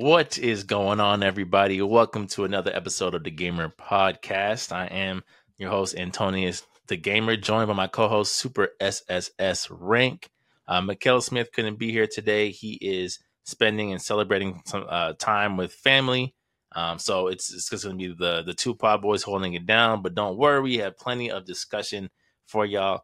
What 0.00 0.38
is 0.38 0.62
going 0.62 1.00
on, 1.00 1.24
everybody? 1.24 1.82
Welcome 1.82 2.28
to 2.28 2.44
another 2.44 2.70
episode 2.72 3.16
of 3.16 3.24
the 3.24 3.32
Gamer 3.32 3.68
Podcast. 3.68 4.70
I 4.70 4.86
am 4.86 5.24
your 5.56 5.70
host, 5.70 5.96
Antonius 5.96 6.62
DaGamer, 6.86 7.42
joined 7.42 7.66
by 7.66 7.74
my 7.74 7.88
co 7.88 8.06
host, 8.06 8.36
Super 8.36 8.68
SSS 8.80 9.68
Rank. 9.72 10.30
Uh, 10.68 10.82
Mikkel 10.82 11.20
Smith 11.20 11.50
couldn't 11.50 11.80
be 11.80 11.90
here 11.90 12.06
today. 12.06 12.52
He 12.52 12.74
is 12.74 13.18
spending 13.42 13.90
and 13.90 14.00
celebrating 14.00 14.62
some 14.66 14.86
uh, 14.88 15.14
time 15.14 15.56
with 15.56 15.72
family. 15.72 16.32
Um, 16.76 17.00
so 17.00 17.26
it's, 17.26 17.52
it's 17.52 17.68
just 17.68 17.82
going 17.82 17.98
to 17.98 18.08
be 18.08 18.14
the, 18.16 18.44
the 18.44 18.54
two 18.54 18.76
pod 18.76 19.02
boys 19.02 19.24
holding 19.24 19.54
it 19.54 19.66
down. 19.66 20.02
But 20.02 20.14
don't 20.14 20.38
worry, 20.38 20.60
we 20.60 20.76
have 20.76 20.96
plenty 20.96 21.28
of 21.28 21.44
discussion 21.44 22.08
for 22.46 22.64
y'all 22.64 23.02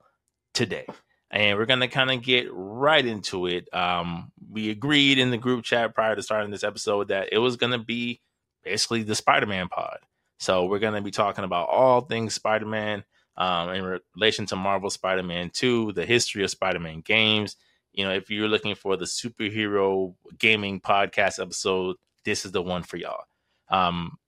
today 0.52 0.86
and 1.35 1.59
we're 1.59 1.66
gonna 1.66 1.89
kind 1.89 2.12
of 2.12 2.23
get 2.23 2.46
right 2.53 3.05
into 3.05 3.46
it. 3.46 3.69
Um, 3.75 4.30
we 4.51 4.71
agreed 4.71 5.19
in 5.19 5.33
the 5.33 5.37
group 5.37 5.64
chat 5.64 5.93
prior 5.93 6.14
to 6.14 6.23
starting 6.23 6.53
this 6.53 6.62
episode 6.62 7.09
that 7.09 7.30
it 7.33 7.39
was 7.39 7.57
gonna 7.57 7.79
be 7.79 8.21
basically 8.62 9.02
the 9.02 9.16
Spider-Man 9.16 9.69
pod. 9.69 9.98
So 10.39 10.66
we're 10.66 10.78
gonna 10.78 11.02
be 11.02 11.11
talking 11.11 11.45
about 11.45 11.69
all 11.69 12.02
things 12.02 12.34
Spider-Man 12.34 13.02
um, 13.37 13.70
in 13.70 14.01
relation 14.16 14.47
to 14.47 14.56
Marvel 14.56 14.91
Spider-Man 14.91 15.51
2, 15.52 15.92
the 15.92 16.06
history 16.06 16.45
of 16.45 16.51
Spider-Man 16.51 17.01
games. 17.01 17.56
You 17.92 18.05
know, 18.05 18.12
if 18.12 18.30
you're 18.30 18.48
looking 18.48 18.77
for 18.77 18.97
the 18.97 19.05
superhero 19.05 20.14
gaming 20.39 20.80
podcast 20.80 21.42
episode, 21.42 21.97
this 22.25 22.45
is 22.45 22.53
the 22.53 22.62
one 22.62 22.84
for 22.84 22.97
y'all. 22.97 23.25
Um, 23.69 24.19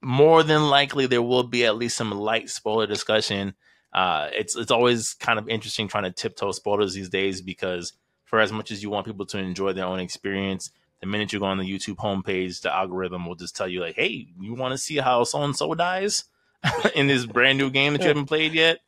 more 0.00 0.42
than 0.42 0.70
likely, 0.70 1.06
there 1.06 1.22
will 1.22 1.42
be 1.42 1.66
at 1.66 1.76
least 1.76 1.98
some 1.98 2.10
light 2.10 2.48
spoiler 2.48 2.86
discussion 2.86 3.54
uh, 3.94 4.28
it's 4.32 4.56
it's 4.56 4.72
always 4.72 5.14
kind 5.14 5.38
of 5.38 5.48
interesting 5.48 5.86
trying 5.86 6.04
to 6.04 6.10
tiptoe 6.10 6.52
spoilers 6.52 6.94
these 6.94 7.08
days 7.08 7.40
because 7.40 7.92
for 8.24 8.40
as 8.40 8.50
much 8.50 8.70
as 8.70 8.82
you 8.82 8.90
want 8.90 9.06
people 9.06 9.24
to 9.26 9.38
enjoy 9.38 9.72
their 9.72 9.86
own 9.86 10.00
experience, 10.00 10.70
the 11.00 11.06
minute 11.06 11.32
you 11.32 11.38
go 11.38 11.46
on 11.46 11.58
the 11.58 11.64
YouTube 11.64 11.96
homepage, 11.96 12.62
the 12.62 12.74
algorithm 12.74 13.26
will 13.26 13.36
just 13.36 13.54
tell 13.54 13.68
you 13.68 13.80
like, 13.80 13.94
"Hey, 13.94 14.28
you 14.40 14.54
want 14.54 14.72
to 14.72 14.78
see 14.78 14.96
how 14.96 15.22
so 15.22 15.42
and 15.42 15.54
so 15.54 15.74
dies 15.74 16.24
in 16.94 17.06
this 17.06 17.24
brand 17.24 17.58
new 17.58 17.70
game 17.70 17.92
that 17.92 18.02
you 18.02 18.08
haven't 18.08 18.26
played 18.26 18.52
yet?" 18.52 18.78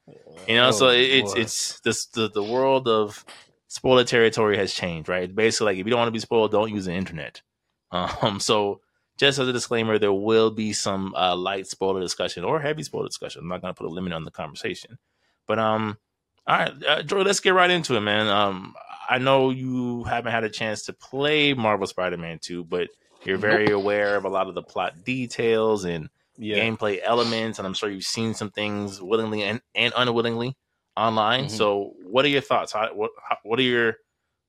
You 0.49 0.57
know, 0.57 0.69
oh, 0.69 0.73
so 0.73 0.89
it, 0.89 1.03
it's 1.03 1.35
it's 1.37 1.81
this 1.81 2.07
the 2.07 2.29
the 2.29 2.43
world 2.43 2.89
of 2.89 3.25
spoiler 3.69 4.05
territory 4.05 4.57
has 4.57 4.75
changed, 4.75 5.09
right? 5.09 5.33
Basically, 5.33 5.67
like 5.67 5.79
if 5.79 5.87
you 5.87 5.91
don't 5.91 6.01
want 6.01 6.09
to 6.09 6.13
be 6.13 6.19
spoiled, 6.19 6.51
don't 6.51 6.73
use 6.73 6.87
the 6.87 6.93
internet. 6.93 7.43
Um, 7.93 8.41
so 8.41 8.81
just 9.17 9.39
as 9.39 9.49
a 9.49 9.53
disclaimer, 9.53 9.99
there 9.99 10.13
will 10.13 10.51
be 10.51 10.73
some 10.73 11.15
uh, 11.15 11.35
light 11.35 11.67
spoiler 11.67 12.01
discussion 12.01 12.45
or 12.45 12.61
heavy 12.61 12.83
spoiler 12.83 13.07
discussion. 13.07 13.43
I'm 13.43 13.49
not 13.49 13.63
going 13.63 13.75
to 13.75 13.79
put 13.79 13.87
a 13.87 13.95
limit 13.95 14.13
on 14.13 14.25
the 14.25 14.31
conversation. 14.31 14.99
But 15.47 15.59
um, 15.59 15.99
all 16.47 16.59
right, 16.59 16.85
uh, 16.85 17.03
Joy, 17.03 17.23
let's 17.23 17.41
get 17.41 17.55
right 17.55 17.71
into 17.71 17.97
it, 17.97 18.01
man. 18.01 18.29
Um, 18.29 18.75
I 19.09 19.19
know 19.19 19.51
you 19.51 20.05
haven't 20.05 20.33
had 20.33 20.45
a 20.45 20.51
chance 20.51 20.85
to 20.85 20.93
play 20.93 21.55
Marvel 21.55 21.87
Spider-Man 21.87 22.41
2, 22.41 22.65
but 22.65 22.89
you're 23.25 23.39
very 23.39 23.67
nope. 23.67 23.77
aware 23.77 24.17
of 24.17 24.25
a 24.25 24.29
lot 24.29 24.49
of 24.49 24.55
the 24.55 24.63
plot 24.63 25.05
details 25.05 25.85
and 25.85 26.09
yeah. 26.37 26.59
gameplay 26.59 27.01
elements, 27.03 27.59
and 27.59 27.67
I'm 27.67 27.75
sure 27.75 27.91
you've 27.91 28.05
seen 28.05 28.35
some 28.35 28.51
things 28.51 29.01
willingly 29.01 29.43
and, 29.43 29.61
and 29.75 29.93
unwillingly 29.97 30.57
online. 30.97 31.47
Mm-hmm. 31.47 31.57
So, 31.57 31.95
what 32.05 32.25
are 32.25 32.29
your 32.29 32.41
thoughts? 32.41 32.73
How, 32.73 32.93
what 32.95 33.11
what 33.43 33.59
are 33.59 33.63
your 33.63 33.97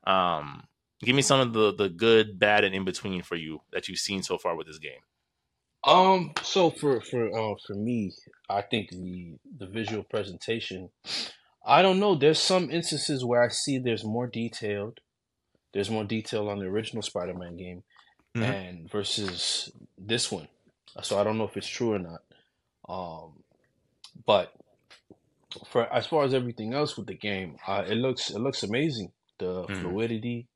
um 0.05 0.63
Give 1.03 1.15
me 1.15 1.21
some 1.21 1.39
of 1.39 1.53
the 1.53 1.73
the 1.73 1.89
good, 1.89 2.39
bad, 2.39 2.63
and 2.63 2.73
in 2.73 2.83
between 2.83 3.21
for 3.21 3.35
you 3.35 3.61
that 3.71 3.87
you've 3.87 3.99
seen 3.99 4.23
so 4.23 4.37
far 4.37 4.55
with 4.55 4.67
this 4.67 4.79
game. 4.79 5.01
Um. 5.83 6.33
So 6.41 6.69
for 6.71 7.01
for 7.01 7.27
uh, 7.27 7.55
for 7.65 7.75
me, 7.75 8.13
I 8.49 8.61
think 8.61 8.89
the 8.89 9.37
the 9.59 9.67
visual 9.67 10.03
presentation. 10.03 10.89
I 11.65 11.81
don't 11.81 11.99
know. 11.99 12.15
There's 12.15 12.39
some 12.39 12.71
instances 12.71 13.25
where 13.25 13.43
I 13.43 13.49
see 13.49 13.77
there's 13.77 14.03
more 14.03 14.27
detailed. 14.27 14.99
There's 15.73 15.89
more 15.89 16.05
detail 16.05 16.49
on 16.49 16.59
the 16.59 16.65
original 16.65 17.03
Spider-Man 17.03 17.57
game, 17.57 17.83
mm-hmm. 18.35 18.43
and 18.43 18.89
versus 18.89 19.71
this 19.97 20.31
one. 20.31 20.47
So 21.03 21.19
I 21.19 21.23
don't 21.23 21.37
know 21.37 21.43
if 21.43 21.57
it's 21.57 21.67
true 21.67 21.93
or 21.93 21.99
not. 21.99 22.21
Um, 22.89 23.43
but 24.25 24.53
for 25.67 25.91
as 25.93 26.07
far 26.07 26.23
as 26.23 26.33
everything 26.33 26.73
else 26.73 26.97
with 26.97 27.07
the 27.07 27.13
game, 27.13 27.57
uh, 27.67 27.83
it 27.87 27.95
looks 27.95 28.29
it 28.29 28.39
looks 28.39 28.63
amazing. 28.63 29.11
The 29.39 29.63
mm-hmm. 29.63 29.81
fluidity, 29.81 30.47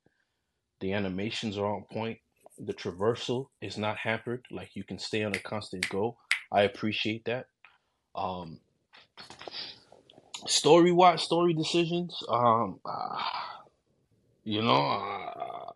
the 0.82 0.94
animations 0.94 1.58
are 1.58 1.66
on 1.66 1.86
point. 1.92 2.20
The 2.60 2.74
traversal 2.74 3.48
is 3.62 3.78
not 3.78 3.98
hampered. 3.98 4.46
Like 4.52 4.72
you 4.76 4.84
can 4.84 5.00
stay 5.00 5.24
on 5.24 5.34
a 5.34 5.40
constant 5.40 5.88
go. 5.90 6.18
I 6.52 6.64
appreciate 6.64 7.26
that. 7.26 7.46
Um, 8.14 8.60
story 10.46 10.92
wise, 10.92 11.22
story 11.22 11.54
decisions. 11.54 12.22
Um, 12.28 12.80
uh, 12.84 13.24
you 14.44 14.62
know, 14.62 14.74
uh, 14.74 15.72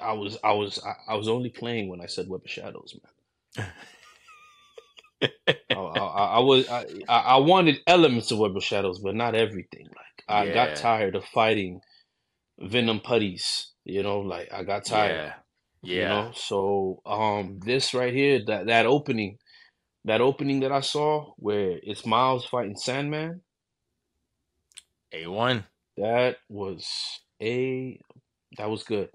I 0.00 0.12
was 0.12 0.38
I 0.44 0.52
was 0.52 0.78
I, 0.84 1.12
I, 1.12 1.14
was 1.16 1.28
only 1.28 1.50
playing 1.50 1.88
when 1.88 2.00
I 2.00 2.06
said 2.06 2.28
Web 2.28 2.42
of 2.44 2.50
Shadows, 2.50 2.94
man. 3.56 3.66
I, 5.70 5.74
I, 5.74 5.74
I, 5.74 6.38
was 6.40 6.68
I, 6.68 6.84
I 7.08 7.36
wanted 7.38 7.78
elements 7.86 8.30
of 8.30 8.38
Web 8.38 8.56
of 8.56 8.62
Shadows, 8.62 8.98
but 8.98 9.14
not 9.14 9.34
everything. 9.34 9.86
Like 9.86 10.24
I 10.28 10.44
yeah. 10.44 10.54
got 10.54 10.76
tired 10.76 11.16
of 11.16 11.24
fighting 11.24 11.80
Venom 12.58 13.00
putties 13.00 13.72
you 13.86 14.02
know, 14.02 14.20
like 14.20 14.52
I 14.52 14.64
got 14.64 14.84
tired. 14.84 15.32
Yeah. 15.82 15.94
yeah. 15.94 16.02
You 16.02 16.08
know, 16.08 16.32
so 16.34 17.00
um 17.06 17.60
this 17.64 17.94
right 17.94 18.12
here, 18.12 18.40
that 18.46 18.66
that 18.66 18.86
opening, 18.86 19.38
that 20.04 20.20
opening 20.20 20.60
that 20.60 20.72
I 20.72 20.80
saw 20.80 21.32
where 21.36 21.78
it's 21.82 22.04
Miles 22.04 22.44
fighting 22.44 22.76
Sandman. 22.76 23.42
A 25.12 25.26
one. 25.28 25.64
That 25.96 26.36
was 26.48 26.86
a 27.40 27.98
that 28.58 28.68
was 28.68 28.82
good. 28.82 29.08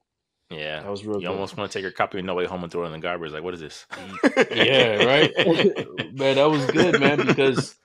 Yeah, 0.50 0.82
that 0.82 0.90
was 0.90 1.06
real. 1.06 1.22
You 1.22 1.28
good. 1.28 1.34
almost 1.34 1.58
want 1.58 1.70
to 1.70 1.78
take 1.78 1.84
your 1.84 1.92
copy 1.92 2.20
of 2.20 2.26
No 2.26 2.36
Way 2.36 2.46
Home 2.46 2.64
and 2.64 2.72
throw 2.72 2.84
it 2.84 2.88
in 2.88 2.92
the 2.94 3.00
garbage. 3.00 3.32
Like, 3.32 3.44
what 3.44 3.54
is 3.54 3.60
this? 3.60 3.86
yeah, 4.52 5.04
right. 5.04 5.32
man, 6.14 6.36
that 6.36 6.50
was 6.50 6.66
good, 6.72 7.00
man, 7.00 7.26
because 7.26 7.76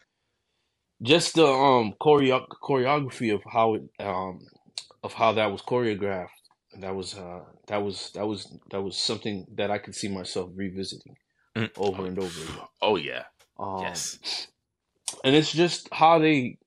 just 1.03 1.35
the 1.35 1.47
um 1.47 1.95
choreo- 2.01 2.47
choreography 2.63 3.35
of 3.35 3.43
how 3.51 3.75
it 3.75 3.83
um 4.01 4.41
of 5.03 5.13
how 5.13 5.33
that 5.33 5.53
was 5.53 5.63
choreographed 5.63 6.29
that 6.83 6.95
was 6.95 7.15
uh, 7.15 7.41
that 7.69 7.83
was 7.83 8.11
that 8.15 8.27
was 8.27 8.53
that 8.71 8.83
was 8.83 8.97
something 8.97 9.47
that 9.55 9.71
I 9.71 9.79
could 9.79 9.95
see 9.95 10.09
myself 10.09 10.51
revisiting 10.55 11.17
mm. 11.57 11.71
over 11.77 12.03
oh, 12.03 12.07
and 12.07 12.19
over 12.19 12.43
again. 12.43 12.67
Oh 12.83 12.97
yeah, 12.97 13.25
um, 13.59 13.83
yes. 13.83 14.49
And 15.25 15.35
it's 15.37 15.53
just 15.53 15.89
how 15.93 16.19
they, 16.19 16.59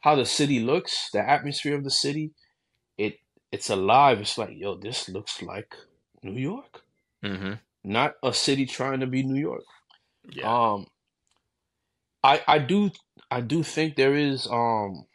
how 0.00 0.14
the 0.14 0.24
city 0.24 0.60
looks, 0.60 1.10
the 1.12 1.20
atmosphere 1.20 1.76
of 1.76 1.84
the 1.84 1.90
city. 1.90 2.32
It 2.96 3.18
it's 3.52 3.70
alive. 3.70 4.20
It's 4.20 4.38
like 4.38 4.50
yo, 4.52 4.76
this 4.76 5.08
looks 5.08 5.42
like 5.42 5.74
New 6.22 6.40
York, 6.40 6.82
mm-hmm. 7.24 7.54
not 7.84 8.14
a 8.22 8.32
city 8.32 8.66
trying 8.66 9.00
to 9.00 9.06
be 9.06 9.22
New 9.22 9.40
York. 9.40 9.64
Yeah. 10.30 10.72
Um, 10.72 10.86
I 12.22 12.42
I 12.46 12.58
do 12.58 12.90
I 13.30 13.40
do 13.40 13.62
think 13.62 13.96
there 13.96 14.14
is 14.14 14.46
um. 14.46 15.06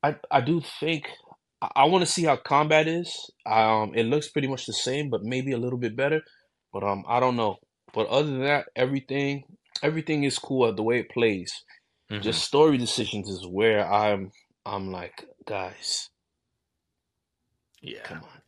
I 0.00 0.14
I 0.30 0.40
do 0.40 0.60
think 0.60 1.08
I, 1.60 1.68
I 1.76 1.84
want 1.86 2.04
to 2.04 2.10
see 2.10 2.24
how 2.24 2.36
combat 2.36 2.88
is. 2.88 3.30
Um, 3.46 3.92
it 3.94 4.04
looks 4.04 4.28
pretty 4.28 4.48
much 4.48 4.66
the 4.66 4.72
same, 4.72 5.10
but 5.10 5.22
maybe 5.22 5.52
a 5.52 5.58
little 5.58 5.78
bit 5.78 5.96
better. 5.96 6.22
But 6.72 6.84
um, 6.84 7.04
I 7.08 7.20
don't 7.20 7.36
know. 7.36 7.58
But 7.92 8.08
other 8.08 8.30
than 8.30 8.42
that, 8.42 8.66
everything 8.76 9.44
everything 9.82 10.24
is 10.24 10.38
cool 10.38 10.72
the 10.72 10.82
way 10.82 10.98
it 10.98 11.10
plays. 11.10 11.64
Mm-hmm. 12.10 12.22
Just 12.22 12.42
story 12.42 12.78
decisions 12.78 13.28
is 13.28 13.46
where 13.46 13.90
I'm 13.90 14.32
I'm 14.64 14.90
like, 14.90 15.26
guys, 15.46 16.10
yeah, 17.80 18.02
come 18.02 18.18
on. 18.18 18.42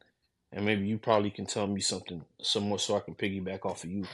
And 0.53 0.65
maybe 0.65 0.87
you 0.87 0.99
probably 0.99 1.31
can 1.31 1.47
tell 1.47 1.66
me 1.66 1.81
something 1.81 2.25
some 2.43 2.65
more 2.65 2.78
so 2.78 2.97
I 2.97 3.00
can 3.00 3.15
piggyback 3.15 3.65
off 3.65 3.84
of 3.84 3.91
you. 3.91 4.04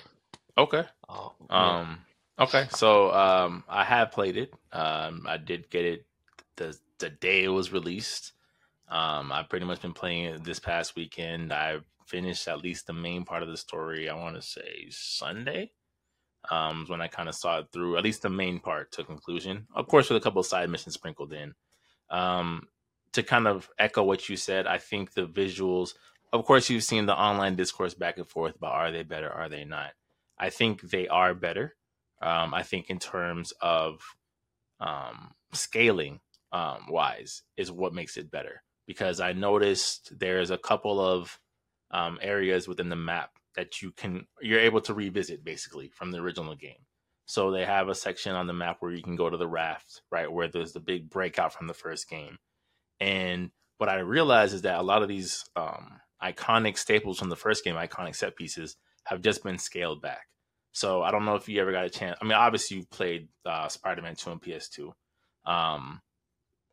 Okay. 0.59 0.85
Um, 1.09 1.31
yeah. 1.51 1.79
um 1.79 1.99
okay. 2.39 2.67
So 2.71 3.12
um 3.12 3.65
I 3.69 3.85
have 3.85 4.12
played 4.12 4.37
it. 4.37 4.53
Um 4.73 5.27
I 5.27 5.39
did 5.39 5.71
get 5.71 5.85
it 5.85 6.06
the 6.56 6.77
the 6.99 7.11
day 7.11 7.45
it 7.45 7.49
was 7.49 7.73
released. 7.73 8.33
Um, 8.89 9.33
I've 9.33 9.49
pretty 9.49 9.67
much 9.67 9.83
been 9.83 9.93
playing 9.93 10.25
it 10.27 10.45
this 10.45 10.59
past 10.59 10.95
weekend. 10.95 11.53
I 11.53 11.79
finished 12.07 12.47
at 12.47 12.62
least 12.62 12.87
the 12.87 12.93
main 12.93 13.25
part 13.25 13.43
of 13.43 13.49
the 13.49 13.56
story. 13.56 14.09
I 14.09 14.15
want 14.15 14.37
to 14.37 14.43
say 14.43 14.87
Sunday. 14.91 15.73
Um, 16.49 16.85
when 16.87 17.00
I 17.00 17.09
kind 17.09 17.29
of 17.29 17.35
saw 17.35 17.59
it 17.59 17.67
through, 17.73 17.97
at 17.97 18.05
least 18.05 18.23
the 18.23 18.31
main 18.31 18.61
part 18.61 18.93
to 18.93 19.05
conclusion. 19.05 19.67
Of 19.75 19.88
course, 19.88 20.09
with 20.09 20.17
a 20.17 20.21
couple 20.23 20.38
of 20.38 20.47
side 20.47 20.71
missions 20.71 20.94
sprinkled 20.94 21.33
in. 21.33 21.55
Um, 22.09 22.69
to 23.12 23.25
kind 23.25 23.49
of 23.49 23.69
echo 23.79 24.05
what 24.05 24.29
you 24.29 24.37
said, 24.37 24.67
I 24.69 24.79
think 24.79 25.12
the 25.12 25.27
visuals. 25.27 25.94
Of 26.32 26.44
course, 26.44 26.71
you've 26.71 26.85
seen 26.85 27.06
the 27.06 27.19
online 27.19 27.56
discourse 27.56 27.94
back 27.94 28.19
and 28.19 28.29
forth 28.29 28.55
about 28.56 28.75
are 28.75 28.93
they 28.93 29.03
better, 29.03 29.29
are 29.29 29.49
they 29.49 29.65
not? 29.65 29.93
I 30.39 30.50
think 30.50 30.82
they 30.82 31.09
are 31.09 31.35
better. 31.35 31.75
Um, 32.23 32.55
I 32.55 32.62
think 32.62 32.91
in 32.91 32.99
terms 32.99 33.53
of 33.61 34.00
um, 34.79 35.32
scaling 35.53 36.21
um, 36.53 36.87
wise 36.89 37.43
is 37.56 37.73
what 37.73 37.94
makes 37.94 38.17
it 38.17 38.31
better 38.31 38.62
because 38.87 39.21
I 39.21 39.33
noticed 39.33 40.19
there's 40.19 40.50
a 40.50 40.59
couple 40.59 41.00
of 41.00 41.38
um, 41.91 42.19
areas 42.21 42.69
within 42.69 42.88
the 42.88 42.97
map 42.97 43.31
that 43.55 43.83
you 43.83 43.91
can 43.93 44.27
you're 44.41 44.61
able 44.61 44.81
to 44.83 44.94
revisit 44.94 45.44
basically 45.44 45.88
from 45.88 46.11
the 46.11 46.19
original 46.19 46.55
game. 46.55 46.85
So 47.27 47.50
they 47.50 47.65
have 47.65 47.88
a 47.88 47.94
section 47.94 48.35
on 48.35 48.47
the 48.47 48.53
map 48.53 48.77
where 48.81 48.93
you 48.93 49.03
can 49.03 49.17
go 49.17 49.29
to 49.29 49.37
the 49.37 49.49
raft, 49.49 50.03
right, 50.12 50.31
where 50.31 50.47
there's 50.47 50.73
the 50.73 50.81
big 50.81 51.11
breakout 51.11 51.53
from 51.53 51.67
the 51.67 51.75
first 51.75 52.09
game. 52.09 52.38
And 53.00 53.50
what 53.79 53.88
I 53.88 53.99
realized 53.99 54.55
is 54.55 54.62
that 54.62 54.79
a 54.79 54.83
lot 54.83 55.03
of 55.03 55.09
these 55.09 55.44
um, 55.56 56.00
iconic 56.23 56.79
staples 56.79 57.19
from 57.19 57.29
the 57.29 57.37
first 57.37 57.65
game, 57.65 57.75
iconic 57.75 58.15
set 58.15 58.37
pieces, 58.37 58.77
have 59.05 59.23
just 59.23 59.43
been 59.43 59.59
scaled 59.59 60.00
back. 60.00 60.29
So 60.73 61.03
I 61.03 61.11
don't 61.11 61.25
know 61.25 61.35
if 61.35 61.49
you 61.49 61.61
ever 61.61 61.73
got 61.73 61.85
a 61.85 61.91
chance. 61.91 62.17
I 62.21 62.25
mean, 62.25 62.35
obviously 62.35 62.79
you 62.79 62.85
played 62.85 63.29
uh, 63.44 63.69
Spider-Man 63.69 64.15
2 64.15 64.31
and 64.31 64.43
PS2. 64.43 64.93
Um, 65.44 66.00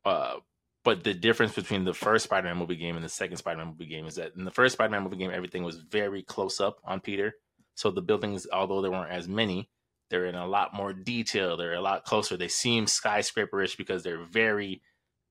uh, 0.06 0.36
but 0.83 1.03
the 1.03 1.13
difference 1.13 1.53
between 1.56 1.85
the 1.85 1.94
first 1.94 2.25
Spider-Man 2.25 2.57
movie 2.57 2.75
game 2.75 2.95
and 2.95 3.06
the 3.06 3.09
second 3.09 3.38
Spider-Man 3.38 3.68
movie 3.68 3.85
game 3.85 4.06
is 4.06 4.15
that 4.15 4.35
in 4.35 4.44
the 4.44 4.51
first 4.51 4.74
Spider-Man 4.74 5.03
movie 5.03 5.18
game, 5.18 5.31
everything 5.33 5.63
was 5.63 5.77
very 5.77 6.24
close 6.24 6.59
up 6.59 6.80
on 6.83 7.00
Peter. 7.00 7.35
So 7.75 7.89
the 7.89 8.01
buildings, 8.01 8.45
although 8.51 8.81
there 8.81 8.91
weren't 8.91 9.12
as 9.12 9.27
many, 9.27 9.69
they're 10.09 10.25
in 10.25 10.35
a 10.35 10.45
lot 10.45 10.74
more 10.74 10.94
detail. 10.94 11.57
They're 11.57 11.74
a 11.74 11.81
lot 11.81 12.03
closer. 12.03 12.38
They 12.38 12.50
seem 12.50 12.85
skyscraperish 12.85 13.77
because 13.77 14.03
they're 14.03 14.24
very 14.24 14.81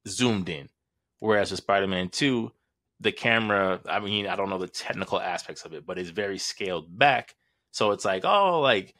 zoomed 0.09 0.49
in. 0.49 0.71
Whereas 1.21 1.51
with 1.51 1.61
Spider-Man 1.61 2.09
2, 2.09 2.51
the 2.99 3.13
camera, 3.13 3.81
I 3.87 4.01
mean, 4.01 4.27
I 4.27 4.37
don't 4.37 4.49
know 4.49 4.59
the 4.59 4.69
technical 4.69 5.21
aspects 5.21 5.65
of 5.65 5.75
it, 5.75 5.87
but 5.87 5.99
it's 5.99 6.11
very 6.11 6.39
scaled 6.39 6.99
back. 6.99 7.35
So 7.71 7.91
it's 7.91 8.05
like, 8.05 8.25
oh, 8.25 8.61
like 8.61 8.95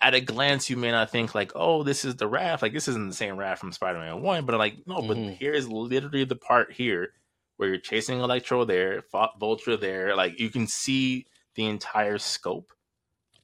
at 0.00 0.14
a 0.14 0.20
glance, 0.20 0.70
you 0.70 0.76
may 0.76 0.90
not 0.90 1.10
think 1.10 1.34
like, 1.34 1.52
oh, 1.54 1.82
this 1.82 2.04
is 2.04 2.16
the 2.16 2.28
raft. 2.28 2.62
Like 2.62 2.72
this 2.72 2.88
isn't 2.88 3.08
the 3.08 3.14
same 3.14 3.36
raft 3.36 3.60
from 3.60 3.72
Spider-Man 3.72 4.22
One, 4.22 4.44
but 4.44 4.58
like, 4.58 4.86
no, 4.86 4.96
mm-hmm. 4.98 5.08
but 5.08 5.16
here's 5.34 5.68
literally 5.68 6.24
the 6.24 6.36
part 6.36 6.72
here 6.72 7.12
where 7.56 7.68
you're 7.68 7.78
chasing 7.78 8.20
Electro 8.20 8.64
there, 8.64 9.02
Vulture 9.38 9.76
there. 9.76 10.16
Like 10.16 10.40
you 10.40 10.48
can 10.48 10.66
see 10.66 11.26
the 11.54 11.66
entire 11.66 12.16
scope 12.18 12.72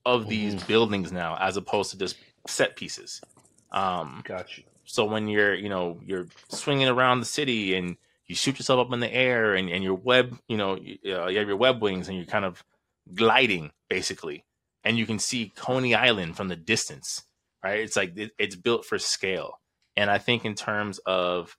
of 0.07 0.29
these 0.29 0.55
mm-hmm. 0.55 0.67
buildings 0.67 1.13
now, 1.13 1.37
as 1.39 1.57
opposed 1.57 1.91
to 1.91 1.99
just 1.99 2.17
set 2.47 2.77
pieces. 2.77 3.21
Um, 3.73 4.23
gotcha. 4.25 4.63
So 4.85 5.05
when 5.05 5.29
you're, 5.29 5.55
you 5.55 5.69
know, 5.69 6.01
you're 6.03 6.29
swinging 6.49 6.89
around 6.89 7.21
the 7.21 7.27
city 7.27 7.75
and 7.75 7.97
you 8.27 8.35
shoot 8.35 8.59
yourself 8.59 8.87
up 8.87 8.93
in 8.93 9.01
the 9.01 9.13
air 9.13 9.55
and, 9.55 9.69
and 9.69 9.85
your 9.85 9.97
web, 9.97 10.39
you 10.49 10.57
know, 10.57 10.77
you, 10.77 10.97
uh, 11.15 11.27
you 11.27 11.39
have 11.39 11.49
your 11.49 11.57
web 11.59 11.83
wings 11.83 12.09
and 12.09 12.17
you're 12.17 12.27
kind 12.27 12.45
of 12.45 12.65
gliding 13.13 13.71
basically 13.91 14.46
and 14.87 14.97
you 14.97 15.05
can 15.05 15.19
see 15.19 15.53
Coney 15.57 15.97
Island 15.97 16.37
from 16.37 16.47
the 16.47 16.55
distance, 16.55 17.25
right? 17.63 17.81
It's 17.81 17.97
like 17.97 18.17
it, 18.17 18.31
it's 18.39 18.55
built 18.55 18.85
for 18.87 19.01
scale. 19.01 19.61
And 19.97 20.09
I 20.09 20.19
think 20.19 20.45
in 20.45 20.55
terms 20.55 20.99
of 21.07 21.57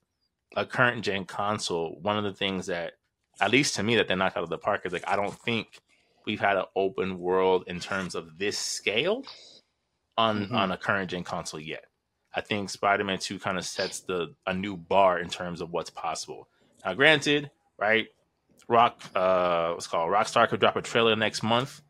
a 0.56 0.64
current 0.64 1.04
gen 1.04 1.26
console, 1.26 1.98
one 2.00 2.16
of 2.16 2.24
the 2.24 2.32
things 2.32 2.66
that, 2.66 2.94
at 3.38 3.50
least 3.50 3.74
to 3.74 3.82
me, 3.82 3.96
that 3.96 4.08
they 4.08 4.14
knocked 4.14 4.38
out 4.38 4.44
of 4.44 4.48
the 4.48 4.56
park 4.56 4.86
is 4.86 4.94
like 4.94 5.06
I 5.06 5.14
don't 5.14 5.38
think 5.40 5.78
we've 6.24 6.40
had 6.40 6.56
an 6.56 6.64
open 6.74 7.18
world 7.18 7.64
in 7.66 7.80
terms 7.80 8.14
of 8.14 8.38
this 8.38 8.56
scale 8.56 9.24
on 10.16 10.46
mm-hmm. 10.46 10.56
on 10.56 10.72
a 10.72 10.78
current 10.78 11.10
gen 11.10 11.22
console 11.22 11.60
yet. 11.60 11.84
I 12.34 12.40
think 12.40 12.70
Spider-Man 12.70 13.18
2 13.18 13.38
kind 13.38 13.58
of 13.58 13.64
sets 13.66 14.00
the 14.00 14.34
a 14.46 14.54
new 14.54 14.78
bar 14.78 15.18
in 15.18 15.28
terms 15.28 15.60
of 15.60 15.70
what's 15.70 15.90
possible. 15.90 16.48
Now, 16.82 16.94
granted, 16.94 17.50
right? 17.78 18.06
Rock, 18.68 19.02
uh, 19.14 19.72
what's 19.72 19.86
called 19.86 20.10
Rockstar 20.10 20.48
could 20.48 20.60
drop 20.60 20.76
a 20.76 20.82
trailer 20.82 21.14
next 21.14 21.42
month 21.42 21.82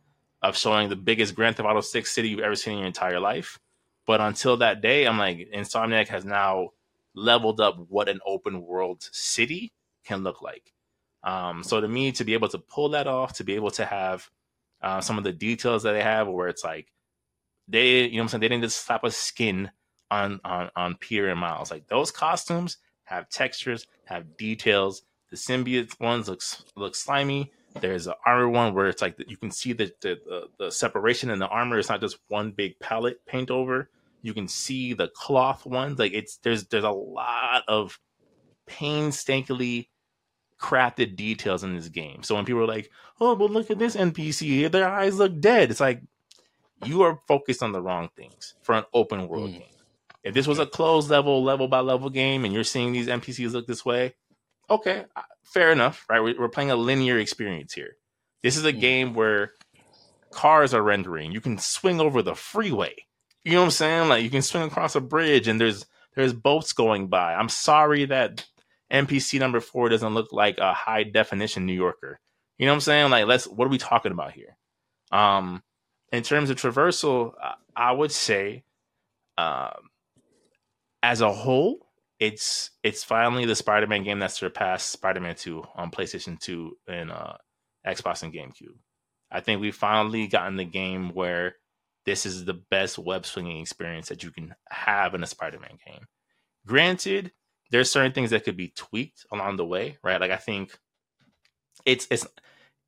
of 0.43 0.56
showing 0.56 0.88
the 0.88 0.96
biggest 0.96 1.35
Grand 1.35 1.56
Theft 1.56 1.69
Auto 1.69 1.81
6 1.81 2.11
city 2.11 2.29
you've 2.29 2.40
ever 2.40 2.55
seen 2.55 2.75
in 2.75 2.79
your 2.79 2.87
entire 2.87 3.20
life. 3.20 3.58
But 4.06 4.20
until 4.20 4.56
that 4.58 4.81
day, 4.81 5.06
I'm 5.06 5.19
like, 5.19 5.50
Insomniac 5.55 6.08
has 6.08 6.25
now 6.25 6.70
leveled 7.14 7.61
up 7.61 7.76
what 7.88 8.08
an 8.08 8.20
open 8.25 8.62
world 8.62 9.02
city 9.12 9.73
can 10.05 10.23
look 10.23 10.40
like. 10.40 10.73
Um, 11.25 11.62
so 11.62 11.81
to 11.81 11.88
me, 11.88 12.12
to 12.12 12.25
be 12.25 12.35
able 12.35 12.49
to 12.49 12.58
pull 12.58 12.90
that 12.90 13.06
off, 13.06 13.35
to 13.35 13.44
be 13.44 13.55
able 13.55 13.70
to 13.73 13.85
have 13.85 14.31
uh, 14.81 15.00
some 15.00 15.19
of 15.19 15.25
the 15.25 15.32
details 15.32 15.82
that 15.82 15.93
they 15.93 16.02
have, 16.02 16.29
where 16.29 16.49
it's 16.49 16.64
like 16.64 16.93
they, 17.67 18.05
you 18.05 18.17
know, 18.17 18.23
I'm 18.23 18.29
saying 18.29 18.40
they 18.40 18.49
didn't 18.49 18.64
just 18.64 18.85
slap 18.85 19.05
a 19.05 19.11
skin 19.11 19.70
on 20.11 20.40
on 20.44 20.70
on 20.76 20.94
Peter 20.96 21.29
and 21.29 21.40
Miles. 21.40 21.70
Like 21.70 21.88
those 21.88 22.11
costumes 22.11 22.79
have 23.05 23.29
textures, 23.29 23.87
have 24.05 24.37
details. 24.37 25.02
The 25.31 25.37
symbiote 25.37 26.00
ones 26.00 26.29
looks 26.29 26.64
look 26.76 26.94
slimy. 26.94 27.52
There's 27.81 28.06
an 28.06 28.15
armor 28.25 28.49
one 28.49 28.75
where 28.75 28.88
it's 28.88 29.03
like 29.03 29.17
you 29.29 29.37
can 29.37 29.50
see 29.50 29.73
the, 29.73 29.93
the 30.00 30.49
the, 30.59 30.70
separation 30.70 31.31
in 31.31 31.38
the 31.38 31.49
armor. 31.49 31.79
It's 31.79 31.88
not 31.88 32.00
just 32.00 32.19
one 32.29 32.50
big 32.50 32.79
palette 32.81 33.25
paint 33.26 33.50
over. 33.50 33.91
You 34.23 34.35
can 34.35 34.49
see 34.49 34.94
the 34.94 35.09
cloth 35.09 35.65
ones. 35.67 35.99
Like 35.99 36.12
it's 36.12 36.38
there's 36.38 36.65
there's 36.67 36.85
a 36.85 36.91
lot 36.91 37.62
of 37.69 37.99
painstakingly 38.67 39.91
crafted 40.59 41.15
details 41.15 41.62
in 41.62 41.76
this 41.76 41.88
game. 41.88 42.23
So 42.23 42.35
when 42.35 42.44
people 42.44 42.62
are 42.62 42.67
like, 42.67 42.91
"Oh, 43.20 43.37
but 43.37 43.50
look 43.50 43.71
at 43.71 43.79
this 43.79 43.97
NPC, 43.97 44.71
their 44.71 44.88
eyes 44.88 45.19
look 45.19 45.38
dead," 45.41 45.71
it's 45.71 45.81
like 45.81 46.03
you 46.85 47.03
are 47.03 47.21
focused 47.29 47.62
on 47.62 47.73
the 47.73 47.82
wrong 47.82 48.09
things 48.17 48.55
for 48.62 48.75
an 48.75 48.85
open 48.93 49.29
world 49.29 49.50
mm. 49.50 49.55
game. 49.55 49.62
If 50.25 50.35
this 50.35 50.47
was 50.47 50.59
a 50.59 50.67
closed 50.67 51.11
level, 51.11 51.43
level 51.43 51.69
by 51.69 51.81
level 51.81 52.11
game, 52.11 52.44
and 52.44 52.53
you're 52.53 52.64
seeing 52.64 52.93
these 52.93 53.06
NPCs 53.06 53.53
look 53.53 53.67
this 53.67 53.85
way, 53.85 54.14
okay, 54.69 55.05
fair 55.53 55.73
enough, 55.73 56.05
right? 56.09 56.21
We're 56.21 56.49
playing 56.49 56.71
a 56.71 56.77
linear 56.77 57.19
experience 57.19 57.73
here. 57.73 57.97
This 58.43 58.56
is 58.56 58.65
a 58.65 58.73
mm. 58.73 58.81
game 58.81 59.15
where 59.15 59.53
cars 60.31 60.75
are 60.75 60.83
rendering. 60.83 61.33
You 61.33 61.41
can 61.41 61.59
swing 61.59 62.00
over 62.00 62.23
the 62.23 62.35
freeway. 62.35 62.95
You 63.45 63.53
know 63.53 63.61
what 63.61 63.67
I'm 63.67 63.71
saying? 63.73 64.09
Like 64.09 64.23
you 64.23 64.31
can 64.31 64.43
swing 64.43 64.65
across 64.65 64.95
a 64.95 65.00
bridge 65.00 65.49
and 65.49 65.61
there's 65.61 65.87
there's 66.15 66.33
boats 66.33 66.73
going 66.73 67.09
by. 67.09 67.35
I'm 67.35 67.49
sorry 67.49 68.05
that 68.06 68.47
NPC 68.93 69.39
number 69.39 69.61
four 69.61 69.89
doesn't 69.89 70.15
look 70.15 70.33
like 70.33 70.59
a 70.59 70.75
high 70.75 71.05
definition 71.05 71.65
New 71.65 71.75
Yorker. 71.75 72.21
You 72.59 72.67
know 72.67 72.73
what 72.73 72.77
I'm 72.77 72.81
saying? 72.81 73.11
Like 73.11 73.27
let's 73.27 73.47
what 73.47 73.67
are 73.67 73.71
we 73.71 73.79
talking 73.79 74.12
about 74.12 74.33
here? 74.33 74.56
Um 75.12 75.62
in 76.12 76.23
terms 76.23 76.50
of 76.50 76.56
traversal, 76.56 77.33
I 77.75 77.93
would 77.93 78.12
say 78.12 78.65
um 79.37 79.89
as 81.03 81.21
a 81.21 81.33
whole, 81.33 81.87
it's 82.20 82.70
it's 82.82 83.05
finally 83.05 83.44
the 83.44 83.55
Spider-Man 83.55 84.05
game 84.05 84.19
that 84.20 84.32
surpassed 84.32 84.91
Spider-Man 84.91 85.37
2 85.37 85.65
on 85.76 85.91
PlayStation 85.91 86.38
2 86.38 86.76
and 86.88 87.11
uh, 87.11 87.35
Xbox 87.87 88.23
and 88.23 88.32
GameCube. 88.32 88.76
I 89.31 89.41
think 89.41 89.61
we've 89.61 89.75
finally 89.75 90.26
gotten 90.26 90.56
the 90.56 90.65
game 90.65 91.11
where 91.15 91.56
this 92.06 92.26
is 92.26 92.44
the 92.44 92.55
best 92.55 92.99
web 92.99 93.26
swinging 93.26 93.61
experience 93.61 94.09
that 94.09 94.23
you 94.23 94.31
can 94.31 94.55
have 94.70 95.15
in 95.15 95.23
a 95.23 95.26
Spider-Man 95.26 95.79
game. 95.87 96.06
Granted, 96.67 97.32
there's 97.70 97.91
certain 97.91 98.12
things 98.12 98.31
that 98.31 98.44
could 98.44 98.56
be 98.56 98.73
tweaked 98.75 99.26
along 99.31 99.56
the 99.56 99.67
way, 99.67 99.99
right? 100.03 100.21
Like 100.21 100.31
I 100.31 100.37
think 100.37 100.76
it's 101.85 102.06
it's 102.11 102.26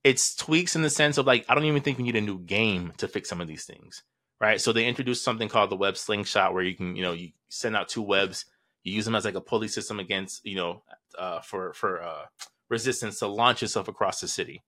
it's 0.02 0.34
tweaks 0.34 0.74
in 0.74 0.82
the 0.82 0.90
sense 0.90 1.18
of 1.18 1.26
like 1.26 1.44
I 1.48 1.54
don't 1.54 1.64
even 1.64 1.82
think 1.82 1.98
we 1.98 2.04
need 2.04 2.16
a 2.16 2.20
new 2.20 2.38
game 2.38 2.92
to 2.96 3.06
fix 3.06 3.28
some 3.28 3.40
of 3.40 3.46
these 3.48 3.64
things, 3.64 4.02
right? 4.40 4.60
So 4.60 4.72
they 4.72 4.86
introduced 4.86 5.22
something 5.22 5.48
called 5.48 5.70
the 5.70 5.76
web 5.76 5.96
slingshot 5.96 6.54
where 6.54 6.62
you 6.62 6.74
can, 6.74 6.96
you 6.96 7.02
know, 7.02 7.12
you 7.12 7.30
send 7.48 7.76
out 7.76 7.88
two 7.88 8.02
webs 8.02 8.46
you 8.82 8.92
use 8.94 9.04
them 9.04 9.14
as 9.14 9.24
like 9.24 9.34
a 9.34 9.40
pulley 9.40 9.68
system 9.68 10.00
against, 10.00 10.44
you 10.44 10.56
know, 10.56 10.82
uh, 11.18 11.40
for 11.40 11.72
for 11.74 12.02
uh, 12.02 12.24
resistance 12.68 13.18
to 13.18 13.26
launch 13.26 13.62
yourself 13.62 13.88
across 13.88 14.20
the 14.20 14.28
city, 14.28 14.62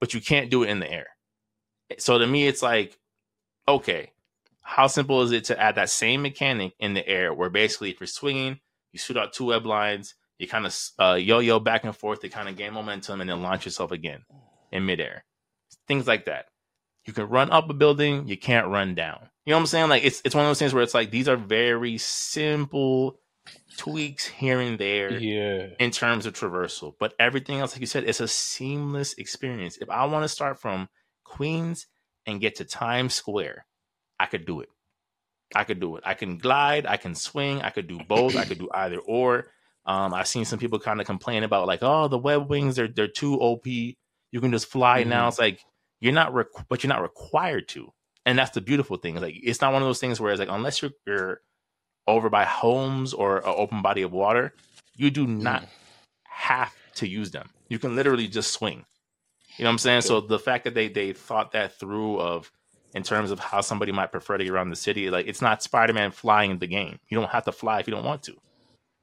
but 0.00 0.14
you 0.14 0.20
can't 0.20 0.50
do 0.50 0.62
it 0.62 0.70
in 0.70 0.80
the 0.80 0.90
air. 0.90 1.08
So 1.98 2.18
to 2.18 2.26
me, 2.26 2.46
it's 2.46 2.62
like, 2.62 2.98
okay, 3.68 4.12
how 4.62 4.86
simple 4.86 5.22
is 5.22 5.32
it 5.32 5.44
to 5.44 5.60
add 5.60 5.74
that 5.74 5.90
same 5.90 6.22
mechanic 6.22 6.72
in 6.78 6.94
the 6.94 7.06
air, 7.06 7.34
where 7.34 7.50
basically 7.50 7.90
if 7.90 8.00
you're 8.00 8.06
swinging, 8.06 8.60
you 8.92 8.98
shoot 8.98 9.16
out 9.16 9.32
two 9.32 9.46
web 9.46 9.66
lines, 9.66 10.14
you 10.38 10.48
kind 10.48 10.66
of 10.66 10.76
uh, 10.98 11.14
yo-yo 11.14 11.60
back 11.60 11.84
and 11.84 11.96
forth 11.96 12.20
to 12.20 12.28
kind 12.28 12.48
of 12.48 12.56
gain 12.56 12.72
momentum, 12.72 13.20
and 13.20 13.28
then 13.28 13.42
launch 13.42 13.66
yourself 13.66 13.90
again 13.90 14.24
in 14.72 14.86
midair. 14.86 15.24
Things 15.86 16.06
like 16.06 16.24
that. 16.24 16.46
You 17.04 17.12
can 17.12 17.28
run 17.28 17.50
up 17.50 17.68
a 17.68 17.74
building, 17.74 18.26
you 18.26 18.38
can't 18.38 18.68
run 18.68 18.94
down. 18.94 19.28
You 19.44 19.50
know 19.50 19.58
what 19.58 19.60
I'm 19.60 19.66
saying? 19.66 19.88
Like 19.90 20.04
it's 20.04 20.22
it's 20.24 20.34
one 20.34 20.44
of 20.44 20.48
those 20.48 20.58
things 20.58 20.72
where 20.72 20.82
it's 20.82 20.94
like 20.94 21.10
these 21.10 21.28
are 21.28 21.36
very 21.36 21.98
simple 21.98 23.18
tweaks 23.76 24.26
here 24.26 24.60
and 24.60 24.78
there 24.78 25.12
yeah. 25.18 25.68
in 25.78 25.90
terms 25.90 26.26
of 26.26 26.34
traversal. 26.34 26.94
But 26.98 27.14
everything 27.18 27.60
else, 27.60 27.72
like 27.72 27.80
you 27.80 27.86
said, 27.86 28.04
it's 28.04 28.20
a 28.20 28.28
seamless 28.28 29.14
experience. 29.14 29.76
If 29.78 29.90
I 29.90 30.04
want 30.06 30.24
to 30.24 30.28
start 30.28 30.60
from 30.60 30.88
Queens 31.24 31.86
and 32.26 32.40
get 32.40 32.56
to 32.56 32.64
Times 32.64 33.14
Square, 33.14 33.66
I 34.18 34.26
could 34.26 34.46
do 34.46 34.60
it. 34.60 34.68
I 35.54 35.64
could 35.64 35.80
do 35.80 35.96
it. 35.96 36.04
I 36.06 36.14
can 36.14 36.38
glide, 36.38 36.86
I 36.86 36.96
can 36.96 37.14
swing, 37.14 37.62
I 37.62 37.70
could 37.70 37.86
do 37.86 37.98
both, 38.08 38.36
I 38.36 38.44
could 38.44 38.58
do 38.58 38.68
either 38.72 38.98
or. 38.98 39.46
Um, 39.86 40.14
I've 40.14 40.26
seen 40.26 40.44
some 40.44 40.58
people 40.58 40.78
kind 40.78 41.00
of 41.00 41.06
complain 41.06 41.44
about 41.44 41.66
like, 41.66 41.80
oh, 41.82 42.08
the 42.08 42.18
web 42.18 42.48
wings 42.48 42.76
they're 42.76 42.88
they're 42.88 43.06
too 43.06 43.38
OP. 43.38 43.66
You 43.66 44.40
can 44.40 44.50
just 44.50 44.66
fly 44.66 45.00
mm-hmm. 45.00 45.10
now. 45.10 45.28
It's 45.28 45.38
like 45.38 45.60
you're 46.00 46.12
not, 46.12 46.32
requ- 46.32 46.64
but 46.68 46.82
you're 46.82 46.88
not 46.88 47.02
required 47.02 47.68
to, 47.68 47.92
and 48.24 48.38
that's 48.38 48.52
the 48.52 48.60
beautiful 48.60 48.96
thing. 48.96 49.14
It's 49.14 49.22
like 49.22 49.36
it's 49.42 49.60
not 49.60 49.72
one 49.72 49.82
of 49.82 49.88
those 49.88 50.00
things 50.00 50.20
where 50.20 50.32
it's 50.32 50.40
like 50.40 50.48
unless 50.50 50.80
you're, 50.80 50.92
you're 51.06 51.40
over 52.06 52.28
by 52.28 52.44
homes 52.44 53.12
or 53.12 53.38
an 53.38 53.44
open 53.46 53.82
body 53.82 54.02
of 54.02 54.12
water, 54.12 54.52
you 54.96 55.10
do 55.10 55.26
not 55.26 55.62
mm. 55.62 55.68
have 56.24 56.74
to 56.96 57.08
use 57.08 57.30
them. 57.30 57.50
You 57.68 57.78
can 57.78 57.96
literally 57.96 58.28
just 58.28 58.52
swing. 58.52 58.84
You 59.56 59.64
know 59.64 59.70
what 59.70 59.74
I'm 59.74 59.78
saying? 59.78 60.00
So 60.02 60.20
the 60.20 60.38
fact 60.38 60.64
that 60.64 60.74
they 60.74 60.88
they 60.88 61.12
thought 61.12 61.52
that 61.52 61.78
through 61.78 62.18
of 62.20 62.50
in 62.94 63.02
terms 63.02 63.30
of 63.30 63.40
how 63.40 63.60
somebody 63.60 63.92
might 63.92 64.12
prefer 64.12 64.38
to 64.38 64.44
get 64.44 64.52
around 64.52 64.70
the 64.70 64.76
city, 64.76 65.10
like 65.10 65.26
it's 65.26 65.42
not 65.42 65.62
Spider-Man 65.62 66.12
flying 66.12 66.58
the 66.58 66.66
game. 66.66 66.98
You 67.08 67.18
don't 67.18 67.30
have 67.30 67.44
to 67.44 67.52
fly 67.52 67.80
if 67.80 67.86
you 67.86 67.94
don't 67.94 68.04
want 68.04 68.22
to. 68.24 68.32
You 68.32 68.38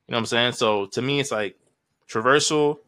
know 0.10 0.18
what 0.18 0.20
I'm 0.20 0.26
saying? 0.26 0.54
So 0.54 0.88
to 0.88 1.02
me, 1.02 1.20
it's 1.20 1.32
like 1.32 1.58
traversal. 2.10 2.80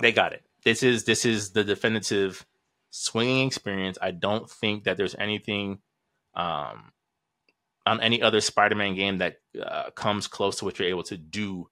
They 0.00 0.12
got 0.12 0.32
it. 0.32 0.42
This 0.64 0.82
is 0.82 1.04
this 1.04 1.24
is 1.24 1.50
the 1.52 1.64
definitive 1.64 2.44
swinging 2.90 3.46
experience. 3.46 3.98
I 4.00 4.10
don't 4.10 4.50
think 4.50 4.84
that 4.84 4.96
there's 4.96 5.14
anything 5.18 5.78
um, 6.34 6.92
on 7.86 8.00
any 8.00 8.20
other 8.20 8.40
Spider-Man 8.40 8.94
game 8.96 9.18
that 9.18 9.36
uh, 9.62 9.90
comes 9.94 10.26
close 10.26 10.56
to 10.56 10.64
what 10.64 10.78
you're 10.78 10.88
able 10.88 11.04
to 11.04 11.16
do 11.16 11.68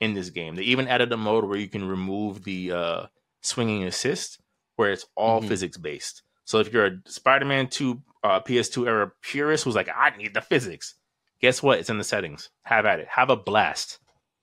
in 0.00 0.14
this 0.14 0.30
game. 0.30 0.54
They 0.56 0.62
even 0.62 0.86
added 0.88 1.10
a 1.12 1.16
mode 1.16 1.44
where 1.44 1.58
you 1.58 1.68
can 1.68 1.88
remove 1.88 2.44
the 2.44 2.72
uh, 2.72 3.06
swinging 3.42 3.84
assist, 3.84 4.38
where 4.76 4.92
it's 4.92 5.06
all 5.16 5.40
Mhm. 5.40 5.48
physics 5.48 5.76
based. 5.78 6.22
So 6.44 6.58
if 6.58 6.72
you're 6.72 6.86
a 6.86 6.98
Spider-Man 7.06 7.68
2 7.68 8.02
uh, 8.22 8.40
PS2 8.40 8.86
era 8.86 9.10
purist 9.22 9.64
who's 9.64 9.74
like, 9.74 9.88
I 9.88 10.14
need 10.16 10.34
the 10.34 10.40
physics, 10.42 10.94
guess 11.40 11.62
what? 11.62 11.78
It's 11.78 11.88
in 11.90 11.98
the 11.98 12.04
settings. 12.04 12.50
Have 12.64 12.84
at 12.86 13.00
it. 13.00 13.08
Have 13.08 13.30
a 13.30 13.36
blast. 13.36 13.98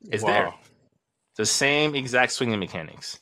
It's 0.10 0.24
there. 0.24 0.54
The 1.38 1.46
same 1.46 1.96
exact 1.96 2.32
swinging 2.32 2.60
mechanics 2.60 3.20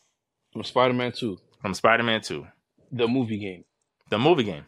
From 0.53 0.63
Spider 0.63 0.93
Man 0.93 1.11
2, 1.11 1.37
from 1.61 1.73
Spider-Man 1.73 2.21
2, 2.21 2.47
the 2.91 3.07
movie 3.07 3.37
game. 3.39 3.65
the 4.09 4.17
movie 4.19 4.43
game. 4.43 4.65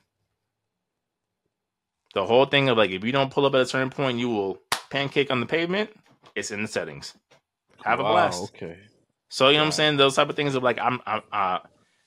The 2.13 2.25
whole 2.25 2.45
thing 2.45 2.69
of 2.69 2.77
like, 2.77 2.91
if 2.91 3.03
you 3.03 3.11
don't 3.11 3.31
pull 3.31 3.45
up 3.45 3.53
at 3.55 3.61
a 3.61 3.65
certain 3.65 3.89
point, 3.89 4.19
you 4.19 4.29
will 4.29 4.59
pancake 4.89 5.31
on 5.31 5.39
the 5.39 5.45
pavement. 5.45 5.89
It's 6.35 6.51
in 6.51 6.61
the 6.61 6.67
settings. 6.67 7.13
Have 7.83 7.99
a 7.99 8.03
Wow, 8.03 8.11
blast. 8.11 8.43
Okay. 8.55 8.77
So 9.29 9.47
you 9.47 9.53
know 9.53 9.59
what 9.59 9.65
I'm 9.67 9.71
saying? 9.71 9.97
Those 9.97 10.15
type 10.15 10.29
of 10.29 10.35
things 10.35 10.55
of 10.55 10.63
like 10.63 10.77
I'm, 10.79 10.99
I'm 11.05 11.21
uh 11.31 11.59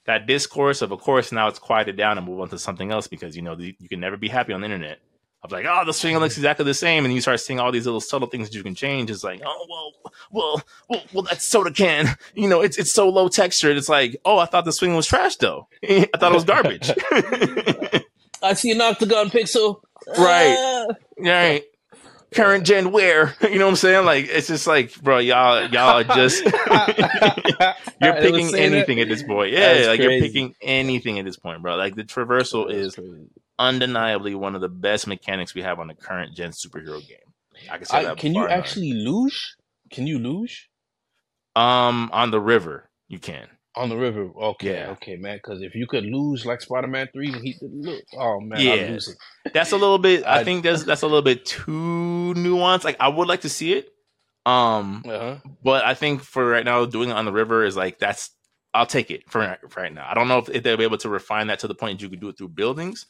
that 0.07 0.27
discourse 0.27 0.83
of 0.83 0.93
of 0.93 1.01
course 1.01 1.33
now 1.33 1.49
it's 1.49 1.59
quieted 1.59 1.97
down 1.97 2.19
and 2.19 2.27
move 2.27 2.41
on 2.41 2.51
to 2.51 2.59
something 2.59 2.93
else 2.93 3.07
because 3.07 3.35
you 3.35 3.43
know 3.43 3.55
the, 3.55 3.75
you 3.79 3.89
can 3.89 4.01
never 4.01 4.17
be 4.19 4.29
happy 4.29 4.53
on 4.53 4.61
the 4.61 4.67
internet. 4.67 4.99
Of 5.43 5.53
like, 5.53 5.67
oh, 5.69 5.85
the 5.85 5.93
swing 5.93 6.17
looks 6.19 6.39
exactly 6.39 6.65
the 6.65 6.73
same, 6.73 7.05
and 7.05 7.13
you 7.13 7.21
start 7.21 7.39
seeing 7.39 7.61
all 7.61 7.71
these 7.71 7.85
little 7.85 8.01
subtle 8.01 8.29
things 8.29 8.49
that 8.49 8.57
you 8.57 8.63
can 8.63 8.75
change. 8.75 9.11
It's 9.11 9.23
like, 9.23 9.43
oh, 9.45 9.67
well, 9.69 9.93
well, 10.33 10.63
well, 10.89 11.03
well, 11.13 11.23
that 11.25 11.43
soda 11.43 11.71
can, 11.71 12.17
you 12.35 12.49
know, 12.49 12.63
it's 12.63 12.79
it's 12.79 12.93
so 12.95 13.11
low 13.11 13.29
textured. 13.29 13.77
It's 13.77 13.91
like, 13.91 14.17
oh, 14.25 14.39
I 14.39 14.47
thought 14.47 14.65
the 14.65 14.73
swing 14.73 14.95
was 14.97 15.07
trash 15.07 15.37
though. 15.37 15.69
I 15.83 16.09
thought 16.19 16.33
it 16.33 16.35
was 16.35 16.45
garbage. 16.45 16.91
I 18.43 18.55
see 18.55 18.71
an 18.71 18.81
octagon 18.81 19.29
pixel. 19.29 19.83
Right. 20.07 20.87
Right. 21.19 21.63
Current 22.35 22.65
gen 22.65 22.91
wear. 22.91 23.35
You 23.43 23.59
know 23.59 23.67
what 23.67 23.71
I'm 23.71 23.77
saying? 23.77 24.05
Like 24.05 24.27
it's 24.29 24.49
just 24.49 24.67
like, 24.67 25.01
bro, 25.01 25.19
y'all 25.19 25.69
y'all 25.69 26.01
are 26.01 26.05
just 26.05 26.43
you're 28.01 28.15
picking 28.15 28.49
saying 28.49 28.73
that? 28.73 28.77
anything 28.77 29.01
at 29.01 29.09
this 29.09 29.23
point. 29.23 29.53
Yeah, 29.53 29.85
like 29.87 30.01
you're 30.01 30.21
picking 30.21 30.55
anything 30.61 31.19
at 31.19 31.25
this 31.25 31.37
point, 31.37 31.63
bro. 31.63 31.77
Like 31.77 31.95
the 31.95 32.05
traversal 32.05 32.71
is 32.71 32.99
undeniably 33.59 34.35
one 34.35 34.55
of 34.55 34.61
the 34.61 34.69
best 34.69 35.07
mechanics 35.07 35.55
we 35.55 35.63
have 35.63 35.79
on 35.79 35.87
the 35.87 35.95
current 35.95 36.35
gen 36.35 36.51
superhero 36.51 37.07
game. 37.07 37.19
I 37.71 37.77
can 37.77 37.87
say 37.87 37.99
I, 37.99 38.05
that. 38.05 38.17
can 38.17 38.35
you 38.35 38.49
actually 38.49 38.93
luge? 38.93 39.55
Can 39.91 40.07
you 40.09 40.19
luge 40.19 40.69
um 41.55 42.11
on 42.13 42.33
the 42.33 42.41
river 42.41 42.91
you 43.09 43.19
can. 43.21 43.47
On 43.77 43.89
the 43.89 43.97
river? 43.97 44.31
Okay, 44.37 44.73
Yeah. 44.75 44.91
okay, 44.93 45.17
man. 45.17 45.37
Because 45.37 45.63
if 45.63 45.75
you 45.75 45.87
could 45.87 46.05
lose 46.05 46.45
like 46.47 46.61
Spider 46.61 46.87
Man 46.87 47.09
Three, 47.13 47.31
he 47.33 47.57
look. 47.63 48.03
Oh 48.19 48.41
man, 48.41 48.61
Yeah. 48.61 48.99
That's 49.53 49.73
a 49.73 49.77
little 49.77 49.99
bit. 49.99 50.25
I, 50.25 50.41
I- 50.41 50.45
think 50.45 50.63
that's 50.63 50.85
that's 50.85 51.03
a 51.03 51.07
little 51.07 51.23
bit 51.23 51.45
too 51.45 52.35
nuanced. 52.37 52.85
Like 52.85 52.97
I 53.01 53.09
would 53.09 53.29
like 53.29 53.43
to 53.43 53.49
see 53.49 53.73
it. 53.75 53.91
Um, 54.47 55.03
Uh-huh. 55.07 55.37
but 55.63 55.85
I 55.85 55.95
think 55.95 56.21
for 56.23 56.47
right 56.47 56.65
now, 56.65 56.85
doing 56.85 57.09
it 57.11 57.13
on 57.13 57.25
the 57.25 57.33
river 57.33 57.65
is 57.65 57.77
like 57.77 57.99
that's. 57.99 58.31
I'll 58.77 58.87
take 58.87 59.13
it 59.13 59.23
for, 59.31 59.39
right- 59.41 59.59
for 59.71 59.81
right 59.83 59.93
now. 59.95 60.05
I 60.11 60.15
don't 60.15 60.27
know 60.27 60.39
if, 60.39 60.49
if 60.49 60.63
they'll 60.65 60.77
be 60.77 60.83
able 60.83 60.99
to 60.99 61.09
refine 61.09 61.47
that 61.47 61.61
to 61.61 61.69
the 61.69 61.77
point 61.77 61.99
that 61.99 62.03
you 62.03 62.11
could 62.11 62.21
do 62.21 62.29
it 62.31 62.37
through 62.37 62.49
buildings. 62.49 63.07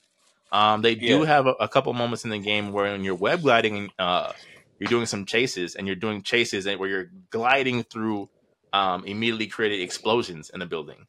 Um, 0.52 0.82
they 0.82 0.94
do 0.94 1.20
Yeah. 1.20 1.24
have 1.24 1.46
a, 1.46 1.52
a 1.52 1.68
couple 1.68 1.90
moments 1.94 2.24
in 2.24 2.30
the 2.30 2.38
game 2.38 2.70
where 2.70 2.92
when 2.92 3.02
you're 3.02 3.14
web 3.14 3.40
gliding, 3.40 3.88
uh, 3.98 4.32
you're 4.78 4.90
doing 4.90 5.06
some 5.06 5.24
chases 5.24 5.74
and 5.74 5.86
you're 5.86 5.96
doing 5.96 6.22
chases 6.22 6.66
and 6.66 6.78
where 6.78 6.88
you're 6.90 7.10
gliding 7.30 7.82
through 7.82 8.28
um, 8.74 9.04
immediately 9.06 9.46
created 9.46 9.80
explosions 9.80 10.50
in 10.52 10.58
the 10.60 10.66
building. 10.66 11.06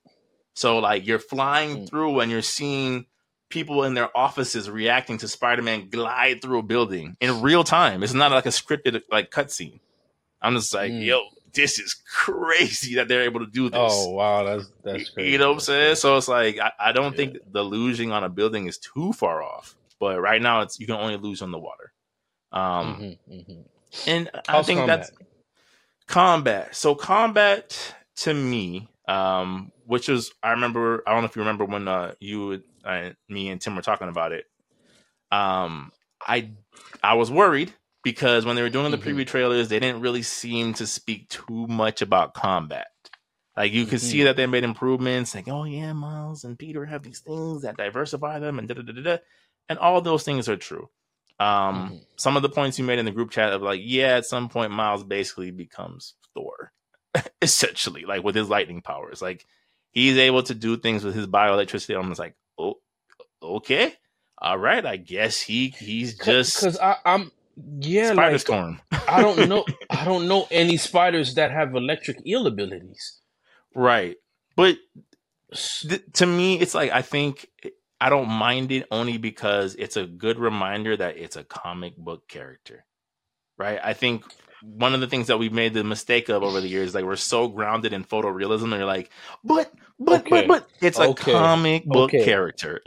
So 0.53 0.77
like 0.77 1.05
you're 1.05 1.19
flying 1.19 1.79
Mm. 1.79 1.89
through 1.89 2.19
and 2.21 2.31
you're 2.31 2.41
seeing 2.41 3.07
people 3.49 3.83
in 3.83 3.93
their 3.95 4.15
offices 4.15 4.69
reacting 4.69 5.17
to 5.17 5.27
Spider-Man 5.27 5.89
glide 5.89 6.41
through 6.41 6.59
a 6.59 6.63
building 6.63 7.17
in 7.19 7.41
real 7.41 7.63
time. 7.63 8.03
It's 8.03 8.13
not 8.13 8.31
like 8.31 8.45
a 8.45 8.49
scripted 8.49 9.01
like 9.11 9.31
cutscene. 9.31 9.79
I'm 10.41 10.55
just 10.55 10.73
like, 10.73 10.91
Mm. 10.91 11.05
yo, 11.05 11.21
this 11.53 11.79
is 11.79 11.93
crazy 12.07 12.95
that 12.95 13.07
they're 13.07 13.23
able 13.23 13.39
to 13.39 13.47
do 13.47 13.69
this. 13.69 13.79
Oh 13.81 14.11
wow, 14.11 14.43
that's 14.43 14.71
that's 14.83 15.09
crazy. 15.09 15.31
you 15.31 15.37
know 15.39 15.47
what 15.47 15.55
I'm 15.55 15.59
saying? 15.61 15.95
So 15.95 16.15
it's 16.17 16.27
like 16.27 16.59
I, 16.59 16.71
I 16.79 16.91
don't 16.91 17.11
Yeah. 17.13 17.17
think 17.17 17.37
the 17.51 17.63
losing 17.63 18.11
on 18.11 18.23
a 18.23 18.29
building 18.29 18.67
is 18.67 18.77
too 18.77 19.11
far 19.13 19.41
off. 19.41 19.75
But 19.99 20.21
right 20.21 20.41
now 20.41 20.61
it's 20.61 20.79
you 20.79 20.85
can 20.85 20.95
only 20.95 21.17
lose 21.17 21.41
on 21.41 21.51
the 21.51 21.59
water. 21.59 21.91
Um 22.51 22.95
Mhm, 23.01 23.17
mhm. 23.29 23.65
and 24.07 24.29
I 24.33 24.39
How's 24.47 24.67
think 24.67 24.79
combat? 24.79 24.99
that's 24.99 25.11
combat. 26.07 26.75
So 26.75 26.95
combat 26.95 27.95
to 28.17 28.33
me, 28.33 28.89
um, 29.07 29.71
which 29.85 30.09
is 30.09 30.31
I 30.43 30.51
remember 30.51 31.03
I 31.07 31.13
don't 31.13 31.21
know 31.21 31.27
if 31.27 31.35
you 31.35 31.41
remember 31.41 31.65
when 31.65 31.87
uh, 31.87 32.13
you, 32.19 32.63
uh, 32.85 33.11
me, 33.29 33.49
and 33.49 33.61
Tim 33.61 33.75
were 33.75 33.81
talking 33.81 34.09
about 34.09 34.31
it. 34.31 34.45
Um, 35.31 35.91
I 36.25 36.51
I 37.03 37.15
was 37.15 37.31
worried 37.31 37.73
because 38.03 38.45
when 38.45 38.55
they 38.55 38.61
were 38.63 38.69
doing 38.69 38.91
the 38.91 38.97
Mhm. 38.97 39.03
preview 39.03 39.27
trailers, 39.27 39.69
they 39.69 39.79
didn't 39.79 40.01
really 40.01 40.23
seem 40.23 40.73
to 40.75 40.87
speak 40.87 41.29
too 41.29 41.67
much 41.67 42.01
about 42.01 42.33
combat. 42.33 42.87
Like 43.57 43.73
you 43.73 43.85
could 43.85 44.01
see 44.01 44.21
Mhm. 44.21 44.25
that 44.25 44.37
they 44.37 44.47
made 44.47 44.63
improvements, 44.63 45.35
like 45.35 45.47
oh 45.49 45.65
yeah, 45.65 45.93
Miles 45.93 46.43
and 46.45 46.59
Peter 46.59 46.85
have 46.85 47.03
these 47.03 47.21
things 47.21 47.63
that 47.63 47.77
diversify 47.77 48.39
them, 48.39 48.59
and 48.59 48.67
da 48.67 48.75
da 48.75 48.83
da, 48.83 49.01
da. 49.03 49.17
and 49.69 49.79
all 49.79 50.01
those 50.01 50.23
things 50.23 50.49
are 50.49 50.57
true. 50.57 50.89
Um, 51.39 51.89
Mhm. 51.91 52.05
some 52.15 52.37
of 52.37 52.43
the 52.43 52.49
points 52.49 52.79
you 52.79 52.85
made 52.85 52.99
in 52.99 53.05
the 53.05 53.11
group 53.11 53.29
chat 53.31 53.51
of 53.51 53.61
like, 53.61 53.81
yeah, 53.83 54.15
at 54.17 54.25
some 54.25 54.47
point 54.49 54.71
Miles 54.71 55.03
basically 55.03 55.51
becomes 55.51 56.13
Thor, 56.33 56.71
essentially, 57.41 58.05
like 58.05 58.23
with 58.23 58.35
his 58.35 58.49
lightning 58.49 58.81
powers. 58.81 59.21
Like 59.21 59.45
he's 59.91 60.17
able 60.17 60.43
to 60.43 60.55
do 60.55 60.77
things 60.77 61.03
with 61.03 61.13
his 61.15 61.27
bioelectricity. 61.27 61.97
I'm 61.99 62.07
just 62.09 62.19
like, 62.19 62.35
oh, 62.57 62.75
okay, 63.43 63.93
all 64.37 64.57
right, 64.57 64.85
I 64.85 64.95
guess 64.97 65.41
he 65.41 65.69
he's 65.69 66.17
just 66.17 66.55
because 66.59 66.79
I'm 67.05 67.31
yeah 67.79 68.11
Spider 68.13 68.31
like 68.33 68.41
Storm, 68.41 68.81
I 69.07 69.21
don't 69.21 69.47
know 69.49 69.65
I 69.89 70.03
don't 70.05 70.27
know 70.27 70.47
any 70.51 70.77
spiders 70.77 71.35
that 71.35 71.51
have 71.51 71.75
electric 71.75 72.25
eel 72.25 72.47
abilities. 72.47 73.19
right? 73.73 74.15
But 74.55 74.77
th- 75.53 76.03
to 76.13 76.25
me, 76.25 76.59
it's 76.59 76.73
like 76.73 76.91
I 76.91 77.01
think 77.01 77.49
I 78.05 78.09
don't 78.09 78.29
mind 78.29 78.71
it 78.73 78.87
only 78.91 79.17
because 79.17 79.75
it's 79.75 79.97
a 79.97 80.07
good 80.07 80.39
reminder 80.39 80.97
that 80.97 81.17
it's 81.17 81.37
a 81.37 81.45
comic 81.45 81.97
book 81.97 82.27
character, 82.29 82.85
right? 83.57 83.79
I 83.83 83.93
think 83.93 84.25
one 84.61 84.93
of 84.95 85.01
the 85.01 85.07
things 85.07 85.27
that 85.27 85.39
we've 85.39 85.53
made 85.53 85.73
the 85.73 85.83
mistake 85.85 86.29
of 86.29 86.43
over 86.43 86.61
the 86.61 86.69
years, 86.69 86.95
like 86.95 87.05
we're 87.05 87.17
so 87.17 87.49
grounded 87.49 87.93
in 87.93 88.05
photorealism, 88.05 88.63
and 88.65 88.73
you're 88.73 88.85
like, 88.85 89.11
but, 89.43 89.73
but, 89.99 90.27
Okay. 90.27 90.29
but, 90.29 90.47
but, 90.47 90.69
it's 90.81 90.99
a 90.99 91.09
comic 91.09 91.85
book 91.85 92.17
Okay. 92.17 92.19
character. 92.19 92.81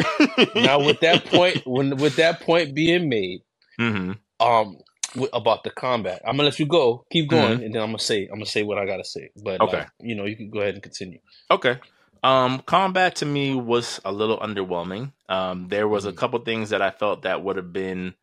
now 0.54 0.80
with 0.80 1.00
that 1.00 1.26
point 1.26 1.60
when 1.66 1.98
with 1.98 2.16
that 2.16 2.42
point 2.42 2.74
being 2.74 3.08
made, 3.08 3.42
hmm 3.78 4.12
um 4.40 4.78
wi- 5.14 5.30
about 5.32 5.64
the 5.64 5.70
combat. 5.70 6.22
I'm 6.26 6.34
gonna 6.36 6.44
let 6.44 6.58
you 6.60 6.66
go. 6.66 7.06
Keep 7.12 7.30
going, 7.30 7.62
and 7.62 7.74
then 7.74 7.82
I'm 7.82 7.88
gonna 7.90 7.98
say 8.00 8.24
I'm 8.30 8.36
gonna 8.38 8.46
say 8.46 8.62
what 8.64 8.78
I 8.78 8.86
gotta 8.86 9.04
say. 9.04 9.30
But 9.36 9.62
Okay. 9.62 9.64
like, 9.64 9.88
you 10.00 10.16
know, 10.16 10.26
you 10.26 10.36
can 10.36 10.50
go 10.50 10.60
ahead 10.60 10.74
and 10.74 10.82
continue. 10.82 11.20
Okay. 11.50 11.78
Um, 12.22 12.60
combat 12.60 13.16
to 13.16 13.26
me 13.26 13.54
was 13.54 14.00
a 14.04 14.12
little 14.12 14.38
underwhelming. 14.38 15.12
Um, 15.28 15.68
there 15.68 15.88
was 15.88 16.06
a 16.06 16.12
Mhm. 16.12 16.16
couple 16.16 16.38
things 16.40 16.70
that 16.70 16.82
I 16.82 16.90
felt 16.90 17.22
that 17.22 17.42
would 17.44 17.56
have 17.56 17.72
been 17.72 18.14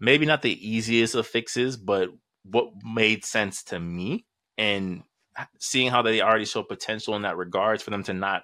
maybe 0.00 0.26
not 0.26 0.42
the 0.42 0.68
easiest 0.68 1.14
of 1.14 1.26
fixes, 1.26 1.76
but 1.76 2.10
what 2.44 2.70
made 2.84 3.24
sense 3.24 3.62
to 3.64 3.80
me. 3.80 4.26
And 4.58 5.02
seeing 5.58 5.90
how 5.90 6.02
they 6.02 6.20
already 6.20 6.44
show 6.44 6.62
potential 6.62 7.14
in 7.16 7.22
that 7.22 7.36
regards 7.36 7.82
for 7.82 7.90
them 7.90 8.02
to 8.04 8.14
not 8.14 8.42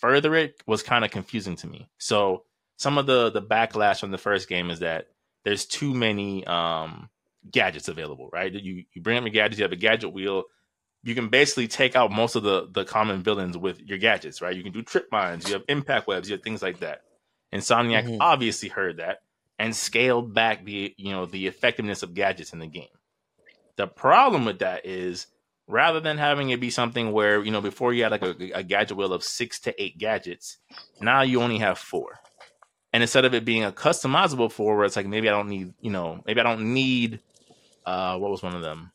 further 0.00 0.34
it 0.34 0.54
was 0.66 0.82
kind 0.82 1.04
of 1.04 1.10
confusing 1.10 1.56
to 1.56 1.66
me. 1.66 1.88
So 1.98 2.44
some 2.76 2.98
of 2.98 3.06
the 3.06 3.30
the 3.30 3.42
backlash 3.42 4.00
from 4.00 4.10
the 4.10 4.18
first 4.18 4.48
game 4.48 4.70
is 4.70 4.80
that 4.80 5.06
there's 5.44 5.66
too 5.66 5.94
many 5.94 6.46
um 6.46 7.10
gadgets 7.50 7.88
available, 7.88 8.30
right? 8.32 8.52
You 8.52 8.84
you 8.94 9.02
bring 9.02 9.18
up 9.18 9.24
your 9.24 9.30
gadgets, 9.32 9.58
you 9.58 9.64
have 9.64 9.72
a 9.72 9.76
gadget 9.76 10.12
wheel, 10.12 10.44
you 11.04 11.14
can 11.14 11.28
basically 11.28 11.68
take 11.68 11.94
out 11.94 12.10
most 12.10 12.34
of 12.34 12.42
the 12.42 12.66
the 12.72 12.84
common 12.84 13.22
villains 13.22 13.56
with 13.56 13.78
your 13.80 13.98
gadgets, 13.98 14.40
right? 14.40 14.56
You 14.56 14.62
can 14.62 14.72
do 14.72 14.82
trip 14.82 15.08
mines, 15.12 15.46
you 15.46 15.52
have 15.52 15.62
impact 15.68 16.06
webs, 16.08 16.28
you 16.28 16.34
have 16.34 16.42
things 16.42 16.62
like 16.62 16.80
that. 16.80 17.02
Insomniac 17.54 18.04
Mhm. 18.04 18.16
obviously 18.20 18.70
heard 18.70 18.96
that 18.96 19.18
and 19.58 19.76
scaled 19.76 20.34
back 20.34 20.64
the 20.64 20.94
you 20.96 21.12
know 21.12 21.26
the 21.26 21.46
effectiveness 21.46 22.02
of 22.02 22.14
gadgets 22.14 22.52
in 22.52 22.58
the 22.58 22.66
game. 22.66 22.88
The 23.76 23.86
problem 23.86 24.44
with 24.44 24.60
that 24.60 24.86
is 24.86 25.26
rather 25.66 26.00
than 26.00 26.18
having 26.18 26.50
it 26.50 26.60
be 26.60 26.70
something 26.70 27.12
where 27.12 27.44
you 27.44 27.50
know 27.50 27.60
before 27.60 27.92
you 27.92 28.02
had 28.02 28.12
like 28.12 28.22
a, 28.22 28.34
a 28.54 28.62
gadget 28.62 28.96
wheel 28.96 29.12
of 29.12 29.22
six 29.22 29.60
to 29.60 29.82
eight 29.82 29.98
gadgets, 29.98 30.58
now 31.00 31.22
you 31.22 31.42
only 31.42 31.58
have 31.58 31.78
four. 31.78 32.20
And 32.92 33.02
instead 33.02 33.24
of 33.24 33.34
it 33.34 33.44
being 33.44 33.64
a 33.64 33.72
customizable 33.72 34.50
four, 34.50 34.76
where 34.76 34.84
it's 34.86 34.96
like 34.96 35.06
maybe 35.06 35.28
I 35.28 35.32
don't 35.32 35.48
need 35.48 35.74
you 35.80 35.90
know 35.90 36.22
maybe 36.26 36.40
I 36.40 36.44
don't 36.44 36.72
need 36.72 37.20
uh 37.84 38.16
what 38.18 38.30
was 38.30 38.42
one 38.42 38.54
of 38.56 38.62
them 38.62 38.90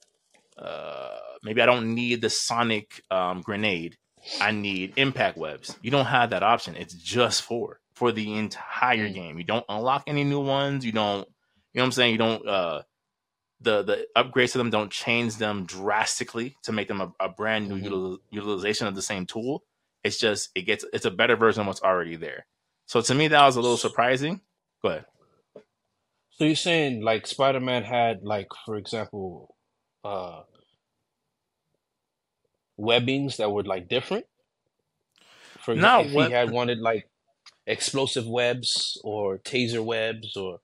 uh 0.57 1.19
maybe 1.43 1.61
I 1.61 1.65
don't 1.65 1.93
need 1.95 2.21
the 2.21 2.29
sonic 2.29 3.03
um, 3.11 3.41
grenade. 3.41 3.97
I 4.41 4.51
need 4.51 4.93
impact 4.97 5.37
webs. 5.37 5.77
You 5.81 5.91
don't 5.91 6.05
have 6.05 6.31
that 6.31 6.43
option. 6.43 6.75
It's 6.75 6.93
just 6.93 7.41
four 7.41 7.79
for 7.93 8.11
the 8.11 8.33
entire 8.33 9.07
Mm. 9.09 9.13
game. 9.13 9.37
You 9.37 9.43
don't 9.45 9.65
unlock 9.69 10.03
any 10.07 10.23
new 10.23 10.41
ones. 10.41 10.85
You 10.85 10.91
don't. 10.91 11.27
You 11.73 11.79
know 11.79 11.83
what 11.83 11.85
I'm 11.85 11.91
saying? 11.93 12.11
You 12.13 12.17
don't. 12.17 12.47
uh 12.47 12.81
the 13.61 13.83
the 13.83 14.07
upgrades 14.15 14.53
to 14.53 14.57
them 14.57 14.69
don't 14.69 14.91
change 14.91 15.35
them 15.37 15.65
drastically 15.65 16.55
to 16.63 16.71
make 16.71 16.87
them 16.87 17.01
a, 17.01 17.11
a 17.19 17.29
brand 17.29 17.67
new 17.67 17.75
Mhm. 17.81 17.85
util- 17.89 18.17
utilization 18.31 18.87
of 18.87 18.95
the 18.95 19.01
same 19.01 19.25
tool. 19.25 19.63
It's 20.03 20.17
just 20.17 20.49
it 20.55 20.61
gets 20.61 20.85
it's 20.93 21.05
a 21.05 21.11
better 21.11 21.35
version 21.35 21.61
of 21.61 21.67
what's 21.67 21.81
already 21.81 22.15
there. 22.15 22.45
So 22.85 23.01
to 23.01 23.13
me 23.15 23.27
that 23.27 23.45
was 23.45 23.57
a 23.57 23.61
little 23.61 23.75
surprising. 23.77 24.41
Go 24.81 24.89
ahead. 24.89 25.05
So 26.31 26.45
you're 26.45 26.55
saying 26.55 27.03
like 27.03 27.27
Spider-Man 27.27 27.83
had 27.83 28.23
like, 28.23 28.47
for 28.65 28.77
example, 28.77 29.55
uh 30.05 30.43
webbings 32.79 33.37
that 33.37 33.51
were 33.51 33.63
like 33.63 33.87
different? 33.87 34.25
For 35.59 35.75
Not 35.75 36.05
if 36.05 36.13
web- 36.13 36.27
he 36.29 36.33
had 36.33 36.51
wanted 36.51 36.79
like 36.79 37.09
explosive 37.67 38.27
webs 38.27 38.99
or 39.03 39.37
taser 39.39 39.83
webs 39.83 40.35
or 40.37 40.59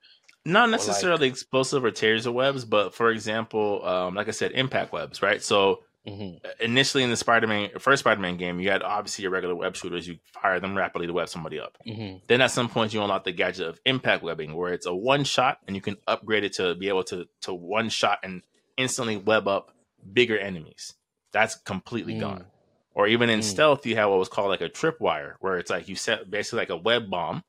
not 0.45 0.63
like- 0.63 0.71
necessarily 0.71 1.27
explosive 1.27 1.83
or 1.83 1.91
taser 1.91 2.33
webs, 2.33 2.65
but 2.65 2.93
for 2.93 3.11
example, 3.11 3.85
um, 3.85 4.15
like 4.15 4.27
I 4.27 4.31
said, 4.31 4.51
impact 4.53 4.91
webs, 4.93 5.21
right? 5.21 5.41
So 5.41 5.83
Mhm. 6.07 6.39
initially 6.59 7.03
in 7.03 7.09
the 7.09 7.15
Spider-Man 7.17 7.71
first 7.79 8.01
Spider-Man 8.01 8.37
game, 8.37 8.59
you 8.59 8.69
had 8.69 8.83
obviously 8.83 9.23
your 9.23 9.31
regular 9.31 9.55
web 9.55 9.75
shooters. 9.75 10.07
You 10.07 10.19
fire 10.33 10.59
them 10.59 10.77
rapidly 10.77 11.07
to 11.07 11.13
web 11.13 11.29
somebody 11.29 11.59
up. 11.59 11.77
Mhm. 11.85 12.21
Then 12.27 12.41
at 12.41 12.51
some 12.51 12.69
point 12.69 12.93
you 12.93 13.01
unlock 13.01 13.23
the 13.23 13.31
gadget 13.31 13.67
of 13.67 13.79
impact 13.85 14.21
webbing, 14.23 14.53
where 14.55 14.71
it's 14.71 14.85
a 14.85 14.93
one 14.95 15.23
shot 15.23 15.59
and 15.65 15.75
you 15.75 15.81
can 15.81 15.97
upgrade 16.07 16.43
it 16.43 16.53
to 16.53 16.75
be 16.75 16.87
able 16.89 17.03
to 17.05 17.27
to 17.41 17.53
one 17.53 17.89
shot 17.89 18.19
and 18.23 18.43
instantly 18.77 19.17
web 19.17 19.47
up 19.47 19.71
bigger 20.13 20.37
enemies. 20.37 20.93
That's 21.35 21.55
completely 21.55 22.15
Mm. 22.15 22.19
gone. 22.21 22.45
Or 22.93 23.07
even 23.07 23.29
in 23.29 23.41
Mm. 23.41 23.43
stealth, 23.43 23.85
you 23.85 23.97
have 23.97 24.09
what 24.09 24.19
was 24.19 24.29
called 24.29 24.47
like 24.47 24.61
a 24.61 24.69
tripwire, 24.69 25.35
where 25.41 25.57
it's 25.59 25.69
like 25.69 25.89
you 25.89 25.95
set 25.97 26.31
basically 26.31 26.59
like 26.59 26.69
a 26.69 26.77
web 26.77 27.09
bomb, 27.09 27.43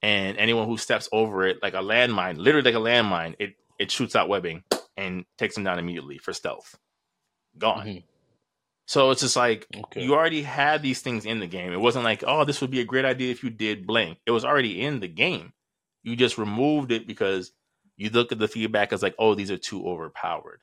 and 0.00 0.38
anyone 0.38 0.68
who 0.68 0.78
steps 0.78 1.08
over 1.10 1.44
it, 1.44 1.60
like 1.60 1.74
a 1.74 1.78
landmine, 1.78 2.36
literally 2.38 2.70
like 2.70 2.80
a 2.80 2.84
landmine, 2.88 3.34
it 3.40 3.56
it 3.80 3.90
shoots 3.90 4.14
out 4.14 4.28
webbing 4.28 4.62
and 4.96 5.24
takes 5.38 5.56
them 5.56 5.64
down 5.64 5.80
immediately 5.80 6.18
for 6.18 6.32
stealth. 6.32 6.78
Gone. 7.58 7.86
Mhm. 7.86 8.02
So 8.86 9.10
it's 9.10 9.22
just 9.22 9.34
like 9.34 9.66
Okay. 9.76 10.04
you 10.04 10.14
already 10.14 10.42
had 10.42 10.80
these 10.82 11.00
things 11.00 11.26
in 11.26 11.40
the 11.40 11.48
game. 11.48 11.72
It 11.72 11.80
wasn't 11.80 12.04
like, 12.04 12.22
oh, 12.24 12.44
this 12.44 12.60
would 12.60 12.70
be 12.70 12.80
a 12.80 12.84
great 12.84 13.04
idea 13.04 13.32
if 13.32 13.42
you 13.42 13.50
did 13.50 13.88
blank. 13.88 14.18
It 14.24 14.30
was 14.30 14.44
already 14.44 14.80
in 14.80 15.00
the 15.00 15.08
game. 15.08 15.52
You 16.04 16.14
just 16.14 16.38
removed 16.38 16.92
it 16.92 17.08
because 17.08 17.50
you 17.96 18.08
look 18.10 18.30
at 18.30 18.38
the 18.38 18.46
feedback 18.46 18.92
as 18.92 19.02
like, 19.02 19.16
oh, 19.18 19.34
these 19.34 19.50
are 19.50 19.58
too 19.58 19.84
overpowered. 19.84 20.60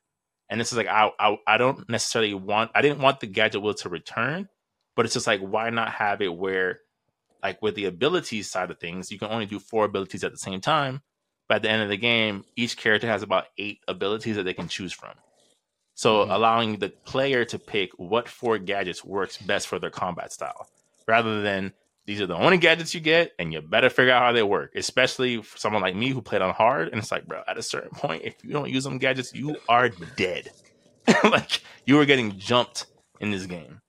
And 0.50 0.60
this 0.60 0.72
is 0.72 0.78
like, 0.78 0.88
I, 0.88 1.10
I, 1.20 1.38
I 1.48 1.58
don't 1.58 1.88
necessarily 1.90 2.34
want, 2.34 2.72
I 2.76 2.82
didn't 2.82 3.00
want 3.00 3.20
the 3.20 3.28
gadget 3.28 3.62
wheel 3.62 3.74
to 3.76 3.90
return, 3.90 4.50
but 4.96 5.06
it's 5.06 5.14
just 5.14 5.28
like, 5.28 5.42
why 5.42 5.70
not 5.70 5.92
have 5.94 6.22
it 6.22 6.36
where, 6.36 6.80
like 7.42 7.62
with 7.62 7.76
the 7.76 7.86
abilities 7.86 8.50
side 8.50 8.72
of 8.72 8.80
things, 8.80 9.12
you 9.12 9.20
can 9.20 9.30
only 9.30 9.46
do 9.46 9.60
four 9.60 9.86
abilities 9.86 10.24
at 10.24 10.32
the 10.32 10.38
same 10.38 10.62
time. 10.62 11.02
But 11.50 11.56
at 11.56 11.62
the 11.64 11.70
end 11.70 11.82
of 11.82 11.90
the 11.90 11.98
game, 11.98 12.46
each 12.56 12.78
character 12.78 13.08
has 13.08 13.24
about 13.24 13.46
eight 13.58 13.80
abilities 13.88 14.38
that 14.38 14.44
they 14.44 14.54
can 14.54 14.68
choose 14.68 14.94
from. 14.94 15.16
So 15.96 16.26
Mhm. 16.26 16.34
allowing 16.34 16.80
the 16.80 16.90
player 16.90 17.46
to 17.46 17.60
pick 17.60 17.92
what 17.98 18.30
four 18.30 18.58
gadgets 18.58 19.04
works 19.04 19.38
best 19.38 19.68
for 19.68 19.78
their 19.78 19.90
combat 19.90 20.32
style, 20.32 20.68
rather 21.08 21.42
than 21.42 21.74
these 22.06 22.20
are 22.20 22.28
the 22.28 22.36
only 22.36 22.58
gadgets 22.58 22.94
you 22.94 23.00
get, 23.00 23.32
and 23.40 23.54
you 23.54 23.62
better 23.62 23.90
figure 23.90 24.12
out 24.12 24.22
how 24.22 24.32
they 24.34 24.44
work. 24.44 24.72
Especially 24.76 25.42
for 25.42 25.58
someone 25.58 25.82
like 25.82 25.96
me 25.96 26.10
who 26.10 26.22
played 26.22 26.42
on 26.42 26.54
hard, 26.54 26.90
and 26.90 26.98
it's 26.98 27.12
like, 27.12 27.26
bro, 27.26 27.42
at 27.48 27.58
a 27.58 27.64
certain 27.64 27.92
point, 27.92 28.24
if 28.26 28.36
you 28.44 28.52
don't 28.52 28.70
use 28.70 28.84
them 28.84 28.98
gadgets, 28.98 29.34
you 29.34 29.56
are 29.70 29.90
dead. 29.90 30.52
like 31.24 31.62
you 31.86 31.96
were 31.96 32.06
getting 32.06 32.38
jumped 32.38 32.88
in 33.20 33.32
this 33.32 33.46
game. 33.46 33.82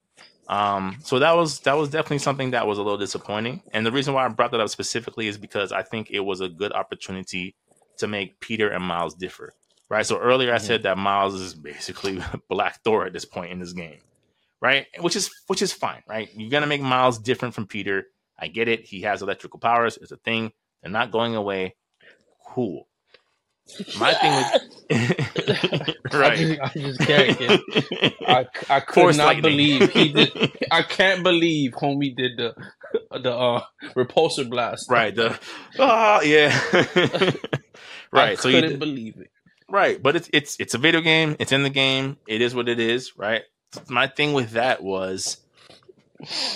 Um, 0.49 0.99
so 1.03 1.19
that 1.19 1.37
was 1.37 1.61
that 1.61 1.77
was 1.77 1.89
definitely 1.89 2.19
something 2.19 2.51
that 2.51 2.67
was 2.67 2.79
a 2.79 2.83
little 2.83 2.99
disappointing. 2.99 3.63
And 3.73 3.85
the 3.85 3.93
reason 3.93 4.15
why 4.15 4.25
I 4.25 4.29
brought 4.29 4.51
that 4.53 4.61
up 4.61 4.69
specifically 4.69 5.27
is 5.27 5.39
because 5.39 5.73
I 5.73 5.83
think 5.83 6.11
it 6.11 6.21
was 6.21 6.41
a 6.41 6.49
good 6.49 6.73
opportunity 6.73 7.57
to 7.99 8.07
make 8.07 8.41
Peter 8.41 8.69
and 8.69 8.85
Miles 8.85 9.15
differ. 9.15 9.55
Right. 9.89 10.05
So 10.05 10.19
earlier 10.19 10.53
I 10.53 10.59
said 10.59 10.83
that 10.83 10.99
Miles 10.99 11.35
is 11.35 11.55
basically 11.55 12.23
Black 12.49 12.83
Thor 12.83 13.07
at 13.07 13.13
this 13.13 13.25
point 13.25 13.53
in 13.53 13.59
this 13.59 13.73
game. 13.73 13.99
Right. 14.61 14.87
Which 15.01 15.17
is 15.17 15.31
which 15.47 15.61
is 15.63 15.73
fine, 15.73 16.03
right? 16.09 16.29
You're 16.35 16.51
gonna 16.51 16.67
make 16.67 16.81
Miles 16.81 17.19
different 17.19 17.55
from 17.55 17.67
Peter. 17.67 18.07
I 18.39 18.49
get 18.49 18.69
it. 18.69 18.85
He 18.87 19.03
has 19.03 19.23
electrical 19.23 19.61
powers, 19.61 19.99
it's 20.01 20.13
a 20.13 20.17
thing. 20.17 20.53
They're 20.83 20.91
not 20.91 21.11
going 21.11 21.35
away. 21.35 21.77
Cool. 22.47 22.89
My 23.99 24.13
thing 24.13 24.35
with 24.37 24.71
I 26.13 26.19
right. 26.19 26.37
just, 26.39 26.61
I 26.61 26.69
just 26.75 27.01
can't 27.01 27.39
get. 27.39 27.61
I, 28.29 28.47
I 28.69 28.81
could 28.81 28.95
Force 28.95 29.17
not 29.17 29.27
lightning. 29.37 29.43
believe 29.43 29.91
he 29.93 30.13
did. 30.13 30.53
I 30.71 30.83
can't 30.83 31.23
believe 31.23 31.73
homie 31.73 32.15
did 32.15 32.33
the 32.37 32.55
the 33.19 33.33
uh, 33.35 33.63
repulsor 33.97 34.49
blast. 34.51 34.91
right. 34.91 35.15
The 35.15 35.39
oh 35.79 36.21
yeah. 36.23 36.51
I 36.73 37.35
right. 38.13 38.39
So 38.39 38.49
you 38.49 38.57
couldn't 38.57 38.71
did- 38.73 38.79
believe 38.81 39.17
it. 39.19 39.31
Right, 39.71 40.01
but 40.03 40.15
it's 40.15 40.29
it's 40.33 40.61
it's 40.61 40.75
a 40.75 40.79
video 40.79 41.01
game. 41.01 41.37
It's 41.39 41.51
in 41.51 41.63
the 41.63 41.71
game. 41.71 42.19
It 42.29 42.43
is 42.43 42.55
what 42.55 42.69
it 42.69 42.79
is, 42.79 43.17
right? 43.17 43.43
My 43.89 44.07
thing 44.07 44.33
with 44.33 44.53
that 44.53 44.83
was 44.83 45.39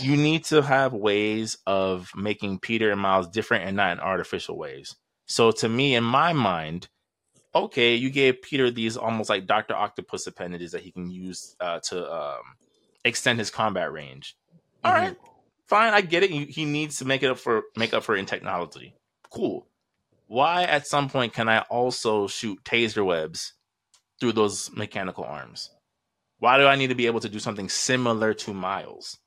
you 0.00 0.16
need 0.16 0.44
to 0.44 0.62
have 0.62 0.92
ways 0.92 1.58
of 1.66 2.10
making 2.16 2.60
Peter 2.60 2.90
and 2.90 3.00
Miles 3.00 3.28
different 3.28 3.64
and 3.64 3.76
not 3.76 3.92
in 3.92 4.00
artificial 4.00 4.56
ways. 4.56 4.96
So 5.26 5.50
to 5.50 5.68
me, 5.68 5.94
in 5.94 6.04
my 6.04 6.32
mind, 6.32 6.88
okay, 7.54 7.94
you 7.94 8.10
gave 8.10 8.42
Peter 8.42 8.70
these 8.70 8.96
almost 8.96 9.28
like 9.28 9.46
Doctor 9.46 9.74
Octopus 9.74 10.26
appendages 10.26 10.72
that 10.72 10.82
he 10.82 10.90
can 10.90 11.10
use 11.10 11.54
uh, 11.60 11.80
to 11.88 12.12
um, 12.12 12.42
extend 13.04 13.38
his 13.38 13.50
combat 13.50 13.92
range. 13.92 14.36
All 14.84 14.92
right, 14.92 15.16
fine, 15.66 15.92
I 15.92 16.00
get 16.00 16.22
it. 16.22 16.30
He 16.30 16.64
needs 16.64 16.98
to 16.98 17.04
make 17.04 17.22
it 17.22 17.30
up 17.30 17.38
for 17.38 17.64
make 17.76 17.92
up 17.92 18.04
for 18.04 18.16
in 18.16 18.26
technology. 18.26 18.94
Cool. 19.30 19.66
Why 20.28 20.64
at 20.64 20.86
some 20.86 21.08
point 21.08 21.32
can 21.32 21.48
I 21.48 21.60
also 21.62 22.26
shoot 22.26 22.62
taser 22.64 23.04
webs 23.04 23.54
through 24.20 24.32
those 24.32 24.70
mechanical 24.74 25.24
arms? 25.24 25.70
Why 26.38 26.58
do 26.58 26.66
I 26.66 26.76
need 26.76 26.88
to 26.88 26.94
be 26.94 27.06
able 27.06 27.20
to 27.20 27.28
do 27.28 27.38
something 27.38 27.68
similar 27.68 28.34
to 28.34 28.54
Miles? 28.54 29.18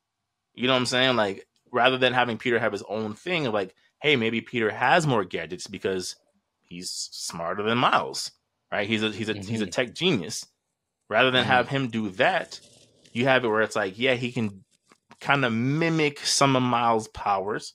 You 0.54 0.66
know 0.66 0.74
what 0.74 0.80
I'm 0.80 0.86
saying? 0.86 1.16
Like 1.16 1.46
rather 1.70 1.98
than 1.98 2.12
having 2.12 2.38
Peter 2.38 2.58
have 2.58 2.72
his 2.72 2.82
own 2.88 3.14
thing 3.14 3.46
of 3.46 3.54
like, 3.54 3.74
hey, 4.00 4.16
maybe 4.16 4.40
Peter 4.40 4.70
has 4.70 5.06
more 5.06 5.24
gadgets 5.24 5.66
because 5.66 6.16
he's 6.60 6.90
smarter 7.12 7.62
than 7.62 7.78
Miles, 7.78 8.30
right? 8.70 8.88
He's 8.88 9.02
a 9.02 9.10
he's 9.10 9.28
a 9.28 9.34
he's 9.34 9.60
a 9.60 9.66
tech 9.66 9.94
genius. 9.94 10.46
Rather 11.08 11.30
than 11.30 11.44
Mhm. 11.44 11.48
have 11.48 11.68
him 11.68 11.88
do 11.88 12.10
that, 12.10 12.60
you 13.12 13.26
have 13.26 13.44
it 13.44 13.48
where 13.48 13.60
it's 13.62 13.76
like, 13.76 13.98
yeah, 13.98 14.14
he 14.14 14.32
can 14.32 14.64
kind 15.20 15.44
of 15.44 15.52
mimic 15.52 16.20
some 16.20 16.56
of 16.56 16.62
Miles' 16.62 17.08
powers. 17.08 17.74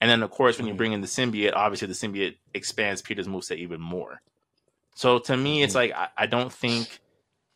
And 0.00 0.10
then, 0.10 0.22
of 0.24 0.30
course, 0.30 0.58
when 0.58 0.66
you 0.66 0.74
Mhm. 0.74 0.76
bring 0.76 0.92
in 0.92 1.00
the 1.00 1.06
symbiote, 1.06 1.54
obviously 1.54 1.86
the 1.86 1.94
symbiote 1.94 2.38
expands 2.54 3.02
Peter's 3.02 3.28
moveset 3.28 3.58
even 3.58 3.80
more. 3.80 4.20
So 4.96 5.20
to 5.20 5.36
me, 5.36 5.62
it's 5.62 5.74
Mhm. 5.74 5.76
like 5.76 5.92
I, 5.92 6.08
I 6.18 6.26
don't 6.26 6.52
think 6.52 7.01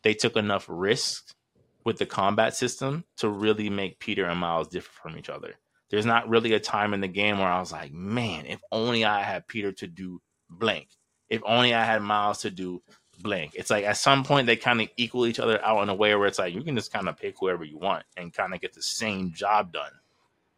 they 0.07 0.13
took 0.13 0.37
enough 0.37 0.65
risk 0.69 1.35
with 1.83 1.97
the 1.97 2.05
combat 2.05 2.55
system 2.55 3.03
to 3.17 3.27
really 3.27 3.69
make 3.69 3.99
Peter 3.99 4.23
and 4.23 4.39
Miles 4.39 4.69
different 4.69 4.95
from 5.01 5.19
each 5.19 5.29
other. 5.29 5.55
There's 5.89 6.05
not 6.05 6.29
really 6.29 6.53
a 6.53 6.61
time 6.61 6.93
in 6.93 7.01
the 7.01 7.09
game 7.09 7.39
where 7.39 7.49
I 7.49 7.59
was 7.59 7.73
like, 7.73 7.91
man, 7.91 8.45
if 8.45 8.61
only 8.71 9.03
I 9.03 9.21
had 9.21 9.49
Peter 9.49 9.73
to 9.73 9.85
do 9.85 10.21
blank. 10.49 10.87
If 11.27 11.41
only 11.45 11.73
I 11.73 11.83
had 11.83 12.01
Miles 12.01 12.37
to 12.43 12.49
do 12.49 12.81
blank. 13.19 13.51
It's 13.55 13.69
like 13.69 13.83
at 13.83 13.97
some 13.97 14.23
point 14.23 14.47
they 14.47 14.55
kind 14.55 14.79
of 14.79 14.87
equal 14.95 15.25
each 15.25 15.41
other 15.41 15.61
out 15.61 15.83
in 15.83 15.89
a 15.89 15.93
way 15.93 16.15
where 16.15 16.29
it's 16.29 16.39
like 16.39 16.53
you 16.53 16.61
can 16.61 16.77
just 16.77 16.93
kind 16.93 17.09
of 17.09 17.17
pick 17.17 17.35
whoever 17.37 17.65
you 17.65 17.77
want 17.77 18.05
and 18.15 18.33
kind 18.33 18.53
of 18.53 18.61
get 18.61 18.75
the 18.75 18.81
same 18.81 19.33
job 19.33 19.73
done. 19.73 19.91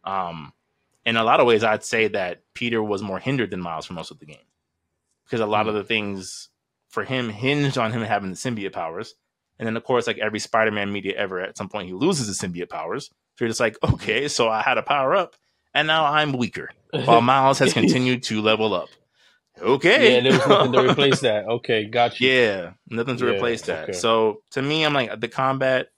Um, 0.04 0.52
in 1.04 1.16
a 1.16 1.24
lot 1.24 1.40
of 1.40 1.46
ways, 1.48 1.64
I'd 1.64 1.82
say 1.82 2.06
that 2.06 2.42
Peter 2.54 2.80
was 2.80 3.02
more 3.02 3.18
hindered 3.18 3.50
than 3.50 3.60
Miles 3.60 3.86
for 3.86 3.94
most 3.94 4.12
of 4.12 4.20
the 4.20 4.26
game 4.26 4.46
because 5.24 5.40
a 5.40 5.46
lot 5.46 5.66
of 5.66 5.74
the 5.74 5.82
things 5.82 6.50
for 6.90 7.04
him 7.04 7.30
hinged 7.30 7.78
on 7.78 7.92
him 7.92 8.02
having 8.02 8.30
the 8.30 8.36
symbiote 8.36 8.72
powers. 8.72 9.14
And 9.60 9.66
then, 9.66 9.76
of 9.76 9.84
course, 9.84 10.06
like 10.06 10.16
every 10.18 10.38
Spider-Man 10.38 10.90
media 10.90 11.14
ever, 11.18 11.38
at 11.38 11.58
some 11.58 11.68
point 11.68 11.86
he 11.86 11.92
loses 11.92 12.28
his 12.28 12.40
symbiote 12.40 12.70
powers. 12.70 13.10
So 13.36 13.44
you're 13.44 13.50
just 13.50 13.60
like, 13.60 13.76
okay, 13.92 14.26
so 14.26 14.48
I 14.48 14.62
had 14.62 14.78
a 14.78 14.82
power 14.82 15.14
up, 15.14 15.36
and 15.74 15.86
now 15.86 16.06
I'm 16.06 16.32
weaker, 16.32 16.70
while 17.04 17.20
Miles 17.20 17.58
has 17.58 17.74
continued 17.74 18.22
to 18.24 18.40
level 18.40 18.72
up. 18.72 18.88
Okay, 19.60 20.14
Yeah, 20.14 20.20
there 20.22 20.32
was 20.32 20.46
nothing 20.46 20.72
to 20.72 20.80
replace 20.90 21.20
that. 21.20 21.44
Okay, 21.46 21.84
gotcha. 21.84 22.24
yeah, 22.24 22.70
nothing 22.90 23.18
to 23.18 23.26
Yeah, 23.26 23.32
replace 23.32 23.60
that. 23.62 23.90
okay. 23.90 23.92
So 23.98 24.40
to 24.52 24.62
me, 24.62 24.82
I'm 24.86 24.94
like 24.94 25.20
the 25.20 25.28
combat, 25.28 25.88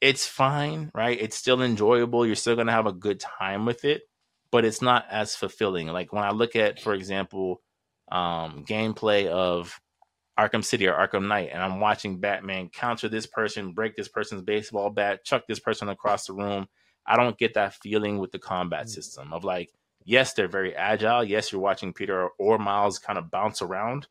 it's 0.00 0.26
fine, 0.26 0.90
right? 0.92 1.16
It's 1.20 1.36
still 1.36 1.62
enjoyable. 1.62 2.26
You're 2.26 2.34
still 2.34 2.56
gonna 2.56 2.72
have 2.72 2.86
a 2.86 2.92
good 2.92 3.20
time 3.20 3.66
with 3.66 3.84
it, 3.84 4.02
but 4.50 4.64
it's 4.64 4.82
not 4.82 5.06
as 5.08 5.36
fulfilling. 5.36 5.86
Like 5.86 6.12
when 6.12 6.24
I 6.24 6.30
look 6.32 6.56
at, 6.56 6.80
for 6.80 6.92
example, 6.94 7.62
um, 8.10 8.64
gameplay 8.68 9.26
of 9.28 9.80
Arkham 10.48 10.64
City 10.64 10.86
or 10.86 10.94
Arkham 10.94 11.26
Knight, 11.28 11.50
and 11.52 11.62
I'm 11.62 11.80
watching 11.80 12.18
Batman 12.18 12.68
counter 12.70 13.08
this 13.08 13.26
person, 13.26 13.72
break 13.72 13.96
this 13.96 14.08
person's 14.08 14.42
baseball 14.42 14.90
bat, 14.90 15.24
chuck 15.24 15.44
this 15.46 15.58
person 15.60 15.88
across 15.88 16.26
the 16.26 16.32
room. 16.32 16.68
I 17.06 17.16
don't 17.16 17.36
get 17.38 17.54
that 17.54 17.74
feeling 17.74 18.18
with 18.18 18.32
the 18.32 18.38
combat 18.38 18.86
Mm. 18.86 18.90
system 18.90 19.32
of 19.32 19.44
like, 19.44 19.70
yes, 20.04 20.32
they're 20.32 20.48
very 20.48 20.74
agile. 20.74 21.24
Yes, 21.24 21.52
you're 21.52 21.60
watching 21.60 21.92
Peter 21.92 22.28
or 22.38 22.58
Miles 22.58 22.98
kind 22.98 23.18
of 23.18 23.30
bounce 23.30 23.60
around 23.62 24.06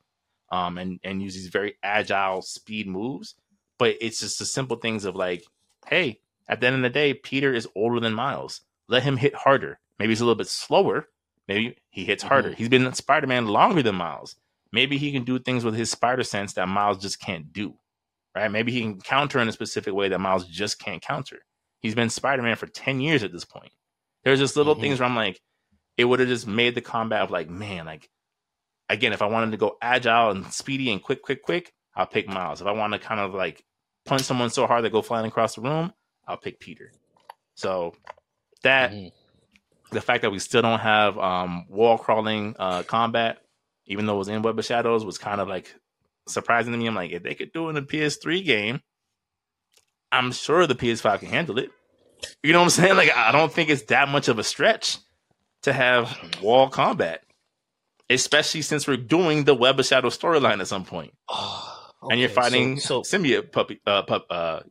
um, 0.52 0.78
and 0.78 1.00
and 1.04 1.22
use 1.22 1.34
these 1.36 1.48
very 1.48 1.76
agile 1.84 2.42
speed 2.42 2.88
moves. 2.88 3.36
But 3.78 3.96
it's 4.02 4.20
just 4.20 4.40
the 4.40 4.46
simple 4.46 4.78
things 4.78 5.06
of 5.06 5.16
like, 5.16 5.46
hey, 5.88 6.20
at 6.48 6.60
the 6.60 6.68
end 6.68 6.76
of 6.78 6.82
the 6.82 6.90
day, 6.90 7.14
Peter 7.14 7.54
is 7.54 7.68
older 7.76 8.00
than 8.00 8.14
Miles. 8.14 8.62
Let 8.88 9.04
him 9.04 9.18
hit 9.18 9.36
harder. 9.36 9.80
Maybe 10.00 10.12
he's 10.12 10.22
a 10.22 10.26
little 10.26 10.36
bit 10.36 10.48
slower. 10.48 11.08
Maybe 11.48 11.78
he 11.90 12.04
hits 12.06 12.24
harder. 12.24 12.52
Mhm. 12.52 12.56
He's 12.56 12.70
been 12.70 12.94
Spider 12.94 13.28
Man 13.28 13.48
longer 13.48 13.82
than 13.84 13.96
Miles. 13.96 14.36
Maybe 14.72 14.98
he 14.98 15.12
can 15.12 15.24
do 15.24 15.40
things 15.40 15.64
with 15.66 15.76
his 15.76 15.90
spider 15.90 16.24
sense 16.24 16.54
that 16.54 16.68
Miles 16.68 16.98
just 17.00 17.20
can't 17.20 17.52
do. 17.52 17.76
Right? 18.36 18.52
Maybe 18.52 18.72
he 18.72 18.82
can 18.82 19.02
counter 19.02 19.40
in 19.40 19.48
a 19.48 19.52
specific 19.52 19.94
way 19.94 20.10
that 20.10 20.20
Miles 20.20 20.46
just 20.48 20.80
can't 20.80 21.02
counter. 21.02 21.40
He's 21.82 21.96
been 21.96 22.10
Spider 22.10 22.42
Man 22.44 22.56
for 22.56 22.68
10 22.68 23.02
years 23.02 23.24
at 23.24 23.32
this 23.32 23.46
point. 23.46 23.72
There's 24.24 24.40
just 24.40 24.56
little 24.56 24.76
Mhm. 24.76 24.82
things 24.82 25.00
where 25.00 25.10
I'm 25.10 25.16
like, 25.16 25.42
it 25.98 26.06
would 26.06 26.20
have 26.20 26.30
just 26.30 26.46
made 26.48 26.76
the 26.76 26.82
combat 26.82 27.22
of 27.22 27.32
like, 27.32 27.50
man, 27.50 27.86
like 27.86 28.10
again, 28.90 29.14
if 29.14 29.22
I 29.22 29.28
wanted 29.28 29.52
to 29.52 29.58
go 29.58 29.78
agile 29.82 30.32
and 30.32 30.52
speedy 30.54 30.92
and 30.92 31.02
quick, 31.02 31.22
quick, 31.22 31.42
quick, 31.44 31.74
I'll 31.96 32.06
pick 32.08 32.28
Miles. 32.28 32.62
If 32.62 32.68
I 32.68 32.72
want 32.72 32.94
to 32.94 33.00
kind 33.00 33.20
of 33.20 33.34
like 33.34 33.64
punch 34.06 34.24
someone 34.24 34.50
so 34.50 34.66
hard 34.68 34.84
they 34.84 34.90
go 34.90 35.02
flying 35.02 35.26
across 35.26 35.56
the 35.56 35.62
room, 35.62 35.94
I'll 36.28 36.38
pick 36.38 36.60
Peter. 36.60 36.92
So 37.56 37.96
that 38.64 38.92
Mhm. 38.92 39.12
the 39.92 40.02
fact 40.02 40.22
that 40.22 40.32
we 40.32 40.40
still 40.40 40.62
don't 40.62 40.80
have 40.80 41.18
um, 41.18 41.66
wall 41.68 41.98
crawling 41.98 42.56
uh, 42.60 42.84
combat, 42.84 43.40
even 43.90 44.06
though 44.06 44.16
it 44.16 44.20
was 44.20 44.28
in 44.30 44.42
Web 44.42 44.58
of 44.58 44.64
Shadows, 44.66 45.04
was 45.04 45.18
kind 45.18 45.42
of 45.42 45.50
like 45.50 45.76
surprising 46.28 46.72
to 46.72 46.78
me. 46.80 46.88
I'm 46.88 46.96
like, 46.96 47.12
if 47.12 47.24
they 47.24 47.36
could 47.36 47.52
do 47.52 47.68
it 47.68 47.72
in 47.72 47.78
a 47.78 47.82
PS3 47.82 48.46
game, 48.46 48.82
I'm 50.12 50.32
sure 50.32 50.66
the 50.66 50.76
PS5 50.76 51.20
can 51.20 51.30
handle 51.30 51.60
it. 51.60 51.72
You 52.44 52.54
know 52.54 52.60
what 52.60 52.66
I'm 52.66 52.70
saying? 52.70 52.96
Like, 52.96 53.16
I 53.16 53.32
don't 53.32 53.52
think 53.52 53.70
it's 53.70 53.84
that 53.84 54.10
much 54.10 54.28
of 54.28 54.40
a 54.40 54.44
stretch 54.44 54.98
to 55.64 55.74
have 55.74 56.18
wall 56.42 56.70
combat, 56.70 57.22
especially 58.10 58.62
since 58.62 58.88
we're 58.88 58.98
doing 58.98 59.44
the 59.44 59.56
Web 59.56 59.80
of 59.80 59.86
Shadows 59.86 60.18
storyline 60.18 60.62
at 60.62 60.68
some 60.68 60.86
point. 60.86 61.14
Okay, 62.02 62.14
and 62.14 62.22
you're 62.22 62.30
fighting 62.30 62.80
so, 62.80 63.04
so 63.04 63.18
symbiote 63.18 63.52
puppy, 63.52 63.82
uh, 63.86 64.04
pup, 64.04 64.26
uh, 64.30 64.62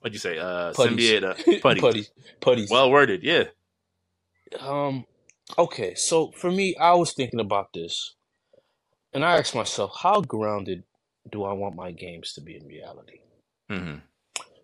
what'd 0.00 0.12
you 0.12 0.18
say? 0.18 0.36
Uh, 0.38 0.70
Putties. 0.74 0.98
symbiote 0.98 1.24
uh, 1.24 1.34
putty. 1.62 1.80
putties, 1.80 2.10
putties. 2.42 2.68
Well 2.70 2.90
worded, 2.90 3.22
yeah. 3.22 3.44
Um, 4.60 5.06
okay, 5.56 5.94
so 5.94 6.30
for 6.32 6.50
me, 6.52 6.76
I 6.76 6.92
was 6.92 7.14
thinking 7.14 7.40
about 7.40 7.72
this, 7.72 8.16
and 9.14 9.24
I 9.24 9.38
ask 9.38 9.54
myself, 9.54 9.92
how 10.02 10.20
grounded 10.20 10.82
do 11.30 11.44
I 11.44 11.52
want 11.52 11.76
my 11.76 11.92
games 11.92 12.32
to 12.34 12.40
be 12.40 12.56
in 12.56 12.66
reality? 12.66 13.20
hmm 13.70 13.96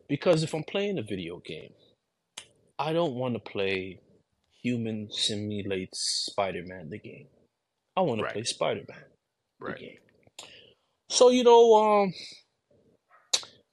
Because 0.08 0.42
if 0.42 0.52
I'm 0.52 0.64
playing 0.64 0.98
a 0.98 1.02
video 1.02 1.38
game, 1.38 1.72
I 2.78 2.92
don't 2.92 3.14
want 3.14 3.34
to 3.34 3.40
play 3.40 4.00
Human 4.62 5.08
Simulates 5.10 6.26
Spider-Man 6.30 6.90
the 6.90 6.98
game. 6.98 7.28
I 7.96 8.02
want 8.02 8.20
to 8.20 8.26
play 8.26 8.42
Spider-Man 8.42 9.04
the 9.60 9.72
game. 9.72 9.98
So 11.08 11.30
you 11.30 11.44
know, 11.44 11.74
um, 11.74 12.12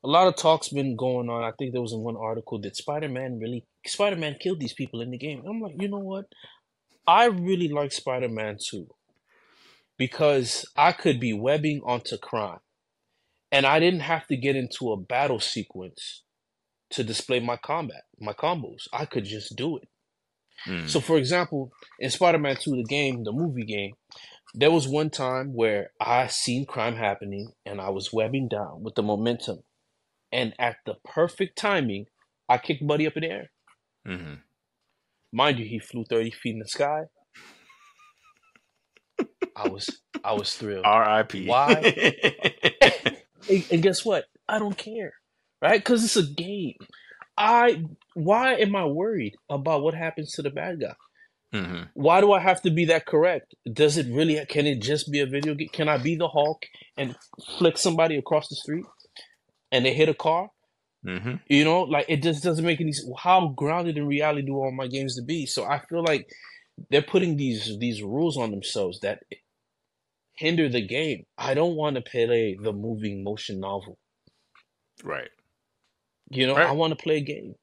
a 0.04 0.08
lot 0.08 0.28
of 0.28 0.36
talk's 0.36 0.70
been 0.70 0.96
going 0.96 1.30
on. 1.30 1.44
I 1.44 1.52
think 1.58 1.74
there 1.74 1.82
was 1.82 1.94
in 1.94 2.00
one 2.00 2.18
article 2.18 2.60
that 2.62 2.76
Spider-Man 2.76 3.40
really 3.40 3.66
Spider-Man 3.86 4.38
killed 4.40 4.60
these 4.60 4.74
people 4.74 5.02
in 5.02 5.12
the 5.12 5.18
game. 5.18 5.44
I'm 5.48 5.60
like, 5.60 5.76
you 5.80 5.88
know 5.88 6.00
what? 6.00 6.26
I 7.08 7.26
really 7.26 7.70
like 7.70 7.92
Spider-Man 7.92 8.58
2 8.70 8.88
because 9.98 10.66
I 10.76 10.92
could 10.92 11.20
be 11.20 11.34
webbing 11.34 11.82
onto 11.86 12.18
crime 12.18 12.60
and 13.52 13.66
I 13.66 13.80
didn't 13.80 14.02
have 14.02 14.28
to 14.28 14.38
get 14.38 14.56
into 14.56 14.92
a 14.92 14.98
battle 14.98 15.40
sequence 15.40 16.24
to 16.92 17.04
display 17.04 17.40
my 17.40 17.58
combat, 17.58 18.04
my 18.20 18.34
combos. 18.34 18.88
I 18.94 19.06
could 19.06 19.26
just 19.26 19.56
do 19.56 19.78
it. 19.78 19.88
Mm. 20.68 20.90
So, 20.90 21.00
for 21.00 21.18
example, 21.18 21.72
in 22.00 22.10
Spider-Man 22.10 22.58
2, 22.60 22.76
the 22.78 22.84
game, 22.84 23.24
the 23.24 23.32
movie 23.32 23.66
game, 23.66 23.94
there 24.54 24.72
was 24.72 24.88
one 24.88 25.10
time 25.10 25.54
where 25.54 25.92
I 26.00 26.28
seen 26.28 26.66
crime 26.66 26.96
happening 26.96 27.52
and 27.66 27.80
I 27.80 27.90
was 27.90 28.14
webbing 28.14 28.48
down 28.48 28.84
with 28.84 28.96
the 28.96 29.04
momentum. 29.04 29.60
And 30.32 30.54
at 30.60 30.78
the 30.86 30.96
perfect 31.06 31.58
timing, 31.58 32.06
I 32.50 32.58
kicked 32.58 32.86
Buddy 32.86 33.08
up 33.08 33.16
in 33.18 33.24
the 33.24 33.30
air. 33.30 33.52
Mm-hmm. 34.08 34.34
Mind 35.32 35.60
you, 35.60 35.66
he 35.66 35.80
flew 35.80 36.06
30 36.10 36.32
feet 36.32 36.54
in 36.54 36.60
the 36.60 36.68
sky. 36.68 37.04
I 39.58 39.68
was 39.68 39.90
I 40.24 40.34
was 40.34 40.54
thrilled. 40.54 40.86
R.I.P. 40.86 41.48
Why? 41.48 42.14
And, 43.50 43.82
guess 43.82 44.04
what? 44.04 44.26
I 44.50 44.60
don't 44.60 44.78
care. 44.78 45.14
Right? 45.62 45.80
Because 45.80 46.04
it's 46.04 46.18
a 46.18 46.24
game. 46.34 46.76
I 47.38 47.84
why 48.14 48.56
am 48.56 48.76
I 48.76 48.86
worried 48.86 49.36
about 49.50 49.84
what 49.84 49.94
happens 49.94 50.34
to 50.34 50.42
the 50.42 50.50
bad 50.50 50.82
guy? 50.82 50.96
hmm 51.54 51.84
Why 51.94 52.20
do 52.22 52.34
I 52.34 52.40
have 52.40 52.62
to 52.64 52.72
be 52.72 52.86
that 52.86 53.06
correct? 53.06 53.56
Does 53.72 53.98
it 53.98 54.08
really 54.14 54.44
can 54.48 54.66
it 54.66 54.82
just 54.82 55.12
be 55.12 55.22
a 55.22 55.26
video 55.26 55.56
game? 55.56 55.70
Can 55.72 55.88
I 55.88 55.98
be 55.98 56.16
the 56.16 56.28
Hulk 56.28 56.66
and 56.98 57.16
flick 57.58 57.78
somebody 57.78 58.18
across 58.18 58.50
the 58.50 58.56
street 58.56 58.86
and 59.72 59.86
they 59.86 59.94
hit 59.94 60.10
a 60.10 60.14
car? 60.14 60.50
hmm 61.06 61.36
You 61.48 61.64
know, 61.64 61.84
like 61.84 62.06
it 62.10 62.22
just 62.24 62.44
doesn't 62.44 62.66
make 62.66 62.82
any. 62.82 62.94
How 63.18 63.50
grounded 63.50 63.98
in 63.98 64.08
reality 64.08 64.48
do 64.48 64.56
all 64.56 64.72
my 64.72 64.88
games 64.88 65.16
to 65.16 65.24
be? 65.24 65.46
So 65.46 65.64
I 65.64 65.80
feel 65.90 66.04
like 66.04 66.28
they're 66.90 67.02
putting 67.02 67.38
these 67.38 67.78
these 67.80 68.02
rules 68.04 68.38
on 68.38 68.52
themselves 68.52 69.00
that 69.02 69.24
hinder 70.38 70.70
the 70.70 70.86
game. 70.86 71.26
I 71.38 71.54
don't 71.54 71.76
want 71.76 71.96
to 71.96 72.02
play 72.02 72.58
the 72.62 72.72
moving 72.74 73.24
motion 73.24 73.60
novel. 73.60 73.98
Right. 75.04 75.30
You 76.30 76.48
know, 76.48 76.56
Right. 76.56 76.68
I 76.68 76.72
want 76.72 76.98
to 76.98 77.02
play 77.02 77.18
a 77.18 77.22
game. 77.22 77.56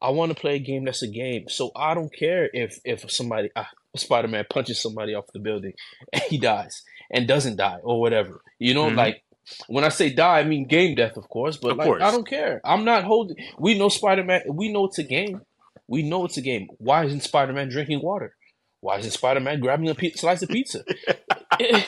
I 0.00 0.10
want 0.10 0.30
to 0.30 0.40
play 0.40 0.56
a 0.56 0.60
game 0.60 0.84
that's 0.84 1.02
a 1.02 1.08
game. 1.08 1.48
So 1.48 1.70
I 1.74 1.94
don't 1.94 2.12
care 2.14 2.48
if 2.52 2.78
if 2.84 3.10
somebody 3.10 3.50
uh, 3.56 3.64
Spider 3.96 4.28
Man 4.28 4.44
punches 4.48 4.80
somebody 4.80 5.14
off 5.14 5.24
the 5.32 5.40
building 5.40 5.72
and 6.12 6.22
he 6.22 6.38
dies 6.38 6.82
and 7.12 7.26
doesn't 7.26 7.56
die 7.56 7.78
or 7.82 8.00
whatever. 8.00 8.40
You 8.58 8.74
know, 8.74 8.86
Mhm. 8.90 8.96
like 8.96 9.24
when 9.66 9.82
I 9.84 9.88
say 9.88 10.10
die, 10.12 10.38
I 10.40 10.44
mean 10.44 10.66
game 10.68 10.94
death, 10.94 11.16
of 11.16 11.28
course. 11.28 11.56
But 11.56 11.72
Of 11.72 11.76
like 11.78 11.86
course. 11.86 12.02
I 12.02 12.10
don't 12.12 12.28
care. 12.28 12.60
I'm 12.64 12.84
not 12.84 13.04
holding. 13.04 13.36
We 13.58 13.76
know 13.78 13.88
Spider 13.88 14.22
Man. 14.24 14.42
We 14.48 14.70
know 14.72 14.84
it's 14.86 14.98
a 14.98 15.04
game. 15.04 15.40
We 15.88 16.02
know 16.02 16.24
it's 16.26 16.36
a 16.36 16.42
game. 16.42 16.68
Why 16.78 17.04
isn't 17.06 17.22
Spider 17.22 17.52
Man 17.52 17.68
drinking 17.68 18.00
water? 18.02 18.34
Why 18.80 18.98
isn't 18.98 19.10
Spider 19.10 19.40
Man 19.40 19.60
grabbing 19.60 19.88
a 19.88 19.94
pi- 19.94 20.12
slice 20.14 20.42
of 20.42 20.48
pizza? 20.50 20.84
I, 21.52 21.84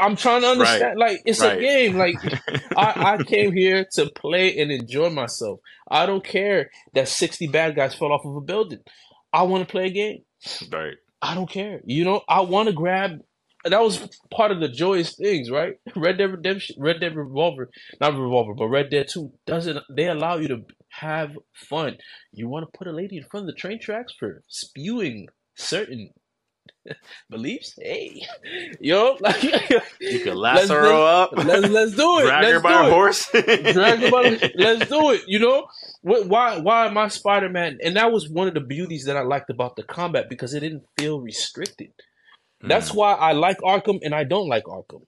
I'm 0.00 0.16
trying 0.16 0.42
to 0.42 0.48
understand. 0.48 0.98
Like 0.98 1.20
it's 1.24 1.40
Right. 1.40 1.58
a 1.58 1.60
game. 1.60 1.96
Like 1.96 2.16
I, 2.76 3.14
I 3.18 3.22
came 3.22 3.52
here 3.52 3.86
to 3.94 4.10
play 4.10 4.58
and 4.58 4.70
enjoy 4.70 5.10
myself. 5.10 5.60
I 5.90 6.06
don't 6.06 6.24
care 6.24 6.70
that 6.94 7.08
60 7.08 7.48
bad 7.48 7.74
guys 7.76 7.94
fell 7.94 8.12
off 8.12 8.24
of 8.24 8.36
a 8.36 8.40
building. 8.40 8.80
I 9.32 9.42
want 9.42 9.66
to 9.66 9.70
play 9.70 9.86
a 9.86 9.90
game. 9.90 10.22
right. 10.72 10.94
I 11.22 11.34
don't 11.34 11.50
care. 11.50 11.80
You 11.84 12.04
know, 12.04 12.22
I 12.28 12.40
want 12.42 12.68
to 12.68 12.72
grab. 12.74 13.20
That 13.64 13.82
was 13.82 14.08
part 14.30 14.52
of 14.52 14.60
the 14.60 14.68
joyous 14.68 15.16
things, 15.16 15.50
right? 15.50 15.74
Red 15.94 16.16
Dead 16.16 16.30
Redemption, 16.30 16.76
Red 16.78 16.98
Dead 17.00 17.14
Revolver, 17.14 17.68
not 18.00 18.14
Revolver, 18.14 18.54
but 18.54 18.68
Red 18.68 18.88
Dead 18.88 19.06
2 19.12 19.30
doesn't. 19.46 19.78
They 19.94 20.06
allow 20.08 20.36
you 20.38 20.48
to 20.48 20.62
have 20.88 21.32
fun. 21.52 21.98
You 22.32 22.48
want 22.48 22.64
to 22.72 22.78
put 22.78 22.86
a 22.86 22.92
lady 22.92 23.18
in 23.18 23.24
front 23.30 23.44
of 23.48 23.54
the 23.54 23.60
train 23.60 23.78
tracks 23.78 24.14
for 24.18 24.42
spewing 24.48 25.26
certain 25.56 26.10
beliefs? 27.28 27.74
Hey, 27.80 28.22
yo, 28.80 29.16
like 29.20 29.42
You 30.00 30.20
can 30.20 30.36
lasso 30.36 30.74
her 30.74 30.92
up, 30.92 31.30
let's, 31.36 31.68
let's 31.68 31.94
do 31.94 32.18
it. 32.20 32.24
drag 32.26 32.42
let's 32.44 32.52
her 32.54 32.60
by 32.60 32.72
do 32.72 32.78
a 32.78 32.86
it. 32.86 32.90
horse. 32.92 33.30
Drag 33.32 33.98
her 34.00 34.10
by 34.10 34.22
the- 34.30 34.52
let's 34.56 34.88
do 34.90 35.10
it. 35.10 35.22
You 35.26 35.38
know 35.40 35.66
why? 36.02 36.58
Why 36.58 36.86
am 36.86 36.96
I 36.98 37.08
Spider 37.08 37.48
Man? 37.48 37.78
And 37.82 37.96
that 37.96 38.10
was 38.12 38.28
one 38.28 38.48
of 38.48 38.54
the 38.54 38.60
beauties 38.60 39.04
that 39.04 39.16
I 39.16 39.22
liked 39.22 39.50
about 39.50 39.76
the 39.76 39.82
combat 39.82 40.28
because 40.28 40.54
it 40.54 40.60
didn't 40.60 40.84
feel 40.98 41.20
restricted. 41.20 41.92
That's 42.62 42.90
Mm, 42.90 42.94
why 42.96 43.12
I 43.14 43.32
like 43.32 43.58
Arkham 43.58 44.00
and 44.02 44.14
I 44.14 44.24
don't 44.24 44.48
like 44.48 44.64
Arkham, 44.64 45.02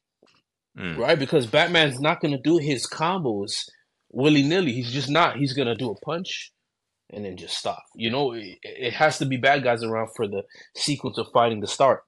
mm. 0.78 0.96
right? 0.98 1.18
Because 1.18 1.46
Batman's 1.46 2.00
not 2.00 2.20
gonna 2.20 2.40
do 2.40 2.58
his 2.58 2.86
combos 2.86 3.68
willy 4.10 4.42
nilly. 4.42 4.72
He's 4.72 4.90
just 4.92 5.10
not. 5.10 5.36
He's 5.36 5.52
gonna 5.52 5.74
do 5.74 5.90
a 5.90 5.94
punch 6.04 6.50
and 7.12 7.24
then 7.24 7.36
just 7.36 7.56
stop. 7.56 7.82
You 7.94 8.10
know, 8.10 8.32
it, 8.32 8.58
it 8.62 8.94
has 8.94 9.18
to 9.18 9.26
be 9.26 9.36
bad 9.36 9.62
guys 9.62 9.82
around 9.82 10.08
for 10.16 10.26
the 10.26 10.42
sequence 10.74 11.18
of 11.18 11.26
fighting 11.32 11.60
to 11.60 11.66
start. 11.66 12.04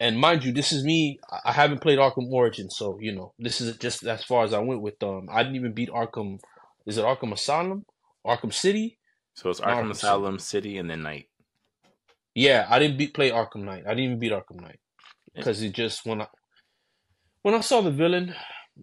And 0.00 0.18
mind 0.18 0.44
you, 0.44 0.52
this 0.52 0.72
is 0.72 0.84
me. 0.84 1.18
I- 1.44 1.52
haven't 1.52 1.80
played 1.80 1.98
Arkham 1.98 2.30
Origins, 2.30 2.76
so 2.76 2.98
you 3.00 3.12
know 3.14 3.32
this 3.38 3.60
is 3.60 3.76
just 3.78 4.04
as 4.06 4.22
far 4.24 4.44
as 4.44 4.52
I 4.52 4.60
went 4.60 4.82
with. 4.82 5.02
Um, 5.02 5.28
I 5.30 5.42
didn't 5.42 5.56
even 5.56 5.72
beat 5.72 5.90
Arkham. 5.90 6.38
Is 6.86 6.98
it 6.98 7.04
Arkham 7.04 7.32
Asylum? 7.32 7.84
Arkham 8.26 8.52
City? 8.52 8.98
So 9.34 9.50
it's 9.50 9.60
Arkham 9.60 9.66
Arkham 9.66 9.94
City. 9.94 10.06
Asylum, 10.06 10.38
City, 10.38 10.78
and 10.78 10.90
then 10.90 11.02
Knight. 11.02 11.26
Yeah, 12.34 12.66
I 12.70 12.78
didn't 12.78 12.98
beat 12.98 13.14
play 13.14 13.30
Arkham 13.30 13.64
Knight. 13.64 13.84
I 13.86 13.90
didn't 13.90 14.04
even 14.04 14.18
beat 14.20 14.32
Arkham 14.32 14.60
Knight 14.60 14.78
because 15.34 15.60
it 15.62 15.72
just 15.72 16.06
when 16.06 16.22
I 16.22 16.26
when 17.42 17.54
I 17.54 17.60
saw 17.60 17.80
the 17.80 17.90
villain, 17.90 18.34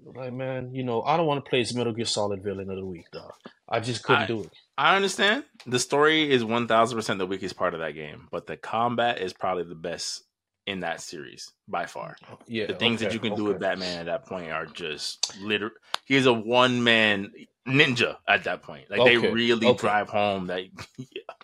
like 0.04 0.34
man, 0.34 0.74
you 0.74 0.84
know, 0.84 1.02
I 1.04 1.18
don't 1.18 1.28
want 1.28 1.44
to 1.44 1.50
play 1.50 1.62
as 1.62 1.74
Metal 1.74 1.94
Gear 1.94 2.06
Solid 2.06 2.44
villain 2.44 2.70
of 2.70 2.78
the 2.78 2.86
week, 2.86 3.10
dog. 3.12 3.34
I 3.68 3.80
just 3.80 4.04
couldn't 4.04 4.24
I- 4.24 4.28
do 4.28 4.42
it. 4.42 4.52
I 4.78 4.98
understand. 4.98 5.46
The 5.66 5.80
story 5.80 6.30
is 6.30 6.44
one 6.44 6.68
thousand 6.68 6.98
percent 6.98 7.20
the 7.20 7.26
weakest 7.26 7.56
part 7.56 7.74
of 7.74 7.80
that 7.80 7.92
game, 7.92 8.28
but 8.30 8.46
the 8.46 8.58
combat 8.58 9.22
is 9.22 9.32
probably 9.32 9.64
the 9.64 9.76
best 9.76 10.24
in 10.68 10.82
that 10.82 11.00
series 11.00 11.52
by 11.68 11.86
far. 11.86 12.18
Yeah, 12.48 12.66
the 12.66 12.74
things 12.74 13.00
that 13.00 13.14
you 13.14 13.20
can 13.20 13.36
do 13.36 13.46
with 13.46 13.60
Batman 13.60 14.00
at 14.00 14.06
that 14.08 14.26
point 14.26 14.52
are 14.52 14.66
just 14.66 15.40
liter. 15.42 15.72
He's 16.06 16.26
a 16.26 16.34
one 16.34 16.84
man 16.84 17.32
ninja 17.68 18.18
at 18.28 18.44
that 18.46 18.64
point. 18.64 18.90
Like 18.90 19.04
they 19.06 19.18
really 19.18 19.68
okay. 19.68 19.78
drive 19.78 20.10
home 20.10 20.48
that 20.48 20.64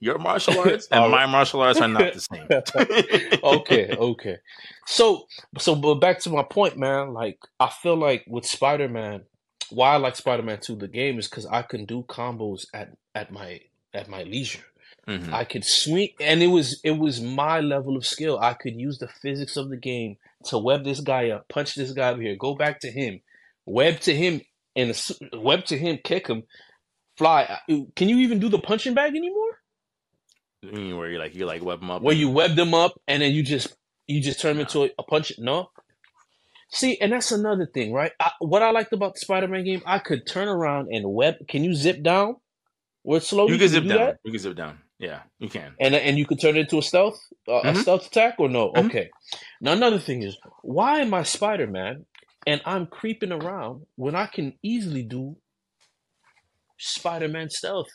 your 0.00 0.18
martial 0.18 0.58
arts 0.60 0.86
and 0.90 1.10
my 1.10 1.26
martial 1.26 1.60
arts 1.60 1.80
are 1.80 1.88
not 1.88 2.14
the 2.14 2.20
same. 3.32 3.40
okay, 3.42 3.94
okay. 3.96 4.36
So, 4.86 5.26
so, 5.58 5.74
but 5.74 5.96
back 5.96 6.20
to 6.20 6.30
my 6.30 6.42
point, 6.42 6.76
man. 6.76 7.12
Like, 7.12 7.38
I 7.58 7.68
feel 7.68 7.96
like 7.96 8.24
with 8.28 8.46
Spider 8.46 8.88
Man, 8.88 9.22
why 9.70 9.94
I 9.94 9.96
like 9.96 10.16
Spider 10.16 10.42
Man 10.42 10.60
Two, 10.60 10.76
the 10.76 10.88
game, 10.88 11.18
is 11.18 11.28
because 11.28 11.46
I 11.46 11.62
can 11.62 11.84
do 11.84 12.04
combos 12.08 12.66
at 12.72 12.90
at 13.14 13.30
my 13.30 13.60
at 13.92 14.08
my 14.08 14.22
leisure. 14.22 14.64
Mhm. 15.06 15.32
I 15.32 15.44
could 15.44 15.64
swing, 15.64 16.10
and 16.20 16.42
it 16.42 16.48
was 16.48 16.80
it 16.84 16.92
was 16.92 17.20
my 17.20 17.60
level 17.60 17.96
of 17.96 18.04
skill. 18.06 18.38
I 18.38 18.54
could 18.54 18.76
use 18.76 18.98
the 18.98 19.08
physics 19.08 19.56
of 19.56 19.70
the 19.70 19.76
game 19.76 20.16
to 20.44 20.58
web 20.58 20.84
this 20.84 21.00
guy 21.00 21.30
up, 21.30 21.48
punch 21.48 21.74
this 21.74 21.92
guy 21.92 22.10
up 22.10 22.20
here, 22.20 22.36
go 22.36 22.54
back 22.54 22.80
to 22.80 22.90
him, 22.90 23.20
web 23.64 24.00
to 24.00 24.14
him, 24.14 24.42
and 24.76 24.94
web 25.32 25.64
to 25.66 25.78
him, 25.78 25.98
kick 26.04 26.28
him, 26.28 26.44
fly. 27.16 27.58
Can 27.96 28.08
you 28.08 28.18
even 28.18 28.38
do 28.38 28.48
the 28.48 28.58
punching 28.58 28.94
bag 28.94 29.16
anymore? 29.16 29.47
You 30.72 30.96
where 30.96 31.10
you 31.10 31.18
like 31.18 31.34
you 31.34 31.46
like 31.46 31.62
web 31.62 31.80
them 31.80 31.90
up, 31.90 32.02
Where 32.02 32.12
and- 32.12 32.20
you 32.20 32.30
web 32.30 32.54
them 32.56 32.74
up 32.74 33.00
and 33.06 33.22
then 33.22 33.32
you 33.32 33.42
just 33.42 33.74
you 34.06 34.20
just 34.20 34.40
turn 34.40 34.56
them 34.56 34.60
into 34.66 34.84
a, 34.84 34.90
a 34.98 35.02
punch? 35.02 35.32
No. 35.38 35.70
See, 36.70 36.98
and 37.00 37.12
that's 37.12 37.32
another 37.32 37.66
thing, 37.66 37.92
right? 37.94 38.12
I, 38.20 38.30
what 38.40 38.62
I 38.62 38.70
liked 38.72 38.92
about 38.92 39.14
the 39.14 39.20
Spider-Man 39.20 39.64
game, 39.64 39.80
I 39.86 39.98
could 39.98 40.26
turn 40.26 40.48
around 40.48 40.88
and 40.92 41.02
web. 41.14 41.36
Can 41.48 41.64
you 41.64 41.74
zip 41.74 42.02
down? 42.02 42.36
Where 43.02 43.20
slow? 43.20 43.48
you 43.48 43.56
can 43.56 43.68
zip 43.68 43.84
do 43.84 43.88
down. 43.88 43.98
that? 43.98 44.16
You 44.22 44.32
can 44.32 44.40
zip 44.40 44.54
down. 44.56 44.78
Yeah, 44.98 45.20
you 45.38 45.48
can. 45.48 45.74
And 45.80 45.94
and 45.94 46.18
you 46.18 46.26
can 46.26 46.36
turn 46.36 46.56
it 46.56 46.60
into 46.60 46.78
a 46.78 46.82
stealth 46.82 47.18
uh, 47.46 47.62
Mhm. 47.62 47.70
a 47.70 47.74
stealth 47.76 48.06
attack 48.08 48.34
or 48.38 48.48
no? 48.50 48.72
Mhm. 48.72 48.86
Okay. 48.86 49.08
Now 49.60 49.72
another 49.72 49.98
thing 49.98 50.22
is, 50.22 50.36
why 50.62 51.00
am 51.00 51.14
I 51.14 51.22
Spider 51.22 51.66
Man 51.68 52.04
and 52.46 52.60
I'm 52.66 52.86
creeping 52.86 53.32
around 53.32 53.86
when 53.96 54.14
I 54.14 54.26
can 54.26 54.54
easily 54.62 55.04
do 55.04 55.36
Spider 56.76 57.28
Man 57.28 57.48
stealth? 57.50 57.88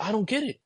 I 0.00 0.12
don't 0.12 0.28
get 0.28 0.44
it. 0.44 0.60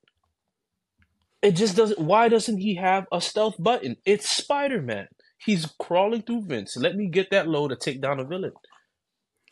It 1.43 1.53
just 1.53 1.77
doesn't. 1.77 1.99
Why 1.99 2.29
doesn't 2.29 2.59
he 2.59 2.77
have 2.77 3.07
a 3.11 3.21
stealth 3.21 3.57
button? 3.59 3.97
It's 4.07 4.31
Spider 4.31 4.81
Man. 4.81 5.09
He's 5.39 5.67
crawling 5.81 6.23
through 6.23 6.43
vents. 6.43 6.77
Let 6.77 6.95
me 6.95 7.09
get 7.09 7.31
that 7.31 7.49
low 7.49 7.67
to 7.67 7.75
take 7.77 8.01
down 8.01 8.21
a 8.21 8.25
villain. 8.25 8.53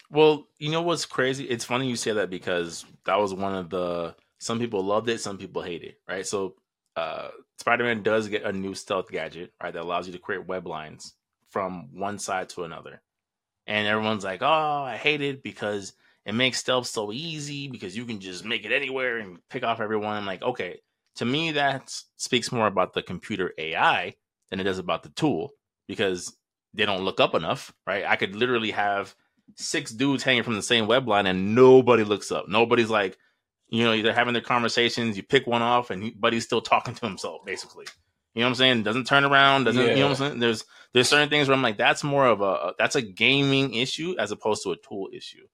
Well, 0.09 0.47
you 0.59 0.71
know 0.71 0.83
what's 0.83 1.05
crazy? 1.05 1.45
It's 1.45 1.65
funny 1.65 1.89
you 1.89 1.97
say 1.97 2.13
that 2.13 2.31
because 2.31 2.85
that 3.07 3.19
was 3.19 3.35
one 3.35 3.55
of 3.55 3.71
the 3.71 4.15
some 4.39 4.59
people 4.59 4.85
loved 4.85 5.09
it, 5.09 5.21
some 5.21 5.39
people 5.39 5.63
hate 5.63 5.83
it, 5.83 6.01
right? 6.09 6.27
So 6.27 6.55
uh 6.97 7.29
Spider-Man 7.59 8.03
does 8.03 8.29
get 8.29 8.45
a 8.45 8.53
new 8.53 8.75
stealth 8.75 9.11
gadget, 9.11 9.53
right, 9.63 9.73
that 9.73 9.83
allows 9.83 10.07
you 10.07 10.13
to 10.13 10.19
create 10.19 10.47
web 10.47 10.67
lines 10.67 11.15
from 11.51 11.89
one 11.93 12.19
side 12.19 12.49
to 12.51 12.65
another. 12.65 13.03
And 13.67 13.87
everyone's 13.87 14.25
like, 14.25 14.43
"Oh, 14.43 14.83
I 14.85 14.97
hate 14.97 15.21
it 15.23 15.43
because 15.43 15.93
it 16.25 16.35
makes 16.35 16.59
stealth 16.59 16.87
so 16.87 17.13
easy 17.13 17.69
because 17.69 17.97
you 17.97 18.05
can 18.05 18.21
just 18.21 18.45
make 18.45 18.65
it 18.65 18.73
anywhere 18.73 19.19
and 19.19 19.39
pick 19.49 19.63
off 19.65 19.81
everyone." 19.81 20.17
I'm 20.17 20.27
like, 20.27 20.43
"Okay, 20.43 20.81
to 21.21 21.25
me 21.27 21.53
that 21.53 21.95
speaks 22.17 22.51
more 22.51 22.67
about 22.67 22.95
the 22.95 23.03
computer 23.03 23.53
AI 23.59 24.15
than 24.51 24.59
it 24.59 24.65
does 24.65 24.79
about 24.79 25.03
the 25.03 25.11
tool 25.11 25.53
because 25.87 26.35
they 26.75 26.87
don't 26.87 27.05
look 27.05 27.21
up 27.21 27.35
enough, 27.35 27.73
right? 27.87 28.05
I 28.07 28.17
could 28.17 28.35
literally 28.35 28.71
have 28.71 29.15
six 29.57 29.91
dudes 29.91 30.23
hanging 30.23 30.45
from 30.45 30.55
the 30.55 30.63
same 30.63 30.87
web 30.87 31.07
line 31.07 31.27
and 31.27 31.55
nobody 31.55 32.05
looks 32.05 32.33
up. 32.33 32.49
Nobody's 32.49 32.89
like, 32.89 33.19
you 33.69 33.85
know, 33.85 34.01
they're 34.01 34.15
having 34.15 34.33
their 34.33 34.43
conversations. 34.43 35.17
You 35.19 35.23
pick 35.23 35.47
one 35.47 35.61
off, 35.63 35.91
and 35.91 36.13
he's 36.33 36.45
still 36.45 36.63
talking 36.63 36.95
to 36.95 37.07
himself, 37.07 37.45
basically. 37.45 37.85
You 38.35 38.41
know 38.41 38.47
what 38.47 38.51
I'm 38.51 38.55
saying? 38.57 38.83
Doesn't 38.85 39.07
turn 39.07 39.25
around. 39.25 39.65
Doesn't 39.65 39.83
you 39.83 39.97
know 39.97 40.09
what 40.09 40.21
I'm 40.21 40.29
saying? 40.29 40.39
There's 40.41 40.65
there's 40.95 41.09
certain 41.09 41.29
things 41.29 41.49
where 41.49 41.55
I'm 41.57 41.63
like, 41.63 41.77
that's 41.77 42.03
more 42.03 42.27
of 42.27 42.41
a 42.41 42.73
that's 42.79 42.97
a 42.97 43.03
gaming 43.03 43.75
issue 43.75 44.17
as 44.19 44.33
opposed 44.33 44.63
to 44.63 44.73
a 44.73 44.77
tool 44.77 45.09
issue. 45.13 45.47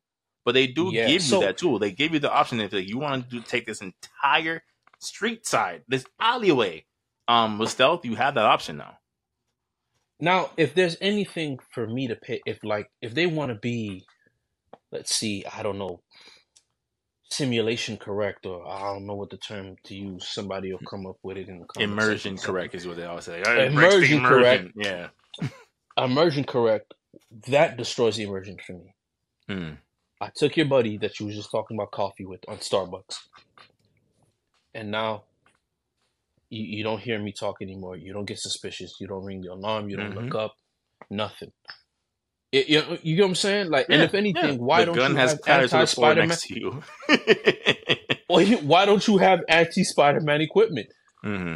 But 0.45 0.53
they 0.55 0.67
do 0.69 0.91
Yeah, 0.93 1.09
give 1.09 1.23
so- 1.23 1.41
you 1.41 1.47
that 1.47 1.59
tool. 1.59 1.79
They 1.81 1.91
give 1.91 2.13
you 2.15 2.21
the 2.21 2.33
option 2.33 2.61
if 2.61 2.73
like, 2.73 2.89
you 2.89 2.99
want 2.99 3.25
to 3.25 3.37
do, 3.37 3.43
take 3.43 3.67
this 3.67 3.83
entire 3.83 4.63
street 4.99 5.47
side, 5.47 5.83
this 5.89 6.05
alleyway, 6.21 6.85
um, 7.29 7.59
with 7.59 7.71
stealth, 7.71 8.05
you 8.05 8.15
have 8.15 8.35
that 8.35 8.45
option 8.45 8.77
now. 8.77 8.99
Now, 10.21 10.51
if 10.57 10.75
there's 10.75 10.97
anything 11.01 11.59
for 11.73 11.87
me 11.87 12.09
to 12.09 12.17
pick, 12.17 12.41
if 12.47 12.59
like 12.65 12.91
if 13.03 13.15
they 13.15 13.27
want 13.27 13.51
to 13.51 13.55
be, 13.55 14.05
let's 14.91 15.15
see, 15.15 15.45
I 15.45 15.63
don't 15.63 15.79
know, 15.79 16.01
simulation 17.31 17.97
correct, 17.97 18.47
or 18.47 18.67
I 18.67 18.81
don't 18.93 19.07
know 19.07 19.15
what 19.15 19.31
the 19.31 19.37
term 19.37 19.77
to 19.85 19.95
use. 19.95 20.27
Somebody 20.27 20.73
will 20.73 20.81
come 20.89 21.07
up 21.07 21.19
with 21.23 21.37
it 21.37 21.49
in 21.49 21.59
the 21.59 21.83
Immersion 21.83 22.39
correct 22.39 22.75
is 22.75 22.87
what 22.87 22.97
they 22.97 23.05
always 23.05 23.25
say. 23.25 23.43
Immersion 23.67 24.25
correct. 24.25 24.71
Yeah. 24.77 25.09
Immersion 25.99 26.45
correct. 26.45 26.95
That 27.49 27.77
destroys 27.77 28.17
the 28.17 28.25
immersion 28.25 28.57
for 28.65 28.75
me. 28.75 28.95
Hmm. 29.49 29.71
I 30.21 30.31
took 30.35 30.57
your 30.57 30.67
buddy 30.67 30.97
that 30.99 31.19
you 31.19 31.27
was 31.27 31.35
just 31.35 31.51
talking 31.51 31.77
about 31.77 31.91
coffee 31.91 32.25
with 32.25 32.41
on 32.49 32.59
Starbucks, 32.59 33.17
and 34.77 34.91
now 34.91 35.25
you, 36.51 36.63
you 36.79 36.85
don't 36.85 37.01
hear 37.01 37.19
me 37.19 37.33
talk 37.33 37.57
anymore. 37.61 37.97
You 37.97 38.13
don't 38.13 38.27
get 38.27 38.39
suspicious. 38.39 38.95
You 39.01 39.07
don't 39.09 39.25
ring 39.25 39.41
the 39.41 39.53
alarm. 39.53 39.89
You 39.89 39.97
don't 39.97 40.13
Mhm. 40.13 40.25
look 40.27 40.35
up. 40.35 40.55
Nothing. 41.11 41.53
It, 42.53 42.69
you, 42.69 42.81
know, 42.81 42.99
you 43.03 43.17
get 43.17 43.23
what 43.23 43.29
I'm 43.29 43.35
saying? 43.35 43.71
Like, 43.71 43.87
and 43.91 44.03
if 44.03 44.15
anything, 44.15 44.59
yeah. 44.59 44.65
why 44.65 44.81
the 44.81 44.87
don't 44.87 44.97
gun 44.97 45.11
you 45.13 45.17
has 45.17 45.31
have 45.31 45.41
clattered 45.43 45.71
to 45.71 45.75
the 45.75 45.81
anti 45.81 45.93
Spider 45.93 46.27
Man? 46.27 46.39
you. 46.51 46.83
Or 48.29 48.43
why 48.43 48.85
don't 48.87 49.07
you 49.07 49.19
have 49.19 49.41
anti 49.49 49.85
Spider 49.85 50.21
Man 50.21 50.41
equipment? 50.41 50.89
hmm 51.23 51.55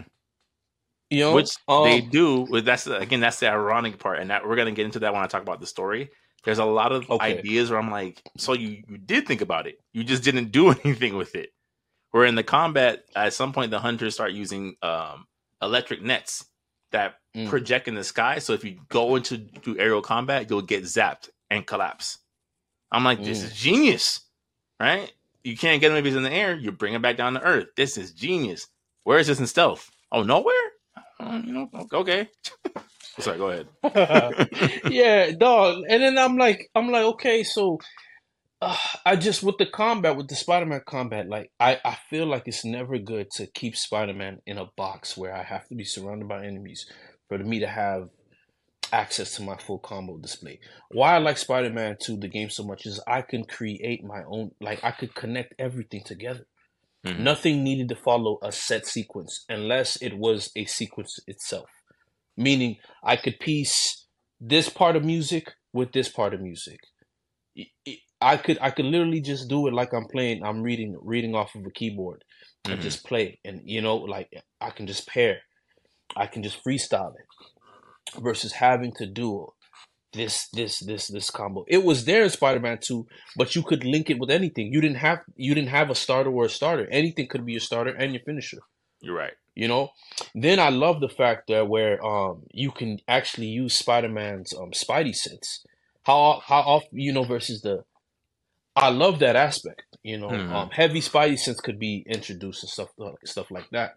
You 1.10 1.20
know, 1.24 1.34
Which 1.34 1.50
um, 1.68 1.84
they 1.84 2.00
do. 2.00 2.60
That's 2.60 2.86
again, 2.86 3.20
that's 3.20 3.40
the 3.40 3.48
ironic 3.48 3.98
part, 3.98 4.18
and 4.18 4.30
that 4.30 4.46
we're 4.46 4.56
gonna 4.56 4.72
get 4.72 4.84
into 4.84 5.00
that 5.00 5.12
when 5.12 5.22
I 5.22 5.26
talk 5.26 5.42
about 5.42 5.60
the 5.60 5.66
story. 5.66 6.10
There's 6.44 6.58
a 6.58 6.64
lot 6.64 6.90
of 6.92 7.10
Okay. 7.10 7.36
ideas 7.38 7.70
where 7.70 7.78
I'm 7.78 7.90
like, 7.90 8.22
so 8.36 8.52
you 8.54 8.82
you 8.88 8.98
did 8.98 9.26
think 9.26 9.40
about 9.40 9.66
it, 9.66 9.76
you 9.92 10.04
just 10.04 10.22
didn't 10.22 10.52
do 10.52 10.70
anything 10.84 11.16
with 11.16 11.34
it. 11.34 11.50
Where 12.10 12.24
in 12.26 12.34
the 12.34 12.42
combat, 12.42 13.04
at 13.14 13.32
some 13.34 13.52
point, 13.52 13.70
the 13.70 13.78
hunters 13.78 14.14
start 14.14 14.32
using 14.32 14.76
um, 14.82 15.26
electric 15.62 16.02
nets 16.02 16.44
that 16.92 17.14
Mm. 17.36 17.48
project 17.48 17.86
in 17.86 17.94
the 17.94 18.02
sky. 18.02 18.40
So 18.40 18.54
if 18.54 18.64
you 18.64 18.80
go 18.88 19.14
into 19.14 19.36
do 19.38 19.78
aerial 19.78 20.02
combat, 20.02 20.50
you'll 20.50 20.62
get 20.62 20.82
zapped 20.82 21.28
and 21.48 21.64
collapse. 21.64 22.18
I'm 22.90 23.04
like, 23.04 23.22
this 23.22 23.40
Mm. 23.40 23.44
is 23.44 23.56
genius, 23.56 24.20
right? 24.80 25.12
You 25.44 25.56
can't 25.56 25.80
get 25.80 25.90
them 25.90 25.98
if 25.98 26.04
he's 26.04 26.16
in 26.16 26.24
the 26.24 26.32
air. 26.32 26.56
You 26.56 26.72
bring 26.72 26.92
him 26.92 27.02
back 27.02 27.16
down 27.16 27.34
to 27.34 27.42
earth. 27.42 27.68
This 27.76 27.96
is 27.96 28.12
genius. 28.12 28.66
Where 29.04 29.18
is 29.20 29.28
this 29.28 29.38
in 29.38 29.46
stealth? 29.46 29.90
Oh, 30.10 30.24
nowhere. 30.24 30.54
Uh, 31.20 31.40
you 31.44 31.52
know, 31.52 31.70
okay. 31.92 32.28
Sorry, 33.20 33.38
go 33.38 33.50
ahead. 33.50 33.68
yeah, 34.88 35.30
dog. 35.32 35.84
And 35.88 36.02
then 36.02 36.18
I'm 36.18 36.36
like, 36.36 36.68
I'm 36.74 36.90
like, 36.90 37.04
okay, 37.04 37.44
so 37.44 37.78
uh, 38.60 38.76
I 39.06 39.16
just 39.16 39.42
with 39.42 39.58
the 39.58 39.66
combat, 39.66 40.16
with 40.16 40.28
the 40.28 40.36
Spider-Man 40.36 40.82
combat, 40.86 41.28
like 41.28 41.50
I, 41.58 41.78
I 41.84 41.96
feel 42.08 42.26
like 42.26 42.44
it's 42.46 42.64
never 42.64 42.98
good 42.98 43.30
to 43.32 43.46
keep 43.46 43.76
Spider-Man 43.76 44.40
in 44.46 44.58
a 44.58 44.66
box 44.76 45.16
where 45.16 45.34
I 45.34 45.42
have 45.42 45.66
to 45.68 45.74
be 45.74 45.84
surrounded 45.84 46.28
by 46.28 46.44
enemies 46.44 46.86
for 47.28 47.38
me 47.38 47.60
to 47.60 47.66
have 47.66 48.08
access 48.92 49.36
to 49.36 49.42
my 49.42 49.56
full 49.56 49.78
combo 49.78 50.18
display. 50.18 50.58
Why 50.90 51.14
I 51.14 51.18
like 51.18 51.38
Spider-Man 51.38 51.96
2, 52.02 52.16
the 52.16 52.28
game 52.28 52.50
so 52.50 52.64
much 52.64 52.86
is 52.86 53.00
I 53.06 53.22
can 53.22 53.44
create 53.44 54.04
my 54.04 54.22
own, 54.24 54.50
like 54.60 54.82
I 54.82 54.90
could 54.90 55.14
connect 55.14 55.54
everything 55.58 56.02
together. 56.04 56.46
Mhm. 57.06 57.20
Nothing 57.20 57.64
needed 57.64 57.88
to 57.90 57.96
follow 57.96 58.38
a 58.42 58.52
set 58.52 58.86
sequence 58.86 59.44
unless 59.48 59.96
it 60.02 60.18
was 60.18 60.50
a 60.56 60.64
sequence 60.66 61.18
itself. 61.26 61.70
Meaning, 62.36 62.76
I 63.02 63.16
could 63.16 63.38
piece 63.38 64.06
this 64.40 64.68
part 64.68 64.96
of 64.96 65.04
music 65.04 65.52
with 65.72 65.92
this 65.92 66.08
part 66.08 66.34
of 66.34 66.40
music. 66.40 66.80
I 68.20 68.36
could 68.36 68.58
I 68.60 68.70
could 68.70 68.84
literally 68.84 69.20
just 69.20 69.48
do 69.48 69.66
it 69.66 69.72
like 69.74 69.92
I'm 69.92 70.06
playing. 70.06 70.42
I'm 70.44 70.62
reading 70.62 70.96
reading 71.00 71.34
off 71.34 71.54
of 71.54 71.64
a 71.66 71.70
keyboard 71.70 72.24
and 72.64 72.78
Mhm. 72.78 72.82
just 72.82 73.04
play. 73.06 73.38
And 73.44 73.62
you 73.64 73.80
know, 73.80 73.96
like 73.96 74.30
I 74.60 74.70
can 74.70 74.86
just 74.86 75.06
pair. 75.08 75.42
I 76.16 76.26
can 76.26 76.42
just 76.42 76.62
freestyle 76.64 77.14
it 77.14 77.26
versus 78.20 78.52
having 78.52 78.92
to 78.98 79.06
do 79.06 79.52
this 80.12 80.48
this 80.52 80.80
this 80.80 81.06
this 81.08 81.30
combo. 81.30 81.64
It 81.68 81.84
was 81.84 82.04
there 82.04 82.24
in 82.24 82.30
Spider-Man 82.30 82.78
2, 82.82 83.06
but 83.36 83.54
you 83.54 83.62
could 83.62 83.84
link 83.84 84.10
it 84.10 84.18
with 84.18 84.30
anything. 84.30 84.72
You 84.72 84.80
didn't 84.80 84.96
have 84.98 85.20
you 85.36 85.54
didn't 85.54 85.70
have 85.70 85.88
a 85.90 85.94
starter 85.94 86.30
or 86.30 86.46
a 86.46 86.50
starter. 86.50 86.88
Anything 86.90 87.28
could 87.28 87.46
be 87.46 87.52
your 87.52 87.60
starter 87.60 87.94
and 87.94 88.12
your 88.12 88.22
finisher. 88.24 88.58
You're 89.00 89.14
right. 89.16 89.34
You 89.54 89.68
know. 89.68 89.90
Then 90.34 90.58
I 90.58 90.68
love 90.70 91.00
the 91.00 91.08
fact 91.08 91.46
that 91.48 91.68
where 91.68 92.04
um 92.04 92.42
you 92.52 92.70
can 92.72 92.98
actually 93.08 93.46
use 93.46 93.74
Spider-Man's 93.78 94.52
um 94.54 94.72
Spidey 94.72 95.14
sense. 95.14 95.64
How 96.04 96.42
how 96.44 96.60
often 96.60 96.98
you 96.98 97.12
know 97.12 97.24
versus 97.24 97.62
the. 97.62 97.84
I 98.76 98.90
love 98.90 99.18
that 99.20 99.36
aspect. 99.36 99.82
You 100.02 100.18
know, 100.18 100.28
Mhm. 100.28 100.52
um, 100.52 100.70
heavy 100.70 101.00
Spidey 101.00 101.38
sense 101.38 101.60
could 101.60 101.78
be 101.78 102.04
introduced 102.06 102.62
and 102.62 102.70
stuff 102.70 102.88
stuff 103.24 103.50
like 103.50 103.68
that. 103.72 103.94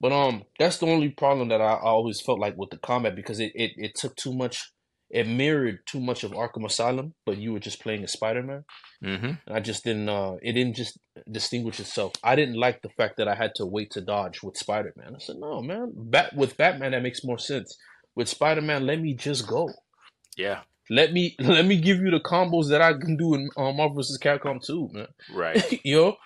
But 0.00 0.12
um, 0.12 0.44
that's 0.58 0.78
the 0.78 0.86
only 0.86 1.10
problem 1.10 1.48
that 1.48 1.60
I, 1.60 1.74
I 1.74 1.80
always 1.90 2.20
felt 2.20 2.38
like 2.40 2.56
with 2.56 2.70
the 2.70 2.78
combat 2.78 3.14
because 3.16 3.40
it, 3.40 3.52
it, 3.54 3.72
it 3.76 3.94
took 3.94 4.16
too 4.16 4.34
much. 4.34 4.70
It 5.10 5.28
mirrored 5.28 5.78
too 5.86 6.00
much 6.00 6.24
of 6.24 6.32
Arkham 6.32 6.64
Asylum, 6.66 7.14
but 7.24 7.38
you 7.38 7.52
were 7.52 7.60
just 7.60 7.80
playing 7.80 8.02
a 8.02 8.08
Spider 8.08 8.42
Man. 8.42 8.64
hmm 9.02 9.32
And 9.46 9.56
I 9.56 9.60
just 9.60 9.84
didn't. 9.84 10.08
Uh, 10.08 10.34
it 10.42 10.52
didn't 10.52 10.74
just 10.74 10.98
distinguish 11.30 11.78
itself. 11.78 12.12
I 12.22 12.34
didn't 12.34 12.56
like 12.56 12.82
the 12.82 12.88
fact 12.96 13.18
that 13.18 13.28
I 13.28 13.34
had 13.34 13.52
to 13.56 13.66
wait 13.66 13.92
to 13.92 14.00
dodge 14.00 14.42
with 14.42 14.56
Spider 14.56 14.92
Man. 14.96 15.14
I 15.14 15.18
said, 15.20 15.36
no, 15.36 15.60
man. 15.62 15.92
Bat 15.94 16.34
with 16.36 16.56
Batman 16.56 16.92
that 16.92 17.02
makes 17.02 17.22
more 17.22 17.38
sense. 17.38 17.76
With 18.16 18.28
Spider 18.28 18.62
Man, 18.62 18.86
let 18.86 19.00
me 19.00 19.14
just 19.14 19.46
go. 19.46 19.68
Yeah. 20.36 20.62
Let 20.90 21.12
me 21.12 21.36
let 21.40 21.64
me 21.66 21.76
give 21.80 21.98
you 22.00 22.10
the 22.10 22.20
combos 22.20 22.68
that 22.70 22.82
I 22.82 22.92
can 22.94 23.16
do 23.16 23.34
in 23.34 23.50
uh, 23.56 23.72
Marvel 23.72 23.96
vs. 23.96 24.18
Capcom 24.18 24.64
2, 24.64 24.90
man. 24.92 25.08
Right. 25.32 25.80
you 25.84 25.96
know? 25.96 26.16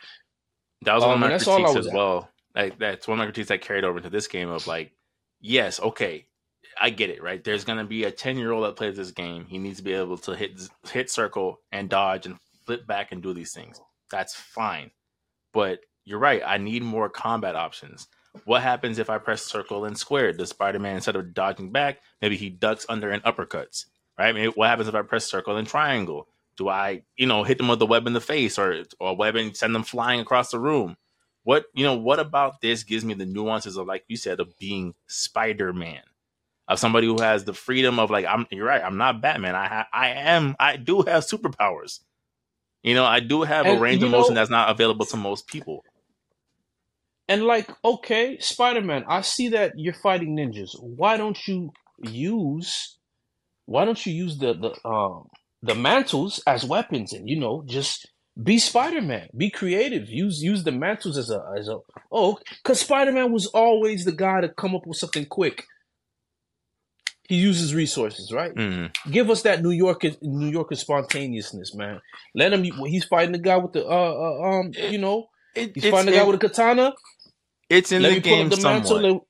That 0.82 0.94
was 0.94 1.04
one 1.04 1.14
Um, 1.14 1.14
of 1.16 1.20
my 1.20 1.28
that's 1.28 1.46
all 1.48 1.56
critiques 1.58 1.76
as 1.76 1.86
at. 1.88 1.94
well. 1.94 2.28
Like 2.54 2.78
that's 2.78 3.06
one 3.08 3.16
of 3.18 3.20
my 3.20 3.26
critiques 3.26 3.48
that 3.48 3.60
carried 3.60 3.84
over 3.84 3.98
into 3.98 4.10
this 4.10 4.26
game 4.28 4.48
of 4.48 4.66
like, 4.66 4.92
yes, 5.40 5.80
okay, 5.80 6.26
I 6.80 6.90
get 6.90 7.10
it, 7.10 7.22
right? 7.22 7.42
There's 7.42 7.64
gonna 7.64 7.84
be 7.84 8.04
a 8.04 8.10
ten 8.10 8.36
year 8.38 8.52
old 8.52 8.64
that 8.64 8.76
plays 8.76 8.96
this 8.96 9.10
game. 9.12 9.46
He 9.48 9.58
needs 9.58 9.78
to 9.78 9.84
be 9.84 9.92
able 9.92 10.18
to 10.18 10.32
hit 10.34 10.60
hit 10.90 11.10
circle 11.10 11.60
and 11.72 11.88
dodge 11.88 12.26
and 12.26 12.36
flip 12.66 12.86
back 12.86 13.12
and 13.12 13.22
do 13.22 13.32
these 13.34 13.52
things. 13.52 13.80
That's 14.10 14.34
fine. 14.34 14.90
But 15.52 15.80
you're 16.04 16.18
right, 16.18 16.42
I 16.44 16.58
need 16.58 16.82
more 16.82 17.08
combat 17.08 17.56
options. 17.56 18.08
What 18.44 18.62
happens 18.62 18.98
if 18.98 19.10
I 19.10 19.18
press 19.18 19.42
circle 19.42 19.84
and 19.84 19.98
square? 19.98 20.32
Does 20.32 20.50
Spider 20.50 20.78
Man 20.78 20.96
instead 20.96 21.16
of 21.16 21.34
dodging 21.34 21.72
back, 21.72 21.98
maybe 22.22 22.36
he 22.36 22.50
ducks 22.50 22.86
under 22.88 23.10
and 23.10 23.22
uppercuts? 23.24 23.86
Right? 24.18 24.35
Maybe 24.35 24.52
what 24.54 24.68
happens 24.68 24.88
if 24.88 24.94
I 24.94 25.02
press 25.02 25.26
circle 25.26 25.57
and 25.57 25.66
triangle? 25.68 26.26
Do 26.57 26.68
I, 26.68 27.02
you 27.16 27.26
know, 27.26 27.44
hit 27.44 27.59
them 27.59 27.68
with 27.68 27.81
a 27.83 27.87
web 27.87 28.07
in 28.07 28.14
the 28.14 28.20
face 28.20 28.59
or 28.59 28.83
or 28.98 29.11
a 29.11 29.14
web 29.14 29.37
and 29.37 29.57
send 29.57 29.74
them 29.74 29.85
flying 29.85 30.20
across 30.20 30.50
the 30.50 30.59
room? 30.59 30.96
What 31.44 31.66
you 31.72 31.85
know, 31.85 31.96
what 31.96 32.18
about 32.18 32.61
this 32.61 32.83
gives 32.83 33.04
me 33.04 33.14
the 33.14 33.26
nuances 33.26 33.76
of 33.76 33.87
like 33.87 34.04
you 34.09 34.16
said, 34.16 34.40
of 34.40 34.59
being 34.59 34.94
Spider 35.07 35.72
Man. 35.72 36.02
Of 36.66 36.78
somebody 36.78 37.07
who 37.07 37.22
has 37.22 37.44
the 37.44 37.54
freedom 37.54 37.98
of 37.98 38.11
like, 38.11 38.26
I'm 38.26 38.46
you're 38.50 38.66
right, 38.66 38.83
I'm 38.83 38.98
not 38.98 39.22
Batman. 39.22 39.54
I 39.54 39.68
ha- 39.68 39.88
I 39.92 40.09
am 40.11 40.57
I 40.61 40.76
do 40.76 41.02
have 41.02 41.24
superpowers. 41.24 42.00
You 42.83 42.94
know, 42.94 43.04
I 43.04 43.20
do 43.20 43.42
have 43.42 43.66
And, 43.66 43.78
a 43.78 43.81
range 43.81 44.02
of 44.02 44.11
motion 44.11 44.35
know- 44.35 44.40
that's 44.40 44.50
not 44.50 44.68
available 44.70 45.07
to 45.07 45.16
most 45.16 45.46
people. 45.46 45.85
And 47.28 47.44
like, 47.44 47.70
okay, 47.85 48.38
Spider 48.40 48.81
Man, 48.81 49.04
I 49.09 49.20
see 49.20 49.48
that 49.50 49.72
you're 49.76 49.94
fighting 49.94 50.37
ninjas. 50.37 50.70
Why 50.83 51.16
don't 51.16 51.38
you 51.46 51.72
use? 52.02 52.97
Why 53.68 53.85
don't 53.85 54.04
you 54.07 54.14
use 54.14 54.38
the 54.38 54.54
the 54.54 54.88
um 54.88 55.28
the 55.62 55.74
mantles 55.74 56.40
as 56.46 56.64
weapons 56.64 57.12
and 57.12 57.28
you 57.28 57.38
know 57.38 57.62
just 57.66 58.09
be 58.42 58.59
Spider 58.59 59.02
Man, 59.02 59.28
be 59.37 59.50
creative. 59.50 60.09
Use 60.09 60.42
use 60.42 60.64
the 60.64 60.72
mantles 60.72 61.18
as 61.18 61.31
a 61.31 61.40
as 61.59 61.68
a 61.68 61.78
oh, 62.11 62.38
because 62.62 62.81
Spider 62.81 63.12
Man 63.12 63.33
was 63.33 63.46
always 63.46 64.04
the 64.07 64.12
guy 64.12 64.40
to 64.40 64.48
come 64.48 64.74
up 64.74 64.87
with 64.87 64.96
something 64.98 65.26
quick. 65.26 65.64
He 67.28 67.37
uses 67.37 67.74
resources, 67.74 68.33
right? 68.33 68.54
Mm-hmm. 68.54 69.11
Give 69.12 69.28
us 69.28 69.42
that 69.42 69.62
New 69.62 69.70
Yorker 69.72 70.12
New 70.22 70.48
Yorker 70.48 70.76
spontaneousness, 70.76 71.74
man. 71.74 72.00
Let 72.35 72.54
him. 72.54 72.62
He's 72.87 73.04
fighting 73.04 73.33
the 73.33 73.38
guy 73.38 73.59
with 73.59 73.72
the 73.74 73.85
uh, 73.85 73.88
uh 73.88 74.48
um 74.50 74.72
you 74.74 74.98
know 74.98 75.26
It, 75.54 75.72
he's 75.74 75.85
fighting 75.90 76.07
the 76.07 76.12
guy 76.12 76.22
it- 76.22 76.26
with 76.26 76.37
a 76.37 76.48
katana. 76.48 76.94
it's 77.68 77.92
in 77.92 78.02
Let 78.02 78.14
the 78.14 78.20
game 78.20 78.48
the 78.48 78.57
somewhat. 78.57 79.27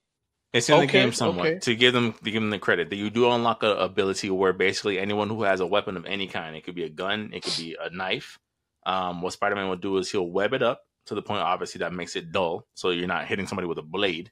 It's 0.53 0.69
in 0.71 0.81
the 0.81 0.87
game 0.87 1.13
somewhat 1.13 1.47
okay. 1.47 1.59
to 1.59 1.77
give 1.77 1.93
them 1.93 2.15
to 2.15 2.31
give 2.31 2.41
them 2.43 2.51
the 2.51 2.59
credit 2.59 2.89
that 2.91 2.97
you 2.97 3.11
do 3.11 3.31
unlock 3.31 3.63
a 3.63 3.77
ability 3.77 4.31
where 4.31 4.53
basically 4.55 4.99
anyone 4.99 5.29
who 5.29 5.43
has 5.43 5.61
a 5.61 5.67
weapon 5.67 5.97
of 5.97 6.07
any 6.07 6.27
kind, 6.27 6.57
it 6.57 6.65
could 6.65 6.75
be 6.75 6.85
a 6.85 6.89
gun, 6.89 7.31
it 7.35 7.43
could 7.43 7.57
be 7.57 7.77
a 7.81 7.91
knife. 7.91 8.39
Um, 8.87 9.21
what 9.21 9.35
Spider 9.35 9.55
Man 9.57 9.69
will 9.69 9.77
do 9.77 9.99
is 9.99 10.11
he'll 10.11 10.29
web 10.31 10.55
it 10.55 10.63
up 10.63 10.83
to 11.07 11.15
the 11.15 11.23
point, 11.23 11.41
obviously, 11.43 11.81
that 11.81 11.93
makes 11.93 12.17
it 12.17 12.33
dull, 12.33 12.67
so 12.75 12.91
you're 12.91 13.07
not 13.07 13.27
hitting 13.27 13.47
somebody 13.47 13.69
with 13.69 13.79
a 13.79 13.83
blade, 13.83 14.31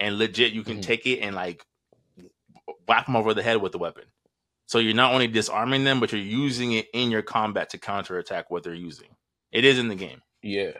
and 0.00 0.18
legit 0.18 0.52
you 0.52 0.62
can 0.62 0.78
Mhm. 0.78 0.82
take 0.82 1.06
it 1.06 1.20
and 1.20 1.36
like 1.36 1.64
whack 2.86 3.06
them 3.06 3.16
over 3.16 3.34
the 3.34 3.42
head 3.42 3.60
with 3.60 3.72
the 3.72 3.78
weapon. 3.78 4.04
So 4.66 4.78
you're 4.78 4.94
not 4.94 5.12
only 5.12 5.26
disarming 5.26 5.84
them, 5.84 6.00
but 6.00 6.12
you're 6.12 6.20
using 6.20 6.72
it 6.72 6.88
in 6.92 7.10
your 7.10 7.22
combat 7.22 7.70
to 7.70 7.78
counterattack 7.78 8.50
what 8.50 8.62
they're 8.62 8.74
using. 8.74 9.08
It 9.52 9.64
is 9.64 9.78
in 9.78 9.88
the 9.88 9.94
game. 9.94 10.22
yeah. 10.42 10.72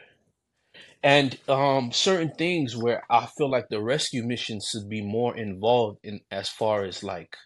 And 1.03 1.39
um 1.49 1.93
certain 1.93 2.33
things 2.37 2.77
where 2.77 3.03
I 3.11 3.27
feel 3.37 3.51
like 3.51 3.67
the 3.71 3.83
rescue 3.83 4.25
missions 4.25 4.69
should 4.71 4.89
be 4.89 5.03
more 5.03 5.37
involved 5.37 5.99
in 6.03 6.21
as 6.31 6.49
far 6.49 6.85
as 6.85 7.03
like 7.03 7.37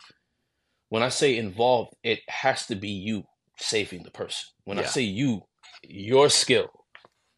when 0.89 1.03
I 1.03 1.09
say 1.09 1.39
involved, 1.39 1.95
it 2.03 2.21
has 2.29 2.67
to 2.67 2.75
be 2.75 2.91
you 2.91 3.25
saving 3.59 4.03
the 4.03 4.11
person. 4.11 4.45
When 4.65 4.79
I 4.79 4.83
say 4.83 5.03
you, 5.03 5.43
your 5.83 6.29
skill. 6.29 6.69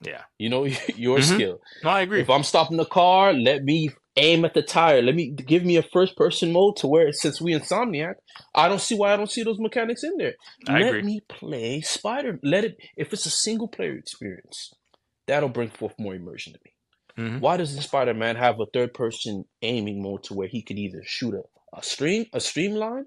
Yeah. 0.00 0.22
You 0.38 0.48
know, 0.50 0.64
your 0.96 1.18
Mhm. 1.18 1.34
skill. 1.34 1.58
No, 1.82 1.90
I 1.90 2.00
agree. 2.02 2.20
If 2.20 2.30
I'm 2.30 2.42
stopping 2.42 2.76
the 2.78 2.84
car, 2.84 3.32
let 3.32 3.62
me 3.62 3.90
aim 4.16 4.44
at 4.44 4.54
the 4.54 4.62
tire. 4.62 5.02
Let 5.02 5.14
me 5.14 5.30
give 5.30 5.64
me 5.64 5.76
a 5.76 5.82
first 5.82 6.16
person 6.16 6.52
mode 6.52 6.76
to 6.78 6.86
where 6.86 7.12
since 7.12 7.40
we 7.40 7.52
insomniac, 7.52 8.14
I 8.54 8.68
don't 8.68 8.80
see 8.80 8.96
why 8.96 9.12
I 9.12 9.16
don't 9.16 9.30
see 9.30 9.42
those 9.42 9.58
mechanics 9.58 10.02
in 10.04 10.16
there. 10.18 10.34
I 10.68 10.80
let 10.80 10.88
agree. 10.88 11.02
me 11.02 11.20
play 11.28 11.80
Spider. 11.80 12.38
Let 12.42 12.64
it 12.64 12.76
if 12.96 13.12
it's 13.12 13.26
a 13.26 13.30
single 13.30 13.68
player 13.68 13.96
experience, 13.96 14.72
that'll 15.26 15.48
bring 15.48 15.70
forth 15.70 15.94
more 15.98 16.14
immersion 16.14 16.52
to 16.54 16.58
me. 16.64 16.72
Mhm. 17.16 17.40
Why 17.40 17.56
doesn't 17.56 17.82
Spider 17.82 18.14
Man 18.14 18.36
have 18.36 18.58
a 18.60 18.66
third 18.72 18.92
person 18.94 19.44
aiming 19.62 20.02
mode 20.02 20.24
to 20.24 20.34
where 20.34 20.48
he 20.48 20.62
could 20.62 20.78
either 20.78 21.02
shoot 21.04 21.34
a, 21.34 21.42
a 21.78 21.82
stream 21.82 22.26
a 22.32 22.40
streamline 22.40 23.06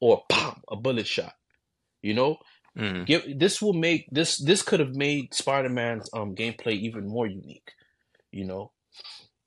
or 0.00 0.22
pop 0.28 0.60
a 0.70 0.76
bullet 0.76 1.06
shot? 1.06 1.32
You 2.02 2.14
know, 2.14 2.36
Mhm. 2.76 3.06
Give, 3.06 3.38
this 3.38 3.60
will 3.60 3.72
make 3.72 4.06
this 4.12 4.36
this 4.38 4.62
could 4.62 4.78
have 4.80 4.94
made 4.94 5.34
Spider 5.34 5.68
Man's 5.70 6.08
um 6.12 6.34
gameplay 6.36 6.74
even 6.78 7.08
more 7.08 7.26
unique. 7.26 7.72
You 8.30 8.44
know, 8.44 8.72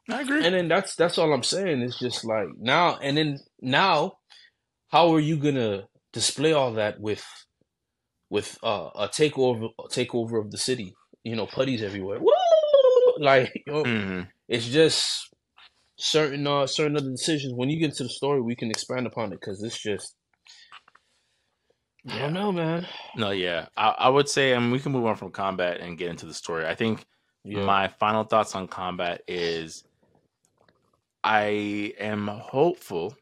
I 0.09 0.21
agree. 0.21 0.43
and 0.45 0.53
then 0.55 0.67
that's 0.67 0.95
that's 0.95 1.17
all 1.17 1.31
I'm 1.31 1.43
saying. 1.43 1.81
It's 1.81 1.97
just 1.99 2.25
like 2.25 2.47
now 2.57 2.97
and 2.97 3.15
then 3.15 3.39
now, 3.61 4.17
how 4.89 5.13
are 5.13 5.19
you 5.19 5.37
gonna 5.37 5.87
display 6.11 6.51
all 6.51 6.73
that 6.73 6.99
with 6.99 7.23
with 8.29 8.57
uh, 8.63 8.89
a 8.95 9.07
takeover 9.07 9.69
a 9.79 9.83
takeover 9.83 10.43
of 10.43 10.51
the 10.51 10.57
city? 10.57 10.93
You 11.23 11.35
know, 11.35 11.45
putties 11.47 11.83
everywhere. 11.83 12.19
Like 13.17 13.51
you 13.67 13.73
know, 13.73 13.83
Mhm. 13.83 14.27
it's 14.47 14.67
just 14.67 15.29
certain 15.99 16.47
uh 16.47 16.65
certain 16.65 16.97
other 16.97 17.09
decisions. 17.11 17.53
When 17.55 17.69
you 17.69 17.79
get 17.79 17.91
into 17.91 18.03
the 18.03 18.09
story, 18.09 18.41
we 18.41 18.55
can 18.55 18.71
expand 18.71 19.05
upon 19.05 19.31
it 19.33 19.39
because 19.39 19.61
it's 19.61 19.79
just 19.81 20.15
I 22.09 22.17
don't 22.17 22.33
know, 22.33 22.51
man. 22.51 22.87
No, 23.15 23.29
yeah, 23.29 23.67
I, 23.77 23.89
I 23.89 24.09
would 24.09 24.27
say, 24.27 24.53
and 24.53 24.71
we 24.71 24.79
can 24.79 24.91
move 24.91 25.05
on 25.05 25.15
from 25.15 25.31
combat 25.31 25.81
and 25.81 25.97
get 25.97 26.09
into 26.09 26.25
the 26.25 26.33
story. 26.33 26.65
I 26.65 26.73
think 26.73 27.05
Yeah. 27.43 27.63
my 27.65 27.89
final 27.89 28.23
thoughts 28.23 28.55
on 28.55 28.67
combat 28.67 29.21
is 29.27 29.83
I 31.23 31.93
am 31.99 32.27
hopeful 32.27 33.15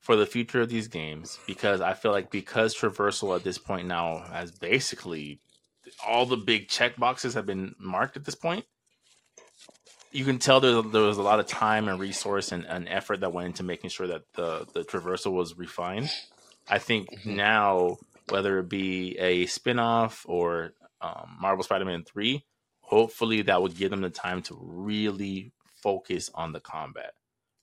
for 0.00 0.16
the 0.16 0.26
future 0.26 0.60
of 0.62 0.68
these 0.68 0.88
games 0.88 1.38
because 1.46 1.80
I 1.80 1.94
feel 1.94 2.10
like 2.10 2.30
because 2.30 2.74
traversal 2.74 3.36
at 3.36 3.44
this 3.44 3.58
point 3.58 3.86
now 3.86 4.18
has 4.32 4.50
basically 4.50 5.40
all 6.06 6.26
the 6.26 6.36
big 6.36 6.68
check 6.68 6.96
boxes 6.96 7.34
have 7.34 7.46
been 7.46 7.74
marked 7.78 8.16
at 8.16 8.24
this 8.24 8.34
point. 8.34 8.64
You 10.12 10.24
can 10.24 10.38
tell 10.38 10.60
there, 10.60 10.82
there 10.82 11.02
was 11.02 11.18
a 11.18 11.22
lot 11.22 11.38
of 11.38 11.46
time 11.46 11.88
and 11.88 12.00
resource 12.00 12.50
and, 12.50 12.64
and 12.66 12.88
effort 12.88 13.20
that 13.20 13.32
went 13.32 13.46
into 13.46 13.62
making 13.62 13.90
sure 13.90 14.08
that 14.08 14.22
the, 14.34 14.66
the 14.74 14.82
traversal 14.82 15.32
was 15.32 15.56
refined. 15.56 16.10
I 16.68 16.78
think 16.78 17.08
Mhm. 17.24 17.36
now, 17.36 17.98
whether 18.28 18.58
it 18.58 18.68
be 18.68 19.16
a 19.18 19.46
spin 19.46 19.78
off 19.78 20.24
or 20.28 20.72
um, 21.00 21.36
Marvel 21.40 21.62
Spider 21.62 21.84
Man 21.84 22.04
3, 22.04 22.44
hopefully 22.80 23.42
that 23.42 23.62
would 23.62 23.76
give 23.76 23.90
them 23.90 24.00
the 24.00 24.10
time 24.10 24.42
to 24.42 24.58
really 24.60 25.52
focus 25.82 26.28
on 26.34 26.52
the 26.52 26.60
combat. 26.60 27.12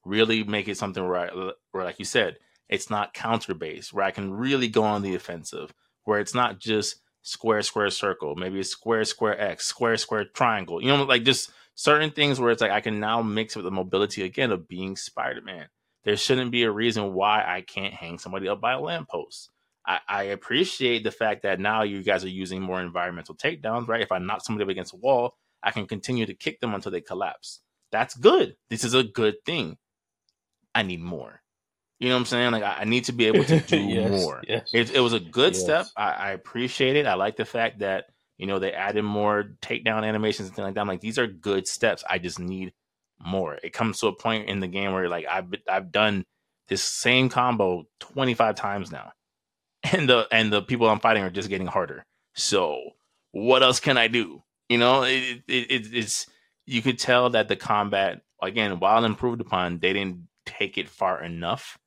Really 0.06 0.44
make 0.44 0.68
it 0.70 0.78
something 0.78 1.06
where, 1.06 1.18
I, 1.30 1.52
where 1.72 1.84
like 1.84 2.00
you 2.00 2.06
said, 2.06 2.38
it's 2.70 2.90
not 2.90 3.14
counter 3.14 3.54
based, 3.54 3.94
where 3.94 4.06
I 4.06 4.12
can 4.12 4.32
really 4.34 4.70
go 4.70 4.84
on 4.84 5.02
the 5.02 5.16
offensive, 5.16 5.74
where 6.06 6.20
it's 6.20 6.34
not 6.34 6.60
just 6.60 7.02
square, 7.28 7.62
square, 7.62 7.90
circle, 7.90 8.36
maybe 8.36 8.60
it's 8.60 8.70
square, 8.70 9.04
square, 9.04 9.40
X, 9.40 9.66
square, 9.66 9.98
square, 9.98 10.24
triangle. 10.24 10.82
You 10.82 10.88
know, 10.88 11.04
like 11.04 11.24
just 11.24 11.52
certain 11.76 12.12
things 12.12 12.40
where 12.40 12.52
it's 12.52 12.62
like 12.62 12.72
I 12.72 12.80
can 12.80 13.02
now 13.02 13.22
mix 13.22 13.56
with 13.56 13.66
the 13.66 13.72
mobility 13.72 14.24
again 14.24 14.52
of 14.52 14.68
being 14.68 14.96
Spider 14.96 15.42
Man. 15.42 15.68
There 16.06 16.16
shouldn't 16.16 16.52
be 16.52 16.64
a 16.64 16.72
reason 16.72 17.14
why 17.14 17.44
I 17.46 17.62
can't 17.62 17.94
hang 17.94 18.18
somebody 18.18 18.48
up 18.48 18.62
by 18.62 18.74
a 18.74 18.80
lamppost. 18.80 19.50
I, 19.86 20.00
I 20.08 20.24
appreciate 20.24 21.04
the 21.04 21.12
fact 21.12 21.44
that 21.44 21.60
now 21.60 21.84
you 21.84 22.02
guys 22.02 22.24
are 22.24 22.30
using 22.30 22.62
more 22.62 22.82
environmental 22.82 23.36
takedowns, 23.36 23.90
right? 23.90 24.02
If 24.02 24.14
I 24.14 24.20
knock 24.20 24.44
somebody 24.44 24.64
up 24.64 24.70
against 24.70 24.94
a 24.94 24.98
wall, 24.98 25.36
I 25.62 25.72
can 25.72 25.86
continue 25.86 26.26
to 26.26 26.34
kick 26.34 26.62
them 26.62 26.74
until 26.74 26.94
they 26.94 27.02
collapse. 27.02 27.60
That's 27.92 28.16
good. 28.16 28.56
This 28.70 28.86
is 28.86 28.94
a 28.94 29.04
good 29.04 29.36
thing. 29.46 29.78
I 30.74 30.84
need 30.84 31.02
more. 31.02 31.42
You 32.00 32.10
know 32.10 32.16
what 32.16 32.20
I'm 32.22 32.26
saying? 32.26 32.52
Like 32.52 32.64
I, 32.64 32.78
I 32.82 32.84
need 32.86 33.06
to 33.06 33.12
be 33.14 33.26
able 33.28 33.44
to 33.46 33.58
do 33.58 33.90
Yes, 33.90 34.12
more. 34.12 34.44
yes. 34.48 34.70
It, 34.72 34.92
it 34.96 35.00
was 35.00 35.14
a 35.14 35.20
good 35.20 35.56
Yes. 35.56 35.62
step. 35.62 35.88
I, 35.96 36.12
I 36.12 36.32
appreciate 36.32 36.96
it. 36.96 37.06
I 37.08 37.16
like 37.16 37.38
the 37.38 37.46
fact 37.46 37.80
that 37.80 38.06
you 38.38 38.46
know 38.46 38.60
they 38.60 38.72
added 38.72 39.04
more 39.04 39.56
takedown 39.62 40.06
animations 40.06 40.48
and 40.48 40.56
things 40.56 40.66
like 40.66 40.76
that. 40.76 40.82
I'm 40.82 40.88
like 40.88 41.02
these 41.02 41.18
are 41.20 41.28
good 41.28 41.68
steps. 41.68 42.04
I 42.10 42.20
just 42.20 42.40
need 42.40 42.74
more. 43.20 43.58
It 43.64 43.74
comes 43.74 44.00
to 44.00 44.08
a 44.08 44.16
point 44.16 44.50
in 44.50 44.60
the 44.60 44.68
game 44.68 44.94
where 44.94 45.10
like 45.10 45.26
I've 45.30 45.48
I've 45.70 45.92
done 45.92 46.26
this 46.68 46.84
same 46.84 47.30
combo 47.30 47.86
25 48.00 48.56
times 48.56 48.92
now, 48.92 49.14
and 49.92 50.08
the 50.08 50.28
and 50.32 50.52
the 50.54 50.62
people 50.62 50.90
I'm 50.90 51.00
fighting 51.00 51.24
are 51.24 51.30
just 51.32 51.50
getting 51.50 51.68
harder. 51.68 52.04
So 52.36 52.92
what 53.32 53.64
else 53.64 53.80
can 53.80 53.98
I 53.98 54.08
do? 54.08 54.44
You 54.70 54.78
know, 54.78 55.04
it, 55.04 55.44
it, 55.48 55.72
it 55.72 55.88
it's 55.94 56.28
you 56.66 56.82
could 56.82 57.00
tell 57.00 57.32
that 57.32 57.48
the 57.48 57.56
combat 57.56 58.22
again, 58.42 58.80
while 58.80 59.04
improved 59.06 59.42
upon, 59.42 59.80
they 59.80 59.94
didn't 59.94 60.28
take 60.46 60.78
it 60.78 60.90
far 60.90 61.24
enough 61.24 61.78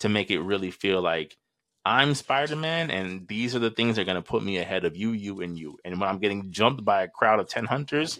to 0.00 0.08
make 0.08 0.30
it 0.30 0.40
really 0.40 0.70
feel 0.70 1.00
like 1.02 1.36
I'm 1.84 2.14
Spider 2.14 2.56
Man, 2.56 2.90
and 2.90 3.28
these 3.28 3.54
are 3.54 3.60
the 3.60 3.70
things 3.70 3.96
that 3.96 4.02
are 4.02 4.06
going 4.06 4.16
to 4.16 4.22
put 4.22 4.42
me 4.42 4.58
ahead 4.58 4.84
of 4.84 4.96
you, 4.96 5.12
you, 5.12 5.40
and 5.40 5.56
you. 5.58 5.78
And 5.84 6.00
when 6.00 6.08
I'm 6.08 6.18
getting 6.18 6.50
jumped 6.50 6.84
by 6.84 7.02
a 7.04 7.08
crowd 7.08 7.38
of 7.38 7.48
10 7.48 7.64
hunters, 7.66 8.18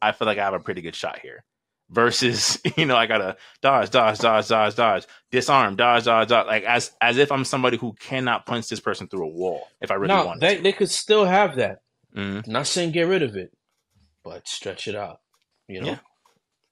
I 0.00 0.12
feel 0.12 0.26
like 0.26 0.38
I 0.38 0.44
have 0.44 0.54
a 0.54 0.60
pretty 0.60 0.82
good 0.82 0.94
shot 0.94 1.18
here. 1.18 1.44
Versus, 1.90 2.60
you 2.76 2.84
know, 2.86 2.96
I 2.96 3.06
gotta 3.06 3.36
dodge, 3.62 3.90
dodge, 3.90 4.18
dodge, 4.18 4.46
dodge, 4.48 4.74
dodge, 4.76 5.06
disarm, 5.30 5.74
dodge, 5.74 6.04
dodge, 6.04 6.28
dodge, 6.28 6.46
like 6.46 6.64
as 6.64 6.92
as 7.00 7.16
if 7.16 7.32
I'm 7.32 7.44
somebody 7.46 7.78
who 7.78 7.94
cannot 7.94 8.44
punch 8.44 8.68
this 8.68 8.78
person 8.78 9.08
through 9.08 9.24
a 9.24 9.30
wall 9.32 9.66
if 9.80 9.90
I 9.90 9.94
really 9.94 10.14
no, 10.14 10.26
want 10.26 10.40
they 10.40 10.56
to. 10.56 10.62
they 10.62 10.72
could 10.72 10.90
still 10.90 11.24
have 11.24 11.56
that. 11.56 11.80
Mhm. 12.14 12.46
Not 12.46 12.66
saying 12.66 12.92
get 12.92 13.04
rid 13.08 13.22
of 13.22 13.36
it, 13.36 13.52
but 14.22 14.46
stretch 14.46 14.86
it 14.86 14.94
out. 14.94 15.20
You 15.66 15.80
know, 15.80 15.86
Yeah. 15.88 15.98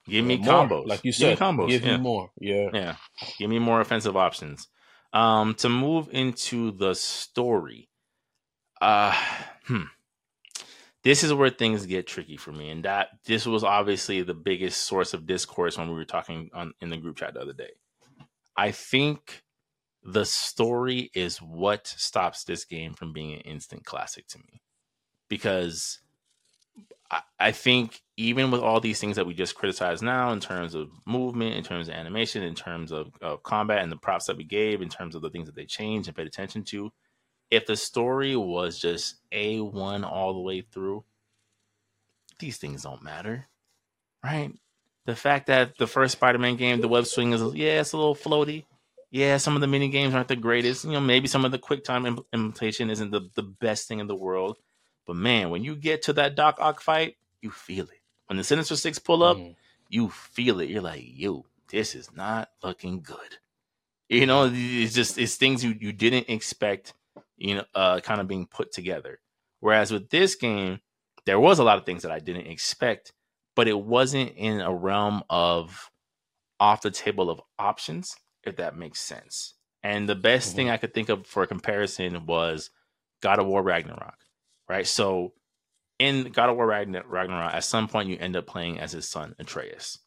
Give 0.08 0.24
me 0.24 0.36
More, 0.36 0.66
combos, 0.66 0.86
like 0.86 1.04
you 1.04 1.12
Give 1.12 1.20
me 1.30 1.36
said. 1.36 1.38
combos. 1.38 1.68
Give 1.68 1.84
yeah. 1.84 1.96
me 1.96 2.02
more. 2.02 2.30
Yeah. 2.40 2.68
Yeah. 2.72 2.96
Give 3.38 3.50
me 3.50 3.58
more 3.58 3.80
offensive 3.80 4.16
options. 4.16 4.68
Um, 5.12 5.54
to 5.56 5.68
move 5.68 6.08
into 6.12 6.72
the 6.72 6.94
story. 6.94 7.88
Uh 8.80 9.14
hmm. 9.66 9.82
This 11.02 11.22
is 11.22 11.32
where 11.32 11.50
things 11.50 11.86
get 11.86 12.06
tricky 12.06 12.36
for 12.36 12.50
me. 12.52 12.70
And 12.70 12.84
that 12.84 13.08
this 13.24 13.46
was 13.46 13.62
obviously 13.64 14.22
the 14.22 14.34
biggest 14.34 14.82
source 14.84 15.14
of 15.14 15.26
discourse 15.26 15.78
when 15.78 15.88
we 15.88 15.94
were 15.94 16.04
talking 16.04 16.50
on 16.52 16.74
in 16.80 16.90
the 16.90 16.96
group 16.96 17.16
chat 17.16 17.34
the 17.34 17.40
other 17.40 17.52
day. 17.52 17.70
I 18.56 18.72
think 18.72 19.42
the 20.02 20.24
story 20.24 21.10
is 21.14 21.38
what 21.38 21.86
stops 21.86 22.44
this 22.44 22.64
game 22.64 22.94
from 22.94 23.12
being 23.12 23.34
an 23.34 23.40
instant 23.40 23.84
classic 23.84 24.26
to 24.28 24.38
me. 24.38 24.62
Because 25.28 26.00
I, 27.10 27.22
I 27.38 27.52
think 27.52 28.02
even 28.16 28.50
with 28.50 28.60
all 28.60 28.80
these 28.80 29.00
things 29.00 29.16
that 29.16 29.26
we 29.26 29.34
just 29.34 29.54
criticized 29.54 30.02
now 30.02 30.32
in 30.32 30.40
terms 30.40 30.74
of 30.74 30.90
movement, 31.04 31.56
in 31.56 31.62
terms 31.64 31.88
of 31.88 31.94
animation, 31.94 32.42
in 32.42 32.54
terms 32.54 32.92
of, 32.92 33.12
of 33.20 33.42
combat 33.42 33.82
and 33.82 33.92
the 33.92 33.96
props 33.96 34.26
that 34.26 34.36
we 34.36 34.44
gave, 34.44 34.82
in 34.82 34.88
terms 34.88 35.14
of 35.14 35.22
the 35.22 35.30
things 35.30 35.46
that 35.46 35.54
they 35.54 35.66
changed 35.66 36.08
and 36.08 36.16
paid 36.16 36.26
attention 36.26 36.64
to, 36.64 36.92
if 37.50 37.66
the 37.66 37.76
story 37.76 38.34
was 38.36 38.78
just 38.78 39.16
A1 39.32 40.04
all 40.04 40.34
the 40.34 40.40
way 40.40 40.62
through, 40.62 41.04
these 42.38 42.58
things 42.58 42.82
don't 42.82 43.02
matter. 43.02 43.46
Right? 44.24 44.52
the 45.06 45.16
fact 45.16 45.46
that 45.46 45.78
the 45.78 45.86
first 45.86 46.12
Spider-Man 46.12 46.56
game, 46.56 46.80
the 46.80 46.88
web 46.88 47.06
swing 47.06 47.32
is 47.32 47.42
yeah, 47.54 47.80
it's 47.80 47.92
a 47.92 47.96
little 47.96 48.14
floaty. 48.14 48.64
Yeah, 49.10 49.36
some 49.36 49.54
of 49.54 49.60
the 49.60 49.68
mini 49.68 49.88
games 49.88 50.14
aren't 50.14 50.28
the 50.28 50.36
greatest. 50.36 50.84
You 50.84 50.90
know, 50.90 51.00
maybe 51.00 51.28
some 51.28 51.44
of 51.44 51.52
the 51.52 51.58
quick 51.58 51.84
time 51.84 52.04
implementation 52.04 52.90
isn't 52.90 53.12
the, 53.12 53.30
the 53.34 53.44
best 53.44 53.86
thing 53.86 54.00
in 54.00 54.08
the 54.08 54.16
world. 54.16 54.56
But 55.06 55.16
man, 55.16 55.50
when 55.50 55.62
you 55.62 55.76
get 55.76 56.02
to 56.02 56.12
that 56.14 56.34
Doc 56.34 56.56
Ock 56.58 56.80
fight, 56.80 57.16
you 57.40 57.50
feel 57.50 57.84
it. 57.84 58.00
When 58.26 58.36
the 58.36 58.44
Sinister 58.44 58.76
Six 58.76 58.98
pull 58.98 59.22
up, 59.22 59.36
mm. 59.36 59.54
you 59.88 60.08
feel 60.08 60.60
it. 60.60 60.68
You're 60.68 60.82
like, 60.82 61.02
yo, 61.04 61.46
this 61.68 61.94
is 61.94 62.14
not 62.14 62.50
looking 62.62 63.02
good. 63.02 63.38
You 64.08 64.26
know, 64.26 64.50
it's 64.52 64.94
just 64.94 65.18
it's 65.18 65.36
things 65.36 65.64
you, 65.64 65.76
you 65.78 65.92
didn't 65.92 66.28
expect, 66.28 66.94
you 67.36 67.56
know, 67.56 67.64
uh, 67.74 68.00
kind 68.00 68.20
of 68.20 68.28
being 68.28 68.46
put 68.46 68.72
together. 68.72 69.20
Whereas 69.60 69.90
with 69.90 70.10
this 70.10 70.34
game, 70.34 70.80
there 71.24 71.40
was 71.40 71.58
a 71.58 71.64
lot 71.64 71.78
of 71.78 71.84
things 71.84 72.02
that 72.02 72.12
I 72.12 72.18
didn't 72.20 72.46
expect, 72.46 73.12
but 73.54 73.68
it 73.68 73.78
wasn't 73.78 74.32
in 74.36 74.60
a 74.60 74.72
realm 74.72 75.22
of 75.28 75.90
off 76.60 76.82
the 76.82 76.90
table 76.90 77.30
of 77.30 77.40
options, 77.58 78.16
if 78.44 78.56
that 78.56 78.76
makes 78.76 79.00
sense. 79.00 79.54
And 79.82 80.08
the 80.08 80.14
best 80.14 80.48
mm-hmm. 80.48 80.56
thing 80.56 80.70
I 80.70 80.76
could 80.76 80.94
think 80.94 81.08
of 81.08 81.26
for 81.26 81.42
a 81.42 81.46
comparison 81.46 82.26
was 82.26 82.70
God 83.20 83.38
of 83.38 83.46
War 83.46 83.62
Ragnarok, 83.62 84.18
right? 84.68 84.86
So 84.86 85.32
in 85.98 86.30
God 86.30 86.50
of 86.50 86.56
War 86.56 86.66
Ragnarok, 86.66 87.54
at 87.54 87.64
some 87.64 87.88
point 87.88 88.08
you 88.08 88.18
end 88.18 88.36
up 88.36 88.46
playing 88.46 88.78
as 88.80 88.92
his 88.92 89.08
son 89.08 89.34
Atreus. 89.38 89.98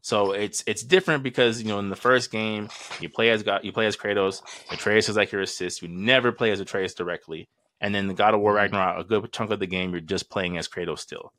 So 0.00 0.32
it's 0.32 0.62
it's 0.66 0.82
different 0.82 1.22
because 1.22 1.60
you 1.60 1.68
know 1.68 1.78
in 1.80 1.90
the 1.90 1.96
first 1.96 2.30
game 2.30 2.68
you 3.00 3.08
play 3.08 3.30
as 3.30 3.42
God, 3.42 3.64
you 3.64 3.72
play 3.72 3.86
as 3.86 3.96
Kratos. 3.96 4.40
Atreus 4.70 5.08
is 5.08 5.16
like 5.16 5.32
your 5.32 5.42
assist. 5.42 5.82
You 5.82 5.88
never 5.88 6.32
play 6.32 6.52
as 6.52 6.60
Atreus 6.60 6.94
directly. 6.94 7.48
And 7.80 7.94
then 7.94 8.06
the 8.06 8.14
God 8.14 8.34
of 8.34 8.40
War 8.40 8.52
mm-hmm. 8.52 8.74
Ragnarok, 8.74 9.04
a 9.04 9.08
good 9.08 9.32
chunk 9.32 9.50
of 9.50 9.58
the 9.58 9.66
game, 9.66 9.90
you're 9.90 10.00
just 10.00 10.30
playing 10.30 10.56
as 10.58 10.68
Kratos 10.68 11.00
still. 11.00 11.32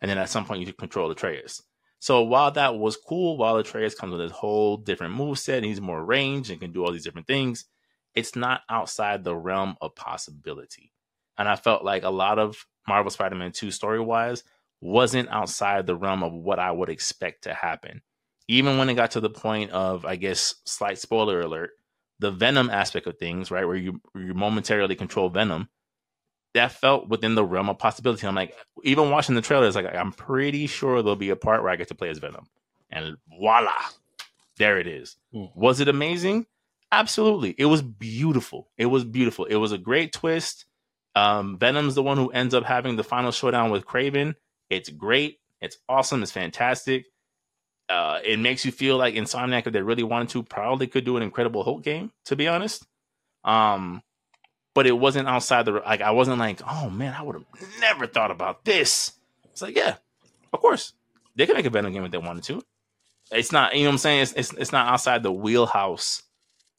And 0.00 0.10
then 0.10 0.18
at 0.18 0.30
some 0.30 0.44
point 0.44 0.64
you 0.64 0.72
control 0.72 1.10
Atreus. 1.10 1.62
So 1.98 2.22
while 2.22 2.50
that 2.52 2.76
was 2.76 2.96
cool, 2.96 3.36
while 3.36 3.56
Atreus 3.56 3.94
comes 3.94 4.12
with 4.12 4.30
a 4.30 4.34
whole 4.34 4.76
different 4.76 5.14
move 5.14 5.38
set, 5.38 5.62
he's 5.62 5.80
more 5.80 6.04
range 6.04 6.50
and 6.50 6.60
can 6.60 6.72
do 6.72 6.84
all 6.84 6.90
these 6.90 7.04
different 7.04 7.28
things, 7.28 7.66
it's 8.14 8.34
not 8.34 8.62
outside 8.68 9.22
the 9.22 9.36
realm 9.36 9.76
of 9.80 9.94
possibility. 9.94 10.92
And 11.42 11.48
I 11.48 11.56
felt 11.56 11.82
like 11.82 12.04
a 12.04 12.08
lot 12.08 12.38
of 12.38 12.68
Marvel 12.86 13.10
Spider-Man 13.10 13.50
2 13.50 13.72
story-wise 13.72 14.44
wasn't 14.80 15.28
outside 15.28 15.88
the 15.88 15.96
realm 15.96 16.22
of 16.22 16.32
what 16.32 16.60
I 16.60 16.70
would 16.70 16.88
expect 16.88 17.42
to 17.42 17.52
happen. 17.52 18.00
Even 18.46 18.78
when 18.78 18.88
it 18.88 18.94
got 18.94 19.10
to 19.12 19.20
the 19.20 19.28
point 19.28 19.72
of, 19.72 20.04
I 20.04 20.14
guess, 20.14 20.54
slight 20.66 21.00
spoiler 21.00 21.40
alert, 21.40 21.70
the 22.20 22.30
Venom 22.30 22.70
aspect 22.70 23.08
of 23.08 23.18
things, 23.18 23.50
right, 23.50 23.64
where 23.64 23.74
you 23.74 24.00
you 24.14 24.34
momentarily 24.34 24.94
control 24.94 25.30
Venom, 25.30 25.68
that 26.54 26.70
felt 26.70 27.08
within 27.08 27.34
the 27.34 27.44
realm 27.44 27.68
of 27.68 27.76
possibility. 27.76 28.24
I'm 28.24 28.36
like, 28.36 28.54
even 28.84 29.10
watching 29.10 29.34
the 29.34 29.42
trailers, 29.42 29.74
like 29.74 29.92
I'm 29.92 30.12
pretty 30.12 30.68
sure 30.68 31.02
there'll 31.02 31.16
be 31.16 31.30
a 31.30 31.34
part 31.34 31.64
where 31.64 31.72
I 31.72 31.76
get 31.76 31.88
to 31.88 31.96
play 31.96 32.08
as 32.08 32.18
Venom, 32.18 32.46
and 32.88 33.16
voila, 33.36 33.72
there 34.58 34.78
it 34.78 34.86
is. 34.86 35.16
Mm. 35.34 35.50
Was 35.56 35.80
it 35.80 35.88
amazing? 35.88 36.46
Absolutely. 36.92 37.56
It 37.58 37.64
was 37.64 37.82
beautiful. 37.82 38.70
It 38.78 38.86
was 38.86 39.02
beautiful. 39.02 39.46
It 39.46 39.56
was 39.56 39.72
a 39.72 39.78
great 39.78 40.12
twist. 40.12 40.66
Um, 41.14 41.58
Venom's 41.58 41.94
the 41.94 42.02
one 42.02 42.16
who 42.16 42.30
ends 42.30 42.54
up 42.54 42.64
having 42.64 42.96
the 42.96 43.04
final 43.04 43.32
showdown 43.32 43.70
with 43.70 43.84
Kraven. 43.84 44.34
It's 44.70 44.88
great. 44.88 45.38
It's 45.60 45.76
awesome. 45.88 46.22
It's 46.22 46.32
fantastic. 46.32 47.06
Uh, 47.88 48.20
it 48.24 48.38
makes 48.38 48.64
you 48.64 48.72
feel 48.72 48.96
like 48.96 49.14
Insomniac, 49.14 49.66
if 49.66 49.72
they 49.72 49.82
really 49.82 50.02
wanted 50.02 50.30
to, 50.30 50.42
probably 50.42 50.86
could 50.86 51.04
do 51.04 51.16
an 51.16 51.22
Incredible 51.22 51.64
Hulk 51.64 51.82
game. 51.82 52.10
To 52.26 52.36
be 52.36 52.48
honest, 52.48 52.86
um, 53.44 54.02
but 54.74 54.86
it 54.86 54.98
wasn't 54.98 55.28
outside 55.28 55.66
the 55.66 55.72
like 55.72 56.00
I 56.00 56.12
wasn't 56.12 56.38
like, 56.38 56.60
oh 56.66 56.88
man, 56.88 57.14
I 57.14 57.22
would 57.22 57.36
have 57.36 57.44
never 57.80 58.06
thought 58.06 58.30
about 58.30 58.64
this. 58.64 59.12
It's 59.50 59.60
like, 59.60 59.76
yeah, 59.76 59.96
of 60.52 60.60
course. 60.60 60.94
They 61.34 61.46
could 61.46 61.56
make 61.56 61.66
a 61.66 61.70
Venom 61.70 61.92
game 61.92 62.04
if 62.04 62.10
they 62.10 62.18
wanted 62.18 62.44
to. 62.44 62.62
It's 63.30 63.52
not, 63.52 63.74
you 63.74 63.84
know 63.84 63.88
what 63.88 63.92
I'm 63.94 63.98
saying? 63.98 64.20
It's, 64.20 64.32
it's, 64.34 64.52
it's 64.52 64.72
not 64.72 64.92
outside 64.92 65.22
the 65.22 65.32
wheelhouse 65.32 66.22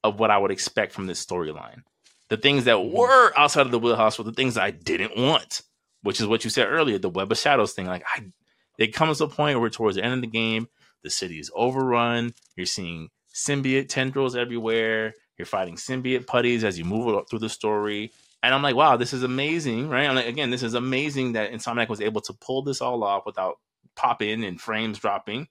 of 0.04 0.20
what 0.20 0.30
I 0.30 0.38
would 0.38 0.52
expect 0.52 0.94
from 0.94 1.08
this 1.08 1.24
storyline. 1.26 1.84
The 2.30 2.38
things 2.38 2.66
that 2.66 2.78
mm-hmm. 2.78 2.96
were 2.96 3.38
outside 3.38 3.66
of 3.66 3.72
the 3.72 3.80
wheelhouse 3.80 4.18
were 4.18 4.24
the 4.24 4.34
things 4.34 4.58
I 4.58 4.72
didn't 4.72 5.18
want, 5.18 5.62
which 6.02 6.20
is 6.20 6.28
what 6.28 6.44
you 6.44 6.50
said 6.50 6.68
earlier, 6.68 6.98
the 6.98 7.10
web 7.10 7.32
of 7.32 7.38
shadows 7.38 7.74
thing. 7.74 7.86
Like 7.86 8.04
I 8.08 8.32
it 8.78 8.94
comes 8.94 9.20
to 9.20 9.26
a 9.26 9.30
point 9.30 9.60
where 9.60 9.70
towards 9.70 9.98
the 9.98 10.04
end 10.04 10.14
of 10.14 10.22
the 10.22 10.28
game, 10.28 10.68
the 11.04 11.10
city 11.10 11.40
is 11.40 11.52
overrun. 11.56 12.34
You're 12.56 12.66
seeing 12.66 13.10
symbiote 13.34 13.90
tendrils 13.90 14.36
everywhere. 14.36 15.14
You're 15.38 15.46
fighting 15.46 15.76
symbiote 15.76 16.26
putties 16.26 16.64
as 16.64 16.78
you 16.78 16.86
move 16.86 17.28
through 17.30 17.40
the 17.40 17.50
story. 17.50 18.12
And 18.42 18.54
I'm 18.54 18.62
like, 18.62 18.76
wow, 18.76 18.98
this 18.98 19.14
is 19.14 19.24
amazing, 19.24 19.90
right? 19.90 20.08
I'm 20.08 20.16
like, 20.16 20.28
again, 20.28 20.50
this 20.50 20.64
is 20.64 20.74
amazing 20.74 21.34
that 21.34 21.52
Insomniac 21.52 21.88
was 21.88 22.02
able 22.02 22.22
to 22.22 22.34
pull 22.34 22.62
this 22.62 22.82
all 22.82 23.04
off 23.04 23.26
without 23.26 23.56
popping 23.96 24.44
and 24.44 24.60
frames 24.60 25.00
dropping. 25.00 25.48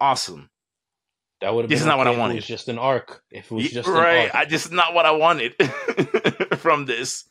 Awesome. 0.00 0.50
That 1.40 1.54
would 1.54 1.64
have 1.64 1.70
this 1.70 1.80
is 1.80 1.86
not 1.86 1.98
what 1.98 2.06
I 2.06 2.16
wanted. 2.16 2.34
It 2.34 2.36
was 2.36 2.46
just 2.46 2.68
an 2.68 2.78
arc. 2.78 3.22
If 3.30 3.50
it 3.50 3.54
was 3.54 3.70
just 3.70 3.88
right, 3.88 4.34
I 4.34 4.46
just 4.46 4.72
not 4.72 4.94
what 4.94 5.04
I 5.04 5.12
wanted 5.12 5.54
from 6.58 6.86
this. 6.86 7.24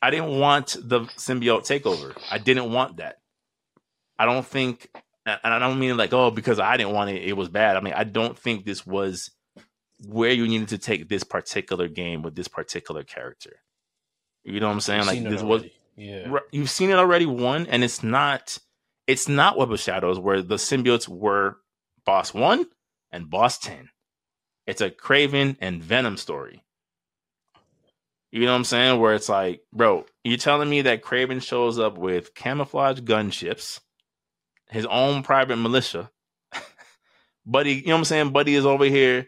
I 0.00 0.10
didn't 0.10 0.38
want 0.38 0.76
the 0.80 1.00
symbiote 1.18 1.66
takeover. 1.66 2.16
I 2.30 2.38
didn't 2.38 2.72
want 2.72 2.98
that. 2.98 3.16
I 4.18 4.26
don't 4.26 4.46
think, 4.46 4.88
and 5.26 5.38
I 5.42 5.58
don't 5.58 5.78
mean 5.78 5.96
like, 5.96 6.12
oh, 6.12 6.30
because 6.30 6.58
I 6.58 6.76
didn't 6.76 6.92
want 6.92 7.10
it, 7.10 7.22
it 7.24 7.36
was 7.36 7.48
bad. 7.48 7.76
I 7.76 7.80
mean, 7.80 7.94
I 7.94 8.04
don't 8.04 8.38
think 8.38 8.64
this 8.64 8.86
was 8.86 9.30
where 10.06 10.32
you 10.32 10.46
needed 10.46 10.68
to 10.68 10.78
take 10.78 11.08
this 11.08 11.24
particular 11.24 11.88
game 11.88 12.22
with 12.22 12.34
this 12.34 12.48
particular 12.48 13.02
character. 13.02 13.56
You 14.44 14.60
know 14.60 14.68
what 14.68 14.74
I'm 14.74 14.80
saying? 14.80 15.00
You've 15.00 15.06
like 15.06 15.22
this 15.24 15.42
was 15.42 15.64
yeah. 15.96 16.38
You've 16.50 16.70
seen 16.70 16.90
it 16.90 16.96
already 16.96 17.26
one 17.26 17.66
and 17.66 17.84
it's 17.84 18.02
not 18.02 18.58
it's 19.06 19.28
not 19.28 19.58
Web 19.58 19.72
of 19.72 19.80
Shadows 19.80 20.18
where 20.18 20.40
the 20.42 20.56
symbiotes 20.56 21.08
were 21.08 21.58
boss 22.06 22.32
1 22.32 22.66
and 23.12 23.30
boss 23.30 23.58
10. 23.58 23.90
It's 24.66 24.80
a 24.80 24.90
Kraven 24.90 25.56
and 25.60 25.82
Venom 25.82 26.16
story. 26.16 26.62
You 28.30 28.42
know 28.42 28.52
what 28.52 28.58
I'm 28.58 28.64
saying? 28.64 29.00
Where 29.00 29.14
it's 29.14 29.28
like, 29.28 29.62
bro, 29.72 30.06
you 30.22 30.36
telling 30.36 30.70
me 30.70 30.82
that 30.82 31.02
Kraven 31.02 31.42
shows 31.42 31.78
up 31.78 31.98
with 31.98 32.34
camouflage 32.34 33.00
gunships, 33.00 33.80
his 34.68 34.86
own 34.86 35.22
private 35.24 35.56
militia. 35.56 36.10
Buddy, 37.46 37.74
you 37.74 37.86
know 37.86 37.94
what 37.94 37.98
I'm 37.98 38.04
saying? 38.04 38.30
Buddy 38.30 38.54
is 38.54 38.66
over 38.66 38.84
here 38.84 39.26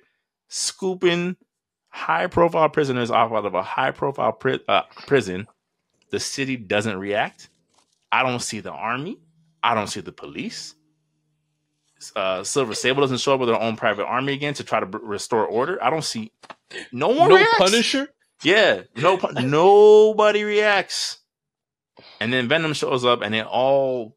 scooping 0.48 1.36
high 1.88 2.26
profile 2.26 2.68
prisoners 2.68 3.10
off 3.10 3.32
out 3.32 3.46
of 3.46 3.54
a 3.54 3.62
high 3.62 3.90
profile 3.90 4.32
pri- 4.32 4.60
uh, 4.68 4.82
prison, 5.06 5.46
the 6.10 6.20
city 6.20 6.56
doesn't 6.56 6.98
react. 6.98 7.48
I 8.10 8.22
don't 8.22 8.40
see 8.40 8.60
the 8.60 8.72
army. 8.72 9.18
I 9.62 9.74
don't 9.74 9.86
see 9.86 10.00
the 10.00 10.12
police. 10.12 10.74
Uh, 12.16 12.42
Silver 12.42 12.74
Sable 12.74 13.02
doesn't 13.02 13.18
show 13.18 13.34
up 13.34 13.40
with 13.40 13.48
their 13.48 13.60
own 13.60 13.76
private 13.76 14.06
army 14.06 14.32
again 14.32 14.54
to 14.54 14.64
try 14.64 14.80
to 14.80 14.86
b- 14.86 14.98
restore 15.02 15.46
order. 15.46 15.82
I 15.82 15.90
don't 15.90 16.04
see 16.04 16.32
no 16.90 17.08
one. 17.08 17.28
No 17.28 17.36
reacts. 17.36 17.58
Punisher. 17.58 18.08
Yeah, 18.42 18.82
no. 18.96 19.16
nobody 19.42 20.44
reacts. 20.44 21.18
And 22.20 22.32
then 22.32 22.48
Venom 22.48 22.72
shows 22.72 23.04
up, 23.04 23.22
and 23.22 23.34
it 23.34 23.46
all 23.46 24.16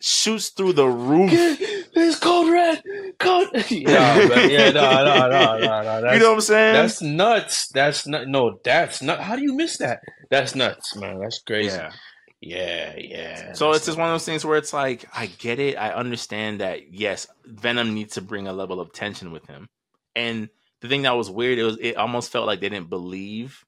shoots 0.00 0.48
through 0.50 0.72
the 0.72 0.88
roof. 0.88 1.30
It's 1.32 2.18
cold 2.18 2.50
red. 2.50 2.82
Cold. 3.18 3.48
yeah, 3.70 4.28
man. 4.28 4.50
yeah, 4.50 4.70
no, 4.70 5.04
no, 5.04 5.28
no, 5.28 5.58
no, 5.58 6.00
no. 6.00 6.12
you 6.12 6.18
know 6.18 6.28
what 6.30 6.34
I'm 6.34 6.40
saying? 6.40 6.74
That's 6.74 7.02
nuts. 7.02 7.68
That's 7.68 8.06
not. 8.06 8.26
No, 8.26 8.58
that's 8.64 9.02
not. 9.02 9.20
How 9.20 9.36
do 9.36 9.42
you 9.42 9.54
miss 9.54 9.76
that? 9.78 10.00
That's 10.30 10.54
nuts, 10.54 10.96
man. 10.96 11.20
That's 11.20 11.40
crazy. 11.42 11.76
Yeah. 11.76 11.92
Yeah, 12.42 12.96
yeah. 12.96 13.52
So 13.52 13.70
it's 13.70 13.86
just 13.86 13.96
one 13.96 14.08
of 14.08 14.14
those 14.14 14.24
things 14.24 14.44
where 14.44 14.58
it's 14.58 14.72
like, 14.72 15.04
I 15.14 15.26
get 15.26 15.60
it. 15.60 15.76
I 15.76 15.92
understand 15.92 16.60
that, 16.60 16.92
yes, 16.92 17.28
Venom 17.46 17.94
needs 17.94 18.14
to 18.14 18.20
bring 18.20 18.48
a 18.48 18.52
level 18.52 18.80
of 18.80 18.92
tension 18.92 19.30
with 19.30 19.46
him. 19.46 19.68
And 20.16 20.48
the 20.80 20.88
thing 20.88 21.02
that 21.02 21.16
was 21.16 21.30
weird, 21.30 21.58
it 21.58 21.62
was 21.62 21.78
it 21.80 21.96
almost 21.96 22.32
felt 22.32 22.46
like 22.48 22.60
they 22.60 22.68
didn't 22.68 22.90
believe 22.90 23.64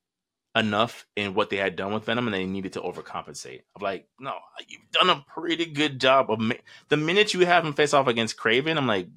enough 0.57 1.07
in 1.14 1.35
what 1.35 1.51
they 1.51 1.57
had 1.57 1.77
done 1.77 1.95
with 1.95 2.05
Venom 2.05 2.27
and 2.27 2.35
they 2.35 2.47
needed 2.47 2.72
to 2.72 2.81
overcompensate. 2.81 3.62
I'm 3.77 3.83
like, 3.83 4.09
no, 4.18 4.35
you've 4.66 4.91
done 4.91 5.11
a 5.11 5.25
pretty 5.33 5.66
good 5.66 6.01
job 6.01 6.31
of 6.31 6.41
ma- 6.41 6.55
the 6.89 6.97
minute 6.97 7.33
you 7.33 7.47
have 7.47 7.64
him 7.64 7.75
face 7.75 7.95
off 7.95 8.09
against 8.09 8.37
Kraven, 8.37 8.77
I'm 8.77 8.87
like, 8.89 9.09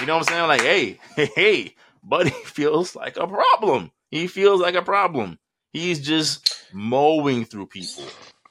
you 0.00 0.06
know 0.06 0.18
what 0.18 0.30
I'm 0.30 0.34
saying? 0.34 0.48
Like, 0.48 0.60
hey, 0.62 0.98
hey, 1.14 1.30
hey, 1.36 1.74
buddy 2.02 2.30
feels 2.44 2.96
like 2.96 3.16
a 3.16 3.26
problem. 3.26 3.92
He 4.10 4.26
feels 4.26 4.60
like 4.60 4.74
a 4.74 4.82
problem. 4.82 5.38
He's 5.76 6.00
just 6.00 6.66
mowing 6.72 7.44
through 7.44 7.66
people. 7.66 8.04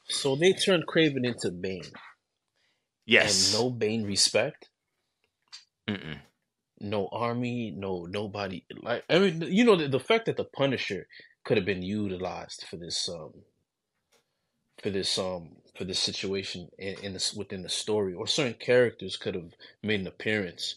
So 0.08 0.36
they 0.36 0.54
turned 0.54 0.86
Kraven 0.88 1.26
into 1.26 1.52
Bane. 1.52 1.92
Yes. 3.06 3.54
And 3.54 3.62
no 3.62 3.70
Bane 3.70 4.04
respect. 4.04 4.70
Mm-mm 5.88 6.20
no 6.80 7.08
army, 7.12 7.74
no 7.76 8.06
nobody. 8.06 8.64
Like 8.82 9.04
I 9.10 9.20
mean, 9.20 9.42
you 9.42 9.64
know, 9.64 9.76
the, 9.76 9.88
the 9.88 10.00
fact 10.00 10.26
that 10.26 10.38
the 10.38 10.44
Punisher 10.44 11.08
could 11.44 11.58
have 11.58 11.66
been 11.66 11.82
utilized 11.82 12.66
for 12.70 12.78
this 12.78 13.08
um 13.10 13.34
for 14.82 14.90
this 14.90 15.18
um 15.18 15.58
for 15.78 15.84
this 15.86 16.00
situation 16.00 16.70
in, 16.78 16.96
in 17.02 17.14
this 17.14 17.34
within 17.34 17.64
the 17.64 17.70
story, 17.70 18.14
or 18.14 18.28
certain 18.28 18.56
characters 18.56 19.18
could 19.18 19.36
have 19.36 19.52
made 19.84 20.02
an 20.02 20.08
appearance. 20.08 20.76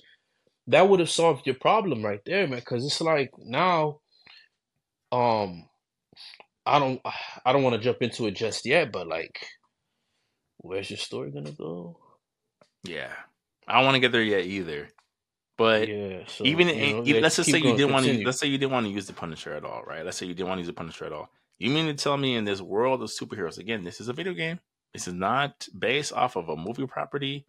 That 0.67 0.89
would 0.89 1.01
have 1.01 1.11
solved 1.11 1.47
your 1.47 1.57
problem 1.57 2.05
right 2.05 2.21
there, 2.27 2.47
man. 2.47 2.59
Because 2.59 2.85
it's 2.85 3.01
like 3.01 3.33
now, 3.39 4.01
um, 5.11 5.65
I 6.69 6.79
don't, 6.79 7.01
I 7.45 7.53
don't 7.53 7.63
want 7.63 7.77
to 7.77 7.83
jump 7.83 8.03
into 8.03 8.27
it 8.27 8.37
just 8.37 8.67
yet, 8.67 8.93
but 8.93 9.07
like, 9.07 9.47
where's 10.59 10.91
your 10.91 10.99
story 10.99 11.31
gonna 11.31 11.53
go? 11.53 11.99
Yeah, 12.85 13.13
I 13.67 13.75
don't 13.75 13.85
want 13.85 13.97
to 13.97 14.01
get 14.01 14.13
there 14.13 14.23
yet 14.23 14.45
either. 14.45 14.89
But 15.57 15.89
yeah, 15.89 16.21
so, 16.29 16.45
even 16.45 16.69
you 16.69 16.75
know, 16.75 17.03
in, 17.03 17.21
let's 17.21 17.23
let's 17.23 17.37
just 17.37 17.51
say 17.51 17.59
you 17.59 17.77
didn't 17.77 17.93
want 17.93 18.07
to. 18.07 18.25
Let's 18.25 18.39
say 18.39 18.47
you 18.47 18.59
didn't 18.59 18.73
want 18.73 18.87
to 18.87 18.93
use 18.93 19.07
the 19.07 19.13
Punisher 19.13 19.53
at 19.53 19.65
all, 19.65 19.83
right? 19.83 20.05
Let's 20.05 20.17
say 20.17 20.27
you 20.27 20.35
didn't 20.35 20.49
want 20.49 20.59
to 20.59 20.63
use 20.63 20.69
the 20.69 20.73
Punisher 20.73 21.05
at 21.05 21.13
all. 21.13 21.31
You 21.59 21.71
mean 21.71 21.87
to 21.87 21.95
tell 21.95 22.17
me 22.17 22.37
in 22.37 22.45
this 22.45 22.61
world 22.61 23.03
of 23.03 23.11
superheroes, 23.11 23.59
again, 23.59 23.83
this 23.83 24.01
is 24.01 24.09
a 24.09 24.13
video 24.13 24.33
game. 24.33 24.61
This 24.93 25.09
is 25.09 25.15
not 25.15 25.67
based 25.77 26.13
off 26.13 26.37
of 26.37 26.49
a 26.49 26.57
movie 26.57 26.87
property. 26.87 27.47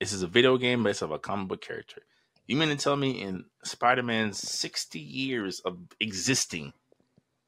This 0.00 0.12
is 0.12 0.22
a 0.22 0.26
video 0.26 0.58
game 0.58 0.82
based 0.82 1.02
off 1.02 1.12
a 1.12 1.18
comic 1.18 1.48
book 1.48 1.60
character. 1.62 2.02
You 2.48 2.56
mean 2.56 2.68
to 2.68 2.76
tell 2.76 2.96
me 2.96 3.22
in 3.22 3.44
Spider-Man's 3.64 4.38
60 4.38 4.98
years 4.98 5.60
of 5.60 5.78
existing, 6.00 6.72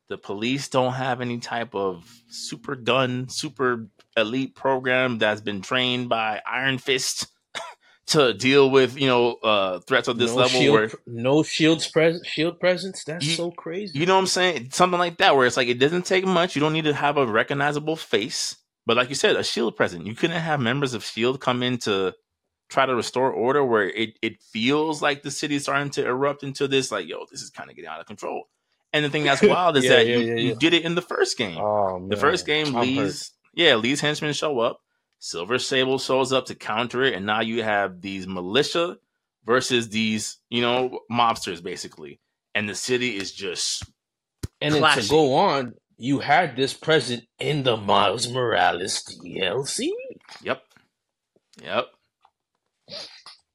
the 0.09 0.18
police 0.18 0.68
don't 0.68 0.94
have 0.94 1.20
any 1.20 1.38
type 1.38 1.74
of 1.74 2.22
super 2.28 2.74
gun, 2.74 3.28
super 3.28 3.88
elite 4.16 4.54
program 4.54 5.18
that's 5.18 5.40
been 5.40 5.61
trained 5.61 6.09
by 6.09 6.40
Iron 6.50 6.78
Fist 6.78 7.26
to 8.09 8.32
deal 8.32 8.70
with, 8.70 8.98
you 8.98 9.06
know, 9.06 9.34
uh 9.42 9.80
threats 9.80 10.09
of 10.09 10.16
this 10.18 10.30
no 10.30 10.36
level 10.36 10.61
shield, 10.61 10.74
where 10.74 10.90
no 11.06 11.42
shields 11.42 11.86
pres- 11.90 12.22
shield 12.24 12.59
presence. 12.59 13.04
That's 13.04 13.24
You- 13.26 13.34
so 13.34 13.50
crazy. 13.50 13.98
you 13.98 14.06
know 14.06 14.14
what 14.14 14.20
I'm 14.20 14.26
saying? 14.26 14.70
Something 14.72 14.98
like 14.98 15.18
that, 15.18 15.36
where 15.36 15.46
it's 15.46 15.56
like 15.59 15.68
it 15.68 15.78
doesn't 15.78 16.06
take 16.06 16.24
much. 16.24 16.56
You 16.56 16.61
don't 16.61 16.72
need 16.72 16.84
to 16.84 16.94
have 16.94 17.16
a 17.18 17.26
recognizable 17.26 17.96
face, 17.96 18.56
but 18.86 18.96
like 18.96 19.11
you 19.11 19.14
said, 19.14 19.36
a 19.36 19.44
shield 19.44 19.76
present. 19.76 20.06
You 20.06 20.14
couldn't 20.14 20.40
have 20.40 20.59
members 20.61 20.94
of 20.94 21.04
Shield 21.04 21.40
come 21.40 21.62
in 21.62 21.76
to 21.80 22.14
try 22.70 22.86
to 22.86 22.94
restore 22.94 23.30
order, 23.30 23.62
where 23.64 23.88
it 23.90 24.18
it 24.22 24.40
feels 24.42 25.02
like 25.02 25.22
the 25.22 25.30
city's 25.30 25.64
starting 25.64 25.90
to 25.90 26.06
erupt 26.06 26.42
into 26.42 26.66
this. 26.66 26.90
Like, 26.90 27.06
yo, 27.06 27.26
this 27.30 27.42
is 27.42 27.50
kind 27.50 27.68
of 27.68 27.76
getting 27.76 27.90
out 27.90 28.00
of 28.00 28.06
control. 28.06 28.44
And 28.93 29.05
the 29.05 29.11
thing 29.11 29.24
that's 29.24 29.43
wild 29.43 29.76
is 29.76 29.84
Yeah, 29.84 29.91
that 29.91 30.07
yeah, 30.07 30.16
you, 30.16 30.34
yeah, 30.34 30.34
you 30.36 30.55
did 30.55 30.74
it 30.74 30.84
in 30.84 30.95
the 30.95 31.03
first 31.03 31.36
game. 31.39 31.59
oh 31.59 31.99
man, 31.99 32.09
the 32.09 32.16
first 32.16 32.47
game, 32.47 32.76
I'm 32.76 32.93
hurt. 32.95 33.05
Li's 33.05 33.32
yeah, 33.55 33.74
Li's 33.76 34.01
henchmen 34.01 34.32
show 34.32 34.61
up. 34.61 34.80
Silver 35.18 35.59
Sable 35.59 35.99
shows 35.99 36.32
up 36.32 36.47
to 36.47 36.55
counter 36.55 37.03
it, 37.03 37.14
and 37.14 37.26
now 37.26 37.41
you 37.41 37.62
have 37.62 38.01
these 38.01 38.26
militia 38.26 38.97
versus 39.45 39.89
these, 39.89 40.39
you 40.49 40.61
know, 40.62 41.01
mobsters 41.11 41.62
basically. 41.62 42.20
And 42.55 42.68
the 42.68 42.74
city 42.74 43.16
is 43.16 43.32
just 43.32 43.84
And 44.61 44.74
to 44.74 45.07
go 45.09 45.34
on, 45.34 45.74
you 45.97 46.20
had 46.20 46.57
this 46.57 46.74
present 46.74 47.24
in 47.39 47.64
the 47.64 47.76
Miles 47.76 48.28
Morales 48.28 49.03
DLC. 49.24 49.89
Yep. 50.43 50.62
Yep. 51.62 51.86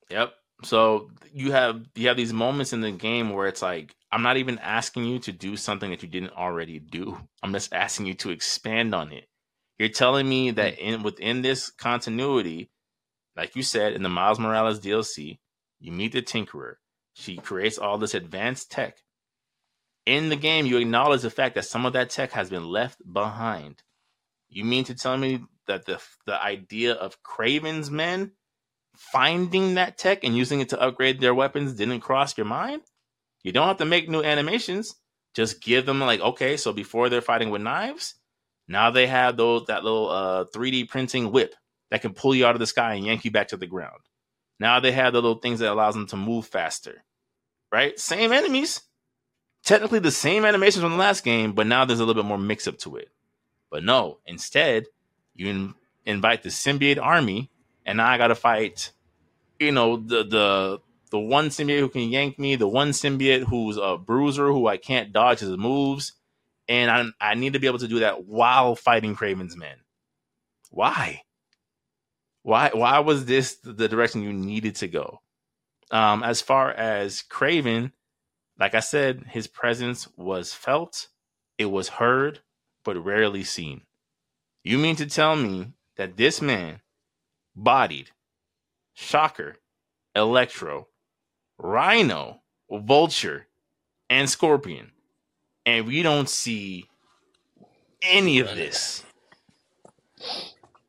Yep. 0.10 0.34
So 0.64 1.10
you 1.34 1.52
have 1.52 1.86
you 1.96 2.08
have 2.10 2.18
these 2.18 2.34
moments 2.34 2.74
in 2.74 2.82
the 2.82 2.92
game 2.92 3.32
where 3.32 3.48
it's 3.48 3.62
like 3.62 3.96
I'm 4.14 4.22
not 4.22 4.38
even 4.38 4.60
asking 4.60 5.06
you 5.06 5.18
to 5.22 5.32
do 5.32 5.58
something 5.58 5.90
that 5.90 6.04
you 6.04 6.08
didn't 6.08 6.38
already 6.38 6.78
do. 6.78 7.18
I'm 7.42 7.52
just 7.52 7.74
asking 7.74 8.06
you 8.06 8.14
to 8.16 8.30
expand 8.30 8.94
on 8.94 9.12
it. 9.12 9.28
You're 9.80 9.90
telling 9.90 10.30
me 10.30 10.52
that 10.52 10.76
mm. 10.76 10.82
in 10.82 11.02
within 11.02 11.42
this 11.42 11.72
continuity, 11.72 12.70
like 13.36 13.56
you 13.56 13.64
said 13.64 13.94
in 13.94 14.04
the 14.04 14.10
Miles 14.10 14.38
Morales 14.38 14.80
DLC, 14.80 15.40
you 15.80 15.92
meet 15.92 16.12
the 16.12 16.22
Tinkerer. 16.22 16.76
She 17.16 17.38
creates 17.38 17.80
all 17.80 17.98
this 17.98 18.14
advanced 18.14 18.70
tech. 18.70 18.98
In 20.06 20.30
the 20.30 20.36
game, 20.36 20.68
you 20.68 20.78
acknowledge 20.78 21.24
the 21.24 21.32
fact 21.32 21.56
that 21.56 21.66
some 21.66 21.88
of 21.88 21.94
that 21.94 22.12
tech 22.12 22.34
has 22.34 22.52
been 22.52 22.68
left 22.68 23.00
behind. 23.12 23.82
You 24.48 24.64
mean 24.64 24.84
to 24.84 24.94
tell 24.94 25.18
me 25.18 25.44
that 25.66 25.88
the 25.88 26.00
the 26.28 26.40
idea 26.40 26.94
of 26.94 27.18
Kraven's 27.24 27.90
men 27.90 28.34
finding 28.96 29.74
that 29.74 29.98
tech 29.98 30.24
and 30.24 30.38
using 30.38 30.60
it 30.60 30.70
to 30.70 30.80
upgrade 30.80 31.20
their 31.20 31.34
weapons 31.34 31.74
didn't 31.74 32.02
cross 32.02 32.38
your 32.38 32.46
mind? 32.46 32.84
You 33.44 33.52
don't 33.52 33.68
have 33.68 33.78
to 33.78 33.86
make 33.86 34.10
new 34.10 34.24
animations. 34.24 34.96
Just 35.34 35.62
give 35.62 35.86
them 35.86 36.00
like, 36.00 36.22
okay, 36.22 36.58
so 36.58 36.72
before 36.74 37.10
they're 37.10 37.22
fighting 37.22 37.50
with 37.50 37.62
knives, 37.62 38.16
now 38.68 38.92
they 38.92 39.08
have 39.08 39.36
those 39.36 39.66
that 39.68 39.84
little 39.84 40.10
uh 40.10 40.46
3D 40.46 40.90
printing 40.90 41.32
whip 41.32 41.56
that 41.92 42.02
can 42.02 42.14
pull 42.14 42.34
you 42.34 42.46
out 42.46 42.56
of 42.56 42.60
the 42.60 42.68
sky 42.68 42.94
and 42.94 43.06
yank 43.06 43.26
you 43.26 43.32
back 43.32 43.50
to 43.50 43.58
the 43.58 43.68
ground. 43.68 44.00
Now 44.60 44.80
they 44.80 44.92
have 44.92 45.14
the 45.14 45.22
little 45.22 45.40
things 45.40 45.60
that 45.60 45.72
allows 45.72 45.96
them 45.96 46.08
to 46.08 46.18
move 46.18 46.46
faster. 46.48 47.04
Right? 47.72 48.00
Same 48.00 48.32
enemies. 48.32 48.82
Technically 49.64 50.00
the 50.00 50.12
same 50.12 50.46
animations 50.46 50.82
from 50.84 50.92
the 50.92 50.98
last 50.98 51.24
game, 51.24 51.54
but 51.54 51.68
now 51.68 51.86
there's 51.86 52.00
a 52.00 52.06
little 52.06 52.22
bit 52.22 52.28
more 52.28 52.38
mix 52.38 52.68
up 52.68 52.78
to 52.80 52.98
it. 52.98 53.10
But 53.72 53.84
no, 53.84 54.20
instead, 54.26 54.86
you 55.34 55.48
in- 55.48 55.74
invite 56.06 56.44
the 56.44 56.50
symbiote 56.50 57.02
army, 57.02 57.50
and 57.86 57.98
now 57.98 58.08
I 58.08 58.18
got 58.18 58.28
to 58.28 58.36
fight, 58.36 58.92
you 59.60 59.72
know, 59.72 59.98
the 59.98 60.24
the 60.24 60.82
the 61.14 61.20
one 61.20 61.50
symbiote 61.50 61.80
who 61.80 61.90
can 61.90 62.10
yank 62.10 62.40
me, 62.40 62.56
the 62.56 62.68
one 62.68 62.90
symbiote 62.90 63.44
who's 63.48 63.78
a 63.78 64.00
bruiser 64.00 64.48
who 64.48 64.66
I 64.66 64.78
can't 64.78 65.14
dodge 65.14 65.42
his 65.42 65.56
moves, 65.56 66.14
and 66.68 66.90
I 66.90 67.06
I 67.22 67.36
need 67.36 67.54
to 67.54 67.60
be 67.60 67.68
able 67.68 67.78
to 67.78 67.88
do 67.88 68.00
that 68.00 68.26
while 68.26 68.76
fighting 68.76 69.16
Kraven's 69.16 69.56
men. 69.56 69.76
Why? 70.72 71.22
Why 72.42 72.72
why 72.74 72.98
was 72.98 73.26
this 73.26 73.58
the 73.64 73.88
direction 73.88 74.24
you 74.24 74.34
needed 74.34 74.74
to 74.78 74.88
go? 74.88 75.22
Um, 75.92 76.24
as 76.24 76.42
far 76.42 76.72
as 76.72 77.24
Kraven, 77.30 77.92
like 78.60 78.74
I 78.74 78.80
said, 78.80 79.26
his 79.30 79.46
presence 79.46 80.08
was 80.18 80.52
felt, 80.52 81.10
it 81.60 81.68
was 81.68 81.90
heard, 81.90 82.40
but 82.84 82.98
rarely 82.98 83.44
seen. 83.44 83.82
You 84.64 84.80
mean 84.80 84.96
to 84.96 85.06
tell 85.06 85.36
me 85.36 85.74
that 85.96 86.18
this 86.18 86.42
man 86.42 86.82
bodied 87.56 88.10
Shocker, 88.96 89.58
Electro, 90.16 90.88
Rhino, 91.64 92.42
Vulture, 92.70 93.48
and 94.10 94.30
Scorpion, 94.30 94.92
and 95.66 95.88
we 95.88 96.04
don't 96.04 96.30
see 96.30 96.90
any 98.02 98.40
of 98.40 98.54
this 98.54 99.04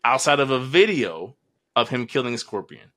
outside 0.03 0.41
of 0.41 0.51
a 0.51 0.59
video 0.59 1.37
of 1.77 1.89
him 1.89 2.07
killing 2.07 2.37
Scorpion? 2.37 2.91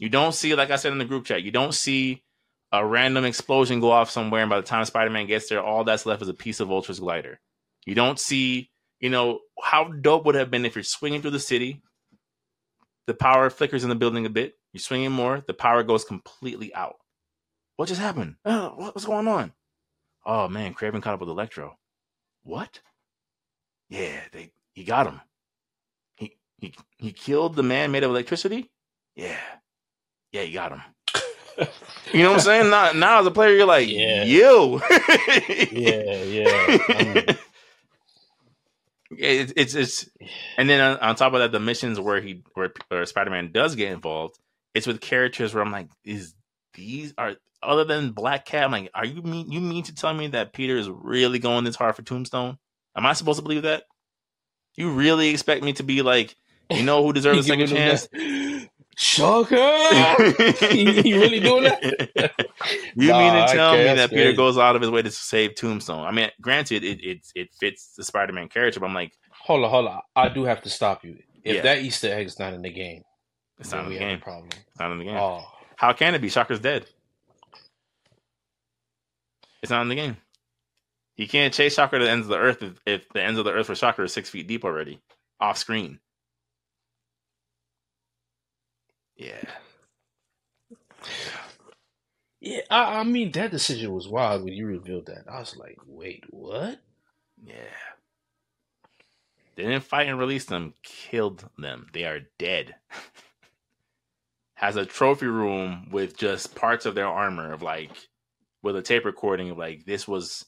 You 0.00 0.08
don't 0.08 0.34
see, 0.34 0.54
like 0.56 0.72
I 0.72 0.76
said 0.76 0.92
in 0.92 0.98
the 0.98 1.04
group 1.04 1.24
chat, 1.24 1.44
you 1.44 1.52
don't 1.52 1.72
see 1.72 2.24
a 2.72 2.84
random 2.84 3.24
explosion 3.24 3.78
go 3.78 3.92
off 3.92 4.10
somewhere, 4.10 4.42
and 4.42 4.50
by 4.50 4.60
the 4.60 4.66
time 4.66 4.84
Spider 4.84 5.10
Man 5.10 5.26
gets 5.26 5.48
there, 5.48 5.62
all 5.62 5.84
that's 5.84 6.04
left 6.04 6.22
is 6.22 6.28
a 6.28 6.34
piece 6.34 6.58
of 6.58 6.68
Vulture's 6.68 7.00
glider. 7.00 7.38
You 7.86 7.94
don't 7.94 8.18
see, 8.18 8.70
you 8.98 9.08
know, 9.08 9.40
how 9.62 9.84
dope 9.84 10.24
would 10.26 10.34
have 10.34 10.50
been 10.50 10.64
if 10.64 10.74
you're 10.74 10.82
swinging 10.82 11.22
through 11.22 11.30
the 11.30 11.38
city, 11.38 11.80
the 13.06 13.14
power 13.14 13.50
flickers 13.50 13.84
in 13.84 13.88
the 13.88 13.94
building 13.94 14.26
a 14.26 14.30
bit, 14.30 14.54
you're 14.72 14.80
swinging 14.80 15.12
more, 15.12 15.42
the 15.46 15.54
power 15.54 15.82
goes 15.82 16.04
completely 16.04 16.74
out. 16.74 16.96
What 17.76 17.88
just 17.88 18.00
happened? 18.00 18.36
Oh, 18.44 18.74
what's 18.76 19.04
going 19.06 19.26
on? 19.28 19.52
Oh 20.24 20.48
man, 20.48 20.74
Kraven 20.74 21.02
caught 21.02 21.14
up 21.14 21.20
with 21.20 21.28
Electro. 21.28 21.78
What? 22.42 22.80
Yeah, 23.88 24.20
they 24.32 24.52
he 24.74 24.84
got 24.84 25.06
him. 25.06 25.20
He 26.14 26.36
he 26.58 26.74
he 26.98 27.12
killed 27.12 27.56
the 27.56 27.62
man 27.62 27.90
made 27.90 28.04
of 28.04 28.10
electricity. 28.10 28.70
Yeah, 29.16 29.36
yeah, 30.32 30.42
he 30.42 30.52
got 30.52 30.72
him. 30.72 30.82
You 32.12 32.22
know 32.22 32.30
what 32.30 32.36
I'm 32.36 32.40
saying? 32.40 32.70
Now, 32.70 32.92
now 32.92 33.20
as 33.20 33.26
a 33.26 33.30
player, 33.30 33.54
you're 33.54 33.66
like, 33.66 33.88
Yeah. 33.88 34.24
yo, 34.24 34.80
yeah, 35.70 36.22
yeah. 36.22 36.78
Um, 36.88 36.96
I'm- 36.96 37.38
it's 39.18 39.52
it's 39.56 39.74
it's 39.74 40.10
and 40.56 40.70
then 40.70 40.80
on, 40.80 40.96
on 40.98 41.16
top 41.16 41.32
of 41.34 41.40
that 41.40 41.52
the 41.52 41.60
missions 41.60 41.98
where 42.00 42.20
he 42.20 42.42
where, 42.54 42.72
where 42.88 43.04
spider-man 43.04 43.50
does 43.52 43.74
get 43.74 43.92
involved 43.92 44.38
it's 44.74 44.86
with 44.86 45.00
characters 45.00 45.54
where 45.54 45.62
i'm 45.62 45.72
like 45.72 45.88
is 46.04 46.34
these 46.74 47.12
are 47.18 47.34
other 47.62 47.84
than 47.84 48.12
black 48.12 48.44
cat 48.44 48.64
i'm 48.64 48.72
like 48.72 48.90
are 48.94 49.04
you 49.06 49.22
mean 49.22 49.50
you 49.50 49.60
mean 49.60 49.82
to 49.82 49.94
tell 49.94 50.14
me 50.14 50.28
that 50.28 50.52
peter 50.52 50.76
is 50.76 50.88
really 50.88 51.38
going 51.38 51.64
this 51.64 51.76
hard 51.76 51.94
for 51.94 52.02
tombstone 52.02 52.56
am 52.96 53.06
i 53.06 53.12
supposed 53.12 53.38
to 53.38 53.42
believe 53.42 53.62
that 53.62 53.84
you 54.76 54.90
really 54.92 55.28
expect 55.30 55.62
me 55.62 55.72
to 55.72 55.82
be 55.82 56.02
like 56.02 56.34
you 56.70 56.82
know 56.84 57.02
who 57.04 57.12
deserves 57.12 57.40
a 57.40 57.42
second 57.52 57.66
chance 57.68 58.08
Shocker! 58.96 59.56
you 59.56 61.20
really 61.20 61.40
doing 61.40 61.64
that? 61.64 61.80
you 62.96 63.08
Nah, 63.08 63.18
mean 63.18 63.46
to 63.46 63.54
tell 63.54 63.76
me 63.78 63.84
that 63.84 64.10
Peter 64.10 64.34
goes 64.34 64.58
out 64.58 64.76
of 64.76 64.82
his 64.82 64.90
way 64.90 65.00
to 65.00 65.10
save 65.10 65.54
Tombstone? 65.54 66.04
I 66.04 66.10
mean, 66.10 66.28
granted, 66.42 66.84
it 66.84 67.02
it, 67.02 67.18
it 67.34 67.48
fits 67.58 67.94
the 67.96 68.04
Spider-Man 68.04 68.48
character, 68.48 68.78
but 68.78 68.86
I'm 68.86 68.94
like, 68.94 69.12
Hold 69.44 69.64
on, 69.64 69.70
hold 69.70 69.86
on. 69.86 70.00
I 70.14 70.28
do 70.28 70.44
have 70.44 70.60
to 70.62 70.70
stop 70.70 71.02
you. 71.02 71.16
If 71.44 71.56
Yeah. 71.56 71.62
that 71.62 71.78
Easter 71.78 72.12
egg 72.12 72.26
is 72.26 72.38
not 72.38 72.52
in 72.52 72.60
the 72.60 72.68
game, 72.70 73.02
it's 73.60 73.70
not 73.72 73.84
in 73.84 73.92
the 73.92 73.98
game. 73.98 74.20
problem. 74.20 74.48
It's 74.68 74.80
not 74.80 74.90
in 74.90 74.98
the 74.98 75.04
game. 75.04 75.16
Oh, 75.16 75.44
How 75.76 75.92
can 75.92 76.14
it 76.14 76.20
be? 76.22 76.28
Shocker's 76.28 76.60
dead. 76.60 76.86
It's 79.62 79.70
not 79.70 79.82
in 79.82 79.88
the 79.88 79.94
game. 79.94 80.16
He 81.14 81.26
can't 81.26 81.52
chase 81.52 81.74
Shocker 81.74 81.98
to 81.98 82.04
the 82.06 82.10
ends 82.10 82.26
of 82.26 82.30
the 82.30 82.38
earth 82.38 82.62
if, 82.62 82.80
if 82.86 83.08
the 83.10 83.22
ends 83.22 83.38
of 83.38 83.44
the 83.44 83.52
earth 83.52 83.66
for 83.66 83.74
Shocker 83.74 84.04
is 84.04 84.12
six 84.12 84.30
feet 84.30 84.46
deep 84.48 84.64
already, 84.64 85.00
off 85.38 85.58
screen. 85.58 86.00
Yeah. 89.16 89.42
yeah. 92.40 92.60
I, 92.70 93.00
I 93.00 93.04
mean, 93.04 93.32
that 93.32 93.50
decision 93.50 93.92
was 93.92 94.08
wild 94.08 94.44
when 94.44 94.54
you 94.54 94.64
revealed 94.64 95.06
that. 95.06 95.24
I 95.30 95.40
was 95.40 95.54
like, 95.58 95.76
wait, 95.86 96.24
what? 96.30 96.80
Yeah. 97.44 97.54
They 99.56 99.64
didn't 99.64 99.84
fight 99.84 100.08
and 100.08 100.18
release 100.18 100.46
them, 100.46 100.72
killed 100.82 101.46
them. 101.58 101.88
They 101.92 102.04
are 102.04 102.20
dead. 102.38 102.76
Has 104.60 104.76
a 104.76 104.86
trophy 104.86 105.26
room 105.28 105.88
with 105.92 106.16
just 106.18 106.56
parts 106.56 106.86
of 106.86 106.96
their 106.96 107.08
armor 107.08 107.52
of 107.52 107.62
like 107.62 107.92
with 108.62 108.76
a 108.76 108.82
tape 108.82 109.06
recording 109.06 109.50
of 109.50 109.58
like 109.58 109.86
this 109.86 110.08
was 110.08 110.46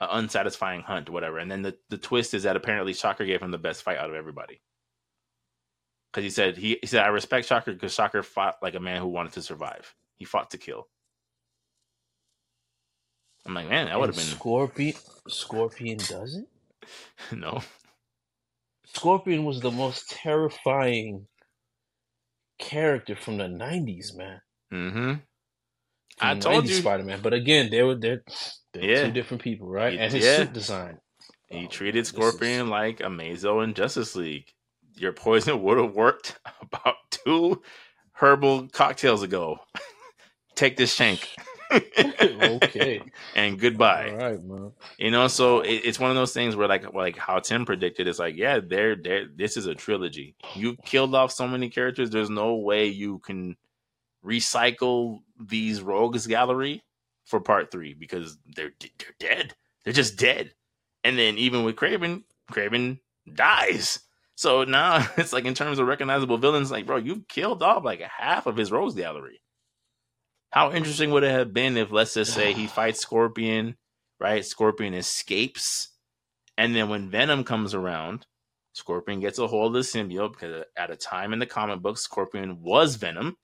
an 0.00 0.08
unsatisfying 0.12 0.82
hunt, 0.82 1.10
whatever. 1.10 1.38
And 1.38 1.50
then 1.50 1.62
the, 1.62 1.76
the 1.90 1.98
twist 1.98 2.34
is 2.34 2.44
that 2.44 2.56
apparently 2.56 2.94
Shocker 2.94 3.26
gave 3.26 3.42
him 3.42 3.52
the 3.52 3.58
best 3.58 3.82
fight 3.84 3.98
out 3.98 4.10
of 4.10 4.16
everybody. 4.16 4.54
because 6.12 6.24
he 6.24 6.30
said 6.30 6.58
he, 6.58 6.78
he 6.82 6.88
said 6.88 7.04
I 7.04 7.08
respect 7.08 7.48
Shocker 7.48 7.74
because 7.74 7.94
Shocker 7.94 8.24
fought 8.24 8.56
like 8.62 8.76
a 8.76 8.80
man 8.80 9.00
who 9.02 9.08
wanted 9.08 9.34
to 9.34 9.42
survive. 9.42 9.94
He 10.16 10.26
fought 10.26 10.50
to 10.52 10.58
kill. 10.58 10.88
I'm 13.46 13.54
like, 13.54 13.68
man, 13.68 13.86
that 13.86 14.00
would 14.00 14.08
have 14.10 14.16
been 14.16 14.26
Scorpion. 14.26 14.94
Scorpion 15.28 15.98
doesn't. 15.98 16.48
no. 17.32 17.62
Scorpion 18.86 19.44
was 19.44 19.60
the 19.60 19.70
most 19.72 20.10
terrifying 20.10 21.26
character 22.58 23.16
from 23.16 23.38
the 23.38 23.44
'90s, 23.44 24.16
man. 24.16 24.40
Mm-hmm. 24.72 25.12
I 26.20 26.34
told 26.38 26.68
you, 26.68 26.74
Spider 26.74 27.04
Man. 27.04 27.20
But 27.22 27.34
again, 27.34 27.70
they 27.70 27.82
were 27.82 27.94
they're, 27.94 28.22
they're 28.72 28.84
Yeah. 28.84 29.04
two 29.06 29.12
different 29.12 29.42
people, 29.42 29.68
right? 29.68 29.98
And 29.98 30.12
his 30.12 30.24
yeah. 30.24 30.36
suit 30.38 30.52
design. 30.52 30.98
he 31.48 31.64
Oh, 31.66 31.68
treated 31.68 32.00
is- 32.00 32.08
Scorpion 32.08 32.68
like 32.68 33.00
a 33.00 33.04
Mazo 33.04 33.62
in 33.62 33.74
Justice 33.74 34.16
League. 34.16 34.46
Your 34.94 35.12
poison 35.12 35.62
would 35.62 35.78
have 35.78 35.94
worked 35.94 36.38
about 36.62 36.96
two 37.10 37.62
herbal 38.12 38.68
cocktails 38.68 39.22
ago. 39.22 39.58
Take 40.54 40.76
this 40.78 40.94
shank. 40.94 41.28
okay. 41.72 43.02
and 43.34 43.58
goodbye. 43.58 44.10
All 44.10 44.16
right, 44.16 44.44
man. 44.44 44.72
You 44.98 45.10
know, 45.10 45.28
so 45.28 45.60
it, 45.60 45.82
it's 45.84 45.98
one 45.98 46.10
of 46.10 46.16
those 46.16 46.32
things 46.32 46.56
where, 46.56 46.68
like, 46.68 46.92
like 46.94 47.16
how 47.16 47.38
Tim 47.40 47.64
predicted, 47.64 48.08
it's 48.08 48.18
like, 48.18 48.36
yeah, 48.36 48.60
there, 48.60 48.96
there. 48.96 49.26
This 49.34 49.56
is 49.56 49.66
a 49.66 49.74
trilogy. 49.74 50.36
You 50.54 50.76
killed 50.84 51.14
off 51.14 51.32
so 51.32 51.46
many 51.46 51.68
characters. 51.70 52.10
There's 52.10 52.30
no 52.30 52.56
way 52.56 52.86
you 52.86 53.18
can 53.20 53.56
recycle 54.24 55.20
these 55.40 55.82
rogues 55.82 56.26
gallery 56.26 56.82
for 57.24 57.40
part 57.40 57.70
three 57.70 57.94
because 57.94 58.38
they're 58.54 58.72
they're 58.80 59.14
dead. 59.18 59.54
They're 59.84 59.92
just 59.92 60.18
dead. 60.18 60.52
And 61.04 61.18
then 61.18 61.38
even 61.38 61.64
with 61.64 61.76
Kraven, 61.76 62.24
Kraven 62.50 63.00
dies. 63.32 64.00
So 64.34 64.64
now 64.64 65.06
it's 65.16 65.32
like 65.32 65.44
in 65.44 65.54
terms 65.54 65.78
of 65.78 65.86
recognizable 65.86 66.38
villains, 66.38 66.70
like 66.70 66.86
bro, 66.86 66.96
you've 66.96 67.28
killed 67.28 67.62
off 67.62 67.84
like 67.84 68.00
half 68.00 68.46
of 68.46 68.56
his 68.56 68.72
rogues 68.72 68.94
gallery. 68.94 69.40
How 70.56 70.72
interesting 70.72 71.10
would 71.10 71.22
it 71.22 71.32
have 71.32 71.52
been 71.52 71.76
if, 71.76 71.92
let's 71.92 72.14
just 72.14 72.32
say, 72.32 72.54
he 72.54 72.66
fights 72.66 73.00
Scorpion, 73.00 73.76
right? 74.18 74.42
Scorpion 74.42 74.94
escapes, 74.94 75.88
and 76.56 76.74
then 76.74 76.88
when 76.88 77.10
Venom 77.10 77.44
comes 77.44 77.74
around, 77.74 78.24
Scorpion 78.72 79.20
gets 79.20 79.38
a 79.38 79.46
hold 79.46 79.76
of 79.76 79.84
the 79.84 79.86
symbiote 79.86 80.32
because 80.32 80.64
at 80.74 80.90
a 80.90 80.96
time 80.96 81.34
in 81.34 81.40
the 81.40 81.44
comic 81.44 81.80
book, 81.80 81.98
Scorpion 81.98 82.62
was 82.62 82.94
Venom, 82.96 83.36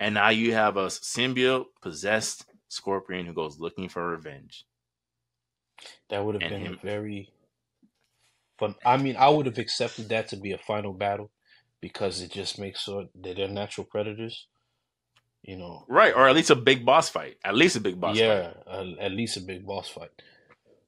and 0.00 0.14
now 0.14 0.30
you 0.30 0.52
have 0.52 0.76
a 0.76 0.86
symbiote 0.86 1.66
possessed 1.80 2.44
Scorpion 2.66 3.24
who 3.24 3.34
goes 3.34 3.60
looking 3.60 3.88
for 3.88 4.04
revenge. 4.04 4.64
That 6.08 6.24
would 6.24 6.34
have 6.34 6.42
And 6.42 6.50
been 6.50 6.72
him- 6.72 6.78
a 6.82 6.84
very 6.84 7.30
fun. 8.58 8.74
I 8.84 8.96
mean, 8.96 9.14
I 9.14 9.28
would 9.28 9.46
have 9.46 9.58
accepted 9.58 10.08
that 10.08 10.26
to 10.30 10.36
be 10.36 10.50
a 10.50 10.58
final 10.58 10.92
battle 10.92 11.30
because 11.80 12.20
it 12.20 12.32
just 12.32 12.58
makes 12.58 12.82
sure 12.82 13.06
that 13.14 13.36
they're 13.36 13.46
natural 13.46 13.86
predators. 13.86 14.48
You 15.42 15.56
know, 15.56 15.84
Right, 15.88 16.14
or 16.14 16.28
at 16.28 16.34
least 16.36 16.50
a 16.50 16.54
big 16.56 16.84
boss 16.86 17.08
fight. 17.08 17.36
At 17.44 17.56
least 17.56 17.74
a 17.76 17.80
big 17.80 18.00
boss 18.00 18.16
fight. 18.16 18.24
yeah, 18.24 18.52
uh, 18.66 18.86
at 19.00 19.10
least 19.12 19.36
a 19.36 19.40
big 19.40 19.66
boss 19.66 19.88
fight. 19.88 20.10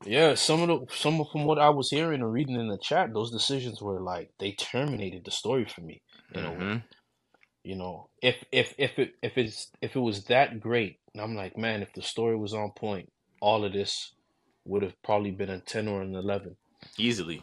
Yeah, 0.06 0.34
some 0.34 0.62
of 0.62 0.68
the 0.68 0.94
some 0.94 1.20
of 1.20 1.28
from 1.30 1.44
what 1.44 1.58
I 1.58 1.70
was 1.70 1.90
hearing 1.90 2.20
and 2.20 2.32
reading 2.32 2.56
in 2.56 2.68
the 2.68 2.78
chat, 2.78 3.12
those 3.12 3.30
decisions 3.32 3.80
were 3.82 4.00
like 4.00 4.30
they 4.38 4.52
terminated 4.52 5.24
the 5.24 5.30
story 5.30 5.64
for 5.64 5.80
me. 5.80 6.02
A 6.34 6.40
way. 6.40 6.44
Mhm. 6.56 6.82
You 7.64 7.76
know, 7.76 8.10
if 8.22 8.44
if 8.52 8.74
if 8.78 8.98
it 8.98 9.14
if 9.22 9.38
it's 9.38 9.72
if 9.80 9.96
it 9.96 10.00
was 10.00 10.24
that 10.24 10.60
great, 10.60 10.98
and 11.14 11.22
I'm 11.22 11.34
like, 11.34 11.56
man, 11.56 11.82
if 11.82 11.92
the 11.94 12.02
story 12.02 12.36
was 12.36 12.52
on 12.52 12.70
point, 12.76 13.10
all 13.40 13.64
of 13.64 13.72
this 13.72 14.12
would 14.66 14.82
have 14.82 15.00
probably 15.02 15.30
been 15.30 15.50
a 15.50 15.60
ten 15.60 15.88
or 15.88 16.02
an 16.02 16.14
eleven. 16.14 16.56
Easily. 16.98 17.42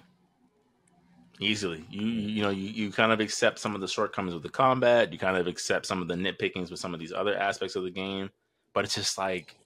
Easily. 1.42 1.86
You 1.92 2.04
you 2.08 2.44
know, 2.44 2.52
you, 2.52 2.70
you 2.70 2.92
kind 2.94 3.14
of 3.14 3.22
accept 3.22 3.60
some 3.60 3.76
of 3.76 3.82
the 3.82 3.90
shortcomings 3.90 4.36
with 4.36 4.44
the 4.44 4.50
combat, 4.50 5.14
you 5.14 5.20
kind 5.20 5.38
of 5.38 5.48
accept 5.48 5.88
some 5.88 6.02
of 6.02 6.10
the 6.10 6.16
nitpickings 6.16 6.72
with 6.72 6.82
some 6.82 6.96
of 6.96 7.02
these 7.02 7.14
other 7.14 7.38
aspects 7.38 7.78
of 7.78 7.84
the 7.86 7.92
game, 7.92 8.32
but 8.74 8.86
it's 8.86 8.96
just 8.96 9.20
like 9.20 9.58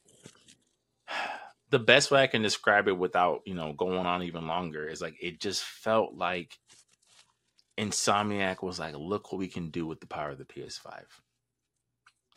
the 1.71 1.79
best 1.79 2.11
way 2.11 2.23
I 2.23 2.27
can 2.27 2.41
describe 2.43 2.87
it 2.87 2.97
without, 2.97 3.41
you 3.45 3.55
know, 3.55 3.73
going 3.73 4.05
on 4.05 4.23
even 4.23 4.47
longer 4.47 4.87
is 4.87 5.01
like 5.01 5.15
it 5.21 5.41
just 5.41 5.63
felt 5.63 6.15
like 6.15 6.57
Insomniac 7.79 8.63
was 8.63 8.79
like, 8.79 8.95
look 8.97 9.31
what 9.31 9.39
we 9.39 9.47
can 9.49 9.69
do 9.71 9.87
with 9.87 9.99
the 10.01 10.07
power 10.07 10.31
of 10.31 10.39
the 10.39 10.45
PS5. 10.45 11.03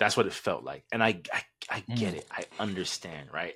That's 0.01 0.17
what 0.17 0.27
it 0.27 0.35
felt 0.35 0.65
like. 0.65 0.85
And 0.93 1.03
I 1.03 1.21
I, 1.33 1.43
I 1.71 1.85
get 1.95 2.15
Mm. 2.15 2.17
it. 2.17 2.27
I 2.33 2.45
understand, 2.61 3.31
right? 3.33 3.55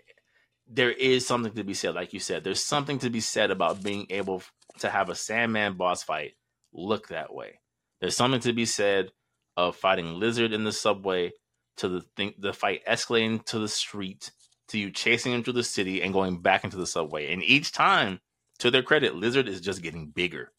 There 0.68 0.92
is 0.92 1.26
something 1.26 1.52
to 1.54 1.64
be 1.64 1.74
said, 1.74 1.94
like 1.96 2.12
you 2.14 2.20
said. 2.20 2.44
There's 2.44 2.64
something 2.64 2.98
to 3.00 3.10
be 3.10 3.20
said 3.20 3.50
about 3.50 3.82
being 3.82 4.06
able 4.10 4.42
to 4.80 4.90
have 4.90 5.08
a 5.08 5.14
Sandman 5.14 5.74
boss 5.74 6.02
fight 6.02 6.32
look 6.72 7.08
that 7.08 7.34
way. 7.34 7.60
There's 8.00 8.16
something 8.16 8.40
to 8.40 8.52
be 8.52 8.66
said 8.66 9.12
of 9.56 9.76
fighting 9.76 10.14
Lizard 10.14 10.52
in 10.52 10.64
the 10.64 10.72
subway 10.72 11.32
to 11.76 11.88
the 11.88 12.00
thing, 12.16 12.34
the 12.38 12.52
fight 12.52 12.84
escalating 12.86 13.44
to 13.46 13.58
the 13.58 13.68
street 13.68 14.30
to 14.68 14.78
you 14.78 14.90
chasing 14.90 15.32
him 15.32 15.42
through 15.42 15.52
the 15.54 15.64
city 15.64 16.02
and 16.02 16.12
going 16.12 16.40
back 16.40 16.64
into 16.64 16.76
the 16.76 16.86
subway. 16.86 17.32
And 17.32 17.42
each 17.42 17.72
time, 17.72 18.20
to 18.58 18.70
their 18.70 18.82
credit, 18.82 19.14
Lizard 19.14 19.48
is 19.48 19.60
just 19.60 19.82
getting 19.82 20.08
bigger. 20.08 20.52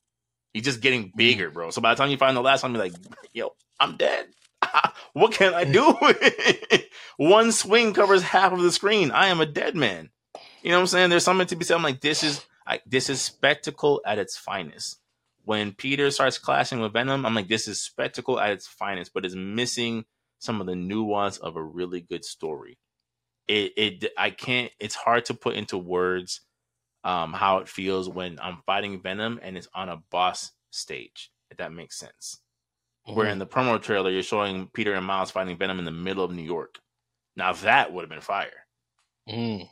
He's 0.53 0.63
just 0.63 0.81
getting 0.81 1.05
mm. 1.05 1.15
bigger, 1.15 1.49
bro. 1.49 1.71
So 1.71 1.81
by 1.81 1.93
the 1.93 1.97
time 1.97 2.09
you 2.09 2.17
find 2.17 2.37
the 2.37 2.41
last 2.41 2.63
one, 2.63 2.73
you're 2.73 2.83
like, 2.83 2.93
yo, 3.33 3.55
I'm 3.79 3.97
dead. 3.97 4.27
what 5.13 5.33
can 5.33 5.53
I 5.53 5.63
do? 5.63 5.97
one 7.17 7.51
swing 7.51 7.93
covers 7.93 8.21
half 8.21 8.53
of 8.53 8.61
the 8.61 8.71
screen. 8.71 9.11
I 9.11 9.27
am 9.27 9.41
a 9.41 9.45
dead 9.45 9.75
man. 9.75 10.09
You 10.61 10.71
know 10.71 10.77
what 10.77 10.81
I'm 10.81 10.87
saying? 10.87 11.09
There's 11.09 11.23
something 11.23 11.47
to 11.47 11.55
be 11.55 11.65
said. 11.65 11.75
I'm 11.75 11.83
like, 11.83 12.01
this 12.01 12.23
is 12.23 12.45
I, 12.65 12.81
this 12.85 13.09
is 13.09 13.21
spectacle 13.21 14.01
at 14.05 14.19
its 14.19 14.37
finest. 14.37 14.99
When 15.45 15.73
Peter 15.73 16.09
starts 16.11 16.37
clashing 16.37 16.79
with 16.79 16.93
Venom, 16.93 17.25
I'm 17.25 17.35
like, 17.35 17.49
this 17.49 17.67
is 17.67 17.81
spectacle 17.81 18.39
at 18.39 18.51
its 18.51 18.67
finest, 18.67 19.13
but 19.13 19.25
it's 19.25 19.35
missing 19.35 20.05
some 20.39 20.61
of 20.61 20.67
the 20.67 20.75
nuance 20.75 21.37
of 21.37 21.57
a 21.57 21.63
really 21.63 22.01
good 22.01 22.23
story. 22.23 22.77
It, 23.47 23.73
it, 23.75 24.11
I 24.17 24.29
can't. 24.29 24.71
It's 24.79 24.95
hard 24.95 25.25
to 25.25 25.33
put 25.33 25.55
into 25.55 25.77
words 25.77 26.41
um, 27.03 27.33
how 27.33 27.57
it 27.57 27.67
feels 27.67 28.07
when 28.07 28.39
I'm 28.41 28.61
fighting 28.65 29.01
Venom 29.01 29.39
and 29.43 29.57
it's 29.57 29.67
on 29.73 29.89
a 29.89 29.97
boss 30.09 30.51
stage. 30.71 31.31
If 31.51 31.57
that 31.57 31.73
makes 31.73 31.97
sense. 31.99 32.39
Where 33.05 33.27
in 33.27 33.37
the 33.37 33.45
promo 33.45 33.81
trailer 33.81 34.09
you're 34.09 34.23
showing 34.23 34.67
Peter 34.67 34.93
and 34.93 35.05
Miles 35.05 35.29
fighting 35.29 35.57
Venom 35.57 35.77
in 35.77 35.85
the 35.85 35.91
middle 35.91 36.23
of 36.23 36.31
New 36.31 36.41
York. 36.41 36.79
Now 37.35 37.51
that 37.53 37.91
would 37.91 38.03
have 38.03 38.09
been 38.09 38.21
fire. 38.21 38.65
Mm. 39.29 39.69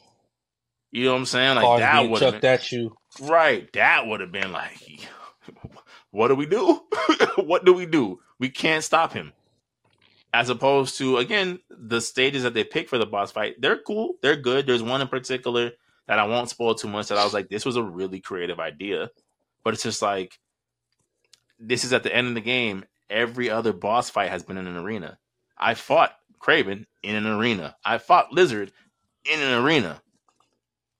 You 0.92 1.06
know 1.06 1.14
what 1.14 1.20
I'm 1.20 1.26
saying? 1.26 1.56
Like 1.56 1.80
that 1.80 2.10
would 2.10 2.20
chucked 2.20 2.42
been 2.42 2.54
at 2.54 2.72
you. 2.72 2.96
right. 3.22 3.72
That 3.74 4.08
would 4.08 4.20
have 4.20 4.32
been 4.32 4.52
like, 4.52 5.08
what 6.12 6.28
do 6.28 6.36
we 6.36 6.46
do? 6.46 6.82
what 7.38 7.66
do 7.66 7.74
we 7.74 7.86
do? 7.86 8.20
We 8.40 8.50
can't 8.50 8.84
stop 8.84 9.14
him. 9.14 9.32
As 10.34 10.50
opposed 10.50 10.98
to 10.98 11.18
again, 11.18 11.60
the 11.70 12.02
stages 12.02 12.44
that 12.44 12.54
they 12.54 12.64
pick 12.64 12.90
for 12.90 12.98
the 12.98 13.06
boss 13.06 13.32
fight, 13.32 13.56
they're 13.60 13.78
cool, 13.78 14.16
they're 14.22 14.36
good. 14.36 14.68
There's 14.68 14.84
one 14.84 15.02
in 15.02 15.08
particular 15.08 15.72
that 16.08 16.20
I 16.20 16.26
won't 16.26 16.50
spoil 16.50 16.76
too 16.76 16.88
much. 16.90 17.08
That 17.08 17.18
I 17.18 17.24
was 17.24 17.34
like, 17.34 17.50
this 17.50 17.66
was 17.66 17.78
a 17.78 17.84
really 17.84 18.20
creative 18.20 18.60
idea, 18.60 19.10
but 19.64 19.74
it's 19.74 19.84
just 19.84 20.02
like 20.02 20.40
this 21.60 21.84
is 21.84 21.94
at 21.94 22.04
the 22.04 22.14
end 22.14 22.28
of 22.28 22.36
the 22.36 22.42
game. 22.42 22.86
Every 23.10 23.50
other 23.50 23.74
boss 23.74 24.10
fight 24.10 24.30
has 24.30 24.44
been 24.44 24.58
in 24.58 24.68
an 24.68 24.78
arena. 24.78 25.20
I 25.58 25.74
fought 25.74 26.16
Kraven 26.40 26.86
in 27.04 27.16
an 27.16 27.28
arena. 27.28 27.76
I 27.84 27.98
fought 27.98 28.32
Lizard 28.32 28.72
in 29.26 29.40
an 29.42 29.64
arena. 29.64 30.02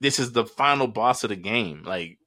This 0.02 0.20
is 0.20 0.32
the 0.32 0.46
final 0.46 0.88
boss 0.88 1.24
of 1.24 1.30
the 1.30 1.36
game. 1.36 1.84
Like, 1.86 2.18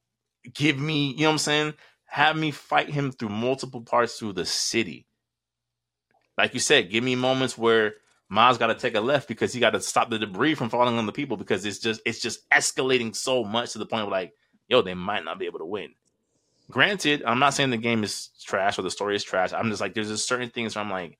give 0.53 0.79
me, 0.79 1.11
you 1.11 1.23
know 1.23 1.27
what 1.27 1.31
I'm 1.33 1.37
saying? 1.39 1.73
Have 2.05 2.37
me 2.37 2.51
fight 2.51 2.89
him 2.89 3.11
through 3.11 3.29
multiple 3.29 3.81
parts 3.81 4.17
through 4.17 4.33
the 4.33 4.45
city. 4.45 5.05
Like 6.37 6.53
you 6.53 6.59
said, 6.59 6.89
give 6.89 7.03
me 7.03 7.15
moments 7.15 7.57
where 7.57 7.95
Miles 8.29 8.57
got 8.57 8.67
to 8.67 8.75
take 8.75 8.95
a 8.95 9.01
left 9.01 9.27
because 9.27 9.53
he 9.53 9.59
got 9.59 9.71
to 9.71 9.81
stop 9.81 10.09
the 10.09 10.17
debris 10.17 10.55
from 10.55 10.69
falling 10.69 10.97
on 10.97 11.05
the 11.05 11.11
people 11.11 11.37
because 11.37 11.65
it's 11.65 11.79
just 11.79 12.01
it's 12.05 12.21
just 12.21 12.49
escalating 12.49 13.15
so 13.15 13.43
much 13.43 13.73
to 13.73 13.77
the 13.77 13.85
point 13.85 14.03
of 14.03 14.09
like, 14.09 14.33
yo, 14.67 14.81
they 14.81 14.93
might 14.93 15.25
not 15.25 15.37
be 15.37 15.45
able 15.45 15.59
to 15.59 15.65
win. 15.65 15.89
Granted, 16.71 17.23
I'm 17.25 17.39
not 17.39 17.53
saying 17.53 17.69
the 17.69 17.77
game 17.77 18.03
is 18.03 18.29
trash 18.43 18.79
or 18.79 18.81
the 18.81 18.91
story 18.91 19.15
is 19.15 19.23
trash. 19.23 19.53
I'm 19.53 19.69
just 19.69 19.81
like, 19.81 19.93
there's 19.93 20.09
just 20.09 20.27
certain 20.27 20.49
things 20.49 20.75
where 20.75 20.83
I'm 20.83 20.89
like, 20.89 21.19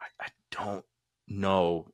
I, 0.00 0.24
I 0.24 0.28
don't 0.50 0.84
know. 1.26 1.86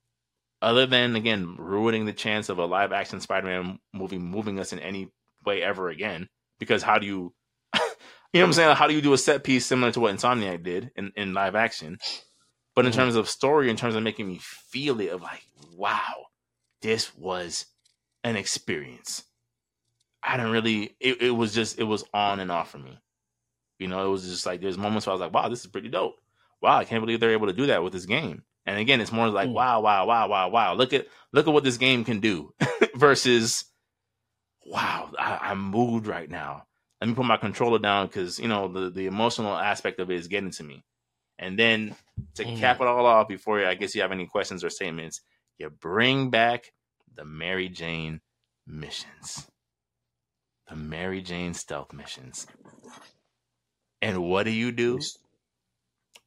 Other 0.63 0.87
than 0.87 1.15
again 1.17 1.57
ruining 1.59 2.07
the 2.07 2.13
chance 2.13 2.49
of 2.49 2.59
a 2.59 2.65
live 2.65 2.93
action 2.93 3.21
Spider-Man 3.21 3.79
movie 3.93 4.19
moving 4.19 4.59
us 4.59 4.73
in 4.73 4.79
any 4.79 5.09
way 5.45 5.63
ever 5.63 5.89
again. 5.91 6.29
Because 6.59 6.83
how 6.83 6.99
do 6.99 7.07
you, 7.07 7.35
you 7.75 7.81
know 7.81 8.41
what 8.41 8.45
I'm 8.45 8.53
saying? 8.55 8.77
How 8.77 8.87
do 8.87 8.95
you 8.95 9.03
do 9.03 9.13
a 9.13 9.19
set 9.19 9.45
piece 9.45 9.67
similar 9.67 9.93
to 9.93 10.01
what 10.01 10.15
Insomniac 10.15 10.63
did 10.63 10.91
in, 10.97 11.13
in 11.17 11.35
live 11.35 11.55
action? 11.55 11.99
But 12.75 12.87
in 12.87 12.93
Mhm. 12.93 12.97
terms 12.97 13.17
of 13.17 13.29
story, 13.29 13.71
in 13.71 13.77
terms 13.77 13.95
of 13.95 14.03
making 14.03 14.27
me 14.27 14.39
feel 14.41 15.01
it, 15.01 15.09
of 15.11 15.23
like, 15.23 15.47
wow, 15.77 16.27
this 16.83 17.15
was 17.17 17.67
an 18.25 18.37
experience. 18.37 19.25
I 20.23 20.37
didn't 20.37 20.53
really. 20.53 20.97
It, 21.01 21.21
it 21.21 21.31
was 21.31 21.55
just 21.55 21.79
it 21.79 21.85
was 21.85 22.05
on 22.15 22.41
and 22.41 22.51
off 22.51 22.71
for 22.71 22.79
me. 22.79 22.99
You 23.79 23.89
know, 23.89 24.07
it 24.07 24.09
was 24.11 24.25
just 24.29 24.47
like 24.47 24.61
there's 24.61 24.79
moments 24.79 25.07
where 25.07 25.13
I 25.13 25.15
was 25.15 25.21
like, 25.21 25.35
wow, 25.35 25.49
this 25.49 25.61
is 25.61 25.67
pretty 25.67 25.89
dope. 25.89 26.17
Wow, 26.63 26.79
I 26.79 26.85
can't 26.85 27.03
believe 27.03 27.21
they're 27.21 27.33
able 27.33 27.49
to 27.49 27.53
do 27.53 27.67
that 27.67 27.83
with 27.83 27.93
this 27.93 28.07
game. 28.07 28.43
And 28.67 28.79
again, 28.79 29.01
it's 29.01 29.12
more 29.12 29.29
like, 29.29 29.49
Mm. 29.49 29.53
wow, 29.55 29.81
wow, 29.81 30.07
wow, 30.07 30.29
wow, 30.29 30.49
wow. 30.49 30.75
Look 30.75 30.93
at 30.93 31.07
look 31.33 31.47
at 31.47 31.53
what 31.55 31.65
this 31.65 31.77
game 31.77 32.05
can 32.05 32.21
do 32.21 32.55
versus, 32.95 33.65
wow, 34.67 35.11
I, 35.19 35.39
I'm 35.51 35.61
moved 35.71 36.07
right 36.07 36.31
now. 36.31 36.67
let 37.01 37.09
me 37.09 37.15
put 37.15 37.27
my 37.27 37.37
controller 37.37 37.79
down 37.79 38.07
because 38.07 38.39
you 38.39 38.49
know 38.49 38.69
the 38.69 38.91
the 38.91 39.07
emotional 39.07 39.55
aspect 39.55 40.01
of 40.01 40.11
it 40.11 40.17
is 40.17 40.29
getting 40.29 40.51
to 40.53 40.62
me. 40.65 40.85
And 41.39 41.59
then 41.59 41.97
to 42.37 42.45
Mm. 42.45 42.59
cap 42.59 42.81
it 42.81 42.87
all 42.87 43.07
off, 43.07 43.29
before 43.29 43.65
I 43.67 43.75
guess 43.75 43.95
you 43.95 44.03
have 44.03 44.12
any 44.12 44.27
questions 44.27 44.65
or 44.65 44.71
statements, 44.71 45.21
you 45.59 45.69
bring 45.71 46.31
back 46.31 46.73
the 47.15 47.25
Mary 47.25 47.69
Jane 47.69 48.21
missions, 48.67 49.49
the 50.69 50.77
Mary 50.77 51.21
Jane 51.23 51.55
stealth 51.55 51.93
missions. 51.93 52.47
And 54.03 54.23
what 54.23 54.45
do 54.45 54.51
you 54.51 54.73
do? 54.73 55.01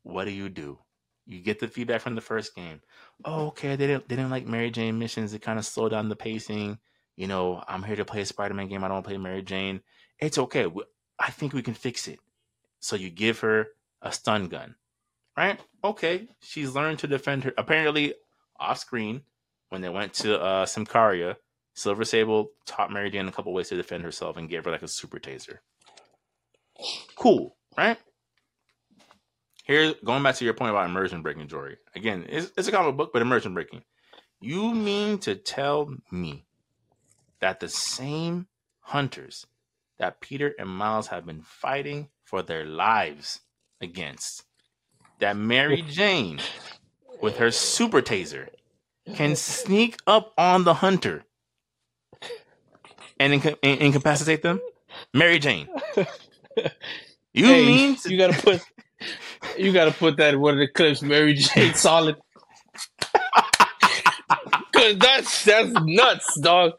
What 0.04 0.26
do 0.26 0.32
you 0.32 0.50
do? 0.50 0.80
You 1.28 1.42
get 1.42 1.60
the 1.60 1.68
feedback 1.68 2.02
from 2.02 2.16
the 2.16 2.22
first 2.22 2.56
game. 2.56 2.82
Oh, 3.26 3.48
okay, 3.48 3.76
they 3.76 3.88
didn't 3.88 4.08
they 4.08 4.16
didn't 4.16 4.32
like 4.32 4.48
Mary 4.48 4.72
Jane 4.72 4.98
missions. 4.98 5.34
It 5.34 5.42
kind 5.42 5.60
of 5.60 5.66
slowed 5.66 5.92
down 5.92 6.10
the 6.10 6.16
pacing. 6.16 6.80
You 7.18 7.28
know, 7.28 7.62
I'm 7.68 7.84
here 7.84 7.98
to 7.98 8.06
play 8.06 8.22
a 8.22 8.26
Spider-Man 8.26 8.68
game. 8.70 8.84
I 8.84 8.88
don't 8.88 9.04
play 9.04 9.18
Mary 9.18 9.42
Jane. 9.42 9.82
It's 10.20 10.38
okay. 10.38 10.68
I 11.20 11.32
think 11.32 11.54
we 11.54 11.62
can 11.62 11.74
fix 11.74 12.08
it. 12.08 12.20
So 12.80 12.96
you 12.96 13.10
give 13.10 13.40
her 13.40 13.68
a 14.02 14.12
stun 14.12 14.48
gun, 14.48 14.76
right? 15.36 15.60
Okay, 15.84 16.28
she's 16.40 16.76
learned 16.76 17.00
to 17.00 17.08
defend 17.08 17.44
her. 17.44 17.54
Apparently, 17.58 18.14
off 18.60 18.78
screen, 18.80 19.24
when 19.70 19.82
they 19.82 19.90
went 19.90 20.14
to 20.14 20.40
uh, 20.40 20.66
Symkaria, 20.66 21.36
Silver 21.74 22.06
Sable 22.06 22.52
taught 22.66 22.92
Mary 22.92 23.10
Jane 23.10 23.28
a 23.28 23.32
couple 23.32 23.54
ways 23.54 23.70
to 23.70 23.76
defend 23.76 24.04
herself 24.04 24.38
and 24.38 24.50
gave 24.50 24.66
her 24.66 24.72
like 24.72 24.84
a 24.84 24.88
super 24.88 25.20
taser. 25.20 25.58
Cool, 27.16 27.56
right? 27.78 27.98
Here, 29.68 29.94
going 30.06 30.24
back 30.24 30.36
to 30.36 30.46
your 30.46 30.54
point 30.54 30.72
about 30.72 30.86
immersion 30.90 31.22
breaking, 31.22 31.48
Jory. 31.50 31.78
Again, 31.94 32.26
it's, 32.30 32.52
it's 32.58 32.70
a 32.70 32.72
comic 32.72 32.96
book, 32.96 33.12
but 33.12 33.22
immersion 33.22 33.54
breaking. 33.54 33.84
You 34.40 34.74
mean 34.74 35.18
to 35.20 35.36
tell 35.36 35.94
me 36.10 36.46
that 37.42 37.60
the 37.60 37.68
same 37.70 38.48
hunters 38.80 39.46
that 40.00 40.22
Peter 40.22 40.54
and 40.58 40.70
Miles 40.70 41.08
have 41.08 41.26
been 41.26 41.42
fighting 41.42 42.08
for 42.24 42.42
their 42.42 42.64
lives 42.66 43.42
against, 43.82 44.44
that 45.20 45.36
Mary 45.36 45.82
Jane, 45.90 46.40
with 47.22 47.38
her 47.38 47.52
super 47.52 48.02
taser, 48.02 48.48
can 49.16 49.36
sneak 49.36 49.98
up 50.08 50.34
on 50.38 50.64
the 50.64 50.76
hunter 50.76 51.24
and 53.20 53.34
inca- 53.34 53.58
in- 53.64 53.80
incapacitate 53.80 54.44
them? 54.44 54.62
Mary 55.14 55.40
Jane. 55.40 55.68
You 57.34 57.46
Hey, 57.46 57.66
mean 57.68 57.96
to- 57.98 58.12
you 58.12 58.18
gotta 58.18 58.42
put 58.42 58.64
you 59.58 59.74
gotta 59.74 59.92
put 59.92 60.18
that 60.18 60.34
in 60.36 60.42
one 60.42 60.54
of 60.56 60.60
the 60.60 60.68
clips, 60.68 61.02
Mary 61.02 61.36
Jane 61.36 61.74
Solid. 61.76 62.16
Cause 64.74 64.98
that's 65.00 65.46
that's 65.46 65.72
nuts, 65.76 66.40
dog. 66.42 66.74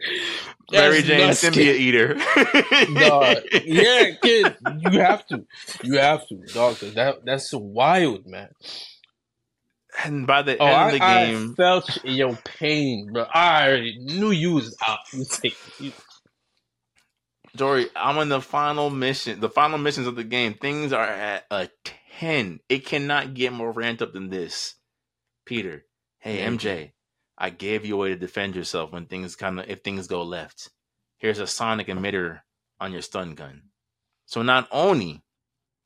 Mary 0.71 1.03
Jane 1.03 1.19
nuts, 1.19 1.43
symbiote 1.43 1.53
kid. 1.53 1.77
eater? 1.79 2.15
Dog. 2.99 3.39
Yeah, 3.65 4.13
kid, 4.23 4.57
you 4.79 5.01
have 5.01 5.27
to, 5.29 5.45
you 5.83 5.99
have 5.99 6.27
to, 6.29 6.37
dog. 6.53 6.81
'cause 6.81 6.95
that 6.95 7.25
that's 7.25 7.53
wild, 7.55 8.27
man. 8.27 8.51
And 10.05 10.27
by 10.27 10.43
the 10.43 10.59
Oh, 10.61 10.67
end 10.67 10.73
I, 10.75 10.87
of 10.87 10.93
the 10.93 11.01
game, 11.01 11.57
I 11.57 11.63
felt 11.63 11.99
your 12.05 12.37
pain, 12.45 13.13
bro. 13.13 13.25
I 13.33 13.69
already 13.69 13.99
knew 14.01 14.31
you 14.31 14.55
was 14.55 14.77
out. 14.87 15.01
You 15.13 15.25
take 15.31 15.59
you, 15.79 15.93
Jory, 17.57 17.89
I'm 17.97 18.19
in 18.19 18.29
the 18.31 18.41
final 18.41 18.91
mission. 18.91 19.41
The 19.41 19.51
final 19.51 19.79
missions 19.79 20.07
of 20.07 20.17
the 20.17 20.25
game. 20.25 20.55
Things 20.55 20.93
are 20.93 21.05
at 21.05 21.47
a 21.51 21.69
ten. 22.19 22.61
It 22.69 22.85
cannot 22.85 23.35
get 23.35 23.53
more 23.53 23.73
ramped 23.73 24.03
up 24.03 24.13
than 24.13 24.29
this. 24.29 24.75
Peter, 25.45 25.87
hey 26.19 26.39
Yeah, 26.39 26.49
MJ, 26.49 26.93
I 27.37 27.51
gave 27.51 27.85
you 27.85 27.95
a 27.95 27.99
way 27.99 28.09
to 28.11 28.17
defend 28.17 28.57
yourself 28.57 28.93
when 28.93 29.07
things 29.07 29.37
kind 29.37 29.61
of 29.61 29.69
if 29.69 29.83
things 29.83 30.07
go 30.07 30.23
left. 30.23 30.71
Here's 31.19 31.39
a 31.39 31.47
sonic 31.47 31.87
emitter 31.87 32.41
on 32.81 32.93
your 32.93 33.03
stun 33.03 33.35
gun. 33.35 33.63
So 34.27 34.43
not 34.43 34.69
only 34.71 35.23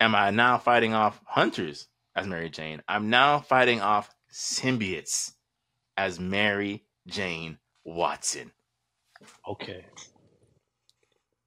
am 0.01 0.14
I 0.14 0.30
now 0.30 0.59
fighting 0.59 0.95
off 0.95 1.20
hunters 1.24 1.89
as 2.14 2.26
Mary 2.26 2.51
Jane, 2.51 2.83
I'm 2.89 3.09
now 3.09 3.41
fighting 3.41 3.80
off 3.80 4.11
symbiotes 4.33 5.33
as 5.97 6.18
Mary 6.18 6.85
Jane 7.07 7.59
Watson. 7.85 8.53
okay. 9.47 9.87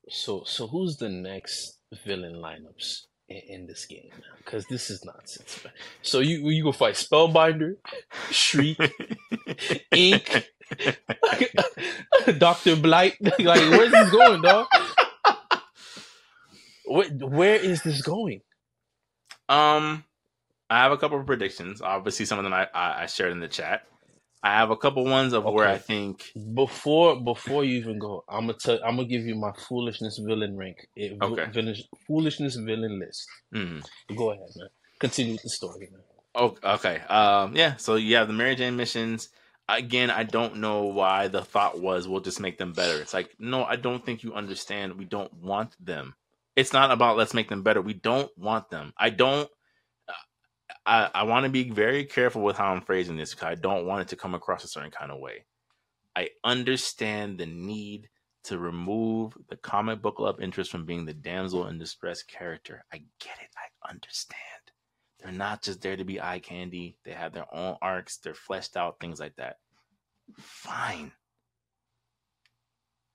So 0.09 0.43
so 0.45 0.67
who's 0.67 0.97
the 0.97 1.09
next 1.09 1.79
villain 2.05 2.35
lineups 2.35 3.07
in, 3.29 3.37
in 3.47 3.67
this 3.67 3.85
game? 3.85 4.09
Because 4.37 4.65
this 4.65 4.89
is 4.89 5.03
nonsense. 5.05 5.63
Man. 5.63 5.73
So 6.01 6.19
you 6.19 6.49
you 6.49 6.63
go 6.63 6.71
fight 6.71 6.95
Spellbinder, 6.95 7.75
Shriek, 8.31 8.79
Ink, 9.91 10.49
Doctor 12.37 12.75
Blight. 12.75 13.15
like 13.21 13.39
where's 13.39 13.91
this 13.91 14.11
going, 14.11 14.41
dog? 14.41 14.67
Where, 16.85 17.09
where 17.09 17.55
is 17.55 17.81
this 17.83 18.01
going? 18.01 18.41
Um, 19.49 20.03
I 20.69 20.79
have 20.79 20.91
a 20.91 20.97
couple 20.97 21.19
of 21.19 21.25
predictions. 21.25 21.81
Obviously, 21.81 22.25
some 22.25 22.39
of 22.39 22.43
them 22.43 22.53
I, 22.53 22.67
I, 22.73 23.03
I 23.03 23.05
shared 23.05 23.31
in 23.31 23.39
the 23.39 23.47
chat. 23.47 23.85
I 24.45 24.49
have 24.59 24.69
a 24.69 24.77
couple 24.77 25.03
ones 25.05 25.33
of 25.33 25.43
where 25.43 25.67
I 25.67 25.79
think. 25.79 26.31
Before 26.53 27.19
before 27.19 27.63
you 27.65 27.77
even 27.79 27.97
go, 27.97 28.23
I'm 28.29 28.41
gonna 28.45 28.53
tell, 28.53 28.79
I'm 28.85 28.97
gonna 28.97 29.07
give 29.07 29.25
you 29.25 29.33
my 29.33 29.51
foolishness 29.67 30.19
villain 30.19 30.55
rank. 30.55 30.85
It, 30.95 31.17
Okay. 31.19 31.47
villain, 31.51 31.75
foolishness 32.05 32.55
villain 32.55 32.99
list. 32.99 33.27
mhm. 33.51 33.83
Go 34.15 34.29
ahead, 34.31 34.45
man. 34.55 34.69
Continue 34.99 35.33
with 35.33 35.41
the 35.41 35.49
story, 35.49 35.89
man. 35.91 36.01
Oh, 36.35 36.55
okay. 36.63 36.99
Um, 37.09 37.55
yeah. 37.55 37.75
So 37.77 37.95
you 37.95 38.17
have 38.17 38.27
the 38.27 38.33
Mary 38.33 38.55
Jane 38.55 38.75
missions. 38.75 39.29
Again, 39.67 40.11
I 40.11 40.21
don't 40.23 40.57
know 40.57 40.83
why 40.83 41.27
the 41.27 41.41
thought 41.43 41.79
was 41.81 42.07
we'll 42.07 42.21
just 42.21 42.39
make 42.39 42.59
them 42.59 42.71
better. 42.73 43.01
It's 43.01 43.15
like, 43.15 43.31
no, 43.39 43.63
I 43.63 43.77
don't 43.77 44.05
think 44.05 44.21
you 44.23 44.35
understand. 44.35 44.93
We 44.99 45.05
don't 45.05 45.33
want 45.33 45.75
them. 45.83 46.13
It's 46.55 46.71
not 46.71 46.91
about 46.91 47.17
let's 47.17 47.33
make 47.33 47.49
them 47.49 47.63
better. 47.63 47.81
We 47.81 47.95
don't 47.95 48.29
want 48.37 48.69
them. 48.69 48.93
I 48.95 49.09
don't. 49.09 49.49
I, 50.85 51.09
I 51.13 51.23
want 51.23 51.45
to 51.45 51.49
be 51.49 51.69
very 51.69 52.05
careful 52.05 52.41
with 52.41 52.57
how 52.57 52.71
I'm 52.71 52.81
phrasing 52.81 53.17
this 53.17 53.33
because 53.33 53.47
I 53.47 53.55
don't 53.55 53.85
want 53.85 54.01
it 54.01 54.07
to 54.09 54.15
come 54.15 54.33
across 54.33 54.63
a 54.63 54.67
certain 54.67 54.91
kind 54.91 55.11
of 55.11 55.19
way. 55.19 55.45
I 56.15 56.29
understand 56.43 57.37
the 57.37 57.45
need 57.45 58.09
to 58.45 58.57
remove 58.57 59.37
the 59.49 59.57
comic 59.57 60.01
book 60.01 60.19
love 60.19 60.39
interest 60.39 60.71
from 60.71 60.85
being 60.85 61.05
the 61.05 61.13
damsel 61.13 61.67
in 61.67 61.77
distress 61.77 62.23
character. 62.23 62.85
I 62.93 62.97
get 63.19 63.37
it. 63.41 63.49
I 63.57 63.89
understand. 63.89 64.39
They're 65.19 65.31
not 65.31 65.63
just 65.63 65.81
there 65.81 65.97
to 65.97 66.03
be 66.03 66.21
eye 66.21 66.39
candy. 66.39 66.97
They 67.03 67.11
have 67.11 67.33
their 67.33 67.53
own 67.53 67.77
arcs. 67.81 68.17
They're 68.17 68.35
fleshed 68.35 68.77
out, 68.77 68.99
things 68.99 69.19
like 69.19 69.35
that. 69.37 69.57
Fine. 70.39 71.11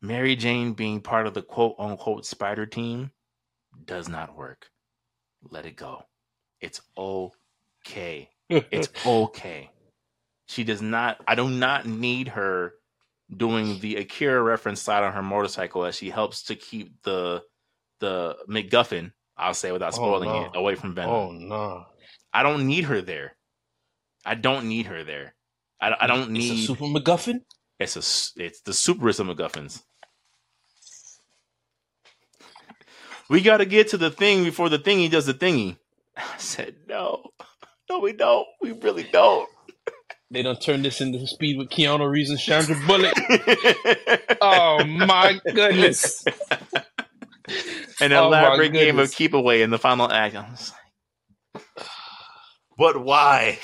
Mary 0.03 0.35
Jane 0.35 0.73
being 0.73 1.01
part 1.01 1.27
of 1.27 1.35
the 1.35 1.43
quote 1.43 1.77
unquote 1.79 2.27
spider 2.27 2.67
team 2.67 3.13
does 3.85 4.09
not 4.09 4.37
work. 4.37 4.71
Let 5.49 5.67
it 5.67 5.77
go. 5.77 6.03
It's 6.61 6.81
okay. 6.99 7.37
It's 8.49 8.89
okay. 9.07 9.71
She 10.49 10.65
does 10.65 10.83
not, 10.83 11.19
I 11.27 11.35
do 11.35 11.49
not 11.49 11.87
need 11.87 12.29
her 12.29 12.75
doing 13.35 13.79
the 13.81 13.97
Akira 13.97 14.43
reference 14.43 14.81
side 14.83 15.05
on 15.05 15.13
her 15.13 15.23
motorcycle 15.23 15.85
as 15.85 15.95
she 15.95 16.11
helps 16.11 16.45
to 16.45 16.57
keep 16.57 17.03
the 17.03 17.43
the 18.01 18.37
McGuffin, 18.49 19.13
I'll 19.37 19.55
say 19.55 19.71
without 19.73 19.93
Oh, 19.93 19.97
spoiling 19.97 20.31
no. 20.31 20.45
it, 20.47 20.51
away 20.55 20.75
from 20.75 20.95
Venom. 20.95 21.11
oh 21.11 21.31
no! 21.33 21.85
I 22.33 22.43
don't 22.43 22.67
need 22.67 22.85
her 22.85 23.01
there. 23.03 23.37
I 24.25 24.35
don't 24.35 24.67
need 24.69 24.87
her 24.87 25.05
there. 25.05 25.35
I, 25.81 25.95
I 26.01 26.07
don't 26.07 26.35
It's 26.37 26.51
a 26.51 26.53
need. 26.55 26.67
super 26.67 26.85
MacGuffin. 26.85 27.43
It's 27.79 27.97
a. 27.97 28.43
It's 28.43 28.61
the 28.63 28.73
superest 28.73 29.21
of 29.21 29.27
MacGuffins. 29.29 29.83
We 33.29 33.41
got 33.43 33.59
to 33.59 33.67
get 33.67 33.89
to 33.89 33.97
the 33.97 34.11
thing 34.11 34.43
before 34.45 34.69
the 34.69 34.79
thingy 34.79 35.11
does 35.11 35.27
the 35.27 35.35
thingy. 35.35 35.79
I 36.17 36.37
said 36.39 36.75
no, 36.89 37.31
no, 37.91 37.99
we 37.99 38.13
don't. 38.13 38.47
We 38.63 38.73
really 38.73 39.03
don't. 39.03 39.49
They 40.31 40.43
don't 40.43 40.61
turn 40.63 40.83
this 40.83 41.01
into 41.01 41.27
speed 41.27 41.59
with 41.59 41.71
Keanu 41.71 42.09
Reeves 42.09 42.31
and 42.31 42.39
Sandra 42.39 42.77
Bullock. 42.87 43.15
oh 44.41 44.85
my 44.85 45.41
goodness! 45.45 46.25
An 48.01 48.13
Oh, 48.13 48.27
elaborate 48.29 48.73
game 48.73 49.01
of 49.01 49.11
keep 49.13 49.35
away 49.35 49.63
in 49.63 49.71
the 49.71 49.79
final 49.79 50.11
act. 50.11 50.37
Like, 50.37 51.65
but 52.79 53.03
why? 53.03 53.59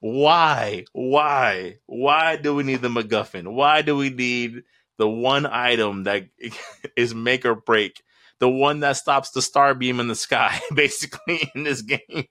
why? 0.00 0.84
Why? 0.92 1.76
Why 1.86 2.36
do 2.36 2.54
we 2.54 2.62
need 2.62 2.82
the 2.82 2.88
MacGuffin? 2.88 3.52
Why 3.52 3.82
do 3.82 3.96
we 3.96 4.10
need 4.10 4.62
the 4.98 5.08
one 5.08 5.46
item 5.46 6.04
that 6.04 6.28
is 6.96 7.14
make 7.14 7.46
or 7.46 7.54
break? 7.54 8.02
The 8.40 8.48
one 8.48 8.80
that 8.80 8.96
stops 8.96 9.30
the 9.30 9.42
star 9.42 9.74
beam 9.74 10.00
in 10.00 10.08
the 10.08 10.14
sky, 10.14 10.60
basically, 10.74 11.50
in 11.54 11.64
this 11.64 11.82
game. 11.82 12.26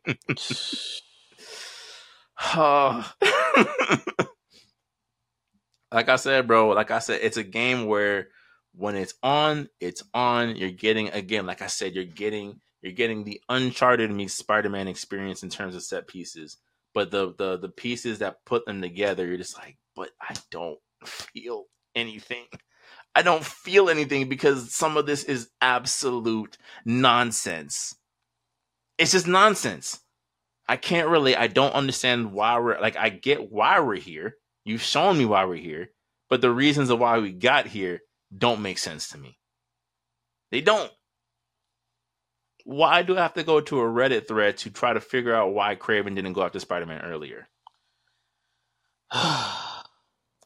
Oh. 2.56 3.12
like 5.92 6.10
I 6.10 6.16
said, 6.18 6.48
bro, 6.48 6.70
like 6.70 6.92
I 6.92 7.00
said, 7.00 7.20
it's 7.22 7.38
a 7.38 7.44
game 7.44 7.86
where 7.86 8.30
when 8.74 8.96
it's 8.96 9.14
on, 9.24 9.70
it's 9.80 10.04
on. 10.14 10.56
You're 10.56 10.72
getting 10.72 11.10
again, 11.10 11.46
like 11.46 11.62
I 11.62 11.68
said, 11.68 11.94
you're 11.96 12.06
getting 12.06 12.60
you're 12.82 12.94
getting 12.94 13.24
the 13.24 13.42
Uncharted 13.50 14.10
meets 14.12 14.36
Spider-Man 14.36 14.88
experience 14.88 15.44
in 15.44 15.50
terms 15.50 15.76
of 15.76 15.84
set 15.84 16.08
pieces. 16.08 16.58
But 16.94 17.12
the 17.12 17.34
the 17.38 17.58
the 17.58 17.70
pieces 17.70 18.20
that 18.20 18.46
put 18.46 18.66
them 18.66 18.82
together, 18.82 19.26
you're 19.26 19.38
just 19.38 19.58
like, 19.58 19.78
but 19.96 20.10
I 20.22 20.36
don't 20.50 20.80
feel 21.06 21.66
anything. 21.96 22.46
I 23.16 23.22
don't 23.22 23.44
feel 23.44 23.90
anything 23.90 24.30
because 24.30 24.74
some 24.74 24.98
of 24.98 25.06
this 25.06 25.24
is 25.24 25.50
absolute 25.62 26.58
nonsense. 26.86 27.96
It's 28.98 29.12
just 29.12 29.28
nonsense. 29.28 30.00
I 30.68 30.78
can't 30.78 31.10
really, 31.10 31.36
I 31.36 31.48
don't 31.48 31.74
understand 31.74 32.32
why 32.32 32.60
we're 32.60 32.80
like, 32.80 32.96
I 32.96 33.10
get 33.10 33.52
why 33.52 33.80
we're 33.80 33.96
here. 33.96 34.36
You've 34.66 34.82
shown 34.82 35.18
me 35.18 35.26
why 35.26 35.46
we're 35.46 35.56
here, 35.56 35.90
but 36.30 36.42
the 36.42 36.52
reasons 36.52 36.92
of 36.92 37.00
why 37.00 37.18
we 37.18 37.32
got 37.32 37.66
here 37.66 38.02
don't 38.36 38.62
make 38.62 38.78
sense 38.78 39.10
to 39.10 39.18
me. 39.18 39.40
They 40.52 40.62
don't. 40.62 40.92
Why 42.66 43.02
do 43.02 43.18
I 43.18 43.22
have 43.22 43.34
to 43.34 43.44
go 43.44 43.62
to 43.62 43.80
a 43.80 43.84
Reddit 43.84 44.28
thread 44.28 44.58
to 44.58 44.70
try 44.70 44.94
to 44.94 45.00
figure 45.00 45.34
out 45.34 45.54
why 45.54 45.76
Kraven 45.76 46.14
didn't 46.14 46.34
go 46.34 46.44
after 46.44 46.60
Spider 46.60 46.86
Man 46.86 47.02
earlier? 47.02 47.48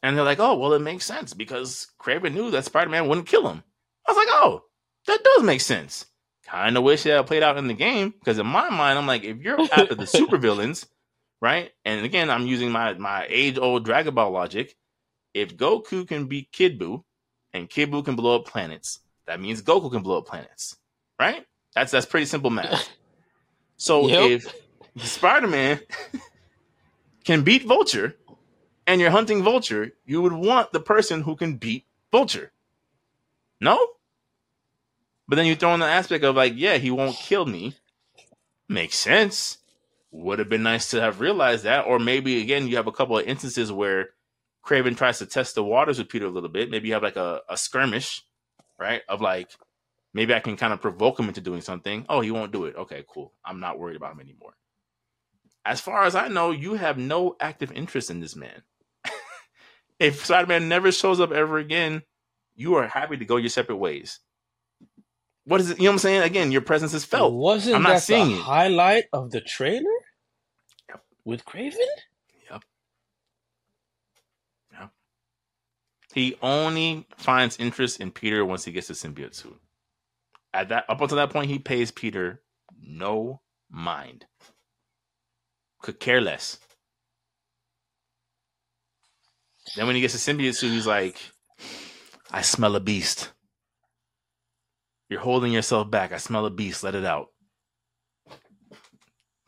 and 0.03 0.17
they're 0.17 0.25
like, 0.25 0.39
oh, 0.39 0.55
well, 0.55 0.73
it 0.73 0.81
makes 0.81 1.05
sense 1.05 1.33
because 1.33 1.87
Kraven 1.99 2.33
knew 2.33 2.51
that 2.51 2.65
Spider 2.65 2.89
Man 2.89 3.07
wouldn't 3.07 3.25
kill 3.25 3.47
him. 3.47 3.63
I 4.05 4.11
was 4.11 4.17
like, 4.17 4.27
oh, 4.29 4.63
that 5.07 5.23
does 5.23 5.43
make 5.43 5.61
sense. 5.61 6.05
Kind 6.45 6.77
of 6.77 6.83
wish 6.83 7.03
that 7.03 7.25
played 7.25 7.41
out 7.41 7.57
in 7.57 7.67
the 7.67 7.73
game 7.73 8.13
because 8.19 8.37
in 8.37 8.45
my 8.45 8.69
mind, 8.69 8.99
I'm 8.99 9.07
like, 9.07 9.23
if 9.23 9.37
you're 9.37 9.59
after 9.61 9.95
the 9.95 10.03
supervillains, 10.03 10.85
right? 11.41 11.71
And 11.85 12.05
again, 12.05 12.29
I'm 12.29 12.45
using 12.45 12.69
my 12.69 12.93
my 12.93 13.25
age 13.29 13.57
old 13.57 13.85
Dragon 13.85 14.13
Ball 14.13 14.29
logic. 14.29 14.75
If 15.33 15.55
Goku 15.55 16.07
can 16.07 16.27
beat 16.27 16.51
Kid 16.51 16.77
Buu 16.77 17.03
and 17.53 17.69
Kid 17.69 17.89
Buu 17.89 18.03
can 18.03 18.15
blow 18.15 18.35
up 18.35 18.45
planets, 18.45 18.99
that 19.25 19.39
means 19.39 19.61
Goku 19.61 19.89
can 19.89 20.03
blow 20.03 20.17
up 20.17 20.27
planets, 20.27 20.75
right? 21.17 21.45
That's 21.73 21.91
that's 21.91 22.05
pretty 22.05 22.25
simple 22.27 22.49
math. 22.49 22.89
So 23.75 24.07
yep. 24.07 24.41
if 24.95 25.03
Spider 25.03 25.47
Man 25.47 25.79
can 27.25 27.43
beat 27.43 27.65
Vulture 27.65 28.15
and 28.85 28.99
you're 28.99 29.11
hunting 29.11 29.43
Vulture, 29.43 29.93
you 30.05 30.21
would 30.21 30.33
want 30.33 30.71
the 30.71 30.79
person 30.79 31.21
who 31.21 31.35
can 31.35 31.57
beat 31.57 31.85
Vulture. 32.11 32.51
No? 33.59 33.79
But 35.27 35.37
then 35.37 35.45
you 35.45 35.55
throw 35.55 35.73
in 35.73 35.79
the 35.79 35.85
aspect 35.85 36.23
of 36.23 36.35
like, 36.35 36.53
yeah, 36.55 36.77
he 36.77 36.91
won't 36.91 37.15
kill 37.15 37.45
me. 37.45 37.75
Makes 38.67 38.97
sense. 38.97 39.57
Would 40.11 40.39
have 40.39 40.49
been 40.49 40.63
nice 40.63 40.91
to 40.91 41.01
have 41.01 41.21
realized 41.21 41.63
that. 41.63 41.85
Or 41.85 41.97
maybe 41.97 42.41
again, 42.41 42.67
you 42.67 42.75
have 42.75 42.87
a 42.87 42.91
couple 42.91 43.17
of 43.17 43.25
instances 43.25 43.71
where 43.71 44.09
Kraven 44.65 44.95
tries 44.97 45.19
to 45.19 45.25
test 45.25 45.55
the 45.55 45.63
waters 45.63 45.97
with 45.97 46.09
Peter 46.09 46.25
a 46.25 46.29
little 46.29 46.49
bit. 46.49 46.69
Maybe 46.69 46.89
you 46.89 46.93
have 46.93 47.03
like 47.03 47.15
a, 47.15 47.41
a 47.49 47.57
skirmish, 47.57 48.23
right? 48.79 49.01
Of 49.09 49.21
like, 49.21 49.51
maybe 50.13 50.33
I 50.33 50.39
can 50.39 50.57
kind 50.57 50.73
of 50.73 50.81
provoke 50.81 51.19
him 51.19 51.27
into 51.29 51.41
doing 51.41 51.61
something. 51.61 52.05
Oh, 52.09 52.21
he 52.21 52.31
won't 52.31 52.51
do 52.51 52.65
it. 52.65 52.75
Okay, 52.75 53.03
cool. 53.07 53.33
I'm 53.45 53.59
not 53.59 53.79
worried 53.79 53.97
about 53.97 54.13
him 54.13 54.19
anymore. 54.19 54.55
As 55.65 55.79
far 55.79 56.03
as 56.03 56.15
I 56.15 56.27
know, 56.27 56.51
you 56.51 56.73
have 56.73 56.97
no 56.97 57.35
active 57.39 57.71
interest 57.71 58.09
in 58.09 58.19
this 58.19 58.35
man. 58.35 58.63
If 59.99 60.25
Spider 60.25 60.47
Man 60.47 60.67
never 60.69 60.91
shows 60.91 61.19
up 61.19 61.31
ever 61.31 61.57
again, 61.57 62.03
you 62.55 62.75
are 62.75 62.87
happy 62.87 63.17
to 63.17 63.25
go 63.25 63.37
your 63.37 63.49
separate 63.49 63.77
ways. 63.77 64.19
What 65.45 65.59
is 65.61 65.71
it? 65.71 65.77
You 65.77 65.85
know 65.85 65.89
what 65.91 65.93
I'm 65.95 65.99
saying? 65.99 66.21
Again, 66.23 66.51
your 66.51 66.61
presence 66.61 66.93
is 66.93 67.05
felt. 67.05 67.33
Wasn't 67.33 67.75
I'm 67.75 67.83
not 67.83 67.93
that 67.93 68.03
seeing 68.03 68.29
the 68.29 68.35
it. 68.35 68.41
highlight 68.41 69.05
of 69.11 69.31
the 69.31 69.41
trailer? 69.41 69.83
Yep. 70.89 71.01
With 71.25 71.45
Kraven? 71.45 71.75
Yep. 72.49 72.63
Yep. 74.73 74.91
He 76.13 76.37
only 76.41 77.07
finds 77.17 77.57
interest 77.59 77.99
in 77.99 78.11
Peter 78.11 78.45
once 78.45 78.65
he 78.65 78.71
gets 78.71 78.87
the 78.87 78.93
symbiote 78.93 79.35
suit. 79.35 79.59
At 80.53 80.69
that 80.69 80.85
up 80.89 81.01
until 81.01 81.17
that 81.17 81.31
point, 81.31 81.49
he 81.49 81.59
pays 81.59 81.91
Peter 81.91 82.41
no 82.81 83.41
mind. 83.69 84.25
Could 85.81 85.99
care 85.99 86.21
less. 86.21 86.59
Then 89.75 89.87
when 89.87 89.95
he 89.95 90.01
gets 90.01 90.15
a 90.15 90.17
symbiote 90.17 90.55
suit, 90.55 90.71
he's 90.71 90.87
like, 90.87 91.17
I 92.31 92.41
smell 92.41 92.75
a 92.75 92.79
beast. 92.79 93.31
You're 95.09 95.21
holding 95.21 95.51
yourself 95.51 95.89
back. 95.89 96.11
I 96.11 96.17
smell 96.17 96.45
a 96.45 96.49
beast. 96.49 96.83
Let 96.83 96.95
it 96.95 97.05
out. 97.05 97.27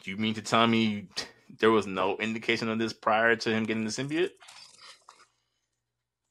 Do 0.03 0.11
you 0.11 0.18
mean 0.18 0.36
to 0.36 0.41
tell 0.41 0.68
me 0.68 1.07
there 1.59 1.72
was 1.72 1.88
no 1.88 2.18
indication 2.18 2.70
of 2.70 2.80
this 2.80 2.93
prior 2.93 3.36
to 3.36 3.49
him 3.49 3.63
getting 3.63 3.86
the 3.86 3.89
symbiote? 3.89 4.30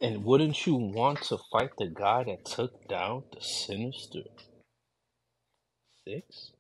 And 0.01 0.25
wouldn't 0.25 0.67
you 0.67 0.75
want 0.75 1.23
to 1.23 1.39
fight 1.51 1.71
the 1.79 1.89
guy 1.93 2.25
that 2.25 2.45
took 2.45 2.87
down 2.89 3.25
the 3.33 3.41
Sinister 3.41 4.21
Six? 6.07 6.53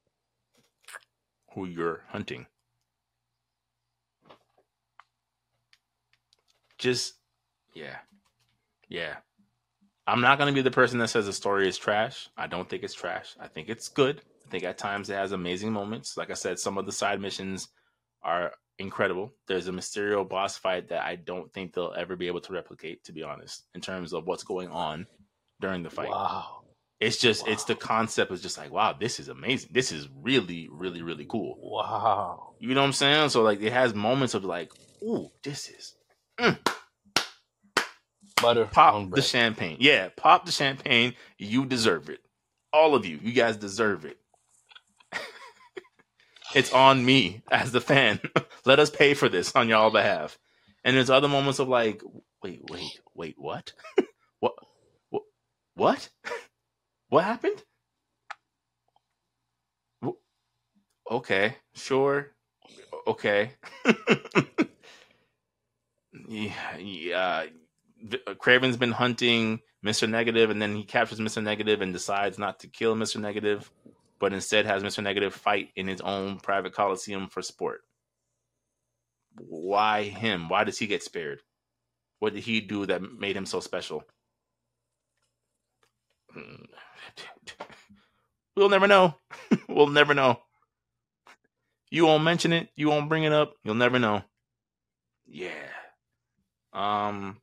Who 1.54 1.66
you're 1.66 2.04
hunting. 2.08 2.46
Just, 6.84 7.14
yeah. 7.72 7.96
Yeah. 8.90 9.14
I'm 10.06 10.20
not 10.20 10.36
going 10.36 10.52
to 10.52 10.54
be 10.54 10.60
the 10.60 10.70
person 10.70 10.98
that 10.98 11.08
says 11.08 11.24
the 11.24 11.32
story 11.32 11.66
is 11.66 11.78
trash. 11.78 12.28
I 12.36 12.46
don't 12.46 12.68
think 12.68 12.82
it's 12.82 12.92
trash. 12.92 13.34
I 13.40 13.48
think 13.48 13.70
it's 13.70 13.88
good. 13.88 14.20
I 14.46 14.50
think 14.50 14.64
at 14.64 14.76
times 14.76 15.08
it 15.08 15.14
has 15.14 15.32
amazing 15.32 15.72
moments. 15.72 16.18
Like 16.18 16.30
I 16.30 16.34
said, 16.34 16.58
some 16.58 16.76
of 16.76 16.84
the 16.84 16.92
side 16.92 17.22
missions 17.22 17.68
are 18.22 18.52
incredible. 18.78 19.32
There's 19.48 19.66
a 19.66 19.72
Mysterio 19.72 20.28
boss 20.28 20.58
fight 20.58 20.90
that 20.90 21.06
I 21.06 21.16
don't 21.16 21.50
think 21.54 21.72
they'll 21.72 21.94
ever 21.96 22.16
be 22.16 22.26
able 22.26 22.42
to 22.42 22.52
replicate, 22.52 23.02
to 23.04 23.12
be 23.12 23.22
honest, 23.22 23.64
in 23.74 23.80
terms 23.80 24.12
of 24.12 24.26
what's 24.26 24.44
going 24.44 24.68
on 24.68 25.06
during 25.62 25.82
the 25.82 25.88
fight. 25.88 26.10
Wow. 26.10 26.64
It's 27.00 27.16
just, 27.16 27.46
wow. 27.46 27.52
it's 27.54 27.64
the 27.64 27.76
concept 27.76 28.30
is 28.30 28.42
just 28.42 28.58
like, 28.58 28.70
wow, 28.70 28.92
this 28.92 29.18
is 29.18 29.28
amazing. 29.28 29.70
This 29.72 29.90
is 29.90 30.10
really, 30.20 30.68
really, 30.70 31.00
really 31.00 31.24
cool. 31.24 31.56
Wow. 31.62 32.56
You 32.58 32.74
know 32.74 32.82
what 32.82 32.88
I'm 32.88 32.92
saying? 32.92 33.30
So, 33.30 33.40
like, 33.40 33.62
it 33.62 33.72
has 33.72 33.94
moments 33.94 34.34
of 34.34 34.44
like, 34.44 34.70
ooh, 35.02 35.30
this 35.42 35.70
is. 35.70 35.94
Mm 36.40 36.58
butter 38.44 38.66
pop 38.66 39.10
the 39.10 39.22
champagne. 39.22 39.78
Yeah, 39.80 40.10
pop 40.14 40.44
the 40.44 40.52
champagne. 40.52 41.14
You 41.38 41.64
deserve 41.64 42.10
it. 42.10 42.20
All 42.72 42.94
of 42.94 43.06
you. 43.06 43.18
You 43.22 43.32
guys 43.32 43.56
deserve 43.56 44.04
it. 44.04 44.18
it's 46.54 46.72
on 46.72 47.04
me 47.04 47.42
as 47.50 47.72
the 47.72 47.80
fan. 47.80 48.20
Let 48.66 48.80
us 48.80 48.90
pay 48.90 49.14
for 49.14 49.30
this 49.30 49.56
on 49.56 49.68
y'all 49.68 49.90
behalf. 49.90 50.38
And 50.84 50.94
there's 50.94 51.08
other 51.08 51.28
moments 51.28 51.58
of 51.58 51.68
like, 51.68 52.02
wait, 52.42 52.60
wait, 52.70 53.00
wait, 53.14 53.34
what? 53.38 53.72
what? 54.40 54.52
What? 55.08 55.22
What? 55.74 56.08
what 57.08 57.24
happened? 57.24 57.62
Okay, 61.10 61.56
sure. 61.74 62.32
Okay. 63.06 63.52
Yeah, 66.28 66.76
yeah 66.78 67.44
uh, 68.04 68.34
Kraven's 68.34 68.76
been 68.76 68.92
hunting 68.92 69.60
Mr. 69.84 70.08
Negative, 70.08 70.50
and 70.50 70.60
then 70.60 70.74
he 70.74 70.84
captures 70.84 71.20
Mr. 71.20 71.42
Negative 71.42 71.80
and 71.80 71.92
decides 71.92 72.38
not 72.38 72.60
to 72.60 72.68
kill 72.68 72.94
Mr. 72.94 73.20
Negative, 73.20 73.70
but 74.18 74.32
instead 74.32 74.66
has 74.66 74.82
Mr. 74.82 75.02
Negative 75.02 75.34
fight 75.34 75.70
in 75.76 75.86
his 75.86 76.00
own 76.00 76.38
private 76.38 76.72
coliseum 76.72 77.28
for 77.28 77.42
sport. 77.42 77.82
Why 79.36 80.04
him? 80.04 80.48
Why 80.48 80.64
does 80.64 80.78
he 80.78 80.86
get 80.86 81.02
spared? 81.02 81.40
What 82.20 82.34
did 82.34 82.44
he 82.44 82.60
do 82.60 82.86
that 82.86 83.02
made 83.02 83.36
him 83.36 83.46
so 83.46 83.60
special? 83.60 84.04
We'll 88.56 88.68
never 88.68 88.86
know. 88.86 89.16
we'll 89.68 89.88
never 89.88 90.14
know. 90.14 90.38
You 91.90 92.06
won't 92.06 92.22
mention 92.22 92.52
it. 92.52 92.68
You 92.76 92.88
won't 92.88 93.08
bring 93.08 93.24
it 93.24 93.32
up. 93.32 93.54
You'll 93.64 93.74
never 93.74 93.98
know. 93.98 94.22
Yeah. 95.26 95.50
Um, 96.74 97.38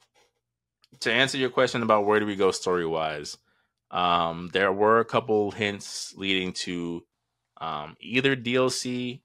to 0.99 1.11
answer 1.11 1.37
your 1.37 1.49
question 1.49 1.81
about 1.83 2.05
where 2.05 2.19
do 2.19 2.25
we 2.25 2.35
go 2.35 2.51
story 2.51 2.85
wise, 2.85 3.37
um, 3.89 4.49
there 4.53 4.71
were 4.71 4.99
a 4.99 5.05
couple 5.05 5.51
hints 5.51 6.13
leading 6.15 6.53
to 6.53 7.03
um, 7.59 7.95
either 7.99 8.35
DLC 8.35 9.21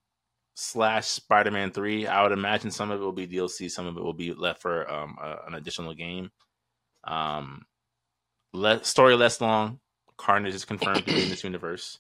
slash 0.55 1.07
Spider 1.07 1.51
Man 1.51 1.73
Three. 1.73 2.07
I 2.07 2.23
would 2.23 2.33
imagine 2.33 2.71
some 2.71 2.91
of 2.91 3.01
it 3.01 3.05
will 3.05 3.13
be 3.13 3.27
DLC, 3.27 3.71
some 3.71 3.87
of 3.87 3.97
it 3.97 4.03
will 4.03 4.15
be 4.15 4.33
left 4.33 4.63
for 4.63 4.91
um, 4.91 5.17
a, 5.21 5.39
an 5.47 5.55
additional 5.55 5.95
game. 5.95 6.31
Um, 7.05 7.67
let, 8.53 8.87
story 8.87 9.17
less 9.17 9.41
long. 9.41 9.81
Carnage 10.17 10.55
is 10.55 10.65
confirmed 10.65 11.05
to 11.05 11.13
be 11.13 11.23
in 11.23 11.29
this 11.29 11.45
universe. 11.45 11.99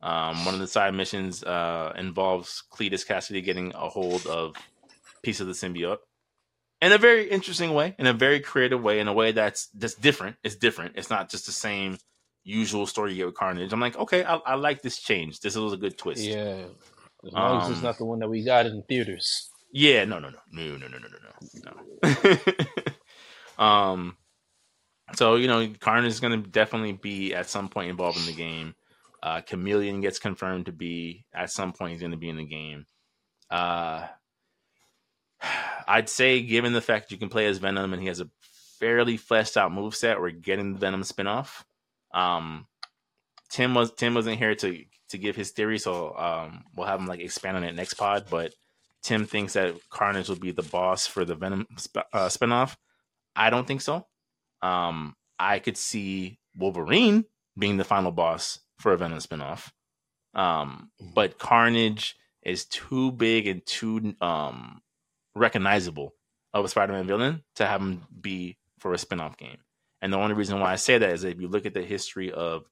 Um, 0.00 0.44
one 0.44 0.54
of 0.54 0.60
the 0.60 0.66
side 0.66 0.94
missions 0.94 1.42
uh, 1.44 1.92
involves 1.96 2.62
Cletus 2.72 3.06
Kasady 3.06 3.44
getting 3.44 3.72
a 3.74 3.88
hold 3.88 4.26
of 4.26 4.54
piece 5.22 5.40
of 5.40 5.46
the 5.46 5.52
symbiote 5.52 5.98
in 6.80 6.92
a 6.92 6.98
very 6.98 7.28
interesting 7.28 7.74
way, 7.74 7.94
in 7.98 8.06
a 8.06 8.12
very 8.12 8.40
creative 8.40 8.82
way, 8.82 9.00
in 9.00 9.08
a 9.08 9.12
way 9.12 9.32
that's 9.32 9.66
that's 9.68 9.94
different. 9.94 10.36
It's 10.44 10.56
different. 10.56 10.96
It's 10.96 11.10
not 11.10 11.30
just 11.30 11.46
the 11.46 11.52
same 11.52 11.98
usual 12.44 12.86
story 12.86 13.12
you 13.12 13.18
get 13.18 13.26
with 13.26 13.34
Carnage. 13.34 13.72
I'm 13.72 13.80
like, 13.80 13.96
okay, 13.96 14.24
I, 14.24 14.36
I 14.36 14.54
like 14.54 14.82
this 14.82 14.98
change. 14.98 15.40
This 15.40 15.56
was 15.56 15.72
a 15.72 15.76
good 15.76 15.98
twist. 15.98 16.22
Yeah, 16.22 16.64
as 17.26 17.32
long 17.32 17.56
um, 17.56 17.62
as 17.62 17.70
it's 17.70 17.78
um, 17.78 17.84
not 17.84 17.98
the 17.98 18.04
one 18.04 18.20
that 18.20 18.28
we 18.28 18.44
got 18.44 18.66
in 18.66 18.82
theaters. 18.88 19.50
Yeah, 19.72 20.04
no, 20.04 20.18
no, 20.18 20.30
no, 20.30 20.38
no, 20.52 20.76
no, 20.76 20.88
no, 20.88 20.98
no, 20.98 21.08
no, 21.64 22.36
no. 23.58 23.64
um, 23.64 24.16
so 25.14 25.34
you 25.36 25.46
know, 25.46 25.68
Carnage 25.80 26.12
is 26.12 26.20
going 26.20 26.42
to 26.42 26.48
definitely 26.48 26.92
be 26.92 27.34
at 27.34 27.48
some 27.48 27.68
point 27.68 27.90
involved 27.90 28.18
in 28.18 28.26
the 28.26 28.34
game. 28.34 28.74
Uh, 29.22 29.40
Chameleon 29.40 30.00
gets 30.00 30.18
confirmed 30.18 30.66
to 30.66 30.72
be 30.72 31.26
at 31.34 31.50
some 31.50 31.72
point 31.72 31.92
he's 31.92 32.00
going 32.00 32.12
to 32.12 32.16
be 32.16 32.28
in 32.28 32.36
the 32.36 32.46
game. 32.46 32.86
Uh, 33.50 34.06
I'd 35.88 36.08
say, 36.08 36.42
given 36.42 36.72
the 36.72 36.80
fact 36.80 37.08
that 37.08 37.14
you 37.14 37.18
can 37.18 37.28
play 37.28 37.46
as 37.46 37.58
Venom 37.58 37.92
and 37.92 38.02
he 38.02 38.08
has 38.08 38.20
a 38.20 38.28
fairly 38.78 39.16
fleshed 39.16 39.56
out 39.56 39.72
move 39.72 39.94
set. 39.94 40.20
We're 40.20 40.30
getting 40.30 40.72
the 40.72 40.78
Venom 40.78 41.02
spinoff. 41.02 41.64
Um, 42.14 42.66
Tim 43.50 43.74
was 43.74 43.92
Tim 43.92 44.14
wasn't 44.14 44.38
here 44.38 44.54
to 44.54 44.84
to 45.10 45.18
give 45.18 45.36
his 45.36 45.50
theory, 45.50 45.78
so 45.78 46.14
um, 46.16 46.64
we'll 46.76 46.86
have 46.86 47.00
him 47.00 47.06
like 47.06 47.20
expand 47.20 47.56
on 47.56 47.64
it 47.64 47.74
next 47.74 47.94
pod. 47.94 48.26
But 48.30 48.54
Tim 49.02 49.26
thinks 49.26 49.54
that 49.54 49.74
Carnage 49.90 50.28
will 50.28 50.36
be 50.36 50.52
the 50.52 50.62
boss 50.62 51.06
for 51.06 51.24
the 51.24 51.34
Venom 51.34 51.66
sp- 51.80 52.08
uh, 52.12 52.28
spinoff. 52.28 52.76
I 53.34 53.50
don't 53.50 53.66
think 53.66 53.80
so. 53.80 54.06
Um, 54.62 55.14
I 55.38 55.60
could 55.60 55.76
see 55.76 56.38
Wolverine 56.56 57.24
being 57.56 57.76
the 57.76 57.84
final 57.84 58.10
boss 58.10 58.60
for 58.78 58.92
a 58.92 58.96
Venom 58.98 59.18
spinoff. 59.18 59.70
Um, 60.34 60.90
but 61.14 61.38
Carnage 61.38 62.16
is 62.42 62.64
too 62.66 63.12
big 63.12 63.46
and 63.46 63.64
too 63.66 64.14
um 64.20 64.80
recognizable 65.38 66.14
of 66.52 66.64
a 66.64 66.68
Spider-Man 66.68 67.06
villain 67.06 67.42
to 67.56 67.66
have 67.66 67.80
him 67.80 68.02
be 68.20 68.58
for 68.78 68.92
a 68.92 68.98
spin-off 68.98 69.36
game. 69.36 69.58
And 70.00 70.12
the 70.12 70.18
only 70.18 70.34
reason 70.34 70.60
why 70.60 70.72
I 70.72 70.76
say 70.76 70.98
that 70.98 71.10
is 71.10 71.22
that 71.22 71.30
if 71.30 71.40
you 71.40 71.48
look 71.48 71.66
at 71.66 71.74
the 71.74 71.82
history 71.82 72.30
of 72.30 72.64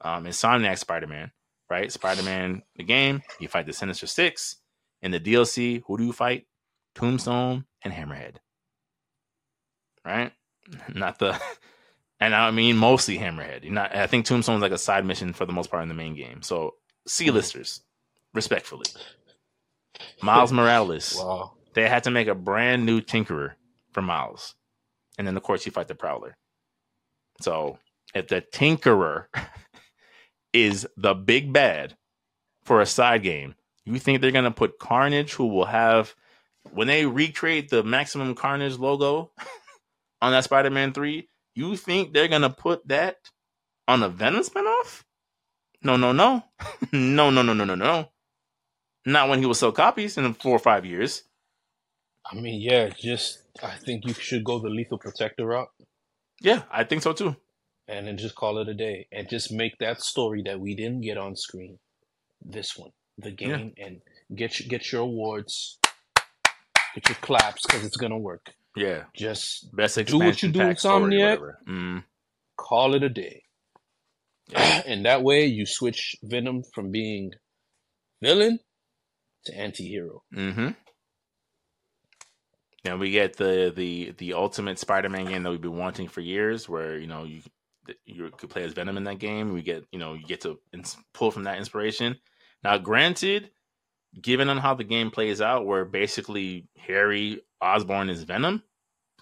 um, 0.00 0.24
Insomniac 0.24 0.78
Spider-Man, 0.78 1.30
right? 1.68 1.92
Spider-Man, 1.92 2.62
the 2.76 2.84
game, 2.84 3.22
you 3.38 3.48
fight 3.48 3.66
the 3.66 3.72
Sinister 3.72 4.06
Six. 4.06 4.56
In 5.02 5.12
the 5.12 5.20
DLC, 5.20 5.82
who 5.86 5.96
do 5.96 6.04
you 6.04 6.12
fight? 6.12 6.46
Tombstone 6.94 7.64
and 7.82 7.92
Hammerhead. 7.92 8.36
Right? 10.04 10.32
Not 10.94 11.18
the 11.18 11.40
and 12.20 12.34
I 12.34 12.50
mean 12.50 12.76
mostly 12.76 13.18
Hammerhead. 13.18 13.64
You're 13.64 13.72
not 13.72 13.94
I 13.94 14.06
think 14.06 14.26
Tombstone's 14.26 14.62
like 14.62 14.72
a 14.72 14.78
side 14.78 15.04
mission 15.04 15.32
for 15.32 15.46
the 15.46 15.52
most 15.52 15.70
part 15.70 15.82
in 15.82 15.88
the 15.88 15.94
main 15.94 16.14
game. 16.14 16.42
So 16.42 16.74
C-listers, 17.06 17.80
respectfully. 18.34 18.86
Miles 20.22 20.52
Morales. 20.52 21.16
Wow. 21.16 21.52
They 21.74 21.88
had 21.88 22.04
to 22.04 22.10
make 22.10 22.28
a 22.28 22.34
brand 22.34 22.84
new 22.84 23.00
Tinkerer 23.00 23.52
for 23.92 24.02
Miles. 24.02 24.54
And 25.18 25.26
then 25.26 25.36
of 25.36 25.42
course 25.42 25.66
you 25.66 25.72
fight 25.72 25.88
the 25.88 25.94
Prowler. 25.94 26.36
So 27.40 27.78
if 28.14 28.28
the 28.28 28.42
Tinkerer 28.42 29.26
is 30.52 30.86
the 30.96 31.14
big 31.14 31.52
bad 31.52 31.96
for 32.64 32.80
a 32.80 32.86
side 32.86 33.22
game, 33.22 33.54
you 33.84 33.98
think 33.98 34.20
they're 34.20 34.30
gonna 34.30 34.50
put 34.50 34.78
Carnage, 34.78 35.34
who 35.34 35.46
will 35.46 35.66
have 35.66 36.14
when 36.72 36.88
they 36.88 37.06
recreate 37.06 37.70
the 37.70 37.82
Maximum 37.82 38.34
Carnage 38.34 38.78
logo 38.78 39.32
on 40.22 40.32
that 40.32 40.44
Spider-Man 40.44 40.92
3, 40.92 41.28
you 41.54 41.76
think 41.76 42.12
they're 42.12 42.28
gonna 42.28 42.50
put 42.50 42.86
that 42.88 43.16
on 43.88 44.02
a 44.02 44.08
Venom 44.08 44.42
spinoff? 44.42 45.04
No, 45.82 45.96
no, 45.96 46.12
no. 46.12 46.44
no, 46.92 47.30
no, 47.30 47.42
no, 47.42 47.54
no, 47.54 47.64
no, 47.64 47.74
no. 47.74 48.08
Not 49.06 49.28
when 49.28 49.38
he 49.38 49.46
will 49.46 49.54
sell 49.54 49.72
copies 49.72 50.18
in 50.18 50.34
four 50.34 50.52
or 50.52 50.58
five 50.58 50.84
years. 50.84 51.22
I 52.30 52.34
mean, 52.36 52.60
yeah, 52.60 52.90
just 52.90 53.42
I 53.62 53.76
think 53.76 54.06
you 54.06 54.14
should 54.14 54.44
go 54.44 54.58
the 54.60 54.68
lethal 54.68 54.98
protector 54.98 55.46
route 55.46 55.68
Yeah, 56.40 56.62
I 56.70 56.84
think 56.84 57.02
so 57.02 57.12
too. 57.12 57.36
and 57.88 58.06
then 58.06 58.16
just 58.16 58.34
call 58.36 58.58
it 58.58 58.68
a 58.68 58.74
day 58.74 59.08
and 59.12 59.28
just 59.28 59.50
make 59.52 59.76
that 59.78 60.00
story 60.00 60.42
that 60.46 60.60
we 60.60 60.74
didn't 60.76 61.00
get 61.00 61.18
on 61.18 61.34
screen 61.36 61.78
this 62.40 62.76
one, 62.76 62.90
the 63.18 63.30
Yeah. 63.30 63.56
game, 63.56 63.72
and 63.78 64.00
get 64.34 64.58
your, 64.60 64.68
get 64.68 64.92
your 64.92 65.02
awards, 65.02 65.78
get 66.94 67.08
your 67.08 67.16
claps 67.16 67.62
because 67.66 67.84
it's 67.84 67.96
gonna 67.96 68.18
work. 68.18 68.46
Yeah. 68.76 69.04
Just 69.16 69.74
Best 69.76 69.96
Do 70.06 70.18
what 70.18 70.42
you 70.42 70.50
do, 70.50 70.60
pack 70.60 70.78
story, 70.78 71.14
Insomniac. 71.14 71.30
whatever. 71.40 71.58
Mm, 71.68 72.04
call 72.56 72.94
it 72.94 73.02
a 73.02 73.08
day, 73.08 73.42
and 74.54 75.04
that 75.04 75.22
way 75.22 75.44
you 75.46 75.66
switch 75.66 76.14
Venom 76.22 76.62
from 76.74 76.90
being 76.92 77.32
villain 78.22 78.60
to 79.46 79.54
anti-hero. 79.56 80.22
mm-hmm. 80.34 80.68
And 82.84 82.98
we 82.98 83.10
get 83.10 83.36
the 83.36 83.72
the 83.74 84.12
the 84.16 84.34
ultimate 84.34 84.78
Spider-Man 84.78 85.26
game 85.26 85.42
that 85.42 85.50
we've 85.50 85.60
been 85.60 85.76
wanting 85.76 86.08
for 86.08 86.20
years, 86.20 86.68
where 86.68 86.98
you 86.98 87.06
know 87.06 87.24
you 87.24 87.42
you 88.06 88.30
could 88.36 88.50
play 88.50 88.64
as 88.64 88.72
Venom 88.72 88.96
in 88.96 89.04
that 89.04 89.18
game. 89.18 89.52
We 89.52 89.62
get 89.62 89.84
you 89.92 89.98
know 89.98 90.14
you 90.14 90.24
get 90.24 90.40
to 90.42 90.58
ins- 90.72 90.96
pull 91.12 91.30
from 91.30 91.44
that 91.44 91.58
inspiration. 91.58 92.16
Now, 92.62 92.78
granted, 92.78 93.50
given 94.20 94.48
on 94.48 94.58
how 94.58 94.74
the 94.74 94.84
game 94.84 95.10
plays 95.10 95.40
out, 95.40 95.66
where 95.66 95.84
basically 95.84 96.68
Harry 96.76 97.42
Osborn 97.60 98.10
is 98.10 98.24
Venom, 98.24 98.62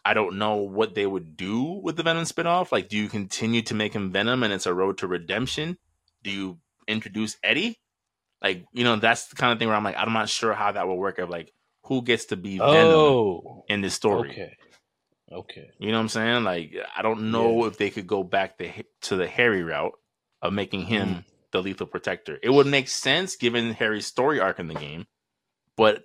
I 0.05 0.15
don't 0.15 0.39
know 0.39 0.57
what 0.57 0.95
they 0.95 1.07
would 1.07 1.37
do 1.37 1.63
with 1.65 1.97
the 1.97 2.03
Venom 2.03 2.25
spinoff. 2.25 2.73
Like, 2.73 2.89
do 2.89 2.97
you 2.97 3.09
continue 3.09 3.63
to 3.63 3.75
make 3.75 3.93
him 3.93 4.11
Venom 4.11 4.43
and 4.43 4.53
it's 4.53 4.67
a 4.67 4.75
road 4.75 4.99
to 4.99 5.07
redemption? 5.07 5.79
Do 6.23 6.31
you 6.31 6.59
introduce 6.87 7.37
Eddie? 7.43 7.79
Like, 8.43 8.65
you 8.73 8.85
know, 8.85 8.97
that's 8.97 9.27
the 9.29 9.37
kind 9.37 9.53
of 9.53 9.59
thing 9.59 9.69
where 9.69 9.77
I'm 9.77 9.85
like, 9.85 9.97
I'm 9.99 10.13
not 10.13 10.29
sure 10.29 10.55
how 10.55 10.73
that 10.73 10.87
will 10.87 10.97
work. 10.97 11.19
Of 11.19 11.29
like, 11.29 11.53
who 11.89 12.03
gets 12.03 12.26
to 12.26 12.36
be 12.36 12.59
Venom 12.59 12.91
Oh, 12.91 13.64
in 13.68 13.80
this 13.80 13.95
story? 13.95 14.30
okay, 14.30 14.57
okay. 15.32 15.70
You 15.78 15.91
know 15.91 15.99
what 15.99 16.03
I'm 16.03 16.09
saying? 16.09 16.45
Like, 16.45 16.74
I 16.97 17.03
don't 17.03 17.30
know 17.30 17.64
if 17.64 17.76
they 17.78 17.91
could 17.91 18.07
go 18.07 18.22
back 18.22 18.59
the, 18.59 18.70
to 19.03 19.16
the 19.16 19.26
Harry 19.28 19.62
route 19.62 19.99
of 20.43 20.53
making 20.53 20.82
him 20.86 21.09
Mm. 21.09 21.24
the 21.53 21.62
lethal 21.62 21.86
protector. 21.86 22.39
It 22.43 22.51
would 22.51 22.66
make 22.66 22.89
sense 22.89 23.36
given 23.36 23.72
Harry's 23.72 24.07
story 24.07 24.39
arc 24.41 24.59
in 24.61 24.68
the 24.68 24.74
game, 24.74 25.07
but 25.76 26.05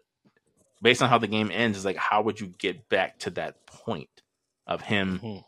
based 0.81 1.01
on 1.01 1.09
how 1.09 1.17
the 1.17 1.27
game 1.27 1.51
ends, 1.51 1.77
is 1.77 1.85
like, 1.85 1.97
how 1.97 2.21
would 2.23 2.39
you 2.39 2.47
get 2.47 2.89
back 2.89 3.19
to 3.19 3.29
that 3.31 3.65
point 3.65 4.09
of 4.67 4.81
him 4.81 5.19
Mhm. 5.21 5.43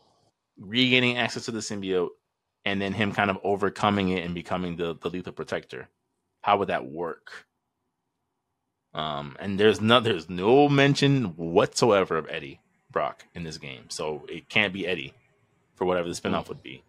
regaining 0.58 1.18
access 1.18 1.44
to 1.46 1.50
the 1.50 1.58
symbiote 1.60 2.10
and 2.64 2.80
then 2.80 2.92
him 2.92 3.12
kind 3.12 3.30
of 3.30 3.38
overcoming 3.44 4.08
it 4.10 4.24
and 4.24 4.34
becoming 4.34 4.76
the, 4.76 4.94
the 5.00 5.10
lethal 5.10 5.32
protector? 5.32 5.88
How 6.42 6.58
would 6.58 6.68
that 6.68 6.86
work? 6.86 7.46
Um, 8.96 9.36
and 9.38 9.60
there's 9.60 9.78
no 9.78 10.00
there's 10.00 10.30
no 10.30 10.70
mention 10.70 11.36
whatsoever 11.36 12.16
of 12.16 12.26
Eddie 12.30 12.60
Brock 12.90 13.26
in 13.34 13.44
this 13.44 13.58
game, 13.58 13.84
so 13.88 14.24
it 14.26 14.48
can't 14.48 14.72
be 14.72 14.86
Eddie 14.86 15.12
for 15.74 15.84
whatever 15.84 16.08
the 16.08 16.14
spinoff 16.14 16.48
would 16.48 16.62
be. 16.62 16.82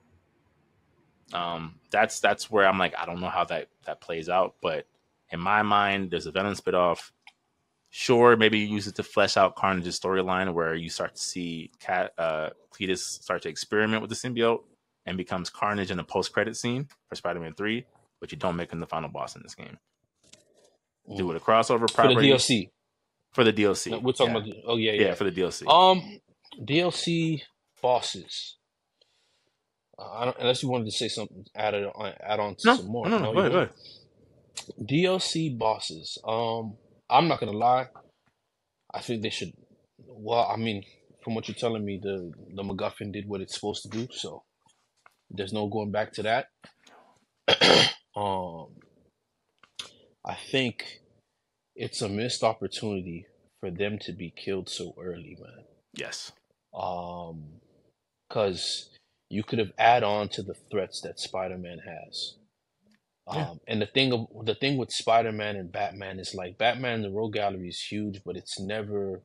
Um, 1.33 1.75
that's 1.91 2.21
that's 2.21 2.49
where 2.49 2.65
I'm 2.65 2.77
like, 2.77 2.95
I 2.97 3.05
don't 3.05 3.19
know 3.19 3.27
how 3.27 3.43
that 3.45 3.67
that 3.85 3.99
plays 3.99 4.29
out, 4.29 4.55
but 4.61 4.85
in 5.29 5.41
my 5.41 5.63
mind, 5.63 6.09
there's 6.09 6.25
a 6.25 6.31
Venom 6.31 6.55
spinoff. 6.55 7.11
Sure, 7.89 8.37
maybe 8.37 8.59
you 8.59 8.67
use 8.67 8.87
it 8.87 8.95
to 8.95 9.03
flesh 9.03 9.35
out 9.35 9.57
Carnage's 9.57 9.99
storyline, 9.99 10.53
where 10.53 10.75
you 10.75 10.89
start 10.89 11.15
to 11.15 11.21
see 11.21 11.71
Cat 11.81 12.13
uh, 12.17 12.51
Cletus 12.73 12.99
start 12.99 13.41
to 13.41 13.49
experiment 13.49 14.01
with 14.01 14.09
the 14.09 14.15
symbiote 14.15 14.63
and 15.05 15.17
becomes 15.17 15.49
Carnage 15.49 15.91
in 15.91 15.99
a 15.99 16.05
post-credit 16.05 16.55
scene 16.55 16.87
for 17.09 17.15
Spider-Man 17.15 17.53
Three, 17.55 17.85
but 18.21 18.31
you 18.31 18.37
don't 18.37 18.55
make 18.55 18.71
him 18.71 18.79
the 18.79 18.87
final 18.87 19.09
boss 19.09 19.35
in 19.35 19.41
this 19.43 19.55
game. 19.55 19.77
Do 21.15 21.31
it 21.31 21.37
a 21.37 21.39
crossover 21.39 21.77
Mm. 21.77 21.79
for 21.79 21.87
the 21.87 21.93
property 21.93 22.29
DLC. 22.29 22.69
for 23.31 23.43
the 23.43 23.53
DLC. 23.53 23.91
No, 23.91 23.99
we're 23.99 24.11
talking 24.11 24.33
yeah. 24.33 24.41
about. 24.41 24.49
The, 24.49 24.61
oh 24.65 24.75
yeah, 24.77 24.91
yeah. 24.93 25.01
yeah. 25.01 25.13
for 25.13 25.23
the 25.23 25.31
DLC. 25.31 25.67
Um, 25.71 26.19
DLC 26.59 27.41
bosses. 27.81 28.57
Uh, 29.97 30.11
I 30.11 30.25
don't, 30.25 30.37
unless 30.39 30.61
you 30.63 30.69
wanted 30.69 30.85
to 30.85 30.91
say 30.91 31.07
something, 31.07 31.45
add 31.55 31.73
it 31.73 31.85
on, 31.95 32.13
add 32.21 32.39
on 32.39 32.55
to 32.55 32.67
no, 32.67 32.75
some 32.75 32.87
more. 32.87 33.07
no, 33.07 33.17
no, 33.17 33.29
you 33.29 33.33
go 33.33 33.39
ahead, 33.39 33.51
go 33.51 33.57
ahead. 33.59 33.69
DLC 34.87 35.57
bosses. 35.57 36.17
Um, 36.27 36.75
I'm 37.09 37.27
not 37.27 37.39
gonna 37.39 37.51
lie. 37.51 37.87
I 38.93 39.01
think 39.01 39.21
they 39.21 39.29
should. 39.29 39.53
Well, 40.05 40.49
I 40.51 40.57
mean, 40.57 40.83
from 41.23 41.35
what 41.35 41.47
you're 41.47 41.55
telling 41.55 41.85
me, 41.85 41.99
the 42.01 42.31
the 42.53 42.63
MacGuffin 42.63 43.11
did 43.13 43.27
what 43.27 43.41
it's 43.41 43.53
supposed 43.55 43.83
to 43.83 43.89
do, 43.89 44.07
so 44.11 44.43
there's 45.29 45.53
no 45.53 45.67
going 45.67 45.91
back 45.91 46.13
to 46.13 46.23
that. 46.23 46.47
um, 48.15 48.67
I 50.27 50.35
think 50.35 50.99
it's 51.75 52.01
a 52.01 52.09
missed 52.09 52.43
opportunity 52.43 53.25
for 53.61 53.71
them 53.71 53.97
to 53.99 54.11
be 54.11 54.33
killed 54.35 54.69
so 54.69 54.93
early, 54.99 55.37
man. 55.39 55.63
Yes. 55.93 56.33
Um, 56.77 57.45
because 58.27 58.89
you 59.29 59.43
could 59.43 59.59
have 59.59 59.71
add 59.77 60.03
on 60.03 60.27
to 60.29 60.43
the 60.43 60.55
threats 60.69 61.01
that 61.01 61.19
Spider-Man 61.19 61.79
has. 61.79 62.35
Yeah. 63.31 63.49
Um, 63.49 63.59
and 63.67 63.81
the 63.81 63.85
thing 63.85 64.13
of 64.13 64.27
the 64.45 64.55
thing 64.55 64.77
with 64.77 64.91
Spider-Man 64.91 65.55
and 65.55 65.71
Batman 65.71 66.19
is 66.19 66.35
like 66.35 66.57
Batman, 66.57 67.01
the 67.01 67.11
rogue 67.11 67.33
gallery 67.33 67.69
is 67.69 67.81
huge, 67.81 68.21
but 68.25 68.35
it's 68.35 68.59
never. 68.59 69.23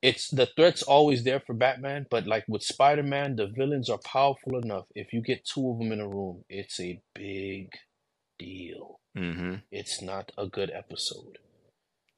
It's 0.00 0.30
the 0.30 0.46
threat's 0.46 0.82
always 0.82 1.24
there 1.24 1.40
for 1.40 1.54
Batman, 1.54 2.06
but 2.08 2.24
like 2.26 2.44
with 2.46 2.62
Spider-Man, 2.62 3.34
the 3.34 3.48
villains 3.48 3.90
are 3.90 3.98
powerful 3.98 4.58
enough. 4.58 4.86
If 4.94 5.12
you 5.12 5.22
get 5.22 5.44
two 5.44 5.70
of 5.70 5.78
them 5.78 5.90
in 5.90 6.00
a 6.00 6.08
room, 6.08 6.44
it's 6.48 6.78
a 6.78 7.00
big 7.14 7.68
deal. 8.38 9.00
Mm-hmm. 9.16 9.56
It's 9.70 10.00
not 10.02 10.32
a 10.38 10.46
good 10.46 10.70
episode. 10.70 11.38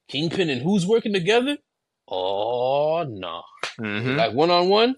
Kingpin 0.09 0.51
and 0.51 0.63
who's 0.63 0.87
working 0.87 1.13
together? 1.13 1.59
Oh 2.09 3.05
no. 3.09 3.43
Mm-hmm. 3.81 4.17
Like 4.17 4.33
one 4.33 4.51
on 4.51 4.69
one, 4.69 4.97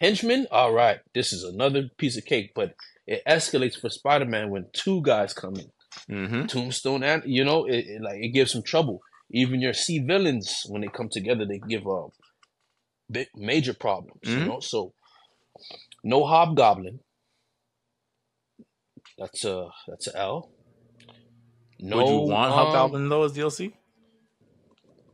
henchman. 0.00 0.46
All 0.50 0.72
right, 0.72 1.00
this 1.14 1.32
is 1.32 1.44
another 1.44 1.90
piece 1.98 2.16
of 2.16 2.24
cake. 2.24 2.52
But 2.54 2.74
it 3.06 3.22
escalates 3.28 3.78
for 3.78 3.90
Spider 3.90 4.24
Man 4.24 4.50
when 4.50 4.66
two 4.72 5.02
guys 5.02 5.34
come 5.34 5.56
in, 5.56 5.70
Mm-hmm. 6.10 6.46
Tombstone, 6.46 7.02
and 7.02 7.22
you 7.26 7.44
know, 7.44 7.66
it, 7.66 7.84
it, 7.86 8.02
like 8.02 8.18
it 8.20 8.28
gives 8.28 8.52
some 8.52 8.62
trouble. 8.62 9.00
Even 9.30 9.60
your 9.60 9.72
C 9.72 9.98
villains, 9.98 10.62
when 10.68 10.82
they 10.82 10.88
come 10.88 11.08
together, 11.08 11.44
they 11.44 11.58
give 11.68 11.86
uh, 11.86 12.06
big 13.10 13.28
major 13.36 13.74
problems. 13.74 14.20
You 14.24 14.44
know, 14.44 14.60
so 14.60 14.92
no 16.02 16.24
Hobgoblin. 16.24 17.00
That's 19.20 19.44
a 19.44 19.68
that's 19.86 20.06
a 20.08 20.16
L. 20.18 20.50
No, 21.78 21.96
Would 21.98 22.08
you 22.08 22.20
want 22.20 22.50
um, 22.52 22.58
Hobgoblin 22.58 23.08
though 23.08 23.22
as 23.24 23.32
DLC? 23.32 23.72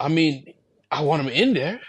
I 0.00 0.08
mean, 0.08 0.44
I 0.90 1.02
want 1.02 1.22
him 1.22 1.28
in 1.28 1.52
there. 1.54 1.80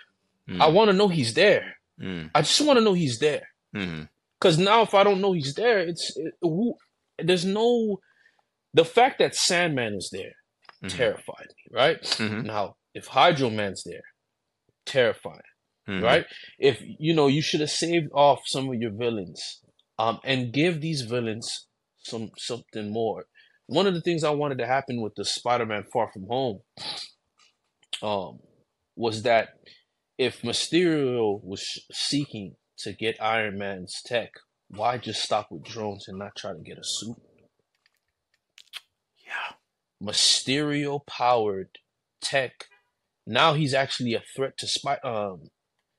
I 0.49 0.69
Mm. 0.69 0.73
want 0.73 0.89
to 0.89 0.93
know 0.93 1.09
he's 1.09 1.33
there. 1.33 1.75
Mm. 2.01 2.31
I 2.33 2.41
just 2.41 2.61
want 2.61 2.77
to 2.77 2.83
know 2.83 2.93
he's 2.93 3.19
there. 3.19 3.43
hmm 3.73 4.03
Because 4.39 4.57
now, 4.57 4.81
if 4.81 4.93
I 4.93 5.03
don't 5.03 5.21
know 5.21 5.33
he's 5.33 5.53
there, 5.55 5.79
it's 5.79 6.15
it, 6.17 6.33
who, 6.41 6.73
there's 7.19 7.45
no 7.45 7.99
the 8.73 8.85
fact 8.85 9.19
that 9.19 9.35
Sandman 9.35 9.95
is 9.95 10.09
there 10.11 10.33
Mhm. 10.83 10.89
terrified 10.89 11.47
me, 11.57 11.63
right? 11.77 12.01
Mhm. 12.01 12.45
Now, 12.45 12.75
if 12.93 13.07
Hydro 13.07 13.49
Man's 13.49 13.83
there, 13.83 14.03
terrifying, 14.85 15.41
Mhm. 15.87 16.03
right? 16.03 16.25
If 16.59 16.81
you 16.81 17.13
know, 17.13 17.27
you 17.27 17.41
should 17.41 17.59
have 17.61 17.69
saved 17.71 18.09
off 18.13 18.41
some 18.45 18.69
of 18.69 18.75
your 18.81 18.91
villains, 18.91 19.61
um, 19.99 20.19
and 20.23 20.53
give 20.53 20.79
these 20.81 21.01
villains 21.01 21.66
some 22.09 22.31
something 22.37 22.91
more. 22.91 23.25
One 23.67 23.87
of 23.87 23.93
the 23.93 24.01
things 24.01 24.23
I 24.23 24.29
wanted 24.31 24.59
to 24.59 24.67
happen 24.67 25.01
with 25.01 25.15
the 25.15 25.25
Spider-Man 25.25 25.85
Far 25.91 26.09
From 26.11 26.27
Home, 26.27 26.61
um, 28.01 28.39
was 28.95 29.23
that 29.23 29.49
if 30.17 30.41
Mysterio 30.41 31.43
was 31.43 31.85
seeking 31.91 32.55
to 32.79 32.93
get 32.93 33.21
Iron 33.21 33.57
Man's 33.57 34.01
tech, 34.05 34.31
why 34.69 34.97
just 34.97 35.21
stop 35.21 35.47
with 35.51 35.63
drones 35.63 36.07
and 36.07 36.17
not 36.17 36.35
try 36.35 36.53
to 36.53 36.59
get 36.59 36.77
a 36.77 36.83
suit? 36.83 37.17
Yeah. 39.25 39.55
Mysterio 40.01 41.05
powered 41.05 41.77
tech. 42.21 42.65
Now 43.25 43.53
he's 43.53 43.73
actually 43.73 44.13
a 44.13 44.23
threat 44.35 44.57
to 44.59 44.67
spy 44.67 44.97
um 45.03 45.49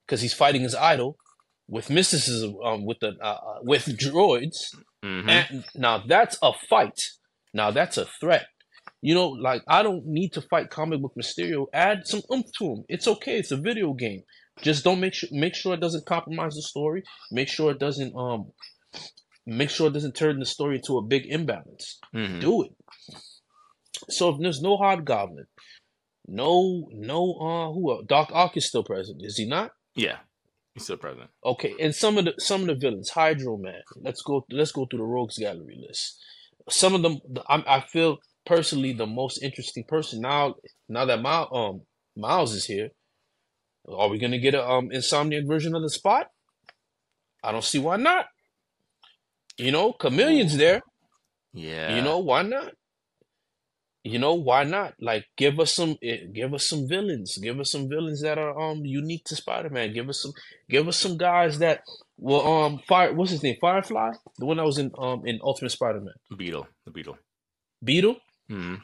because 0.07 0.23
he's 0.23 0.33
fighting 0.33 0.63
his 0.63 0.75
idol 0.75 1.19
with 1.69 1.91
mysticism 1.91 2.57
um 2.65 2.85
with 2.87 2.99
the 3.01 3.13
uh, 3.23 3.27
uh, 3.51 3.59
with 3.63 3.85
droids. 3.99 4.57
Mhm. 5.05 5.29
And 5.29 5.65
now 5.75 6.03
that's 6.07 6.39
a 6.43 6.53
fight. 6.69 7.01
Now 7.55 7.71
that's 7.71 7.97
a 7.99 8.07
threat. 8.21 8.47
You 9.01 9.15
know, 9.15 9.29
like 9.29 9.63
I 9.69 9.83
don't 9.83 10.05
need 10.07 10.33
to 10.33 10.43
fight 10.43 10.71
comic 10.71 11.01
book 11.01 11.13
Mysterio. 11.17 11.67
Add 11.73 12.07
some 12.07 12.23
oomph 12.33 12.47
to 12.59 12.65
him. 12.73 12.85
It's 12.89 13.07
okay. 13.07 13.39
It's 13.39 13.53
a 13.53 13.57
video 13.57 13.93
game. 13.93 14.23
Just 14.63 14.83
don't 14.83 14.99
make 15.01 15.15
sure 15.15 15.29
make 15.31 15.55
sure 15.55 15.75
it 15.75 15.81
doesn't 15.81 16.07
compromise 16.07 16.55
the 16.55 16.63
story. 16.63 17.03
Make 17.31 17.49
sure 17.49 17.71
it 17.71 17.79
doesn't 17.79 18.15
um 18.17 18.53
make 19.47 19.71
sure 19.71 19.87
it 19.89 19.93
doesn't 19.93 20.17
turn 20.17 20.39
the 20.41 20.47
story 20.47 20.77
into 20.77 20.99
a 20.99 21.03
big 21.03 21.25
imbalance 21.27 21.99
Mhm. 22.15 22.41
do 22.41 22.63
it. 22.65 22.73
So 24.11 24.31
if 24.31 24.41
there's 24.41 24.61
no 24.61 24.77
Hobgoblin, 24.77 25.47
no 26.27 26.89
no 26.93 27.35
uh 27.35 27.73
who 27.73 27.91
else? 27.93 28.05
Doc 28.07 28.31
Ock 28.33 28.57
is 28.57 28.67
still 28.67 28.85
present, 28.85 29.21
is 29.23 29.37
he 29.37 29.47
not? 29.47 29.71
Yeah. 29.95 30.19
He's 30.75 30.85
still 30.85 30.97
present. 30.97 31.31
Okay, 31.45 31.75
and 31.81 31.95
some 31.95 32.19
of 32.19 32.25
the 32.27 32.35
some 32.39 32.61
of 32.63 32.67
the 32.69 32.75
villains, 32.75 33.11
Hydro 33.11 33.57
Man. 33.57 33.81
Let's 33.97 34.23
go 34.23 34.45
let's 34.51 34.73
go 34.73 34.87
through 34.87 35.01
the 35.01 35.05
Rogues 35.05 35.39
Gallery 35.39 35.77
list. 35.87 36.23
Some 36.69 36.95
of 36.95 37.03
them, 37.03 37.19
the- 37.29 37.43
I, 37.49 37.79
I 37.79 37.81
feel 37.81 38.19
personally 38.47 38.93
the 38.93 39.07
most 39.07 39.43
interesting 39.43 39.85
person 39.85 40.21
now. 40.21 40.55
Now 40.89 41.05
that 41.07 41.21
Miles, 41.21 41.49
um 41.53 41.83
Miles 42.17 42.53
is 42.53 42.65
here, 42.65 42.91
are 43.89 44.09
we 44.09 44.19
gonna 44.19 44.39
get 44.39 44.55
a 44.55 44.69
um 44.69 44.91
Insomniac 44.91 45.47
version 45.49 45.75
of 45.75 45.83
the 45.83 45.91
Spot? 45.91 46.27
I 47.43 47.53
don't 47.53 47.65
see 47.65 47.79
why 47.79 47.97
not. 47.97 48.27
You 49.57 49.73
know, 49.73 49.93
Chameleon's 49.93 50.57
there. 50.57 50.83
Yeah. 51.53 51.97
You 51.97 52.03
know 52.03 52.19
why 52.19 52.43
not? 52.43 52.73
You 54.05 54.19
know 54.19 54.35
why 54.35 54.65
not? 54.65 54.95
Like 55.01 55.27
give 55.37 55.59
us 55.61 55.73
some, 55.73 55.97
eh, 56.03 56.27
give 56.33 56.55
us 56.55 56.69
some 56.69 56.89
villains. 56.89 57.37
Give 57.39 57.59
us 57.61 57.71
some 57.71 57.89
villains 57.89 58.23
that 58.23 58.39
are 58.39 58.59
um 58.59 58.85
unique 58.85 59.25
to 59.25 59.37
Spider-Man. 59.37 59.93
Give 59.93 60.09
us 60.09 60.23
some, 60.23 60.33
give 60.71 60.89
us 60.89 60.97
some 60.97 61.17
guys 61.19 61.59
that 61.59 61.83
will 62.19 62.47
um 62.47 62.81
fire. 62.89 63.13
What's 63.13 63.33
his 63.33 63.43
name? 63.43 63.57
Firefly, 63.61 64.13
the 64.39 64.47
one 64.47 64.57
that 64.59 64.65
was 64.65 64.79
in 64.79 64.93
um 64.99 65.27
in 65.27 65.41
Ultimate 65.43 65.71
Spider-Man. 65.71 66.15
Beetle. 66.37 66.67
The 66.87 66.91
Beetle. 66.93 67.19
Beetle. 67.85 68.17
hmm 68.49 68.77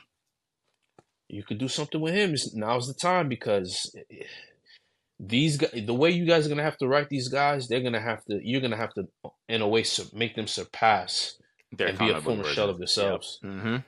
You 1.28 1.42
could 1.44 1.58
do 1.58 1.68
something 1.68 2.00
with 2.00 2.14
him. 2.14 2.30
It's- 2.34 2.52
Now's 2.54 2.86
the 2.88 2.94
time 2.94 3.28
because 3.28 3.94
eh, 4.10 4.24
these 5.18 5.56
guys, 5.56 5.70
the 5.86 5.94
way 5.94 6.10
you 6.10 6.26
guys 6.26 6.44
are 6.44 6.48
gonna 6.48 6.62
have 6.64 6.76
to 6.78 6.88
write 6.88 7.08
these 7.08 7.28
guys, 7.28 7.68
they're 7.68 7.80
gonna 7.82 8.00
have 8.00 8.24
to. 8.26 8.40
You're 8.42 8.60
gonna 8.60 8.76
have 8.76 8.92
to, 8.94 9.08
in 9.48 9.62
a 9.62 9.68
way, 9.68 9.84
sur- 9.84 10.10
make 10.12 10.34
them 10.34 10.48
surpass 10.48 11.38
Their 11.72 11.88
and 11.88 11.98
be 11.98 12.06
a 12.06 12.08
comic 12.20 12.24
book 12.24 12.34
former 12.36 12.54
shell 12.54 12.68
of 12.70 12.78
themselves. 12.78 13.38
Yep. 13.42 13.84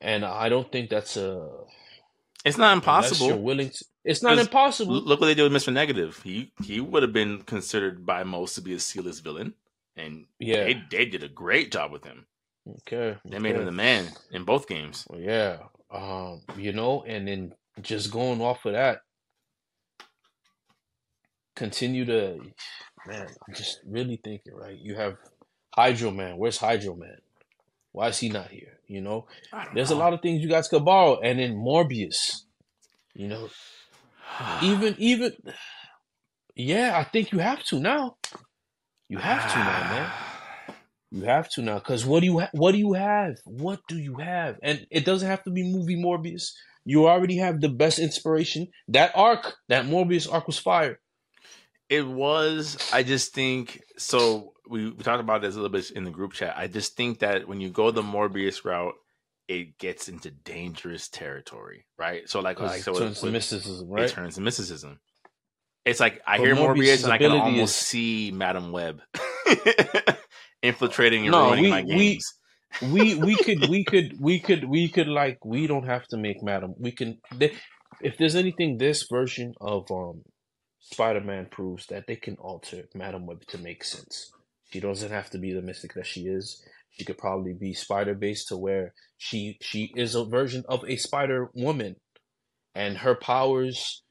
And 0.00 0.24
I 0.24 0.48
don't 0.48 0.70
think 0.70 0.90
that's 0.90 1.16
a 1.16 1.48
It's 2.44 2.58
not 2.58 2.74
impossible. 2.74 3.28
you're 3.28 3.36
willing 3.36 3.70
to. 3.70 3.84
It's 4.04 4.22
not 4.22 4.38
impossible. 4.38 4.94
Look 4.94 5.20
what 5.20 5.26
they 5.28 5.34
did 5.34 5.50
with 5.50 5.62
Mr. 5.62 5.72
Negative. 5.72 6.20
He 6.22 6.52
he 6.62 6.80
would 6.80 7.02
have 7.02 7.12
been 7.12 7.42
considered 7.42 8.04
by 8.04 8.22
most 8.24 8.54
to 8.56 8.60
be 8.60 8.74
a 8.74 8.78
C-list 8.80 9.24
villain, 9.24 9.54
and 9.96 10.26
Yeah. 10.38 10.64
they 10.64 10.82
they 10.90 11.04
did 11.06 11.22
a 11.22 11.28
great 11.28 11.72
job 11.72 11.90
with 11.90 12.04
him. 12.04 12.26
Okay. 12.80 13.16
They 13.24 13.38
made 13.38 13.56
him 13.56 13.64
the 13.64 13.72
man 13.72 14.08
in 14.30 14.44
both 14.44 14.66
games. 14.68 15.06
Well, 15.08 15.20
yeah. 15.20 15.58
Um, 15.90 16.42
you 16.56 16.72
know, 16.72 17.02
and 17.06 17.26
then 17.28 17.54
just 17.82 18.10
going 18.10 18.40
off 18.42 18.64
of 18.66 18.72
that, 18.72 19.00
continue 21.56 22.04
to, 22.06 22.40
man. 23.06 23.26
I'm 23.48 23.54
just 23.54 23.80
really 23.86 24.16
thinking, 24.22 24.54
right? 24.54 24.76
You 24.78 24.96
have 24.96 25.16
Hydro 25.74 26.10
Man. 26.10 26.36
Where's 26.36 26.58
Hydro 26.58 26.94
Man? 26.96 27.18
Why 27.92 28.08
is 28.08 28.18
he 28.18 28.28
not 28.28 28.50
here? 28.50 28.73
You 28.86 29.00
know, 29.00 29.26
there's 29.74 29.90
a 29.90 29.96
lot 29.96 30.12
of 30.12 30.20
things 30.20 30.42
you 30.42 30.48
guys 30.48 30.68
could 30.68 30.84
borrow, 30.84 31.20
and 31.20 31.38
then 31.38 31.54
Morbius. 31.54 32.42
You 33.14 33.28
know, 33.28 33.48
even 34.62 34.94
even, 34.98 35.32
yeah, 36.54 36.96
I 36.98 37.04
think 37.04 37.32
you 37.32 37.38
have 37.38 37.62
to 37.64 37.80
now. 37.80 38.16
You 39.08 39.18
have 39.18 39.52
to 39.52 39.58
now, 39.58 39.90
man. 39.90 40.12
You 41.10 41.22
have 41.26 41.48
to 41.50 41.62
now, 41.62 41.78
because 41.78 42.04
what 42.04 42.20
do 42.20 42.26
you 42.26 42.40
ha- 42.40 42.50
what 42.54 42.72
do 42.72 42.78
you 42.78 42.94
have? 42.94 43.36
What 43.44 43.78
do 43.86 43.96
you 43.96 44.16
have? 44.16 44.56
And 44.64 44.84
it 44.90 45.04
doesn't 45.04 45.28
have 45.28 45.44
to 45.44 45.50
be 45.52 45.62
movie 45.62 45.94
Morbius. 45.96 46.50
You 46.84 47.06
already 47.06 47.36
have 47.36 47.60
the 47.60 47.68
best 47.68 48.00
inspiration. 48.00 48.66
That 48.88 49.12
arc, 49.14 49.54
that 49.68 49.86
Morbius 49.86 50.28
arc 50.30 50.48
was 50.48 50.58
fire. 50.58 50.98
It 51.88 52.04
was. 52.04 52.76
I 52.92 53.04
just 53.04 53.32
think 53.32 53.80
so. 53.96 54.53
We, 54.68 54.90
we 54.90 55.02
talked 55.02 55.20
about 55.20 55.42
this 55.42 55.54
a 55.54 55.58
little 55.58 55.70
bit 55.70 55.90
in 55.90 56.04
the 56.04 56.10
group 56.10 56.32
chat. 56.32 56.54
I 56.56 56.66
just 56.68 56.96
think 56.96 57.18
that 57.20 57.46
when 57.46 57.60
you 57.60 57.70
go 57.70 57.90
the 57.90 58.02
Morbius 58.02 58.64
route, 58.64 58.94
it 59.46 59.76
gets 59.78 60.08
into 60.08 60.30
dangerous 60.30 61.08
territory, 61.08 61.84
right? 61.98 62.28
So, 62.28 62.40
like, 62.40 62.60
like 62.60 62.80
it 62.80 62.82
so 62.84 62.94
turns 62.94 63.20
to 63.20 63.26
with- 63.26 63.34
mysticism, 63.34 63.98
it 63.98 64.08
turns 64.10 64.36
to 64.36 64.40
mysticism. 64.40 65.00
It's 65.84 66.00
like 66.00 66.22
I 66.26 66.38
But 66.38 66.44
hear 66.46 66.56
Morbius' 66.56 66.76
Morbius, 66.76 67.04
and 67.04 67.12
I 67.12 67.18
can 67.18 67.30
almost 67.32 67.76
is- 67.82 67.86
see 67.86 68.30
Madam 68.34 68.72
Web 68.72 69.02
infiltrating 70.62 71.22
and 71.24 71.32
No, 71.32 71.46
ruining 71.50 71.64
we- 71.64 71.70
my 71.70 71.82
we- 71.82 72.20
we 72.90 73.14
we 73.26 73.36
could 73.36 73.68
we 73.68 73.84
could 73.84 74.20
we 74.20 74.40
could 74.40 74.64
we 74.64 74.88
could 74.88 75.08
like 75.08 75.44
we 75.44 75.66
don't 75.66 75.84
have 75.86 76.06
to 76.08 76.16
make 76.16 76.42
Madam. 76.42 76.74
We 76.78 76.90
can 76.92 77.18
they, 77.34 77.52
if 78.00 78.16
there's 78.18 78.34
anything 78.34 78.78
this 78.78 79.06
version 79.10 79.52
of 79.60 79.90
um 79.90 80.22
Spider-Man 80.80 81.46
proves 81.50 81.86
that 81.86 82.06
they 82.06 82.16
can 82.16 82.36
alter 82.36 82.84
Madam 82.94 83.26
Web 83.26 83.46
to 83.48 83.58
make 83.58 83.84
sense. 83.84 84.32
She 84.74 84.80
doesn't 84.80 85.12
have 85.12 85.30
to 85.30 85.38
be 85.38 85.52
the 85.52 85.62
mystic 85.62 85.94
that 85.94 86.04
she 86.04 86.22
is. 86.22 86.60
She 86.90 87.04
could 87.04 87.16
probably 87.16 87.54
be 87.54 87.74
spider 87.74 88.12
based 88.12 88.48
to 88.48 88.56
where 88.56 88.92
she 89.16 89.56
she 89.60 89.92
is 89.94 90.16
a 90.16 90.24
version 90.24 90.64
of 90.68 90.84
a 90.88 90.96
Spider 90.96 91.48
Woman, 91.54 91.94
and 92.74 92.98
her 92.98 93.14
powers. 93.14 94.02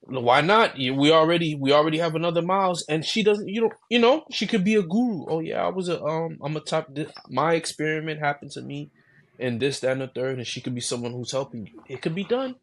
Why 0.00 0.40
not? 0.40 0.76
We 0.76 1.12
already 1.12 1.54
we 1.54 1.70
already 1.70 1.98
have 1.98 2.16
another 2.16 2.42
Miles, 2.42 2.84
and 2.88 3.04
she 3.04 3.22
doesn't. 3.22 3.46
You 3.46 3.60
don't. 3.60 3.74
You 3.90 4.00
know, 4.00 4.24
she 4.32 4.48
could 4.48 4.64
be 4.64 4.74
a 4.74 4.82
guru. 4.82 5.24
Oh 5.28 5.38
yeah, 5.38 5.64
I 5.64 5.68
was 5.68 5.88
a 5.88 6.02
um. 6.02 6.36
I'm 6.42 6.56
a 6.56 6.60
top. 6.60 6.88
My 7.28 7.54
experiment 7.54 8.18
happened 8.18 8.50
to 8.54 8.60
me, 8.60 8.90
and 9.38 9.60
this, 9.60 9.78
that, 9.78 9.92
and 9.92 10.00
the 10.00 10.08
third, 10.08 10.38
and 10.38 10.46
she 10.48 10.60
could 10.60 10.74
be 10.74 10.80
someone 10.80 11.12
who's 11.12 11.30
helping 11.30 11.68
you. 11.68 11.80
It 11.88 12.02
could 12.02 12.16
be 12.16 12.24
done. 12.24 12.56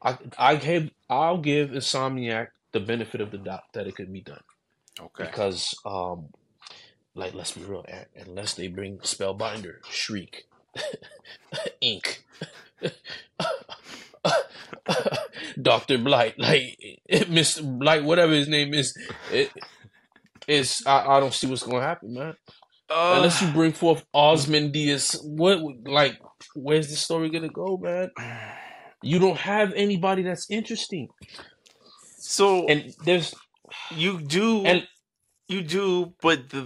I 0.00 0.16
I 0.38 0.56
give 0.56 0.88
I'll 1.10 1.36
give 1.36 1.68
Insomniac 1.68 2.46
the 2.72 2.80
benefit 2.80 3.20
of 3.20 3.30
the 3.30 3.36
doubt 3.36 3.64
that 3.74 3.86
it 3.86 3.94
could 3.94 4.10
be 4.10 4.22
done 4.22 4.40
Okay. 5.00 5.24
because 5.24 5.74
um 5.84 6.28
like 7.14 7.34
let's 7.34 7.52
be 7.52 7.64
real 7.64 7.84
unless 8.16 8.54
they 8.54 8.68
bring 8.68 8.98
spellbinder 8.98 9.76
shriek 9.90 10.46
ink 11.80 12.24
dr 15.60 15.98
blight 15.98 16.38
like 16.38 16.78
mr 17.10 17.78
blight 17.78 18.04
whatever 18.04 18.32
his 18.32 18.48
name 18.48 18.74
is 18.74 18.96
it 19.32 19.50
is 20.46 20.82
I, 20.86 21.06
I 21.06 21.20
don't 21.20 21.34
see 21.34 21.46
what's 21.46 21.62
gonna 21.62 21.80
happen 21.80 22.14
man. 22.14 22.34
Uh, 22.90 23.14
unless 23.16 23.40
you 23.40 23.48
bring 23.52 23.72
forth 23.72 24.04
osmondius 24.14 25.16
what 25.22 25.60
like 25.86 26.18
where's 26.54 26.90
the 26.90 26.96
story 26.96 27.30
gonna 27.30 27.48
go 27.48 27.78
man? 27.80 28.10
You 29.02 29.18
don't 29.18 29.38
have 29.38 29.72
anybody 29.74 30.22
that's 30.22 30.50
interesting. 30.50 31.08
So 32.18 32.66
and 32.66 32.92
there's 33.04 33.34
you 33.90 34.20
do 34.20 34.64
and 34.64 34.86
you 35.48 35.62
do 35.62 36.14
but 36.22 36.48
the, 36.50 36.60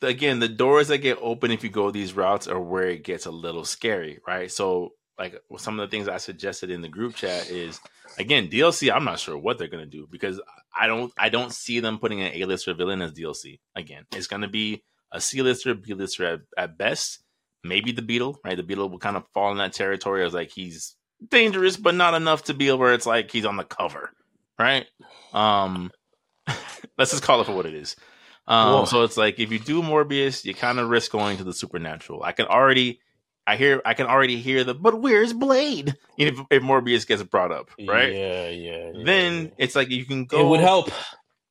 the 0.00 0.06
again 0.06 0.38
the 0.38 0.48
doors 0.48 0.88
that 0.88 0.98
get 0.98 1.18
open 1.20 1.50
if 1.50 1.62
you 1.62 1.70
go 1.70 1.90
these 1.90 2.14
routes 2.14 2.48
are 2.48 2.60
where 2.60 2.88
it 2.88 3.04
gets 3.04 3.26
a 3.26 3.30
little 3.30 3.64
scary 3.64 4.18
right? 4.26 4.50
So 4.50 4.92
like 5.20 5.38
some 5.58 5.78
of 5.78 5.88
the 5.88 5.94
things 5.94 6.08
i 6.08 6.16
suggested 6.16 6.70
in 6.70 6.80
the 6.80 6.88
group 6.88 7.14
chat 7.14 7.48
is 7.50 7.78
again 8.18 8.48
dlc 8.48 8.90
i'm 8.92 9.04
not 9.04 9.20
sure 9.20 9.36
what 9.36 9.58
they're 9.58 9.68
going 9.68 9.84
to 9.84 9.90
do 9.90 10.08
because 10.10 10.40
i 10.74 10.86
don't 10.86 11.12
i 11.18 11.28
don't 11.28 11.52
see 11.52 11.78
them 11.78 11.98
putting 11.98 12.22
an 12.22 12.32
a-lister 12.34 12.74
villain 12.74 13.02
as 13.02 13.12
dlc 13.12 13.60
again 13.76 14.04
it's 14.12 14.26
going 14.26 14.40
to 14.40 14.48
be 14.48 14.82
a 15.12 15.20
c-lister 15.20 15.74
b-lister 15.74 16.24
at, 16.24 16.40
at 16.56 16.78
best 16.78 17.20
maybe 17.62 17.92
the 17.92 18.02
beetle 18.02 18.40
right? 18.44 18.56
The 18.56 18.62
beetle 18.62 18.88
will 18.88 18.98
kind 18.98 19.16
of 19.16 19.24
fall 19.34 19.52
in 19.52 19.58
that 19.58 19.74
territory 19.74 20.24
as 20.24 20.34
like 20.34 20.50
he's 20.50 20.96
dangerous 21.28 21.76
but 21.76 21.94
not 21.94 22.14
enough 22.14 22.44
to 22.44 22.54
be 22.54 22.72
where 22.72 22.94
it's 22.94 23.06
like 23.06 23.30
he's 23.30 23.44
on 23.44 23.56
the 23.56 23.64
cover 23.64 24.10
right? 24.58 24.86
Um 25.34 25.90
Let's 26.98 27.10
just 27.10 27.22
call 27.22 27.40
it 27.40 27.44
for 27.44 27.52
what 27.52 27.66
it 27.66 27.74
is. 27.74 27.96
Um, 28.46 28.86
so 28.86 29.02
it's 29.04 29.16
like 29.16 29.38
if 29.38 29.52
you 29.52 29.58
do 29.58 29.82
Morbius, 29.82 30.44
you 30.44 30.54
kind 30.54 30.78
of 30.80 30.88
risk 30.88 31.12
going 31.12 31.36
to 31.36 31.44
the 31.44 31.52
supernatural. 31.52 32.22
I 32.22 32.32
can 32.32 32.46
already, 32.46 33.00
I 33.46 33.56
hear, 33.56 33.80
I 33.84 33.94
can 33.94 34.06
already 34.06 34.38
hear 34.38 34.64
the, 34.64 34.74
but 34.74 35.00
where's 35.00 35.32
Blade? 35.32 35.96
If, 36.18 36.38
if 36.50 36.62
Morbius 36.62 37.06
gets 37.06 37.22
brought 37.22 37.52
up, 37.52 37.70
right? 37.86 38.12
Yeah, 38.12 38.48
yeah. 38.48 38.90
yeah 38.92 39.04
then 39.04 39.44
yeah. 39.44 39.50
it's 39.58 39.76
like 39.76 39.90
you 39.90 40.04
can 40.04 40.24
go. 40.24 40.40
it 40.40 40.48
would 40.48 40.60
help. 40.60 40.90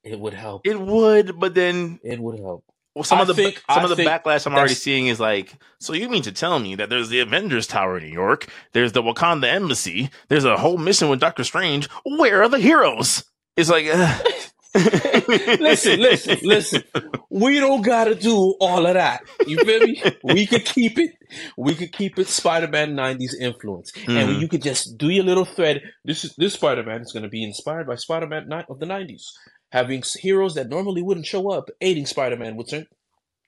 It 0.03 0.19
would 0.19 0.33
help. 0.33 0.65
It 0.65 0.79
would, 0.79 1.39
but 1.39 1.53
then 1.53 1.99
It 2.03 2.19
would 2.19 2.39
help. 2.39 2.63
well, 2.95 3.03
some 3.03 3.19
I 3.19 3.21
of 3.21 3.27
the 3.27 3.33
think- 3.33 3.61
some 3.69 3.79
I 3.85 3.89
of 3.89 3.95
the 3.95 4.03
backlash 4.03 4.45
I'm 4.45 4.53
already 4.55 4.73
seeing 4.73 5.07
is 5.07 5.19
like, 5.19 5.53
so 5.79 5.93
you 5.93 6.09
mean 6.09 6.23
to 6.23 6.31
tell 6.31 6.59
me 6.59 6.75
that 6.75 6.89
there's 6.89 7.09
the 7.09 7.19
Avengers 7.21 7.67
Tower 7.67 7.97
in 7.97 8.03
New 8.03 8.11
York, 8.11 8.47
there's 8.73 8.91
the 8.91 9.03
Wakanda 9.03 9.47
Embassy, 9.47 10.09
there's 10.27 10.45
a 10.45 10.57
whole 10.57 10.77
mission 10.77 11.07
with 11.07 11.19
Doctor 11.21 11.43
Strange. 11.45 11.87
Where 12.03 12.43
are 12.43 12.49
the 12.49 12.59
heroes? 12.59 13.23
It's 13.55 13.69
like, 13.69 13.87
uh, 13.87 14.19
listen, 14.75 15.99
listen, 15.99 16.37
listen. 16.43 16.83
We 17.29 17.59
don't 17.59 17.81
gotta 17.81 18.13
do 18.15 18.55
all 18.59 18.85
of 18.85 18.93
that. 18.93 19.23
You 19.47 19.57
feel 19.63 19.79
me? 19.81 20.01
We 20.23 20.45
could 20.45 20.65
keep 20.65 20.99
it. 20.99 21.11
We 21.57 21.75
could 21.75 21.91
keep 21.91 22.19
it 22.19 22.27
Spider-Man 22.27 22.95
'90s 22.95 23.33
influence, 23.39 23.91
and 24.07 24.29
Mhm. 24.29 24.39
you 24.41 24.47
could 24.47 24.61
just 24.61 24.97
do 24.97 25.09
your 25.09 25.23
little 25.23 25.45
thread. 25.45 25.81
This 26.05 26.23
is 26.23 26.35
this 26.37 26.53
Spider-Man 26.53 27.01
is 27.01 27.11
going 27.11 27.23
to 27.23 27.29
be 27.29 27.43
inspired 27.43 27.87
by 27.87 27.95
Spider-Man 27.95 28.51
of 28.69 28.79
the 28.79 28.85
'90s, 28.85 29.23
having 29.71 30.03
heroes 30.19 30.53
that 30.55 30.69
normally 30.69 31.01
wouldn't 31.01 31.25
show 31.25 31.49
up, 31.51 31.69
aiding 31.81 32.05
Spider-Man. 32.05 32.55
Would 32.55 32.69
turn, 32.69 32.85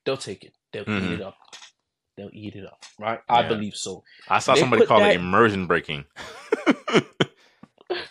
they'll 0.05 0.17
take 0.17 0.43
it. 0.43 0.53
They'll 0.73 0.83
eat 0.83 0.87
Mhm. 1.03 1.13
it 1.15 1.21
up. 1.21 1.37
They'll 2.17 2.29
eat 2.33 2.55
it 2.55 2.65
up. 2.65 2.83
Right? 2.99 3.19
I 3.29 3.47
believe 3.47 3.75
so. 3.75 4.03
I 4.27 4.39
saw 4.39 4.53
They 4.55 4.59
somebody 4.59 4.85
call 4.85 5.03
it 5.03 5.15
immersion 5.15 5.65
breaking. 5.67 6.05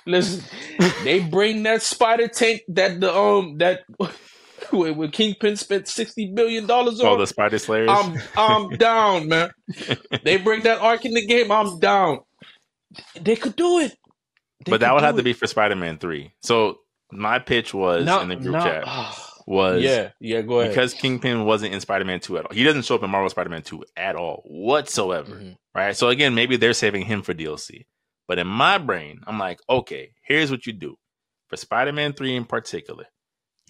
Listen, 0.07 0.44
they 1.05 1.20
bring 1.20 1.62
that 1.65 1.82
spider 1.82 2.28
tank 2.28 2.62
that 2.69 3.01
the 3.01 3.15
um 3.15 3.59
that 3.59 3.81
when 4.73 5.11
Kingpin 5.11 5.57
spent 5.57 5.89
sixty 5.89 6.32
billion 6.35 6.66
dollars 6.66 7.01
on. 7.01 7.07
All 7.07 7.16
the 7.19 7.27
Spider 7.27 7.59
Slayers. 7.59 7.89
I'm 7.90 8.19
I'm 8.36 8.69
down, 8.77 9.28
man. 9.28 9.51
They 10.24 10.36
bring 10.36 10.62
that 10.62 10.78
arc 10.81 11.05
in 11.05 11.15
the 11.15 11.27
game. 11.27 11.51
I'm 11.51 11.78
down. 11.78 12.20
They 13.20 13.36
could 13.36 13.57
do 13.57 13.78
it. 13.81 13.93
They 14.65 14.70
but 14.70 14.81
that 14.81 14.93
would 14.94 15.02
have 15.02 15.16
to 15.16 15.23
be 15.23 15.32
for 15.32 15.47
Spider 15.47 15.77
Man 15.77 15.98
3. 15.98 16.32
So 16.43 16.78
my 17.12 17.39
pitch 17.39 17.73
was 17.73 18.05
Not- 18.05 18.23
in 18.23 18.28
the 18.28 18.36
group 18.36 18.52
not- 18.52 18.65
chat 18.65 18.85
was 19.47 19.82
yeah, 19.82 20.11
yeah. 20.20 20.43
Go 20.43 20.61
ahead. 20.61 20.73
because 20.73 20.93
Kingpin 20.94 21.44
wasn't 21.44 21.73
in 21.74 21.81
Spider 21.81 22.05
Man 22.05 22.20
2 22.20 22.39
at 22.39 22.44
all. 22.47 22.52
He 22.55 22.62
doesn't 22.62 22.85
show 22.85 22.94
up 22.97 23.02
in 23.02 23.11
Marvel 23.11 23.31
Spider 23.31 23.48
Man 23.51 23.62
2 23.62 23.82
at 23.97 24.16
all, 24.16 24.43
whatsoever. 24.47 25.35
Mhm. 25.36 25.57
Right? 25.74 25.97
So 25.97 26.09
again, 26.09 26.35
maybe 26.35 26.57
they're 26.57 26.73
saving 26.74 27.07
him 27.07 27.23
for 27.23 27.32
DLC. 27.32 27.86
But 28.31 28.39
in 28.39 28.47
my 28.47 28.78
brain, 28.78 29.23
I'm 29.27 29.40
like, 29.40 29.59
okay, 29.69 30.12
here's 30.23 30.52
what 30.52 30.65
you 30.65 30.73
do. 30.73 30.94
For 31.48 31.57
Spider 31.57 31.93
Man 31.93 32.12
3 32.12 32.36
in 32.36 32.44
particular, 32.44 33.07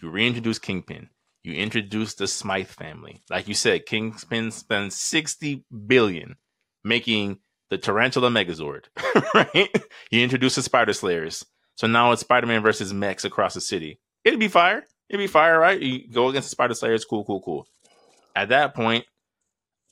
you 0.03 0.11
reintroduce 0.11 0.59
Kingpin. 0.59 1.09
You 1.43 1.55
introduce 1.55 2.12
the 2.12 2.27
Smythe 2.27 2.66
family. 2.66 3.23
Like 3.31 3.49
you 3.49 3.55
said, 3.55 3.87
Kingpin 3.87 4.51
spends 4.51 4.97
60 4.97 5.65
billion 5.87 6.37
making 6.85 7.39
the 7.70 7.78
Tarantula 7.78 8.28
Megazord, 8.28 8.85
right? 9.35 9.70
You 10.11 10.23
introduce 10.23 10.57
the 10.57 10.62
Spider 10.62 10.93
Slayers. 10.93 11.47
So 11.77 11.87
now 11.87 12.12
it's 12.12 12.20
Spider 12.20 12.47
Man 12.47 12.61
versus 12.61 12.93
mechs 12.93 13.24
across 13.24 13.55
the 13.55 13.62
city. 13.62 13.99
It'd 14.24 14.39
be 14.39 14.49
fire. 14.49 14.85
It'd 15.09 15.24
be 15.24 15.27
fire, 15.27 15.59
right? 15.59 15.81
You 15.81 16.07
go 16.07 16.28
against 16.28 16.49
the 16.49 16.55
Spider 16.55 16.74
Slayers. 16.74 17.07
Cool, 17.07 17.24
cool, 17.24 17.41
cool. 17.41 17.66
At 18.37 18.51
that 18.51 18.74
point, 18.74 19.07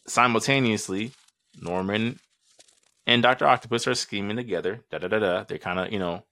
simultaneously, 0.06 1.12
Norman 1.58 2.20
and 3.08 3.22
Doctor 3.22 3.46
Octopus 3.46 3.88
are 3.88 3.94
scheming 3.94 4.36
together. 4.36 4.84
Da 4.90 4.98
da 4.98 5.08
da 5.08 5.18
da. 5.18 5.44
They're 5.44 5.56
kind 5.56 5.80
of, 5.80 5.90
you 5.90 5.98
know, 5.98 6.24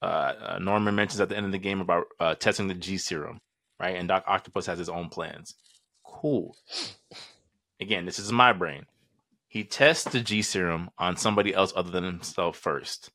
uh, 0.00 0.32
uh, 0.40 0.58
Norman 0.60 0.94
mentions 0.94 1.20
at 1.20 1.28
the 1.28 1.36
end 1.36 1.46
of 1.46 1.52
the 1.52 1.58
game 1.58 1.80
about 1.80 2.04
uh, 2.20 2.36
testing 2.36 2.68
the 2.68 2.74
G 2.74 2.96
serum, 2.96 3.40
right? 3.80 3.96
And 3.96 4.06
Doc 4.06 4.22
Octopus 4.28 4.66
has 4.66 4.78
his 4.78 4.88
own 4.88 5.08
plans. 5.08 5.54
Cool. 6.06 6.56
Again, 7.80 8.06
this 8.06 8.20
is 8.20 8.30
my 8.30 8.52
brain. 8.52 8.86
He 9.48 9.64
tests 9.64 10.04
the 10.04 10.20
G 10.20 10.42
serum 10.42 10.90
on 10.96 11.16
somebody 11.16 11.52
else 11.52 11.72
other 11.74 11.90
than 11.90 12.04
himself 12.04 12.56
first. 12.56 13.10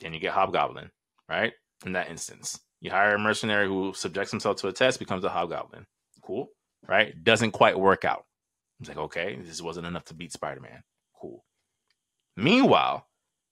Then 0.00 0.12
you 0.12 0.18
get 0.18 0.32
Hobgoblin, 0.32 0.90
right? 1.28 1.52
In 1.86 1.92
that 1.92 2.10
instance, 2.10 2.58
you 2.80 2.90
hire 2.90 3.14
a 3.14 3.18
mercenary 3.20 3.68
who 3.68 3.94
subjects 3.94 4.32
himself 4.32 4.56
to 4.56 4.68
a 4.68 4.72
test, 4.72 4.98
becomes 4.98 5.22
a 5.22 5.28
Hobgoblin. 5.28 5.86
Cool, 6.22 6.48
right? 6.88 7.14
Doesn't 7.22 7.52
quite 7.52 7.78
work 7.78 8.04
out. 8.04 8.24
It's 8.80 8.88
like, 8.88 8.98
okay, 8.98 9.38
this 9.40 9.62
wasn't 9.62 9.86
enough 9.86 10.04
to 10.06 10.14
beat 10.14 10.32
Spider 10.32 10.60
Man. 10.60 10.82
Meanwhile, 12.36 13.06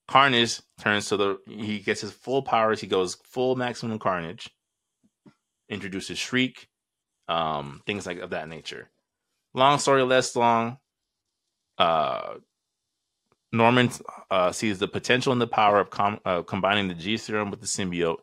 Carnage 0.08 0.60
turns 0.80 1.08
to 1.08 1.16
the 1.16 1.38
he 1.46 1.78
gets 1.78 2.00
his 2.00 2.12
full 2.12 2.42
powers. 2.42 2.80
He 2.80 2.86
goes 2.86 3.16
full 3.24 3.56
maximum 3.56 3.98
Carnage. 3.98 4.50
Introduces 5.68 6.18
Shriek, 6.18 6.68
um, 7.28 7.82
things 7.86 8.06
like 8.06 8.18
of 8.18 8.30
that 8.30 8.48
nature. 8.48 8.90
Long 9.54 9.78
story 9.78 10.02
less 10.02 10.34
long. 10.34 10.78
Uh, 11.78 12.34
Norman 13.52 13.90
uh, 14.30 14.52
sees 14.52 14.78
the 14.78 14.88
potential 14.88 15.32
and 15.32 15.40
the 15.40 15.46
power 15.46 15.80
of 15.80 15.90
com- 15.90 16.20
uh, 16.24 16.42
combining 16.42 16.88
the 16.88 16.94
G 16.94 17.16
serum 17.16 17.50
with 17.50 17.60
the 17.60 17.66
symbiote. 17.66 18.18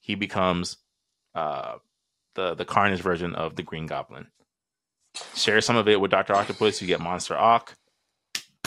He 0.00 0.14
becomes 0.14 0.78
uh, 1.34 1.76
the 2.34 2.54
the 2.54 2.64
Carnage 2.64 3.00
version 3.00 3.34
of 3.34 3.56
the 3.56 3.62
Green 3.62 3.86
Goblin. 3.86 4.28
Share 5.34 5.60
some 5.60 5.76
of 5.76 5.88
it 5.88 6.00
with 6.00 6.10
Doctor 6.10 6.34
Octopus. 6.34 6.80
You 6.80 6.86
get 6.86 7.00
Monster 7.00 7.36
Ock. 7.36 7.76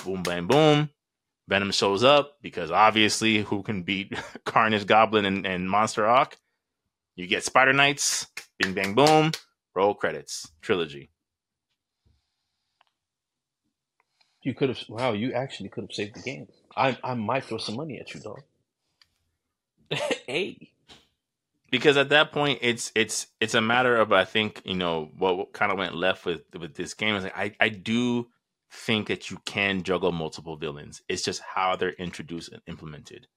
Boom, 0.03 0.23
bang, 0.23 0.47
boom. 0.47 0.89
Venom 1.52 1.72
shows 1.73 2.02
up 2.02 2.38
because 2.41 2.72
obviously, 2.72 3.40
who 3.40 3.61
can 3.61 3.84
beat 3.84 4.18
Carnage 4.45 4.86
Goblin 4.86 5.26
and, 5.26 5.45
and 5.45 5.69
Monster 5.69 6.07
Ock? 6.07 6.38
You 7.18 7.28
get 7.28 7.44
Spider 7.44 7.73
Knights. 7.73 8.28
Bing, 8.57 8.73
bang, 8.73 8.95
boom. 8.95 9.32
Roll 9.76 9.94
credits. 9.94 10.49
Trilogy. 10.61 11.10
You 14.44 14.53
could 14.53 14.69
have. 14.69 14.80
Wow, 14.88 15.11
you 15.11 15.34
actually 15.34 15.68
could 15.68 15.84
have 15.84 15.91
saved 15.91 16.15
the 16.15 16.22
game. 16.22 16.48
I 16.78 16.98
I 17.03 17.15
might 17.15 17.44
throw 17.44 17.57
some 17.57 17.76
money 17.76 17.99
at 17.99 18.14
you, 18.14 18.22
dog. 18.22 18.44
hey, 20.26 20.72
because 21.69 21.98
at 21.98 22.07
that 22.10 22.32
point 22.32 22.60
it's 22.61 22.94
it's 22.95 23.28
it's 23.41 23.56
a 23.56 23.61
matter 23.61 23.98
of 23.98 24.14
I 24.14 24.23
think 24.23 24.61
you 24.64 24.76
know 24.76 25.11
what, 25.18 25.38
what 25.38 25.52
kind 25.52 25.69
of 25.69 25.78
went 25.78 25.95
left 25.95 26.26
with 26.26 26.44
with 26.57 26.76
this 26.76 26.94
game 26.94 27.15
is 27.15 27.26
like 27.26 27.36
I 27.36 27.52
I 27.60 27.68
do 27.68 28.30
think 28.72 29.07
that 29.07 29.30
you 29.30 29.38
can 29.45 29.84
juggle 29.84 30.11
multiple 30.11 30.57
villains. 30.57 31.02
It's 31.10 31.23
just 31.23 31.41
how 31.41 31.76
they're 31.76 31.91
introduced 31.91 32.52
and 32.52 32.61
implemented, 32.68 33.27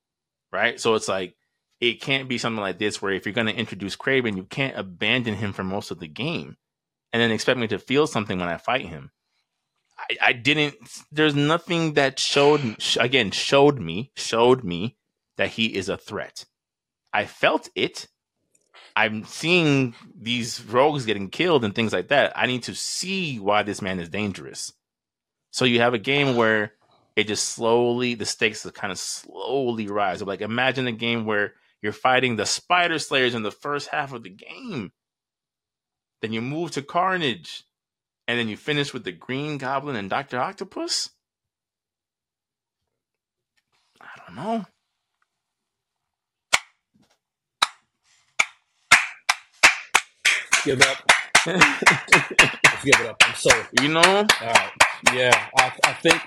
right? 0.52 0.80
So 0.80 0.94
it's 0.94 1.08
like 1.08 1.36
it 1.80 2.00
can't 2.00 2.28
be 2.28 2.38
something 2.38 2.60
like 2.60 2.78
this 2.78 3.02
where 3.02 3.12
if 3.12 3.26
you're 3.26 3.34
going 3.34 3.48
to 3.48 3.54
introduce 3.54 3.96
Kraven, 3.96 4.36
you 4.36 4.44
can't 4.44 4.78
abandon 4.78 5.34
him 5.34 5.52
for 5.52 5.64
most 5.64 5.90
of 5.90 5.98
the 5.98 6.08
game 6.08 6.56
and 7.12 7.20
then 7.20 7.30
expect 7.30 7.58
me 7.58 7.66
to 7.68 7.78
feel 7.78 8.06
something 8.06 8.38
when 8.38 8.48
I 8.48 8.56
fight 8.56 8.86
him. 8.86 9.10
I, 9.98 10.28
I 10.28 10.32
didn't. 10.32 10.74
There's 11.12 11.34
nothing 11.34 11.94
that 11.94 12.18
showed 12.18 12.76
again 12.98 13.30
showed 13.30 13.78
me 13.78 14.12
showed 14.16 14.64
me 14.64 14.96
that 15.36 15.50
he 15.50 15.74
is 15.74 15.88
a 15.88 15.96
threat. 15.96 16.44
I 17.12 17.26
felt 17.26 17.68
it. 17.74 18.08
I'm 18.96 19.24
seeing 19.24 19.94
these 20.16 20.62
rogues 20.64 21.04
getting 21.04 21.28
killed 21.28 21.64
and 21.64 21.74
things 21.74 21.92
like 21.92 22.08
that. 22.08 22.32
I 22.36 22.46
need 22.46 22.62
to 22.64 22.74
see 22.74 23.40
why 23.40 23.64
this 23.64 23.82
man 23.82 23.98
is 23.98 24.08
dangerous. 24.08 24.72
So 25.54 25.64
you 25.66 25.78
have 25.78 25.94
a 25.94 25.98
game 25.98 26.34
where 26.34 26.72
it 27.14 27.28
just 27.28 27.50
slowly 27.50 28.14
the 28.14 28.26
stakes 28.26 28.68
kind 28.72 28.90
of 28.90 28.98
slowly 28.98 29.86
rise. 29.86 30.20
Like 30.20 30.40
imagine 30.40 30.88
a 30.88 30.92
game 30.92 31.26
where 31.26 31.52
you're 31.80 31.92
fighting 31.92 32.34
the 32.34 32.44
spider 32.44 32.98
slayers 32.98 33.36
in 33.36 33.44
the 33.44 33.52
first 33.52 33.86
half 33.86 34.12
of 34.12 34.24
the 34.24 34.30
game. 34.30 34.90
Then 36.22 36.32
you 36.32 36.42
move 36.42 36.72
to 36.72 36.82
Carnage. 36.82 37.62
And 38.26 38.36
then 38.36 38.48
you 38.48 38.56
finish 38.56 38.92
with 38.92 39.04
the 39.04 39.12
Green 39.12 39.56
Goblin 39.56 39.94
and 39.94 40.10
Doctor 40.10 40.40
Octopus. 40.40 41.10
I 44.00 44.08
don't 44.26 44.34
know. 44.34 44.64
give 50.64 50.82
up. 50.82 51.23
Let's 51.46 52.84
give 52.84 53.00
it 53.00 53.06
up. 53.06 53.16
I'm 53.22 53.34
sorry. 53.34 53.64
You 53.80 53.88
know, 53.88 54.00
All 54.02 54.24
right. 54.40 54.70
Yeah, 55.14 55.48
I, 55.58 55.72
I 55.84 55.92
think 55.94 56.22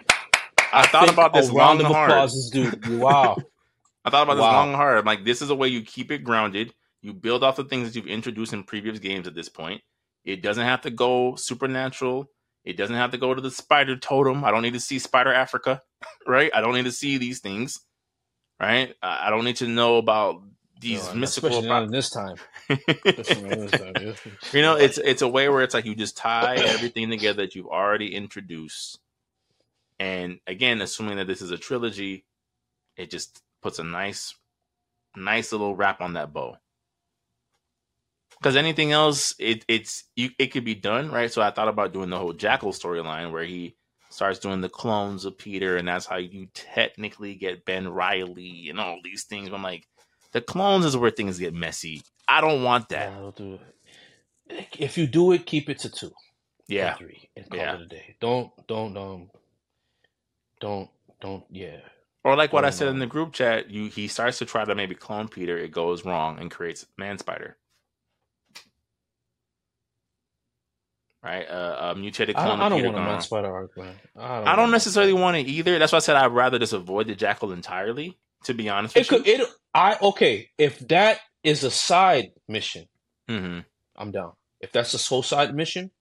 I, 0.71 0.85
thought 0.87 1.05
think 1.05 1.13
about 1.13 1.33
this 1.33 1.49
a 1.49 1.53
long 1.53 1.77
round 1.77 1.81
and 1.81 1.87
of 1.87 1.95
hard. 1.95 2.11
applause 2.11 2.35
is 2.35 2.49
due. 2.49 2.71
Wow. 2.97 3.37
I 4.05 4.09
thought 4.09 4.23
about 4.23 4.35
this 4.35 4.41
Wow. 4.43 4.53
long 4.53 4.67
and 4.69 4.75
hard. 4.75 4.97
I'm 4.97 5.05
like, 5.05 5.25
this 5.25 5.41
is 5.41 5.49
a 5.49 5.55
way 5.55 5.67
you 5.69 5.81
keep 5.81 6.11
it 6.11 6.19
grounded. 6.23 6.73
You 7.01 7.13
build 7.13 7.43
off 7.43 7.55
the 7.57 7.63
things 7.63 7.87
that 7.87 7.95
you've 7.95 8.07
introduced 8.07 8.53
in 8.53 8.63
previous 8.63 8.99
games 8.99 9.27
at 9.27 9.35
this 9.35 9.49
point. 9.49 9.81
It 10.25 10.41
doesn't 10.41 10.63
have 10.65 10.81
to 10.81 10.91
go 10.91 11.35
supernatural. 11.35 12.29
It 12.65 12.77
doesn't 12.77 12.95
have 12.95 13.11
to 13.11 13.17
go 13.17 13.33
to 13.33 13.41
the 13.41 13.51
spider 13.51 13.95
totem. 13.97 14.43
I 14.43 14.51
don't 14.51 14.61
need 14.61 14.73
to 14.73 14.79
see 14.79 14.99
Spider 14.99 15.33
Africa, 15.33 15.81
right? 16.27 16.51
I 16.53 16.61
don't 16.61 16.73
need 16.75 16.85
to 16.85 16.91
see 16.91 17.17
these 17.17 17.39
things, 17.39 17.79
right? 18.59 18.93
I 19.01 19.27
I 19.27 19.29
don't 19.29 19.45
need 19.45 19.57
to 19.57 19.67
know 19.67 19.97
about 19.97 20.41
these 20.79 21.13
No, 21.13 21.13
mystical. 21.13 21.63
in 21.83 21.91
this 21.91 22.09
time. 22.09 22.37
Especially 23.05 23.43
not 23.43 23.53
in 23.53 23.59
this 23.67 23.71
time. 23.71 23.93
yeah. 23.99 24.13
you 24.53 24.61
know, 24.61 24.75
it's 24.75 24.97
it's 24.97 25.21
a 25.21 25.27
way 25.27 25.49
where 25.49 25.63
it's 25.63 25.73
like 25.73 25.85
you 25.85 25.95
just 25.95 26.17
tie 26.17 26.57
everything 26.57 27.09
together 27.09 27.43
that 27.43 27.55
you've 27.55 27.67
already 27.67 28.15
introduced, 28.15 28.99
and 29.99 30.39
again, 30.47 30.81
assuming 30.81 31.17
that 31.17 31.27
this 31.27 31.41
is 31.41 31.51
a 31.51 31.57
trilogy, 31.57 32.25
it 32.97 33.09
just 33.11 33.41
puts 33.61 33.79
a 33.79 33.83
nice, 33.83 34.35
nice 35.15 35.51
little 35.51 35.75
wrap 35.75 36.01
on 36.01 36.13
that 36.13 36.33
bow. 36.33 36.57
because 38.39 38.55
anything 38.55 38.91
else, 38.91 39.35
it 39.39 39.65
it's 39.67 40.05
you, 40.15 40.29
it 40.39 40.47
could 40.47 40.65
be 40.65 40.75
done 40.75 41.11
right. 41.11 41.31
So 41.31 41.41
I 41.41 41.51
thought 41.51 41.67
about 41.69 41.93
doing 41.93 42.09
the 42.09 42.19
whole 42.19 42.33
Jackal 42.33 42.71
storyline 42.71 43.31
where 43.31 43.43
he 43.43 43.75
starts 44.09 44.39
doing 44.39 44.61
the 44.61 44.69
clones 44.69 45.25
of 45.25 45.37
Peter, 45.37 45.77
and 45.77 45.87
that's 45.87 46.05
how 46.05 46.17
you 46.17 46.47
technically 46.53 47.35
get 47.35 47.65
Ben 47.65 47.87
Riley 47.89 48.69
and 48.69 48.79
all 48.79 48.99
these 49.03 49.23
things. 49.25 49.49
But 49.49 49.55
I'm 49.57 49.63
like, 49.63 49.87
the 50.37 50.41
clones 50.41 50.85
is 50.85 50.97
where 50.97 51.11
things 51.11 51.39
get 51.39 51.53
messy. 51.55 52.03
I 52.29 52.41
don't 52.41 52.63
want 52.63 52.89
that. 52.89 53.13
Nah, 53.13 53.21
don't 53.21 53.35
do 53.37 53.53
it. 53.55 53.61
If 54.79 54.97
you 54.97 55.07
do 55.07 55.33
it, 55.33 55.45
keep 55.45 55.69
it 55.69 55.79
to 55.79 55.89
two. 55.89 56.11
Yeah, 56.67 56.97
three, 56.97 57.29
and 57.35 57.49
call 57.49 57.59
Yeah. 57.59 57.75
it 57.75 57.81
a 57.81 57.87
day. 57.87 58.15
Don't 58.21 58.51
don't 58.67 58.97
um 58.97 59.31
don't 60.61 60.89
don't 61.21 61.45
yeah. 61.51 61.79
or 62.25 62.35
like 62.35 62.53
what 62.53 62.65
I 62.65 62.69
Oh, 62.69 62.71
said 62.71 62.89
in 62.89 62.99
the 62.99 63.07
group 63.07 63.33
chat, 63.33 63.71
you 63.71 63.89
he 63.89 64.07
starts 64.07 64.39
to 64.39 64.45
try 64.45 64.65
to 64.65 64.75
maybe 64.75 64.95
clone 64.95 65.29
Peter. 65.29 65.57
It 65.57 65.71
goes 65.71 66.05
wrong 66.05 66.39
and 66.39 66.51
creates 66.51 66.85
Man 66.97 67.17
Spider. 67.19 67.57
Right, 71.23 71.49
uh, 71.49 71.93
a 71.93 71.95
mutated 71.95 72.37
clone 72.37 72.61
I 72.61 72.61
of 72.61 72.69
don't 72.69 72.83
Peter 72.83 72.91
want 72.91 72.97
a 72.97 73.01
Man. 73.01 73.21
Spider 73.21 73.53
arc, 73.53 73.77
man. 73.77 73.99
I 74.17 74.41
don't, 74.41 74.45
I 74.45 74.55
don't 74.57 74.71
necessarily 74.71 75.13
want 75.13 75.37
it 75.37 75.47
either. 75.47 75.79
That's 75.79 75.93
why 75.93 75.97
I 75.97 76.01
said 76.01 76.17
I'd 76.17 76.27
rather 76.33 76.59
just 76.59 76.73
avoid 76.73 77.07
the 77.07 77.15
Jackal 77.15 77.53
entirely. 77.53 78.17
To 78.45 78.53
be 78.55 78.69
honest 78.69 78.95
It 78.95 79.07
with 79.09 79.09
could 79.09 79.27
it 79.27 79.41
I 79.77 79.97
okay, 80.01 80.49
if 80.57 80.79
that 80.89 81.21
is 81.43 81.63
a 81.63 81.71
side 81.71 82.31
mission, 82.49 82.87
you, 83.27 83.39
hmm 83.39 83.59
I'm 83.97 84.11
down. 84.11 84.33
If 84.61 84.71
that's 84.73 84.93
a 84.95 84.99
sole 84.99 85.23
side 85.23 85.55
mission, 85.55 85.91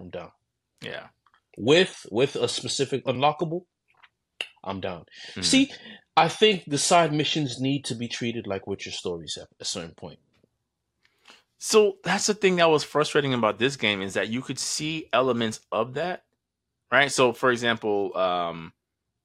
I'm 0.00 0.10
down. 0.10 0.32
yeah. 0.82 1.08
With 1.56 2.06
with 2.10 2.36
a 2.36 2.48
specific 2.48 3.04
unlockable, 3.06 3.66
I'm 4.64 4.80
down. 4.80 5.06
mhm. 5.36 5.44
See, 5.44 5.72
I 6.16 6.28
think 6.28 6.64
the 6.66 6.78
side 6.78 7.12
missions 7.12 7.60
need 7.60 7.84
to 7.86 7.94
be 7.94 8.08
treated 8.08 8.46
like 8.46 8.66
Witcher 8.66 8.90
stories 8.92 9.38
at 9.40 9.48
a 9.60 9.64
certain 9.64 9.94
point. 9.94 10.20
So 11.58 11.98
that's 12.04 12.26
the 12.26 12.34
thing 12.34 12.56
that 12.56 12.70
was 12.70 12.84
frustrating 12.84 13.34
about 13.34 13.58
this 13.58 13.76
game 13.76 14.02
is 14.02 14.14
that 14.14 14.28
you 14.30 14.42
could 14.42 14.58
see 14.58 15.08
elements 15.12 15.60
of 15.70 15.94
that, 15.94 16.24
right? 16.92 17.12
So, 17.12 17.32
for 17.34 17.50
example, 17.50 18.16
um, 18.16 18.72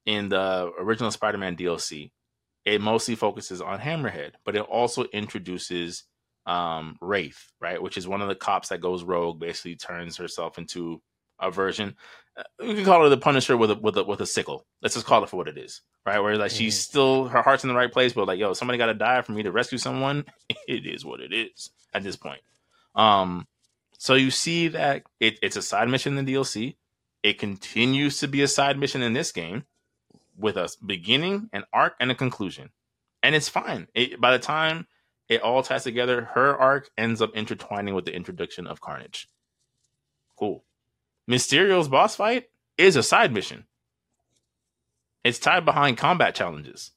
in 0.05 0.29
the 0.29 0.71
original 0.79 1.11
Spider-Man 1.11 1.55
DLC, 1.55 2.11
it 2.65 2.81
mostly 2.81 3.15
focuses 3.15 3.61
on 3.61 3.79
Hammerhead, 3.79 4.31
but 4.43 4.55
it 4.55 4.61
also 4.61 5.03
introduces 5.05 6.03
um, 6.47 6.97
Wraith, 7.01 7.51
right, 7.61 7.81
which 7.81 7.97
is 7.97 8.07
one 8.07 8.21
of 8.21 8.27
the 8.27 8.35
cops 8.35 8.69
that 8.69 8.81
goes 8.81 9.03
rogue, 9.03 9.39
basically 9.39 9.75
turns 9.75 10.17
herself 10.17 10.57
into 10.57 11.01
a 11.39 11.49
version. 11.51 11.95
uh, 12.37 12.43
We 12.59 12.75
can 12.75 12.85
call 12.85 13.03
her 13.03 13.09
the 13.09 13.17
Punisher 13.17 13.57
with 13.57 13.71
a 13.71 13.75
with 13.75 13.97
a 13.97 14.03
with 14.03 14.21
a 14.21 14.25
sickle. 14.25 14.65
Let's 14.81 14.95
just 14.95 15.05
call 15.07 15.23
it 15.23 15.29
for 15.29 15.37
what 15.37 15.47
it 15.47 15.57
is, 15.57 15.81
right? 16.05 16.19
Where 16.19 16.37
like 16.37 16.51
she's 16.51 16.75
Mhm. 16.77 16.81
still 16.81 17.27
her 17.27 17.41
heart's 17.41 17.63
in 17.63 17.67
the 17.69 17.75
right 17.75 17.91
place, 17.91 18.13
but 18.13 18.27
like, 18.27 18.39
yo, 18.39 18.53
somebody 18.53 18.77
got 18.77 18.87
to 18.87 18.93
die 18.93 19.21
for 19.21 19.31
me 19.31 19.43
to 19.43 19.51
rescue 19.51 19.77
someone. 19.77 20.25
it 20.67 20.85
is 20.85 21.03
what 21.05 21.19
it 21.19 21.33
is 21.33 21.71
at 21.93 22.03
this 22.03 22.15
point. 22.15 22.41
Um, 22.95 23.47
so 23.97 24.13
you 24.13 24.31
see 24.31 24.69
that 24.69 25.03
it, 25.19 25.39
it's 25.41 25.55
a 25.55 25.61
side 25.61 25.89
mission 25.89 26.17
in 26.17 26.25
the 26.25 26.33
DLC. 26.33 26.77
It 27.23 27.39
continues 27.39 28.19
to 28.19 28.27
be 28.27 28.41
a 28.43 28.47
side 28.47 28.77
mission 28.77 29.01
in 29.01 29.13
this 29.13 29.31
game 29.31 29.63
with 30.37 30.57
a 30.57 30.69
beginning, 30.85 31.49
an 31.53 31.63
arc, 31.71 31.95
and 31.99 32.11
a 32.11 32.15
conclusion, 32.15 32.71
and 33.23 33.35
it's 33.35 33.49
fine. 33.49 33.87
It, 33.93 34.19
by 34.19 34.31
the 34.31 34.39
time 34.39 34.87
it 35.29 35.41
all 35.41 35.63
ties 35.63 35.83
together, 35.83 36.29
her 36.33 36.55
arc 36.57 36.89
ends 36.97 37.21
up 37.21 37.35
intertwining 37.35 37.95
with 37.95 38.05
the 38.05 38.15
introduction 38.15 38.67
of 38.67 38.81
Carnage. 38.81 39.29
Cool. 40.37 40.63
Mysterio's 41.29 41.87
boss 41.87 42.15
fight 42.15 42.49
is 42.77 42.95
a 42.95 43.03
side 43.03 43.33
mission. 43.33 43.65
It's 45.23 45.39
tied 45.39 45.65
behind 45.65 45.97
combat 45.97 46.35
challenges. 46.35 46.91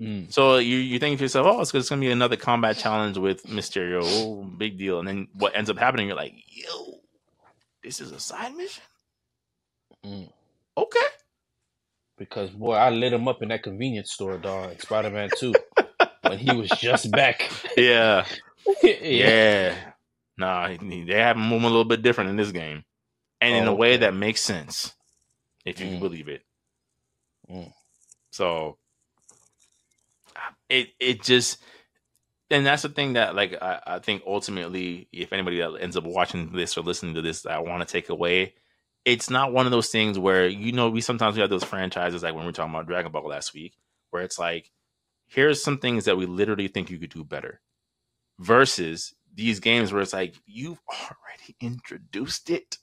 Mm. 0.00 0.32
So 0.32 0.58
you 0.58 0.76
you 0.76 0.98
think 0.98 1.18
to 1.18 1.24
yourself, 1.24 1.46
oh, 1.46 1.60
it's, 1.60 1.74
it's 1.74 1.88
going 1.88 2.00
to 2.00 2.06
be 2.06 2.10
another 2.12 2.36
combat 2.36 2.76
challenge 2.76 3.18
with 3.18 3.42
Mysterio, 3.44 4.00
oh, 4.04 4.44
big 4.44 4.78
deal. 4.78 5.00
And 5.00 5.08
then 5.08 5.28
what 5.34 5.56
ends 5.56 5.68
up 5.68 5.78
happening, 5.78 6.06
you're 6.06 6.16
like, 6.16 6.34
yo, 6.46 7.00
this 7.82 8.00
is 8.00 8.12
a 8.12 8.20
side 8.20 8.54
mission. 8.54 8.84
Mm. 10.06 10.32
Okay, 10.76 11.06
Because 12.18 12.50
boy, 12.50 12.74
I 12.74 12.90
lit 12.90 13.12
him 13.12 13.28
up 13.28 13.42
in 13.42 13.48
that 13.50 13.62
convenience 13.62 14.12
store, 14.12 14.38
dog. 14.38 14.72
in 14.72 14.78
Spider-Man 14.80 15.30
Two, 15.36 15.54
when 16.22 16.38
he 16.38 16.54
was 16.54 16.70
just 16.70 17.10
back. 17.14 17.50
yeah, 17.76 18.24
yeah. 18.82 18.96
yeah. 19.02 19.74
Nah, 20.36 20.68
they 20.68 21.04
have 21.14 21.36
him 21.36 21.42
moving 21.48 21.64
a 21.64 21.68
little 21.68 21.84
bit 21.84 22.02
different 22.02 22.30
in 22.30 22.36
this 22.36 22.52
game, 22.52 22.84
and 23.40 23.56
in 23.56 23.66
a 23.68 23.74
way 23.74 23.96
that 23.98 24.14
makes 24.14 24.40
sense, 24.40 24.94
if 25.64 25.80
you 25.80 25.86
Mm. 25.86 26.00
believe 26.00 26.28
it. 26.28 26.42
Mm. 27.50 27.72
So 28.30 28.78
it 30.68 30.88
it 31.00 31.22
just 31.22 31.62
and 32.50 32.64
that's 32.64 32.82
the 32.82 32.88
thing 32.88 33.14
that 33.14 33.34
like 33.34 33.54
I, 33.60 33.80
I 33.86 33.98
think 33.98 34.22
ultimately 34.26 35.08
if 35.12 35.32
anybody 35.32 35.58
that 35.58 35.72
ends 35.80 35.96
up 35.96 36.04
watching 36.04 36.52
this 36.52 36.76
or 36.76 36.82
listening 36.82 37.14
to 37.14 37.22
this 37.22 37.46
I 37.46 37.58
want 37.58 37.86
to 37.86 37.90
take 37.92 38.08
away 38.10 38.54
it's 39.12 39.30
not 39.30 39.52
one 39.52 39.66
of 39.66 39.72
those 39.72 39.88
things 39.88 40.18
where 40.18 40.46
you 40.46 40.72
know 40.72 40.90
we 40.90 41.00
sometimes 41.00 41.34
we 41.34 41.40
have 41.40 41.50
those 41.50 41.64
franchises 41.64 42.22
like 42.22 42.34
when 42.34 42.44
we 42.44 42.50
are 42.50 42.52
talking 42.52 42.74
about 42.74 42.86
Dragon 42.86 43.10
Ball 43.10 43.26
last 43.26 43.54
week 43.54 43.74
where 44.10 44.22
it's 44.22 44.38
like 44.38 44.70
here's 45.26 45.62
some 45.62 45.78
things 45.78 46.04
that 46.04 46.16
we 46.16 46.26
literally 46.26 46.68
think 46.68 46.90
you 46.90 46.98
could 46.98 47.10
do 47.10 47.24
better 47.24 47.60
versus 48.38 49.14
these 49.34 49.60
games 49.60 49.92
where 49.92 50.02
it's 50.02 50.12
like 50.12 50.34
you've 50.46 50.80
already 50.88 51.56
introduced 51.60 52.50
it 52.50 52.78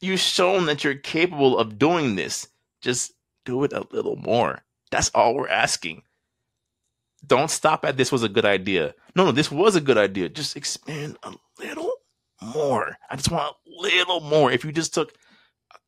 you've 0.00 0.20
shown 0.20 0.66
that 0.66 0.84
you're 0.84 0.94
capable 0.94 1.58
of 1.58 1.78
doing 1.78 2.14
this 2.14 2.48
just 2.80 3.12
do 3.44 3.64
it 3.64 3.72
a 3.72 3.86
little 3.90 4.16
more 4.16 4.60
that's 4.90 5.10
all 5.10 5.34
we're 5.34 5.48
asking 5.48 6.02
don't 7.26 7.50
stop 7.50 7.84
at 7.84 7.96
this 7.96 8.10
was 8.10 8.22
a 8.22 8.28
good 8.28 8.44
idea. 8.44 8.94
No, 9.14 9.24
no, 9.24 9.32
this 9.32 9.50
was 9.50 9.76
a 9.76 9.80
good 9.80 9.98
idea. 9.98 10.28
Just 10.28 10.56
expand 10.56 11.16
a 11.22 11.32
little 11.60 11.92
more. 12.40 12.98
I 13.08 13.16
just 13.16 13.30
want 13.30 13.54
a 13.66 13.82
little 13.82 14.20
more. 14.20 14.50
If 14.50 14.64
you 14.64 14.72
just 14.72 14.92
took 14.92 15.14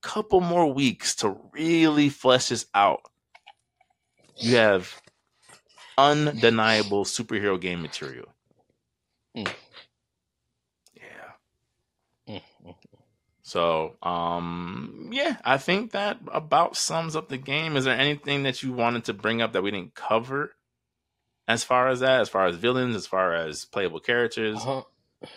couple 0.05 0.41
more 0.41 0.73
weeks 0.73 1.15
to 1.17 1.37
really 1.53 2.09
flesh 2.11 2.49
this 2.51 2.67
out, 2.75 3.01
you 4.37 4.57
have 4.57 5.01
undeniable 5.97 7.05
superhero 7.05 7.61
game 7.61 7.81
material. 7.83 8.27
Mm. 9.37 9.53
Yeah. 10.95 11.31
Mm, 12.29 12.43
mm. 12.67 12.75
So, 13.43 13.97
um, 14.03 15.11
yeah, 15.13 15.37
I 15.45 15.59
think 15.59 15.93
that 15.93 16.19
about 16.33 16.77
sums 16.77 17.15
up 17.17 17.29
the 17.29 17.37
game. 17.39 17.77
Is 17.77 17.85
there 17.85 17.99
anything 17.99 18.43
that 18.45 18.63
you 18.63 18.73
wanted 18.73 19.05
to 19.05 19.13
bring 19.15 19.43
up 19.43 19.53
that 19.53 19.63
we 19.63 19.71
didn't 19.71 19.95
cover? 19.95 20.55
As 21.47 21.63
far 21.63 21.89
as 21.89 22.01
that, 22.01 22.21
as 22.21 22.29
far 22.29 22.47
as 22.47 22.57
villains, 22.57 22.97
as 22.97 23.07
far 23.07 23.35
as 23.35 23.65
playable 23.67 24.01
characters, 24.01 24.57
Uh-huh. 24.61 24.83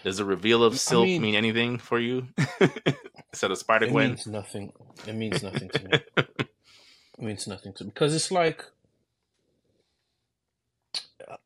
does 0.03 0.17
the 0.17 0.25
reveal 0.25 0.63
of 0.63 0.73
I 0.73 0.77
Silk 0.77 1.05
mean- 1.05 1.21
mean 1.21 1.35
anything 1.35 1.77
for 1.79 1.99
you 1.99 2.27
instead 3.33 3.51
of 3.51 3.57
Spider 3.57 3.85
It 3.85 3.91
Gwen? 3.91 4.09
means 4.09 4.27
nothing. 4.27 4.71
It 5.07 5.15
means 5.15 5.43
nothing 5.43 5.69
to 5.69 5.83
me. 5.85 5.91
It 7.19 7.23
means 7.25 7.47
nothing 7.47 7.73
to 7.73 7.83
me 7.83 7.89
because 7.91 8.13
it's 8.13 8.29
like, 8.31 8.63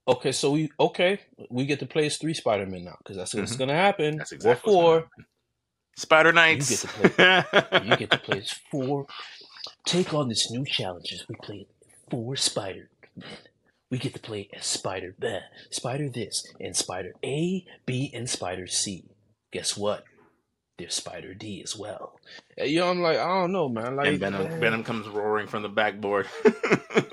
okay, 0.05 0.33
so 0.33 0.51
we 0.51 0.69
okay, 0.79 1.21
we 1.49 1.65
get 1.65 1.79
to 1.79 1.85
play 1.85 2.07
as 2.07 2.17
three 2.17 2.33
Spider 2.33 2.65
Men 2.65 2.83
now 2.83 2.97
because 2.97 3.15
that's 3.15 3.33
what's 3.33 3.55
Mhm. 3.55 3.59
gonna 3.59 3.75
happen. 3.75 4.17
That's 4.17 4.31
or 4.33 4.35
exactly 4.35 4.73
what's 4.75 4.75
four. 4.75 5.09
Spider 5.95 6.33
Knights. 6.33 6.83
You 6.97 7.09
get 7.09 7.83
You 7.85 7.95
get 7.95 8.11
to 8.11 8.17
play 8.17 8.39
as 8.39 8.51
four. 8.69 9.05
Take 9.85 10.13
on 10.13 10.27
this 10.29 10.51
new 10.51 10.65
challenge 10.65 11.13
as 11.13 11.27
we 11.29 11.35
play 11.35 11.67
four 12.09 12.35
Spider. 12.35 12.89
We 13.89 13.97
get 13.97 14.13
to 14.13 14.19
play 14.19 14.49
as 14.53 14.65
Spider 14.65 15.15
Man, 15.19 15.43
Spider 15.69 16.09
this, 16.09 16.45
and 16.59 16.75
Spider 16.75 17.13
A, 17.23 17.65
B, 17.85 18.11
and 18.13 18.29
Spider 18.29 18.67
C. 18.67 19.05
Guess 19.51 19.77
what? 19.77 20.03
There's 20.81 20.95
Spider 20.95 21.33
D 21.35 21.61
as 21.63 21.77
well. 21.77 22.19
You 22.57 22.79
know, 22.79 22.89
I'm 22.89 23.01
like, 23.01 23.17
I 23.17 23.27
don't 23.27 23.51
know, 23.51 23.69
man. 23.69 23.95
Like, 23.95 24.07
and 24.07 24.19
Venom, 24.19 24.43
man. 24.43 24.59
Venom 24.59 24.83
comes 24.83 25.07
roaring 25.07 25.47
from 25.47 25.61
the 25.63 25.69
backboard. 25.69 26.27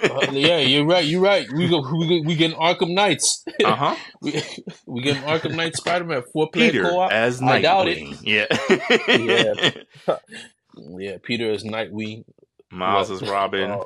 Uh, 0.00 0.30
yeah, 0.32 0.58
you're 0.58 0.86
right. 0.86 1.04
You're 1.04 1.20
right. 1.20 1.46
We 1.52 1.68
go. 1.68 1.80
We 1.80 2.08
go, 2.22 2.26
we 2.26 2.34
get 2.34 2.52
Arkham 2.54 2.94
Knights. 2.94 3.44
uh 3.64 3.74
huh. 3.74 3.96
we 4.22 4.42
we 4.86 5.02
get 5.02 5.16
Arkham 5.24 5.54
Knight 5.54 5.76
Spider 5.76 6.04
Man 6.04 6.22
four 6.32 6.50
player 6.50 6.82
co 6.82 7.00
op. 7.00 7.12
as 7.12 7.42
I 7.42 7.60
doubt 7.60 7.88
it. 7.88 7.98
Nightwing. 7.98 8.18
Yeah. 8.22 9.76
Yeah. 10.06 10.16
Yeah, 10.98 11.16
Peter 11.22 11.50
is 11.50 11.64
Nightwing. 11.64 12.24
Miles 12.70 13.10
What? 13.10 13.22
is 13.22 13.28
Robin. 13.28 13.70
Uh, 13.70 13.80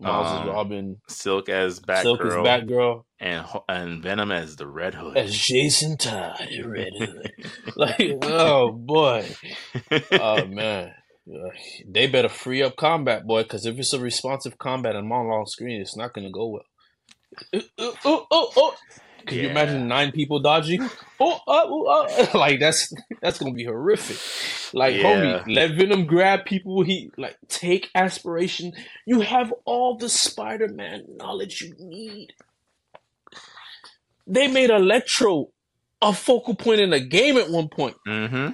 Miles 0.00 0.26
Um, 0.28 0.48
is 0.48 0.54
Robin. 0.54 0.96
Silk 1.08 1.48
as 1.48 1.80
Silk 2.00 2.20
is 2.24 2.32
Batgirl. 2.32 2.44
Batgirl. 2.44 3.04
and 3.20 3.46
and 3.68 4.02
Venom 4.02 4.32
as 4.32 4.56
the 4.56 4.66
Red 4.66 4.94
Hood. 4.94 5.16
As 5.16 5.34
Jason 5.36 5.96
Todd, 5.98 6.40
Red 6.64 6.92
Hood. 6.98 7.32
like, 7.76 8.18
oh 8.22 8.72
boy, 8.72 9.28
oh 10.12 10.46
man, 10.60 10.92
Uh, 11.30 11.50
they 11.86 12.06
better 12.06 12.28
free 12.30 12.62
up 12.62 12.76
combat, 12.76 13.26
boy, 13.26 13.42
because 13.42 13.66
if 13.66 13.78
it's 13.78 13.92
a 13.92 14.00
responsive 14.00 14.56
combat 14.58 14.96
and 14.96 15.12
on 15.12 15.28
long 15.28 15.44
screen, 15.46 15.80
it's 15.80 15.96
not 15.96 16.12
gonna 16.14 16.30
go 16.32 16.48
well. 16.48 16.64
Uh, 17.54 17.60
uh, 17.78 17.92
oh, 18.04 18.74
Can 19.26 19.38
you 19.38 19.48
imagine 19.48 19.86
nine 19.88 20.12
people 20.12 20.40
dodging? 20.40 20.82
Oh, 21.18 21.38
oh, 21.46 21.84
oh, 21.86 22.28
oh. 22.34 22.38
like 22.38 22.60
that's 22.60 22.92
that's 23.20 23.38
gonna 23.38 23.52
be 23.52 23.64
horrific. 23.64 24.16
Like, 24.74 24.96
Yeah. 24.96 25.02
homie, 25.42 25.54
let 25.54 25.72
Venom 25.76 26.06
grab 26.06 26.44
people. 26.44 26.82
He 26.82 27.10
like 27.16 27.36
take 27.48 27.90
aspiration. 27.94 28.72
You 29.06 29.20
have 29.20 29.52
all 29.64 29.96
the 29.96 30.08
Spider-Man 30.08 31.04
knowledge 31.16 31.60
you 31.62 31.74
need. 31.78 32.32
They 34.26 34.48
made 34.48 34.70
Electro 34.70 35.48
a 36.02 36.12
focal 36.12 36.54
point 36.54 36.80
in 36.80 36.92
a 36.92 37.00
game 37.00 37.36
at 37.36 37.50
one 37.50 37.68
point. 37.68 37.96
Mm-hmm. 38.06 38.52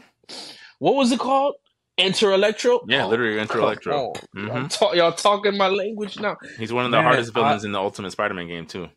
What 0.79 0.95
was 0.95 1.13
it 1.13 1.19
called? 1.21 1.55
Enter 1.99 2.33
Electro. 2.33 2.81
Yeah, 2.89 3.05
Oh, 3.05 3.09
literally 3.09 3.39
Enter 3.39 3.59
Electro. 3.61 4.13
Mhm. 4.35 4.49
Y'all, 4.49 4.69
talk, 4.69 4.95
y'all 4.97 5.13
talking 5.13 5.57
my 5.57 5.69
language 5.69 6.19
now, 6.19 6.37
He's 6.59 6.73
one 6.73 6.85
of 6.85 6.91
the 6.91 6.97
Man, 6.99 7.05
hardest 7.05 7.31
I- 7.31 7.41
villains 7.41 7.65
in 7.65 7.73
the 7.73 7.79
Ultimate 7.79 8.11
Spider-Man 8.11 8.49
game 8.49 8.67
too. 8.67 8.89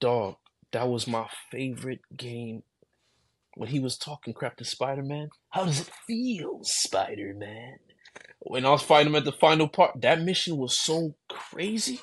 dog. 0.00 0.36
That 0.72 0.88
was 0.88 1.06
my 1.06 1.26
favorite 1.50 2.00
game. 2.16 2.62
When 3.54 3.68
he 3.68 3.80
was 3.80 3.98
talking 3.98 4.32
crap 4.32 4.56
to 4.56 4.64
Spider 4.64 5.02
Man, 5.02 5.28
how 5.50 5.66
does 5.66 5.80
it 5.80 5.90
feel, 6.06 6.60
Spider 6.62 7.34
Man? 7.36 7.76
When 8.40 8.64
I 8.64 8.70
was 8.70 8.82
fighting 8.82 9.08
him 9.08 9.16
at 9.16 9.24
the 9.24 9.32
final 9.32 9.68
part, 9.68 10.00
that 10.00 10.22
mission 10.22 10.56
was 10.56 10.76
so 10.76 11.14
crazy. 11.28 12.00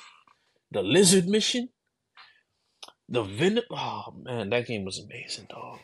The 0.70 0.82
lizard 0.82 1.26
mission, 1.26 1.70
the 3.08 3.24
venom. 3.24 3.64
Oh 3.70 4.14
man, 4.22 4.50
that 4.50 4.66
game 4.66 4.84
was 4.84 4.98
amazing, 5.00 5.48
dog. 5.50 5.80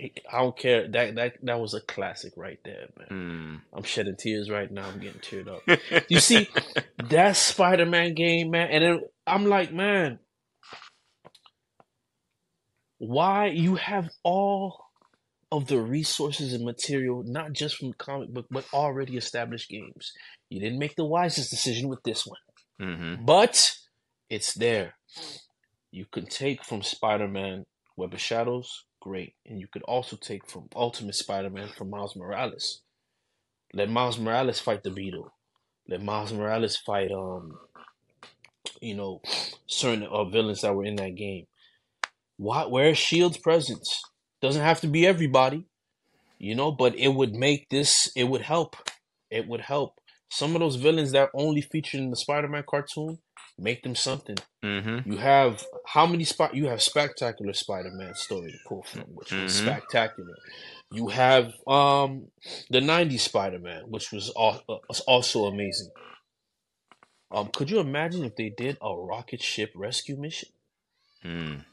I 0.00 0.38
don't 0.38 0.56
care. 0.56 0.88
That 0.88 1.14
that 1.16 1.34
that 1.42 1.60
was 1.60 1.74
a 1.74 1.80
classic 1.82 2.32
right 2.36 2.58
there, 2.64 2.88
man. 2.98 3.08
Hmm. 3.08 3.76
I'm 3.76 3.84
shedding 3.84 4.16
tears 4.16 4.50
right 4.50 4.70
now. 4.70 4.88
I'm 4.88 4.98
getting 4.98 5.20
teared 5.20 5.48
up. 5.48 5.62
You 6.08 6.18
see, 6.18 6.48
that 7.10 7.36
Spider 7.36 7.86
Man 7.86 8.14
game, 8.14 8.50
man, 8.50 8.68
and 8.70 8.84
then 8.84 9.00
I'm 9.26 9.46
like, 9.46 9.72
man, 9.72 10.18
why 13.02 13.46
you 13.48 13.74
have 13.74 14.08
all 14.22 14.84
of 15.50 15.66
the 15.66 15.80
resources 15.80 16.52
and 16.54 16.64
material, 16.64 17.24
not 17.26 17.52
just 17.52 17.76
from 17.76 17.92
comic 17.94 18.32
book, 18.32 18.46
but 18.48 18.64
already 18.72 19.16
established 19.16 19.68
games. 19.68 20.12
You 20.50 20.60
didn't 20.60 20.78
make 20.78 20.94
the 20.94 21.04
wisest 21.04 21.50
decision 21.50 21.88
with 21.88 22.02
this 22.04 22.24
one, 22.24 22.38
Mm-hmm. 22.80 23.24
but 23.26 23.74
it's 24.30 24.54
there. 24.54 24.94
You 25.90 26.06
can 26.12 26.26
take 26.26 26.64
from 26.64 26.82
Spider 26.82 27.26
Man 27.26 27.64
Web 27.96 28.14
of 28.14 28.20
Shadows, 28.20 28.84
great, 29.00 29.34
and 29.44 29.60
you 29.60 29.66
could 29.66 29.82
also 29.82 30.16
take 30.16 30.48
from 30.48 30.68
Ultimate 30.76 31.16
Spider 31.16 31.50
Man 31.50 31.68
from 31.76 31.90
Miles 31.90 32.14
Morales. 32.14 32.82
Let 33.74 33.90
Miles 33.90 34.18
Morales 34.18 34.60
fight 34.60 34.84
the 34.84 34.90
Beetle. 34.90 35.32
Let 35.88 36.02
Miles 36.02 36.32
Morales 36.32 36.76
fight 36.76 37.10
um 37.10 37.58
you 38.80 38.94
know 38.94 39.20
certain 39.66 40.04
uh, 40.04 40.24
villains 40.24 40.60
that 40.62 40.74
were 40.74 40.84
in 40.84 40.96
that 40.96 41.16
game. 41.16 41.46
Why 42.42 42.64
where's 42.64 42.98
Shield's 42.98 43.38
presence? 43.38 44.02
Doesn't 44.40 44.62
have 44.62 44.80
to 44.80 44.88
be 44.88 45.06
everybody, 45.06 45.66
you 46.40 46.56
know, 46.56 46.72
but 46.72 46.96
it 46.98 47.08
would 47.14 47.34
make 47.34 47.68
this 47.68 48.10
it 48.16 48.24
would 48.24 48.42
help. 48.42 48.74
It 49.30 49.46
would 49.46 49.60
help. 49.60 50.00
Some 50.28 50.56
of 50.56 50.60
those 50.60 50.74
villains 50.76 51.12
that 51.12 51.30
only 51.34 51.60
featured 51.60 52.00
in 52.00 52.10
the 52.10 52.16
Spider-Man 52.16 52.64
cartoon, 52.68 53.18
make 53.58 53.82
them 53.82 53.94
something. 53.94 54.38
Mm-hmm. 54.64 55.12
You 55.12 55.18
have 55.18 55.62
how 55.86 56.04
many 56.06 56.24
spot 56.24 56.56
you 56.56 56.66
have 56.66 56.82
spectacular 56.82 57.52
Spider-Man 57.52 58.14
story 58.16 58.50
to 58.50 58.58
pull 58.66 58.82
from, 58.82 59.02
which 59.14 59.30
was 59.30 59.52
Mhm. 59.52 59.62
spectacular. 59.62 60.34
You 60.90 61.08
have 61.08 61.54
um 61.68 62.32
the 62.70 62.80
'90s 62.80 63.22
Spider-Man, 63.22 63.84
which 63.88 64.10
was 64.10 64.32
al- 64.36 64.64
uh, 64.68 64.78
was 64.88 64.98
also 65.00 65.44
amazing. 65.44 65.90
Um, 67.30 67.50
could 67.54 67.70
you 67.70 67.78
imagine 67.78 68.24
if 68.24 68.34
they 68.34 68.50
did 68.50 68.78
a 68.82 68.92
rocket 68.96 69.40
ship 69.42 69.70
rescue 69.76 70.16
mission? 70.16 70.48
Mm. 71.24 71.64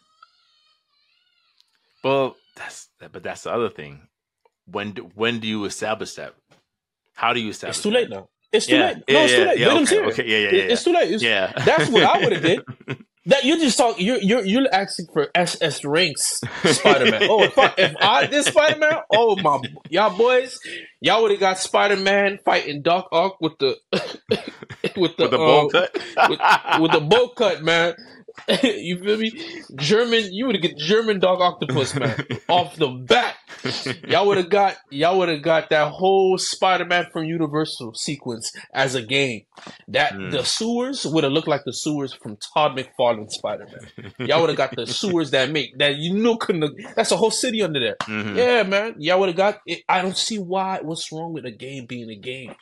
Well, 2.03 2.35
that's 2.55 2.89
but 3.11 3.23
that's 3.23 3.43
the 3.43 3.51
other 3.53 3.69
thing. 3.69 4.07
When 4.65 4.91
do, 4.93 5.09
when 5.15 5.39
do 5.39 5.47
you 5.47 5.65
establish 5.65 6.13
that? 6.15 6.35
How 7.15 7.34
do 7.34 7.39
you 7.39 7.49
establish? 7.49 7.77
It's 7.77 7.84
too 7.84 7.91
that? 7.91 7.95
late 7.95 8.09
now. 8.09 8.30
It's 8.51 8.67
too 8.67 8.77
Yeah, 8.77 8.88
late. 8.88 8.97
yeah, 9.07 9.13
no, 9.13 9.23
it's 9.23 9.31
yeah, 9.34 9.38
too 9.38 9.45
late. 9.45 9.59
yeah, 9.59 9.65
Venom's 9.69 9.91
okay, 9.91 10.01
here. 10.01 10.05
okay, 10.11 10.26
yeah, 10.27 10.38
yeah, 10.38 10.57
yeah. 10.63 10.73
It's 10.73 10.84
too 10.84 10.93
late. 10.93 11.11
It's, 11.11 11.23
Yeah, 11.23 11.53
That's 11.65 11.89
what 11.89 12.03
I 12.03 12.23
would've 12.23 12.41
did. 12.41 12.61
That 13.26 13.43
you're 13.45 13.57
just 13.57 13.77
talk. 13.77 13.99
You're 13.99 14.17
you're 14.21 14.43
you're 14.45 14.67
asking 14.73 15.07
for 15.13 15.30
SS 15.35 15.85
ranks 15.85 16.41
Spider 16.65 17.11
Man. 17.11 17.23
Oh, 17.30 17.43
if 17.43 17.57
I, 17.59 17.73
if 17.77 17.95
I 18.01 18.26
did 18.26 18.43
Spider 18.45 18.80
Man, 18.80 18.93
oh 19.11 19.35
my 19.35 19.59
y'all 19.89 20.17
boys, 20.17 20.57
y'all 21.01 21.21
would 21.21 21.31
have 21.31 21.39
got 21.39 21.59
Spider 21.59 21.97
Man 21.97 22.39
fighting 22.43 22.81
Doc 22.81 23.07
Ock 23.11 23.38
with 23.39 23.53
the 23.59 23.77
with 24.97 25.15
the 25.17 25.27
with 25.27 25.30
the 25.30 25.38
bowl 25.38 25.59
um, 25.61 25.69
cut. 25.69 25.93
with, 26.30 26.39
with 26.81 26.91
the 26.93 27.01
bow 27.01 27.27
cut, 27.30 27.63
man. 27.63 27.93
you 28.64 28.98
feel 28.99 29.18
me? 29.18 29.32
German, 29.76 30.30
you 30.34 30.45
would 30.45 30.56
have 30.56 30.61
get 30.61 30.78
German 30.78 31.20
Doc 31.20 31.40
Octopus, 31.40 31.95
man, 31.95 32.26
off 32.48 32.76
the 32.76 32.88
bat. 32.88 33.36
Y'all 34.07 34.28
would 34.28 34.38
have 34.38 34.49
got 34.49 34.78
y'all 34.90 35.18
would 35.18 35.30
have 35.30 35.41
got 35.41 35.70
that 35.70 35.90
whole 35.91 36.38
Spider-Man 36.38 37.07
from 37.11 37.26
Universal 37.26 37.94
sequence 37.95 38.52
as 38.74 38.95
a 38.95 39.02
game. 39.02 39.41
That 39.88 40.14
Mm. 40.14 40.32
the 40.32 40.44
sewers 40.44 41.06
would 41.06 41.24
have 41.24 41.34
looked 41.34 41.48
like 41.48 41.61
the 41.66 41.74
sewers 41.74 42.14
from 42.14 42.38
Todd 42.53 42.78
McFarlane 42.78 43.30
Spider-Man. 43.30 44.14
Y'all 44.20 44.41
would 44.41 44.49
have 44.49 44.57
got 44.57 44.76
the 44.76 44.88
sewers 45.02 45.32
that 45.32 45.52
make 45.52 45.78
that 45.78 45.95
you 45.98 46.14
know 46.14 46.38
couldn't. 46.38 46.61
Have, 46.61 46.95
that's 46.95 47.11
a 47.11 47.18
whole 47.18 47.32
city 47.32 47.61
under 47.61 47.80
there. 47.80 47.95
Mhm. 48.03 48.36
Yeah, 48.38 48.64
man. 48.64 48.95
Y'all 48.99 49.20
would 49.20 49.30
have 49.30 49.36
got 49.36 49.60
it. 49.66 49.84
I 49.90 50.02
don't 50.02 50.18
see 50.18 50.38
why. 50.38 50.80
What's 50.82 51.11
wrong 51.11 51.34
with 51.34 51.45
a 51.45 51.52
game 51.52 51.86
being 51.86 52.10
a 52.10 52.16
game? 52.16 52.56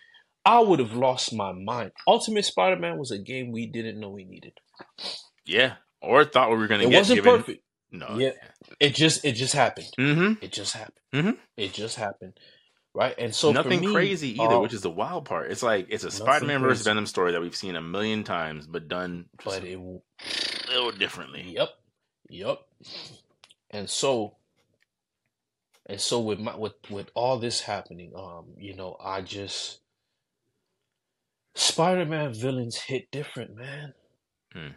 I 0.45 0.61
would 0.61 0.79
have 0.79 0.93
lost 0.93 1.33
my 1.33 1.51
mind. 1.51 1.91
Ultimate 2.07 2.45
Spider-Man 2.45 2.97
was 2.97 3.11
a 3.11 3.17
game 3.17 3.51
we 3.51 3.67
didn't 3.67 3.99
know 3.99 4.09
we 4.09 4.23
needed. 4.23 4.53
Yeah, 5.47 5.75
or 6.01 6.25
thought 6.25 6.51
we 6.51 6.57
were 6.57 6.67
gonna 6.67 6.83
It 6.83 6.89
get 6.91 6.97
wasn't 6.99 7.23
given. 7.23 7.37
perfect. 7.39 7.63
No. 7.91 8.17
Yeah. 8.17 8.31
It 8.79 8.93
just 8.95 9.23
it 9.25 9.33
just 9.33 9.53
happened. 9.53 9.87
Mm-hmm. 9.97 10.43
It 10.43 10.51
just 10.51 10.73
happened. 10.73 10.97
Mhm. 11.13 11.37
It 11.55 11.73
just 11.73 11.95
happened. 11.95 12.37
Right? 12.93 13.15
And 13.17 13.33
so 13.33 13.51
Nothing 13.51 13.81
me, 13.81 13.93
crazy 13.93 14.29
either, 14.41 14.55
uh, 14.55 14.59
which 14.59 14.73
is 14.73 14.81
the 14.81 14.89
wild 14.89 15.25
part. 15.25 15.51
It's 15.51 15.61
like 15.63 15.85
it's 15.89 16.03
a 16.03 16.11
Spider-Man 16.11 16.61
versus. 16.61 16.85
Venom 16.85 17.05
story 17.05 17.31
that 17.31 17.41
we've 17.41 17.55
seen 17.55 17.75
a 17.75 17.81
million 17.81 18.23
times, 18.23 18.65
but 18.67 18.87
done 18.87 19.25
but 19.45 19.63
it 19.63 19.77
a 19.77 19.99
little 20.69 20.91
differently. 20.91 21.43
Yep. 21.43 21.69
Yep. 22.29 22.59
And 23.69 23.89
so 23.89 24.35
and 25.85 26.01
so 26.01 26.19
with 26.19 26.39
my 26.39 26.55
with 26.55 26.73
with 26.89 27.09
all 27.13 27.37
this 27.39 27.61
happening, 27.61 28.13
um, 28.15 28.47
you 28.57 28.75
know, 28.75 28.97
I 28.99 29.21
just 29.21 29.79
Spider-Man 31.55 32.33
villains 32.33 32.77
hit 32.77 33.09
different, 33.11 33.55
man. 33.55 33.93
Hmm. 34.53 34.67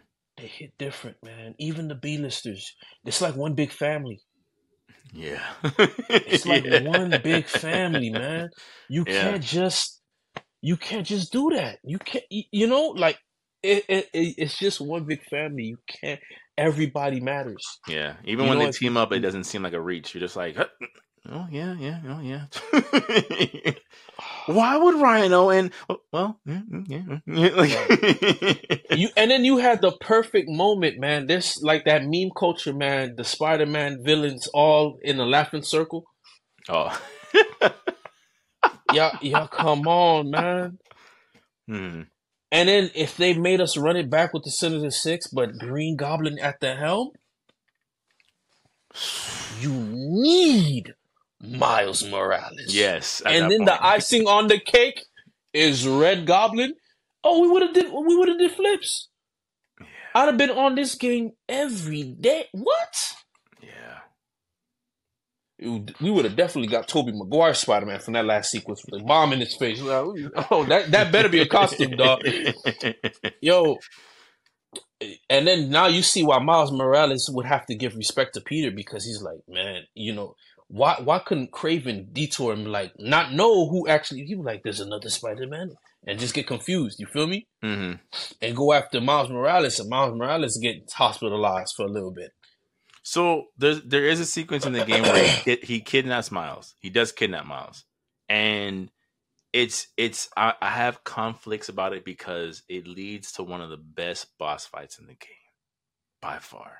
They 0.41 0.47
hit 0.47 0.73
different, 0.79 1.17
man. 1.23 1.53
Even 1.59 1.87
the 1.87 1.93
B-listers. 1.95 2.75
It's 3.05 3.21
like 3.21 3.35
one 3.35 3.53
big 3.53 3.71
family. 3.71 4.21
Yeah, 5.13 5.43
It's 6.25 6.47
like 6.47 6.63
Yeah. 6.71 6.79
one 6.83 7.19
big 7.21 7.47
family, 7.47 8.09
man. 8.09 8.49
You 8.89 9.05
Yeah. 9.05 9.13
can't 9.29 9.43
just 9.43 10.01
you 10.61 10.77
can't 10.77 11.05
just 11.05 11.31
do 11.31 11.51
that. 11.51 11.79
You 11.83 11.99
can't 11.99 12.25
you 12.29 12.67
know, 12.67 12.87
like 12.87 13.19
it, 13.61 13.85
it, 13.87 14.09
it 14.13 14.35
it's 14.37 14.57
just 14.57 14.81
one 14.81 15.05
big 15.05 15.23
family. 15.25 15.63
You 15.65 15.77
can't 15.87 16.19
everybody 16.57 17.19
matters. 17.19 17.65
Yeah, 17.87 18.15
even 18.23 18.47
You 18.47 18.49
when 18.49 18.59
they 18.59 18.69
team 18.69 18.97
up, 18.97 19.11
it 19.11 19.19
doesn't 19.19 19.45
seem 19.45 19.63
like 19.63 19.73
a 19.73 19.81
reach. 19.81 20.13
You're 20.13 20.21
just 20.21 20.35
like, 20.35 20.55
huh, 20.57 20.67
oh 21.29 21.47
yeah, 21.51 21.75
yeah, 21.79 21.99
oh 22.07 22.21
yeah. 22.21 23.71
Why 24.45 24.77
would 24.77 24.99
Rhino 24.99 25.49
and 25.49 25.71
well, 26.11 26.39
yeah, 26.45 26.61
yeah, 26.87 27.19
yeah. 27.25 27.47
like, 27.49 28.81
You 28.91 29.09
and 29.15 29.31
then 29.31 29.45
you 29.45 29.57
had 29.57 29.81
the 29.81 29.91
perfect 30.01 30.49
moment, 30.49 30.99
man. 30.99 31.27
This 31.27 31.61
like 31.61 31.85
that 31.85 32.03
meme 32.05 32.31
culture, 32.37 32.73
man. 32.73 33.15
The 33.15 33.23
Spider-Man 33.23 34.03
villains 34.03 34.47
all 34.53 34.97
in 35.01 35.19
a 35.19 35.25
laughing 35.25 35.63
circle. 35.63 36.05
oh, 36.69 36.99
Yeah, 38.93 39.17
yeah, 39.21 39.47
come 39.49 39.87
on, 39.87 40.31
man. 40.31 40.79
hmm. 41.67 42.01
And 42.51 42.67
then 42.67 42.91
if 42.93 43.15
they 43.15 43.33
made 43.33 43.61
us 43.61 43.77
run 43.77 43.95
it 43.95 44.09
back 44.09 44.33
with 44.33 44.43
the 44.43 44.51
Sinister 44.51 44.91
Six, 44.91 45.27
but 45.27 45.57
Green 45.57 45.95
Goblin 45.95 46.37
at 46.39 46.59
the 46.59 46.75
helm, 46.75 47.11
you 49.59 49.71
need 49.73 50.95
Miles 51.41 52.03
Morales. 52.07 52.73
yes, 52.73 53.21
and 53.25 53.49
then 53.51 53.65
the 53.65 53.83
icing 53.85 54.27
on 54.27 54.47
the 54.47 54.59
cake 54.59 55.01
is 55.53 55.87
Red 55.87 56.25
Goblin. 56.25 56.73
Oh, 57.23 57.41
we 57.41 57.47
would 57.49 57.61
have 57.63 57.73
did 57.73 57.91
we 57.91 58.15
would 58.15 58.29
have 58.29 58.37
did 58.39 58.51
flips. 58.51 59.09
I'd 60.13 60.25
have 60.25 60.37
been 60.37 60.49
on 60.51 60.75
this 60.75 60.95
game 60.95 61.31
every 61.47 62.03
day. 62.03 62.45
What? 62.51 63.13
yeah, 63.61 63.99
It- 65.57 65.99
We 66.01 66.11
would 66.11 66.25
have 66.25 66.35
definitely 66.35 66.67
got 66.67 66.87
Tobey 66.87 67.11
Maguire 67.13 67.53
Spider 67.53 67.85
Man 67.85 67.99
from 67.99 68.13
that 68.15 68.25
last 68.25 68.51
sequence 68.51 68.83
with 68.85 68.99
the 68.99 69.05
bomb 69.05 69.31
in 69.33 69.39
his 69.39 69.55
face. 69.55 69.79
Oh, 69.81 70.15
oh, 70.51 70.65
that 70.65 70.91
that 70.91 71.11
better 71.11 71.29
be 71.29 71.39
a 71.41 71.47
costume, 71.47 71.91
dog. 71.97 72.21
Yo. 73.41 73.77
And 75.29 75.47
then 75.47 75.69
now 75.69 75.87
you 75.87 76.03
see 76.03 76.23
why 76.23 76.37
Miles 76.39 76.71
Morales 76.71 77.27
would 77.33 77.45
have 77.47 77.65
to 77.65 77.75
give 77.75 77.95
respect 77.95 78.35
to 78.35 78.41
Peter 78.41 78.69
because 78.69 79.03
he's 79.03 79.21
like, 79.21 79.39
man, 79.47 79.81
you 79.95 80.13
know, 80.13 80.35
why 80.71 80.95
why 81.03 81.19
couldn't 81.19 81.51
Kraven 81.51 82.13
detour 82.13 82.53
him 82.53 82.65
like 82.65 82.93
not 82.97 83.33
know 83.33 83.67
who 83.69 83.87
actually 83.89 84.23
he 84.23 84.35
was 84.35 84.45
like, 84.45 84.61
there's 84.63 84.79
another 84.79 85.09
Spider 85.09 85.45
Man 85.45 85.71
and 86.07 86.17
just 86.17 86.33
get 86.33 86.47
confused, 86.47 86.99
you 86.99 87.07
feel 87.07 87.27
me? 87.27 87.47
hmm 87.61 87.93
And 88.41 88.55
go 88.55 88.71
after 88.71 89.01
Miles 89.01 89.29
Morales 89.29 89.79
and 89.79 89.89
Miles 89.89 90.15
Morales 90.15 90.57
get 90.61 90.89
hospitalized 90.93 91.73
for 91.75 91.85
a 91.85 91.91
little 91.91 92.13
bit. 92.13 92.31
So 93.03 93.47
there's 93.57 93.81
there 93.83 94.05
is 94.05 94.21
a 94.21 94.25
sequence 94.25 94.65
in 94.65 94.71
the 94.71 94.85
game 94.85 95.03
where 95.03 95.27
he, 95.27 95.55
he 95.63 95.79
kidnaps 95.81 96.31
Miles. 96.31 96.73
He 96.79 96.89
does 96.89 97.11
kidnap 97.11 97.45
Miles, 97.45 97.83
and 98.29 98.89
it's 99.51 99.87
it's 99.97 100.29
I, 100.37 100.53
I 100.61 100.69
have 100.69 101.03
conflicts 101.03 101.67
about 101.67 101.91
it 101.93 102.05
because 102.05 102.63
it 102.69 102.87
leads 102.87 103.33
to 103.33 103.43
one 103.43 103.59
of 103.59 103.69
the 103.69 103.77
best 103.77 104.27
boss 104.39 104.65
fights 104.65 104.99
in 104.99 105.07
the 105.07 105.15
game 105.15 105.51
by 106.21 106.39
far. 106.39 106.77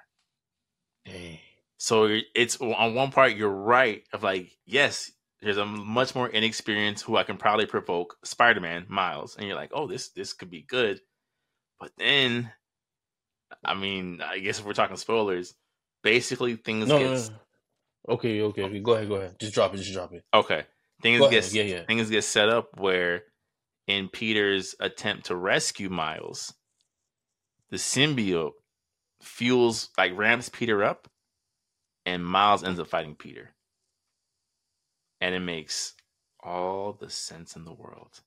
So 1.82 2.16
it's 2.36 2.62
on 2.62 2.94
one 2.94 3.10
part 3.10 3.36
you're 3.36 3.50
right 3.50 4.04
of 4.14 4.22
like 4.22 4.52
yes, 4.68 5.12
there's 5.42 5.58
a 5.58 5.66
much 5.66 6.14
more 6.14 6.30
inexperienced 6.30 7.04
who 7.04 7.18
I 7.18 7.24
can 7.24 7.38
probably 7.38 7.66
provoke 7.66 8.18
Spider-Man 8.24 8.86
Miles, 8.88 9.36
and 9.36 9.48
you're 9.48 9.56
like, 9.56 9.72
oh 9.74 9.88
this 9.88 10.10
this 10.10 10.34
could 10.34 10.52
be 10.52 10.62
good, 10.62 11.02
but 11.80 11.90
then, 11.98 12.52
I 13.66 13.74
mean, 13.74 14.22
I 14.24 14.38
guess 14.38 14.60
if 14.60 14.66
we're 14.66 14.74
talking 14.74 14.96
spoilers, 14.96 15.56
basically 16.04 16.56
things 16.56 16.88
No, 16.88 17.00
get 17.00 17.10
no, 17.10 17.16
no. 17.16 18.14
Okay, 18.14 18.44
okay, 18.44 18.62
okay. 18.62 18.80
Go 18.80 18.94
ahead, 18.94 19.10
go 19.10 19.16
ahead. 19.16 19.36
Just 19.40 19.56
drop 19.56 19.74
it. 19.74 19.78
Just 19.78 19.94
drop 19.94 20.14
it. 20.14 20.24
okay. 20.32 20.66
Things 21.02 21.18
Go 21.18 21.32
get 21.32 21.40
ahead. 21.40 21.54
Yeah, 21.54 21.64
yeah. 21.64 21.86
things 21.86 22.12
get 22.12 22.24
set 22.24 22.50
up 22.50 22.80
where 22.80 23.24
in 23.88 24.08
Peter's 24.08 24.76
attempt 24.80 25.26
to 25.26 25.36
rescue 25.36 25.90
Miles, 25.90 26.54
the 27.72 27.78
symbiote 27.78 28.52
fuels 29.20 29.90
like 29.98 30.16
ramps 30.16 30.48
Peter 30.48 30.84
up, 30.84 31.08
and 32.06 32.26
Miles 32.26 32.64
ends 32.64 32.80
up 32.80 32.88
fighting 32.88 33.16
Peter. 33.16 33.52
And 35.20 35.36
it 35.36 35.40
makes 35.40 35.94
all 36.44 36.94
the 36.94 37.10
sense 37.10 37.56
in 37.56 37.64
the 37.66 37.74
world. 37.74 38.22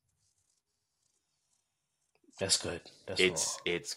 That's 2.39 2.57
good. 2.57 2.81
That's 3.07 3.21
It's 3.21 3.59
it's 3.65 3.97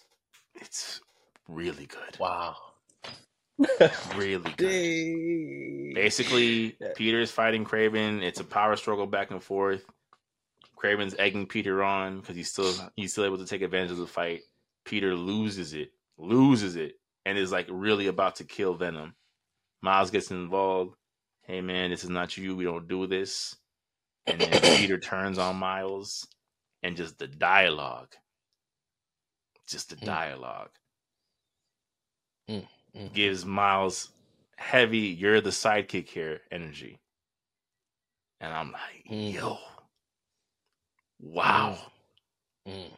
it's 0.56 1.02
really 1.48 1.86
good. 1.88 2.20
wow. 2.20 2.56
Really 4.16 4.52
good. 4.58 4.70
Dang. 4.70 5.92
Basically, 5.96 6.76
Yeah. 6.80 6.90
Peter's 6.96 7.32
fighting 7.32 7.66
Kraven. 7.66 8.22
It's 8.22 8.40
a 8.40 8.44
power 8.44 8.76
struggle 8.76 9.08
back 9.08 9.32
and 9.32 9.42
forth. 9.42 9.84
Kraven's 10.78 11.16
egging 11.18 11.48
Peter 11.48 11.84
on 11.84 12.20
because 12.20 12.36
he's 12.36 12.52
still 12.52 12.72
he's 12.96 13.12
still 13.12 13.26
able 13.26 13.40
to 13.40 13.46
take 13.48 13.64
advantage 13.64 13.92
of 13.92 13.98
the 13.98 14.06
fight. 14.08 14.42
Peter 14.86 15.16
loses 15.16 15.74
it, 15.74 15.92
loses 16.18 16.76
it, 16.76 17.00
and 17.26 17.38
is 17.38 17.52
like 17.52 17.68
really 17.72 18.08
about 18.08 18.36
to 18.36 18.44
kill 18.44 18.76
Venom. 18.76 19.16
Miles 19.82 20.12
gets 20.12 20.32
involved. 20.32 20.96
Hey 21.44 21.62
man, 21.62 21.92
this 21.92 22.04
is 22.04 22.10
not 22.10 22.38
you. 22.38 22.56
We 22.56 22.66
don't 22.66 22.88
do 22.88 23.08
this. 23.08 23.56
And 24.28 24.40
then 24.42 24.62
Peter 24.78 25.00
turns 25.00 25.38
on 25.38 25.56
Miles, 25.58 26.28
and 26.84 26.98
just 26.98 27.18
the 27.20 27.28
dialogue, 27.28 28.14
just 29.68 29.90
the 29.90 29.96
Mm. 29.98 30.06
dialogue, 30.06 30.72
Mhm. 32.50 33.14
gives 33.14 33.46
Miles 33.46 34.10
heavy. 34.58 35.00
You're 35.00 35.42
the 35.42 35.52
sidekick 35.52 36.10
here 36.10 36.42
energy. 36.52 37.00
And 38.40 38.54
I'm 38.54 38.72
like, 38.72 39.06
Mhm. 39.10 39.34
yo, 39.34 39.58
wow, 41.20 41.92
Mm. 42.68 42.98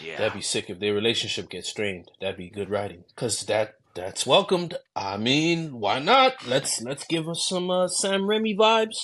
yeah, 0.00 0.18
That'd 0.18 0.34
be 0.34 0.42
sick 0.42 0.70
if 0.70 0.78
their 0.78 0.94
relationship 0.94 1.48
gets 1.50 1.68
strained. 1.68 2.10
That'd 2.20 2.36
be 2.36 2.50
good 2.50 2.70
writing, 2.70 3.04
cause 3.16 3.40
that 3.46 3.76
that's 3.94 4.26
welcomed. 4.26 4.74
I 4.96 5.16
mean, 5.16 5.78
why 5.80 5.98
not? 5.98 6.46
Let's 6.46 6.82
let's 6.82 7.04
give 7.06 7.28
us 7.28 7.46
some 7.48 7.70
uh, 7.70 7.88
Sam 7.88 8.22
Raimi 8.22 8.56
vibes. 8.56 8.96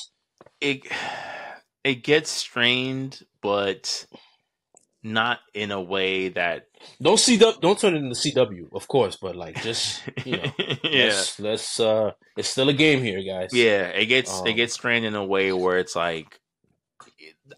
it 0.60 0.80
it 1.84 2.02
gets 2.04 2.30
strained, 2.30 3.20
but 3.42 4.06
not 5.02 5.38
in 5.54 5.70
a 5.70 5.80
way 5.80 6.28
that 6.28 6.66
Don't 7.00 7.16
CW, 7.16 7.60
don't 7.62 7.78
turn 7.78 7.94
it 7.94 7.98
into 7.98 8.14
CW, 8.14 8.68
of 8.74 8.86
course, 8.86 9.16
but 9.16 9.34
like 9.34 9.62
just 9.62 10.02
you 10.26 10.32
know, 10.36 10.52
yeah. 10.84 11.04
let's, 11.06 11.40
let's 11.40 11.80
uh, 11.80 12.10
it's 12.36 12.48
still 12.48 12.68
a 12.68 12.74
game 12.74 13.02
here, 13.02 13.22
guys. 13.22 13.50
Yeah, 13.54 13.84
it 13.88 14.06
gets 14.06 14.40
it 14.42 14.50
Um, 14.50 14.56
gets 14.56 14.74
strained 14.74 15.06
in 15.06 15.14
a 15.14 15.24
way 15.24 15.52
where 15.52 15.78
it's 15.78 15.96
like 15.96 16.38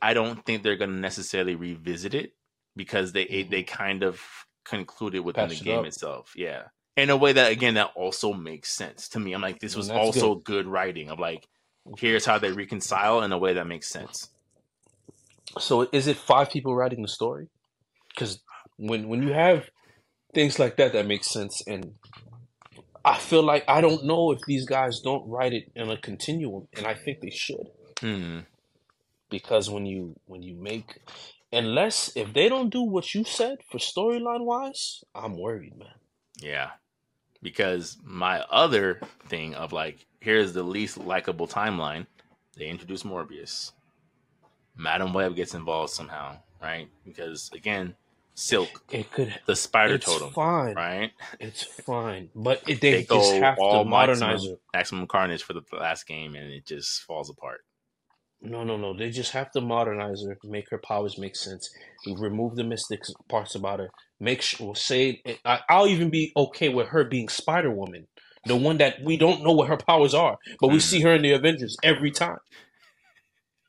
I 0.00 0.14
don't 0.14 0.44
think 0.46 0.62
they're 0.62 0.76
gonna 0.76 0.92
necessarily 1.00 1.54
revisit 1.56 2.14
it 2.14 2.32
because 2.76 3.12
they 3.12 3.24
Mhm. 3.26 3.50
they 3.50 3.62
kind 3.64 4.02
of 4.04 4.20
concluded 4.64 5.20
within 5.20 5.48
Patched 5.48 5.60
the 5.60 5.64
game 5.64 5.80
up. 5.80 5.86
itself. 5.86 6.32
Yeah, 6.36 6.62
in 6.96 7.10
a 7.10 7.16
way 7.16 7.32
that 7.32 7.50
again 7.50 7.74
that 7.74 7.90
also 7.94 8.32
makes 8.32 8.72
sense 8.72 9.08
to 9.10 9.20
me. 9.20 9.32
I'm 9.32 9.42
like, 9.42 9.60
this 9.60 9.76
was 9.76 9.88
that's 9.88 9.98
also 9.98 10.36
good 10.36 10.66
writing. 10.66 11.10
I'm 11.10 11.18
like, 11.18 11.48
here's 11.98 12.24
how 12.24 12.38
they 12.38 12.52
reconcile 12.52 13.22
in 13.22 13.32
a 13.32 13.38
way 13.38 13.54
that 13.54 13.66
makes 13.66 13.88
sense. 13.88 14.28
So 15.58 15.88
is 15.92 16.06
it 16.06 16.16
five 16.16 16.50
people 16.50 16.74
writing 16.74 17.02
the 17.02 17.08
story? 17.08 17.48
Because 18.08 18.40
when 18.76 19.08
when 19.08 19.22
you 19.22 19.32
have 19.32 19.68
things 20.34 20.58
like 20.58 20.76
that, 20.76 20.92
that 20.92 21.06
makes 21.06 21.30
sense. 21.30 21.62
And 21.66 21.94
I 23.04 23.18
feel 23.18 23.42
like 23.42 23.64
I 23.68 23.80
don't 23.80 24.04
know 24.04 24.32
if 24.32 24.40
these 24.46 24.66
guys 24.66 25.00
don't 25.00 25.28
write 25.28 25.52
it 25.52 25.70
in 25.74 25.90
a 25.90 25.96
continuum, 25.96 26.68
and 26.74 26.86
I 26.86 26.94
think 26.94 27.20
they 27.20 27.30
should. 27.30 27.68
Hmm. 28.00 28.40
Because 29.30 29.70
when 29.70 29.86
you 29.86 30.14
when 30.26 30.42
you 30.42 30.54
make, 30.54 31.00
unless 31.52 32.14
if 32.16 32.32
they 32.34 32.48
don't 32.48 32.70
do 32.70 32.82
what 32.82 33.14
you 33.14 33.24
said 33.24 33.58
for 33.70 33.78
storyline 33.78 34.44
wise, 34.44 35.02
I'm 35.14 35.38
worried, 35.38 35.78
man. 35.78 35.88
Yeah. 36.38 36.70
Because 37.42 37.98
my 38.04 38.40
other 38.50 39.00
thing 39.28 39.54
of 39.54 39.72
like, 39.72 40.06
here's 40.20 40.52
the 40.52 40.62
least 40.62 40.98
likable 40.98 41.48
timeline. 41.48 42.06
They 42.56 42.66
introduce 42.68 43.02
Morbius. 43.04 43.72
Madam 44.76 45.12
Web 45.14 45.36
gets 45.36 45.54
involved 45.54 45.92
somehow, 45.92 46.38
right? 46.62 46.88
Because 47.04 47.50
again, 47.54 47.96
Silk, 48.34 48.82
It 48.90 49.10
could. 49.12 49.40
the 49.46 49.56
spider 49.56 49.96
It's 49.96 50.06
totem, 50.06 50.30
fine. 50.34 50.76
right? 50.76 51.12
It's 51.40 51.62
fine, 51.64 52.30
but 52.34 52.62
it, 52.68 52.80
They 52.90 53.02
they, 53.02 53.04
just 53.04 53.32
have 53.34 53.56
to 53.56 53.62
all 53.62 53.84
modernize 53.84 54.42
maximum, 54.42 54.54
it. 54.54 54.60
maximum 54.74 55.06
carnage 55.06 55.42
for 55.42 55.52
the 55.54 55.62
last 55.72 56.06
game 56.06 56.34
and 56.36 56.50
it 56.52 56.66
just 56.66 57.02
falls 57.02 57.30
apart. 57.30 57.62
No, 58.40 58.64
no, 58.64 58.76
no. 58.76 58.96
They 58.96 59.10
just 59.10 59.32
have 59.32 59.50
to 59.52 59.60
modernize 59.60 60.24
her, 60.24 60.38
make 60.44 60.70
her 60.70 60.78
powers 60.78 61.18
make 61.18 61.36
sense. 61.36 61.70
Remove 62.06 62.56
the 62.56 62.64
mystic 62.64 63.02
parts 63.28 63.54
about 63.54 63.80
her. 63.80 63.90
Make 64.22 64.40
sure, 64.40 64.66
we'll 64.68 64.74
say, 64.76 65.20
eh, 65.26 65.34
I, 65.44 65.58
I'll 65.68 65.88
even 65.88 66.08
be 66.08 66.30
okay 66.36 66.68
with 66.68 66.86
her 66.88 67.02
being 67.02 67.28
Spider 67.28 67.72
Woman, 67.72 68.06
the 68.46 68.54
one 68.54 68.78
that 68.78 69.02
we 69.02 69.16
don't 69.16 69.42
know 69.42 69.50
what 69.50 69.66
her 69.66 69.76
powers 69.76 70.14
are, 70.14 70.38
but 70.60 70.68
we 70.68 70.78
see 70.78 71.00
mm. 71.00 71.02
her 71.02 71.14
in 71.14 71.22
the 71.22 71.32
Avengers 71.32 71.76
every 71.82 72.12
time. 72.12 72.38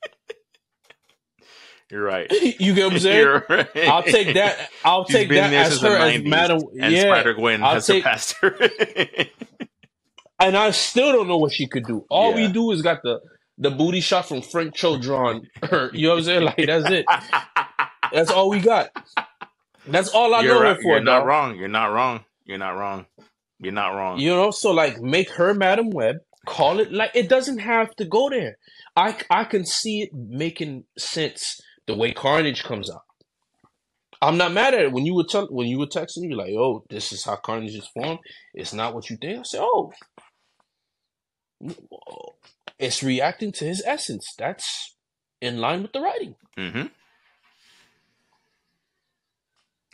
You're 1.92 2.04
right. 2.04 2.32
you 2.60 2.76
get 2.76 2.84
what 2.86 2.94
I'm 2.94 3.00
saying? 3.00 3.42
Right. 3.50 3.68
I'll 3.78 4.04
take 4.04 4.36
that. 4.36 4.70
I'll 4.86 5.06
She's 5.08 5.16
take 5.16 5.30
that 5.30 5.52
as 5.54 5.82
her 5.82 5.98
as 5.98 6.22
90s, 6.22 6.28
Madam. 6.28 6.60
and 6.80 6.94
Yeah, 6.94 7.02
Spider 7.02 7.34
Gwen 7.34 7.60
has 7.60 7.88
take- 7.88 8.04
surpassed 8.04 8.36
her. 8.42 8.56
and 10.40 10.56
I 10.56 10.70
still 10.70 11.14
don't 11.14 11.28
know 11.28 11.38
what 11.38 11.52
she 11.52 11.66
could 11.68 11.86
do. 11.86 12.06
All 12.12 12.30
Yeah. 12.30 12.48
we 12.48 12.54
do 12.54 12.70
is 12.72 12.84
got 12.84 13.00
the 13.04 13.22
the 13.58 13.72
booty 13.72 14.02
shot 14.02 14.28
from 14.28 14.44
Frank 14.44 14.76
Cho 14.76 15.00
drawn 15.00 15.48
her. 15.64 15.90
You 15.94 16.10
know 16.10 16.14
what 16.14 16.20
I'm 16.20 16.24
saying? 16.26 16.44
Like 16.44 16.58
that's 16.68 16.90
it. 16.92 17.06
That's 18.12 18.30
all 18.30 18.50
we 18.50 18.60
got. 18.60 18.90
That's 19.88 20.10
all 20.10 20.34
I 20.34 20.42
you're 20.42 20.56
know 20.56 20.62
right. 20.62 20.78
for. 20.82 20.94
You're 20.94 21.04
not 21.04 21.20
dog. 21.20 21.28
wrong. 21.28 21.56
You're 21.58 21.68
not 21.68 21.88
wrong. 21.88 22.26
You're 22.46 22.58
not 22.58 22.72
wrong. 22.72 23.06
You're 23.60 23.74
not 23.74 23.90
wrong. 23.90 24.20
You 24.20 24.30
know, 24.32 24.52
so 24.52 24.72
like 24.72 25.00
make 25.02 25.30
her 25.32 25.54
Madam 25.54 25.90
Web. 25.90 26.18
Call 26.46 26.80
it 26.80 26.92
like 26.92 27.12
it 27.16 27.30
doesn't 27.30 27.60
have 27.60 27.96
to 27.96 28.06
go 28.06 28.30
there. 28.30 28.58
I 28.98 29.18
I 29.30 29.46
can 29.46 29.66
see 29.66 30.02
it 30.02 30.10
making 30.14 30.84
sense 30.98 31.60
the 31.88 31.96
way 31.96 32.12
Carnage 32.12 32.64
comes 32.64 32.92
out. 32.92 33.02
I'm 34.22 34.38
not 34.38 34.52
mad 34.54 34.74
at 34.74 34.82
it. 34.82 34.92
When 34.92 35.06
you 35.06 35.16
were 35.16 35.24
tell, 35.24 35.48
when 35.48 35.68
you 35.68 35.80
were 35.80 35.88
texting, 35.88 36.28
you're 36.30 36.38
like, 36.38 36.54
"Oh, 36.58 36.84
this 36.90 37.12
is 37.12 37.24
how 37.24 37.38
Carnage 37.38 37.76
is 37.76 37.88
formed," 37.94 38.20
it's 38.54 38.74
not 38.74 38.94
what 38.94 39.10
you 39.10 39.18
think. 39.18 39.40
I 39.40 39.44
said, 39.44 39.62
"Oh, 39.62 39.92
it's 42.80 43.04
reacting 43.04 43.52
to 43.54 43.66
his 43.66 43.82
essence. 43.86 44.34
That's 44.38 44.96
in 45.42 45.60
line 45.60 45.82
with 45.82 45.94
the 45.94 46.02
writing." 46.02 46.36
Mm-hmm. 46.58 46.88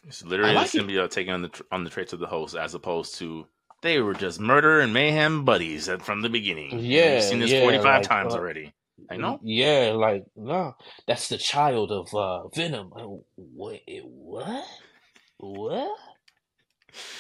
It's 0.08 0.24
literally 0.24 0.54
like 0.54 0.72
the 0.72 0.80
it. 0.80 0.88
symbiote 0.88 1.12
taking 1.12 1.34
on 1.34 1.42
the 1.44 1.62
on 1.72 1.84
the 1.84 1.90
traits 1.90 2.14
of 2.14 2.20
the 2.20 2.28
host, 2.28 2.56
as 2.56 2.74
opposed 2.74 3.16
to 3.20 3.48
they 3.82 4.00
were 4.00 4.14
just 4.14 4.40
murder 4.40 4.80
and 4.82 4.94
mayhem 4.94 5.46
buddies 5.46 5.90
from 6.02 6.22
the 6.22 6.30
beginning. 6.30 6.80
Yeah, 6.80 7.16
we've 7.16 7.24
seen 7.24 7.40
this 7.40 7.52
yeah, 7.52 7.62
forty 7.62 7.78
five 7.78 8.02
like, 8.02 8.08
times 8.08 8.34
uh, 8.34 8.38
already. 8.38 8.74
I 9.10 9.18
know. 9.18 9.40
Yeah, 9.44 9.94
like 9.96 10.26
no, 10.36 10.76
that's 11.08 11.30
the 11.30 11.38
child 11.38 11.92
of 11.92 12.14
uh, 12.14 12.48
Venom. 12.50 12.92
Uh, 12.96 13.08
Wait, 13.38 13.84
what? 14.04 14.66
What? 15.38 15.98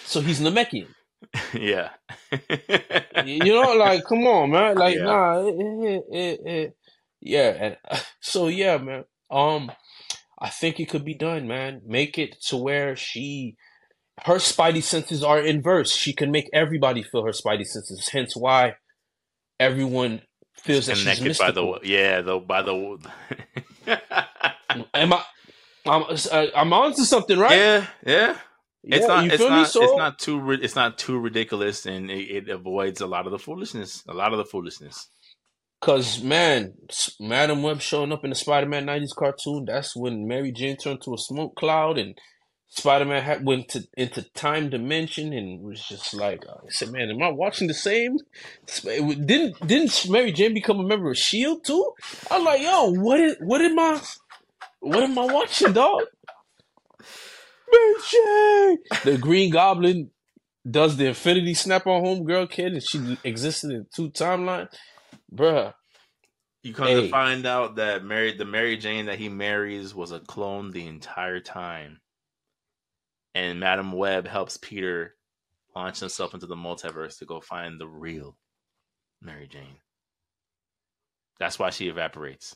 So 0.05 0.21
he's 0.21 0.41
Namekian. 0.41 0.87
yeah. 1.53 1.89
You 3.25 3.53
know, 3.53 3.73
like 3.73 4.03
come 4.05 4.25
on, 4.27 4.51
man. 4.51 4.75
Like 4.75 4.95
Yeah. 4.95 5.03
nah, 5.03 5.39
it, 5.47 5.55
it, 5.55 6.03
it, 6.11 6.39
it- 6.45 6.75
yeah. 7.21 7.49
And 7.49 7.77
so 8.19 8.47
yeah, 8.47 8.77
man. 8.77 9.03
Um, 9.31 9.71
I 10.41 10.49
think 10.49 10.79
it 10.79 10.89
could 10.89 11.05
be 11.05 11.15
done, 11.15 11.47
man. 11.47 11.81
Make 11.85 12.17
it 12.17 12.37
to 12.47 12.57
where 12.57 12.95
she, 12.95 13.55
her 14.25 14.35
spidey 14.35 14.83
senses 14.83 15.23
are 15.23 15.39
inverse. 15.39 15.91
She 15.93 16.13
can 16.13 16.31
make 16.31 16.49
everybody 16.53 17.03
feel 17.03 17.25
her 17.25 17.31
spidey 17.31 17.65
senses. 17.65 18.09
Hence 18.11 18.35
why 18.35 18.75
everyone 19.59 20.21
feels 20.55 20.87
that 20.87 20.97
she's 20.97 21.21
mystical. 21.21 21.37
by 21.37 21.81
the 21.81 21.87
yeah 21.89 22.21
though 22.21 22.39
by 22.39 22.61
the 22.61 22.97
Am 24.93 25.13
I? 25.13 25.23
I'm, 25.85 26.03
uh, 26.31 26.47
I'm 26.55 26.73
on 26.73 26.93
to 26.95 27.05
something, 27.05 27.39
right? 27.39 27.63
yeah 27.67 27.87
yeah 28.05 28.37
it's 28.91 29.07
Yeah, 29.07 29.07
not 29.07 29.25
you 29.25 29.31
it's 29.31 29.47
not 29.49 29.63
So, 29.65 29.81
it's 29.81 29.95
not 29.95 30.19
too 30.19 30.51
it's 30.51 30.75
not 30.75 30.97
too 30.97 31.19
ridiculous 31.19 31.85
and 31.85 32.11
it, 32.11 32.47
it 32.47 32.49
avoids 32.49 33.01
a 33.01 33.07
lot 33.07 33.25
of 33.27 33.31
the 33.31 33.39
foolishness 33.39 34.03
a 34.09 34.13
lot 34.13 34.33
of 34.33 34.37
the 34.37 34.45
foolishness 34.45 35.09
cause 35.81 36.21
man, 36.21 36.73
Madam 37.19 37.63
Web 37.63 37.81
showing 37.81 38.11
up 38.11 38.23
in 38.23 38.29
the 38.29 38.35
Spider-Man 38.35 38.85
'90s 38.85 39.15
cartoon. 39.15 39.65
That's 39.65 39.95
when 39.95 40.27
Mary 40.27 40.51
Jane 40.51 40.77
turned 40.77 41.01
to 41.03 41.13
a 41.13 41.17
smoke 41.17 41.55
cloud 41.55 41.97
and 41.97 42.17
Spider 42.71 43.05
Man 43.05 43.23
had 43.23 43.45
went 43.45 43.69
to 43.69 43.83
into 43.97 44.21
time 44.33 44.69
dimension 44.69 45.33
and 45.33 45.61
was 45.61 45.83
just 45.87 46.13
like, 46.13 46.45
uh, 46.47 46.53
I 46.53 46.69
said, 46.69 46.91
man, 46.91 47.09
am 47.09 47.21
I 47.21 47.29
watching 47.29 47.67
the 47.67 47.73
same? 47.73 48.17
Didn't 48.83 49.59
didn't 49.65 50.07
Mary 50.07 50.31
Jane 50.31 50.53
become 50.53 50.79
a 50.79 50.87
member 50.87 51.09
of 51.09 51.17
Shield 51.17 51.65
too? 51.65 51.93
I'm 52.29 52.43
like, 52.43 52.61
yo, 52.61 52.91
what 52.91 53.19
is 53.19 53.37
what 53.41 53.61
am 53.61 53.79
I 53.79 53.99
what 54.81 55.03
am 55.03 55.17
I 55.17 55.25
watching, 55.25 55.73
dog? 55.73 56.03
Mary 57.71 57.93
Jane, 58.11 58.77
the 59.03 59.17
Green 59.17 59.51
Goblin 59.51 60.11
does 60.69 60.97
the 60.97 61.07
Infinity 61.07 61.55
Snap 61.55 61.87
on 61.87 62.03
Homegirl 62.03 62.51
kid, 62.51 62.73
and 62.73 62.83
she 62.83 63.17
existed 63.23 63.71
in 63.71 63.87
two 63.93 64.09
timelines, 64.11 64.69
bruh. 65.33 65.73
You 66.63 66.73
come 66.73 66.87
hey. 66.87 67.01
to 67.03 67.09
find 67.09 67.45
out 67.45 67.75
that 67.77 68.03
Mary, 68.03 68.33
the 68.33 68.45
Mary 68.45 68.77
Jane 68.77 69.05
that 69.05 69.17
he 69.17 69.29
marries, 69.29 69.95
was 69.95 70.11
a 70.11 70.19
clone 70.19 70.71
the 70.71 70.87
entire 70.87 71.39
time 71.39 72.01
and 73.35 73.59
Madame 73.59 73.91
Web 73.91 74.27
helps 74.27 74.57
Peter 74.57 75.15
launch 75.75 75.99
himself 75.99 76.33
into 76.33 76.47
the 76.47 76.55
multiverse 76.55 77.17
to 77.19 77.25
go 77.25 77.39
find 77.39 77.79
the 77.79 77.87
real 77.87 78.35
Mary 79.21 79.47
Jane. 79.47 79.77
That's 81.39 81.59
why 81.59 81.69
she 81.69 81.87
evaporates. 81.87 82.55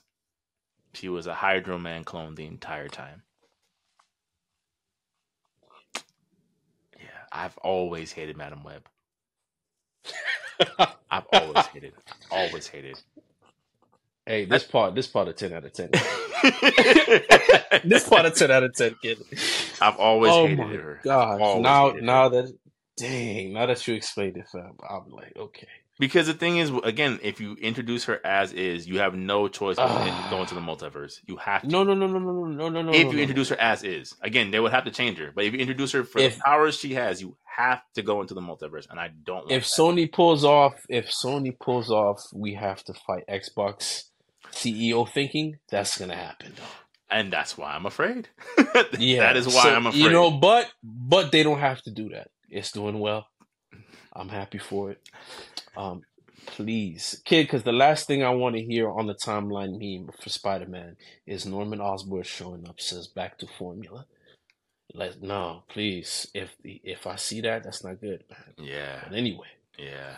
She 0.93 1.09
was 1.09 1.27
a 1.27 1.33
Hydro 1.33 1.77
Man 1.77 2.03
clone 2.03 2.35
the 2.35 2.45
entire 2.45 2.89
time. 2.89 3.23
Yeah, 6.99 7.05
I've 7.31 7.57
always 7.59 8.11
hated 8.11 8.37
Madame 8.37 8.63
Web. 8.63 8.87
I've 11.11 11.27
always 11.27 11.67
hated, 11.67 11.95
I 12.09 12.13
always 12.31 12.67
hated. 12.67 12.99
Hey, 14.25 14.45
this 14.45 14.63
part, 14.63 14.95
this 14.95 15.07
part 15.07 15.27
of 15.27 15.35
ten 15.35 15.53
out 15.53 15.65
of 15.65 15.73
ten. 15.73 15.89
this 17.83 18.07
part 18.07 18.25
of 18.25 18.35
ten 18.35 18.51
out 18.51 18.63
of 18.63 18.75
ten, 18.75 18.95
kid. 19.01 19.19
I've 19.81 19.97
always 19.97 20.35
oh 20.35 20.39
hated 20.39 20.59
my 20.59 20.71
her. 20.71 21.01
God, 21.03 21.45
now, 21.53 21.95
now 21.99 22.29
her. 22.29 22.29
that, 22.29 22.53
dang, 22.97 23.53
now 23.53 23.65
that 23.67 23.87
you 23.87 23.95
explained 23.95 24.37
it, 24.37 24.47
fam, 24.51 24.77
I'm 24.89 25.09
like, 25.11 25.33
okay. 25.37 25.67
Because 25.99 26.25
the 26.25 26.33
thing 26.33 26.57
is, 26.57 26.71
again, 26.83 27.19
if 27.21 27.39
you 27.39 27.55
introduce 27.55 28.05
her 28.05 28.19
as 28.25 28.51
is, 28.51 28.87
you 28.87 28.99
have 28.99 29.13
no 29.13 29.47
choice 29.47 29.75
but 29.75 29.89
uh, 29.89 30.29
go 30.29 30.41
into 30.41 30.55
the 30.55 30.61
multiverse. 30.61 31.19
You 31.27 31.37
have 31.37 31.61
to. 31.61 31.67
No, 31.67 31.83
no, 31.83 31.93
no, 31.93 32.07
no, 32.07 32.17
no, 32.17 32.45
no, 32.45 32.69
no, 32.69 32.81
no. 32.81 32.91
If 32.91 33.05
you 33.05 33.13
no, 33.13 33.19
introduce 33.19 33.49
her 33.49 33.59
as 33.59 33.83
is, 33.83 34.15
again, 34.21 34.49
they 34.49 34.59
would 34.59 34.71
have 34.71 34.85
to 34.85 34.91
change 34.91 35.19
her. 35.19 35.31
But 35.33 35.45
if 35.45 35.53
you 35.53 35.59
introduce 35.59 35.91
her 35.91 36.03
for 36.03 36.19
if, 36.19 36.35
the 36.35 36.41
powers 36.41 36.79
she 36.79 36.95
has, 36.95 37.21
you 37.21 37.37
have 37.43 37.81
to 37.93 38.01
go 38.01 38.21
into 38.21 38.33
the 38.33 38.41
multiverse, 38.41 38.89
and 38.89 38.99
I 38.99 39.11
don't. 39.23 39.41
Want 39.41 39.51
If 39.51 39.63
that. 39.63 39.69
Sony 39.69 40.11
pulls 40.11 40.43
off, 40.43 40.73
if 40.89 41.11
Sony 41.11 41.57
pulls 41.57 41.91
off, 41.91 42.19
we 42.33 42.55
have 42.55 42.83
to 42.85 42.93
fight 42.93 43.25
Xbox 43.29 44.05
CEO 44.51 45.07
thinking, 45.07 45.57
that's 45.69 45.97
gonna 45.97 46.15
happen. 46.15 46.53
And 47.09 47.31
that's 47.31 47.57
why 47.57 47.73
I'm 47.73 47.85
afraid. 47.85 48.29
yeah, 48.97 49.19
that 49.19 49.37
is 49.37 49.45
why 49.45 49.63
so, 49.63 49.75
I'm 49.75 49.85
afraid. 49.87 50.01
You 50.01 50.09
know, 50.09 50.31
but 50.31 50.71
but 50.83 51.31
they 51.31 51.43
don't 51.43 51.59
have 51.59 51.81
to 51.83 51.91
do 51.91 52.09
that. 52.09 52.29
It's 52.49 52.71
doing 52.71 52.99
well. 52.99 53.27
I'm 54.15 54.29
happy 54.29 54.57
for 54.57 54.91
it. 54.91 55.01
Um, 55.75 56.03
please, 56.45 57.21
kid, 57.25 57.43
because 57.43 57.63
the 57.63 57.71
last 57.71 58.07
thing 58.07 58.23
I 58.23 58.29
want 58.29 58.55
to 58.55 58.63
hear 58.63 58.89
on 58.89 59.07
the 59.07 59.15
timeline 59.15 59.79
meme 59.79 60.13
for 60.21 60.29
Spider 60.29 60.67
Man 60.67 60.97
is 61.25 61.45
Norman 61.45 61.81
Osborn 61.81 62.23
showing 62.23 62.67
up 62.67 62.79
says 62.79 63.07
back 63.07 63.37
to 63.39 63.47
formula. 63.47 64.05
Like, 64.93 65.21
no, 65.21 65.63
please. 65.69 66.27
If 66.33 66.55
if 66.63 67.07
I 67.07 67.15
see 67.15 67.41
that, 67.41 67.63
that's 67.63 67.83
not 67.83 67.99
good, 67.99 68.23
man. 68.29 68.67
Yeah. 68.67 68.99
But 69.07 69.17
anyway. 69.17 69.47
Yeah. 69.77 70.17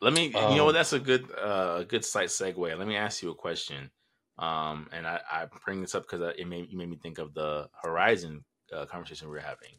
Let 0.00 0.14
me, 0.14 0.32
um, 0.32 0.52
you 0.52 0.58
know, 0.58 0.68
um, 0.68 0.74
that's 0.74 0.94
a 0.94 0.98
good, 0.98 1.30
uh, 1.38 1.82
good 1.82 2.04
slight 2.06 2.28
segue. 2.28 2.78
Let 2.78 2.88
me 2.88 2.96
ask 2.96 3.22
you 3.22 3.30
a 3.30 3.34
question. 3.34 3.90
Um, 4.38 4.88
and 4.92 5.06
I, 5.06 5.20
I 5.30 5.46
bring 5.66 5.82
this 5.82 5.94
up 5.94 6.04
because 6.04 6.34
it 6.38 6.48
made 6.48 6.70
you 6.70 6.78
made 6.78 6.88
me 6.88 6.96
think 6.96 7.18
of 7.18 7.34
the 7.34 7.68
Horizon 7.82 8.42
uh, 8.74 8.86
conversation 8.86 9.28
we 9.28 9.34
were 9.34 9.40
having 9.40 9.78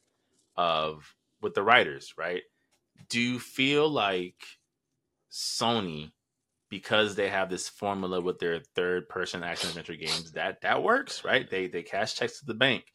of 0.55 1.15
with 1.41 1.55
the 1.55 1.63
writers, 1.63 2.13
right? 2.15 2.43
Do 3.09 3.19
you 3.19 3.39
feel 3.39 3.89
like 3.89 4.43
Sony, 5.31 6.11
because 6.69 7.15
they 7.15 7.29
have 7.29 7.49
this 7.49 7.69
formula 7.69 8.21
with 8.21 8.39
their 8.39 8.61
third 8.75 9.09
person 9.09 9.43
action 9.43 9.69
adventure 9.69 9.95
games, 9.95 10.31
that 10.33 10.61
that 10.61 10.83
works, 10.83 11.23
right? 11.23 11.49
They 11.49 11.67
they 11.67 11.83
cash 11.83 12.15
checks 12.15 12.39
to 12.39 12.45
the 12.45 12.53
bank. 12.53 12.85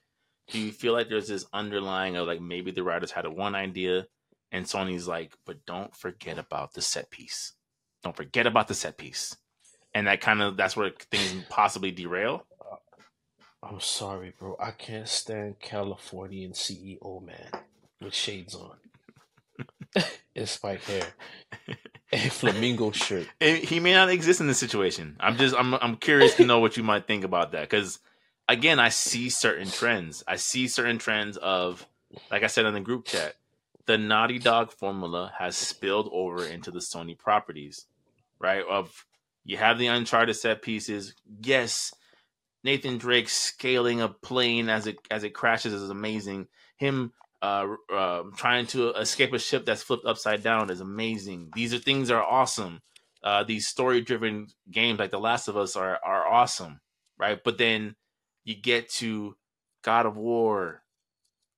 Do 0.49 0.59
you 0.59 0.73
feel 0.73 0.93
like 0.93 1.09
there's 1.09 1.29
this 1.29 1.47
underlying 1.53 2.17
of 2.17 2.27
like 2.27 2.41
maybe 2.41 2.71
the 2.71 2.85
writers 2.85 3.11
had 3.11 3.25
a 3.25 3.31
one 3.31 3.55
idea 3.55 4.07
and 4.53 4.65
Sony's 4.65 5.09
like, 5.09 5.35
but 5.45 5.67
don't 5.67 5.95
forget 5.95 6.39
about 6.39 6.75
the 6.75 6.83
set 6.83 7.11
piece. 7.11 7.53
Don't 8.03 8.17
forget 8.17 8.47
about 8.47 8.69
the 8.69 8.75
set 8.75 8.97
piece. 8.97 9.37
And 9.95 10.07
that 10.07 10.21
kind 10.21 10.43
of 10.43 10.57
that's 10.57 10.77
where 10.77 10.93
things 11.11 11.45
possibly 11.49 11.91
derail. 11.91 12.47
I'm 13.63 13.81
sorry, 13.81 14.33
bro. 14.39 14.57
I 14.61 14.71
can't 14.71 15.09
stand 15.09 15.59
Californian 15.59 16.53
CEO 16.53 17.25
man 17.25 17.51
with 18.01 18.15
shades 18.15 18.55
on. 18.55 18.77
and 20.37 20.49
spike 20.49 20.83
hair. 20.85 21.07
And 22.13 22.31
flamingo 22.31 22.93
shirt. 22.93 23.27
he 23.41 23.81
may 23.81 23.93
not 23.93 24.11
exist 24.11 24.41
in 24.41 24.47
this 24.47 24.61
situation. 24.61 25.17
I'm 25.19 25.37
just 25.37 25.57
I'm 25.57 25.75
I'm 25.75 25.97
curious 25.97 26.37
to 26.37 26.47
know 26.47 26.61
what 26.61 26.77
you 26.77 26.85
might 26.85 27.09
think 27.09 27.25
about 27.25 27.51
that. 27.51 27.69
Cause 27.69 27.99
again, 28.49 28.79
I 28.79 28.91
see 28.91 29.29
certain 29.29 29.69
trends. 29.69 30.23
I 30.27 30.37
see 30.37 30.69
certain 30.69 30.99
trends 30.99 31.37
of 31.37 31.85
like 32.31 32.45
I 32.45 32.47
said 32.47 32.65
in 32.65 32.75
the 32.75 32.81
group 32.81 33.07
chat, 33.07 33.35
the 33.87 33.99
Naughty 33.99 34.39
Dog 34.39 34.71
formula 34.73 35.33
has 35.37 35.57
spilled 35.57 36.09
over 36.13 36.45
into 36.47 36.71
the 36.71 36.79
Sony 36.79 37.19
properties, 37.19 37.87
right? 38.39 38.65
Of 38.65 39.05
you 39.45 39.57
have 39.57 39.77
the 39.77 39.89
Uncharted 39.89 40.37
set 40.37 40.63
pieces. 40.63 41.13
Yes, 41.43 41.93
Nathan 42.63 42.99
Drake 42.99 43.29
scaling 43.29 44.01
a 44.01 44.09
plane 44.09 44.69
as 44.69 44.87
it 44.87 44.99
as 45.11 45.25
it 45.25 45.35
crashes 45.35 45.73
is 45.73 45.91
amazing. 45.91 46.47
Him 46.77 47.13
uh, 47.47 47.77
uh, 47.93 48.23
trying 48.37 48.67
to 48.67 48.91
escape 48.91 49.33
a 49.33 49.39
ship 49.39 49.65
that's 49.65 49.83
flipped 49.83 50.05
upside 50.05 50.43
down 50.43 50.69
is 50.69 50.81
amazing. 50.81 51.51
These 51.55 51.73
are 51.73 51.79
things 51.79 52.11
are 52.11 52.23
awesome. 52.23 52.81
Uh, 53.23 53.45
these 53.45 53.69
story 53.69 54.01
driven 54.01 54.49
games 54.69 54.99
like 54.99 55.13
The 55.13 55.21
Last 55.21 55.47
of 55.47 55.57
Us 55.57 55.77
are 55.77 56.01
are 56.05 56.27
awesome, 56.27 56.81
right? 57.17 57.39
But 57.43 57.57
then 57.57 57.95
you 58.45 58.57
get 58.57 58.89
to 58.95 59.37
God 59.83 60.07
of 60.07 60.17
War 60.17 60.83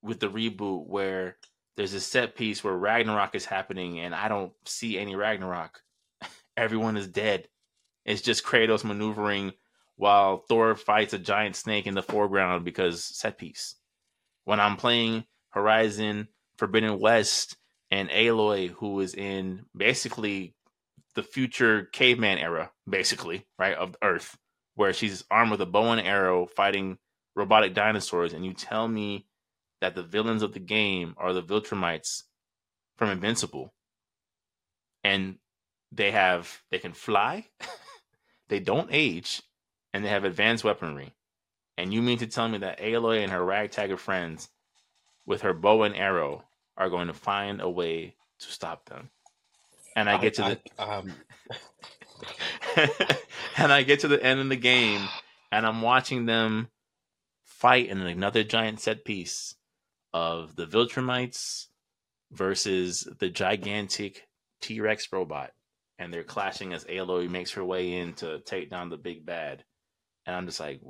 with 0.02 0.20
the 0.20 0.28
reboot 0.28 0.86
where 0.86 1.38
there's 1.76 1.94
a 1.94 2.00
set 2.00 2.34
piece 2.34 2.62
where 2.62 2.76
Ragnarok 2.76 3.34
is 3.34 3.46
happening, 3.46 3.98
and 3.98 4.14
I 4.14 4.28
don't 4.28 4.52
see 4.66 4.98
any 4.98 5.16
Ragnarok. 5.16 5.80
Everyone 6.56 6.98
is 6.98 7.08
dead. 7.08 7.48
It's 8.04 8.20
just 8.20 8.44
Kratos 8.44 8.84
maneuvering 8.84 9.54
while 9.96 10.44
Thor 10.48 10.74
fights 10.74 11.14
a 11.14 11.18
giant 11.18 11.56
snake 11.56 11.86
in 11.86 11.94
the 11.94 12.02
foreground 12.02 12.66
because 12.66 13.04
set 13.04 13.38
piece. 13.38 13.76
When 14.44 14.60
I'm 14.60 14.76
playing 14.76 15.24
Horizon 15.58 16.28
Forbidden 16.56 17.00
West 17.00 17.56
and 17.90 18.08
Aloy, 18.10 18.70
who 18.70 19.00
is 19.00 19.14
in 19.14 19.64
basically 19.76 20.54
the 21.16 21.22
future 21.24 21.84
caveman 21.92 22.38
era, 22.38 22.70
basically, 22.88 23.44
right, 23.58 23.74
of 23.74 23.96
Earth, 24.02 24.38
where 24.76 24.92
she's 24.92 25.24
armed 25.30 25.50
with 25.50 25.60
a 25.60 25.66
bow 25.66 25.90
and 25.90 26.00
arrow 26.00 26.46
fighting 26.46 26.98
robotic 27.34 27.74
dinosaurs, 27.74 28.32
and 28.32 28.46
you 28.46 28.52
tell 28.52 28.86
me 28.86 29.26
that 29.80 29.96
the 29.96 30.02
villains 30.02 30.42
of 30.42 30.52
the 30.52 30.60
game 30.60 31.14
are 31.16 31.32
the 31.32 31.42
Viltrumites 31.42 32.22
from 32.96 33.10
Invincible. 33.10 33.72
And 35.02 35.38
they 35.90 36.12
have 36.12 36.62
they 36.70 36.78
can 36.78 36.92
fly, 36.92 37.46
they 38.48 38.60
don't 38.60 38.90
age, 38.92 39.42
and 39.92 40.04
they 40.04 40.08
have 40.08 40.24
advanced 40.24 40.62
weaponry. 40.62 41.14
And 41.76 41.92
you 41.92 42.02
mean 42.02 42.18
to 42.18 42.26
tell 42.28 42.48
me 42.48 42.58
that 42.58 42.80
Aloy 42.80 43.22
and 43.22 43.32
her 43.32 43.44
ragtag 43.44 43.90
of 43.90 44.00
friends 44.00 44.48
with 45.28 45.42
her 45.42 45.52
bow 45.52 45.82
and 45.82 45.94
arrow 45.94 46.44
are 46.76 46.88
going 46.88 47.06
to 47.06 47.14
find 47.14 47.60
a 47.60 47.68
way 47.68 48.16
to 48.40 48.46
stop 48.46 48.86
them? 48.86 49.10
And 49.94 50.08
I, 50.08 50.14
I 50.14 50.20
get 50.20 50.34
to 50.34 50.42
the 50.42 50.60
I, 50.78 50.96
um... 50.96 51.12
and 53.56 53.72
I 53.72 53.82
get 53.82 54.00
to 54.00 54.08
the 54.08 54.22
end 54.22 54.40
of 54.40 54.48
the 54.48 54.56
game 54.56 55.06
and 55.52 55.66
I'm 55.66 55.82
watching 55.82 56.26
them 56.26 56.68
fight 57.44 57.88
in 57.88 58.00
another 58.00 58.42
giant 58.42 58.80
set 58.80 59.04
piece 59.04 59.54
of 60.14 60.56
the 60.56 60.66
Viltrumites 60.66 61.66
versus 62.30 63.06
the 63.18 63.28
gigantic 63.28 64.28
T 64.60 64.80
Rex 64.80 65.08
robot. 65.12 65.52
And 65.98 66.14
they're 66.14 66.24
clashing 66.24 66.72
as 66.72 66.84
Aloy 66.84 67.28
makes 67.28 67.52
her 67.52 67.64
way 67.64 67.94
in 67.94 68.14
to 68.14 68.38
take 68.40 68.70
down 68.70 68.88
the 68.88 68.96
big 68.96 69.26
bad. 69.26 69.64
And 70.26 70.36
I'm 70.36 70.46
just 70.46 70.60
like, 70.60 70.80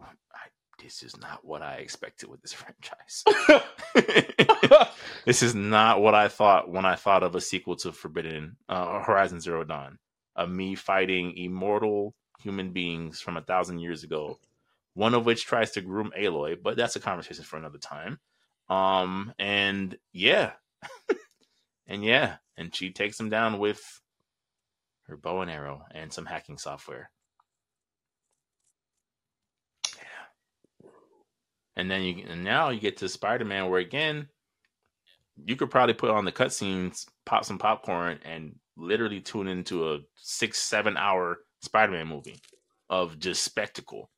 this 0.82 1.02
is 1.02 1.16
not 1.18 1.44
what 1.44 1.62
I 1.62 1.74
expected 1.74 2.28
with 2.30 2.42
this 2.42 2.52
franchise. 2.54 3.24
this 5.24 5.42
is 5.42 5.54
not 5.54 6.00
what 6.00 6.14
I 6.14 6.28
thought 6.28 6.70
when 6.70 6.84
I 6.84 6.94
thought 6.94 7.22
of 7.22 7.34
a 7.34 7.40
sequel 7.40 7.76
to 7.76 7.92
Forbidden 7.92 8.56
uh, 8.68 9.02
Horizon 9.02 9.40
Zero 9.40 9.64
Dawn. 9.64 9.98
Of 10.36 10.50
me 10.50 10.76
fighting 10.76 11.36
immortal 11.36 12.14
human 12.38 12.72
beings 12.72 13.20
from 13.20 13.36
a 13.36 13.42
thousand 13.42 13.80
years 13.80 14.04
ago, 14.04 14.38
one 14.94 15.14
of 15.14 15.26
which 15.26 15.44
tries 15.44 15.72
to 15.72 15.80
groom 15.80 16.12
Aloy, 16.16 16.56
but 16.62 16.76
that's 16.76 16.94
a 16.94 17.00
conversation 17.00 17.42
for 17.44 17.56
another 17.56 17.78
time. 17.78 18.20
Um, 18.68 19.32
and 19.38 19.96
yeah, 20.12 20.52
and 21.88 22.04
yeah, 22.04 22.36
and 22.56 22.74
she 22.74 22.90
takes 22.90 23.18
him 23.18 23.30
down 23.30 23.58
with 23.58 23.80
her 25.08 25.16
bow 25.16 25.40
and 25.40 25.50
arrow 25.50 25.84
and 25.90 26.12
some 26.12 26.26
hacking 26.26 26.58
software. 26.58 27.10
And 31.78 31.90
then 31.90 32.02
you 32.02 32.24
and 32.28 32.44
now 32.44 32.70
you 32.70 32.80
get 32.80 32.96
to 32.98 33.08
Spider 33.08 33.44
Man, 33.44 33.70
where 33.70 33.80
again, 33.80 34.28
you 35.36 35.54
could 35.56 35.70
probably 35.70 35.94
put 35.94 36.10
on 36.10 36.24
the 36.24 36.32
cutscenes, 36.32 37.06
pop 37.24 37.44
some 37.44 37.58
popcorn, 37.58 38.18
and 38.24 38.56
literally 38.76 39.20
tune 39.20 39.46
into 39.46 39.92
a 39.92 40.00
six 40.16 40.58
seven 40.58 40.96
hour 40.96 41.38
Spider 41.62 41.92
Man 41.92 42.08
movie 42.08 42.40
of 42.90 43.20
just 43.20 43.44
spectacle, 43.44 44.10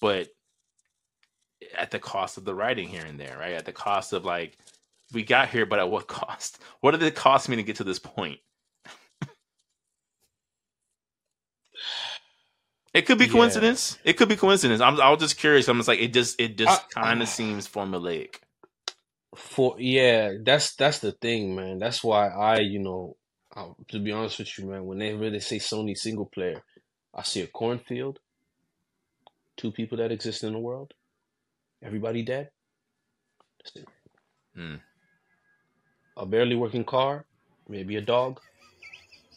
but 0.00 0.28
at 1.76 1.90
the 1.90 1.98
cost 1.98 2.36
of 2.36 2.44
the 2.44 2.54
writing 2.54 2.88
here 2.88 3.04
and 3.04 3.18
there, 3.18 3.36
right? 3.38 3.54
At 3.54 3.64
the 3.64 3.72
cost 3.72 4.12
of 4.12 4.26
like 4.26 4.58
we 5.14 5.22
got 5.22 5.48
here, 5.48 5.64
but 5.64 5.78
at 5.78 5.90
what 5.90 6.06
cost? 6.06 6.58
What 6.82 6.90
did 6.90 7.02
it 7.02 7.14
cost 7.14 7.48
me 7.48 7.56
to 7.56 7.62
get 7.62 7.76
to 7.76 7.84
this 7.84 7.98
point? 7.98 8.40
It 12.92 13.02
could 13.06 13.18
be 13.18 13.26
Yeah. 13.26 13.32
coincidence. 13.32 13.98
It 14.04 14.14
could 14.14 14.28
be 14.28 14.36
coincidence. 14.36 14.80
I'm 14.80 15.00
I 15.00 15.10
was 15.10 15.20
just 15.20 15.38
curious. 15.38 15.68
I'm 15.68 15.76
just 15.78 15.88
like 15.88 16.00
it 16.00 16.12
just 16.12 16.40
it 16.40 16.56
just 16.58 16.88
kind 16.90 17.22
of 17.22 17.28
seems 17.28 17.68
formulaic. 17.68 18.36
For 19.36 19.76
yeah, 19.78 20.32
that's 20.42 20.74
that's 20.74 20.98
the 20.98 21.12
thing, 21.12 21.54
man. 21.54 21.78
That's 21.78 22.02
why 22.02 22.28
I, 22.28 22.58
you 22.58 22.80
know, 22.80 23.16
um, 23.54 23.76
to 23.88 24.00
be 24.00 24.10
honest 24.12 24.38
with 24.40 24.58
you, 24.58 24.66
man, 24.66 24.86
whenever 24.86 25.18
they 25.18 25.24
really 25.24 25.40
say 25.40 25.58
Sony 25.58 25.96
single 25.96 26.26
player, 26.26 26.62
I 27.14 27.22
see 27.22 27.40
a 27.42 27.46
cornfield, 27.46 28.18
two 29.56 29.70
people 29.70 29.98
that 29.98 30.10
exist 30.10 30.42
in 30.42 30.52
the 30.52 30.58
world, 30.58 30.94
everybody 31.82 32.22
dead. 32.24 32.50
Hmm. 34.54 34.76
A 36.16 36.26
barely 36.26 36.56
working 36.56 36.84
car, 36.84 37.24
maybe 37.68 37.96
a 37.96 38.00
dog, 38.00 38.40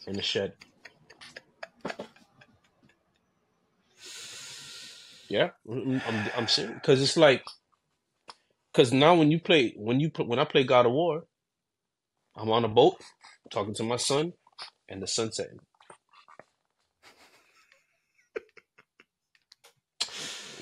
in 0.08 0.18
a 0.18 0.22
shed. 0.22 0.54
Yeah, 5.34 5.48
I'm 5.68 6.00
I'm, 6.36 6.46
because 6.46 7.02
it's 7.02 7.16
like 7.16 7.42
because 8.72 8.92
now 8.92 9.16
when 9.16 9.32
you 9.32 9.40
play 9.40 9.74
when 9.76 9.98
you 9.98 10.12
when 10.16 10.38
I 10.38 10.44
play 10.44 10.62
God 10.62 10.86
of 10.86 10.92
War, 10.92 11.24
I'm 12.36 12.52
on 12.52 12.64
a 12.64 12.68
boat 12.68 12.94
talking 13.50 13.74
to 13.74 13.82
my 13.82 13.96
son, 13.96 14.34
and 14.88 15.02
the 15.02 15.08
sun 15.08 15.32
setting. 15.32 15.58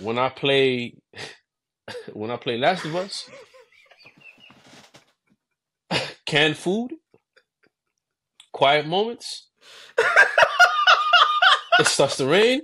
When 0.01 0.19
I 0.19 0.31
play 0.31 0.95
when 2.15 2.31
I 2.31 2.39
play 2.39 2.57
Last 2.57 2.87
of 2.87 2.97
Us, 2.97 3.29
canned 6.25 6.57
food, 6.57 6.93
quiet 8.55 8.87
moments. 8.87 9.51
it 11.79 11.87
starts 11.87 12.17
to 12.17 12.27
rain, 12.27 12.63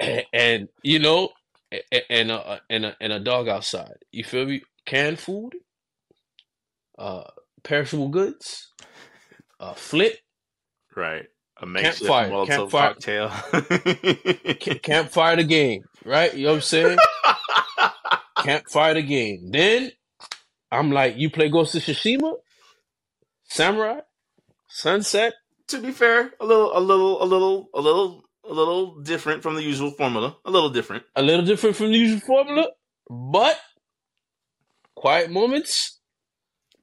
and 0.32 0.68
you 0.82 0.98
know, 0.98 1.30
and 2.10 2.30
a 2.30 2.60
and 2.70 2.86
a 2.86 2.96
and 3.00 3.12
a 3.12 3.20
dog 3.20 3.48
outside. 3.48 3.96
You 4.12 4.24
feel 4.24 4.46
me? 4.46 4.62
Canned 4.86 5.18
food, 5.18 5.54
uh, 6.98 7.24
perishable 7.64 8.08
goods, 8.08 8.72
uh, 9.60 9.74
flip, 9.74 10.18
Right. 10.96 11.26
A 11.62 11.66
makeshift 11.66 12.00
Campfire, 12.00 12.30
Molotov 12.30 12.46
campfire. 12.46 12.94
cocktail. 12.94 13.28
ca- 14.60 14.78
campfire 14.82 15.36
the 15.36 15.44
game, 15.44 15.84
right? 16.04 16.34
You 16.34 16.44
know 16.44 16.50
what 16.50 16.56
I'm 16.56 16.62
saying? 16.62 16.98
campfire 18.38 18.94
the 18.94 19.02
game. 19.02 19.50
Then 19.50 19.92
I'm 20.70 20.90
like, 20.92 21.16
you 21.16 21.30
play 21.30 21.48
Ghost 21.48 21.74
of 21.74 21.82
Tsushima, 21.82 22.34
Samurai, 23.44 24.00
Sunset. 24.68 25.34
to 25.68 25.80
be 25.80 25.92
fair, 25.92 26.32
a 26.40 26.44
little, 26.46 26.76
a 26.76 26.80
little, 26.80 27.22
a 27.22 27.26
little, 27.26 27.68
a 27.74 27.80
little, 27.80 28.24
a 28.48 28.52
little 28.52 29.00
different 29.02 29.42
from 29.42 29.54
the 29.54 29.62
usual 29.62 29.90
formula. 29.90 30.36
A 30.44 30.50
little 30.50 30.70
different. 30.70 31.04
a 31.14 31.22
little 31.22 31.44
different 31.44 31.76
from 31.76 31.90
the 31.92 31.98
usual 31.98 32.20
formula, 32.20 32.68
but 33.10 33.58
quiet 34.94 35.30
moments, 35.30 36.00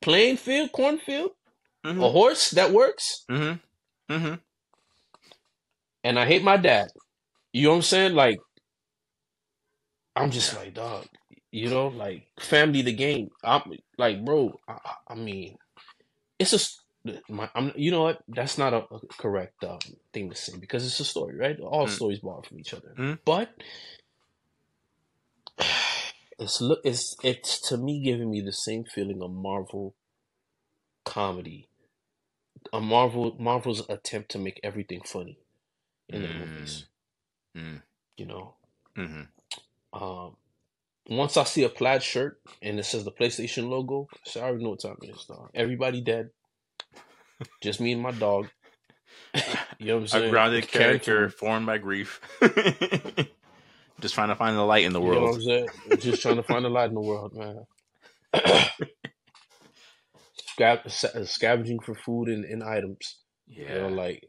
playing 0.02 0.38
field, 0.38 0.72
cornfield, 0.72 1.32
Mm-hmm. 1.86 2.02
a 2.02 2.10
horse 2.10 2.52
that 2.52 2.72
works, 2.72 3.26
Mm-hmm. 3.30 4.14
Mm-hmm. 4.14 4.36
and 6.06 6.18
I 6.20 6.26
hate 6.26 6.42
my 6.44 6.56
dad. 6.56 6.88
You 7.52 7.64
know 7.64 7.70
what 7.72 7.76
I'm 7.78 7.82
saying? 7.82 8.14
Like, 8.16 8.40
I'm 10.16 10.32
just 10.32 10.56
like, 10.56 10.74
dog, 10.74 11.06
you 11.52 11.70
know, 11.70 11.88
like 11.88 12.28
family 12.40 12.82
the 12.84 12.94
game. 12.94 13.30
I'm 13.44 13.64
like, 13.98 14.24
bro, 14.24 14.54
I, 14.68 14.78
I- 15.10 15.16
mean, 15.16 15.58
it's 16.40 16.54
a, 16.54 16.60
my, 17.30 17.50
I'm, 17.56 17.72
you 17.76 17.92
know 17.92 18.04
what? 18.04 18.24
That's 18.28 18.58
not 18.58 18.74
a, 18.74 18.78
a 18.94 19.00
correct 19.18 19.64
um, 19.64 19.80
thing 20.14 20.30
to 20.30 20.36
say 20.36 20.54
because 20.60 20.86
it's 20.86 21.00
a 21.00 21.06
story, 21.06 21.36
right? 21.38 21.60
All 21.60 21.86
Mm. 21.88 21.90
stories 21.90 22.20
borrow 22.20 22.42
from 22.42 22.60
each 22.60 22.74
other, 22.74 22.94
Mm. 22.98 23.20
but 23.26 23.50
it's 26.40 26.62
look, 26.62 26.80
it's 26.84 27.16
it's 27.24 27.60
to 27.70 27.78
me 27.78 28.02
giving 28.04 28.30
me 28.32 28.42
the 28.42 28.52
same 28.54 28.84
feeling 28.86 29.22
of 29.22 29.32
Marvel 29.32 29.96
comedy, 31.06 31.70
a 32.72 32.80
Marvel 32.80 33.36
Marvel's 33.40 33.88
attempt 33.90 34.32
to 34.32 34.40
make 34.40 34.60
everything 34.64 35.02
funny 35.06 35.40
in 36.10 36.22
the 36.22 36.28
movies. 36.34 36.86
Mm. 37.58 37.82
You 38.18 38.26
know, 38.28 38.56
Mm-hmm. 38.98 40.02
um, 40.04 40.38
once 41.10 41.36
I 41.36 41.44
see 41.44 41.64
a 41.64 41.70
plaid 41.70 42.04
shirt 42.04 42.40
and 42.62 42.80
it 42.80 42.86
says 42.86 43.04
the 43.04 43.12
PlayStation 43.12 43.70
logo, 43.70 44.08
so 44.24 44.40
I 44.40 44.44
already 44.46 44.64
know 44.64 44.70
what 44.72 44.82
time 44.82 44.98
it 45.02 45.10
is, 45.10 45.26
dog. 45.26 45.50
Everybody 45.54 46.02
dead. 46.02 46.30
Just 47.62 47.82
me 47.82 47.94
and 47.94 48.02
my 48.02 48.12
dog. 48.12 48.50
you 49.80 49.88
know 49.88 49.96
what 49.96 50.02
I'm 50.02 50.08
A 50.12 50.22
grounded 50.22 50.68
Canned 50.74 51.04
character 51.04 51.30
formed 51.30 51.66
by 51.68 51.78
grief. 51.80 52.22
Just 54.02 54.16
trying 54.16 54.30
to 54.30 54.36
find 54.36 54.58
the 54.58 54.64
light 54.64 54.86
in 54.86 54.94
the 54.94 55.02
You 55.02 55.12
know 55.12 55.22
what 55.22 55.28
world. 55.28 55.36
I'm 55.36 55.42
saying? 55.42 55.70
Just 56.00 56.22
trying 56.22 56.38
to 56.38 56.44
find 56.44 56.66
the 56.66 56.70
light 56.70 56.90
in 56.90 56.96
the 56.96 57.02
world, 57.02 57.34
man. 57.36 57.66
Scavenging 61.26 61.80
for 61.82 61.96
food 61.96 62.30
and, 62.30 62.46
and 62.46 62.64
items. 62.64 63.18
You 63.68 63.80
know, 63.80 63.88
Yeah. 63.88 63.90
like 63.90 64.28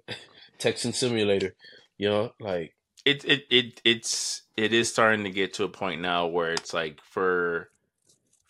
Texan 0.59 0.93
Simulator. 0.93 1.55
You 1.99 2.11
know, 2.11 2.31
like 2.41 2.75
It 3.05 3.25
it 3.25 3.45
it 3.51 3.81
it's 3.85 4.43
it 4.57 4.73
is 4.73 4.91
starting 4.93 5.25
to 5.25 5.31
get 5.31 5.55
to 5.55 5.65
a 5.65 5.69
point 5.69 6.01
now 6.03 6.27
where 6.27 6.53
it's 6.53 6.75
like 6.75 7.01
for 7.03 7.71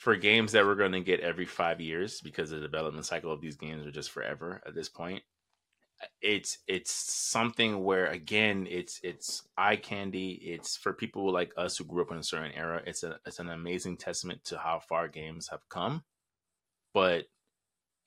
for 0.05 0.17
games 0.17 0.53
that 0.53 0.67
we're 0.67 0.75
going 0.75 0.93
to 0.93 1.01
get 1.01 1.21
every 1.21 1.47
five 1.47 1.81
years 1.81 2.21
because 2.21 2.51
the 2.51 2.61
development 2.61 3.07
cycle 3.07 3.33
of 3.33 3.41
these 3.41 3.57
games 3.57 3.87
are 3.87 3.91
just 3.91 4.11
forever 4.11 4.61
at 4.67 4.75
this 4.75 4.89
point. 4.91 5.23
It's 6.21 6.59
it's 6.69 6.91
something 6.91 7.83
where 7.83 8.07
again 8.07 8.67
it's 8.69 9.01
it's 9.03 9.45
eye 9.57 9.77
candy. 9.77 10.33
It's 10.33 10.77
for 10.77 10.93
people 10.93 11.33
like 11.33 11.53
us 11.57 11.79
who 11.79 11.85
grew 11.85 12.03
up 12.03 12.11
in 12.11 12.19
a 12.19 12.23
certain 12.23 12.53
era. 12.53 12.83
It's 12.87 13.03
a 13.03 13.19
it's 13.25 13.39
an 13.39 13.49
amazing 13.49 13.97
testament 13.97 14.45
to 14.45 14.59
how 14.59 14.81
far 14.81 15.09
games 15.09 15.49
have 15.49 15.67
come, 15.71 16.05
but 16.93 17.25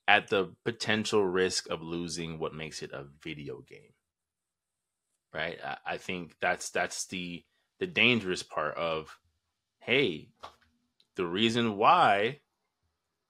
at 0.08 0.30
the 0.30 0.54
potential 0.64 1.26
risk 1.26 1.68
of 1.72 1.82
losing 1.82 2.38
what 2.38 2.54
makes 2.54 2.84
it 2.84 2.92
a 2.94 3.06
video 3.24 3.62
game 3.68 3.94
right 5.34 5.60
I, 5.64 5.78
I 5.86 5.98
think 5.98 6.36
that's 6.42 6.70
that's 6.70 7.08
the 7.08 7.44
the 7.80 7.88
dangerous 7.88 8.44
part 8.44 8.76
of 8.76 9.20
hey 9.80 10.30
the 11.18 11.26
reason 11.26 11.76
why 11.78 12.40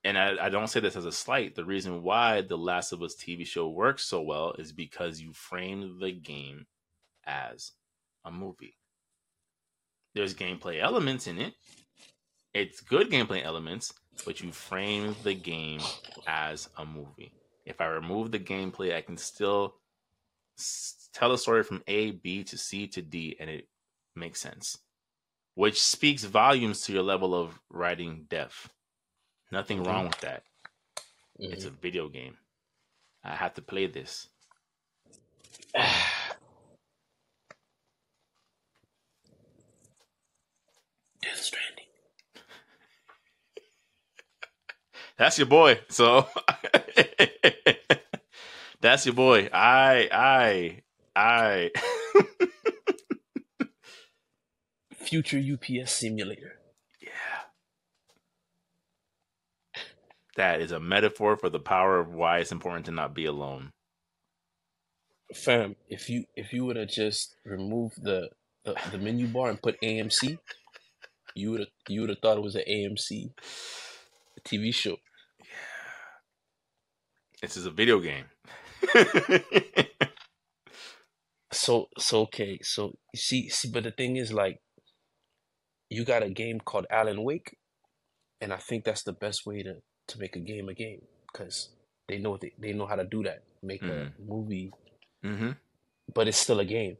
and 0.04 0.16
I, 0.16 0.46
I 0.46 0.48
don't 0.48 0.68
say 0.68 0.78
this 0.78 0.94
as 0.94 1.04
a 1.04 1.12
slight 1.12 1.56
the 1.56 1.64
reason 1.64 2.02
why 2.02 2.42
the 2.42 2.56
last 2.56 2.92
of 2.92 3.02
us 3.02 3.16
tv 3.16 3.44
show 3.44 3.68
works 3.68 4.04
so 4.04 4.22
well 4.22 4.52
is 4.58 4.72
because 4.72 5.20
you 5.20 5.32
frame 5.32 5.98
the 6.00 6.12
game 6.12 6.66
as 7.26 7.72
a 8.24 8.30
movie. 8.30 8.76
There's 10.14 10.34
gameplay 10.34 10.80
elements 10.80 11.26
in 11.26 11.38
it. 11.38 11.54
It's 12.54 12.80
good 12.80 13.10
gameplay 13.10 13.44
elements 13.44 13.92
but 14.24 14.40
you 14.40 14.52
frame 14.52 15.16
the 15.24 15.34
game 15.34 15.80
as 16.26 16.68
a 16.76 16.84
movie. 16.84 17.32
If 17.66 17.80
i 17.80 17.86
remove 17.86 18.30
the 18.30 18.38
gameplay 18.38 18.94
i 18.94 19.00
can 19.00 19.16
still 19.16 19.74
tell 21.12 21.32
a 21.32 21.38
story 21.38 21.62
from 21.62 21.82
A, 21.86 22.12
B 22.12 22.44
to 22.44 22.58
C 22.58 22.86
to 22.88 23.02
D, 23.02 23.36
and 23.38 23.48
it 23.48 23.68
makes 24.16 24.40
sense, 24.40 24.78
which 25.58 25.82
speaks 25.82 26.22
volumes 26.22 26.82
to 26.82 26.92
your 26.92 27.02
level 27.02 27.34
of 27.34 27.58
writing 27.68 28.26
depth. 28.30 28.72
Nothing 29.50 29.78
mm-hmm. 29.78 29.88
wrong 29.88 30.04
with 30.04 30.20
that. 30.20 30.44
It's 31.36 31.64
mm-hmm. 31.64 31.74
a 31.74 31.80
video 31.80 32.08
game. 32.08 32.36
I 33.24 33.34
have 33.34 33.54
to 33.54 33.62
play 33.62 33.88
this. 33.88 34.28
Death 35.74 36.06
Stranding. 41.34 41.86
That's 45.18 45.38
your 45.38 45.48
boy. 45.48 45.80
So 45.88 46.28
that's 48.80 49.06
your 49.06 49.16
boy. 49.16 49.50
I, 49.52 50.08
I, 50.12 50.82
I. 51.16 51.72
Future 55.08 55.38
UPS 55.40 55.92
Simulator. 55.92 56.60
yeah. 57.00 57.10
That 60.36 60.60
is 60.60 60.72
a 60.72 60.80
metaphor 60.80 61.36
for 61.36 61.50
the 61.50 61.60
power 61.60 61.98
of 62.00 62.14
why 62.14 62.38
it's 62.38 62.52
important 62.52 62.86
to 62.86 62.92
not 62.92 63.14
be 63.14 63.26
alone. 63.26 63.72
Fam, 65.34 65.76
if 65.88 66.08
you 66.10 66.24
if 66.36 66.52
you 66.52 66.64
would 66.66 66.76
have 66.76 66.88
just 66.88 67.36
removed 67.44 68.02
the, 68.02 68.30
the 68.64 68.74
the 68.90 68.98
menu 68.98 69.28
bar 69.28 69.50
and 69.50 69.62
put 69.62 69.80
AMC, 69.82 70.38
You 71.34 71.52
would 71.52 71.60
have 71.60 71.68
you 71.88 72.00
would 72.02 72.10
have 72.10 72.20
thought 72.20 72.38
it 72.38 72.42
was 72.42 72.56
an 72.56 72.64
AMC 72.68 73.32
TV 74.44 74.74
show. 74.74 74.96
Yeah. 75.40 75.46
This 77.42 77.56
is 77.56 77.66
a 77.66 77.70
video 77.70 78.00
game. 78.00 78.26
So 81.52 81.88
so 81.98 82.22
okay, 82.22 82.58
so 82.62 82.92
you 83.12 83.18
see 83.18 83.48
see, 83.48 83.70
but 83.70 83.84
the 83.84 83.90
thing 83.90 84.16
is 84.16 84.32
like, 84.32 84.60
you 85.90 86.04
got 86.04 86.22
a 86.22 86.30
game 86.30 86.60
called 86.60 86.86
Alan 86.90 87.22
Wake, 87.22 87.56
and 88.40 88.52
I 88.52 88.58
think 88.58 88.84
that's 88.84 89.02
the 89.04 89.12
best 89.12 89.46
way 89.46 89.62
to 89.62 89.82
to 90.08 90.18
make 90.18 90.36
a 90.36 90.40
game 90.40 90.68
a 90.68 90.74
game 90.74 91.02
because 91.32 91.70
they 92.08 92.18
know 92.18 92.36
they 92.36 92.52
they 92.58 92.72
know 92.72 92.86
how 92.86 92.96
to 92.96 93.04
do 93.04 93.22
that. 93.24 93.42
Make 93.62 93.82
Mhm. 93.82 94.12
a 94.18 94.22
movie, 94.22 94.72
hmm 95.22 95.50
but 96.14 96.26
it's 96.28 96.38
still 96.38 96.60
a 96.60 96.64
game. 96.64 96.96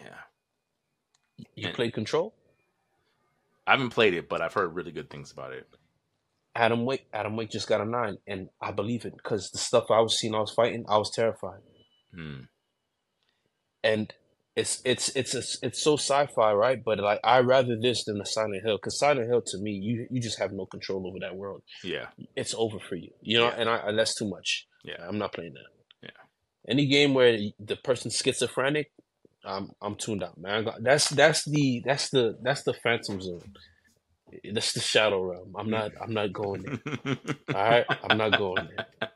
Yeah. 0.00 0.22
You 1.54 1.66
And- 1.68 1.74
played 1.76 1.92
Control? 1.94 2.34
I 3.66 3.72
haven't 3.72 3.90
played 3.90 4.14
it, 4.14 4.28
but 4.28 4.40
I've 4.40 4.52
heard 4.54 4.74
really 4.74 4.92
good 4.92 5.10
things 5.10 5.30
about 5.32 5.52
it. 5.52 5.68
Alan 6.54 6.84
Wake 6.86 7.06
Alan 7.12 7.36
Wake 7.36 7.50
just 7.50 7.68
got 7.68 7.80
a 7.80 7.84
nine, 7.84 8.16
and 8.26 8.48
I 8.60 8.72
believe 8.72 9.04
it 9.04 9.14
because 9.16 9.50
the 9.50 9.58
stuff 9.58 9.90
I 9.90 10.00
was 10.00 10.18
seeing, 10.18 10.34
I 10.34 10.40
was 10.40 10.52
fighting, 10.54 10.84
I 10.88 10.96
was 10.98 11.10
terrified. 11.14 11.60
Hmm. 12.12 12.44
and 13.84 14.12
it's 14.56 14.80
it's 14.84 15.10
it's 15.14 15.34
it's, 15.34 15.58
it's 15.62 15.82
so 15.82 15.94
sci-fi, 15.96 16.52
right? 16.54 16.82
But 16.82 16.98
like 16.98 17.20
I 17.22 17.40
rather 17.40 17.76
this 17.80 18.04
than 18.04 18.18
the 18.18 18.24
Silent 18.26 18.62
Hill 18.64 18.78
because 18.78 18.98
Silent 18.98 19.28
Hill 19.28 19.42
to 19.48 19.58
me, 19.58 19.72
you 19.72 20.06
you 20.10 20.20
just 20.20 20.38
have 20.38 20.52
no 20.52 20.66
control 20.66 21.06
over 21.06 21.18
that 21.20 21.36
world. 21.36 21.62
Yeah. 21.84 22.06
It's 22.34 22.54
over 22.54 22.78
for 22.78 22.96
you, 22.96 23.10
you 23.20 23.38
know. 23.38 23.48
Yeah. 23.48 23.54
And 23.58 23.68
I 23.68 23.76
and 23.86 23.98
that's 23.98 24.14
too 24.14 24.28
much. 24.28 24.66
Yeah. 24.84 24.96
I'm 25.06 25.18
not 25.18 25.32
playing 25.34 25.54
that. 25.54 25.68
Yeah. 26.02 26.70
Any 26.72 26.86
game 26.86 27.12
where 27.14 27.38
the 27.60 27.76
person's 27.76 28.16
schizophrenic, 28.16 28.90
I'm 29.44 29.70
I'm 29.82 29.94
tuned 29.96 30.22
out, 30.24 30.38
man. 30.38 30.66
That's 30.80 31.10
that's 31.10 31.44
the 31.44 31.82
that's 31.84 32.08
the 32.10 32.38
that's 32.42 32.62
the 32.62 32.72
Phantom 32.72 33.20
Zone. 33.20 33.52
That's 34.52 34.72
the 34.72 34.80
Shadow 34.80 35.22
Realm. 35.22 35.54
I'm 35.56 35.70
not 35.70 35.92
I'm 36.02 36.14
not 36.14 36.32
going 36.32 36.62
there. 36.62 36.80
All 37.54 37.62
right, 37.70 37.84
I'm 38.08 38.16
not 38.18 38.38
going 38.38 38.68
there. 38.74 39.10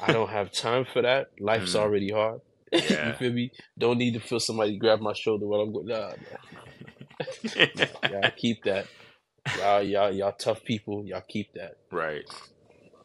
I 0.00 0.12
don't 0.12 0.28
have 0.30 0.50
time 0.52 0.84
for 0.92 1.00
that. 1.02 1.28
Life's 1.38 1.74
Mm. 1.74 1.80
already 1.80 2.10
hard. 2.10 2.40
Yeah. 2.72 3.08
you 3.08 3.12
feel 3.14 3.32
me? 3.32 3.52
Don't 3.78 3.98
need 3.98 4.14
to 4.14 4.20
feel 4.20 4.40
somebody 4.40 4.78
grab 4.78 5.00
my 5.00 5.12
shoulder 5.14 5.46
while 5.46 5.60
I'm 5.60 5.72
going. 5.72 5.86
Nah, 5.86 6.10
nah. 6.10 6.38
Y'all 8.10 8.30
keep 8.36 8.64
that. 8.64 8.86
Y'all, 9.58 9.82
y'all, 9.82 10.12
y'all 10.12 10.32
tough 10.32 10.64
people. 10.64 11.04
Y'all 11.06 11.22
keep 11.28 11.52
that. 11.54 11.76
right. 11.90 12.24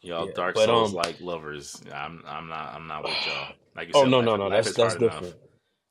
Y'all 0.01 0.27
Yeah, 0.27 0.33
Dark 0.35 0.55
but, 0.55 0.65
Souls 0.65 0.91
um, 0.91 0.95
like 0.95 1.19
lovers. 1.19 1.81
I'm 1.93 2.23
I'm 2.27 2.47
not 2.49 2.73
I'm 2.75 2.87
not 2.87 3.03
with 3.03 3.15
y'all. 3.27 3.53
Like 3.75 3.89
you 3.89 3.93
Oh 3.93 4.03
said, 4.03 4.11
no, 4.11 4.21
no, 4.21 4.35
no. 4.35 4.49
That's 4.49 4.73
that's 4.73 4.95
hard 4.95 5.03
enough. 5.03 5.13
different. 5.13 5.35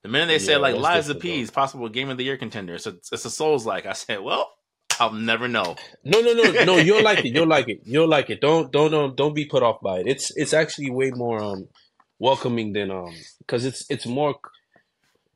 The 0.03 0.09
minute 0.09 0.27
they 0.29 0.39
said 0.39 0.55
Yeah, 0.55 0.59
like 0.59 0.77
Lies 0.77 1.09
of 1.09 1.17
different, 1.17 1.23
P 1.37 1.41
is 1.41 1.51
possible 1.51 1.89
game 1.89 2.11
of 2.11 2.19
the 2.19 2.25
year 2.25 2.37
contender, 2.37 2.75
it's 2.75 2.87
a, 2.87 2.97
it's 3.13 3.25
a 3.25 3.31
Souls 3.31 3.67
like. 3.67 3.87
I 3.87 3.93
said, 3.95 4.21
well, 4.21 4.53
I'll 5.01 5.13
never 5.13 5.49
know. 5.49 5.77
No, 6.05 6.21
no, 6.21 6.33
no, 6.35 6.65
no. 6.65 6.77
You'll 6.79 7.03
like 7.03 7.25
it. 7.25 7.35
You'll 7.35 7.47
like 7.49 7.69
it. 7.69 7.81
You'll 7.85 8.09
like 8.09 8.31
it. 8.31 8.41
Don't, 8.41 8.73
don't, 8.73 8.91
don't, 8.91 9.17
don't 9.17 9.35
be 9.35 9.47
put 9.47 9.63
off 9.63 9.81
by 9.81 10.01
it. 10.01 10.07
It's, 10.07 10.37
it's 10.37 10.53
actually 10.53 10.91
way 10.91 11.11
more 11.13 11.43
um 11.43 11.69
welcoming 12.19 12.73
than 12.73 12.91
um 12.91 13.15
because 13.41 13.65
it's 13.65 13.85
it's 13.91 14.07
more 14.07 14.37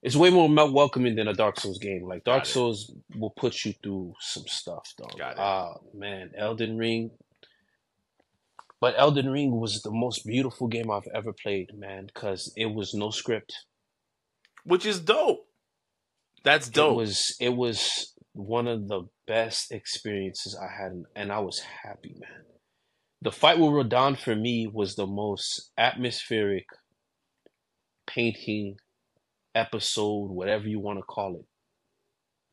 it's 0.02 0.16
way 0.16 0.30
more 0.30 0.48
mel- 0.48 0.72
welcoming 0.72 1.14
than 1.14 1.28
a 1.28 1.34
Dark 1.34 1.60
Souls 1.60 1.78
game. 1.78 2.04
Like 2.04 2.24
Dark 2.24 2.40
Got 2.42 2.48
it. 2.48 2.50
Souls 2.50 2.92
will 3.16 3.30
put 3.30 3.64
you 3.64 3.74
through 3.82 4.14
some 4.20 4.44
stuff, 4.48 4.92
dog. 4.98 5.16
Got 5.18 5.32
it. 5.32 5.38
Ah, 5.38 5.74
man, 5.94 6.32
Elden 6.36 6.76
Ring. 6.76 7.12
But 8.80 8.94
Elden 8.98 9.30
Ring 9.30 9.60
was 9.60 9.82
the 9.82 9.92
most 9.92 10.26
beautiful 10.26 10.66
game 10.66 10.90
I've 10.90 11.06
ever 11.14 11.32
played, 11.32 11.70
man, 11.78 12.06
because 12.06 12.52
it 12.56 12.66
was 12.66 12.94
no 12.94 13.10
script. 13.10 13.54
Which 14.64 14.84
is 14.86 15.00
dope. 15.00 15.46
That's 16.42 16.68
dope. 16.68 16.92
It 16.92 16.96
was 16.96 17.36
it 17.40 17.54
was 17.54 18.14
one 18.32 18.66
of 18.66 18.88
the 18.88 19.02
best 19.28 19.70
experiences 19.70 20.58
I 20.60 20.66
had, 20.82 21.04
and 21.14 21.30
I 21.32 21.38
was 21.40 21.60
happy, 21.60 22.16
man. 22.18 22.44
The 23.22 23.30
fight 23.30 23.58
with 23.60 23.70
Radahn 23.70 24.18
for 24.18 24.34
me 24.34 24.66
was 24.66 24.96
the 24.96 25.06
most 25.06 25.70
atmospheric 25.78 26.66
painting 28.04 28.78
episode, 29.54 30.30
whatever 30.30 30.66
you 30.66 30.80
want 30.80 30.98
to 30.98 31.04
call 31.04 31.36
it. 31.36 31.46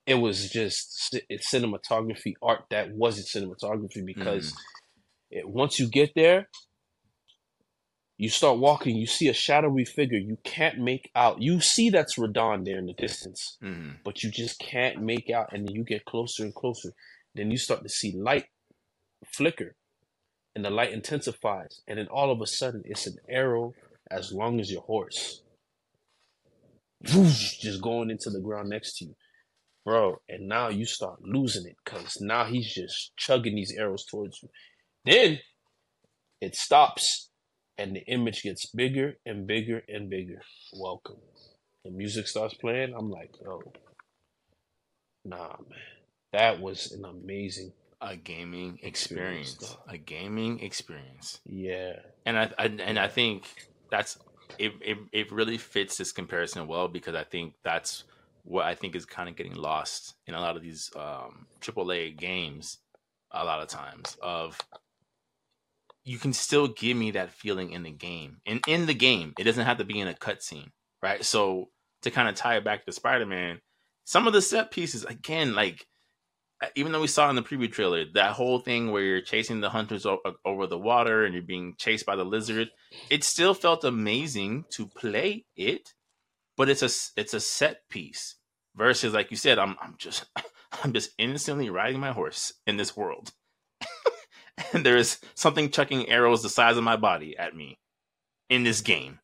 It 0.06 0.16
was 0.16 0.50
just 0.52 1.18
it's 1.28 1.52
cinematography 1.52 2.34
art 2.42 2.66
that 2.70 2.92
wasn't 2.92 3.28
cinematography 3.28 4.06
because 4.06 4.54
it, 5.32 5.50
once 5.50 5.80
you 5.80 5.88
get 5.88 6.12
there, 6.16 6.50
you 8.20 8.30
start 8.30 8.60
walking, 8.60 8.96
you 8.96 9.08
see 9.08 9.28
a 9.28 9.34
shadowy 9.34 9.86
figure 9.86 10.20
you 10.20 10.38
can't 10.44 10.78
make 10.78 11.10
out. 11.16 11.42
You 11.42 11.62
see 11.62 11.90
that's 11.90 12.16
Radahn 12.20 12.64
there 12.66 12.78
in 12.78 12.86
the 12.86 12.94
distance, 12.94 13.58
Mhm. 13.64 14.04
but 14.04 14.22
you 14.22 14.30
just 14.30 14.60
can't 14.60 15.02
make 15.02 15.32
out. 15.32 15.52
And 15.52 15.68
then 15.68 15.74
you 15.74 15.84
get 15.84 16.06
closer 16.06 16.44
and 16.44 16.54
closer. 16.54 16.94
Then 17.34 17.50
you 17.50 17.58
start 17.58 17.82
to 17.82 17.90
see 17.90 18.12
light 18.12 18.46
flicker, 19.26 19.76
and 20.60 20.66
the 20.66 20.70
light 20.70 20.92
intensifies. 20.92 21.80
And 21.88 21.98
then 21.98 22.08
all 22.08 22.30
of 22.30 22.42
a 22.42 22.46
sudden, 22.46 22.82
it's 22.84 23.08
an 23.08 23.16
arrow 23.30 23.76
as 24.12 24.34
long 24.34 24.60
as 24.60 24.70
your 24.70 24.82
horse. 24.82 25.42
Just 27.02 27.82
going 27.82 28.10
into 28.10 28.30
the 28.30 28.42
ground 28.42 28.68
next 28.70 28.98
to 28.98 29.06
you. 29.06 29.16
Bro, 29.86 30.18
and 30.28 30.50
now 30.50 30.68
you 30.68 30.84
start 30.84 31.22
losing 31.24 31.66
it 31.66 31.78
because 31.86 32.18
now 32.20 32.44
he's 32.44 32.74
just 32.74 33.16
chugging 33.16 33.56
these 33.56 33.74
arrows 33.78 34.04
towards 34.04 34.44
you. 34.44 34.50
Then 35.06 35.40
it 36.42 36.58
stops 36.58 37.30
and 37.78 37.96
the 37.96 38.02
image 38.02 38.44
gets 38.44 38.66
bigger 38.66 39.14
and 39.26 39.48
bigger 39.48 39.82
and 39.88 40.10
bigger. 40.10 40.42
Welcome. 40.78 41.22
The 41.86 41.92
music 41.92 42.28
starts 42.28 42.56
playing. 42.56 42.94
I'm 42.98 43.10
like, 43.10 43.32
oh, 43.48 43.62
nah, 45.24 45.56
man. 45.70 45.80
That 46.34 46.60
was 46.60 46.92
an 46.92 47.06
amazing, 47.06 47.72
A 48.02 48.16
gaming 48.16 48.80
Experience, 48.82 49.54
experience. 49.54 49.78
A 49.88 49.98
gaming 49.98 50.60
experience. 50.62 51.40
yeah. 51.46 51.94
And 52.26 52.38
I, 52.38 52.52
I 52.58 52.66
and 52.66 52.98
I 52.98 53.08
think 53.08 53.70
that's 53.92 54.18
it, 54.58 54.74
it 54.82 54.98
it 55.12 55.32
really 55.32 55.58
fits 55.58 55.98
this 55.98 56.12
comparison 56.12 56.68
well 56.68 56.88
because 56.88 57.16
I 57.16 57.24
think 57.24 57.56
that's 57.64 58.06
what 58.44 58.66
I 58.66 58.74
think 58.76 58.96
is 58.96 59.06
kind 59.06 59.28
of 59.28 59.36
getting 59.36 59.56
lost 59.56 60.16
in 60.28 60.34
a 60.34 60.40
lot 60.40 60.56
of 60.56 60.62
these 60.64 60.90
um 60.96 61.48
AAA 61.62 62.18
games 62.18 62.78
a 63.32 63.44
lot 63.44 63.62
of 63.62 63.68
times 63.68 64.18
of 64.22 64.58
you 66.04 66.18
can 66.18 66.34
still 66.34 66.68
give 66.68 66.98
me 66.98 67.12
that 67.12 67.32
feeling 67.32 67.72
in 67.72 67.84
the 67.84 67.92
game. 67.92 68.38
And 68.46 68.62
in 68.68 68.86
the 68.86 68.94
game, 68.94 69.34
it 69.38 69.44
doesn't 69.44 69.66
have 69.66 69.78
to 69.78 69.84
be 69.84 70.00
in 70.00 70.08
a 70.08 70.14
cutscene, 70.14 70.72
right? 71.04 71.24
So 71.24 71.70
to 72.02 72.10
kind 72.12 72.28
of 72.30 72.36
tie 72.36 72.58
it 72.58 72.64
back 72.64 72.86
to 72.86 72.92
Spider-Man, 72.92 73.60
some 74.06 74.26
of 74.26 74.34
the 74.34 74.42
set 74.42 74.72
pieces 74.72 75.04
again 75.06 75.54
like 75.54 75.86
even 76.76 76.92
though 76.92 77.02
we 77.02 77.08
saw 77.08 77.30
in 77.30 77.36
the 77.36 77.44
preview 77.44 77.72
trailer 77.72 78.06
that 78.14 78.34
whole 78.34 78.60
thing 78.60 78.92
where 78.92 79.04
you're 79.04 79.22
chasing 79.22 79.62
the 79.62 79.70
hunters 79.70 80.06
o- 80.06 80.22
over 80.46 80.68
the 80.68 80.78
water 80.78 81.24
and 81.24 81.34
you're 81.34 81.44
being 81.44 81.76
chased 81.78 82.06
by 82.06 82.16
the 82.16 82.26
lizard, 82.26 82.70
it 83.10 83.24
still 83.24 83.54
felt 83.54 83.84
amazing 83.84 84.66
to 84.72 84.88
play 84.88 85.46
it, 85.56 85.94
but 86.58 86.70
it's 86.70 86.82
a 86.84 86.90
it's 87.20 87.34
a 87.34 87.40
set 87.40 87.88
piece 87.90 88.36
versus 88.76 89.14
like 89.14 89.32
you 89.32 89.38
said, 89.38 89.60
I'm 89.60 89.78
I'm 89.82 89.96
just 89.98 90.26
I'm 90.84 90.94
just 90.94 91.12
innocently 91.18 91.70
riding 91.70 92.00
my 92.00 92.12
horse 92.12 92.54
in 92.68 92.78
this 92.78 92.96
world, 92.96 93.32
and 94.74 94.86
there 94.86 94.98
is 94.98 95.20
something 95.36 95.70
chucking 95.72 96.10
arrows 96.10 96.44
the 96.44 96.50
size 96.50 96.78
of 96.78 96.84
my 96.84 96.98
body 96.98 97.38
at 97.38 97.56
me 97.56 97.80
in 98.50 98.64
this 98.64 98.82
game. 98.82 99.20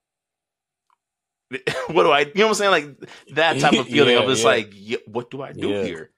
what 1.87 2.03
do 2.03 2.11
I? 2.11 2.21
You 2.21 2.31
know 2.35 2.45
what 2.45 2.47
I'm 2.49 2.53
saying? 2.55 2.71
Like 2.71 3.09
that 3.35 3.59
type 3.59 3.77
of 3.77 3.87
feeling 3.87 4.15
Yeah, 4.15 4.21
of 4.21 4.27
just 4.27 4.43
yeah. 4.43 4.49
like, 4.49 4.73
what 5.05 5.29
do 5.29 5.41
I 5.41 5.53
do 5.53 5.69
Yeah. 5.69 5.83
here? 5.83 6.11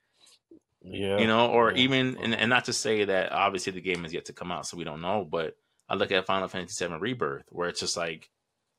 Yeah. 0.82 1.18
you 1.18 1.26
know 1.26 1.50
or 1.50 1.72
yeah. 1.72 1.78
even 1.78 2.16
and, 2.18 2.34
and 2.34 2.48
not 2.48 2.66
to 2.66 2.72
say 2.72 3.04
that 3.04 3.32
obviously 3.32 3.72
the 3.72 3.80
game 3.80 4.04
is 4.04 4.12
yet 4.12 4.26
to 4.26 4.32
come 4.32 4.52
out 4.52 4.64
so 4.64 4.76
we 4.76 4.84
don't 4.84 5.00
know 5.00 5.26
but 5.28 5.56
i 5.88 5.94
look 5.96 6.12
at 6.12 6.24
final 6.24 6.46
fantasy 6.46 6.74
7 6.74 7.00
rebirth 7.00 7.42
where 7.48 7.68
it's 7.68 7.80
just 7.80 7.96
like 7.96 8.30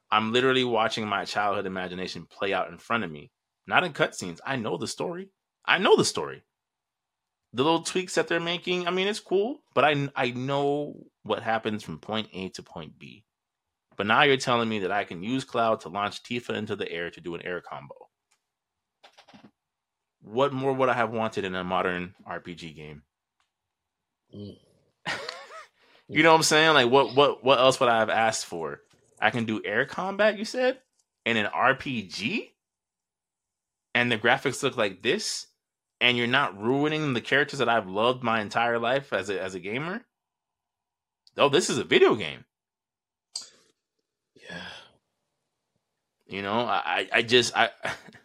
i'm 0.10 0.32
literally 0.32 0.64
watching 0.64 1.06
my 1.08 1.26
childhood 1.26 1.66
imagination 1.66 2.26
play 2.26 2.54
out 2.54 2.70
in 2.70 2.78
front 2.78 3.04
of 3.04 3.12
me. 3.12 3.32
Not 3.68 3.84
in 3.84 3.94
cutscenes. 3.94 4.40
I 4.44 4.56
know 4.56 4.78
the 4.78 4.88
story. 4.88 5.30
I 5.64 5.78
know 5.78 5.96
the 5.96 6.04
story. 6.04 6.44
The 7.54 7.64
little 7.64 7.84
tweaks 7.84 8.16
that 8.16 8.28
they're 8.28 8.40
making 8.40 8.88
i 8.88 8.92
mean 8.92 9.08
it's 9.08 9.20
cool 9.20 9.62
but 9.76 9.84
i 9.84 10.10
i 10.16 10.32
know 10.32 10.96
what 11.24 11.44
happens 11.44 11.84
from 11.84 12.00
point 12.00 12.28
a 12.34 12.50
to 12.50 12.64
point 12.64 12.98
b. 12.98 13.26
But 13.98 14.08
now 14.08 14.24
you're 14.24 14.38
telling 14.38 14.70
me 14.70 14.80
that 14.80 14.92
i 14.92 15.04
can 15.04 15.22
use 15.24 15.44
cloud 15.44 15.82
to 15.82 15.90
launch 15.90 16.24
tifa 16.24 16.56
into 16.56 16.76
the 16.76 16.92
air 16.92 17.10
to 17.12 17.22
do 17.22 17.36
an 17.36 17.42
air 17.44 17.62
combo 17.62 18.09
what 20.22 20.54
more 20.54 20.74
would 20.74 20.90
I 20.90 20.94
have 20.94 21.12
wanted 21.12 21.46
in 21.46 21.56
a 21.56 21.64
modern 21.64 22.16
RPG 22.28 22.76
game? 22.76 23.04
Mm. 24.36 24.58
you 26.08 26.24
know 26.24 26.32
what 26.32 26.38
I'm 26.38 26.44
saying? 26.44 26.74
Like 26.74 26.92
what 26.92 27.16
what 27.16 27.44
what 27.44 27.60
else 27.60 27.80
would 27.80 27.90
I 27.90 28.00
have 28.00 28.10
asked 28.10 28.46
for? 28.46 28.82
I 29.22 29.30
can 29.30 29.46
do 29.46 29.62
air 29.64 29.86
combat, 29.86 30.38
you 30.38 30.46
said? 30.46 30.80
In 31.26 31.38
an 31.38 31.48
RPG? 31.48 32.50
And 33.96 34.12
the 34.12 34.18
graphics 34.18 34.64
look 34.64 34.78
like 34.78 35.02
this? 35.02 35.48
And 36.02 36.18
you're 36.18 36.28
not 36.28 36.60
ruining 36.60 37.14
the 37.14 37.22
characters 37.22 37.60
that 37.60 37.70
I've 37.70 37.88
loved 37.88 38.24
my 38.24 38.42
entire 38.42 38.80
life 38.80 39.12
as 39.12 39.30
a 39.30 39.42
as 39.42 39.56
a 39.56 39.60
gamer? 39.60 40.06
Oh, 41.38 41.50
this 41.50 41.70
is 41.70 41.78
a 41.78 41.84
video 41.84 42.16
game. 42.16 42.46
Yeah. 44.36 44.66
You 46.28 46.42
know, 46.42 46.62
I 46.62 46.82
I, 46.86 47.10
I 47.14 47.22
just 47.22 47.56
I 47.56 47.70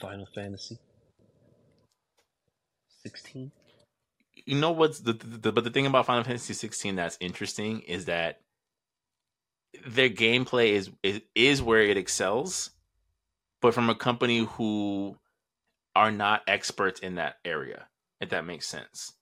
Final 0.00 0.26
Fantasy. 0.34 0.78
16. 3.02 3.52
You 4.46 4.56
know 4.56 4.72
what's 4.72 5.00
the, 5.00 5.12
the, 5.12 5.38
the 5.38 5.52
but 5.52 5.64
the 5.64 5.70
thing 5.70 5.86
about 5.86 6.06
Final 6.06 6.24
Fantasy 6.24 6.54
16 6.54 6.96
that's 6.96 7.16
interesting 7.20 7.80
is 7.80 8.06
that 8.06 8.40
their 9.86 10.08
gameplay 10.08 10.70
is, 10.70 10.90
is 11.02 11.20
is 11.34 11.62
where 11.62 11.82
it 11.82 11.96
excels, 11.96 12.70
but 13.60 13.74
from 13.74 13.90
a 13.90 13.94
company 13.94 14.38
who 14.44 15.16
are 15.94 16.12
not 16.12 16.42
experts 16.46 17.00
in 17.00 17.16
that 17.16 17.36
area. 17.44 17.86
If 18.20 18.30
that 18.30 18.46
makes 18.46 18.66
sense. 18.66 19.12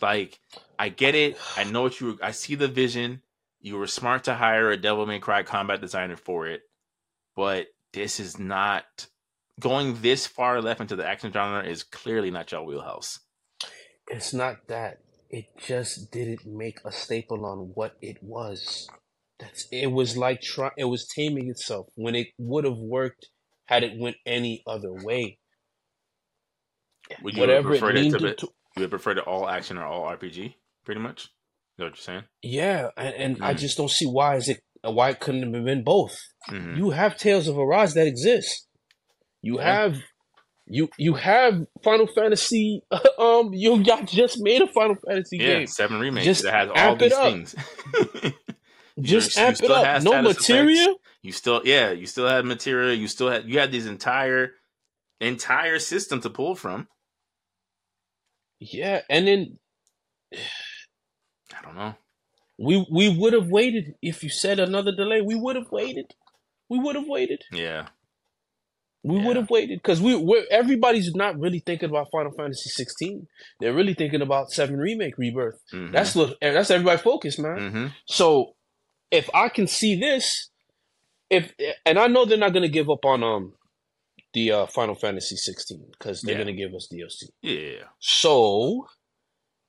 Like, 0.00 0.38
I 0.78 0.88
get 0.88 1.14
it. 1.14 1.36
I 1.56 1.64
know 1.64 1.82
what 1.82 2.00
you. 2.00 2.18
I 2.22 2.32
see 2.32 2.54
the 2.54 2.68
vision. 2.68 3.22
You 3.60 3.78
were 3.78 3.86
smart 3.86 4.24
to 4.24 4.34
hire 4.34 4.70
a 4.70 4.76
Devil 4.76 5.06
May 5.06 5.18
Cry 5.18 5.42
combat 5.42 5.80
designer 5.80 6.16
for 6.16 6.46
it, 6.46 6.62
but 7.34 7.68
this 7.92 8.20
is 8.20 8.38
not 8.38 9.06
going 9.60 10.00
this 10.02 10.26
far 10.26 10.60
left 10.60 10.80
into 10.80 10.96
the 10.96 11.06
action 11.06 11.32
genre. 11.32 11.62
Is 11.64 11.82
clearly 11.82 12.30
not 12.30 12.50
your 12.52 12.64
wheelhouse. 12.64 13.20
It's 14.08 14.34
not 14.34 14.68
that. 14.68 14.98
It 15.30 15.46
just 15.58 16.10
didn't 16.12 16.46
make 16.46 16.78
a 16.84 16.92
staple 16.92 17.44
on 17.46 17.70
what 17.74 17.96
it 18.00 18.18
was. 18.22 18.88
That's 19.38 19.66
it 19.72 19.88
was 19.88 20.16
like 20.16 20.40
try, 20.40 20.70
it 20.76 20.84
was 20.84 21.08
taming 21.08 21.48
itself 21.50 21.86
when 21.96 22.14
it 22.14 22.28
would 22.38 22.64
have 22.64 22.76
worked 22.78 23.28
had 23.66 23.82
it 23.82 23.98
went 23.98 24.16
any 24.26 24.62
other 24.66 24.92
way. 24.92 25.38
Would 27.22 27.34
you 27.34 27.40
Whatever 27.40 27.70
prefer 27.70 27.90
it 27.90 28.10
to, 28.10 28.18
be, 28.18 28.34
to, 28.34 28.48
you 28.76 28.82
would 28.82 28.90
prefer 28.90 29.14
to 29.14 29.22
all 29.22 29.48
action 29.48 29.78
or 29.78 29.84
all 29.84 30.04
RPG? 30.04 30.54
Pretty 30.84 31.00
much. 31.00 31.24
Is 31.24 31.30
that 31.78 31.84
what 31.84 31.90
you're 31.90 31.96
saying? 31.96 32.22
yeah, 32.42 32.90
and, 32.96 33.14
and 33.14 33.44
I 33.44 33.54
Mm. 33.54 33.58
just 33.58 33.76
don't 33.76 33.90
see 33.90 34.06
why 34.06 34.36
is 34.36 34.48
it 34.48 34.60
why 34.82 35.10
it 35.10 35.20
couldn't 35.20 35.54
have 35.54 35.64
been 35.64 35.82
both. 35.82 36.16
hmm 36.46 36.76
You 36.76 36.90
have 36.90 37.16
Tales 37.16 37.48
of 37.48 37.58
Arise 37.58 37.94
that 37.94 38.06
exists. 38.06 38.68
You 39.44 39.58
Yeah. 39.58 39.64
have 39.82 39.96
you 40.66 40.88
you 40.98 41.14
have 41.14 41.66
Final 41.82 42.06
Fantasy. 42.06 42.82
Um, 43.18 43.52
you 43.52 43.82
got 43.84 44.06
just 44.08 44.40
made 44.40 44.62
a 44.62 44.66
Final 44.66 44.96
Fantasy 45.06 45.36
Yeah, 45.38 45.46
game. 45.58 45.66
seven 45.66 46.00
remakes 46.00 46.24
Just 46.24 46.42
that 46.44 46.54
has 46.54 46.70
all 46.74 46.96
these 46.96 47.14
things. 47.16 47.54
Just 49.00 49.36
amp 49.38 49.62
it 49.62 49.70
up. 49.70 50.02
No 50.02 50.22
material. 50.22 50.24
materia. 50.24 50.94
you 51.22 51.32
still, 51.32 51.60
yeah, 51.64 51.90
you 51.92 52.06
still 52.06 52.28
had 52.28 52.44
material. 52.44 52.94
You 52.94 53.08
still 53.08 53.30
had 53.30 53.44
you 53.48 53.58
had 53.58 53.70
these 53.72 53.86
entire 53.86 54.52
entire 55.20 55.78
system 55.78 56.20
to 56.22 56.30
pull 56.30 56.54
from. 56.54 56.88
Yeah, 58.60 59.02
and 59.10 59.26
then 59.28 59.58
I 61.56 61.62
don't 61.62 61.76
know. 61.76 61.94
we 62.58 62.86
we 62.90 63.08
would 63.16 63.32
have 63.32 63.48
waited 63.48 63.94
if 64.02 64.22
you 64.22 64.30
said 64.30 64.58
another 64.58 64.92
delay. 64.94 65.20
We 65.20 65.34
would 65.34 65.56
have 65.56 65.70
waited. 65.70 66.06
We 66.70 66.78
would 66.78 66.96
have 66.96 67.06
waited. 67.08 67.42
Yeah, 67.52 67.88
We 69.04 69.16
Yeah. 69.16 69.26
would 69.26 69.36
have 69.36 69.50
waited 69.50 69.78
because 69.80 70.00
we 70.00 70.16
we're, 70.16 70.46
everybody's 70.50 71.14
not 71.14 71.38
really 71.38 71.58
thinking 71.60 71.90
about 71.90 72.08
Final 72.10 72.32
Fantasy 72.32 72.70
16. 72.70 73.26
They're 73.60 73.74
really 73.74 73.94
thinking 73.94 74.22
about 74.22 74.50
Seven 74.50 74.76
Remake 74.78 75.18
Rebirth. 75.18 75.60
Mhm. 75.72 75.92
That's 75.92 76.14
what 76.14 76.38
that's 76.40 76.70
everybody 76.70 77.00
focused, 77.02 77.38
man. 77.38 77.58
Mhm. 77.58 77.92
So 78.06 78.56
if 79.10 79.28
I 79.34 79.48
can 79.50 79.66
see 79.66 79.94
this, 80.00 80.50
if 81.28 81.52
and 81.84 81.98
I 81.98 82.06
know 82.06 82.24
they're 82.24 82.38
not 82.38 82.54
gonna 82.54 82.68
give 82.68 82.88
up 82.90 83.04
on 83.04 83.22
um 83.22 83.54
the 84.32 84.50
uh, 84.52 84.66
Final 84.66 84.94
Fantasy 84.94 85.36
16 85.36 85.86
because 85.92 86.22
they're 86.22 86.32
Yeah. 86.34 86.38
gonna 86.44 86.52
give 86.56 86.74
us 86.74 86.88
DLC. 86.90 87.26
yeah. 87.42 87.84
So, 88.00 88.86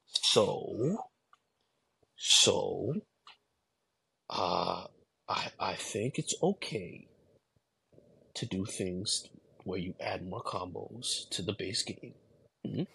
so, 0.07 0.97
so, 2.15 2.93
uh, 4.29 4.87
I 5.27 5.51
I 5.59 5.73
think 5.75 6.17
it's 6.17 6.35
okay 6.41 7.07
to 8.35 8.45
do 8.45 8.65
things 8.65 9.27
where 9.63 9.79
you 9.79 9.95
add 9.99 10.27
more 10.27 10.43
combos 10.43 11.29
to 11.29 11.41
the 11.41 11.53
base 11.53 11.83
game. 11.83 12.13
Mhm. 12.65 12.87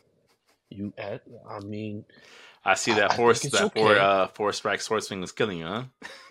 You 0.70 0.92
add, 0.96 1.20
I 1.48 1.60
mean, 1.60 2.04
I 2.64 2.74
see 2.74 2.92
that 2.94 3.10
I 3.10 3.14
horse. 3.14 3.42
it's 3.44 3.54
That 3.54 3.72
four 3.72 3.92
okay. 3.92 4.00
uh 4.00 4.28
four 4.28 4.52
strike 4.52 4.80
sword 4.80 5.04
was 5.10 5.32
killing 5.32 5.58
you, 5.58 5.66
huh? 5.66 5.84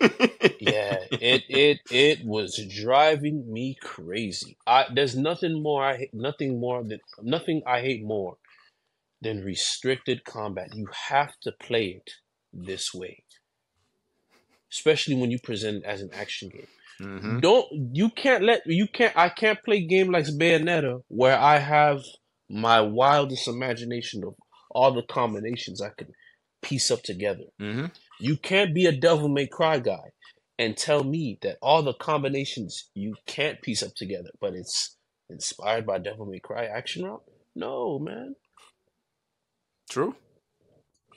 yeah, 0.60 1.04
it 1.10 1.42
it 1.48 1.80
it 1.90 2.24
was 2.24 2.58
driving 2.82 3.52
me 3.52 3.76
crazy. 3.82 4.56
I 4.66 4.86
there's 4.94 5.16
nothing 5.16 5.62
more 5.62 5.84
I 5.84 5.96
hate, 5.96 6.14
nothing 6.14 6.60
more 6.60 6.82
than 6.84 7.00
nothing 7.22 7.62
I 7.66 7.80
hate 7.80 8.04
more 8.04 8.36
than 9.20 9.44
restricted 9.44 10.24
combat. 10.24 10.74
You 10.74 10.88
have 11.08 11.38
to 11.42 11.52
play 11.52 11.86
it 11.88 12.12
this 12.52 12.94
way, 12.94 13.24
especially 14.72 15.16
when 15.16 15.30
you 15.30 15.38
present 15.38 15.78
it 15.78 15.84
as 15.84 16.00
an 16.00 16.10
action 16.14 16.48
game. 16.48 16.68
Hmm 17.00 17.40
Don't 17.40 17.66
you 17.92 18.10
can't 18.10 18.44
let 18.44 18.62
you 18.66 18.86
can't 18.88 19.16
I 19.16 19.28
can't 19.30 19.62
play 19.64 19.86
game 19.86 20.10
like 20.12 20.26
Bayonetta 20.26 21.02
where 21.08 21.38
I 21.38 21.58
have 21.58 22.02
my 22.50 22.80
wildest 22.80 23.48
imagination 23.48 24.24
of 24.24 24.34
all 24.70 24.92
the 24.92 25.02
combinations 25.02 25.82
I 25.82 25.90
can 25.96 26.08
piece 26.62 26.90
up 26.90 27.02
together. 27.02 27.44
hmm 27.58 27.86
You 28.20 28.36
can't 28.36 28.74
be 28.74 28.86
a 28.86 28.92
Devil 28.92 29.28
May 29.28 29.46
Cry 29.46 29.78
guy 29.80 30.10
and 30.58 30.76
tell 30.76 31.04
me 31.04 31.38
that 31.42 31.56
all 31.62 31.82
the 31.82 31.94
combinations 31.94 32.90
you 32.94 33.16
can't 33.26 33.62
piece 33.62 33.82
up 33.82 33.94
together, 33.96 34.30
but 34.40 34.54
it's 34.54 34.96
inspired 35.30 35.86
by 35.86 35.98
Devil 35.98 36.26
May 36.26 36.40
Cry 36.40 36.66
action 36.66 37.04
route. 37.04 37.24
No, 37.56 37.98
man. 37.98 38.34
True. 39.90 40.14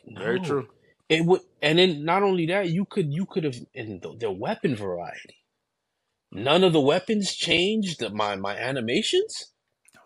Very 0.08 0.40
true. 0.40 0.68
It 1.10 1.26
would, 1.26 1.42
and 1.62 1.80
then 1.80 2.06
not 2.06 2.24
only 2.24 2.48
that, 2.48 2.70
you 2.70 2.86
could 2.86 3.14
you 3.14 3.26
could 3.26 3.44
have 3.44 3.56
in 3.74 4.00
the, 4.02 4.16
the 4.18 4.32
weapon 4.32 4.76
variety. 4.76 5.38
None 6.34 6.64
of 6.64 6.74
the 6.74 6.82
weapons 6.82 7.34
changed 7.36 8.02
my 8.12 8.36
my 8.36 8.58
animations. 8.58 9.52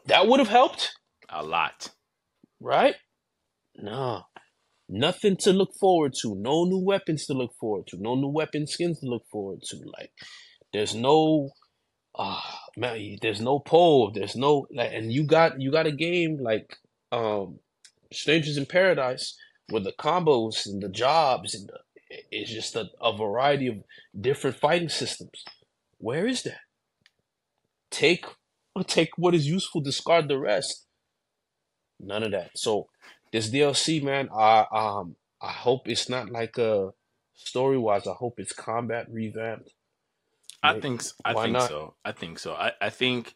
That 0.06 0.28
would 0.28 0.40
have 0.40 0.50
helped, 0.50 0.92
A 1.30 1.44
lot. 1.44 1.90
right? 2.60 2.96
No, 3.76 4.24
nothing 4.90 5.38
to 5.38 5.54
look 5.54 5.72
forward 5.80 6.14
to. 6.22 6.36
No 6.36 6.66
new 6.66 6.84
weapons 6.84 7.26
to 7.28 7.34
look 7.34 7.54
forward 7.60 7.88
to. 7.88 7.98
No 8.00 8.16
new 8.16 8.28
weapon 8.30 8.68
skins 8.68 9.00
to 9.00 9.08
look 9.08 9.24
forward 9.32 9.62
to. 9.70 9.78
Like, 9.98 10.12
there's 10.74 10.96
no, 10.96 11.52
ah 12.18 12.62
man, 12.76 13.18
there's 13.22 13.42
no 13.42 13.60
pole. 13.60 14.12
There's 14.12 14.36
no 14.36 14.68
like, 14.74 14.92
and 14.94 15.12
you 15.14 15.26
got 15.26 15.62
you 15.62 15.72
got 15.72 15.88
a 15.88 15.92
game 15.92 16.38
like 16.42 16.76
um, 17.12 17.60
Strangers 18.12 18.58
in 18.58 18.66
Paradise 18.66 19.36
with 19.72 19.84
the 19.86 19.94
combos 19.94 20.66
and 20.66 20.82
the 20.82 20.90
jobs 20.90 21.54
and 21.56 21.68
the, 21.70 21.80
it's 22.32 22.52
just 22.52 22.76
a, 22.76 22.86
a 23.02 23.16
variety 23.16 23.68
of 23.68 23.76
different 24.20 24.58
fighting 24.58 24.90
systems. 24.90 25.44
Where 25.98 26.28
is 26.28 26.44
that? 26.44 26.60
Take 27.90 28.26
take 28.86 29.18
what 29.18 29.34
is 29.34 29.48
useful, 29.48 29.82
discard 29.82 30.28
the 30.28 30.38
rest. 30.38 30.86
None 32.00 32.24
of 32.24 32.32
that. 32.32 32.52
So 32.56 32.88
this 33.32 33.50
DLC, 33.50 34.02
man, 34.04 34.30
I 34.32 34.66
um 34.72 35.16
I 35.42 35.52
hope 35.52 35.88
it's 35.88 36.10
not 36.10 36.30
like 36.30 36.58
a 36.58 36.92
story 37.34 37.78
wise. 37.78 38.08
I 38.08 38.14
hope 38.14 38.40
it's 38.40 38.54
combat 38.54 39.08
revamped. 39.10 39.74
I 40.64 40.74
Like, 40.74 40.82
think 40.82 41.04
I 41.24 41.34
think 41.34 41.54
not? 41.54 41.62
so. 41.62 41.96
I 42.04 42.12
think 42.12 42.40
so. 42.40 42.54
I, 42.54 42.74
I 42.82 42.90
think 42.90 43.36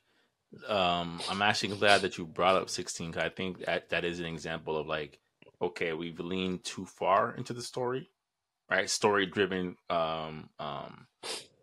um 0.68 1.22
I'm 1.30 1.42
actually 1.42 1.76
glad 1.78 2.02
that 2.02 2.18
you 2.18 2.26
brought 2.26 2.56
up 2.56 2.70
16 2.70 3.14
cuz 3.14 3.24
I 3.24 3.30
think 3.30 3.66
that 3.66 3.90
that 3.90 4.04
is 4.04 4.20
an 4.20 4.26
example 4.26 4.78
of 4.78 4.88
like 4.88 5.20
okay, 5.62 5.94
we've 5.94 6.20
leaned 6.20 6.64
too 6.64 6.86
far 6.86 7.36
into 7.36 7.54
the 7.54 7.62
story, 7.62 8.10
right? 8.70 8.90
Story 8.90 9.26
driven 9.28 9.78
um 9.90 10.50
um 10.60 11.08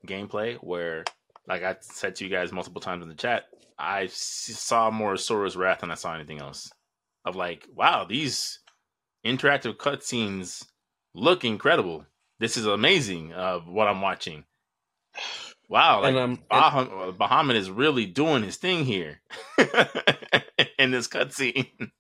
gameplay 0.07 0.57
where 0.57 1.05
like 1.49 1.63
I 1.63 1.77
said 1.81 2.17
to 2.17 2.25
you 2.25 2.31
guys 2.31 2.53
multiple 2.53 2.81
times 2.81 3.03
in 3.03 3.09
the 3.09 3.15
chat, 3.15 3.45
I 3.79 4.07
saw 4.09 4.91
more 4.91 5.15
Asura's 5.15 5.57
Wrath 5.57 5.81
than 5.81 5.91
I 5.91 5.95
saw 5.95 6.15
anything 6.15 6.41
else. 6.41 6.71
Of 7.25 7.37
like, 7.37 7.67
wow, 7.75 8.05
these 8.09 8.61
interactive 9.27 9.77
cutscenes 9.77 10.65
look 11.15 11.45
incredible. 11.45 12.07
This 12.39 12.57
is 12.57 12.67
amazing. 12.67 13.33
Uh, 13.33 13.59
what 13.61 13.89
I'm 13.89 14.01
watching. 14.01 14.45
Wow, 15.69 16.03
like 16.03 16.15
and 16.15 16.19
um, 16.19 16.39
Bah- 16.49 17.13
Bahamut 17.13 17.55
is 17.55 17.71
really 17.71 18.07
doing 18.07 18.43
his 18.43 18.57
thing 18.57 18.85
here 18.85 19.21
in 20.79 20.91
this 20.91 21.09
cutscene. 21.09 21.69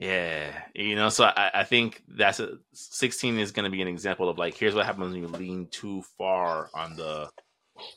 yeah, 0.00 0.62
you 0.74 0.96
know, 0.96 1.10
so 1.10 1.24
I, 1.24 1.50
I 1.52 1.64
think 1.64 2.02
that's 2.08 2.40
a 2.40 2.56
16 2.72 3.38
is 3.38 3.52
going 3.52 3.64
to 3.64 3.70
be 3.70 3.82
an 3.82 3.88
example 3.88 4.30
of 4.30 4.38
like, 4.38 4.54
here's 4.54 4.74
what 4.74 4.86
happens 4.86 5.12
when 5.12 5.22
you 5.22 5.28
lean 5.28 5.68
too 5.70 6.02
far 6.16 6.70
on 6.74 6.96
the 6.96 7.28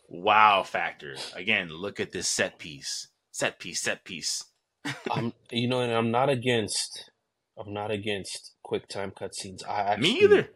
wow 0.10 0.64
factor. 0.64 1.16
Again, 1.34 1.70
look 1.70 2.02
at 2.02 2.12
this 2.12 2.28
set 2.28 2.60
piece, 2.60 3.08
set 3.32 3.58
piece, 3.58 3.82
set 3.82 4.04
piece. 4.04 4.44
I'm 5.12 5.32
you 5.50 5.70
know, 5.70 5.80
and 5.80 5.94
I'm 5.94 6.12
not 6.12 6.30
against. 6.30 7.10
I'm 7.58 7.74
not 7.74 7.90
against 7.92 8.54
quick 8.64 8.88
time 8.90 9.12
cutscenes. 9.12 9.66
I 9.68 9.82
actually 9.82 10.14
Me 10.14 10.20
either. 10.24 10.50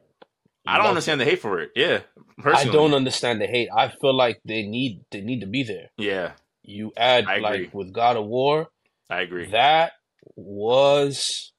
I 0.65 0.77
don't 0.77 0.87
understand 0.87 1.21
it. 1.21 1.25
the 1.25 1.31
hate 1.31 1.39
for 1.39 1.61
it. 1.61 1.71
Yeah, 1.75 2.01
I 2.43 2.65
don't 2.65 2.93
understand 2.93 3.39
the 3.39 3.47
hate. 3.47 3.69
I 3.73 3.87
feel 3.87 4.13
like 4.13 4.41
they 4.43 4.63
need 4.63 5.05
they 5.11 5.21
need 5.21 5.39
to 5.39 5.47
be 5.47 5.63
there. 5.63 5.91
Yeah, 5.97 6.33
You 6.63 6.91
add 6.97 7.25
like 7.41 7.73
with 7.73 7.93
God 7.93 8.17
of 8.17 8.25
War, 8.25 8.67
I 9.09 9.21
agree. 9.21 9.49
that 9.51 9.93
was 10.35 11.51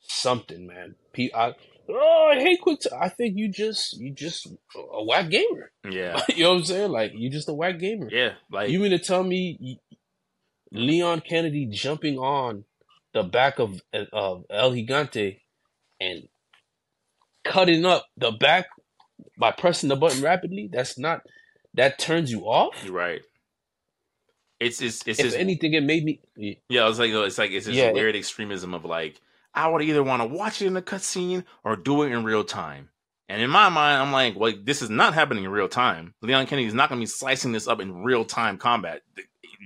something, 0.00 0.66
man. 0.66 0.94
P- 1.12 1.32
I, 1.34 1.54
oh, 1.88 2.30
I 2.32 2.40
hate 2.40 2.60
quick. 2.60 2.80
T- 2.80 2.90
I 2.98 3.08
think 3.08 3.36
you 3.36 3.48
just 3.50 3.98
you 3.98 4.12
just 4.12 4.46
a 4.76 5.04
whack 5.04 5.30
gamer. 5.30 5.70
Yeah, 5.88 6.20
you 6.34 6.44
know 6.44 6.52
what 6.52 6.58
I'm 6.60 6.64
saying? 6.64 6.90
Like 6.90 7.12
you 7.14 7.30
just 7.30 7.48
a 7.48 7.54
whack 7.54 7.78
gamer. 7.78 8.08
yeah. 8.10 8.32
Like 8.50 8.70
You 8.70 8.80
mean 8.80 8.90
to 8.90 8.98
tell 8.98 9.22
me 9.24 9.56
you, 9.60 9.76
Leon 10.72 11.20
Kennedy 11.28 11.66
jumping 11.66 12.18
on 12.18 12.64
the 13.12 13.22
back 13.22 13.58
of 13.58 13.80
of 14.12 14.44
El 14.50 14.72
Gigante 14.72 15.40
and 16.00 16.28
cutting 17.44 17.84
up 17.84 18.06
the 18.16 18.32
back 18.32 18.66
by 19.38 19.52
pressing 19.52 19.88
the 19.88 19.96
button 19.96 20.22
rapidly. 20.22 20.68
That's 20.72 20.98
not 20.98 21.20
that 21.74 21.98
turns 21.98 22.30
you 22.30 22.42
off. 22.42 22.74
Right. 22.88 23.22
It's 24.60 24.80
it's 24.80 25.06
it's 25.06 25.18
If 25.18 25.26
just, 25.26 25.36
anything, 25.36 25.74
it 25.74 25.82
made 25.82 26.04
me. 26.04 26.20
yeah. 26.68 26.88
It's 26.88 26.98
like 26.98 27.10
it's 27.10 27.38
like 27.38 27.50
it's 27.50 27.66
this 27.66 27.74
Yeah, 27.74 27.86
it- 27.86 27.94
weird 27.94 28.16
extremism 28.16 28.74
of 28.74 28.84
like 28.84 29.20
I 29.52 29.68
would 29.68 29.82
either 29.82 30.02
want 30.02 30.20
to 30.22 30.26
watch 30.26 30.60
it 30.62 30.66
in 30.66 30.76
a 30.76 30.82
cutscene 30.82 31.44
or 31.64 31.76
do 31.76 32.02
it 32.02 32.10
in 32.12 32.24
real 32.24 32.44
time. 32.44 32.88
And 33.28 33.40
in 33.40 33.48
my 33.50 33.68
mind, 33.68 34.02
I'm 34.02 34.12
like, 34.12 34.34
well, 34.36 34.52
this 34.62 34.82
is 34.82 34.90
not 34.90 35.14
happening 35.14 35.44
in 35.44 35.50
real 35.50 35.68
time. 35.68 36.14
Leon 36.22 36.46
Kennedy 36.46 36.66
is 36.68 36.74
not 36.74 36.88
going 36.90 37.00
to 37.00 37.02
be 37.02 37.06
slicing 37.06 37.52
this 37.52 37.66
up 37.66 37.80
in 37.80 38.02
real 38.02 38.24
time 38.24 38.58
combat. 38.58 39.02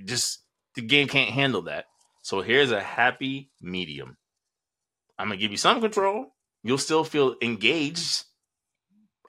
Just 0.05 0.43
the 0.75 0.81
game 0.81 1.07
can't 1.07 1.29
handle 1.31 1.63
that. 1.63 1.85
So 2.21 2.41
here's 2.41 2.71
a 2.71 2.79
happy 2.81 3.49
medium. 3.61 4.15
I'm 5.17 5.27
gonna 5.27 5.37
give 5.37 5.51
you 5.51 5.57
some 5.57 5.81
control. 5.81 6.27
You'll 6.63 6.77
still 6.77 7.03
feel 7.03 7.35
engaged, 7.41 8.23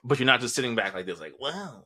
but 0.03 0.19
you're 0.19 0.25
not 0.25 0.39
just 0.41 0.55
sitting 0.55 0.75
back 0.75 0.93
like 0.93 1.05
this, 1.05 1.19
like, 1.19 1.33
wow, 1.39 1.83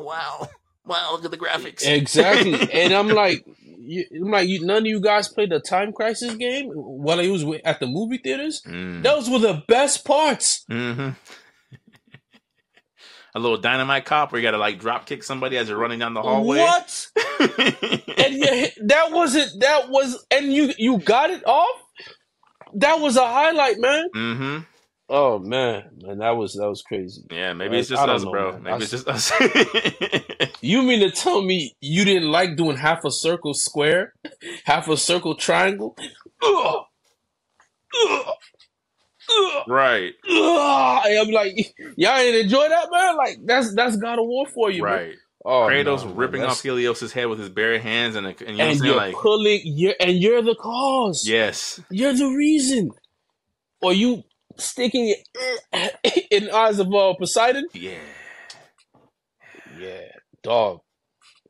wow, 0.00 0.48
wow, 0.84 1.12
look 1.12 1.24
at 1.24 1.30
the 1.30 1.36
graphics. 1.38 1.86
Exactly, 1.86 2.70
and 2.72 2.92
I'm 2.92 3.08
like, 3.08 3.44
you, 3.78 4.04
I'm 4.14 4.30
like, 4.30 4.48
you, 4.48 4.64
none 4.64 4.78
of 4.78 4.86
you 4.86 5.00
guys 5.00 5.28
played 5.28 5.50
the 5.50 5.60
Time 5.60 5.92
Crisis 5.92 6.34
game 6.34 6.70
while 6.70 7.18
it 7.18 7.28
was 7.28 7.44
at 7.64 7.80
the 7.80 7.86
movie 7.86 8.18
theaters. 8.18 8.62
Mm. 8.66 9.02
Those 9.02 9.28
were 9.28 9.38
the 9.38 9.62
best 9.66 10.04
parts. 10.04 10.64
hmm 10.68 11.10
A 13.32 13.38
little 13.38 13.58
dynamite 13.58 14.06
cop 14.06 14.32
where 14.32 14.40
you 14.40 14.46
gotta 14.46 14.58
like 14.58 14.80
drop 14.80 15.06
kick 15.06 15.22
somebody 15.22 15.56
as 15.56 15.68
you're 15.68 15.78
running 15.78 16.00
down 16.00 16.14
the 16.14 16.22
hallway. 16.22 16.58
What? 16.58 17.06
and 17.40 18.34
you, 18.34 18.66
that 18.86 19.12
wasn't 19.12 19.60
that 19.60 19.88
was 19.88 20.26
and 20.32 20.52
you 20.52 20.72
you 20.76 20.98
got 20.98 21.30
it 21.30 21.46
off 21.46 21.80
that 22.74 23.00
was 23.00 23.16
a 23.16 23.24
highlight 23.26 23.78
man 23.78 24.08
hmm 24.12 24.58
oh 25.12 25.38
man 25.40 25.84
man 26.02 26.18
that 26.18 26.30
was 26.30 26.54
that 26.54 26.68
was 26.68 26.82
crazy 26.82 27.22
Yeah, 27.30 27.52
maybe 27.52 27.78
it's 27.78 27.88
just 27.88 28.00
us, 28.02 28.22
know, 28.24 28.30
bro. 28.30 28.52
man. 28.52 28.62
Maybe 28.62 28.72
I 28.74 28.76
it's 28.78 28.90
just 28.90 29.08
us. 29.08 29.32
you 30.62 30.82
mean 30.82 31.00
to 31.00 31.10
tell 31.10 31.42
me 31.42 31.74
you 31.80 32.04
didn't 32.04 32.30
like 32.30 32.56
doing 32.56 32.76
half 32.76 33.04
a 33.04 33.10
circle 33.10 33.52
square 33.54 34.14
half 34.64 34.88
a 34.88 34.96
circle 34.96 35.34
triangle 35.34 35.96
Ugh. 36.42 36.84
Ugh. 38.02 38.26
Ugh. 39.32 39.64
right, 39.68 40.12
And 40.28 41.18
I'm 41.18 41.30
like 41.30 41.54
y'all 41.96 42.16
ain't 42.16 42.36
enjoy 42.36 42.68
that 42.68 42.88
man 42.90 43.16
like 43.16 43.38
that's 43.44 43.74
that's 43.74 43.96
God 43.96 44.18
of 44.18 44.26
War 44.26 44.46
for 44.46 44.70
you 44.70 44.82
man. 44.82 44.92
right. 44.92 45.14
oh, 45.44 45.68
Kratos 45.68 46.04
no, 46.04 46.12
ripping 46.14 46.40
that's- 46.40 46.58
off 46.58 46.62
Helios's 46.62 47.12
head 47.12 47.26
with 47.26 47.38
his 47.38 47.48
bare 47.48 47.78
hands, 47.78 48.16
and, 48.16 48.26
and 48.26 48.40
you 48.40 48.56
know 48.56 48.64
and 48.64 48.78
you're 48.80 48.96
Like, 48.96 49.14
pulling 49.14 49.60
you're 49.64 49.94
and 50.00 50.12
you're 50.18 50.42
the 50.42 50.54
cause 50.56 51.24
yes, 51.26 51.80
You're 51.90 52.12
the 52.14 52.26
reason. 52.28 52.90
Or 53.82 53.92
you 53.94 54.22
sticking 54.56 55.14
it 55.14 56.26
in 56.30 56.44
the 56.44 56.54
eyes 56.54 56.78
of 56.78 56.92
uh, 56.94 57.14
Poseidon? 57.14 57.66
yeah, 57.72 57.98
Yeah, 59.78 60.06
dog. 60.42 60.80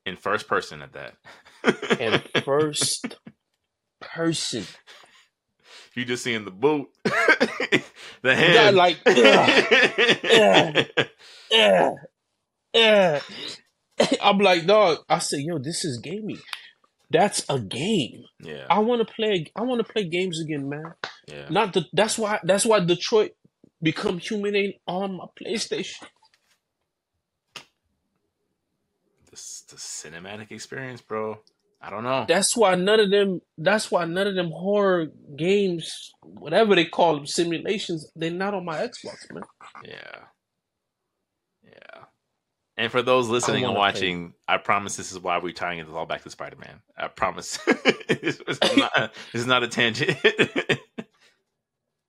in 0.07 0.17
first 0.17 0.49
person 0.49 0.83
at 0.83 0.93
that. 0.93 1.15
And 2.01 2.23
first 2.45 3.17
person. 4.01 4.65
you 5.95 6.05
just 6.05 6.25
seeing 6.25 6.45
the 6.45 6.51
boot, 6.51 6.89
the 7.05 7.83
Got 8.23 8.37
hand, 8.37 8.77
like, 8.77 8.99
ugh, 9.07 9.17
eh, 11.53 11.91
eh. 12.75 13.21
I'm 14.23 14.39
like, 14.39 14.67
dog. 14.67 14.99
I 15.09 15.19
said, 15.19 15.41
yo, 15.41 15.59
this 15.59 15.85
is 15.85 15.99
gaming. 15.99 16.39
That's 17.11 17.45
a 17.49 17.59
game. 17.59 18.25
yeah, 18.41 18.67
I 18.71 18.79
want 18.81 19.07
to 19.07 19.13
play. 19.15 19.47
I 19.57 19.63
want 19.63 19.85
to 19.85 19.93
play 19.93 20.05
games 20.05 20.41
again, 20.41 20.69
man. 20.69 20.95
yeah. 21.27 21.49
Not 21.51 21.73
the. 21.73 21.85
That's 21.93 22.19
why. 22.19 22.39
That's 22.45 22.65
why 22.65 22.81
Detroit 22.81 23.33
become 23.83 24.19
human 24.19 24.55
ain't 24.55 24.77
on 24.87 25.17
my 25.17 25.27
PlayStation. 25.41 26.05
This 29.31 29.65
the 29.69 29.77
cinematic 29.77 30.51
experience, 30.51 31.01
bro. 31.01 31.39
I 31.83 31.89
don't 31.91 32.05
know. 32.05 32.27
That's 32.29 32.57
why 32.57 32.75
none 32.75 33.01
of 33.01 33.11
them. 33.11 33.41
That's 33.57 33.91
why 33.91 34.05
none 34.05 34.27
of 34.27 34.35
them 34.35 34.51
horror 34.51 35.07
games, 35.37 36.13
whatever 36.23 36.75
they 36.75 36.85
call 36.85 37.17
them, 37.17 37.27
simulations, 37.27 38.11
they're 38.15 38.31
not 38.31 38.55
on 38.55 38.65
my 38.65 38.77
Xbox, 38.79 39.33
man. 39.33 39.45
Yeah. 39.85 40.17
Yeah. 41.65 42.05
And 42.81 42.91
for 42.91 43.03
those 43.03 43.29
listening 43.29 43.65
and 43.65 43.75
wanna 43.75 43.93
play. 43.93 44.01
watching, 44.01 44.35
I 44.49 44.57
promise 44.57 44.97
this 44.97 45.13
is 45.13 45.19
why 45.19 45.37
we're 45.37 45.53
tying 45.53 45.81
it 45.81 45.89
all 45.91 46.07
back 46.07 46.23
to 46.23 46.31
Spider 46.31 46.57
Man. 46.57 46.81
I 46.97 47.09
promise. 47.09 47.59
this, 48.09 48.41
is 48.41 48.59
not, 48.75 49.13
this 49.33 49.43
is 49.43 49.47
not 49.47 49.63
a 49.63 49.69
tangent. 49.69 50.17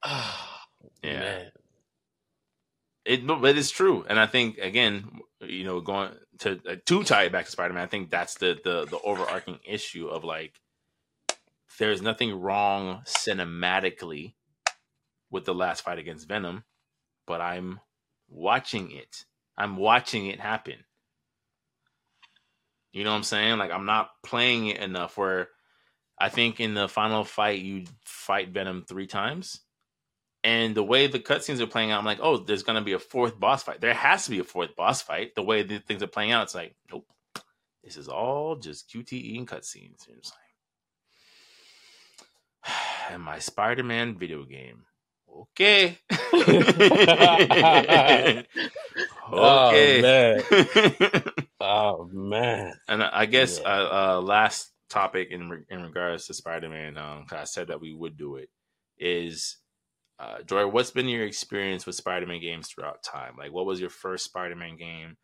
Ah, 0.02 0.66
yeah. 1.04 1.20
man. 1.20 1.52
It, 3.04 3.28
but 3.28 3.58
it's 3.58 3.70
true. 3.70 4.06
And 4.08 4.18
I 4.18 4.28
think, 4.28 4.60
again, 4.60 5.20
you 5.42 5.66
know, 5.66 5.82
going 5.82 6.12
to 6.40 6.62
uh, 6.66 6.76
to 6.86 7.04
tie 7.04 7.24
it 7.24 7.34
back 7.34 7.46
to 7.46 7.52
Spider 7.52 7.74
Man, 7.74 7.84
I 7.84 7.88
think 7.88 8.10
that's 8.10 8.36
the, 8.36 8.58
the, 8.64 8.86
the 8.86 9.00
overarching 9.04 9.60
issue 9.68 10.08
of 10.08 10.24
like, 10.24 10.54
there's 11.80 12.02
nothing 12.02 12.40
wrong 12.40 13.02
cinematically 13.06 14.36
with 15.30 15.44
the 15.44 15.54
last 15.54 15.82
fight 15.82 16.00
against 16.00 16.30
Venom, 16.30 16.64
but 17.28 17.42
I'm 17.42 17.82
watching 18.30 18.92
it. 18.92 19.26
I'm 19.58 19.78
watching 19.78 20.28
it 20.28 20.40
happen. 20.40 20.76
You 22.94 23.04
know 23.04 23.12
what 23.12 23.18
I'm 23.18 23.24
saying? 23.24 23.58
Like 23.58 23.72
I'm 23.72 23.86
not 23.86 24.12
playing 24.24 24.68
it 24.68 24.78
enough 24.78 25.18
where 25.18 25.50
I 26.20 26.30
think 26.30 26.60
in 26.60 26.74
the 26.74 26.88
final 26.88 27.24
fight 27.24 27.62
you 27.62 27.86
fight 28.06 28.50
Venom 28.50 28.84
three 28.88 29.08
times. 29.08 29.62
And 30.44 30.74
the 30.74 30.84
way 30.84 31.08
the 31.08 31.20
cutscenes 31.20 31.60
are 31.60 31.68
playing 31.68 31.92
out, 31.92 32.00
I'm 32.00 32.06
like, 32.06 32.20
oh, 32.22 32.38
there's 32.38 32.64
gonna 32.64 32.82
be 32.82 32.94
a 32.94 33.00
fourth 33.00 33.40
boss 33.40 33.64
fight. 33.64 33.80
There 33.80 33.94
has 33.94 34.26
to 34.26 34.32
be 34.32 34.40
a 34.40 34.44
fourth 34.44 34.76
boss 34.76 35.02
fight. 35.02 35.36
The 35.36 35.44
way 35.44 35.64
the 35.64 35.80
things 35.80 36.04
are 36.04 36.08
playing 36.08 36.32
out, 36.32 36.44
it's 36.44 36.56
like, 36.56 36.76
nope. 36.92 37.06
This 37.84 37.98
is 37.98 38.08
all 38.08 38.56
just 38.56 38.92
QTE 38.92 39.38
and 39.38 39.48
cutscenes. 39.48 40.08
You're 40.08 40.18
just 40.18 40.34
like, 42.66 42.76
and 43.12 43.24
my 43.24 43.40
Spider-Man 43.40 44.18
video 44.18 44.44
game. 44.44 44.86
Okay. 45.60 45.98
okay. 49.34 50.00
Oh 50.00 50.02
man. 50.02 51.24
Oh 51.64 52.10
man. 52.12 52.74
and 52.88 53.04
I 53.04 53.26
guess 53.28 53.60
Yeah. 53.60 53.70
uh, 53.70 54.16
uh, 54.18 54.22
last 54.22 54.72
topic 54.90 55.30
in 55.30 55.50
re- 55.50 55.66
in 55.70 55.84
regards 55.84 56.26
to 56.28 56.34
Spider-Man, 56.34 56.98
um, 56.98 57.26
'cause 57.28 57.38
I 57.40 57.44
said 57.44 57.68
that 57.68 57.80
we 57.80 57.94
would 57.94 58.18
do 58.18 58.38
it, 58.38 58.50
is 58.98 59.58
uh, 60.20 60.42
Joy. 60.44 60.68
What's 60.68 60.92
been 60.92 61.08
your 61.08 61.26
experience 61.26 61.86
with 61.86 61.96
Spider-Man 61.96 62.42
games 62.42 62.68
throughout 62.70 63.04
time? 63.04 63.36
Like, 63.38 63.52
what 63.52 63.66
was 63.66 63.80
your 63.80 63.90
first 63.90 64.26
Spider-Man 64.26 64.76
game? 64.78 65.18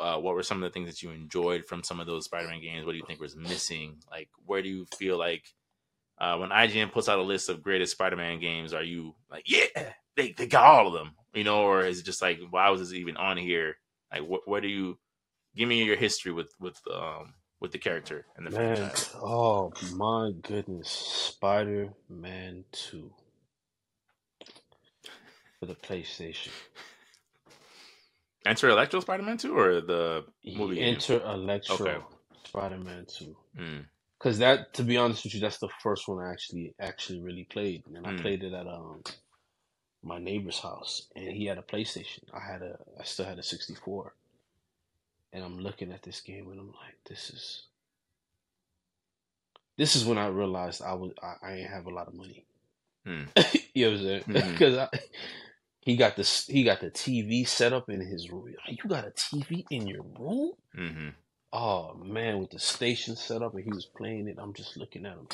Uh, 0.00 0.18
what 0.18 0.34
were 0.34 0.42
some 0.42 0.62
of 0.62 0.68
the 0.70 0.72
things 0.74 0.88
that 0.88 1.02
you 1.02 1.10
enjoyed 1.10 1.66
from 1.66 1.82
some 1.84 2.00
of 2.00 2.06
those 2.06 2.24
Spider-Man 2.24 2.60
games? 2.60 2.84
What 2.84 2.92
do 2.92 2.98
you 2.98 3.04
think 3.06 3.20
was 3.20 3.36
missing? 3.36 4.02
Like, 4.10 4.28
where 4.44 4.60
do 4.62 4.68
you 4.68 4.86
feel 4.98 5.16
like 5.18 5.44
uh, 6.18 6.36
when 6.38 6.50
IGN 6.50 6.92
puts 6.92 7.08
out 7.08 7.18
a 7.18 7.22
list 7.22 7.48
of 7.48 7.62
greatest 7.62 7.92
Spider-Man 7.92 8.40
games, 8.40 8.72
are 8.72 8.82
you 8.82 9.14
like, 9.30 9.44
yeah, 9.46 9.66
they 10.16 10.32
they 10.32 10.46
got 10.46 10.64
all 10.64 10.86
of 10.86 10.92
them, 10.94 11.12
you 11.32 11.44
know, 11.44 11.62
or 11.62 11.84
is 11.84 12.00
it 12.00 12.04
just 12.04 12.22
like, 12.22 12.38
why 12.50 12.70
was 12.70 12.80
this 12.80 12.92
even 12.92 13.16
on 13.16 13.36
here? 13.36 13.76
Like, 14.12 14.22
what 14.22 14.46
where 14.46 14.60
do 14.60 14.68
you 14.68 14.98
give 15.56 15.68
me 15.68 15.82
your 15.84 15.96
history 15.96 16.32
with 16.32 16.52
with 16.60 16.78
um 16.92 17.34
with 17.60 17.72
the 17.72 17.78
character 17.78 18.26
and 18.36 18.46
the 18.46 18.50
Man, 18.50 18.76
franchise? 18.76 19.10
oh 19.16 19.72
my 19.96 20.30
goodness, 20.42 20.88
Spider 20.90 21.90
Man 22.08 22.64
Two 22.72 23.12
for 25.58 25.66
the 25.66 25.74
PlayStation. 25.74 26.50
Enter 28.46 28.68
Electro 28.68 29.00
Spider-Man 29.00 29.38
2 29.38 29.56
or 29.58 29.80
the 29.80 30.24
movie? 30.44 30.78
Enter 30.80 31.22
Electro 31.24 31.76
Okay. 31.76 31.96
Spider 32.44 32.76
Man 32.76 33.06
Two. 33.08 33.34
Mm, 33.58 33.86
Because 34.24 34.38
that, 34.38 34.72
to 34.72 34.82
be 34.82 34.96
honest 34.96 35.24
with 35.24 35.34
you, 35.34 35.40
that's 35.40 35.58
the 35.58 35.68
first 35.82 36.08
one 36.08 36.24
I 36.24 36.32
actually 36.32 36.74
actually 36.80 37.20
really 37.20 37.44
played, 37.44 37.84
and 37.94 38.06
I 38.06 38.12
Mm. 38.12 38.22
played 38.22 38.42
it 38.42 38.54
at 38.54 38.66
um 38.66 39.02
my 40.02 40.18
neighbor's 40.18 40.60
house, 40.60 41.08
and 41.14 41.30
he 41.36 41.44
had 41.44 41.58
a 41.58 41.62
PlayStation. 41.62 42.24
I 42.32 42.40
had 42.40 42.62
a, 42.62 42.78
I 42.98 43.04
still 43.04 43.26
had 43.26 43.38
a 43.38 43.42
sixty 43.42 43.74
four, 43.74 44.14
and 45.34 45.44
I'm 45.44 45.58
looking 45.58 45.92
at 45.92 46.02
this 46.04 46.22
game, 46.22 46.50
and 46.50 46.58
I'm 46.58 46.68
like, 46.68 46.96
this 47.06 47.28
is, 47.28 47.66
this 49.76 49.94
is 49.94 50.06
when 50.06 50.16
I 50.16 50.28
realized 50.28 50.80
I 50.80 50.94
was 50.94 51.12
I, 51.22 51.34
I 51.46 51.52
ain't 51.56 51.70
have 51.70 51.84
a 51.86 51.90
lot 51.94 52.08
of 52.08 52.14
money. 52.14 52.46
Hmm. 53.04 53.24
you 53.74 53.90
know 53.90 53.92
what 53.92 54.00
I'm 54.00 54.24
saying? 54.32 54.52
Because 54.54 54.88
he 55.82 55.96
got 55.96 56.16
this, 56.16 56.46
he 56.46 56.64
got 56.64 56.80
the 56.80 56.90
TV 56.90 57.46
set 57.46 57.74
up 57.74 57.90
in 57.90 58.00
his 58.00 58.30
room. 58.30 58.54
You 58.68 58.88
got 58.88 59.06
a 59.06 59.10
TV 59.10 59.66
in 59.68 59.86
your 59.86 60.02
room? 60.18 60.52
hmm 60.74 61.10
Oh 61.56 61.94
man, 61.94 62.40
with 62.40 62.50
the 62.50 62.58
station 62.58 63.14
set 63.14 63.40
up 63.40 63.54
and 63.54 63.62
he 63.62 63.70
was 63.70 63.86
playing 63.86 64.26
it, 64.26 64.38
I'm 64.40 64.54
just 64.54 64.76
looking 64.76 65.06
at 65.06 65.12
him. 65.12 65.28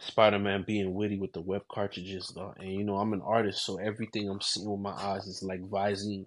Spider 0.00 0.40
Man 0.40 0.64
being 0.66 0.92
witty 0.92 1.16
with 1.16 1.32
the 1.32 1.40
web 1.40 1.62
cartridges, 1.70 2.32
though. 2.34 2.54
and 2.58 2.72
you 2.72 2.82
know 2.82 2.96
I'm 2.96 3.12
an 3.12 3.22
artist, 3.24 3.64
so 3.64 3.76
everything 3.78 4.28
I'm 4.28 4.40
seeing 4.40 4.68
with 4.68 4.80
my 4.80 4.90
eyes 4.90 5.26
is 5.28 5.44
like 5.44 5.62
Visine. 5.62 6.26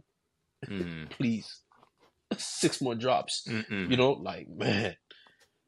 hmm 0.65 1.03
Please, 1.09 1.59
six 2.37 2.79
more 2.79 2.95
drops. 2.95 3.45
Mm-mm. 3.49 3.91
You 3.91 3.97
know, 3.97 4.13
like 4.13 4.47
man. 4.47 4.95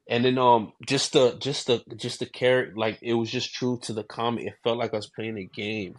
And 0.08 0.24
then 0.24 0.38
um 0.38 0.72
just 0.86 1.12
the 1.12 1.36
just 1.38 1.66
the 1.66 1.82
just 1.96 2.20
the 2.20 2.26
character 2.26 2.72
like 2.76 2.98
it 3.02 3.12
was 3.12 3.30
just 3.30 3.52
true 3.52 3.78
to 3.82 3.92
the 3.92 4.04
comic. 4.04 4.46
It 4.46 4.54
felt 4.64 4.78
like 4.78 4.94
I 4.94 4.96
was 4.96 5.10
playing 5.10 5.36
a 5.36 5.44
game. 5.44 5.96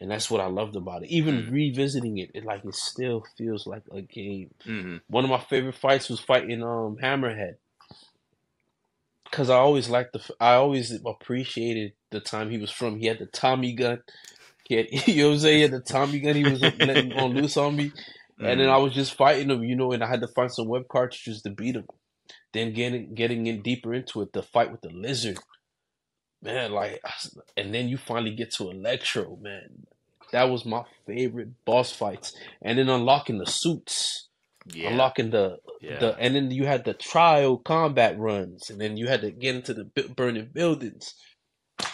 And 0.00 0.10
that's 0.10 0.30
what 0.30 0.40
I 0.40 0.46
loved 0.46 0.76
about 0.76 1.02
it. 1.02 1.10
Even 1.10 1.44
Mm. 1.46 1.52
revisiting 1.52 2.18
it, 2.18 2.30
it 2.34 2.44
like 2.44 2.64
it 2.64 2.74
still 2.74 3.24
feels 3.36 3.66
like 3.66 3.82
a 3.92 4.00
game. 4.02 4.54
Mhm. 4.64 5.00
One 5.08 5.24
of 5.24 5.30
my 5.30 5.40
favorite 5.40 5.74
fights 5.74 6.08
was 6.08 6.20
fighting 6.20 6.62
um 6.62 6.96
Hammerhead. 7.02 7.56
Cause 9.30 9.50
I 9.50 9.56
always 9.56 9.88
liked 9.90 10.12
the 10.14 10.34
I 10.40 10.54
always 10.54 10.92
appreciated 11.04 11.92
the 12.10 12.20
time 12.20 12.50
he 12.50 12.58
was 12.58 12.70
from. 12.70 12.98
He 12.98 13.06
had 13.06 13.18
the 13.18 13.26
Tommy 13.26 13.74
gun. 13.74 14.02
He 14.64 14.76
had, 14.76 14.86
you 15.08 15.22
know 15.22 15.28
what 15.28 15.34
I'm 15.34 15.40
saying? 15.40 15.56
He 15.56 15.62
had 15.62 15.72
the 15.72 15.80
Tommy 15.80 16.20
gun. 16.20 16.36
He 16.36 16.44
was 16.44 16.62
letting 16.80 17.12
on 17.12 17.34
loose 17.34 17.56
on 17.56 17.76
me, 17.76 17.92
and 18.38 18.60
then 18.60 18.68
Mhm. 18.68 18.70
I 18.70 18.76
was 18.78 18.94
just 18.94 19.14
fighting 19.14 19.50
him, 19.50 19.64
you 19.64 19.76
know. 19.76 19.92
And 19.92 20.02
I 20.04 20.08
had 20.08 20.20
to 20.22 20.28
find 20.28 20.52
some 20.52 20.68
web 20.68 20.88
cartridges 20.88 21.42
to 21.42 21.50
beat 21.50 21.76
him. 21.76 21.86
Then 22.52 22.72
getting 22.72 23.14
getting 23.14 23.46
in 23.46 23.62
deeper 23.62 23.92
into 23.94 24.22
it, 24.22 24.32
the 24.32 24.42
fight 24.42 24.70
with 24.72 24.80
the 24.80 24.90
lizard, 24.90 25.38
man. 26.42 26.72
Like, 26.72 27.02
and 27.56 27.74
then 27.74 27.88
you 27.88 27.96
finally 27.96 28.34
get 28.34 28.52
to 28.54 28.70
Electro, 28.70 29.38
man. 29.40 29.86
That 30.32 30.50
was 30.50 30.64
my 30.64 30.84
favorite 31.06 31.64
boss 31.64 31.90
fights. 31.92 32.36
And 32.60 32.78
then 32.78 32.88
unlocking 32.88 33.38
the 33.38 33.46
suits 33.46 34.28
yeah, 34.74 34.90
unlocking 34.90 35.30
the 35.30 35.58
yeah. 35.80 35.98
the 35.98 36.16
and 36.18 36.34
then 36.34 36.50
you 36.50 36.66
had 36.66 36.84
the 36.84 36.94
trial 36.94 37.56
combat 37.56 38.18
runs 38.18 38.70
and 38.70 38.80
then 38.80 38.96
you 38.96 39.06
had 39.06 39.22
to 39.22 39.30
get 39.30 39.56
into 39.56 39.74
the 39.74 39.84
burning 40.14 40.50
buildings 40.52 41.14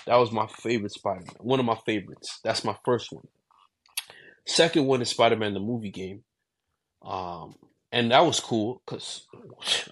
that 0.07 0.17
was 0.17 0.33
my 0.33 0.47
favorite 0.47 0.93
spider-man 0.93 1.37
one 1.41 1.61
of 1.61 1.67
my 1.67 1.79
favorites 1.87 2.41
that's 2.43 2.65
my 2.65 2.77
first 2.85 3.13
one 3.13 3.27
second 4.47 4.87
one 4.87 5.03
is 5.03 5.11
spider-man 5.11 5.55
the 5.55 5.61
movie 5.61 5.91
game 5.91 6.23
um 7.03 7.55
and 7.95 8.11
that 8.11 8.21
was 8.27 8.41
cool 8.41 8.83
because 8.85 9.27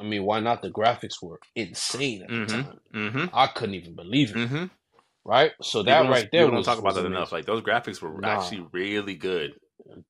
i 0.01 0.03
mean 0.03 0.25
why 0.25 0.41
not 0.41 0.61
the 0.63 0.71
graphics 0.71 1.17
were 1.23 1.41
insane 1.55 2.23
at 2.23 2.29
the 2.29 2.35
Mhm. 2.35 2.63
time 2.65 2.81
mm-hmm. 2.95 3.25
i 3.33 3.47
couldn't 3.47 3.77
even 3.77 3.95
believe 3.95 4.31
it 4.31 4.37
Mm-hmm. 4.37 4.65
right 5.25 5.53
so 5.63 5.83
that 5.85 6.09
right 6.11 6.29
there 6.33 6.45
We 6.47 6.51
don't 6.51 6.59
was, 6.59 6.67
talk 6.67 6.79
about 6.79 6.95
that 6.97 7.07
enough. 7.07 7.33
Like 7.33 7.47
those 7.47 7.63
graphics 7.63 8.03
were 8.03 8.21
Nah. 8.21 8.29
actually 8.35 8.67
really 8.73 9.15
good. 9.15 9.51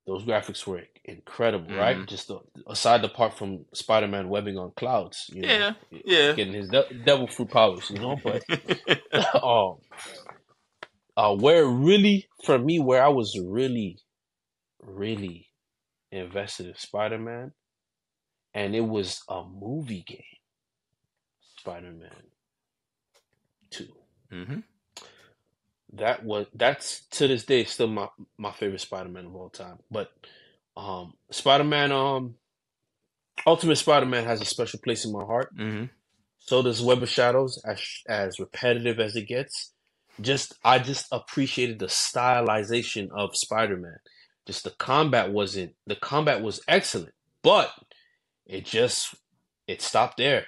those 0.07 0.25
graphics 0.25 0.67
were 0.67 0.83
incredible 1.05 1.75
right 1.77 1.99
Mhm. 1.99 2.09
just 2.09 2.29
the, 2.29 2.39
aside 2.67 3.05
apart 3.05 3.33
from 3.39 3.51
spider-man 3.75 4.29
webbing 4.29 4.59
on 4.59 4.73
clouds 4.77 5.19
you 5.33 5.43
know 5.43 5.49
Yeah, 5.49 5.75
yeah. 6.05 6.35
getting 6.37 6.55
his 6.55 6.69
de- 6.71 6.95
devil 7.05 7.27
fruit 7.27 7.51
powers, 7.51 7.91
you 7.91 7.99
know. 7.99 8.17
But 8.29 8.43
um, 9.51 9.77
uh, 11.17 11.35
where 11.37 11.67
really 11.67 12.27
for 12.47 12.59
me, 12.59 12.81
where 12.81 13.03
I 13.05 13.09
was 13.09 13.39
really, 13.61 13.99
really 14.81 15.49
invested 16.11 16.67
in 16.67 16.75
Spider 16.77 17.19
Man, 17.19 17.53
and 18.55 18.75
it 18.75 18.81
was 18.87 19.23
a 19.29 19.45
movie 19.45 20.05
game, 20.07 20.23
Spider 21.59 21.93
Man 21.93 22.11
Two. 23.71 23.89
hmm 24.31 24.61
That 25.95 26.25
was 26.25 26.47
that's 26.55 27.07
to 27.13 27.29
this 27.29 27.45
day 27.45 27.65
still 27.65 27.87
my 27.89 28.09
my 28.39 28.53
favorite 28.53 28.81
Spider 28.81 29.09
Man 29.09 29.27
of 29.27 29.35
all 29.37 29.51
time. 29.51 29.79
But 29.91 30.11
um, 30.77 31.15
Spider 31.31 31.65
Man, 31.65 31.93
um, 31.93 32.37
Ultimate 33.47 33.77
Spider 33.77 34.07
Man 34.07 34.25
has 34.25 34.41
a 34.41 34.45
special 34.47 34.81
place 34.83 35.05
in 35.05 35.13
my 35.13 35.25
heart. 35.25 35.51
hmm 35.57 35.85
So 36.39 36.63
does 36.63 36.83
Web 36.83 37.03
of 37.03 37.09
Shadows, 37.09 37.61
as 37.65 37.83
as 38.09 38.39
repetitive 38.39 39.01
as 39.01 39.17
it 39.17 39.29
gets. 39.29 39.73
Just 40.21 40.55
I 40.65 40.79
just 40.79 41.07
appreciated 41.11 41.79
the 41.79 41.87
stylization 41.87 43.09
of 43.17 43.35
Spider-Man. 43.35 43.99
Just 44.47 44.65
the 44.65 44.71
combat 44.71 45.33
wasn't 45.33 45.75
the 45.87 45.97
combat 45.97 46.43
was 46.43 46.61
excellent, 46.69 47.15
but 47.43 47.73
it 48.47 48.65
just 48.65 49.15
it 49.67 49.83
stopped 49.83 50.17
there. 50.17 50.47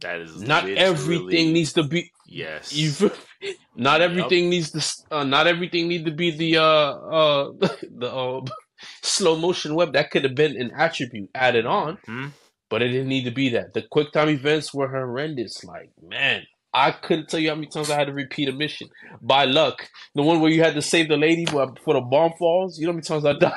That 0.00 0.20
is 0.20 0.42
Not 0.42 0.68
everything 0.68 1.52
needs 1.52 1.72
to 1.74 1.82
be 1.82 2.10
Yes. 2.26 2.72
you. 2.72 3.10
Not 3.76 4.00
everything 4.00 4.50
needs 4.50 4.70
to. 4.72 5.14
Uh, 5.14 5.24
not 5.24 5.46
everything 5.46 5.88
need 5.88 6.06
to 6.06 6.10
be 6.10 6.30
the 6.30 6.56
uh 6.58 6.62
uh 6.62 7.52
the 7.96 8.10
uh, 8.12 8.40
slow 9.02 9.36
motion 9.36 9.74
web. 9.74 9.92
That 9.92 10.10
could 10.10 10.24
have 10.24 10.34
been 10.34 10.56
an 10.60 10.72
attribute 10.76 11.30
added 11.34 11.66
on. 11.66 11.98
Hmm? 12.06 12.26
But 12.68 12.82
it 12.82 12.88
didn't 12.88 13.08
need 13.08 13.24
to 13.24 13.30
be 13.30 13.50
that. 13.50 13.74
The 13.74 13.82
quick 13.82 14.12
time 14.12 14.28
events 14.28 14.74
were 14.74 14.88
horrendous. 14.88 15.62
Like, 15.62 15.90
man, 16.02 16.42
I 16.74 16.90
couldn't 16.90 17.28
tell 17.28 17.38
you 17.38 17.50
how 17.50 17.54
many 17.54 17.68
times 17.68 17.90
I 17.90 17.96
had 17.96 18.08
to 18.08 18.12
repeat 18.12 18.48
a 18.48 18.52
mission. 18.52 18.88
By 19.22 19.44
luck. 19.44 19.88
The 20.14 20.22
one 20.22 20.40
where 20.40 20.50
you 20.50 20.62
had 20.62 20.74
to 20.74 20.82
save 20.82 21.08
the 21.08 21.16
lady 21.16 21.44
before 21.44 21.70
before 21.70 21.94
the 21.94 22.00
bomb 22.00 22.32
falls. 22.38 22.78
You 22.78 22.86
know 22.86 22.92
how 22.92 22.96
many 22.96 23.04
times 23.04 23.24
I 23.24 23.34
died? 23.34 23.52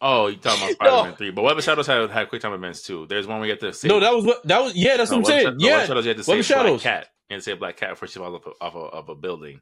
Oh, 0.00 0.28
you 0.28 0.36
talking 0.36 0.62
about 0.62 0.72
Spider-Man 0.72 1.16
Three? 1.16 1.30
But 1.30 1.42
Web 1.42 1.58
of 1.58 1.64
Shadows 1.64 1.86
had 1.86 2.10
had 2.10 2.28
quick 2.28 2.40
time 2.40 2.54
events 2.54 2.82
too. 2.82 3.06
There's 3.06 3.26
one 3.26 3.40
we 3.40 3.50
have 3.50 3.58
to 3.58 3.72
save. 3.72 3.90
No, 3.90 4.00
that 4.00 4.12
was 4.14 4.24
what 4.24 4.42
that 4.44 4.62
was 4.62 4.74
yeah, 4.74 4.96
that's 4.96 5.10
no, 5.10 5.18
what 5.18 5.28
I'm 5.28 5.34
Web 5.34 5.42
saying. 5.42 5.56
No, 5.58 5.66
Web 5.66 5.76
yeah. 5.76 5.80
of 5.80 5.86
Shadows 5.86 6.04
you 6.04 6.08
had 6.08 6.22
to 6.22 6.30
Web 6.30 6.38
of 6.38 6.46
save 6.46 6.56
Black 6.56 6.80
Cat 6.80 7.06
and 7.28 7.42
save 7.42 7.58
Black 7.58 7.76
Cat 7.76 7.90
before 7.90 8.08
she 8.08 8.18
falls 8.18 8.42
off 8.60 8.74
a, 8.74 8.78
of 8.78 9.08
a 9.10 9.14
building, 9.14 9.60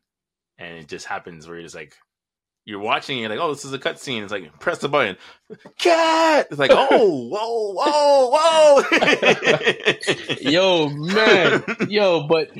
and 0.58 0.78
it 0.78 0.88
just 0.88 1.06
happens 1.06 1.46
where 1.46 1.56
you're 1.56 1.64
just 1.64 1.74
like. 1.74 1.94
You're 2.64 2.80
watching, 2.80 3.16
you're 3.16 3.30
like, 3.30 3.38
oh, 3.38 3.54
this 3.54 3.64
is 3.64 3.72
a 3.72 3.78
cutscene. 3.78 4.22
It's 4.22 4.30
like, 4.30 4.60
press 4.60 4.76
the 4.76 4.90
button. 4.90 5.16
Cat! 5.78 6.48
It's 6.50 6.58
like, 6.58 6.70
oh, 6.70 7.28
whoa, 7.30 7.72
whoa, 7.72 8.28
whoa. 8.30 8.90
Yo, 10.50 10.90
man. 10.90 11.64
Yo, 11.88 12.26
but 12.26 12.50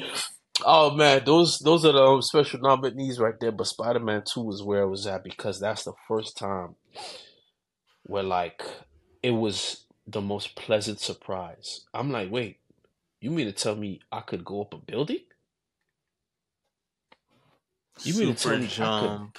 oh 0.64 0.92
man, 0.96 1.22
those 1.26 1.58
those 1.58 1.84
are 1.84 1.92
the 1.92 2.02
um, 2.02 2.22
special 2.22 2.60
nominees 2.60 3.18
right 3.18 3.38
there. 3.38 3.52
But 3.52 3.66
Spider 3.66 4.00
Man 4.00 4.22
Two 4.24 4.50
is 4.50 4.62
where 4.62 4.80
I 4.80 4.86
was 4.86 5.06
at 5.06 5.24
because 5.24 5.60
that's 5.60 5.84
the 5.84 5.92
first 6.08 6.38
time 6.38 6.76
where 8.08 8.24
like 8.24 8.62
it 9.22 9.30
was 9.30 9.84
the 10.06 10.20
most 10.20 10.56
pleasant 10.56 10.98
surprise. 10.98 11.86
I'm 11.94 12.10
like, 12.10 12.30
wait, 12.30 12.58
you 13.20 13.30
mean 13.30 13.46
to 13.46 13.52
tell 13.52 13.76
me 13.76 14.00
I 14.10 14.20
could 14.20 14.44
go 14.44 14.62
up 14.62 14.74
a 14.74 14.78
building? 14.78 15.20
You 18.02 18.14
mean 18.14 18.34
to 18.34 18.42
tell 18.42 18.52
me 18.58 18.64
I 18.64 18.66
could- 18.66 18.70
jump. 18.70 19.38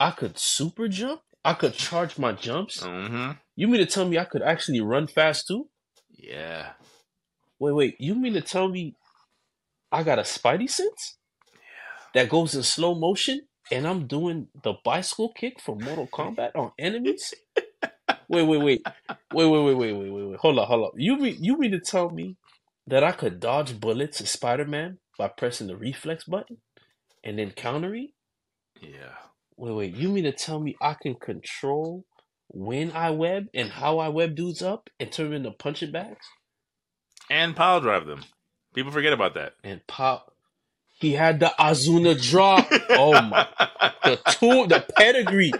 I 0.00 0.10
could 0.10 0.38
super 0.38 0.88
jump? 0.88 1.20
I 1.44 1.54
could 1.54 1.74
charge 1.74 2.18
my 2.18 2.32
jumps? 2.32 2.82
Mm-hmm. 2.82 3.32
You 3.56 3.68
mean 3.68 3.80
to 3.80 3.86
tell 3.86 4.08
me 4.08 4.18
I 4.18 4.24
could 4.24 4.42
actually 4.42 4.80
run 4.80 5.06
fast 5.06 5.46
too? 5.48 5.68
Yeah. 6.10 6.70
Wait, 7.58 7.72
wait, 7.72 7.96
you 8.00 8.14
mean 8.14 8.32
to 8.34 8.40
tell 8.40 8.68
me 8.68 8.96
I 9.90 10.02
got 10.02 10.18
a 10.18 10.22
spidey 10.22 10.70
sense 10.70 11.18
Yeah. 11.52 12.22
that 12.22 12.30
goes 12.30 12.54
in 12.54 12.62
slow 12.62 12.94
motion 12.94 13.42
and 13.70 13.86
I'm 13.86 14.06
doing 14.06 14.48
the 14.62 14.74
bicycle 14.84 15.32
kick 15.32 15.60
from 15.60 15.78
Mortal 15.82 16.08
Kombat 16.08 16.52
on 16.54 16.72
enemies? 16.78 17.34
wait, 18.28 18.42
wait, 18.44 18.58
wait. 18.58 18.82
Wait, 19.32 19.46
wait, 19.46 19.64
wait, 19.64 19.74
wait, 19.74 19.92
wait, 19.92 20.10
wait, 20.10 20.28
wait. 20.28 20.40
Hold 20.40 20.58
up, 20.58 20.68
hold 20.68 20.86
up. 20.86 20.92
You 20.96 21.16
mean 21.16 21.36
you 21.40 21.58
mean 21.58 21.72
to 21.72 21.80
tell 21.80 22.10
me 22.10 22.36
that 22.86 23.04
I 23.04 23.12
could 23.12 23.40
dodge 23.40 23.80
bullets 23.80 24.20
as 24.20 24.30
Spider-Man 24.30 24.98
by 25.18 25.28
pressing 25.28 25.68
the 25.68 25.76
reflex 25.76 26.24
button 26.24 26.58
and 27.24 27.38
then 27.38 27.50
countering? 27.52 28.10
Yeah. 28.80 29.14
Wait, 29.56 29.72
wait. 29.74 29.94
You 29.96 30.08
mean 30.08 30.24
to 30.24 30.32
tell 30.32 30.60
me 30.60 30.76
I 30.80 30.94
can 30.94 31.14
control 31.14 32.04
when 32.48 32.92
I 32.92 33.10
web 33.10 33.46
and 33.54 33.70
how 33.70 33.98
I 33.98 34.08
web 34.08 34.34
dudes 34.36 34.62
up 34.62 34.90
and 35.00 35.12
turn 35.12 35.26
them 35.26 35.34
into 35.34 35.52
punching 35.52 35.92
bags? 35.92 36.26
And 37.30 37.56
pile 37.56 37.80
drive 37.80 38.06
them. 38.06 38.24
People 38.74 38.92
forget 38.92 39.12
about 39.12 39.34
that. 39.34 39.54
and 39.64 39.86
pop. 39.86 40.31
He 41.02 41.14
had 41.14 41.40
the 41.40 41.52
Azuna 41.58 42.14
drop. 42.22 42.64
Oh 42.90 43.20
my, 43.20 43.48
the 44.04 44.20
tool, 44.38 44.68
the 44.68 44.86
pedigree. 44.96 45.50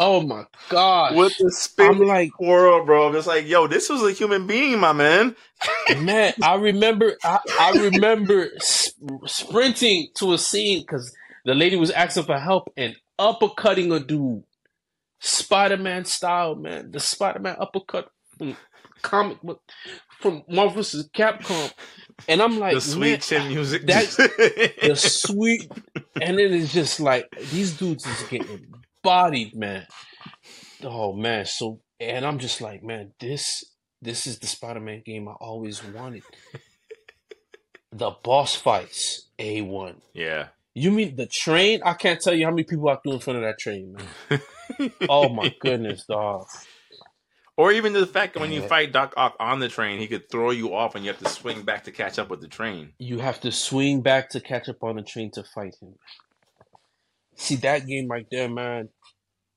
Oh 0.00 0.22
my 0.22 0.46
god! 0.70 1.14
With 1.14 1.36
the 1.36 1.44
I'm 1.44 1.50
spin 1.50 1.98
like, 1.98 2.40
world, 2.40 2.86
bro. 2.86 3.14
It's 3.14 3.26
like, 3.26 3.46
yo, 3.46 3.66
this 3.66 3.90
was 3.90 4.02
a 4.02 4.12
human 4.12 4.46
being, 4.46 4.80
my 4.80 4.94
man. 4.94 5.36
man, 5.98 6.32
I 6.42 6.54
remember, 6.54 7.14
I, 7.22 7.40
I 7.60 7.72
remember 7.72 8.52
sp- 8.56 8.96
sprinting 9.26 10.08
to 10.14 10.32
a 10.32 10.38
scene 10.38 10.80
because 10.80 11.14
the 11.44 11.54
lady 11.54 11.76
was 11.76 11.90
asking 11.90 12.22
for 12.22 12.38
help 12.38 12.72
and 12.74 12.96
uppercutting 13.20 13.94
a 13.94 14.00
dude, 14.00 14.44
Spider-Man 15.20 16.06
style, 16.06 16.54
man. 16.54 16.90
The 16.90 17.00
Spider-Man 17.00 17.56
uppercut 17.60 18.08
from 18.38 18.56
comic 19.02 19.42
book 19.42 19.60
from 20.20 20.42
Marvel 20.48 20.76
vs. 20.76 21.10
Capcom, 21.14 21.70
and 22.28 22.40
I'm 22.42 22.58
like, 22.58 22.74
the 22.74 22.80
sweet 22.80 23.22
chin 23.22 23.48
music. 23.48 23.86
that- 23.86 24.74
the 24.82 24.96
sweet, 24.96 25.70
and 26.20 26.38
it 26.40 26.52
is 26.52 26.72
just 26.72 27.00
like 27.00 27.28
these 27.50 27.76
dudes 27.76 28.06
is 28.06 28.22
getting 28.28 28.66
bodied, 29.02 29.54
man. 29.54 29.86
Oh 30.82 31.12
man, 31.12 31.46
so 31.46 31.80
and 32.00 32.24
I'm 32.24 32.38
just 32.38 32.60
like, 32.60 32.82
man, 32.82 33.12
this 33.20 33.64
this 34.02 34.26
is 34.26 34.38
the 34.38 34.46
Spider-Man 34.46 35.02
game 35.06 35.28
I 35.28 35.32
always 35.32 35.82
wanted. 35.84 36.22
The 37.92 38.10
boss 38.22 38.54
fights, 38.56 39.28
a 39.38 39.60
one. 39.62 40.02
yeah. 40.12 40.48
You 40.76 40.90
mean 40.90 41.14
the 41.14 41.26
train? 41.26 41.80
I 41.84 41.92
can't 41.94 42.20
tell 42.20 42.34
you 42.34 42.44
how 42.46 42.50
many 42.50 42.64
people 42.64 42.88
I 42.88 42.96
threw 42.96 43.12
in 43.12 43.20
front 43.20 43.36
of 43.38 43.44
that 43.44 43.58
train, 43.60 43.96
man. 44.28 44.40
Oh 45.08 45.28
my 45.28 45.54
goodness, 45.60 46.04
dog. 46.04 46.46
Or 47.56 47.72
even 47.72 47.92
the 47.92 48.06
fact 48.06 48.34
that 48.34 48.40
when 48.40 48.52
you 48.52 48.62
fight 48.62 48.92
Doc 48.92 49.14
Ock 49.16 49.36
on 49.40 49.60
the 49.60 49.68
train, 49.68 50.00
he 50.00 50.08
could 50.08 50.30
throw 50.30 50.50
you 50.50 50.74
off 50.74 50.94
and 50.96 51.04
you 51.04 51.12
have 51.12 51.20
to 51.22 51.28
swing 51.28 51.62
back 51.62 51.84
to 51.84 51.92
catch 51.92 52.18
up 52.18 52.28
with 52.30 52.40
the 52.40 52.48
train. 52.48 52.92
You 52.98 53.18
have 53.20 53.40
to 53.42 53.52
swing 53.52 54.02
back 54.02 54.30
to 54.30 54.40
catch 54.40 54.68
up 54.68 54.82
on 54.82 54.96
the 54.96 55.02
train 55.02 55.30
to 55.32 55.44
fight 55.44 55.76
him. 55.80 55.94
See 57.36 57.56
that 57.56 57.86
game 57.86 58.08
right 58.08 58.26
there, 58.30 58.48
man. 58.48 58.88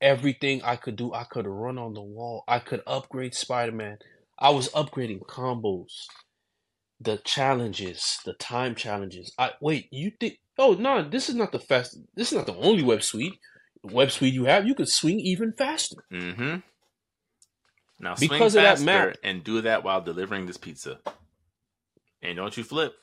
everything 0.02 0.61
I 0.64 0.76
could 0.76 0.95
do. 0.95 1.14
I 1.14 1.24
could 1.24 1.48
run 1.48 1.78
on 1.78 1.94
the 1.94 2.02
wall. 2.02 2.44
I 2.48 2.60
could 2.60 2.82
upgrade 2.88 3.36
Spider 3.36 3.72
Man. 3.72 3.98
I 4.40 4.52
was 4.52 4.69
upgrading 4.69 5.22
combos, 5.28 6.06
the 6.99 7.18
challenges, 7.18 8.19
the 8.26 8.34
time 8.34 8.76
challenges. 8.76 9.34
I 9.38 9.52
wait. 9.61 9.88
You 9.91 10.11
think? 10.19 10.40
Oh 10.57 10.74
no, 10.74 11.07
this 11.07 11.30
is 11.30 11.36
not 11.36 11.52
the 11.52 11.60
fast. 11.60 11.98
This 12.15 12.32
is 12.32 12.38
not 12.38 12.45
the 12.45 12.56
only 12.56 12.84
web 12.84 13.03
suite. 13.03 13.40
Web 13.84 14.11
suite 14.11 14.34
you 14.34 14.45
have, 14.45 14.68
you 14.68 14.76
could 14.76 14.90
swing 14.90 15.19
even 15.19 15.53
faster. 15.57 15.98
Mm-hmm. 16.11 16.57
Now 17.99 18.15
Because 18.15 18.28
swing 18.28 18.41
of 18.44 18.53
that 18.53 18.64
faster 18.78 18.86
map. 18.86 19.18
and 19.24 19.44
do 19.44 19.61
that 19.61 19.84
while 19.84 20.02
delivering 20.02 20.45
this 20.45 20.57
pizza. 20.57 20.99
And 22.22 22.36
don't 22.38 22.56
you 22.56 22.64
flip. 22.64 22.94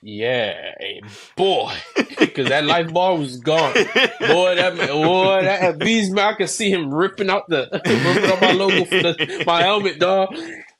Yeah, 0.00 0.74
boy, 1.36 1.72
because 2.18 2.48
that 2.50 2.64
life 2.64 2.92
bar 2.92 3.16
was 3.16 3.38
gone. 3.38 3.74
Boy, 3.74 4.54
that 4.54 4.76
man, 4.76 4.86
boy, 4.88 5.42
that 5.42 5.76
beast 5.80 6.12
man, 6.12 6.34
I 6.34 6.36
could 6.36 6.48
see 6.50 6.70
him 6.70 6.94
ripping 6.94 7.28
out 7.28 7.48
the 7.48 7.68
ripping 7.84 8.30
out 8.30 8.40
my 8.40 8.52
logo 8.52 8.84
for 8.84 9.02
the, 9.02 9.42
my 9.44 9.62
helmet, 9.62 9.98
dog. 9.98 10.36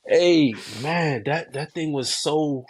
Hey, 0.07 0.53
man, 0.81 1.23
that 1.25 1.51
that 1.51 1.73
thing 1.73 1.91
was 1.91 2.13
so. 2.13 2.65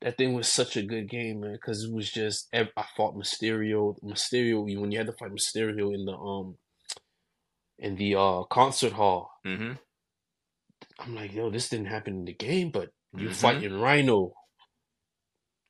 That 0.00 0.16
thing 0.16 0.32
was 0.34 0.48
such 0.48 0.76
a 0.76 0.82
good 0.82 1.08
game, 1.08 1.40
man, 1.40 1.52
because 1.52 1.84
it 1.84 1.92
was 1.92 2.08
just 2.10 2.48
I 2.54 2.68
fought 2.96 3.16
Mysterio. 3.16 3.96
Mysterio, 4.02 4.62
when 4.80 4.92
you 4.92 4.98
had 4.98 5.08
to 5.08 5.12
fight 5.12 5.32
Mysterio 5.32 5.92
in 5.92 6.04
the 6.04 6.12
um 6.12 6.56
in 7.82 7.96
the 7.96 8.14
uh 8.16 8.44
concert 8.44 8.92
hall, 8.94 9.30
Mm-hmm. 9.44 9.72
I'm 11.00 11.14
like, 11.14 11.32
yo, 11.34 11.50
this 11.50 11.68
didn't 11.68 11.86
happen 11.86 12.14
in 12.20 12.24
the 12.24 12.32
game, 12.34 12.70
but 12.70 12.90
you 13.14 13.28
Mhm. 13.28 13.34
fighting 13.34 13.78
Rhino. 13.80 14.32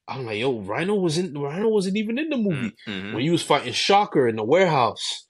I'm 0.09 0.27
like, 0.27 0.39
yo, 0.39 0.61
Rhino 0.61 0.95
wasn't 0.95 1.37
Rhino 1.39 1.69
wasn't 1.69 1.97
even 1.97 2.19
in 2.19 2.29
the 2.29 2.37
movie. 2.37 2.75
Mm-hmm. 2.87 3.15
When 3.15 3.25
you 3.25 3.33
was 3.33 3.43
fighting 3.43 3.73
Shocker 3.73 4.29
in 4.29 4.37
the 4.37 4.45
warehouse. 4.45 5.27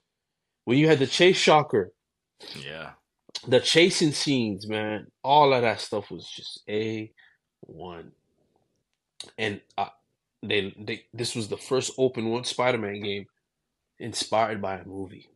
When 0.65 0.77
you 0.77 0.87
had 0.87 0.99
to 0.99 1.07
chase 1.07 1.37
Shocker. 1.37 1.91
Yeah. 2.57 2.91
The 3.47 3.59
chasing 3.59 4.11
scenes, 4.13 4.67
man. 4.67 5.07
All 5.23 5.53
of 5.53 5.61
that 5.61 5.79
stuff 5.81 6.09
was 6.11 6.27
just 6.29 6.61
A 6.69 7.11
one. 7.61 8.11
And 9.37 9.61
uh, 9.77 9.89
they 10.41 10.73
they 10.77 11.05
this 11.13 11.35
was 11.35 11.47
the 11.47 11.57
first 11.57 11.91
open 11.97 12.29
world 12.29 12.47
Spider-Man 12.47 13.01
game 13.01 13.25
inspired 13.99 14.61
by 14.61 14.75
a 14.79 14.85
movie. 14.85 15.29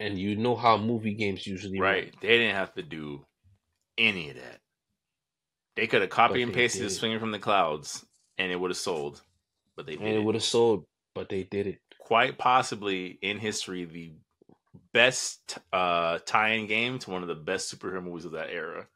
And 0.00 0.18
you 0.18 0.36
know 0.36 0.54
how 0.56 0.76
movie 0.78 1.14
games 1.14 1.46
usually. 1.46 1.80
Right. 1.80 2.14
They 2.20 2.28
didn't 2.38 2.54
have 2.56 2.74
to 2.74 2.82
do 2.82 3.24
any 3.96 4.30
of 4.30 4.36
that. 4.36 4.60
They 5.76 5.86
could 5.86 6.00
have 6.02 6.10
copied 6.10 6.42
and 6.42 6.52
pasted 6.52 6.82
did. 6.82 6.90
swinging 6.90 7.20
from 7.20 7.30
the 7.32 7.38
clouds 7.38 8.04
and 8.36 8.50
it 8.52 8.56
would 8.56 8.70
have 8.70 8.78
sold. 8.78 9.22
But 9.76 9.86
they 9.86 9.94
And 9.94 10.02
it 10.08 10.18
it. 10.18 10.24
would 10.24 10.34
have 10.34 10.44
sold, 10.44 10.84
but 11.14 11.28
they 11.28 11.44
did 11.44 11.66
it. 11.66 11.80
quite 11.98 12.38
possibly 12.38 13.18
in 13.22 13.38
history 13.38 13.84
the 13.84 14.12
best 14.92 15.58
uh 15.72 16.18
tie-in 16.26 16.66
game 16.66 16.98
to 16.98 17.10
one 17.10 17.22
of 17.22 17.28
the 17.28 17.34
best 17.34 17.72
superhero 17.74 18.02
movies 18.02 18.24
of 18.24 18.32
that 18.32 18.50
era. 18.50 18.88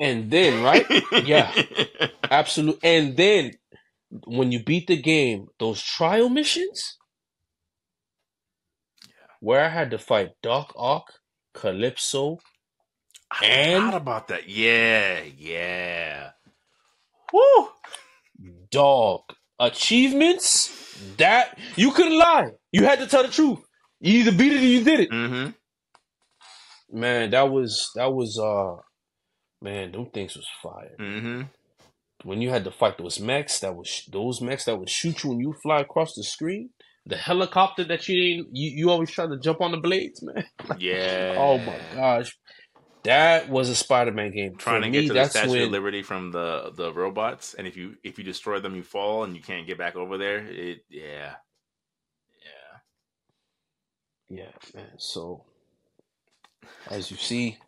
And 0.00 0.30
then, 0.30 0.62
right? 0.62 0.86
Yeah. 1.24 1.52
absolutely. 2.30 2.80
And 2.82 3.16
then, 3.16 3.52
when 4.26 4.52
you 4.52 4.62
beat 4.62 4.86
the 4.88 5.00
game, 5.00 5.48
those 5.58 5.82
trial 5.82 6.28
missions, 6.28 6.98
where 9.42 9.60
I 9.64 9.68
had 9.68 9.90
to 9.90 9.98
fight 9.98 10.30
Doc 10.40 10.72
Ock, 10.76 11.12
Calypso, 11.52 12.38
I 13.32 13.44
And- 13.46 13.92
about 13.94 14.28
that. 14.28 14.48
Yeah, 14.48 15.20
yeah. 15.36 16.30
Woo! 17.32 17.68
Dog, 18.70 19.22
achievements. 19.58 20.78
That 21.16 21.58
you 21.74 21.90
couldn't 21.90 22.16
lie. 22.18 22.50
You 22.70 22.84
had 22.84 23.00
to 23.00 23.06
tell 23.08 23.24
the 23.24 23.28
truth. 23.28 23.58
You 24.00 24.20
either 24.20 24.30
beat 24.32 24.52
it 24.52 24.60
or 24.60 24.66
you 24.66 24.84
did 24.84 25.00
it. 25.00 25.10
Mm-hmm. 25.10 25.50
Man, 27.00 27.30
that 27.30 27.50
was 27.50 27.90
that 27.96 28.12
was 28.12 28.38
uh, 28.38 28.76
man, 29.60 29.90
them 29.90 30.06
things 30.10 30.36
was 30.36 30.46
fire. 30.62 30.94
Mm-hmm. 31.00 31.42
When 32.22 32.40
you 32.40 32.50
had 32.50 32.62
to 32.64 32.70
fight 32.70 32.98
those 32.98 33.18
mechs, 33.18 33.58
that 33.60 33.74
was 33.74 34.04
those 34.12 34.40
mechs 34.40 34.66
that 34.66 34.78
would 34.78 34.90
shoot 34.90 35.24
you 35.24 35.30
when 35.30 35.40
you 35.40 35.54
fly 35.60 35.80
across 35.80 36.14
the 36.14 36.22
screen. 36.22 36.70
The 37.06 37.16
helicopter 37.16 37.84
that 37.84 38.08
you 38.08 38.16
didn't, 38.16 38.56
you, 38.56 38.70
you 38.70 38.90
always 38.90 39.10
try 39.10 39.26
to 39.26 39.38
jump 39.38 39.60
on 39.60 39.72
the 39.72 39.78
blades, 39.78 40.22
man. 40.22 40.44
Yeah. 40.78 41.34
Oh 41.38 41.58
my 41.58 41.78
gosh, 41.94 42.36
that 43.04 43.48
was 43.48 43.68
a 43.68 43.74
Spider-Man 43.74 44.32
game. 44.32 44.56
Trying 44.56 44.82
For 44.82 44.82
to 44.82 44.88
me, 44.88 44.92
get 44.92 45.08
to 45.08 45.14
the 45.14 45.24
Statue 45.24 45.50
when 45.50 45.62
of 45.62 45.70
Liberty 45.70 46.02
from 46.02 46.30
the 46.32 46.72
the 46.76 46.92
robots, 46.92 47.54
and 47.54 47.66
if 47.66 47.76
you 47.76 47.96
if 48.04 48.18
you 48.18 48.24
destroy 48.24 48.60
them, 48.60 48.76
you 48.76 48.82
fall 48.84 49.24
and 49.24 49.36
you 49.36 49.42
can't 49.42 49.66
get 49.66 49.78
back 49.78 49.96
over 49.96 50.18
there. 50.18 50.38
It 50.46 50.84
yeah, 50.90 51.34
yeah. 54.28 54.38
yeah, 54.44 54.52
man. 54.74 54.90
So 54.98 55.44
as 56.90 57.10
you 57.10 57.16
see, 57.16 57.58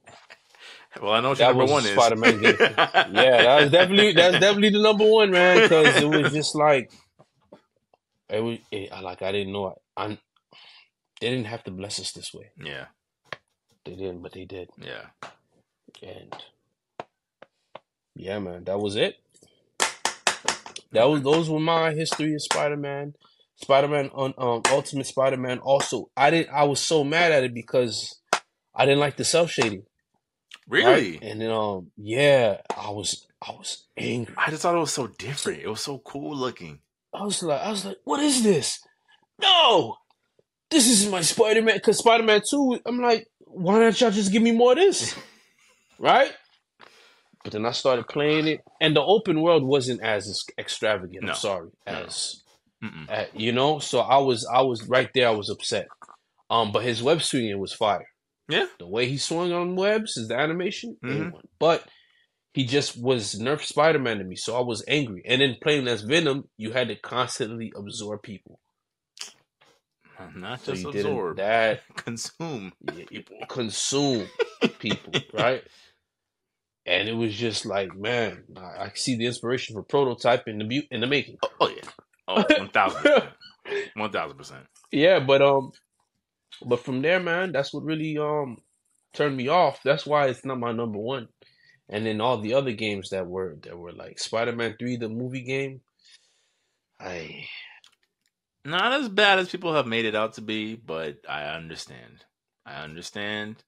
Well, 1.03 1.13
I 1.13 1.21
know 1.21 1.31
what 1.31 1.41
your 1.41 1.49
That 1.49 1.49
number 1.49 1.65
was 1.65 1.73
one 1.73 1.87
is. 1.87 1.93
Spider-Man 1.93 2.41
game. 2.41 2.57
yeah, 2.61 3.43
that 3.43 3.61
was 3.63 3.71
definitely 3.73 4.13
that's 4.13 4.39
definitely 4.39 4.71
the 4.71 4.83
number 4.83 5.05
one, 5.07 5.31
man. 5.31 5.63
Because 5.63 5.97
it 5.97 6.09
was 6.09 6.33
just 6.33 6.55
like 6.55 6.93
it 8.29 8.41
was 8.41 8.59
it, 8.71 8.91
I- 8.93 9.01
like 9.01 9.23
I 9.23 9.33
didn't 9.33 9.53
know 9.53 9.75
I, 9.97 10.05
I 10.05 10.19
they 11.21 11.31
didn't 11.31 11.47
have 11.47 11.65
to 11.65 11.71
bless 11.71 12.01
us 12.01 12.13
this 12.13 12.33
way. 12.35 12.51
yeah, 12.63 12.87
They 13.85 13.95
didn't, 13.95 14.23
but 14.23 14.33
they 14.33 14.45
did. 14.45 14.69
yeah. 14.79 15.07
And 16.03 16.35
yeah, 18.17 18.39
man, 18.41 18.65
that 18.65 18.79
was 18.79 18.97
it. 18.97 19.17
That 20.93 21.05
was 21.05 21.23
those 21.23 21.49
were 21.51 21.61
my 21.61 21.93
history 21.93 22.35
of 22.35 22.43
Spider-Man. 22.43 23.15
Spider-Man 23.57 24.11
on 24.13 24.35
um 24.39 24.63
Ultimate 24.71 25.07
Spider-Man. 25.07 25.59
Also, 25.61 26.11
I 26.17 26.31
didn't 26.31 26.51
I 26.53 26.65
was 26.65 26.81
so 26.81 27.05
mad 27.05 27.33
at 27.33 27.45
it 27.45 27.55
because 27.55 28.21
I 28.75 28.85
didn't 28.85 29.01
like 29.01 29.17
the 29.17 29.25
cel 29.25 29.47
shading. 29.47 29.85
Really? 30.69 31.19
And 31.23 31.41
then 31.41 31.51
um 31.51 31.91
yeah, 31.97 32.59
I 32.77 32.91
was 32.91 33.27
I 33.41 33.53
was 33.53 33.87
angry. 33.97 34.35
I 34.39 34.51
just 34.51 34.63
thought 34.63 34.75
it 34.77 34.81
was 34.81 34.93
so 34.93 35.07
different. 35.07 35.63
It 35.63 35.69
was 35.69 35.81
so 35.81 35.99
cool 35.99 36.37
looking. 36.37 36.81
I 37.15 37.23
was 37.25 37.43
like 37.43 37.61
I 37.61 37.71
was 37.71 37.85
like, 37.85 37.97
what 38.05 38.21
is 38.21 38.43
this? 38.43 38.81
No! 39.41 39.97
This 40.71 40.89
is 40.89 41.09
my 41.11 41.21
Spider-Man 41.21 41.81
cause 41.81 41.99
Spider-Man 41.99 42.43
2, 42.49 42.81
I'm 42.87 43.01
like, 43.01 43.27
why 43.39 43.79
don't 43.79 44.01
y'all 44.01 44.11
just 44.11 44.33
give 44.33 44.43
me 44.43 44.53
more 44.53 44.73
of 44.73 44.79
this? 44.79 45.15
right? 45.99 46.33
But 47.45 47.53
then 47.53 47.67
I 47.67 47.73
started 47.73 48.09
playing 48.09 48.49
it, 48.49 48.61
and 48.81 48.97
the 48.97 49.03
open 49.03 49.43
world 49.43 49.63
wasn't 49.65 50.03
as 50.03 50.43
extravagant. 50.59 51.25
No. 51.25 51.33
I'm 51.33 51.37
sorry, 51.37 51.69
as 51.87 52.43
Mm-mm. 52.83 53.09
uh, 53.11 53.27
you 53.35 53.53
know. 53.53 53.79
So 53.81 54.01
I 54.01 54.17
was, 54.19 54.47
I 54.53 54.63
was 54.63 54.89
right 54.89 55.11
there. 55.15 55.29
I 55.29 55.33
was 55.33 55.51
upset. 55.51 55.87
Um, 56.49 56.73
but 56.73 56.85
his 56.85 57.03
web 57.03 57.21
swinging 57.23 57.59
was 57.59 57.73
fire. 57.75 58.07
Yeah. 58.49 58.67
The 58.79 58.87
way 58.87 59.07
he 59.07 59.19
swung 59.19 59.53
on 59.53 59.77
webs, 59.77 60.17
is 60.17 60.29
the 60.29 60.37
animation, 60.39 60.97
Mhm. 61.05 61.33
But 61.59 61.87
he 62.55 62.67
just 62.67 62.99
was 63.03 63.37
Nerf 63.37 63.63
Spider 63.63 64.01
Man 64.01 64.19
to 64.19 64.25
me, 64.25 64.37
so 64.37 64.57
I 64.57 64.63
was 64.63 64.85
angry. 64.89 65.23
And 65.27 65.43
then 65.43 65.57
playing 65.63 65.89
as 65.89 66.03
Venom, 66.03 66.49
you 66.59 66.73
had 66.73 66.89
to 66.89 66.97
constantly 66.97 67.73
absorb 67.77 68.23
people. 68.23 68.61
Not 70.35 70.65
So 70.65 70.75
just 70.75 70.87
absorb, 70.87 71.37
that 71.37 71.83
consume 71.97 72.73
people. 73.09 73.39
consume 73.49 74.31
people, 74.79 75.25
right? 75.33 75.65
And 76.87 77.09
it 77.09 77.15
was 77.15 77.35
just 77.35 77.67
like, 77.67 77.95
man, 77.97 78.45
I, 78.57 78.61
I 78.85 78.93
see 78.95 79.17
the 79.17 79.27
inspiration 79.27 79.75
for 79.77 79.83
prototype 79.85 80.49
in 80.49 80.59
the 80.59 80.65
bu- 80.65 80.89
in 80.91 81.01
the 81.03 81.09
making. 81.09 81.39
Oh, 81.43 81.49
oh, 81.61 81.69
yeah. 81.69 81.91
Oh, 82.29 82.45
one 82.57 82.71
thousand 82.71 83.05
percent. 83.05 83.35
Percent. 84.39 84.67
Yeah, 84.93 85.21
but 85.21 85.43
um, 85.43 85.73
but 86.67 86.81
from 86.85 87.03
there, 87.03 87.21
man, 87.21 87.53
that's 87.53 87.73
what 87.75 87.85
really 87.85 88.19
um 88.19 88.59
turned 89.15 89.37
me 89.37 89.49
off. 89.49 89.81
That's 89.85 90.07
why 90.07 90.29
it's 90.29 90.45
not 90.45 90.61
my 90.61 90.73
number 90.73 90.99
one. 90.99 91.29
And 91.89 92.07
then 92.07 92.21
all 92.21 92.39
the 92.39 92.55
other 92.55 92.73
games 92.73 93.11
that 93.11 93.27
were 93.27 93.57
that 93.63 93.79
were 93.79 93.93
like 93.93 94.19
Spider 94.19 94.53
Man 94.53 94.77
Three, 94.79 94.97
the 94.97 95.09
movie 95.09 95.43
game. 95.43 95.81
I 96.99 97.47
Not 98.65 98.93
as 98.93 99.09
bad 99.09 99.39
as 99.39 99.49
people 99.49 99.75
have 99.75 99.87
made 99.87 100.05
it 100.05 100.15
out 100.15 100.35
to 100.35 100.41
be, 100.41 100.77
but 100.77 101.19
I 101.29 101.45
understand. 101.45 102.25
I 102.65 102.77
understand 102.83 103.63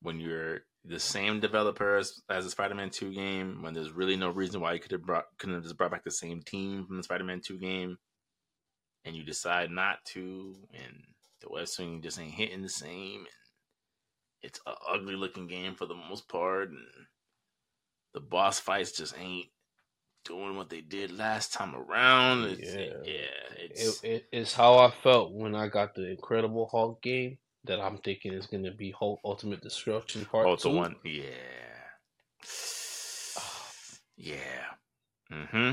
when 0.00 0.20
you're 0.20 0.60
the 0.84 0.98
same 0.98 1.40
developer 1.40 1.96
as, 1.96 2.22
as 2.30 2.44
the 2.44 2.50
Spider-Man 2.50 2.90
2 2.90 3.12
game, 3.12 3.62
when 3.62 3.74
there's 3.74 3.92
really 3.92 4.16
no 4.16 4.30
reason 4.30 4.60
why 4.60 4.72
you 4.72 4.80
could 4.80 4.92
have 4.92 5.04
brought 5.04 5.26
couldn't 5.38 5.56
have 5.56 5.64
just 5.64 5.76
brought 5.76 5.90
back 5.90 6.04
the 6.04 6.10
same 6.10 6.42
team 6.42 6.86
from 6.86 6.96
the 6.96 7.02
Spider-Man 7.02 7.40
2 7.44 7.58
game, 7.58 7.98
and 9.04 9.14
you 9.14 9.22
decide 9.24 9.70
not 9.70 9.98
to, 10.06 10.56
and 10.72 11.02
the 11.40 11.48
web 11.50 11.68
swing 11.68 12.00
just 12.00 12.18
ain't 12.18 12.32
hitting 12.32 12.62
the 12.62 12.68
same, 12.68 13.18
and 13.18 13.26
it's 14.42 14.60
an 14.66 14.74
ugly 14.88 15.14
looking 15.14 15.46
game 15.46 15.74
for 15.74 15.86
the 15.86 15.94
most 15.94 16.28
part, 16.28 16.70
and 16.70 16.78
the 18.18 18.26
boss 18.26 18.58
fights 18.58 18.90
just 18.90 19.14
ain't 19.16 19.46
doing 20.24 20.56
what 20.56 20.68
they 20.68 20.80
did 20.80 21.16
last 21.16 21.52
time 21.52 21.72
around. 21.76 22.44
It's, 22.46 22.74
Yeah. 22.74 22.90
yeah, 23.04 23.56
it's 23.56 24.02
it, 24.02 24.08
it, 24.08 24.28
it's 24.32 24.54
how 24.54 24.76
I 24.78 24.90
felt 24.90 25.32
when 25.32 25.54
I 25.54 25.68
got 25.68 25.94
the 25.94 26.10
Incredible 26.10 26.68
Hulk 26.70 27.00
game. 27.00 27.38
That 27.64 27.80
I'm 27.80 27.98
thinking 27.98 28.32
is 28.32 28.46
gonna 28.46 28.72
be 28.72 28.90
Hulk 28.92 29.20
Ultimate 29.24 29.60
Destruction 29.60 30.24
Part 30.24 30.46
Oh, 30.48 30.56
Two. 30.56 30.70
one. 30.70 30.96
Yeah. 31.04 31.20
Yeah. 34.16 34.64
Mm-hmm. 35.30 35.72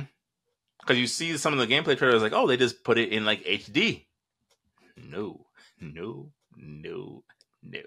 Because 0.82 1.00
you 1.00 1.08
see 1.08 1.36
some 1.38 1.54
of 1.54 1.60
the 1.60 1.74
gameplay 1.74 1.98
trailers, 1.98 2.22
like, 2.22 2.34
oh, 2.34 2.46
they 2.48 2.58
just 2.58 2.84
put 2.84 2.98
it 3.00 3.10
in 3.10 3.26
like 3.26 3.44
HD. 3.46 4.06
no, 4.98 5.46
no, 5.80 6.32
no, 6.58 7.24
no. 7.64 7.80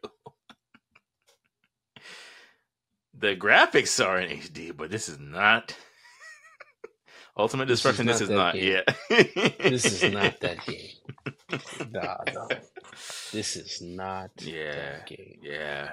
The 3.19 3.35
graphics 3.37 4.05
are 4.05 4.19
in 4.21 4.39
HD, 4.39 4.77
but 4.77 4.91
this 4.91 5.09
is 5.09 5.19
not 5.19 5.77
Ultimate 7.37 7.67
This 7.69 7.81
is 7.81 7.83
Destruction. 7.83 8.07
This 8.07 8.21
is 8.21 8.31
not. 8.31 8.55
game. 8.55 8.83
Yeah. 9.11 9.55
This 9.61 9.85
is 9.85 10.13
not 10.13 10.41
that 10.41 10.59
game. 10.67 11.91
Nah, 11.91 12.17
nah. 12.33 12.49
This 13.33 13.57
is 13.57 13.81
not 13.83 14.31
Yeah. 14.39 14.75
that 14.75 15.07
game. 15.07 15.39
Yeah. 15.43 15.93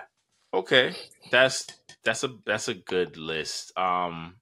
Okay. 0.54 0.96
That's 1.32 1.68
that's 2.04 2.24
a 2.24 2.30
that's 2.46 2.68
a 2.68 2.74
good 2.74 3.18
list. 3.18 3.78
Um 3.78 4.36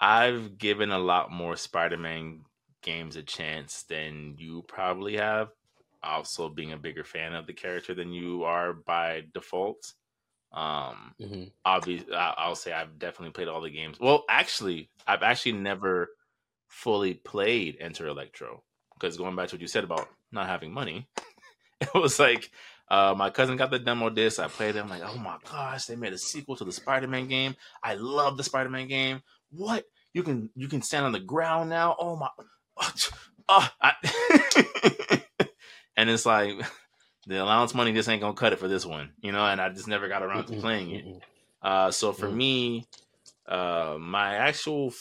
I've 0.00 0.58
given 0.58 0.90
a 0.90 0.98
lot 0.98 1.30
more 1.32 1.56
Spider-Man 1.56 2.42
games 2.82 3.16
a 3.16 3.22
chance 3.22 3.84
than 3.84 4.34
you 4.38 4.62
probably 4.68 5.16
have. 5.16 5.48
Also 6.02 6.48
being 6.50 6.72
a 6.72 6.76
bigger 6.78 7.04
fan 7.04 7.34
of 7.34 7.46
the 7.46 7.54
character 7.54 7.94
than 7.94 8.12
you 8.12 8.44
are 8.44 8.74
by 8.74 9.22
default. 9.32 9.94
Um 10.54 11.14
hmm 11.20 11.44
obviously 11.64 12.14
I'll 12.14 12.54
say 12.54 12.72
I've 12.72 12.98
definitely 12.98 13.32
played 13.32 13.48
all 13.48 13.60
the 13.60 13.70
games. 13.70 13.98
Well, 14.00 14.24
actually, 14.28 14.90
I've 15.06 15.22
actually 15.22 15.52
never 15.52 16.10
fully 16.68 17.14
played 17.14 17.76
Enter 17.80 18.06
Electro 18.06 18.62
because 18.94 19.16
going 19.16 19.36
back 19.36 19.48
to 19.48 19.56
what 19.56 19.62
you 19.62 19.68
said 19.68 19.84
about 19.84 20.08
not 20.32 20.46
having 20.46 20.72
money, 20.72 21.08
it 21.80 21.94
was 21.94 22.18
like 22.18 22.50
uh, 22.88 23.14
my 23.16 23.30
cousin 23.30 23.56
got 23.56 23.70
the 23.70 23.78
demo 23.78 24.10
disc. 24.10 24.38
I 24.38 24.48
played 24.48 24.76
it. 24.76 24.80
I'm 24.80 24.88
like, 24.88 25.02
oh 25.04 25.16
my 25.16 25.36
gosh, 25.50 25.86
they 25.86 25.96
made 25.96 26.12
a 26.12 26.18
sequel 26.18 26.56
to 26.56 26.64
the 26.64 26.72
Spider-Man 26.72 27.28
game. 27.28 27.56
I 27.82 27.94
love 27.94 28.36
the 28.36 28.44
Spider-Man 28.44 28.88
game. 28.88 29.22
What 29.50 29.84
you 30.12 30.22
can 30.22 30.50
you 30.54 30.68
can 30.68 30.82
stand 30.82 31.06
on 31.06 31.12
the 31.12 31.20
ground 31.20 31.70
now? 31.70 31.96
Oh 31.98 32.16
my, 32.16 32.28
oh, 33.48 33.68
I, 33.80 33.92
and 35.96 36.10
it's 36.10 36.26
like 36.26 36.54
the 37.26 37.42
allowance 37.42 37.74
money 37.74 37.92
just 37.92 38.08
ain't 38.08 38.20
gonna 38.20 38.34
cut 38.34 38.52
it 38.52 38.58
for 38.58 38.68
this 38.68 38.84
one, 38.86 39.12
you 39.22 39.32
know. 39.32 39.44
And 39.44 39.60
I 39.60 39.68
just 39.70 39.88
never 39.88 40.08
got 40.08 40.22
around 40.22 40.46
to 40.46 40.52
playing 40.60 40.90
it. 40.90 41.04
Uh, 41.62 41.90
so 41.90 42.12
for 42.12 42.28
Mm. 42.28 42.36
me, 42.36 42.88
uh, 43.48 43.96
my 43.98 44.34
actual 44.36 44.92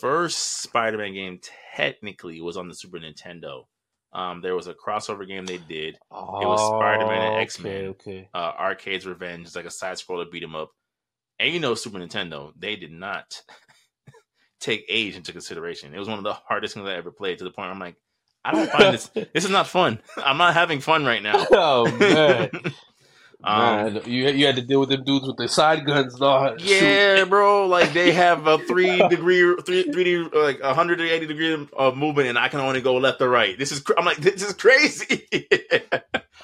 first 0.00 0.38
Spider-Man 0.62 1.14
game 1.14 1.40
technically 1.74 2.40
was 2.40 2.56
on 2.56 2.68
the 2.68 2.74
Super 2.74 2.98
Nintendo. 2.98 3.64
Um, 4.12 4.40
there 4.40 4.54
was 4.54 4.66
a 4.66 4.74
crossover 4.74 5.26
game 5.26 5.44
they 5.46 5.58
did, 5.58 5.98
it 6.40 6.46
was 6.46 6.62
Spider-Man 6.62 7.22
and 7.22 7.36
Oh, 7.36 7.40
X-Men. 7.40 7.86
Okay, 7.88 8.10
okay. 8.10 8.28
uh, 8.34 8.52
Arcade's 8.58 9.06
Revenge. 9.06 9.46
It's 9.46 9.56
like 9.56 9.64
a 9.66 9.70
side 9.70 9.96
scroller 9.96 10.30
beat 10.30 10.42
'em 10.42 10.54
up. 10.56 10.70
And 11.38 11.52
you 11.52 11.60
know, 11.60 11.74
Super 11.74 11.98
Nintendo, 11.98 12.52
they 12.56 12.76
did 12.76 12.92
not 12.92 13.42
take 14.60 14.84
age 14.88 15.16
into 15.16 15.32
consideration. 15.32 15.94
It 15.94 15.98
was 15.98 16.08
one 16.08 16.18
of 16.18 16.24
the 16.24 16.32
hardest 16.34 16.74
things 16.74 16.88
I 16.88 16.94
ever 16.94 17.10
played 17.10 17.38
to 17.38 17.44
the 17.44 17.50
point 17.50 17.66
where 17.66 17.72
I'm 17.72 17.78
like, 17.78 17.96
I 18.46 18.52
don't 18.52 18.70
find 18.70 18.94
this. 18.94 19.08
This 19.08 19.44
is 19.44 19.50
not 19.50 19.66
fun. 19.66 19.98
I'm 20.16 20.38
not 20.38 20.54
having 20.54 20.80
fun 20.80 21.04
right 21.04 21.22
now. 21.22 21.46
oh 21.52 21.90
man, 21.98 22.50
Um, 23.44 23.94
man, 23.94 24.02
you 24.06 24.28
you 24.28 24.46
had 24.46 24.56
to 24.56 24.62
deal 24.62 24.80
with 24.80 24.88
them 24.88 25.04
dudes 25.04 25.26
with 25.26 25.36
the 25.36 25.46
side 25.48 25.84
guns, 25.86 26.18
dog. 26.18 26.60
Shoot. 26.60 26.82
Yeah, 26.82 27.24
bro. 27.24 27.66
Like 27.66 27.92
they 27.92 28.10
have 28.12 28.46
a 28.46 28.58
three 28.58 28.96
degree, 29.10 29.56
three 29.64 29.84
three 29.92 30.18
like 30.32 30.60
a 30.60 30.74
hundred 30.74 31.00
and 31.00 31.08
eighty 31.10 31.26
degree 31.26 31.68
of 31.74 31.96
movement, 31.96 32.28
and 32.28 32.38
I 32.38 32.48
can 32.48 32.60
only 32.60 32.80
go 32.80 32.96
left 32.96 33.20
or 33.20 33.28
right. 33.28 33.56
This 33.58 33.72
is, 33.72 33.80
cr- 33.80 33.92
I'm 33.98 34.04
like, 34.04 34.16
this 34.16 34.42
is 34.42 34.52
crazy. 34.54 35.28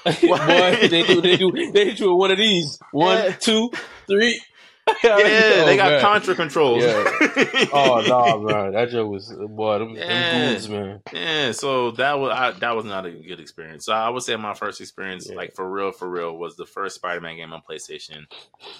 Boy, 0.05 0.87
they 0.89 1.03
do 1.03 1.21
they 1.21 1.37
do 1.37 1.51
they 1.51 1.85
hit 1.85 1.99
you 1.99 2.09
with 2.11 2.19
one 2.19 2.31
of 2.31 2.37
these. 2.37 2.77
One, 2.91 3.17
Yeah. 3.17 3.31
two, 3.31 3.71
three. 4.07 4.39
yeah, 5.03 5.17
they 5.65 5.73
Oh, 5.73 5.77
got 5.77 5.91
man. 5.91 6.01
contra 6.01 6.35
controls. 6.35 6.83
Yeah. 6.83 7.03
Oh 7.73 8.03
no, 8.07 8.39
man, 8.41 8.73
that 8.73 8.89
joke 8.91 9.09
was 9.09 9.31
boy. 9.49 9.79
Them, 9.79 9.95
Yeah. 9.95 10.07
them 10.07 10.51
goons, 10.53 10.69
man. 10.69 11.01
Yeah, 11.13 11.51
so 11.53 11.91
that 11.91 12.19
was 12.19 12.31
I, 12.31 12.51
that 12.51 12.75
was 12.75 12.85
not 12.85 13.05
a 13.05 13.11
good 13.11 13.39
experience. 13.39 13.85
So 13.85 13.93
I 13.93 14.09
would 14.09 14.23
say 14.23 14.35
my 14.35 14.53
first 14.53 14.81
experience, 14.81 15.27
Yeah. 15.29 15.35
like 15.37 15.55
for 15.55 15.69
real, 15.69 15.91
for 15.91 16.09
real, 16.09 16.37
was 16.37 16.55
the 16.55 16.65
first 16.65 16.95
Spider-Man 16.95 17.37
game 17.37 17.53
on 17.53 17.61
PlayStation. 17.67 18.25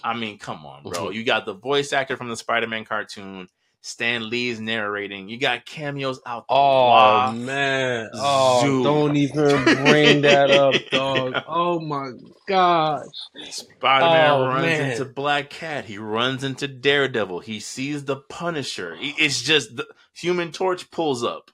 I 0.04 0.14
mean, 0.14 0.38
come 0.38 0.66
on, 0.66 0.84
bro. 0.84 1.08
Mhm. 1.08 1.14
You 1.14 1.24
got 1.24 1.46
the 1.46 1.54
voice 1.54 1.94
actor 1.94 2.18
from 2.18 2.30
the 2.30 2.38
Spider-Man 2.38 2.86
cartoon, 2.86 3.48
Stan 3.86 4.30
Lee's 4.30 4.62
narrating. 4.62 5.28
You 5.28 5.38
got 5.38 5.66
cameos 5.66 6.22
out. 6.26 6.48
the 6.48 6.54
Oh 6.54 6.90
wazoo. 7.34 7.40
man. 7.46 8.10
Oh, 8.14 8.62
Zoo. 8.62 8.82
don't 8.84 9.18
even 9.18 9.64
bring 9.86 10.22
that 10.22 10.50
up, 10.52 10.74
dog. 10.92 11.34
Oh 11.50 11.82
my 11.82 12.12
gosh. 12.48 13.06
Spider-Man 13.50 14.32
Oh, 14.32 14.48
runs 14.48 14.62
man. 14.66 14.92
into 14.92 15.04
Black 15.04 15.50
Cat. 15.50 15.84
He 15.84 15.98
runs 15.98 16.46
into 16.46 16.66
Daredevil. 16.66 17.42
He 17.42 17.60
sees 17.60 18.06
the 18.06 18.16
Punisher. 18.16 18.96
It's 19.00 19.42
just 19.42 19.76
the 19.76 19.86
Human 20.16 20.54
Torch 20.54 20.90
pulls 20.90 21.22
up. 21.22 21.52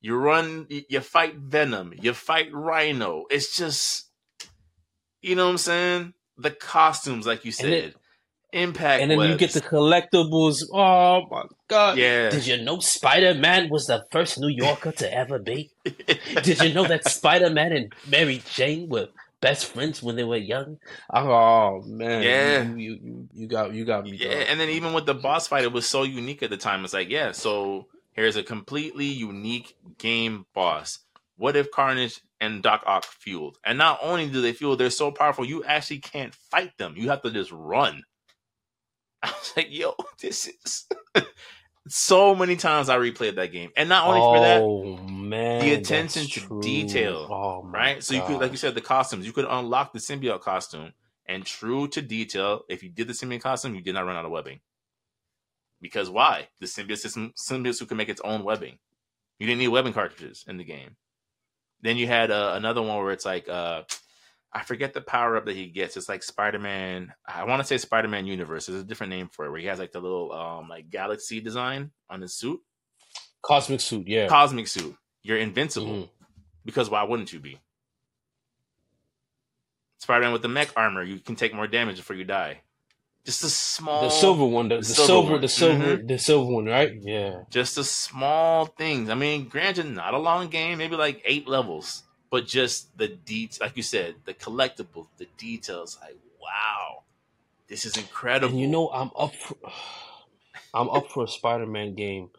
You 0.00 0.14
run. 0.16 0.68
You 0.68 1.00
fight 1.00 1.34
Venom. 1.36 1.94
You 2.00 2.12
fight 2.12 2.52
Rhino. 2.52 3.24
It's 3.28 3.56
just, 3.56 4.08
you 5.20 5.34
know 5.34 5.46
what 5.46 5.50
I'm 5.52 5.58
saying. 5.58 6.14
The 6.38 6.50
costumes, 6.52 7.26
like 7.26 7.44
you 7.44 7.50
said, 7.50 7.72
it- 7.72 7.96
impact. 8.52 9.02
And 9.02 9.10
then 9.10 9.18
you 9.20 9.36
get 9.36 9.52
the 9.52 9.60
collectibles. 9.60 10.58
Oh 10.72 11.26
my 11.30 11.44
god. 11.68 11.98
yeah. 11.98 12.30
Did 12.30 12.46
you 12.46 12.62
know 12.62 12.78
Spider 12.78 13.34
Man 13.34 13.68
was 13.70 13.86
the 13.86 14.04
first 14.10 14.38
New 14.38 14.48
Yorker 14.48 14.92
to 14.92 15.12
ever 15.14 15.38
be? 15.38 15.70
Did 15.84 16.60
you 16.62 16.72
know 16.74 16.86
that 16.86 17.08
Spider 17.08 17.50
Man 17.50 17.72
and 17.72 17.92
Mary 18.08 18.42
Jane 18.54 18.88
were 18.88 19.08
best 19.40 19.66
friends 19.66 20.02
when 20.02 20.16
they 20.16 20.24
were 20.24 20.36
young? 20.36 20.78
Oh 21.12 21.82
man, 21.82 22.22
Yeah. 22.22 22.62
you 22.62 22.76
you, 22.76 22.98
you, 23.02 23.28
you 23.34 23.46
got 23.48 23.72
you 23.74 23.84
got 23.84 24.04
me. 24.04 24.16
Yeah, 24.16 24.34
dog. 24.40 24.46
and 24.50 24.60
then 24.60 24.68
even 24.70 24.92
with 24.92 25.06
the 25.06 25.14
boss 25.14 25.48
fight, 25.48 25.64
it 25.64 25.72
was 25.72 25.88
so 25.88 26.02
unique 26.04 26.42
at 26.42 26.50
the 26.50 26.56
time. 26.56 26.84
It's 26.84 26.94
like, 26.94 27.10
yeah, 27.10 27.32
so 27.32 27.86
here's 28.12 28.36
a 28.36 28.42
completely 28.42 29.06
unique 29.06 29.74
game 29.98 30.46
boss. 30.54 30.98
What 31.36 31.56
if 31.56 31.70
Carnage 31.72 32.20
and 32.40 32.62
Doc 32.62 32.84
Ock 32.86 33.04
fueled? 33.04 33.58
And 33.64 33.78
not 33.78 33.98
only 34.02 34.28
do 34.28 34.40
they 34.42 34.52
fuel, 34.52 34.76
they're 34.76 34.90
so 34.90 35.10
powerful, 35.10 35.44
you 35.44 35.64
actually 35.64 35.98
can't 35.98 36.34
fight 36.34 36.76
them. 36.78 36.94
You 36.96 37.08
have 37.08 37.22
to 37.22 37.30
just 37.32 37.50
run. 37.50 38.02
I 39.24 39.30
was 39.30 39.52
like, 39.56 39.68
yo, 39.70 39.94
this 40.20 40.48
is 40.48 40.86
so 41.88 42.34
many 42.34 42.56
times 42.56 42.88
I 42.88 42.98
replayed 42.98 43.36
that 43.36 43.52
game. 43.52 43.70
And 43.76 43.88
not 43.88 44.06
only 44.06 44.20
for 44.20 44.40
that, 44.40 44.62
oh 44.62 44.96
man, 44.96 45.60
the 45.60 45.74
attention 45.74 46.26
to 46.26 46.40
true. 46.40 46.60
detail, 46.60 47.28
Oh 47.30 47.62
right? 47.64 48.02
So 48.02 48.14
you 48.14 48.22
could, 48.22 48.40
like 48.40 48.50
you 48.50 48.56
said, 48.56 48.74
the 48.74 48.80
costumes. 48.80 49.26
You 49.26 49.32
could 49.32 49.46
unlock 49.48 49.92
the 49.92 49.98
symbiote 49.98 50.40
costume, 50.40 50.92
and 51.26 51.44
true 51.44 51.88
to 51.88 52.02
detail, 52.02 52.62
if 52.68 52.82
you 52.82 52.90
did 52.90 53.08
the 53.08 53.14
symbiote 53.14 53.42
costume, 53.42 53.74
you 53.74 53.82
did 53.82 53.94
not 53.94 54.06
run 54.06 54.16
out 54.16 54.24
of 54.24 54.30
webbing. 54.30 54.60
Because 55.80 56.08
why? 56.08 56.48
The 56.60 56.66
symbiote 56.66 56.98
system, 56.98 57.32
symbiote 57.36 57.76
suit 57.76 57.88
can 57.88 57.96
make 57.96 58.08
its 58.08 58.20
own 58.22 58.44
webbing. 58.44 58.78
You 59.38 59.46
didn't 59.46 59.58
need 59.58 59.68
webbing 59.68 59.92
cartridges 59.92 60.44
in 60.46 60.56
the 60.56 60.64
game. 60.64 60.96
Then 61.80 61.96
you 61.96 62.06
had 62.06 62.30
uh, 62.30 62.52
another 62.54 62.80
one 62.80 62.96
where 62.98 63.10
it's 63.10 63.24
like, 63.24 63.48
uh, 63.48 63.82
I 64.54 64.62
forget 64.64 64.92
the 64.92 65.00
power 65.00 65.36
up 65.36 65.46
that 65.46 65.56
he 65.56 65.68
gets. 65.68 65.96
It's 65.96 66.08
like 66.10 66.22
Spider 66.22 66.58
Man. 66.58 67.14
I 67.26 67.44
want 67.44 67.60
to 67.60 67.66
say 67.66 67.78
Spider 67.78 68.08
Man 68.08 68.26
Universe. 68.26 68.66
There's 68.66 68.80
a 68.82 68.84
different 68.84 69.10
name 69.10 69.28
for 69.32 69.46
it, 69.46 69.50
where 69.50 69.60
he 69.60 69.66
has 69.66 69.78
like 69.78 69.92
the 69.92 70.00
little 70.00 70.30
um 70.32 70.68
like 70.68 70.90
galaxy 70.90 71.40
design 71.40 71.90
on 72.10 72.20
his 72.20 72.34
suit, 72.34 72.60
cosmic 73.42 73.80
suit. 73.80 74.06
Yeah. 74.06 74.26
cosmic 74.28 74.68
suit. 74.68 74.94
You're 75.22 75.38
invincible. 75.38 75.86
Mhm. 75.86 76.10
Because 76.64 76.90
why 76.90 77.02
wouldn't 77.02 77.32
you 77.32 77.40
be? 77.40 77.58
Spider 79.98 80.24
Man 80.24 80.32
with 80.32 80.42
the 80.42 80.48
mech 80.48 80.70
armor, 80.76 81.02
you 81.02 81.18
can 81.20 81.36
take 81.36 81.54
more 81.54 81.66
damage 81.66 81.96
before 81.96 82.16
you 82.16 82.24
die. 82.24 82.60
Just 83.24 83.44
a 83.44 83.48
small, 83.48 84.02
The 84.02 84.10
silver 84.10 84.44
one, 84.44 84.68
the, 84.68 84.78
the 84.78 84.84
silver 84.84 85.06
silver, 85.06 85.32
one. 85.32 85.40
the 85.40 85.48
silver, 85.48 85.96
Mhm. 85.98 86.08
the 86.08 86.18
silver 86.18 86.52
one, 86.52 86.64
right? 86.66 86.90
Yeah. 87.00 87.42
just 87.50 87.78
a 87.78 87.84
small 87.84 88.66
things. 88.66 89.08
I 89.10 89.14
mean, 89.14 89.48
granted, 89.48 89.86
not 89.86 90.12
a 90.14 90.18
long 90.18 90.48
game, 90.48 90.78
maybe 90.78 90.96
like 90.96 91.22
eight 91.24 91.46
levels, 91.46 92.02
but 92.32 92.46
just 92.46 92.96
the 92.98 93.08
deets, 93.08 93.60
like 93.60 93.76
you 93.76 93.82
said, 93.84 94.14
the 94.24 94.32
collectibles, 94.34 95.06
the 95.18 95.26
details. 95.36 95.98
Like, 96.00 96.16
wow, 96.42 97.02
this 97.68 97.84
is 97.84 97.96
incredible. 97.98 98.52
And 98.54 98.60
you 98.60 98.66
know, 98.66 98.88
I'm 98.88 99.10
up. 99.16 99.34
For, 99.36 99.54
I'm 100.74 100.88
up 100.88 101.10
for 101.10 101.24
a 101.24 101.28
Spider-Man 101.28 101.94
game 101.94 102.30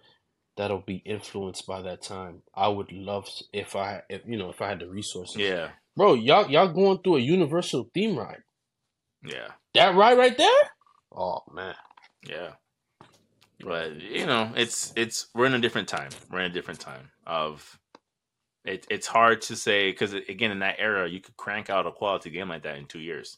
that'll 0.57 0.79
be 0.81 0.95
influenced 1.05 1.67
by 1.67 1.83
that 1.83 2.01
time. 2.01 2.41
I 2.55 2.67
would 2.67 2.91
love 2.91 3.25
s- 3.27 3.43
if 3.53 3.75
I, 3.75 4.01
if 4.09 4.21
you 4.25 4.37
know, 4.37 4.49
if 4.49 4.61
I 4.61 4.69
had 4.69 4.79
the 4.79 4.87
resources. 4.89 5.37
yeah, 5.37 5.69
Bro, 5.95 6.15
y'all, 6.15 6.49
y'all 6.49 6.67
going 6.73 6.97
through 7.03 7.17
a 7.17 7.19
Universal 7.19 7.91
theme 7.93 8.17
ride. 8.17 8.41
yeah, 9.23 9.49
That 9.75 9.93
ride 9.95 10.17
right 10.17 10.35
there. 10.37 10.63
Oh 11.15 11.43
man. 11.53 11.75
yeah. 12.27 12.53
But 13.63 14.01
you 14.01 14.25
know, 14.25 14.51
it's 14.55 14.91
it's 14.95 15.27
we're 15.35 15.45
in 15.45 15.53
a 15.53 15.59
different 15.59 15.87
time. 15.87 16.09
We're 16.31 16.39
in 16.41 16.51
a 16.51 16.53
different 16.53 16.79
time 16.79 17.11
of. 17.27 17.79
It, 18.65 18.87
it's 18.89 19.07
hard 19.07 19.41
to 19.43 19.55
say 19.55 19.91
because 19.91 20.13
again, 20.13 20.51
in 20.51 20.59
that 20.59 20.79
era, 20.79 21.09
you 21.09 21.19
could 21.19 21.35
crank 21.35 21.69
out 21.69 21.85
a 21.85 21.91
quality 21.91 22.29
game 22.29 22.49
like 22.49 22.63
that 22.63 22.77
in 22.77 22.85
two 22.85 22.99
years. 22.99 23.37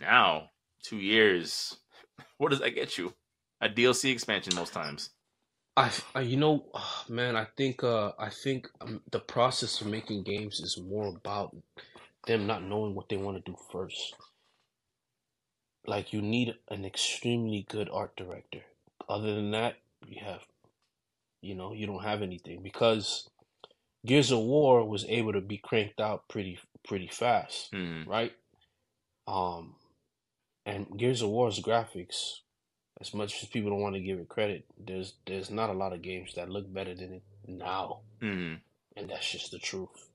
Now, 0.00 0.50
two 0.82 0.96
years, 0.96 1.76
what 2.38 2.50
does 2.50 2.60
that 2.60 2.74
get 2.74 2.96
you? 2.96 3.12
A 3.60 3.68
DLC 3.68 4.10
expansion 4.10 4.54
most 4.54 4.72
times. 4.72 5.10
I, 5.76 5.90
I 6.14 6.20
you 6.20 6.36
know, 6.36 6.66
ah, 6.74 7.04
man, 7.08 7.36
I 7.36 7.46
think, 7.56 7.82
uh, 7.82 8.12
I 8.18 8.30
think 8.30 8.68
um, 8.80 9.00
the 9.10 9.18
process 9.18 9.80
of 9.80 9.88
making 9.88 10.22
games 10.22 10.60
is 10.60 10.78
more 10.78 11.08
about 11.08 11.56
them 12.26 12.46
not 12.46 12.62
knowing 12.62 12.94
what 12.94 13.08
they 13.08 13.16
want 13.16 13.44
to 13.44 13.50
do 13.50 13.56
first. 13.72 14.14
Like 15.86 16.12
you 16.12 16.22
need 16.22 16.54
an 16.70 16.84
extremely 16.84 17.66
good 17.68 17.90
art 17.92 18.16
director. 18.16 18.60
Other 19.08 19.34
than 19.34 19.50
that, 19.50 19.76
you 20.06 20.22
have, 20.24 20.40
you 21.42 21.54
know, 21.54 21.72
you 21.74 21.86
don't 21.86 22.04
have 22.04 22.22
anything 22.22 22.62
because 22.62 23.28
Gears 24.04 24.30
of 24.30 24.40
War 24.40 24.84
was 24.86 25.04
able 25.06 25.32
to 25.32 25.40
be 25.40 25.58
cranked 25.58 26.00
out 26.00 26.28
pretty 26.28 26.58
pretty 26.86 27.08
fast, 27.08 27.72
Mhm. 27.72 28.06
right? 28.06 28.32
Um, 29.26 29.76
and 30.66 30.98
Gears 30.98 31.22
of 31.22 31.30
War's 31.30 31.60
graphics, 31.60 32.40
as 33.00 33.14
much 33.14 33.42
as 33.42 33.48
people 33.48 33.70
don't 33.70 33.80
want 33.80 33.94
to 33.94 34.00
give 34.02 34.18
it 34.18 34.28
credit, 34.28 34.66
there's 34.78 35.14
there's 35.26 35.50
not 35.50 35.70
a 35.70 35.74
lot 35.74 35.92
of 35.94 36.02
games 36.02 36.34
that 36.34 36.50
look 36.50 36.70
better 36.72 36.94
than 36.94 37.14
it 37.14 37.22
now, 37.46 38.00
Mhm. 38.20 38.60
and 38.96 39.08
that's 39.10 39.30
just 39.30 39.50
the 39.50 39.58
truth. 39.58 40.10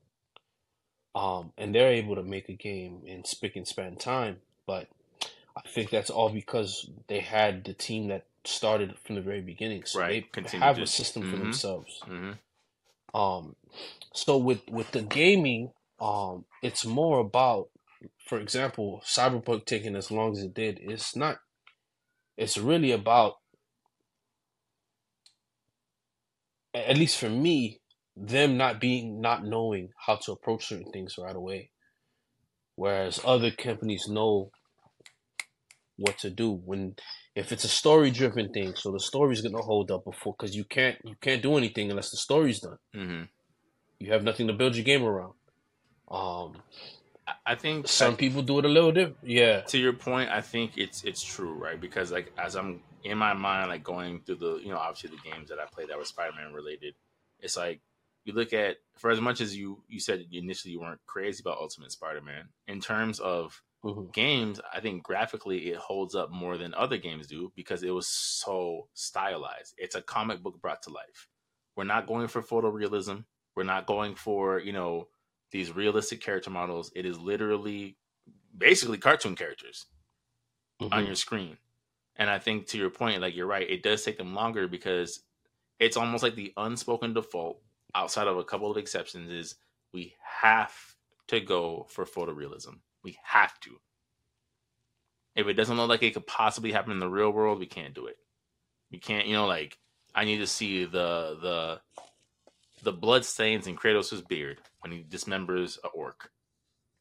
Um, 1.14 1.52
and 1.58 1.74
they're 1.74 1.92
able 1.92 2.14
to 2.14 2.22
make 2.22 2.48
a 2.48 2.52
game 2.54 3.04
in 3.04 3.24
spick 3.24 3.56
and 3.56 3.66
span 3.66 3.96
time, 3.96 4.40
but 4.66 4.88
I 5.56 5.62
think 5.68 5.90
that's 5.90 6.10
all 6.10 6.28
because 6.30 6.88
they 7.08 7.18
had 7.18 7.64
the 7.64 7.74
team 7.74 8.06
that 8.08 8.26
started 8.44 8.96
from 9.00 9.16
the 9.16 9.20
very 9.20 9.40
beginning, 9.40 9.84
so 9.84 9.98
Right. 9.98 10.22
they 10.22 10.28
Continue 10.28 10.64
have 10.64 10.76
to- 10.76 10.82
a 10.82 10.86
system 10.86 11.28
for 11.28 11.36
Mhm. 11.36 11.40
themselves. 11.40 12.00
Um, 13.14 13.56
so 14.14 14.36
with 14.38 14.62
with 14.70 14.90
the 14.92 15.02
gaming, 15.02 15.72
um, 16.00 16.44
it's 16.62 16.84
more 16.84 17.20
about, 17.20 17.68
for 18.26 18.38
example, 18.38 19.02
Cyberpunk 19.04 19.66
taking 19.66 19.96
as 19.96 20.10
long 20.10 20.32
as 20.32 20.42
it 20.42 20.54
did. 20.54 20.80
It's 20.82 21.16
not. 21.16 21.38
It's 22.36 22.56
really 22.56 22.92
about, 22.92 23.34
at 26.74 26.96
least 26.96 27.18
for 27.18 27.28
me, 27.28 27.80
them 28.16 28.56
not 28.56 28.80
being 28.80 29.20
not 29.20 29.44
knowing 29.44 29.90
how 30.06 30.16
to 30.16 30.32
approach 30.32 30.68
certain 30.68 30.90
things 30.92 31.16
right 31.18 31.36
away, 31.36 31.70
whereas 32.76 33.20
other 33.24 33.50
companies 33.50 34.06
know 34.08 34.50
what 35.96 36.18
to 36.18 36.30
do 36.30 36.50
when 36.50 36.94
if 37.34 37.52
it's 37.52 37.64
a 37.64 37.68
story 37.68 38.10
driven 38.10 38.52
thing. 38.52 38.74
So 38.74 38.90
the 38.92 39.00
story's 39.00 39.40
gonna 39.40 39.62
hold 39.62 39.90
up 39.90 40.04
before 40.04 40.34
because 40.38 40.54
you 40.56 40.64
can't 40.64 40.98
you 41.04 41.14
can't 41.20 41.42
do 41.42 41.56
anything 41.56 41.90
unless 41.90 42.10
the 42.10 42.16
story's 42.16 42.60
done 42.60 42.78
Mhm. 42.94 43.28
you 43.98 44.12
have 44.12 44.24
nothing 44.24 44.46
to 44.48 44.52
build 44.52 44.74
your 44.76 44.84
game 44.84 45.04
around. 45.04 45.34
Um, 46.10 46.62
I- 47.26 47.34
I 47.46 47.54
think 47.54 47.86
some 47.86 48.16
people 48.16 48.42
do 48.42 48.58
it 48.58 48.64
a 48.64 48.68
little 48.68 48.92
different. 48.92 49.18
Yeah. 49.22 49.60
to 49.62 49.78
your 49.78 49.92
point, 49.92 50.30
I 50.30 50.40
think 50.40 50.76
it's 50.76 51.04
it's 51.04 51.22
true, 51.22 51.52
right? 51.54 51.80
Because 51.80 52.10
like 52.10 52.32
as 52.36 52.56
I'm 52.56 52.82
in 53.04 53.16
my 53.18 53.32
mind, 53.34 53.68
like 53.70 53.82
going 53.84 54.20
through 54.22 54.36
the 54.36 54.56
you 54.56 54.68
know 54.70 54.78
obviously 54.78 55.10
the 55.16 55.30
games 55.30 55.48
that 55.50 55.58
I 55.60 55.66
played 55.66 55.88
that 55.88 55.98
were 55.98 56.04
Spider 56.04 56.32
Man 56.36 56.52
related, 56.52 56.94
it's 57.38 57.56
like 57.56 57.80
you 58.24 58.32
look 58.34 58.52
at 58.52 58.76
for 58.98 59.10
as 59.10 59.20
much 59.20 59.40
as 59.40 59.56
you 59.56 59.82
you 59.88 60.00
said 60.00 60.26
initially 60.32 60.72
you 60.72 60.80
weren't 60.80 61.00
crazy 61.06 61.40
about 61.42 61.58
Ultimate 61.58 61.92
Spider 61.92 62.20
Man 62.20 62.48
in 62.66 62.80
terms 62.80 63.20
of 63.20 63.62
Mhm. 63.82 64.12
games, 64.12 64.60
I 64.72 64.80
think 64.80 65.02
graphically 65.04 65.70
it 65.70 65.78
holds 65.78 66.14
up 66.14 66.30
more 66.30 66.58
than 66.58 66.74
other 66.74 66.98
games 66.98 67.28
do 67.28 67.52
because 67.56 67.82
it 67.82 67.90
was 67.90 68.08
so 68.08 68.88
stylized. 68.94 69.74
It's 69.78 69.94
a 69.94 70.02
comic 70.02 70.42
book 70.42 70.60
brought 70.60 70.82
to 70.84 70.90
life. 70.90 71.28
We're 71.76 71.84
not 71.84 72.06
going 72.06 72.28
for 72.28 72.42
photorealism. 72.42 73.26
We're 73.56 73.64
not 73.64 73.86
going 73.86 74.16
for, 74.16 74.58
you 74.60 74.72
know, 74.72 75.10
these 75.52 75.72
realistic 75.72 76.20
character 76.20 76.50
models. 76.50 76.92
It 76.96 77.06
is 77.06 77.18
literally 77.18 77.98
basically 78.56 78.98
cartoon 78.98 79.36
characters 79.36 79.86
on 80.92 81.06
Mhm. 81.06 81.06
your 81.06 81.14
screen. 81.14 81.58
And 82.16 82.30
I 82.30 82.38
think 82.38 82.66
to 82.68 82.78
your 82.78 82.90
point, 82.90 83.20
like 83.22 83.34
you're 83.34 83.46
right, 83.46 83.68
it 83.68 83.82
does 83.82 84.04
take 84.04 84.18
them 84.18 84.34
longer 84.34 84.68
because 84.68 85.24
it's 85.80 85.96
almost 85.96 86.22
like 86.22 86.36
the 86.36 86.52
unspoken 86.56 87.14
default, 87.14 87.62
outside 87.94 88.28
of 88.28 88.38
a 88.38 88.44
couple 88.44 88.70
of 88.70 88.76
exceptions, 88.78 89.30
is 89.30 89.56
we 89.92 90.16
have 90.22 90.96
to 91.28 91.40
go 91.40 91.84
for 91.90 92.04
photorealism. 92.06 92.80
We 93.02 93.18
have 93.24 93.58
to. 93.60 93.80
If 95.36 95.46
it 95.46 95.54
doesn't 95.54 95.76
look 95.76 95.88
like 95.88 96.02
it 96.02 96.14
could 96.14 96.26
possibly 96.26 96.72
happen 96.72 96.92
in 96.92 96.98
the 96.98 97.08
real 97.08 97.30
world, 97.30 97.58
we 97.58 97.66
can't 97.66 97.94
do 97.94 98.06
it. 98.06 98.16
We 98.90 98.98
can't, 98.98 99.26
you 99.26 99.34
know, 99.34 99.46
like 99.46 99.78
I 100.14 100.24
need 100.24 100.38
to 100.38 100.46
see 100.46 100.84
the 100.84 101.38
the 101.40 101.80
the 102.82 102.92
blood 102.92 103.24
stains 103.24 103.66
in 103.66 103.76
Kratos' 103.76 104.26
beard 104.26 104.60
when 104.80 104.92
he 104.92 105.04
dismembers 105.04 105.78
a 105.84 105.88
orc. 105.88 106.30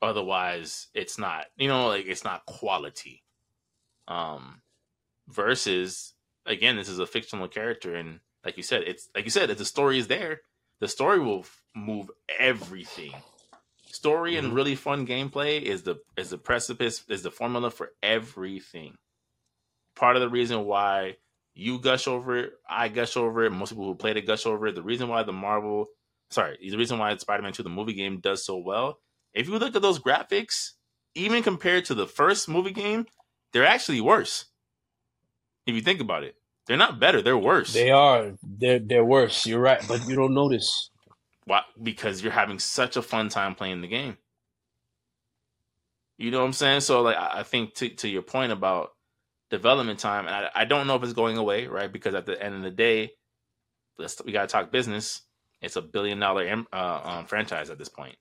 Otherwise, 0.02 0.88
it's 0.94 1.18
not, 1.18 1.46
you 1.58 1.68
know, 1.68 1.88
like 1.88 2.06
it's 2.06 2.24
not 2.24 2.46
quality. 2.46 3.24
Um 4.08 4.62
versus 5.28 6.14
again, 6.46 6.76
this 6.76 6.90
is 6.90 7.00
a 7.00 7.08
fictional 7.08 7.48
character 7.48 7.96
and 7.96 8.20
like 8.46 8.58
you 8.58 8.64
said, 8.64 8.84
it's 8.84 9.10
like 9.16 9.26
you 9.26 9.32
said, 9.32 9.50
if 9.50 9.58
the 9.58 9.66
story 9.66 9.98
is 9.98 10.08
there, 10.08 10.42
the 10.80 10.88
story 10.88 11.20
will 11.20 11.46
move 11.76 12.10
everything. 12.40 13.14
Story 13.92 14.38
and 14.38 14.52
Mhm. 14.52 14.56
really 14.56 14.76
fun 14.76 15.08
gameplay 15.08 15.62
is 15.62 15.84
the 15.84 15.96
is 16.16 16.30
the 16.30 16.38
precipice 16.38 17.04
is 17.10 17.24
the 17.24 17.32
formula 17.32 17.72
for 17.72 17.92
everything. 18.04 18.96
Part 19.96 20.16
of 20.16 20.22
the 20.22 20.30
reason 20.30 20.66
why 20.66 21.18
you 21.56 21.80
gush 21.80 22.08
over 22.08 22.38
it, 22.38 22.54
I 22.70 22.88
gush 22.90 23.18
over 23.18 23.44
it, 23.44 23.50
most 23.52 23.70
people 23.72 23.86
who 23.86 23.96
played 23.96 24.18
it 24.18 24.28
gush 24.28 24.46
over 24.46 24.68
it. 24.68 24.76
The 24.76 24.84
reason 24.84 25.10
why 25.10 25.24
the 25.24 25.34
Marvel, 25.34 25.88
sorry, 26.30 26.58
the 26.62 26.78
reason 26.78 27.00
why 27.00 27.16
Spider-Man 27.18 27.54
2, 27.54 27.64
the 27.64 27.70
movie 27.70 27.94
game, 27.94 28.20
does 28.20 28.46
so 28.46 28.58
well. 28.58 29.00
If 29.34 29.48
you 29.48 29.58
look 29.58 29.76
at 29.76 29.82
those 29.82 30.00
graphics, 30.00 30.74
even 31.16 31.42
compared 31.44 31.86
to 31.86 31.96
the 31.96 32.08
first 32.08 32.48
movie 32.48 32.72
game, 32.72 33.08
they're 33.52 33.66
actually 33.66 34.02
worse. 34.02 34.46
If 35.66 35.76
you 35.76 35.82
think 35.82 36.00
about 36.00 36.24
it, 36.24 36.36
they're 36.68 36.78
not 36.78 37.00
better; 37.00 37.22
they're 37.22 37.38
worse. 37.38 37.74
They 37.74 37.90
are. 37.92 38.38
They're 38.44 38.80
they're 38.80 39.04
worse. 39.06 39.46
You're 39.46 39.60
right, 39.60 39.86
but 39.88 40.08
you 40.08 40.16
don't 40.16 40.34
notice. 40.34 40.89
Why? 41.50 41.64
Because 41.82 42.22
you're 42.22 42.32
having 42.32 42.60
such 42.60 42.96
a 42.96 43.02
fun 43.02 43.30
time 43.30 43.56
playing 43.56 43.82
the 43.82 43.88
game. 43.88 44.18
You 46.20 46.30
know 46.30 46.42
what 46.42 46.46
I'm 46.46 46.54
saying? 46.54 46.82
So, 46.82 47.02
like, 47.02 47.18
I 47.18 47.42
think 47.42 47.74
to 47.76 47.90
to 47.90 48.08
your 48.08 48.22
point 48.22 48.52
about 48.52 48.92
development 49.50 49.98
time, 49.98 50.28
and 50.28 50.36
I, 50.36 50.50
I 50.54 50.66
don't 50.66 50.86
know 50.86 50.96
if 50.96 51.02
it's 51.02 51.14
going 51.14 51.38
away, 51.38 51.66
right? 51.66 51.92
Because 51.92 52.14
at 52.14 52.28
the 52.28 52.40
end 52.40 52.54
of 52.54 52.62
the 52.62 52.70
day, 52.70 53.14
let's 53.98 54.24
we 54.24 54.32
got 54.32 54.42
to 54.42 54.48
talk 54.48 54.72
business. 54.72 55.24
It's 55.60 55.76
a 55.76 55.82
billion 55.82 56.20
dollar 56.20 56.66
uh, 56.72 57.02
um, 57.04 57.26
franchise 57.26 57.72
at 57.72 57.80
this 57.80 57.90
point. 57.90 58.16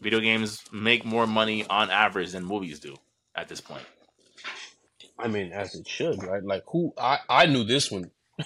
Video 0.00 0.20
games 0.20 0.64
make 0.72 1.04
more 1.04 1.26
money 1.26 1.66
on 1.66 1.90
average 1.90 2.32
than 2.32 2.46
movies 2.46 2.80
do 2.80 2.96
at 3.34 3.46
this 3.46 3.60
point. 3.60 3.84
I 5.18 5.28
mean, 5.28 5.52
as 5.52 5.74
it 5.74 5.86
should, 5.86 6.22
right? 6.22 6.42
Like 6.42 6.62
who? 6.68 6.94
I 6.96 7.18
I 7.28 7.44
knew 7.44 7.64
this 7.64 7.90
one. 7.90 8.10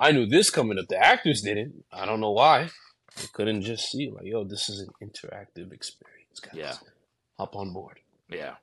I 0.00 0.12
knew 0.12 0.26
this 0.26 0.48
coming 0.48 0.78
up. 0.78 0.88
The 0.88 0.96
actors 0.96 1.42
didn't. 1.42 1.84
I 1.92 2.06
don't 2.06 2.20
know 2.20 2.30
why. 2.30 2.70
They 3.16 3.26
couldn't 3.32 3.62
just 3.62 3.90
see 3.90 4.10
like, 4.10 4.24
yo, 4.24 4.44
this 4.44 4.70
is 4.70 4.80
an 4.80 4.88
interactive 5.02 5.72
experience, 5.72 6.40
guys. 6.40 6.54
Yeah. 6.54 6.74
Hop 7.38 7.54
on 7.54 7.72
board. 7.72 8.00
Yeah. 8.30 8.54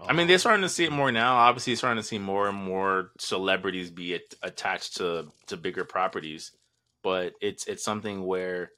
I 0.00 0.12
mean, 0.12 0.26
they're 0.26 0.36
um, 0.36 0.40
starting 0.40 0.62
to 0.62 0.68
see 0.68 0.84
it 0.84 0.92
more 0.92 1.12
now. 1.12 1.36
Obviously, 1.36 1.74
starting 1.76 2.02
to 2.02 2.06
see 2.06 2.18
more 2.18 2.48
and 2.48 2.56
more 2.56 3.12
celebrities 3.18 3.90
be 3.90 4.14
at, 4.14 4.22
attached 4.42 4.96
to 4.98 5.28
to 5.46 5.56
bigger 5.56 5.84
properties, 5.84 6.52
but 7.02 7.34
it's 7.40 7.66
it's 7.66 7.82
something 7.84 8.24
where 8.24 8.72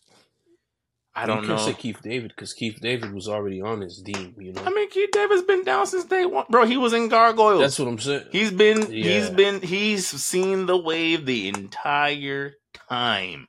I 1.15 1.27
don't 1.27 1.43
you 1.43 1.49
know. 1.49 1.57
say 1.57 1.73
Keith 1.73 2.01
David 2.03 2.29
because 2.35 2.53
Keith 2.53 2.79
David 2.81 3.13
was 3.13 3.29
already 3.29 3.61
on 3.61 3.81
his 3.81 4.01
team. 4.03 4.35
You 4.39 4.53
know, 4.53 4.63
I 4.65 4.71
mean, 4.71 4.89
Keith 4.89 5.11
David's 5.13 5.43
been 5.43 5.65
down 5.65 5.87
since 5.87 6.05
day 6.05 6.25
one, 6.27 6.45
bro. 6.49 6.65
He 6.65 6.77
was 6.77 6.93
in 6.93 7.09
Gargoyles. 7.09 7.61
that's 7.61 7.79
what 7.79 7.89
I'm 7.89 7.99
saying. 7.99 8.27
he's 8.31 8.53
been 8.53 8.91
he's 8.91 9.29
Yeah. 9.29 9.35
been 9.35 9.61
he's 9.61 10.07
seen 10.07 10.67
the 10.67 10.77
wave 10.77 11.27
the 11.27 11.49
entire 11.49 12.55
time. 12.89 13.49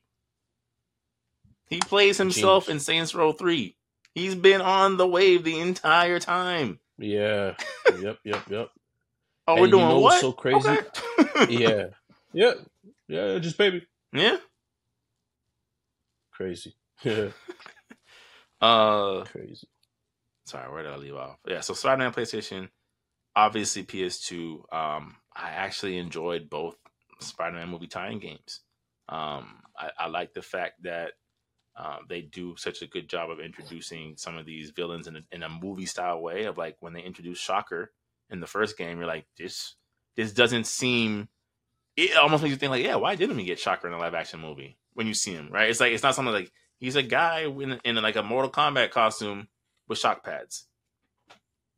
He 1.68 1.80
plays 1.80 2.18
himself 2.18 2.66
Genius. 2.66 2.82
in 2.82 2.86
Saints 2.94 3.14
Row 3.14 3.32
Three. 3.34 3.76
He's 4.16 4.34
been 4.34 4.62
on 4.62 4.98
the 4.98 5.08
wave 5.08 5.44
the 5.44 5.60
entire 5.60 6.20
time. 6.20 6.80
Yeah. 6.98 7.54
yep. 8.02 8.18
Yep. 8.24 8.50
Yep. 8.50 8.70
Oh, 9.48 9.54
And 9.54 9.62
we're 9.62 9.68
you 9.68 9.72
doing 9.74 9.88
know 9.88 10.00
what? 10.00 10.20
so 10.22 10.32
crazy? 10.32 10.68
Okay. 10.68 10.86
Yeah. 11.50 11.84
Yeah. 12.34 12.54
Yeah. 13.08 13.38
Just 13.40 13.58
baby. 13.60 13.86
yeah. 14.12 14.38
Crazy. 16.32 16.74
Uh, 18.62 19.24
Crazy. 19.24 19.70
sorry, 20.46 20.70
where 20.70 20.84
did 20.84 20.92
I 20.92 20.98
leave 20.98 21.16
off? 21.16 21.38
Yeah, 21.48 21.62
so 21.62 21.74
Spider-Man 21.74 22.12
PlayStation, 22.12 22.68
obviously 23.36 23.84
PS2. 23.84 24.74
Um, 24.74 25.16
I 25.34 25.52
actually 25.52 25.98
enjoyed 25.98 26.50
both 26.50 26.76
Spider-Man 27.22 27.70
movie 27.70 27.88
tie-in 27.88 28.20
games. 28.20 28.62
Um, 29.08 29.62
I, 29.78 29.92
I 29.98 30.08
like 30.08 30.34
the 30.34 30.42
fact 30.42 30.84
that 30.84 31.14
um, 31.78 32.00
they 32.10 32.22
do 32.22 32.56
such 32.58 32.82
a 32.82 32.88
good 32.88 33.08
job 33.08 33.30
of 33.30 33.40
introducing 33.40 34.16
some 34.18 34.38
of 34.38 34.46
these 34.46 34.72
villains 34.72 35.08
in 35.08 35.16
a, 35.16 35.22
in 35.32 35.44
a 35.44 35.50
movie 35.50 35.86
style 35.86 36.22
way. 36.22 36.44
Of 36.44 36.58
like 36.58 36.76
when 36.82 36.92
they 36.94 37.02
introduce 37.02 37.40
Shocker 37.40 37.94
in 38.30 38.42
the 38.42 38.48
first 38.48 38.78
game, 38.78 38.98
you're 38.98 39.08
like, 39.08 39.26
this 39.38 39.76
this 40.18 40.34
doesn't 40.34 40.68
seem. 40.68 41.30
It 41.96 42.18
almost 42.18 42.44
makes 42.44 42.52
you 42.52 42.58
think 42.58 42.72
like, 42.72 42.84
yeah, 42.84 42.96
why 42.96 43.16
didn't 43.16 43.38
we 43.38 43.46
get 43.46 43.60
Shocker 43.60 43.88
in 43.88 43.94
a 43.94 43.98
live 43.98 44.14
action 44.14 44.42
movie 44.42 44.78
when 44.94 45.08
you 45.08 45.14
see 45.14 45.32
him? 45.32 45.50
Right? 45.50 45.70
It's 45.70 45.80
like 45.80 45.94
it's 45.94 46.04
not 46.04 46.16
something 46.16 46.34
like 46.34 46.52
he's 46.80 46.96
a 46.96 47.04
guy 47.04 47.42
in, 47.42 47.80
in 47.84 47.96
like 47.96 48.16
a 48.16 48.24
Mortal 48.24 48.52
Kombat 48.52 48.92
costume 48.92 49.48
with 49.88 49.98
shock 50.00 50.24
pads. 50.24 50.66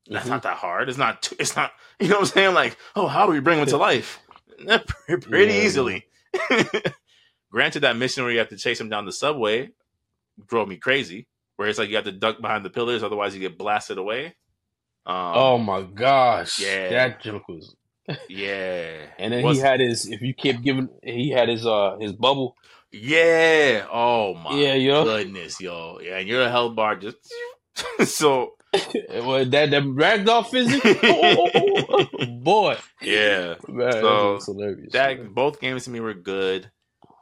That's 0.10 0.26
Mhm. 0.26 0.30
not 0.30 0.44
that 0.44 0.58
hard. 0.58 0.90
It's 0.90 0.98
not. 0.98 1.22
Too, 1.24 1.36
it's 1.40 1.56
not. 1.56 1.72
You 2.00 2.08
know 2.08 2.16
what 2.16 2.22
I'm 2.22 2.26
saying? 2.28 2.54
Like, 2.56 2.78
oh, 2.96 3.08
how 3.08 3.26
do 3.28 3.32
we 3.32 3.40
bring 3.40 3.60
him 3.60 3.68
to 3.68 3.78
life? 3.78 4.20
Pretty 5.08 5.54
Yeah, 5.54 5.62
easily. 5.62 6.06
Granted, 7.52 7.82
that 7.82 7.98
mission 7.98 8.24
where 8.24 8.32
you 8.32 8.40
have 8.40 8.50
to 8.50 8.58
chase 8.58 8.80
him 8.80 8.90
down 8.90 9.06
the 9.06 9.12
subway 9.12 9.70
drove 10.48 10.68
me 10.68 10.78
crazy. 10.78 11.28
Where 11.58 11.68
it's 11.68 11.78
like 11.78 11.90
you 11.90 11.96
have 11.96 12.06
to 12.06 12.12
duck 12.12 12.42
behind 12.42 12.66
the 12.66 12.70
pillars, 12.70 13.04
otherwise 13.04 13.36
you 13.36 13.40
get 13.42 13.58
blasted 13.58 13.98
away. 13.98 14.28
Um, 15.06 15.34
oh 15.36 15.58
my 15.58 15.82
gosh. 15.84 16.60
yeah. 16.60 16.90
That 16.90 17.22
joke 17.22 17.48
was. 17.48 17.76
yeah. 18.30 19.06
And 19.20 19.34
then 19.34 19.44
Was- 19.44 19.58
he 19.58 19.64
had 19.64 19.80
his. 19.80 20.08
If 20.10 20.22
you 20.22 20.34
kept 20.34 20.64
giving, 20.64 20.90
he 21.04 21.30
had 21.30 21.50
his 21.50 21.66
uh 21.66 21.98
his 22.00 22.14
bubble. 22.14 22.56
Yeah. 22.92 23.88
Oh 23.92 24.34
my 24.36 24.56
Yeah, 24.58 24.74
yo. 24.76 25.04
goodness, 25.06 25.60
yo. 25.62 26.00
Yeah, 26.02 26.18
and 26.18 26.28
your 26.28 26.50
health 26.50 26.76
bar 26.76 26.96
just 26.96 27.18
so 28.06 28.54
well, 29.10 29.46
that 29.46 29.72
that 29.72 29.84
ragdoll 29.84 30.48
physics, 30.48 30.86
oh, 31.04 31.50
oh, 31.54 31.86
oh, 31.90 32.08
oh, 32.20 32.26
boy, 32.26 32.78
yeah. 33.02 33.56
man, 33.68 33.92
So, 33.92 34.40
hilarious. 34.46 34.94
That 34.94 35.18
man. 35.20 35.34
both 35.34 35.60
games 35.60 35.84
to 35.86 35.90
me 35.90 36.00
were 36.00 36.14
good. 36.14 36.72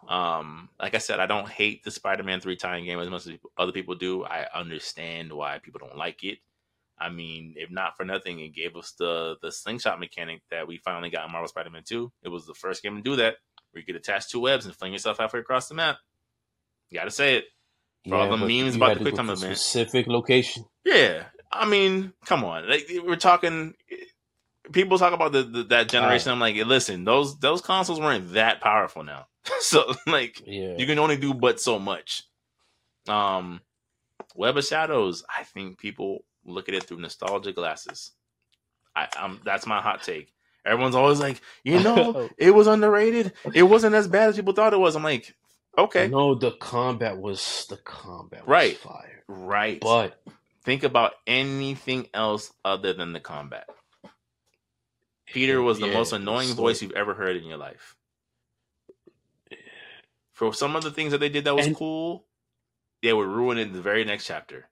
Um, 0.08 0.70
like 0.80 0.96
I 0.96 1.00
said, 1.00 1.20
I 1.20 1.26
don't 1.26 1.50
hate 1.50 1.84
the 1.84 1.92
Spider-Man 1.92 2.40
three 2.40 2.56
tie 2.56 2.80
game 2.82 3.00
as 3.00 3.10
much 3.10 3.28
as 3.28 3.34
other 3.58 3.72
people 3.72 3.96
do. 3.96 4.24
I 4.26 4.48
understand 4.54 5.32
why 5.34 5.60
people 5.60 5.80
don't 5.80 5.98
like 5.98 6.24
it. 6.24 6.40
I 7.00 7.10
mean, 7.10 7.56
if 7.58 7.72
not 7.72 7.96
for 7.98 8.06
nothing, 8.06 8.40
it 8.40 8.50
gave 8.54 8.76
us 8.76 8.94
the 9.00 9.38
the 9.42 9.52
slingshot 9.52 10.00
mechanic 10.00 10.42
that 10.52 10.68
we 10.68 10.78
finally 10.78 11.10
got 11.10 11.26
in 11.26 11.32
Marvel 11.32 11.48
Spider-Man 11.48 11.84
2. 11.86 12.12
It 12.24 12.30
was 12.30 12.46
the 12.46 12.54
first 12.54 12.84
game 12.84 12.96
to 12.98 13.02
do 13.02 13.16
that, 13.18 13.36
where 13.72 13.80
you 13.80 13.86
could 13.86 13.96
attach 13.96 14.30
two 14.30 14.40
webs 14.42 14.66
and 14.66 14.76
fling 14.76 14.94
yourself 14.94 15.18
halfway 15.20 15.40
across 15.40 15.68
the 15.68 15.76
map. 15.76 15.98
You 16.90 17.00
gotta 17.00 17.12
say 17.12 17.38
it. 17.38 17.46
For 18.08 18.16
all 18.16 18.30
the 18.30 18.38
memes 18.38 18.76
about 18.76 18.94
the 18.94 18.96
to 18.96 19.02
quick 19.02 19.16
time 19.16 19.30
event. 19.30 19.58
specific 19.58 20.08
location. 20.08 20.66
Yeah, 20.86 21.26
I 21.52 21.68
mean, 21.68 22.14
come 22.26 22.44
on. 22.44 22.68
Like 22.70 22.90
we're 23.06 23.16
talking. 23.16 23.74
People 24.72 24.98
talk 25.00 25.14
about 25.14 25.32
the, 25.32 25.44
the 25.44 25.64
that 25.66 25.90
generation. 25.90 26.32
I'm 26.32 26.40
like, 26.40 26.56
listen, 26.66 27.04
those 27.04 27.38
those 27.40 27.62
consoles 27.62 28.00
weren't 28.00 28.34
that 28.34 28.62
powerful 28.62 29.04
now. 29.04 29.28
so 29.60 29.94
like, 30.08 30.42
Yeah, 30.46 30.76
you 30.78 30.86
can 30.86 31.00
only 31.00 31.18
do 31.18 31.34
but 31.34 31.60
so 31.60 31.80
much. 31.80 32.24
Um, 33.08 33.62
Web 34.36 34.58
of 34.58 34.66
Shadows. 34.66 35.24
I 35.36 35.44
think 35.44 35.78
people 35.80 36.24
look 36.46 36.70
at 36.70 36.76
it 36.76 36.84
through 36.84 37.00
nostalgia 37.00 37.52
glasses. 37.52 38.12
I, 38.96 39.08
I'm 39.18 39.40
that's 39.44 39.66
my 39.66 39.82
hot 39.82 40.04
take. 40.04 40.32
Everyone's 40.70 40.96
always 40.96 41.20
like, 41.20 41.42
you 41.64 41.80
know, 41.84 42.30
it 42.38 42.52
was 42.52 42.68
underrated. 42.68 43.34
It 43.54 43.64
wasn't 43.64 43.96
as 43.96 44.08
bad 44.08 44.30
as 44.30 44.36
people 44.36 44.54
thought 44.54 44.74
it 44.74 44.80
was. 44.80 44.96
I'm 44.96 45.04
like, 45.04 45.36
okay, 45.78 46.08
No, 46.08 46.36
the 46.36 46.52
combat 46.52 47.18
was 47.18 47.66
the 47.70 47.78
combat 47.78 48.42
was 48.42 48.50
Right. 48.50 48.78
fire, 48.78 49.24
right. 49.28 49.80
but 49.82 50.22
think 50.64 50.84
about 50.84 51.14
anything 51.28 52.08
else 52.14 52.52
other 52.64 52.94
than 52.94 53.14
the 53.14 53.20
combat. 53.20 53.68
Peter 55.26 55.62
was 55.62 55.80
the 55.80 55.88
Yeah, 55.88 55.94
most 55.94 56.12
annoying 56.14 56.54
voice 56.56 56.82
you've 56.82 56.92
ever 56.94 57.14
heard 57.14 57.36
in 57.36 57.44
your 57.46 57.58
life. 57.58 57.96
For 60.34 60.54
some 60.54 60.76
of 60.76 60.84
the 60.84 60.92
things 60.92 61.12
that 61.12 61.20
they 61.20 61.30
did 61.30 61.44
that 61.46 61.56
was 61.56 61.68
And- 61.68 61.76
cool, 61.76 62.26
they 63.02 63.14
would 63.14 63.28
ruin 63.28 63.58
it 63.58 63.68
in 63.68 63.74
the 63.74 63.82
very 63.82 64.04
next 64.06 64.26
chapter. 64.26 64.70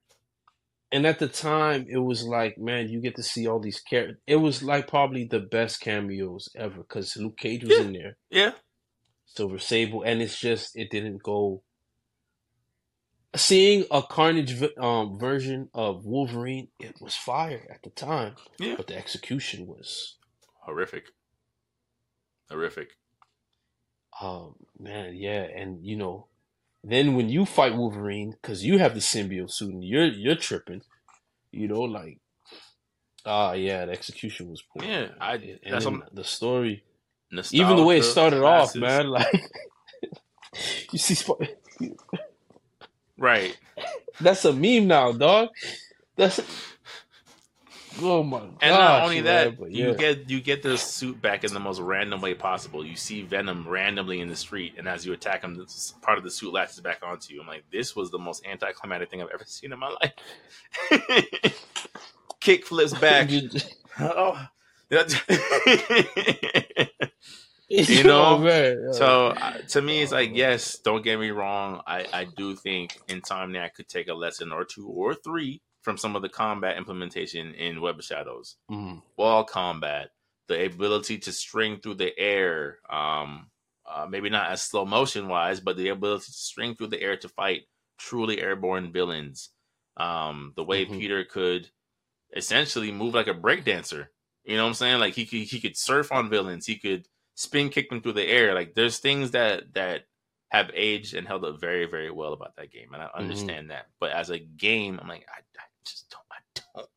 And 0.92 1.06
at 1.06 1.20
the 1.20 1.28
time, 1.28 1.86
it 1.90 1.98
was 1.98 2.24
like, 2.24 2.58
man, 2.58 2.88
you 2.88 3.02
get 3.02 3.16
to 3.18 3.24
see 3.24 3.46
all 3.46 3.60
these 3.60 3.82
characters. 3.82 4.18
It 4.26 4.38
was 4.38 4.64
like 4.64 4.88
probably 4.88 5.26
the 5.26 5.40
best 5.42 5.82
cameos 5.82 6.48
ever 6.56 6.78
because 6.78 7.18
Luke 7.18 7.38
Cage 7.38 7.64
was 7.66 7.78
Yeah. 7.78 7.84
in 7.84 7.94
there, 7.94 8.18
Yeah, 8.30 8.52
Silver 9.26 9.60
Sable, 9.60 10.04
and 10.04 10.22
it's 10.22 10.40
just 10.40 10.76
it 10.78 10.90
didn't 10.90 11.24
go. 11.24 11.64
Seeing 13.36 13.86
a 13.92 14.02
Carnage 14.02 14.64
um, 14.80 15.20
version 15.20 15.70
of 15.74 16.06
Wolverine, 16.06 16.70
it 16.80 16.96
was 17.02 17.14
fire 17.16 17.68
at 17.70 17.84
the 17.84 17.90
time, 17.90 18.36
yeah, 18.58 18.76
but 18.78 18.88
the 18.88 18.96
execution 18.98 19.68
was, 19.68 20.18
horrific, 20.62 21.08
horrific. 22.50 22.92
um, 24.22 24.56
man, 24.80 25.14
yeah, 25.16 25.44
and 25.44 25.86
you 25.86 25.98
know, 25.98 26.28
then 26.84 27.16
when 27.16 27.30
you 27.30 27.46
fight 27.46 27.76
Wolverine, 27.76 28.32
because 28.42 28.64
you 28.64 28.78
have 28.80 28.94
the 28.94 29.00
symbiote 29.00 29.52
suit 29.52 29.74
and 29.74 29.84
you're 29.84 30.06
you're 30.06 30.36
tripping, 30.36 30.82
you 31.52 31.68
know, 31.68 31.82
like, 31.82 32.20
ah, 33.26 33.54
yeah, 33.54 33.86
the 33.86 33.92
execution 33.92 34.50
was 34.50 34.64
poor. 34.74 34.84
Yeah. 34.88 35.10
I- 35.20 35.36
and 35.36 35.60
that's 35.74 35.86
then 35.86 36.04
the 36.14 36.24
story. 36.24 36.84
even 37.52 37.76
the 37.76 37.84
way 37.84 37.98
it 37.98 38.04
started 38.04 38.44
off, 38.44 38.76
man, 38.76 39.08
like 39.18 39.44
you 40.92 41.00
see, 41.00 41.16
Sp- 41.16 41.44
Right, 43.20 43.58
that's 44.22 44.46
a 44.46 44.54
meme 44.54 44.88
now, 44.88 45.12
dog. 45.12 45.50
That's 46.16 46.40
oh 48.02 48.24
my 48.24 48.40
god! 48.40 48.58
and 48.62 48.74
not 48.74 49.04
only 49.04 49.22
that, 49.22 49.60
but 49.60 49.72
you 49.72 49.94
get 49.96 50.30
you 50.30 50.42
get 50.42 50.64
the 50.64 50.78
suit 50.78 51.22
back 51.22 51.44
in 51.44 51.54
the 51.54 51.60
most 51.60 51.80
random 51.80 52.22
way 52.22 52.34
possible. 52.34 52.86
You 52.86 52.96
see 52.96 53.22
Venom 53.22 53.68
randomly 53.68 54.22
in 54.22 54.30
the 54.30 54.36
street, 54.36 54.76
and 54.78 54.88
as 54.88 55.06
you 55.06 55.14
attack 55.14 55.44
him, 55.44 55.56
this 55.56 55.94
part 56.02 56.18
of 56.18 56.24
the 56.24 56.32
suit 56.32 56.54
latches 56.54 56.80
back 56.80 57.00
onto 57.04 57.34
you. 57.34 57.42
I'm 57.42 57.48
like, 57.48 57.64
this 57.72 57.96
was 57.96 58.12
the 58.12 58.20
most 58.20 58.46
anticlimactic 58.46 59.10
thing 59.10 59.22
I've 59.22 59.30
ever 59.34 59.44
seen 59.46 59.72
in 59.74 59.80
my 59.80 59.94
life. 60.02 60.14
Kick 62.40 62.66
flips 62.66 62.94
back. 63.00 63.30
oh. 64.00 64.48
You 67.70 68.04
know? 68.06 68.24
Oh, 68.24 68.38
man. 68.38 68.94
so 68.94 69.28
uh, 69.28 69.58
to 69.70 69.82
me, 69.82 70.02
it's 70.02 70.14
like 70.14 70.32
yes. 70.34 70.80
Don't 70.80 71.04
get 71.04 71.20
me 71.20 71.32
wrong. 71.32 71.82
I 71.86 72.06
I 72.14 72.24
do 72.24 72.56
think 72.56 72.98
in 73.10 73.20
time 73.22 73.52
Insomniac 73.52 73.74
could 73.74 73.90
take 73.90 74.08
a 74.08 74.14
lesson 74.14 74.54
or 74.54 74.64
two 74.64 74.88
or 74.88 75.14
three 75.14 75.62
from 75.88 75.98
some 75.98 76.18
of 76.18 76.22
the 76.22 76.28
combat 76.28 76.76
implementation 76.76 77.54
in 77.54 77.80
Web 77.80 77.98
of 77.98 78.04
Shadows. 78.04 78.58
Mm, 78.70 79.02
wall 79.16 79.46
combat, 79.46 80.10
the 80.50 80.66
ability 80.66 81.18
to 81.20 81.32
string 81.32 81.80
through 81.80 81.94
the 81.94 82.12
air, 82.20 82.80
um, 82.90 83.50
uh, 83.86 84.06
maybe 84.06 84.30
not 84.30 84.52
as 84.52 84.62
slow 84.62 84.86
motion 84.86 85.30
wise, 85.30 85.62
but 85.62 85.78
the 85.78 85.88
ability 85.88 86.26
to 86.26 86.32
string 86.34 86.76
through 86.76 86.88
the 86.88 87.02
air 87.02 87.16
to 87.16 87.30
fight 87.30 87.62
truly 87.98 88.42
airborne 88.42 88.92
villains. 88.92 89.52
Um, 89.96 90.52
the 90.58 90.64
way 90.66 90.86
Mhm. 90.86 91.00
Peter 91.00 91.24
could 91.24 91.72
essentially 92.36 92.92
move 92.92 93.14
like 93.14 93.28
a 93.28 93.34
breakdancer. 93.34 94.10
You 94.44 94.58
know 94.58 94.64
what 94.64 94.70
I'm 94.70 94.74
saying? 94.76 95.00
Like 95.00 95.14
he 95.14 95.26
could 95.26 95.40
he 95.44 95.62
could 95.62 95.78
surf 95.78 96.12
on 96.12 96.30
villains. 96.30 96.66
He 96.66 96.78
could 96.78 97.08
spin 97.36 97.70
kick 97.70 97.90
them 97.90 98.02
through 98.02 98.14
the 98.20 98.26
air. 98.28 98.54
Like 98.54 98.74
there's 98.76 99.00
things 99.00 99.32
that 99.32 99.74
that 99.74 100.04
have 100.50 100.72
aged 100.74 101.14
and 101.14 101.28
held 101.28 101.44
up 101.46 101.60
very 101.60 101.86
very 101.86 102.12
well 102.12 102.34
about 102.34 102.56
that 102.58 102.72
game, 102.72 102.94
and 102.94 103.02
I 103.02 103.10
understand 103.16 103.72
that. 103.72 103.88
But 104.00 104.12
as 104.12 104.30
a 104.30 104.40
game, 104.40 105.00
I'm 105.02 105.08
like 105.08 105.26
I, 105.34 105.40
I 105.40 105.64
just 105.88 106.10
don't 106.10 106.22
I 106.32 106.62
don't 106.76 106.90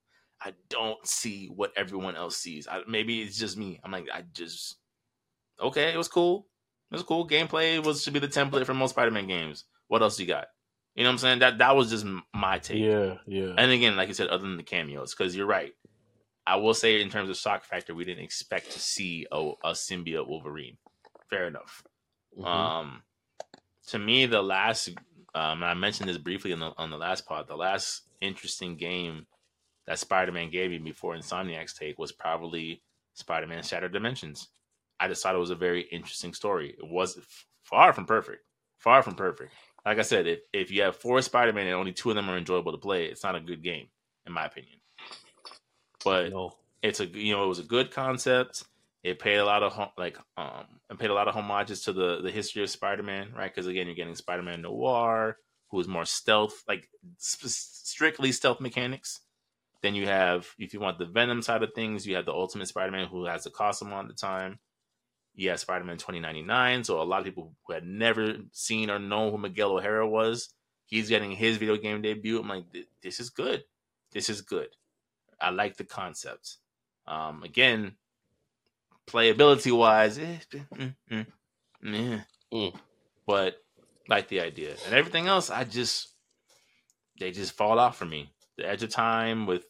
I 0.42 0.52
don't 0.68 1.06
see 1.06 1.46
what 1.46 1.72
everyone 1.76 2.16
else 2.16 2.36
sees. 2.36 2.66
I, 2.66 2.80
maybe 2.88 3.20
it's 3.22 3.38
just 3.38 3.58
me. 3.58 3.78
I'm 3.84 3.92
like, 3.92 4.08
I 4.12 4.24
just 4.32 4.76
okay. 5.60 5.92
It 5.92 5.96
was 5.96 6.08
cool. 6.08 6.46
It 6.90 6.94
was 6.94 7.02
cool. 7.02 7.28
Gameplay 7.28 7.84
was 7.84 8.02
should 8.02 8.14
be 8.14 8.18
the 8.20 8.28
template 8.28 8.66
for 8.66 8.74
most 8.74 8.90
Spider-Man 8.90 9.26
games. 9.26 9.64
What 9.88 10.02
else 10.02 10.18
you 10.18 10.26
got? 10.26 10.46
You 10.94 11.04
know 11.04 11.10
what 11.10 11.14
I'm 11.14 11.18
saying? 11.18 11.38
That 11.40 11.58
that 11.58 11.76
was 11.76 11.90
just 11.90 12.06
my 12.34 12.58
take. 12.58 12.78
yeah, 12.78 13.14
yeah. 13.26 13.54
And 13.56 13.70
again, 13.70 13.96
like 13.96 14.08
you 14.08 14.14
said, 14.14 14.28
other 14.28 14.42
than 14.42 14.56
the 14.56 14.62
cameos, 14.62 15.14
because 15.14 15.36
you're 15.36 15.46
right. 15.46 15.72
I 16.46 16.56
will 16.56 16.74
say, 16.74 17.00
in 17.00 17.10
terms 17.10 17.30
of 17.30 17.36
shock 17.36 17.64
factor, 17.64 17.94
we 17.94 18.04
didn't 18.04 18.24
expect 18.24 18.72
to 18.72 18.80
see 18.80 19.26
a, 19.30 19.38
a 19.62 19.70
symbiote 19.72 20.26
Wolverine. 20.26 20.78
Fair 21.28 21.46
enough. 21.46 21.84
Mhm. 22.36 22.44
Um, 22.44 23.02
to 23.88 23.98
me, 23.98 24.26
the 24.26 24.42
last, 24.42 24.88
um, 25.34 25.62
I 25.62 25.74
mentioned 25.74 26.08
this 26.08 26.18
briefly 26.18 26.52
on 26.52 26.58
the 26.60 26.72
on 26.76 26.90
the 26.90 26.98
last 26.98 27.26
pod, 27.26 27.46
the 27.46 27.56
last 27.56 28.02
interesting 28.20 28.76
game 28.76 29.26
that 29.86 29.98
Spider-Man 29.98 30.50
gave 30.50 30.70
me 30.70 30.78
before 30.78 31.16
Insomniac's 31.16 31.74
take 31.74 31.98
was 31.98 32.12
probably 32.12 32.82
Spider-Man 33.14 33.62
Shattered 33.62 33.92
Dimensions. 33.92 34.48
I 35.00 35.08
just 35.08 35.22
thought 35.22 35.34
it 35.34 35.38
was 35.38 35.50
a 35.50 35.56
very 35.56 35.82
interesting 35.90 36.34
story. 36.34 36.76
It 36.78 36.86
was 36.86 37.18
far 37.64 37.92
from 37.92 38.04
perfect, 38.04 38.44
far 38.78 39.02
from 39.02 39.14
perfect. 39.14 39.52
Like 39.84 39.98
I 39.98 40.02
said, 40.02 40.26
if 40.26 40.40
if 40.52 40.70
you 40.70 40.82
have 40.82 40.96
four 40.96 41.20
Spider-Man 41.22 41.66
and 41.66 41.74
only 41.74 41.92
two 41.92 42.10
of 42.10 42.16
them 42.16 42.28
are 42.28 42.36
enjoyable 42.36 42.72
to 42.72 42.78
play, 42.78 43.06
it's 43.06 43.24
not 43.24 43.34
a 43.34 43.40
good 43.40 43.62
game, 43.62 43.86
in 44.26 44.32
my 44.32 44.44
opinion. 44.44 44.78
But 46.04 46.30
no. 46.30 46.52
it's 46.82 47.00
a 47.00 47.06
you 47.06 47.32
know 47.32 47.44
it 47.44 47.48
was 47.48 47.58
a 47.58 47.64
good 47.64 47.90
concept. 47.90 48.64
It 49.02 49.18
paid 49.18 49.36
a 49.36 49.44
lot 49.44 49.62
of 49.62 49.88
like 49.96 50.18
um 50.36 50.66
and 50.90 50.98
paid 50.98 51.10
a 51.10 51.14
lot 51.14 51.28
of 51.28 51.34
homages 51.34 51.82
to 51.84 51.92
the 51.94 52.20
the 52.20 52.30
history 52.30 52.62
of 52.62 52.68
Spider-Man, 52.68 53.32
right? 53.34 53.52
Because 53.52 53.66
again, 53.66 53.86
you're 53.86 53.96
getting 53.96 54.14
Spider-Man 54.14 54.62
Noir, 54.62 55.38
who 55.70 55.80
is 55.80 55.88
more 55.88 56.04
stealth, 56.04 56.62
like 56.68 56.88
sp- 57.18 57.48
strictly 57.48 58.32
stealth 58.32 58.60
mechanics. 58.60 59.20
Then 59.82 59.94
you 59.94 60.06
have, 60.06 60.46
if 60.58 60.74
you 60.74 60.80
want 60.80 60.98
the 60.98 61.06
Venom 61.06 61.42
side 61.42 61.62
of 61.62 61.72
things, 61.74 62.06
you 62.06 62.16
have 62.16 62.26
the 62.26 62.32
Ultimate 62.32 62.68
Spider-Man 62.68 63.08
who 63.08 63.24
has 63.24 63.44
the 63.44 63.50
costume 63.50 63.92
on 63.92 64.04
at 64.04 64.08
the 64.08 64.14
time. 64.14 64.58
You 65.34 65.50
have 65.50 65.60
Spider-Man 65.60 65.96
2099, 65.96 66.84
so 66.84 67.00
a 67.00 67.04
lot 67.04 67.20
of 67.20 67.24
people 67.24 67.54
who 67.66 67.72
had 67.72 67.86
never 67.86 68.36
seen 68.52 68.90
or 68.90 68.98
known 68.98 69.30
who 69.30 69.38
Miguel 69.38 69.72
O'Hara 69.78 70.06
was, 70.06 70.52
he's 70.84 71.08
getting 71.08 71.30
his 71.30 71.56
video 71.56 71.76
game 71.76 72.02
debut. 72.02 72.40
I'm 72.40 72.48
like, 72.48 72.64
this 73.02 73.20
is 73.20 73.30
good. 73.30 73.64
This 74.12 74.28
is 74.28 74.42
good. 74.42 74.68
I 75.40 75.50
like 75.50 75.76
the 75.76 75.84
concept. 75.84 76.56
Um, 77.06 77.42
again, 77.42 77.94
playability 79.06 79.72
wise, 79.72 80.18
eh, 80.18 80.38
mm, 80.52 80.94
mm, 81.10 81.26
meh. 81.82 82.20
Mm. 82.52 82.74
but 83.26 83.56
like 84.10 84.28
the 84.28 84.40
idea 84.40 84.74
and 84.84 84.94
everything 84.94 85.28
else. 85.28 85.48
I 85.48 85.64
just 85.64 86.12
they 87.18 87.30
just 87.30 87.52
fall 87.52 87.78
off 87.78 87.96
for 87.96 88.04
me. 88.04 88.32
The 88.58 88.68
Edge 88.68 88.82
of 88.82 88.90
Time 88.90 89.46
with 89.46 89.64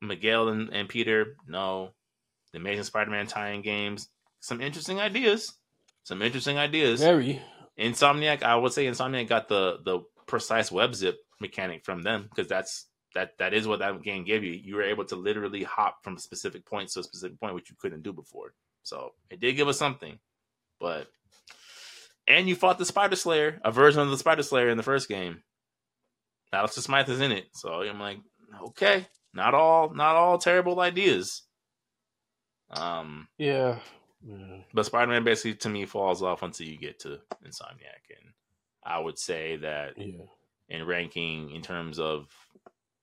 Miguel 0.00 0.48
and, 0.48 0.70
and 0.72 0.88
Peter, 0.88 1.36
no. 1.46 1.90
The 2.52 2.58
Amazing 2.58 2.84
Spider-Man 2.84 3.26
tie-in 3.26 3.60
games, 3.60 4.08
some 4.40 4.60
interesting 4.60 5.00
ideas. 5.00 5.52
Some 6.04 6.22
interesting 6.22 6.56
ideas. 6.56 7.00
Very. 7.00 7.42
Insomniac, 7.78 8.42
I 8.44 8.54
would 8.54 8.72
say 8.72 8.86
Insomniac 8.86 9.28
got 9.28 9.48
the 9.48 9.78
the 9.84 10.00
precise 10.26 10.70
web 10.70 10.94
zip 10.94 11.16
mechanic 11.40 11.84
from 11.84 12.02
them 12.02 12.28
because 12.30 12.48
that's 12.48 12.86
that 13.14 13.36
that 13.38 13.52
is 13.52 13.66
what 13.66 13.80
that 13.80 14.00
game 14.02 14.24
gave 14.24 14.44
you. 14.44 14.52
You 14.52 14.76
were 14.76 14.84
able 14.84 15.04
to 15.06 15.16
literally 15.16 15.64
hop 15.64 16.04
from 16.04 16.16
a 16.16 16.20
specific 16.20 16.64
point 16.64 16.90
to 16.90 17.00
a 17.00 17.02
specific 17.02 17.40
point, 17.40 17.54
which 17.54 17.68
you 17.68 17.76
couldn't 17.78 18.02
do 18.02 18.12
before. 18.12 18.54
So 18.84 19.14
it 19.30 19.40
did 19.40 19.56
give 19.56 19.68
us 19.68 19.78
something, 19.78 20.18
but 20.78 21.08
and 22.28 22.48
you 22.48 22.56
fought 22.56 22.78
the 22.78 22.84
Spider 22.84 23.16
Slayer, 23.16 23.60
a 23.64 23.70
version 23.70 24.00
of 24.00 24.10
the 24.10 24.18
Spider 24.18 24.42
Slayer 24.42 24.68
in 24.68 24.76
the 24.76 24.82
first 24.82 25.08
game. 25.08 25.42
Alistair 26.52 26.82
Smythe 26.82 27.08
is 27.08 27.20
in 27.20 27.32
it, 27.32 27.46
so 27.54 27.82
I'm 27.82 28.00
like, 28.00 28.18
okay, 28.68 29.06
not 29.34 29.54
all, 29.54 29.92
not 29.94 30.16
all 30.16 30.38
terrible 30.38 30.80
ideas. 30.80 31.42
Um, 32.70 33.28
yeah, 33.38 33.78
yeah. 34.26 34.62
but 34.72 34.86
Spider 34.86 35.12
Man 35.12 35.24
basically 35.24 35.54
to 35.54 35.68
me 35.68 35.86
falls 35.86 36.22
off 36.22 36.42
until 36.42 36.66
you 36.66 36.78
get 36.78 37.00
to 37.00 37.18
Insomniac, 37.44 38.10
and 38.10 38.32
I 38.84 38.98
would 38.98 39.18
say 39.18 39.56
that 39.56 39.92
yeah. 39.96 40.24
in 40.68 40.86
ranking 40.86 41.50
in 41.50 41.62
terms 41.62 41.98
of 41.98 42.26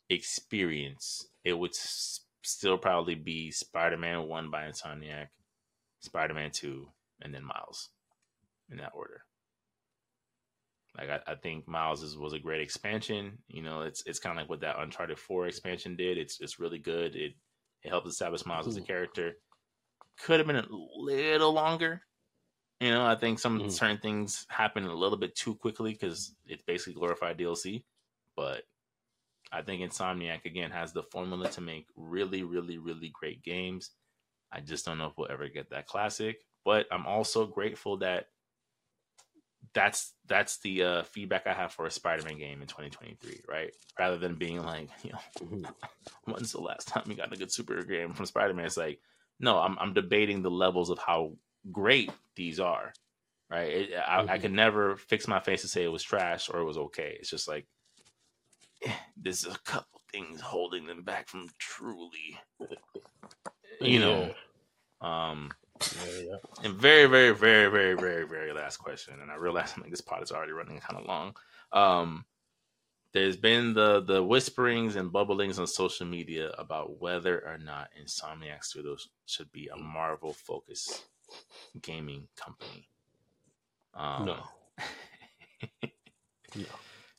experience, 0.09 1.27
it 1.45 1.53
would 1.53 1.71
s- 1.71 2.21
still 2.43 2.77
probably 2.77 3.15
be 3.15 3.51
Spider 3.51 3.97
Man 3.97 4.27
One 4.27 4.49
by 4.51 4.63
Insomniac, 4.63 5.27
Spider 6.01 6.33
Man 6.33 6.51
Two, 6.51 6.87
and 7.21 7.33
then 7.33 7.45
Miles 7.45 7.89
in 8.69 8.77
that 8.77 8.91
order. 8.93 9.21
Like 10.97 11.09
I, 11.09 11.31
I 11.31 11.35
think 11.35 11.67
Miles 11.67 12.03
is, 12.03 12.17
was 12.17 12.33
a 12.33 12.39
great 12.39 12.61
expansion. 12.61 13.39
You 13.47 13.63
know, 13.63 13.81
it's 13.81 14.03
it's 14.05 14.19
kind 14.19 14.37
of 14.37 14.41
like 14.41 14.49
what 14.49 14.61
that 14.61 14.79
Uncharted 14.79 15.17
Four 15.17 15.47
expansion 15.47 15.95
did. 15.95 16.17
It's 16.17 16.39
it's 16.39 16.59
really 16.59 16.79
good. 16.79 17.15
It 17.15 17.33
it 17.83 17.89
helped 17.89 18.07
establish 18.07 18.45
Miles 18.45 18.67
as 18.67 18.77
a 18.77 18.81
character. 18.81 19.33
Could 20.23 20.39
have 20.39 20.47
been 20.47 20.57
a 20.57 20.67
little 20.95 21.51
longer. 21.51 22.01
You 22.79 22.91
know, 22.91 23.05
I 23.05 23.15
think 23.15 23.39
some 23.39 23.59
mm. 23.59 23.71
certain 23.71 23.97
things 23.97 24.45
happen 24.49 24.85
a 24.85 24.93
little 24.93 25.17
bit 25.17 25.35
too 25.35 25.55
quickly 25.55 25.93
because 25.93 26.35
it's 26.45 26.63
basically 26.63 26.93
glorified 26.93 27.37
DLC. 27.37 27.83
But 28.35 28.63
I 29.51 29.61
think 29.61 29.81
Insomniac 29.81 30.45
again 30.45 30.71
has 30.71 30.93
the 30.93 31.03
formula 31.03 31.49
to 31.51 31.61
make 31.61 31.87
really, 31.95 32.43
really, 32.43 32.77
really 32.77 33.11
great 33.13 33.43
games. 33.43 33.91
I 34.51 34.59
just 34.59 34.85
don't 34.85 34.97
know 34.97 35.07
if 35.07 35.13
we'll 35.17 35.31
ever 35.31 35.47
get 35.47 35.69
that 35.71 35.87
classic. 35.87 36.37
But 36.65 36.85
I'm 36.91 37.05
also 37.05 37.45
grateful 37.45 37.97
that 37.97 38.27
that's 39.73 40.13
that's 40.27 40.59
the 40.59 40.83
uh, 40.83 41.03
feedback 41.03 41.47
I 41.47 41.53
have 41.53 41.71
for 41.71 41.85
a 41.85 41.91
Spider-Man 41.91 42.37
game 42.37 42.61
in 42.61 42.67
2023, 42.67 43.41
right? 43.47 43.71
Rather 43.99 44.17
than 44.17 44.35
being 44.35 44.63
like, 44.63 44.89
you 45.03 45.11
know, 45.11 45.69
when's 46.25 46.51
the 46.51 46.61
last 46.61 46.87
time 46.87 47.03
we 47.07 47.15
got 47.15 47.33
a 47.33 47.37
good 47.37 47.49
superhero 47.49 47.87
game 47.87 48.13
from 48.13 48.25
Spider-Man? 48.25 48.65
It's 48.65 48.77
like, 48.77 48.99
no, 49.39 49.57
I'm 49.57 49.77
I'm 49.79 49.93
debating 49.93 50.41
the 50.41 50.51
levels 50.51 50.89
of 50.89 50.99
how 50.99 51.33
great 51.71 52.11
these 52.35 52.59
are, 52.59 52.93
right? 53.49 53.69
It, 53.69 53.89
I, 53.95 54.21
mm-hmm. 54.21 54.29
I 54.29 54.37
could 54.39 54.53
never 54.53 54.97
fix 54.97 55.27
my 55.27 55.39
face 55.39 55.61
to 55.61 55.67
say 55.67 55.83
it 55.83 55.91
was 55.91 56.03
trash 56.03 56.49
or 56.49 56.59
it 56.59 56.65
was 56.65 56.77
okay. 56.77 57.15
It's 57.19 57.29
just 57.29 57.47
like 57.47 57.65
eh, 58.85 58.91
there's 59.17 59.45
a 59.45 59.57
couple 59.65 60.01
things 60.11 60.41
holding 60.41 60.85
them 60.85 61.03
back 61.03 61.27
from 61.27 61.49
truly, 61.57 62.39
you 63.81 63.99
know, 63.99 64.33
um 65.01 65.51
yeah, 66.05 66.21
yeah. 66.21 66.65
And 66.65 66.75
very, 66.75 67.05
very, 67.05 67.31
very, 67.35 67.69
very, 67.69 67.95
very, 67.95 68.27
very 68.27 68.53
last 68.53 68.77
question, 68.77 69.15
and 69.21 69.31
I 69.31 69.35
realize 69.35 69.73
like 69.77 69.89
this 69.89 70.01
pod 70.01 70.23
is 70.23 70.31
already 70.31 70.51
running 70.51 70.79
kind 70.79 70.99
of 70.99 71.07
long. 71.07 71.35
Um, 71.71 72.25
there's 73.13 73.37
been 73.37 73.73
the 73.73 74.01
the 74.01 74.23
whisperings 74.23 74.95
and 74.95 75.11
bubblings 75.11 75.59
on 75.59 75.67
social 75.67 76.05
media 76.05 76.49
about 76.57 76.99
whether 76.99 77.39
or 77.39 77.57
not 77.57 77.89
Insomniac 78.01 78.63
Studios 78.63 79.09
should 79.25 79.51
be 79.51 79.69
a 79.73 79.77
Marvel 79.77 80.33
focused 80.33 81.05
gaming 81.81 82.27
company. 82.35 82.89
Um, 83.93 84.25
no. 84.25 84.43
no. 86.55 86.65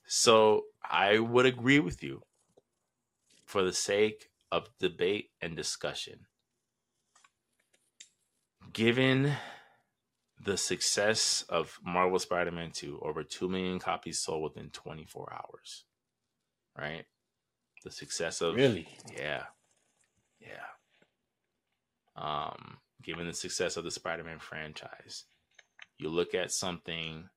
So 0.06 0.64
I 0.82 1.18
would 1.18 1.46
agree 1.46 1.78
with 1.78 2.02
you 2.02 2.22
for 3.46 3.62
the 3.62 3.72
sake 3.72 4.30
of 4.50 4.68
debate 4.78 5.30
and 5.40 5.56
discussion 5.56 6.26
given 8.74 9.32
the 10.44 10.56
success 10.58 11.44
of 11.48 11.78
Marvel 11.82 12.18
Spider 12.18 12.50
Man 12.50 12.70
2, 12.72 13.00
over 13.02 13.22
2 13.22 13.48
million 13.48 13.78
copies 13.78 14.20
sold 14.20 14.42
within 14.42 14.68
24 14.70 15.32
hours, 15.32 15.84
right? 16.76 17.04
The 17.82 17.90
success 17.90 18.40
of. 18.40 18.54
Really? 18.54 18.88
Yeah. 19.16 19.44
Yeah. 20.40 20.66
Um, 22.16 22.78
given 23.02 23.26
the 23.26 23.34
success 23.34 23.76
of 23.76 23.84
the 23.84 23.90
Spider 23.90 24.24
Man 24.24 24.38
franchise, 24.38 25.24
you 25.98 26.08
look 26.08 26.34
at 26.34 26.52
something 26.52 27.28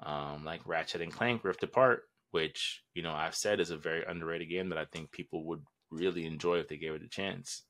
um, 0.00 0.44
like 0.44 0.66
Ratchet 0.66 1.00
and 1.00 1.12
Clank 1.12 1.42
Rift 1.44 1.62
Apart, 1.62 2.02
which, 2.30 2.82
you 2.94 3.02
know, 3.02 3.12
I've 3.12 3.34
said 3.34 3.60
is 3.60 3.70
a 3.70 3.76
very 3.76 4.04
underrated 4.06 4.50
game 4.50 4.68
that 4.68 4.78
I 4.78 4.84
think 4.84 5.10
people 5.10 5.44
would 5.46 5.62
really 5.90 6.26
enjoy 6.26 6.58
if 6.58 6.68
they 6.68 6.76
gave 6.76 6.92
it 6.92 7.02
a 7.02 7.08
chance. 7.08 7.62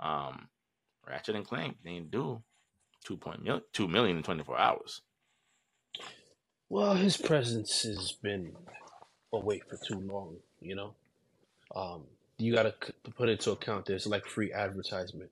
Um, 0.00 0.48
Ratchet 1.08 1.36
and 1.36 1.46
Clank 1.46 1.76
didn't 1.84 2.10
do 2.10 2.42
two 3.04 3.16
point 3.16 3.42
mil- 3.42 3.62
two 3.72 3.88
million 3.88 4.16
in 4.16 4.22
twenty 4.22 4.44
four 4.44 4.58
hours. 4.58 5.02
Well, 6.68 6.94
his 6.94 7.16
presence 7.16 7.82
has 7.82 8.12
been 8.12 8.54
away 9.32 9.60
for 9.68 9.78
too 9.86 10.00
long. 10.00 10.36
You 10.60 10.74
know, 10.74 10.94
um, 11.74 12.02
you 12.36 12.54
got 12.54 12.64
to 12.64 12.92
put 13.16 13.28
into 13.28 13.52
account. 13.52 13.86
There's 13.86 14.06
like 14.06 14.26
free 14.26 14.52
advertisement 14.52 15.30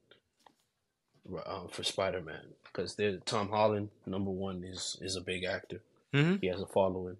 um, 1.46 1.68
for 1.70 1.82
Spider 1.82 2.22
Man 2.22 2.55
because 2.64 2.98
Tom 3.24 3.48
Holland, 3.48 3.90
number 4.06 4.30
one, 4.30 4.64
is 4.64 4.96
is 5.00 5.16
a 5.16 5.20
big 5.20 5.44
actor. 5.44 5.82
Mm-hmm. 6.14 6.36
He 6.40 6.46
has 6.48 6.60
a 6.60 6.66
following. 6.66 7.16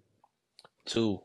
Two, 0.85 1.21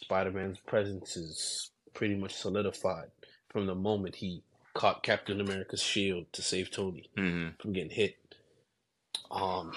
Spider 0.00 0.32
Man's 0.32 0.58
presence 0.58 1.16
is 1.16 1.70
pretty 1.94 2.14
much 2.14 2.34
solidified 2.34 3.10
from 3.50 3.66
the 3.66 3.74
moment 3.74 4.16
he 4.16 4.42
caught 4.74 5.02
Captain 5.02 5.40
America's 5.40 5.82
shield 5.82 6.26
to 6.32 6.42
save 6.42 6.70
Tony 6.70 7.10
mm-hmm. 7.16 7.60
from 7.60 7.72
getting 7.72 7.90
hit. 7.90 8.16
Um, 9.30 9.72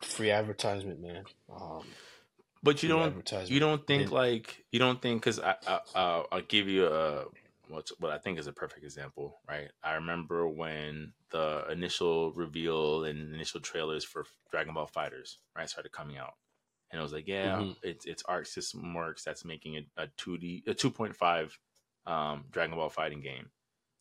free 0.00 0.30
advertisement, 0.30 1.00
man. 1.00 1.24
Um, 1.54 1.82
but 2.62 2.82
you 2.82 2.88
don't 2.88 3.32
you 3.50 3.60
don't 3.60 3.86
think 3.86 4.10
like 4.10 4.64
you 4.70 4.78
don't 4.78 5.02
think 5.02 5.20
because 5.20 5.40
I, 5.40 5.56
I 5.66 5.80
I'll, 5.94 6.26
I'll 6.30 6.42
give 6.42 6.68
you 6.68 6.86
a 6.86 7.24
what 7.68 7.90
what 7.98 8.12
I 8.12 8.18
think 8.18 8.38
is 8.38 8.46
a 8.46 8.52
perfect 8.52 8.84
example, 8.84 9.40
right? 9.48 9.68
I 9.82 9.94
remember 9.94 10.46
when 10.46 11.12
the 11.30 11.64
initial 11.70 12.32
reveal 12.32 13.04
and 13.04 13.34
initial 13.34 13.60
trailers 13.60 14.04
for 14.04 14.26
Dragon 14.50 14.74
Ball 14.74 14.88
FighterZ 14.94 15.36
right 15.56 15.68
started 15.68 15.90
coming 15.90 16.18
out, 16.18 16.34
and 16.90 17.00
it 17.00 17.02
was 17.02 17.12
like, 17.12 17.26
yeah, 17.26 17.56
mm-hmm. 17.56 17.72
it's 17.82 18.06
it's 18.06 18.22
Arc 18.24 18.46
System 18.46 18.94
Works 18.94 19.24
that's 19.24 19.44
making 19.44 19.74
it 19.74 19.86
a 19.96 20.06
two 20.16 20.38
D 20.38 20.62
a 20.66 20.74
two 20.74 20.90
point 20.90 21.16
five 21.16 21.58
um, 22.06 22.44
Dragon 22.50 22.76
Ball 22.76 22.90
fighting 22.90 23.22
game, 23.22 23.48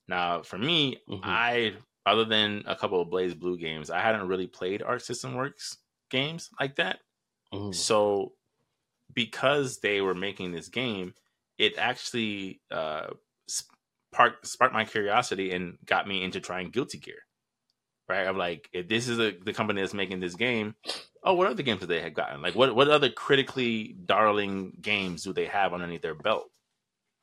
now, 0.07 0.41
for 0.41 0.57
me, 0.57 0.97
mm-hmm. 1.09 1.21
I 1.23 1.73
other 2.05 2.25
than 2.25 2.63
a 2.65 2.75
couple 2.75 3.01
of 3.01 3.09
BlazBlue 3.09 3.59
games, 3.59 3.89
I 3.89 4.01
hadn't 4.01 4.27
really 4.27 4.47
played 4.47 4.81
Arc 4.81 5.01
System 5.01 5.35
Works 5.35 5.77
games 6.09 6.49
like 6.59 6.75
that. 6.77 6.99
Mm-hmm. 7.53 7.73
So, 7.73 8.33
because 9.13 9.79
they 9.79 10.01
were 10.01 10.15
making 10.15 10.51
this 10.51 10.67
game, 10.67 11.13
it 11.57 11.77
actually 11.77 12.61
uh, 12.71 13.07
sparked 13.47 14.47
sparked 14.47 14.73
my 14.73 14.85
curiosity 14.85 15.51
and 15.51 15.77
got 15.85 16.07
me 16.07 16.23
into 16.23 16.39
trying 16.39 16.69
Guilty 16.69 16.97
Gear. 16.97 17.19
Right, 18.09 18.27
I'm 18.27 18.37
like, 18.37 18.67
if 18.73 18.89
this 18.89 19.07
is 19.07 19.19
a, 19.19 19.31
the 19.31 19.53
company 19.53 19.79
that's 19.79 19.93
making 19.93 20.19
this 20.19 20.35
game, 20.35 20.75
oh, 21.23 21.33
what 21.33 21.47
other 21.47 21.63
games 21.63 21.79
do 21.79 21.85
they 21.85 22.01
have 22.01 22.13
gotten? 22.13 22.41
Like, 22.41 22.55
what 22.55 22.75
what 22.75 22.89
other 22.89 23.09
critically 23.09 23.95
darling 24.05 24.73
games 24.81 25.23
do 25.23 25.31
they 25.31 25.45
have 25.45 25.73
underneath 25.73 26.01
their 26.01 26.15
belt? 26.15 26.49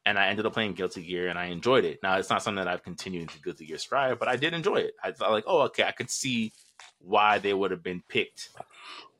And 0.08 0.18
I 0.18 0.28
ended 0.28 0.46
up 0.46 0.54
playing 0.54 0.72
Guilty 0.72 1.02
Gear 1.02 1.28
and 1.28 1.38
I 1.38 1.46
enjoyed 1.46 1.84
it. 1.84 2.00
Now 2.02 2.16
it's 2.16 2.30
not 2.30 2.42
something 2.42 2.64
that 2.64 2.72
I've 2.72 2.82
continued 2.82 3.28
to 3.28 3.42
Guilty 3.42 3.66
Gear 3.66 3.76
Strive, 3.76 4.18
but 4.18 4.26
I 4.26 4.36
did 4.36 4.54
enjoy 4.54 4.76
it. 4.76 4.94
I 5.04 5.12
thought 5.12 5.32
like, 5.32 5.44
oh, 5.46 5.60
okay, 5.62 5.84
I 5.84 5.92
could 5.92 6.08
see 6.08 6.52
why 6.98 7.38
they 7.38 7.52
would 7.52 7.70
have 7.70 7.82
been 7.82 8.02
picked 8.08 8.48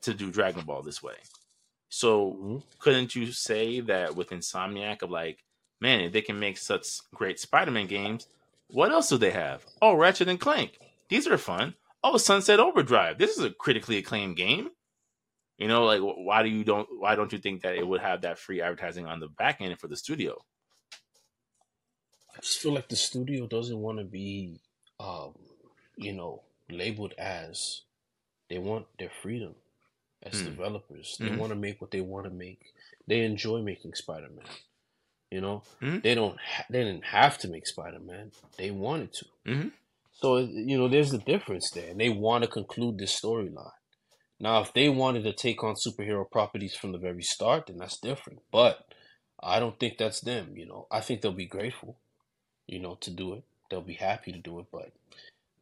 to 0.01 0.15
do 0.15 0.31
Dragon 0.31 0.65
Ball 0.65 0.81
this 0.81 1.03
way. 1.03 1.13
So 1.89 2.31
mm-hmm. 2.31 2.57
couldn't 2.79 3.15
you 3.15 3.31
say 3.31 3.81
that 3.81 4.15
with 4.15 4.31
Insomniac 4.31 5.03
of 5.03 5.11
like, 5.11 5.43
man, 5.79 6.01
if 6.01 6.11
they 6.11 6.21
can 6.21 6.39
make 6.39 6.57
such 6.57 6.87
great 7.13 7.39
Spider-Man 7.39 7.85
games, 7.85 8.25
what 8.67 8.91
else 8.91 9.09
do 9.09 9.17
they 9.17 9.31
have? 9.31 9.63
Oh, 9.83 9.93
Ratchet 9.93 10.27
and 10.27 10.39
Clank. 10.39 10.79
These 11.07 11.27
are 11.27 11.37
fun. 11.37 11.75
Oh, 12.03 12.17
Sunset 12.17 12.59
Overdrive. 12.59 13.19
This 13.19 13.37
is 13.37 13.43
a 13.43 13.51
critically 13.51 13.97
acclaimed 13.97 14.37
game. 14.37 14.71
You 15.59 15.67
know, 15.67 15.83
like 15.83 16.01
why 16.01 16.41
do 16.41 16.49
you 16.49 16.63
don't 16.63 16.87
why 16.97 17.15
don't 17.15 17.33
you 17.33 17.37
think 17.37 17.61
that 17.61 17.75
it 17.75 17.85
would 17.85 17.99
have 18.01 18.21
that 18.21 18.39
free 18.39 18.61
advertising 18.61 19.05
on 19.05 19.19
the 19.19 19.27
back 19.27 19.59
end 19.59 19.77
for 19.77 19.87
the 19.87 19.97
studio? 19.97 20.41
I 22.39 22.41
just 22.41 22.59
feel 22.59 22.73
like 22.73 22.87
the 22.87 22.95
studio 22.95 23.47
doesn't 23.47 23.77
want 23.77 23.97
to 23.97 24.05
be, 24.05 24.61
um, 24.97 25.33
you 25.97 26.13
know, 26.13 26.43
labeled 26.69 27.13
as. 27.17 27.81
They 28.49 28.57
want 28.57 28.85
their 28.97 29.11
freedom 29.21 29.55
as 30.23 30.41
mm. 30.41 30.45
developers. 30.45 31.17
They 31.19 31.25
mm-hmm. 31.25 31.37
want 31.37 31.51
to 31.51 31.57
make 31.57 31.81
what 31.81 31.91
they 31.91 31.99
want 31.99 32.27
to 32.27 32.31
make. 32.31 32.61
They 33.07 33.25
enjoy 33.25 33.61
making 33.61 33.93
Spider 33.95 34.29
Man. 34.33 34.45
You 35.29 35.41
know, 35.41 35.63
mm-hmm. 35.81 35.99
they 35.99 36.15
don't. 36.15 36.37
Ha- 36.39 36.63
they 36.69 36.85
didn't 36.85 37.03
have 37.03 37.37
to 37.39 37.49
make 37.49 37.67
Spider 37.67 37.99
Man. 37.99 38.31
They 38.57 38.71
wanted 38.71 39.11
to. 39.15 39.25
Mm-hmm. 39.45 39.67
So 40.13 40.37
you 40.37 40.77
know, 40.77 40.87
there's 40.87 41.11
a 41.11 41.17
difference 41.17 41.69
there, 41.71 41.89
and 41.89 41.99
they 41.99 42.09
want 42.09 42.45
to 42.45 42.49
conclude 42.49 42.99
this 42.99 43.19
storyline. 43.19 43.71
Now, 44.39 44.61
if 44.61 44.71
they 44.71 44.87
wanted 44.87 45.25
to 45.25 45.33
take 45.33 45.61
on 45.61 45.75
superhero 45.75 46.23
properties 46.31 46.73
from 46.73 46.93
the 46.93 46.99
very 46.99 47.21
start, 47.21 47.67
then 47.67 47.79
that's 47.79 47.99
different. 47.99 48.39
But 48.49 48.93
I 49.43 49.59
don't 49.59 49.77
think 49.77 49.97
that's 49.97 50.21
them. 50.21 50.53
You 50.55 50.67
know, 50.67 50.87
I 50.89 51.01
think 51.01 51.19
they'll 51.19 51.33
be 51.33 51.45
grateful 51.45 51.97
you 52.69 52.79
know, 52.79 52.97
to 53.01 53.11
do 53.11 53.33
it. 53.33 53.43
They'll 53.69 53.81
be 53.81 53.93
happy 53.93 54.31
to 54.31 54.39
do 54.39 54.59
it, 54.59 54.65
but 54.71 54.91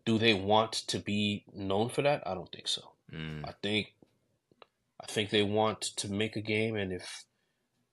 do 0.06 0.18
they 0.18 0.34
want 0.34 0.74
to 0.74 1.00
be 1.00 1.44
known 1.54 1.90
for 1.90 2.02
that? 2.02 2.24
I 2.26 2.34
don't 2.34 2.52
think 2.52 2.68
so. 2.68 2.82
Mm. 3.14 3.48
I 3.48 3.54
think 3.62 3.94
I 5.02 5.06
think 5.06 5.30
they 5.30 5.44
want 5.44 5.82
to 5.82 6.12
make 6.12 6.36
a 6.36 6.42
game, 6.42 6.76
and 6.76 6.92
if 6.92 7.26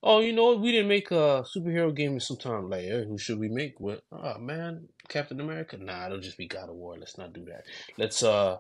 oh, 0.03 0.21
you 0.21 0.33
know, 0.33 0.55
we 0.55 0.73
didn't 0.73 0.89
make 0.89 1.11
a 1.11 1.45
superhero 1.57 1.95
game 1.95 2.13
in 2.13 2.21
some 2.21 2.37
time. 2.37 2.71
Like, 2.71 2.83
hey, 2.83 3.05
who 3.05 3.19
should 3.19 3.39
we 3.39 3.49
make? 3.49 3.81
What? 3.81 4.03
Oh 4.13 4.39
man, 4.39 4.89
Captain 5.09 5.41
America? 5.41 5.77
Nah, 5.77 6.07
it'll 6.07 6.21
just 6.21 6.39
be 6.39 6.47
God 6.47 6.69
of 6.69 6.77
War. 6.77 6.97
Let's 6.99 7.19
not 7.19 7.33
do 7.33 7.45
that. 7.47 7.65
Let's 7.99 8.23
uh, 8.23 8.59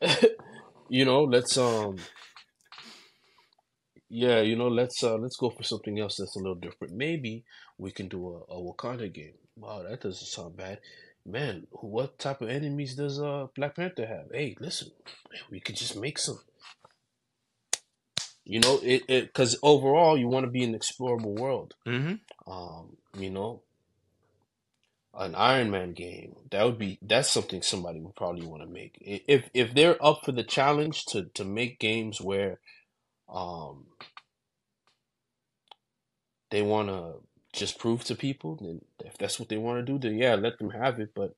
you 0.88 1.04
know, 1.04 1.24
let's 1.24 1.56
um, 1.58 1.96
yeah, 4.08 4.40
you 4.40 4.56
know, 4.56 4.68
let's 4.68 5.02
uh, 5.02 5.16
let's 5.16 5.36
go 5.36 5.50
for 5.50 5.62
something 5.62 5.98
else 5.98 6.16
that's 6.16 6.36
a 6.36 6.40
little 6.40 6.54
different. 6.54 6.94
Maybe 6.94 7.44
we 7.78 7.90
can 7.90 8.08
do 8.08 8.28
a, 8.28 8.54
a 8.54 8.60
Wakanda 8.60 9.12
game. 9.12 9.34
Wow, 9.60 9.82
that 9.82 10.00
doesn't 10.00 10.26
sound 10.26 10.56
bad. 10.56 10.80
Man, 11.26 11.66
what 11.70 12.18
type 12.18 12.40
of 12.40 12.48
enemies 12.48 12.94
does 12.94 13.20
uh 13.20 13.48
Black 13.54 13.76
Panther 13.76 14.06
have? 14.06 14.28
Hey, 14.32 14.56
listen, 14.58 14.90
we 15.50 15.60
could 15.60 15.76
just 15.76 15.96
make 16.00 16.18
some. 16.18 16.40
You 18.44 18.60
know, 18.60 18.80
it 18.82 19.02
it 19.06 19.26
because 19.26 19.58
overall 19.62 20.16
you 20.16 20.28
want 20.28 20.46
to 20.46 20.50
be 20.50 20.64
an 20.64 20.74
explorable 20.74 21.38
world. 21.38 21.74
Mm-hmm. 21.86 22.50
Um, 22.50 22.96
you 23.18 23.30
know, 23.30 23.60
an 25.14 25.34
Iron 25.34 25.70
Man 25.70 25.92
game 25.92 26.36
that 26.50 26.64
would 26.64 26.78
be 26.78 26.98
that's 27.02 27.28
something 27.28 27.60
somebody 27.60 28.00
would 28.00 28.16
probably 28.16 28.46
want 28.46 28.62
to 28.62 28.68
make. 28.68 28.96
If 29.00 29.50
if 29.52 29.74
they're 29.74 30.02
up 30.04 30.20
for 30.24 30.32
the 30.32 30.42
challenge 30.42 31.04
to 31.06 31.24
to 31.34 31.44
make 31.44 31.78
games 31.78 32.18
where, 32.18 32.60
um, 33.28 33.88
they 36.50 36.62
want 36.62 36.88
to 36.88 37.16
just 37.52 37.78
prove 37.78 38.04
to 38.04 38.14
people, 38.14 38.56
then 38.60 38.80
if 39.04 39.18
that's 39.18 39.38
what 39.40 39.48
they 39.48 39.56
want 39.58 39.84
to 39.84 39.92
do, 39.92 39.98
then 39.98 40.18
yeah, 40.18 40.34
let 40.34 40.58
them 40.58 40.70
have 40.70 41.00
it. 41.00 41.10
But 41.14 41.32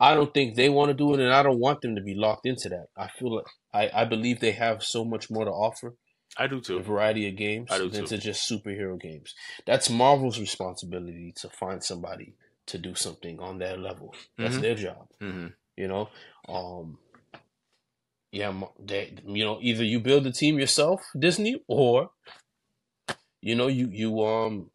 I 0.00 0.14
don't 0.14 0.32
think 0.32 0.54
they 0.56 0.68
want 0.68 0.88
to 0.90 0.94
do 0.94 1.14
it, 1.14 1.20
and 1.20 1.32
I 1.32 1.42
don't 1.42 1.58
want 1.60 1.80
them 1.80 1.94
to 1.96 2.02
be 2.02 2.14
locked 2.14 2.46
into 2.46 2.68
that. 2.70 2.86
I 2.96 3.08
feel 3.08 3.36
like 3.36 3.46
I 3.72 4.02
I 4.02 4.04
believe 4.04 4.40
they 4.40 4.52
have 4.52 4.82
so 4.82 5.04
much 5.04 5.30
more 5.30 5.44
to 5.44 5.50
offer 5.50 5.94
I 6.38 6.46
do 6.46 6.60
too 6.60 6.78
a 6.78 6.82
variety 6.82 7.28
of 7.28 7.36
games 7.36 7.68
I 7.70 7.78
do 7.78 7.90
than 7.90 8.04
too. 8.04 8.16
to 8.16 8.18
just 8.18 8.50
superhero 8.50 9.00
games. 9.00 9.34
That's 9.66 9.88
Marvel's 9.88 10.38
responsibility 10.40 11.32
to 11.38 11.48
find 11.48 11.82
somebody 11.82 12.34
to 12.66 12.78
do 12.78 12.94
something 12.94 13.40
on 13.40 13.58
their 13.58 13.76
level. 13.76 14.14
That's 14.38 14.56
Mhm. 14.56 14.60
their 14.60 14.74
job, 14.74 15.08
Mm-hmm. 15.22 15.48
you 15.76 15.88
know. 15.88 16.08
Um, 16.48 16.98
yeah, 18.32 18.52
they, 18.78 19.16
you 19.24 19.44
know, 19.44 19.58
either 19.62 19.84
you 19.84 20.00
build 20.00 20.24
the 20.24 20.32
team 20.32 20.58
yourself, 20.58 21.00
Disney, 21.18 21.62
or 21.68 22.10
you 23.40 23.54
know, 23.54 23.68
you 23.68 23.88
you 23.90 24.22
um, 24.24 24.70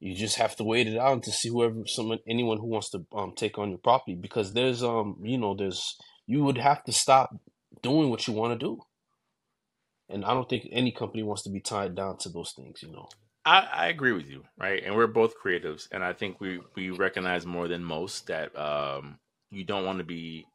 you 0.00 0.14
just 0.14 0.36
have 0.36 0.56
to 0.56 0.64
wait 0.64 0.86
it 0.86 0.98
out 0.98 1.22
to 1.22 1.32
see 1.32 1.48
whoever 1.48 1.82
someone 1.86 2.18
anyone 2.28 2.58
who 2.58 2.66
wants 2.66 2.90
to 2.90 3.06
um 3.14 3.32
take 3.36 3.58
on 3.58 3.70
your 3.70 3.78
property 3.78 4.14
because 4.14 4.52
there's 4.52 4.82
um 4.82 5.16
you 5.22 5.38
know 5.38 5.54
there's 5.54 5.96
you 6.26 6.44
would 6.44 6.58
have 6.58 6.82
to 6.84 6.92
stop 6.92 7.30
doing 7.82 8.10
what 8.10 8.26
you 8.26 8.34
want 8.34 8.58
to 8.58 8.64
do. 8.64 8.80
And 10.08 10.24
I 10.24 10.34
don't 10.34 10.48
think 10.48 10.68
any 10.70 10.92
company 10.92 11.22
wants 11.22 11.42
to 11.42 11.50
be 11.50 11.60
tied 11.60 11.94
down 11.94 12.18
to 12.18 12.28
those 12.28 12.52
things, 12.52 12.82
you 12.82 12.92
know. 12.92 13.08
I, 13.44 13.68
I 13.72 13.86
agree 13.88 14.12
with 14.12 14.26
you, 14.26 14.44
right? 14.58 14.82
And 14.84 14.94
we're 14.96 15.06
both 15.06 15.34
creatives, 15.42 15.88
and 15.92 16.02
I 16.02 16.12
think 16.12 16.40
we 16.40 16.60
we 16.74 16.90
recognize 16.90 17.46
more 17.46 17.68
than 17.68 17.84
most 17.84 18.26
that 18.26 18.56
um, 18.58 19.18
you 19.50 19.64
don't 19.64 19.84
want 19.84 19.98
to 19.98 20.04
be, 20.04 20.46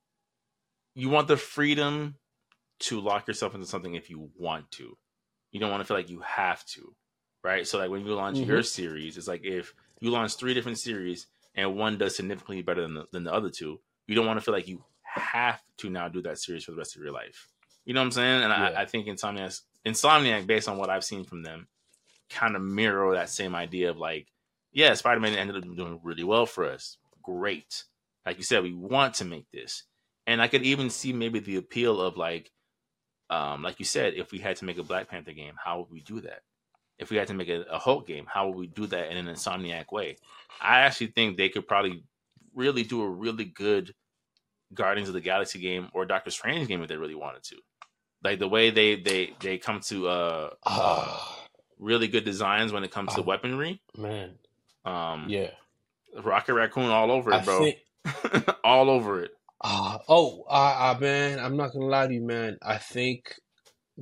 you 0.94 1.10
want 1.10 1.28
the 1.28 1.38
freedom 1.38 2.16
to 2.80 3.00
lock 3.00 3.28
yourself 3.28 3.56
into 3.56 3.66
something 3.66 3.96
if 3.96 4.10
you 4.10 4.30
want 4.38 4.72
to. 4.72 4.98
You 5.52 5.60
don't 5.60 5.72
want 5.72 5.82
to 5.82 5.86
feel 5.86 5.98
like 5.98 6.10
you 6.10 6.22
have 6.22 6.66
to, 6.74 6.94
right? 7.44 7.68
So 7.68 7.78
like 7.78 7.90
when 7.90 8.06
you 8.06 8.14
launch 8.14 8.38
your 8.38 8.64
series, 8.64 9.18
it's 9.18 9.28
like 9.28 9.44
if 9.44 9.74
you 10.00 10.10
launch 10.12 10.36
three 10.36 10.54
different 10.54 10.80
series 10.80 11.28
and 11.56 11.76
one 11.76 11.98
does 11.98 12.16
significantly 12.16 12.62
better 12.62 12.82
than 12.82 12.94
the, 12.94 13.06
than 13.12 13.24
the 13.24 13.34
other 13.34 13.50
two, 13.50 13.80
you 14.08 14.16
don't 14.16 14.26
want 14.26 14.40
to 14.40 14.46
feel 14.46 14.54
like 14.54 14.68
you 14.68 14.84
have 15.02 15.62
to 15.78 15.90
now 15.90 16.08
do 16.08 16.22
that 16.22 16.40
series 16.40 16.64
for 16.64 16.72
the 16.72 16.78
rest 16.78 16.96
of 16.96 17.02
your 17.02 17.12
life. 17.12 17.48
You 17.86 17.94
know 17.94 18.02
what 18.02 18.06
I'm 18.06 18.12
saying? 18.12 18.44
And 18.44 18.52
Yeah. 18.52 18.70
I, 18.78 18.82
I 18.82 18.86
think 18.86 19.08
Insomniac, 19.08 19.60
Insomniac, 19.86 20.46
based 20.48 20.70
on 20.70 20.78
what 20.78 20.90
I've 20.90 21.04
seen 21.04 21.24
from 21.24 21.44
them, 21.44 21.68
kind 22.30 22.56
of 22.56 22.62
mirror 22.62 23.14
that 23.16 23.30
same 23.30 23.56
idea 23.56 23.90
of 23.90 23.98
like, 23.98 24.28
yeah, 24.72 24.94
Spider 24.94 25.20
Man 25.20 25.36
ended 25.36 25.58
up 25.58 25.64
doing 25.64 26.00
really 26.04 26.24
well 26.24 26.46
for 26.46 26.66
us. 26.66 26.98
Great. 27.22 27.84
Like 28.26 28.38
you 28.38 28.44
said, 28.44 28.64
we 28.64 28.74
want 28.74 29.16
to 29.16 29.26
make 29.26 29.50
this. 29.52 29.84
And 30.28 30.42
I 30.42 30.48
could 30.48 30.64
even 30.64 30.90
see 30.90 31.12
maybe 31.12 31.40
the 31.40 31.58
appeal 31.58 32.00
of 32.00 32.16
like, 32.16 32.52
um, 33.30 33.64
like 33.64 33.80
you 33.80 33.86
said, 33.86 34.14
if 34.14 34.32
we 34.32 34.40
had 34.40 34.58
to 34.58 34.66
make 34.66 34.78
a 34.78 34.84
Black 34.84 35.10
Panther 35.10 35.34
game, 35.34 35.56
how 35.62 35.80
would 35.80 35.92
we 35.92 36.02
do 36.02 36.22
that? 36.22 36.44
If 36.98 37.10
we 37.10 37.18
had 37.18 37.28
to 37.28 37.34
make 37.34 37.50
a, 37.50 37.62
a 37.64 37.80
Hulk 37.80 38.06
game, 38.08 38.28
how 38.32 38.48
would 38.48 38.58
we 38.58 38.68
do 38.68 38.86
that 38.88 39.12
in 39.12 39.18
an 39.18 39.34
Insomniac 39.34 39.92
way? 39.92 40.18
I 40.62 40.82
actually 40.82 41.08
think 41.08 41.36
they 41.38 41.50
could 41.50 41.68
probably 41.68 42.04
really 42.54 42.84
do 42.84 43.02
a 43.02 43.10
really 43.10 43.46
good 43.46 43.94
Guardians 44.74 45.10
of 45.10 45.14
the 45.16 45.22
Galaxy 45.22 45.60
game 45.60 45.90
or 45.94 46.06
Doctor 46.06 46.30
Strange 46.32 46.68
game 46.68 46.82
if 46.82 46.88
they 46.90 46.98
really 46.98 47.16
wanted 47.16 47.44
to. 47.44 47.58
Like 48.24 48.38
the 48.40 48.48
way 48.48 48.70
they 48.70 48.96
they 48.98 49.34
they 49.40 49.58
come 49.58 49.80
to 49.88 50.08
uh, 50.08 50.50
uh 50.64 50.68
Ah, 50.68 51.46
really 51.80 52.08
good 52.08 52.24
designs 52.24 52.72
when 52.72 52.84
it 52.84 52.92
comes 52.92 53.14
to 53.16 53.22
Um, 53.22 53.26
weaponry. 53.26 53.82
man. 53.98 54.38
Um, 54.86 55.26
Yeah. 55.28 55.52
Rocket 56.22 56.54
Raccoon 56.54 56.90
all 56.90 57.10
over 57.12 57.34
I 57.34 57.40
it, 57.40 57.46
bro. 57.46 57.64
think 57.64 57.80
all 58.64 58.90
over 58.90 59.24
it. 59.24 59.32
ah 59.64 60.00
oh, 60.08 60.46
ah, 60.50 60.92
ah, 60.96 61.00
man, 61.00 61.40
I'm 61.40 61.58
not 61.58 61.74
gonna 61.74 61.86
lie 61.86 62.08
to 62.08 62.14
you, 62.14 62.22
man. 62.22 62.58
I 62.62 62.78
think 62.78 63.40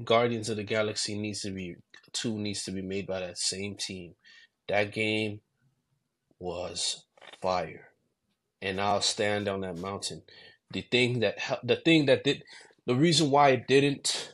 Guardians 0.03 0.49
of 0.49 0.57
the 0.57 0.63
Galaxy 0.63 1.17
needs 1.17 1.41
to 1.41 1.51
be 1.51 1.75
two 2.13 2.37
needs 2.37 2.63
to 2.63 2.71
be 2.71 2.81
made 2.81 3.07
by 3.07 3.19
that 3.21 3.37
same 3.37 3.75
team. 3.75 4.15
That 4.67 4.91
game 4.91 5.41
was 6.39 7.05
fire. 7.41 7.89
And 8.61 8.79
I'll 8.81 9.01
stand 9.01 9.47
on 9.47 9.61
that 9.61 9.77
mountain. 9.77 10.23
The 10.71 10.81
thing 10.81 11.19
that 11.21 11.37
the 11.63 11.77
thing 11.77 12.05
that 12.05 12.23
did 12.23 12.43
the 12.85 12.95
reason 12.95 13.31
why 13.31 13.49
it 13.49 13.67
didn't 13.67 14.33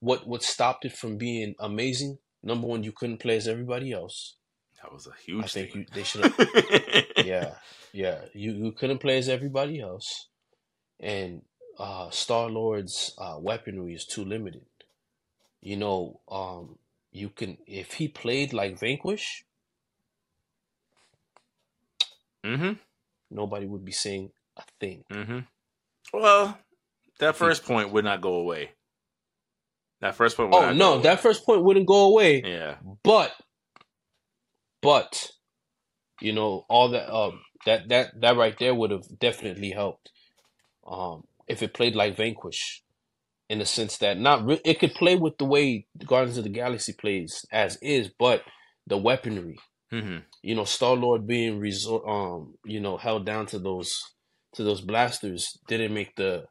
what 0.00 0.26
what 0.26 0.42
stopped 0.42 0.84
it 0.84 0.92
from 0.92 1.16
being 1.18 1.54
amazing, 1.58 2.18
number 2.42 2.66
one, 2.66 2.82
you 2.82 2.92
couldn't 2.92 3.18
play 3.18 3.36
as 3.36 3.48
everybody 3.48 3.92
else. 3.92 4.36
That 4.82 4.92
was 4.92 5.06
a 5.06 5.14
huge 5.24 5.44
I 5.44 5.46
think 5.48 5.72
thing. 5.72 5.80
you 5.82 5.86
they 5.92 6.02
should 6.04 6.24
have 6.24 7.04
yeah, 7.24 7.54
yeah. 7.92 8.22
You 8.34 8.52
you 8.52 8.72
couldn't 8.72 8.98
play 8.98 9.18
as 9.18 9.28
everybody 9.28 9.80
else, 9.80 10.28
and 10.98 11.42
uh, 11.78 12.10
Star 12.10 12.48
Lord's 12.48 13.14
uh, 13.18 13.36
weaponry 13.38 13.94
is 13.94 14.06
too 14.06 14.24
limited. 14.24 14.64
You 15.60 15.76
know, 15.76 16.20
um, 16.30 16.78
you 17.12 17.28
can 17.28 17.58
if 17.66 17.94
he 17.94 18.08
played 18.08 18.52
like 18.52 18.78
Vanquish, 18.78 19.44
mm-hmm. 22.44 22.72
nobody 23.30 23.66
would 23.66 23.84
be 23.84 23.92
saying 23.92 24.30
a 24.56 24.62
thing. 24.78 25.04
Mm-hmm. 25.12 25.40
Well, 26.12 26.58
that 27.18 27.30
If 27.30 27.36
he, 27.36 27.38
first 27.38 27.64
point 27.64 27.92
would 27.92 28.04
not 28.04 28.20
go 28.20 28.34
away. 28.34 28.70
That 30.00 30.14
first 30.14 30.36
point 30.36 30.50
would 30.50 30.56
oh 30.56 30.60
not 30.60 30.72
go 30.72 30.78
no, 30.78 30.92
away. 30.94 31.02
that 31.02 31.20
first 31.20 31.44
point 31.44 31.62
wouldn't 31.62 31.86
go 31.86 32.04
away. 32.06 32.42
Yeah. 32.44 32.76
But, 33.02 33.32
but, 34.80 35.30
you 36.20 36.32
know, 36.32 36.64
all 36.68 36.88
that 36.90 37.12
um 37.12 37.40
that 37.66 37.88
that 37.88 38.20
that 38.20 38.36
right 38.36 38.58
there 38.58 38.74
would 38.74 38.90
have 38.90 39.18
definitely 39.18 39.70
helped. 39.70 40.10
Um, 40.86 41.24
if 41.46 41.62
it 41.62 41.74
played 41.74 41.94
like 41.94 42.16
Vanquish, 42.16 42.82
in 43.50 43.58
the 43.58 43.66
sense 43.66 43.98
that 43.98 44.16
not 44.18 44.46
re- 44.46 44.60
it 44.64 44.78
could 44.80 44.94
play 44.94 45.16
with 45.16 45.36
the 45.38 45.44
way 45.44 45.86
Guardians 46.06 46.38
of 46.38 46.44
the 46.44 46.50
Galaxy 46.50 46.92
plays 46.94 47.44
as 47.52 47.76
is, 47.82 48.08
but 48.18 48.42
the 48.86 48.96
weaponry, 48.96 49.58
Mm-hmm. 49.92 50.18
you 50.42 50.54
know, 50.54 50.64
Star 50.64 50.94
Lord 50.94 51.26
being 51.26 51.58
resort, 51.58 52.04
um, 52.08 52.54
you 52.64 52.78
know, 52.80 52.96
held 52.96 53.26
down 53.26 53.46
to 53.46 53.58
those 53.58 54.00
to 54.54 54.62
those 54.62 54.80
blasters 54.80 55.58
didn't 55.68 55.92
make 55.92 56.14
the 56.16 56.44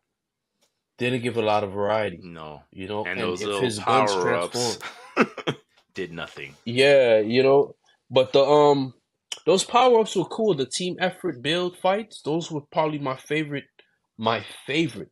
didn't 0.98 1.22
give 1.24 1.38
a 1.38 1.42
lot 1.42 1.64
of 1.64 1.72
variety, 1.72 2.20
No. 2.22 2.64
you 2.72 2.88
know, 2.90 3.02
And 3.06 3.12
and 3.20 3.22
those 3.22 3.42
little 3.44 3.62
his 3.62 3.80
power 3.80 4.34
ups 4.36 4.78
did 5.94 6.12
nothing. 6.12 6.56
yeah, 6.66 7.20
you 7.20 7.44
know, 7.44 7.76
but 8.12 8.34
the 8.34 8.44
um 8.44 8.94
those 9.46 9.64
power 9.64 10.02
ups 10.02 10.16
were 10.18 10.26
cool. 10.26 10.54
The 10.54 10.66
team 10.66 10.98
effort 11.00 11.42
build 11.42 11.78
fights, 11.78 12.22
those 12.24 12.52
were 12.52 12.62
probably 12.72 13.00
my 13.00 13.16
favorite, 13.16 13.66
my 14.18 14.46
favorite. 14.68 15.12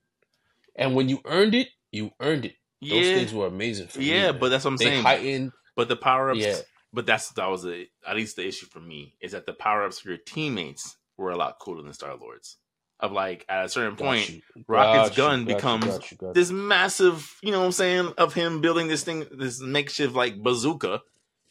And 0.76 0.96
when 0.96 1.08
you 1.10 1.20
earned 1.26 1.56
it, 1.56 1.70
you 1.92 2.12
earned 2.20 2.46
it. 2.46 2.56
Those 2.82 3.08
Yeah. 3.08 3.14
things 3.16 3.34
were 3.34 3.48
amazing 3.48 3.88
for 3.88 4.00
me, 4.00 4.06
Yeah, 4.06 4.32
but 4.32 4.50
that's 4.50 4.64
what 4.66 4.72
I'm 4.72 4.78
They 4.78 4.90
saying. 4.90 5.04
heightened, 5.04 5.52
But 5.76 5.88
the 5.90 5.96
power 5.96 6.32
ups, 6.32 6.40
yeah, 6.46 6.58
but 6.94 7.06
that's 7.06 7.30
that 7.32 7.48
was 7.50 7.66
a, 7.66 7.88
at 8.08 8.16
least 8.16 8.36
the 8.36 8.48
issue 8.48 8.66
for 8.68 8.80
me 8.80 9.16
is 9.22 9.32
that 9.34 9.46
the 9.46 9.54
power 9.54 9.84
ups 9.84 10.00
for 10.00 10.10
your 10.10 10.18
teammates 10.18 10.98
were 11.18 11.32
a 11.32 11.38
lot 11.38 11.60
cooler 11.60 11.84
than 11.84 11.94
Star 11.94 12.16
Lord's. 12.16 12.58
Of 13.00 13.12
like 13.12 13.46
at 13.48 13.66
a 13.66 13.70
certain 13.70 13.96
got 13.96 14.04
point, 14.06 14.30
you, 14.30 14.42
Rocket's 14.68 15.10
got 15.10 15.18
gun 15.18 15.40
you, 15.42 15.46
becomes 15.46 15.86
got 15.86 16.12
you, 16.12 16.18
this 16.34 16.50
massive, 16.50 17.38
you 17.44 17.52
know 17.52 17.60
what 17.60 17.66
I'm 17.68 17.72
saying, 17.72 18.14
of 18.18 18.34
him 18.34 18.60
building 18.62 18.88
this 18.88 19.04
thing, 19.04 19.26
this 19.32 19.62
makeshift 19.62 20.16
like 20.16 20.42
bazooka, 20.42 21.02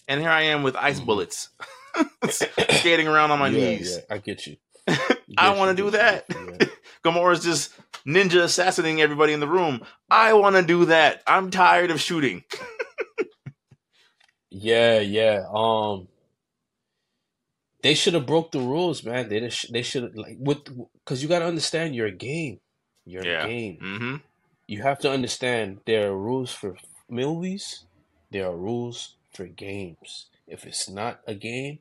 and 0.08 0.20
here 0.20 0.30
I 0.30 0.42
am 0.42 0.64
with 0.64 0.74
ice 0.74 0.98
Mhm. 0.98 1.06
bullets, 1.06 1.50
skating 2.28 3.06
around 3.06 3.30
on 3.30 3.38
my 3.38 3.48
yeah, 3.48 3.58
knees. 3.58 3.96
yeah, 3.96 4.14
I 4.14 4.18
get 4.18 4.44
you. 4.46 4.56
I 5.38 5.54
want 5.56 5.76
to 5.76 5.82
do 5.84 5.90
that. 5.90 6.26
yeah. 6.28 6.66
Gamora's 7.04 7.44
just 7.44 7.70
ninja 8.06 8.42
assassinating 8.42 9.00
everybody 9.00 9.32
in 9.32 9.40
the 9.40 9.48
room. 9.48 9.82
I 10.10 10.32
want 10.34 10.56
to 10.56 10.62
do 10.62 10.84
that. 10.86 11.22
I'm 11.26 11.50
tired 11.50 11.90
of 11.90 12.00
shooting. 12.00 12.44
Yeah, 14.50 15.00
yeah. 15.00 15.44
Um, 15.52 16.08
they 17.82 17.94
should 17.94 18.14
have 18.14 18.26
broke 18.26 18.52
the 18.52 18.60
rules, 18.60 19.04
man. 19.04 19.28
They 19.28 19.40
just, 19.40 19.72
they 19.72 19.82
should 19.82 20.04
have 20.04 20.14
like 20.16 20.36
with 20.38 20.64
because 21.04 21.22
you 21.22 21.28
got 21.28 21.40
to 21.40 21.46
understand 21.46 21.94
you're 21.94 22.06
a 22.06 22.12
game. 22.12 22.60
You're 23.04 23.24
Yeah. 23.24 23.44
a 23.44 23.48
game. 23.48 23.78
Mm-hmm. 23.82 24.16
you 24.66 24.82
have 24.82 24.98
to 25.00 25.10
understand 25.10 25.80
there 25.86 26.10
are 26.10 26.16
rules 26.16 26.52
for 26.52 26.76
movies, 27.08 27.84
there 28.30 28.46
are 28.46 28.56
rules 28.56 29.16
for 29.32 29.46
games. 29.46 30.26
If 30.46 30.64
it's 30.66 30.88
not 30.88 31.20
a 31.26 31.34
game, 31.34 31.80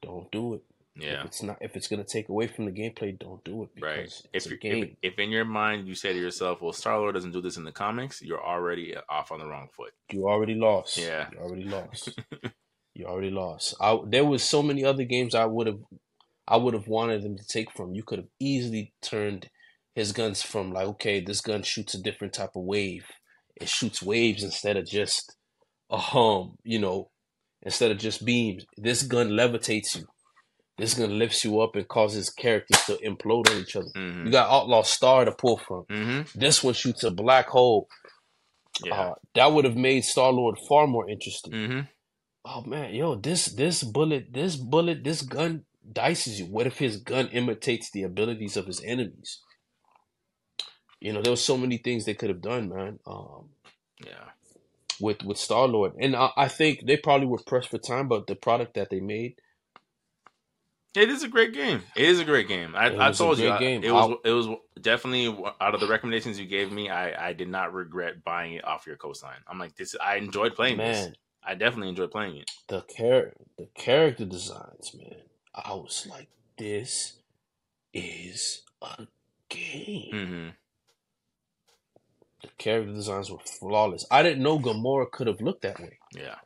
don't 0.00 0.30
do 0.30 0.54
it. 0.54 0.62
Yeah. 0.94 1.20
If 1.20 1.26
it's 1.26 1.42
not 1.42 1.56
if 1.62 1.74
it's 1.76 1.88
gonna 1.88 2.04
take 2.04 2.28
away 2.28 2.46
from 2.48 2.66
the 2.66 2.70
gameplay, 2.70 3.18
don't 3.18 3.42
do 3.44 3.62
it 3.62 3.70
Right. 3.80 4.00
it's 4.00 4.26
If 4.34 4.46
a 4.46 4.50
you 4.50 4.58
game. 4.58 4.96
if, 5.02 5.12
if 5.14 5.18
in 5.18 5.30
your 5.30 5.44
mind 5.46 5.88
you 5.88 5.94
say 5.94 6.12
to 6.12 6.18
yourself, 6.18 6.60
"Well, 6.60 6.72
Star 6.74 6.98
Lord 6.98 7.14
doesn't 7.14 7.32
do 7.32 7.40
this 7.40 7.56
in 7.56 7.64
the 7.64 7.72
comics," 7.72 8.20
you're 8.20 8.44
already 8.44 8.94
off 9.08 9.32
on 9.32 9.38
the 9.38 9.46
wrong 9.46 9.68
foot. 9.74 9.92
you 10.10 10.28
already 10.28 10.54
lost. 10.54 10.98
Yeah. 10.98 11.28
You 11.32 11.38
already 11.38 11.64
lost. 11.64 12.18
you 12.94 13.06
already 13.06 13.30
lost. 13.30 13.74
I 13.80 13.98
there 14.06 14.24
was 14.24 14.42
so 14.44 14.62
many 14.62 14.84
other 14.84 15.04
games 15.04 15.34
I 15.34 15.46
would 15.46 15.66
have 15.66 15.80
I 16.46 16.56
would 16.56 16.74
have 16.74 16.88
wanted 16.88 17.22
them 17.22 17.38
to 17.38 17.46
take 17.46 17.70
from. 17.72 17.94
You 17.94 18.02
could 18.02 18.18
have 18.18 18.28
easily 18.38 18.92
turned 19.00 19.48
his 19.94 20.12
guns 20.12 20.42
from 20.42 20.72
like, 20.72 20.86
okay, 20.88 21.20
this 21.20 21.40
gun 21.40 21.62
shoots 21.62 21.94
a 21.94 22.02
different 22.02 22.34
type 22.34 22.50
of 22.56 22.64
wave. 22.64 23.06
It 23.56 23.68
shoots 23.68 24.02
waves 24.02 24.42
instead 24.42 24.76
of 24.76 24.86
just 24.86 25.36
a 25.90 25.96
hum, 25.98 26.56
you 26.64 26.78
know, 26.78 27.10
instead 27.62 27.90
of 27.90 27.98
just 27.98 28.24
beams. 28.24 28.66
This 28.76 29.02
gun 29.02 29.30
levitates 29.30 29.96
you. 29.96 30.06
This 30.82 30.94
gun 30.94 31.16
lifts 31.16 31.44
you 31.44 31.60
up 31.60 31.76
and 31.76 31.86
causes 31.86 32.28
characters 32.28 32.82
to 32.86 32.94
implode 33.10 33.48
on 33.50 33.58
each 33.62 33.76
other. 33.76 33.90
hmm 33.94 34.26
You 34.26 34.32
got 34.32 34.50
Outlaw 34.50 34.82
Star 34.82 35.24
to 35.24 35.30
pull 35.32 35.58
from. 35.58 35.84
hmm 35.88 36.22
This 36.34 36.62
one 36.64 36.74
shoots 36.74 37.04
a 37.04 37.12
black 37.12 37.46
hole. 37.48 37.88
Yeah. 38.84 39.00
Uh, 39.00 39.14
that 39.36 39.52
would 39.52 39.64
have 39.64 39.76
made 39.76 40.02
Star 40.04 40.32
Lord 40.32 40.56
far 40.68 40.88
more 40.88 41.08
interesting. 41.08 41.52
hmm 41.52 41.80
Oh 42.44 42.62
man, 42.62 42.92
yo, 42.92 43.14
this 43.14 43.46
this 43.46 43.84
bullet, 43.84 44.32
this 44.32 44.56
bullet, 44.56 45.04
this 45.04 45.22
gun 45.22 45.64
dices 46.00 46.40
you. 46.40 46.46
What 46.46 46.66
if 46.66 46.78
his 46.78 46.96
gun 46.96 47.28
imitates 47.28 47.88
the 47.92 48.02
abilities 48.02 48.56
of 48.56 48.66
his 48.66 48.80
enemies? 48.82 49.38
You 51.00 51.12
know, 51.12 51.22
there 51.22 51.30
was 51.36 51.44
so 51.44 51.56
many 51.56 51.78
things 51.78 52.04
they 52.04 52.14
could 52.14 52.30
have 52.34 52.42
done, 52.42 52.68
man. 52.68 52.98
Um, 53.06 53.50
Yeah. 54.04 54.28
with 55.00 55.22
with 55.22 55.38
Star 55.38 55.68
Lord, 55.68 55.92
and 56.00 56.16
I, 56.16 56.30
I 56.46 56.48
think 56.48 56.86
they 56.86 56.96
probably 56.96 57.28
were 57.28 57.42
pressed 57.46 57.70
for 57.70 57.78
time, 57.78 58.08
but 58.08 58.26
the 58.26 58.34
product 58.34 58.74
that 58.74 58.90
they 58.90 59.00
made, 59.00 59.32
It 60.94 61.08
is 61.08 61.22
a 61.22 61.28
great 61.28 61.54
game. 61.54 61.82
It 61.96 62.04
is 62.04 62.20
a 62.20 62.24
great 62.24 62.48
game. 62.48 62.76
I, 62.76 63.08
I 63.08 63.12
told 63.12 63.38
you 63.38 63.50
I- 63.50 63.58
game. 63.58 63.82
it 63.82 63.90
was 63.90 64.18
it 64.24 64.30
was 64.30 64.48
definitely 64.80 65.26
out 65.60 65.74
of 65.74 65.80
the 65.80 65.86
recommendations 65.86 66.38
you 66.38 66.46
gave 66.46 66.70
me. 66.70 66.90
I 66.90 67.28
I 67.28 67.32
did 67.32 67.48
not 67.48 67.72
regret 67.72 68.22
buying 68.24 68.54
it 68.54 68.64
off 68.64 68.86
your 68.86 68.96
cosign. 68.96 69.38
I'm 69.48 69.58
like 69.58 69.74
this. 69.76 69.96
I 70.04 70.16
enjoyed 70.16 70.54
playing 70.54 70.76
this. 70.78 71.08
I 71.44 71.54
definitely 71.54 71.88
enjoyed 71.88 72.10
playing 72.10 72.36
it. 72.36 72.50
the 72.68 72.82
char 72.94 73.32
the 73.58 73.66
character 73.74 74.24
designs, 74.26 74.94
man. 74.94 75.16
I 75.54 75.72
was 75.74 76.06
like, 76.10 76.28
this 76.58 77.14
is 77.94 78.62
a 78.82 79.06
game. 79.48 80.10
hmm 80.12 80.48
The 82.42 82.48
character 82.58 82.92
designs 82.92 83.30
were 83.30 83.38
flawless. 83.38 84.04
I 84.10 84.22
didn't 84.22 84.42
know 84.42 84.58
Gamora 84.58 85.10
could 85.10 85.26
have 85.26 85.40
looked 85.40 85.62
that 85.62 85.80
way. 85.80 85.98
Yeah. 86.14 86.36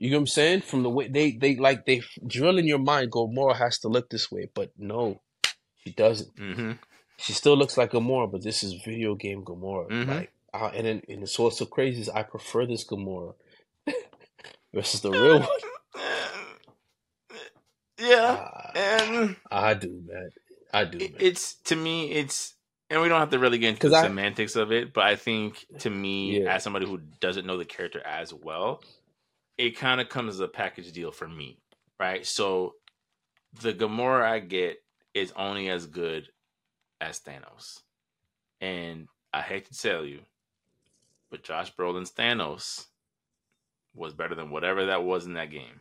You 0.00 0.10
know 0.10 0.18
what 0.18 0.22
I'm 0.22 0.26
saying? 0.28 0.60
From 0.62 0.82
the 0.84 0.90
way 0.90 1.08
they 1.08 1.32
they 1.32 1.56
like 1.56 1.84
they 1.84 2.02
drill 2.26 2.58
in 2.58 2.66
your 2.66 2.78
mind, 2.78 3.10
Gamora 3.10 3.56
has 3.56 3.78
to 3.80 3.88
look 3.88 4.08
this 4.10 4.30
way, 4.30 4.48
but 4.54 4.70
no, 4.78 5.20
she 5.82 5.90
doesn't. 5.90 6.30
hmm 6.38 6.72
She 7.18 7.32
still 7.32 7.56
looks 7.56 7.76
like 7.76 7.90
Gamora, 7.90 8.30
but 8.30 8.44
this 8.44 8.62
is 8.62 8.74
video 8.84 9.16
game 9.16 9.44
Gamora. 9.44 9.88
Mhm. 9.90 10.06
Like, 10.08 10.32
uh, 10.54 10.70
and 10.72 10.86
then 10.86 11.02
and 11.08 11.28
so 11.28 11.44
what's 11.44 11.58
so 11.58 11.66
crazy 11.66 12.00
is 12.02 12.08
I 12.08 12.22
prefer 12.22 12.64
this 12.64 12.84
Gamora 12.86 13.34
versus 14.72 15.00
the 15.00 15.10
real 15.10 15.40
one. 15.40 15.48
yeah. 17.98 18.36
Ah, 18.40 18.70
And 18.76 19.36
I 19.50 19.74
do, 19.74 20.02
man. 20.06 20.30
I 20.72 20.84
do, 20.84 20.98
man. 20.98 21.14
it's 21.18 21.54
to 21.64 21.76
me 21.76 22.12
it's 22.12 22.54
and 22.90 23.00
we 23.02 23.08
don't 23.08 23.20
have 23.20 23.30
to 23.30 23.38
really 23.38 23.58
get 23.58 23.70
into 23.70 23.88
the 23.88 23.96
I- 23.96 24.02
semantics 24.02 24.54
of 24.54 24.70
it 24.70 24.92
but 24.92 25.04
i 25.04 25.16
think 25.16 25.64
to 25.78 25.88
me 25.90 26.42
Yeah. 26.42 26.54
as 26.54 26.62
somebody 26.62 26.86
who 26.86 26.98
doesn't 27.20 27.46
know 27.46 27.56
the 27.56 27.64
character 27.64 28.02
as 28.06 28.34
well 28.34 28.82
it 29.58 29.76
kind 29.76 30.00
of 30.00 30.08
comes 30.08 30.34
as 30.34 30.40
a 30.40 30.48
package 30.48 30.92
deal 30.92 31.10
for 31.12 31.28
me 31.28 31.58
right 32.00 32.24
so 32.26 32.74
the 33.62 33.72
gamora 33.74 34.22
i 34.24 34.38
get 34.38 34.78
is 35.14 35.32
only 35.36 35.68
as 35.68 35.86
good 35.86 36.28
as 37.00 37.20
thanos 37.20 37.80
and 38.60 39.08
i 39.32 39.40
hate 39.40 39.66
to 39.66 39.74
tell 39.78 40.04
you 40.04 40.20
but 41.30 41.42
josh 41.42 41.74
brolin's 41.74 42.10
thanos 42.12 42.86
was 43.94 44.14
better 44.14 44.34
than 44.34 44.50
whatever 44.50 44.86
that 44.86 45.02
was 45.04 45.26
in 45.26 45.34
that 45.34 45.50
game 45.50 45.80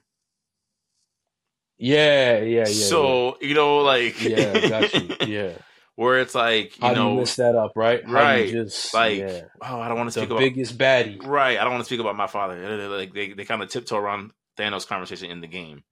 Yeah, 1.78 2.40
yeah, 2.40 2.60
yeah. 2.60 2.64
so 2.66 3.38
you 3.42 3.54
know 3.54 3.80
like 3.80 4.22
yeah, 4.24 4.58
yeah 4.58 4.70
got 4.70 4.94
you. 4.94 5.16
Yeah. 5.28 5.52
Where 5.98 6.20
it's 6.20 6.36
like 6.36 6.80
you 6.80 6.88
How 6.88 6.94
know 6.94 7.14
you 7.14 7.20
mess 7.22 7.36
that 7.38 7.56
up, 7.56 7.74
right? 7.76 8.08
Right, 8.08 8.52
just 8.52 8.94
like, 8.94 9.18
yeah. 9.18 9.42
oh 9.62 9.82
i 9.82 9.88
don't 9.88 9.98
want 9.98 10.12
to 10.12 10.20
the 10.20 10.26
about 10.28 10.38
biggest 10.38 10.78
baddie. 10.78 11.22
Right. 11.26 11.58
I 11.58 11.64
don't 11.64 11.74
want 11.74 11.82
to 11.82 11.86
speak 11.86 12.00
about 12.00 12.16
my 12.16 12.28
father. 12.28 12.88
Like 12.88 13.14
they, 13.14 13.34
they 13.34 13.46
kind 13.46 13.64
of 13.64 13.70
tiptoe 13.70 13.98
around 13.98 14.32
Thanos' 14.58 14.88
conversation 14.88 15.32
in 15.32 15.42
the 15.42 15.48
game. 15.48 15.84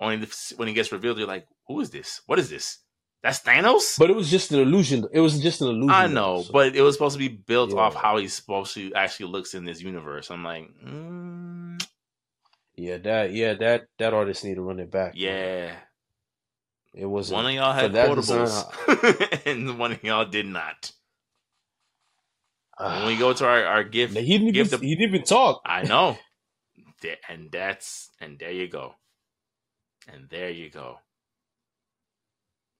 Only 0.00 0.26
when 0.56 0.66
he 0.66 0.72
gets 0.72 0.90
revealed, 0.92 1.18
you're 1.18 1.28
like, 1.28 1.46
"Who 1.68 1.78
is 1.80 1.90
this? 1.90 2.22
What 2.24 2.38
is 2.38 2.48
this? 2.48 2.78
That's 3.22 3.40
Thanos." 3.40 3.98
But 3.98 4.08
it 4.08 4.16
was 4.16 4.30
just 4.30 4.50
an 4.50 4.60
illusion. 4.60 5.06
It 5.12 5.20
was 5.20 5.38
just 5.42 5.60
an 5.60 5.68
illusion. 5.68 5.90
I 5.90 6.06
know, 6.06 6.40
so- 6.42 6.52
but 6.54 6.74
it 6.74 6.80
was 6.80 6.94
supposed 6.94 7.16
to 7.16 7.18
be 7.18 7.28
built 7.28 7.74
off 7.74 7.94
how 7.94 8.16
he's 8.16 8.32
supposed 8.32 8.72
to 8.74 8.94
actually 8.94 9.30
looks 9.30 9.52
in 9.52 9.66
this 9.66 9.82
universe. 9.82 10.30
I'm 10.30 10.42
like, 10.42 10.70
mm, 10.82 11.86
yeah, 12.76 12.96
that 12.96 13.32
yeah 13.34 13.52
that 13.54 13.88
that 13.98 14.14
artist 14.14 14.42
need 14.42 14.54
to 14.54 14.62
run 14.62 14.80
it 14.80 14.90
back. 14.90 15.14
man. 15.68 15.76
It 16.94 17.06
was 17.06 17.30
One 17.30 17.46
of 17.46 17.52
y'all 17.52 17.72
had 17.72 17.92
portables, 17.92 19.42
and 19.46 19.78
one 19.78 19.92
of 19.92 20.02
y'all 20.02 20.24
did 20.24 20.46
not. 20.46 20.92
When 22.78 23.06
we 23.06 23.16
go 23.16 23.32
to 23.32 23.46
our 23.46 23.64
our 23.64 23.84
gift, 23.96 24.16
he 24.16 24.38
didn't 24.38 24.52
give 24.52 24.66
even 24.68 24.80
the- 24.80 24.86
he 24.86 24.96
didn't 24.96 25.14
even 25.14 25.24
talk. 25.26 25.62
I 25.64 25.82
know. 25.82 26.18
And 27.30 27.50
that's 27.50 28.10
and 28.20 28.38
there 28.38 28.52
you 28.52 28.68
go. 28.68 28.94
And 30.12 30.28
there 30.28 30.50
you 30.50 30.68
go. 30.68 30.98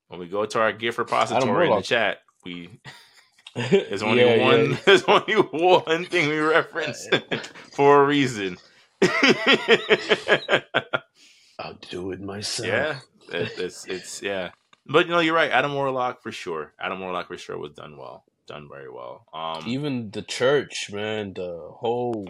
When 0.08 0.20
we 0.20 0.26
go 0.28 0.44
to 0.44 0.60
our 0.60 0.72
gift 0.72 0.98
repository 0.98 1.68
in 1.70 1.76
the 1.76 1.82
chat, 1.82 2.18
we 2.44 2.68
there's 3.54 4.02
only 4.02 4.22
yeah, 4.24 4.44
one 4.44 4.70
yeah. 4.72 4.76
there's 4.84 5.04
only 5.04 5.34
one 5.36 6.04
thing 6.06 6.28
we 6.28 6.38
reference 6.38 7.08
for 7.72 8.02
a 8.02 8.06
reason. 8.06 8.58
I'll 11.58 11.74
do 11.90 12.10
it 12.12 12.20
myself. 12.20 12.66
yeah. 12.68 12.98
It, 13.30 13.58
it's 13.58 13.86
it's 13.86 14.22
yeah. 14.22 14.50
But 14.86 15.06
you 15.06 15.12
know, 15.12 15.20
you're 15.20 15.34
right. 15.34 15.50
Adam 15.50 15.74
Warlock 15.74 16.22
for 16.22 16.32
sure. 16.32 16.72
Adam 16.80 17.00
Warlock 17.00 17.28
for 17.28 17.36
sure 17.38 17.58
was 17.58 17.72
done 17.72 17.96
well. 17.96 18.24
Done 18.46 18.68
very 18.72 18.90
well. 18.90 19.26
Um 19.32 19.64
Even 19.68 20.10
the 20.10 20.22
church, 20.22 20.90
man, 20.92 21.34
the 21.34 21.68
whole. 21.72 22.26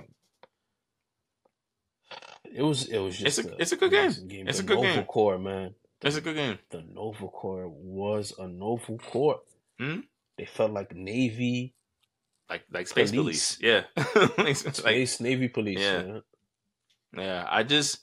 It 2.52 2.62
was 2.62 2.86
it 2.86 2.98
was 2.98 3.20
It's 3.22 3.36
just 3.36 3.48
a- 3.48 3.56
it's 3.60 3.72
a 3.72 3.76
good 3.76 3.90
game. 3.92 4.10
amazing 4.10 4.48
It's 4.48 4.58
the 4.58 4.64
a 4.64 4.66
good 4.66 4.82
game. 4.82 4.96
Nova 4.96 5.06
Corps, 5.06 5.38
man. 5.38 5.74
it's 6.02 6.16
a 6.16 6.20
good 6.20 6.34
game. 6.36 6.58
The 6.70 6.82
Nova 6.82 7.28
Corps 7.28 7.68
was 7.68 8.32
a 8.38 8.46
Nova 8.48 8.96
Corps. 8.98 9.40
Hmm? 9.78 10.00
They 10.36 10.46
felt 10.46 10.72
like 10.72 10.94
Navy, 10.94 11.74
Like 12.48 12.62
like 12.72 12.88
Space 12.88 13.12
Police. 13.12 13.56
Police. 13.56 13.84
Yeah. 13.96 14.28
like, 14.38 14.56
Space 14.56 15.20
Navy 15.20 15.48
Police. 15.48 15.78
Yeah. 15.78 16.02
man. 16.02 16.22
Yeah, 17.16 17.46
I 17.48 17.62
just 17.62 18.00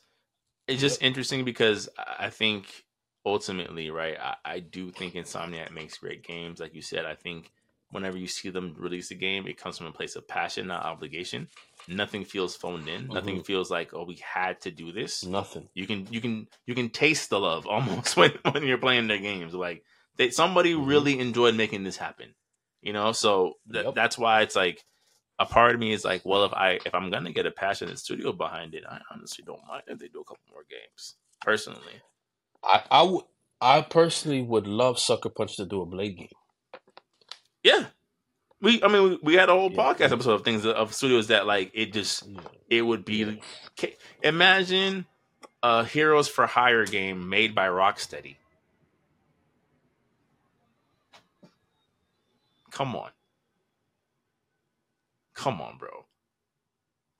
it's 0.68 0.82
just 0.82 1.02
interesting 1.02 1.44
because 1.46 1.90
I 1.98 2.30
think 2.30 2.86
ultimately, 3.28 3.90
right, 3.90 4.18
I, 4.20 4.36
I 4.46 4.60
do 4.60 4.92
think 4.92 5.14
Insomniac 5.14 5.72
makes 5.72 5.98
great 5.98 6.24
games. 6.24 6.60
Like 6.60 6.74
you 6.74 6.82
said, 6.82 7.06
I 7.06 7.16
think 7.16 7.52
whenever 7.92 8.18
you 8.18 8.28
see 8.28 8.50
them 8.50 8.76
release 8.78 9.12
a 9.12 9.16
game, 9.16 9.48
it 9.48 9.58
comes 9.58 9.78
from 9.78 9.88
a 9.88 9.92
place 9.92 10.16
of 10.16 10.28
passion, 10.28 10.68
not 10.68 10.84
obligation. 10.86 11.48
Nothing 11.88 12.26
feels 12.26 12.56
phoned 12.56 12.88
in. 12.88 13.08
Nothing 13.08 13.44
feels 13.44 13.70
like, 13.72 13.94
oh, 13.94 14.04
we 14.04 14.16
had 14.36 14.60
to 14.62 14.72
do 14.72 14.92
this. 14.92 15.24
Nothing. 15.26 15.70
You 15.74 15.88
can 15.88 16.08
you 16.12 16.20
can 16.22 16.48
you 16.66 16.76
can 16.76 16.90
taste 16.90 17.30
the 17.30 17.40
love 17.40 17.66
almost 17.74 18.18
when, 18.18 18.32
when 18.52 18.64
you're 18.66 18.78
playing 18.78 19.08
their 19.08 19.20
games. 19.20 19.54
Like 19.54 19.84
they 20.18 20.30
somebody 20.32 20.74
Mhm. 20.74 20.88
really 20.88 21.20
enjoyed 21.20 21.56
making 21.56 21.84
this 21.84 21.98
happen. 21.98 22.34
You 22.82 22.94
know, 22.94 23.12
so 23.12 23.54
th- 23.72 23.86
Yep. 23.86 23.96
that's 23.96 24.18
why 24.18 24.42
it's 24.42 24.56
like 24.56 24.84
a 25.40 25.46
part 25.46 25.74
of 25.76 25.80
me 25.80 25.92
is 25.94 26.04
like, 26.04 26.24
well, 26.26 26.44
if 26.46 26.54
I 26.54 26.80
if 26.86 26.94
I'm 26.94 27.10
gonna 27.10 27.32
get 27.32 27.46
a 27.46 27.52
passionate 27.52 28.00
studio 28.00 28.34
behind 28.34 28.74
it, 28.76 28.84
I 28.90 29.00
honestly 29.12 29.44
don't 29.46 29.66
mind 29.68 29.84
if 29.88 30.00
they 30.00 30.08
do 30.10 30.22
a 30.22 30.26
couple 30.26 30.44
more 30.52 30.66
games. 30.70 31.16
Personally, 31.42 32.02
I 32.64 32.84
I 32.92 33.02
would 33.04 33.24
I 33.62 33.82
personally 33.82 34.42
would 34.42 34.68
love 34.68 35.00
Sucker 35.00 35.30
Punch 35.30 35.56
to 35.58 35.66
do 35.66 35.82
a 35.82 35.86
Blade 35.86 36.18
game. 36.18 36.28
yeah. 37.64 37.86
We, 38.60 38.82
I 38.82 38.88
mean, 38.88 39.04
we, 39.04 39.20
we 39.22 39.34
had 39.36 39.50
a 39.50 39.54
whole 39.54 39.72
Yeah. 39.72 39.78
podcast 39.78 40.12
episode 40.12 40.34
of 40.34 40.44
things 40.44 40.66
of 40.66 40.92
studios 40.94 41.28
that 41.28 41.46
like 41.46 41.70
it 41.76 41.94
just 41.94 42.24
Yeah. 42.28 42.42
it 42.70 42.82
would 42.82 43.06
be. 43.06 43.40
Yeah. 43.84 43.90
Imagine 44.24 45.06
a 45.62 45.84
Heroes 45.86 46.28
for 46.28 46.48
Hire 46.48 46.86
game 46.86 47.30
made 47.30 47.54
by 47.54 47.68
Rocksteady. 47.68 48.38
Come 52.72 52.96
on. 52.96 53.10
Come 55.34 55.62
on, 55.62 55.78
bro. 55.78 56.06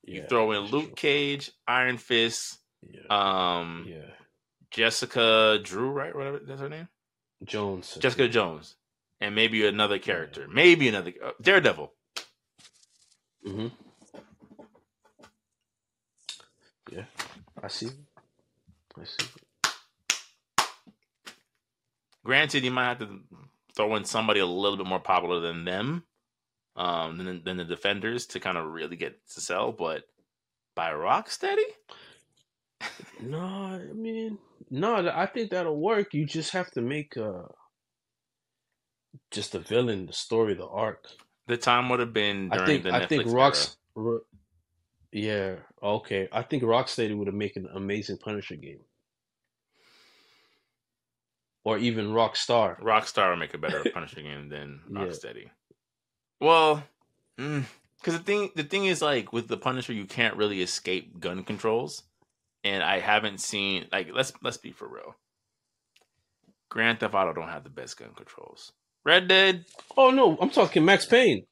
You 0.04 0.24
throw 0.28 0.52
in 0.54 0.72
Luke. 0.72 0.96
Cage, 0.96 1.52
Iron 1.68 1.98
Fist, 1.98 2.60
um, 3.10 3.86
yeah. 3.88 4.02
Jessica 4.72 5.60
Drew, 5.64 5.90
right? 5.90 6.16
Whatever 6.16 6.40
that's 6.40 6.62
her 6.62 6.70
name. 6.70 6.88
Jones. 7.44 7.98
Jessica 8.00 8.28
Jones, 8.28 8.76
and 9.20 9.36
maybe 9.36 9.66
another 9.66 10.00
character, 10.00 10.48
maybe 10.52 10.88
another 10.88 11.14
uh, 11.24 11.32
Daredevil. 11.42 11.92
Mm-hmm. 13.48 13.68
Yeah, 16.92 17.06
I 17.62 17.68
see. 17.68 17.90
I 19.00 19.04
see. 19.04 19.28
Granted, 22.24 22.64
you 22.64 22.72
might 22.72 22.90
have 22.90 23.00
to 23.00 23.20
throw 23.76 23.96
in 23.96 24.04
somebody 24.04 24.40
a 24.40 24.46
little 24.46 24.78
bit 24.78 24.88
more 24.88 25.00
popular 25.00 25.40
than 25.40 25.64
them, 25.64 26.04
um, 26.76 27.18
than, 27.18 27.44
than 27.44 27.58
the 27.58 27.64
defenders 27.64 28.26
to 28.28 28.40
kind 28.40 28.58
of 28.58 28.66
really 28.66 28.98
get 28.98 29.26
to 29.34 29.40
sell. 29.40 29.72
But 29.72 30.04
by 30.76 30.92
Rocksteady, 30.92 31.64
no, 33.22 33.40
I 33.40 33.94
mean, 33.94 34.38
no, 34.70 35.10
I 35.10 35.26
think 35.26 35.52
that'll 35.52 35.80
work. 35.80 36.14
You 36.14 36.26
just 36.26 36.52
have 36.52 36.72
to 36.72 36.82
make 36.82 37.18
uh 37.18 37.44
just 39.32 39.52
the 39.52 39.60
villain, 39.60 40.06
the 40.06 40.14
story, 40.14 40.54
the 40.54 40.68
arc. 40.68 41.06
The 41.48 41.58
time 41.58 41.90
would 41.90 42.00
have 42.00 42.14
been 42.14 42.50
during 42.50 42.64
I 42.64 42.66
think, 42.66 42.84
the 42.84 42.90
Netflix 42.90 43.02
I 43.02 43.06
think 43.08 43.24
Rocks, 43.28 43.78
Ro- 43.96 44.22
yeah, 45.12 45.56
okay. 45.82 46.28
I 46.32 46.42
think 46.44 46.64
Rocksteady 46.64 47.18
would 47.18 47.28
have 47.28 47.36
made 47.36 47.56
an 47.56 47.68
amazing 47.74 48.18
Punisher 48.18 48.56
game. 48.56 48.82
Or 51.64 51.78
even 51.78 52.08
Rockstar. 52.08 52.82
Rockstar 52.82 53.32
would 53.32 53.40
make 53.40 53.54
a 53.54 53.58
better 53.58 53.84
Punisher 53.94 54.22
game 54.22 54.50
than 54.50 54.82
Rocksteady. 54.92 55.46
Yeah. 55.46 55.50
Well, 56.40 56.84
because 57.36 57.64
mm, 57.66 57.66
the 58.04 58.20
thing 58.20 58.52
the 58.56 58.64
thing 58.64 58.86
is 58.86 59.02
like 59.02 59.34
with 59.34 59.48
the 59.48 59.58
Punisher, 59.58 59.94
you 59.94 60.06
can't 60.06 60.38
really 60.38 60.62
escape 60.62 61.20
gun 61.20 61.44
controls, 61.44 62.04
and 62.64 62.84
I 62.84 63.00
haven't 63.00 63.40
seen 63.40 63.88
like 63.92 64.10
let's 64.14 64.34
let's 64.42 64.58
be 64.58 64.72
for 64.72 64.88
real. 64.88 65.16
Grand 66.70 67.00
Theft 67.00 67.14
Auto 67.14 67.34
don't 67.34 67.50
have 67.50 67.64
the 67.64 67.70
best 67.70 67.98
gun 67.98 68.10
controls. 68.16 68.74
Red 69.06 69.28
Dead. 69.28 69.66
Oh 69.96 70.12
no, 70.12 70.38
I'm 70.42 70.50
talking 70.50 70.84
Max 70.84 71.06
Payne. 71.06 71.46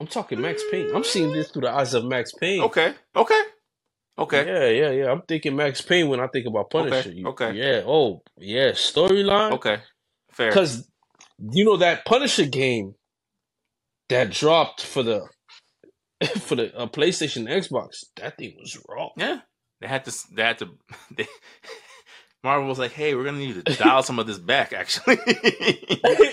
I'm 0.00 0.06
talking 0.06 0.40
Max 0.40 0.62
Payne. 0.70 0.94
I'm 0.94 1.04
seeing 1.04 1.32
this 1.32 1.50
through 1.50 1.62
the 1.62 1.70
eyes 1.70 1.94
of 1.94 2.04
Max 2.04 2.32
Payne. 2.32 2.62
Okay. 2.62 2.94
Okay. 3.14 3.42
Okay. 4.18 4.46
Yeah, 4.46 4.88
yeah, 4.88 4.90
yeah. 5.04 5.10
I'm 5.10 5.22
thinking 5.22 5.56
Max 5.56 5.80
Payne 5.80 6.08
when 6.08 6.20
I 6.20 6.26
think 6.28 6.46
about 6.46 6.70
Punisher. 6.70 7.10
Okay. 7.10 7.24
okay. 7.24 7.52
Yeah. 7.52 7.82
Oh, 7.86 8.22
yeah. 8.38 8.70
Storyline. 8.70 9.52
Okay. 9.52 9.78
Fair. 10.30 10.50
Because 10.50 10.88
you 11.38 11.64
know 11.64 11.76
that 11.78 12.04
Punisher 12.04 12.46
game 12.46 12.94
that 14.08 14.30
dropped 14.30 14.82
for 14.82 15.02
the 15.02 15.26
for 16.40 16.54
the 16.54 16.74
uh, 16.76 16.86
PlayStation 16.86 17.48
Xbox. 17.48 18.04
That 18.16 18.38
thing 18.38 18.56
was 18.58 18.78
raw. 18.88 19.08
Yeah. 19.16 19.40
They 19.80 19.86
had 19.86 20.04
to. 20.04 20.14
They 20.32 20.42
had 20.42 20.58
to. 20.58 20.70
They, 21.16 21.26
Marvel 22.44 22.68
was 22.68 22.78
like, 22.78 22.92
"Hey, 22.92 23.14
we're 23.16 23.24
gonna 23.24 23.38
need 23.38 23.64
to 23.64 23.74
dial 23.74 24.04
some 24.04 24.20
of 24.20 24.26
this 24.28 24.38
back." 24.38 24.72
Actually, 24.72 25.18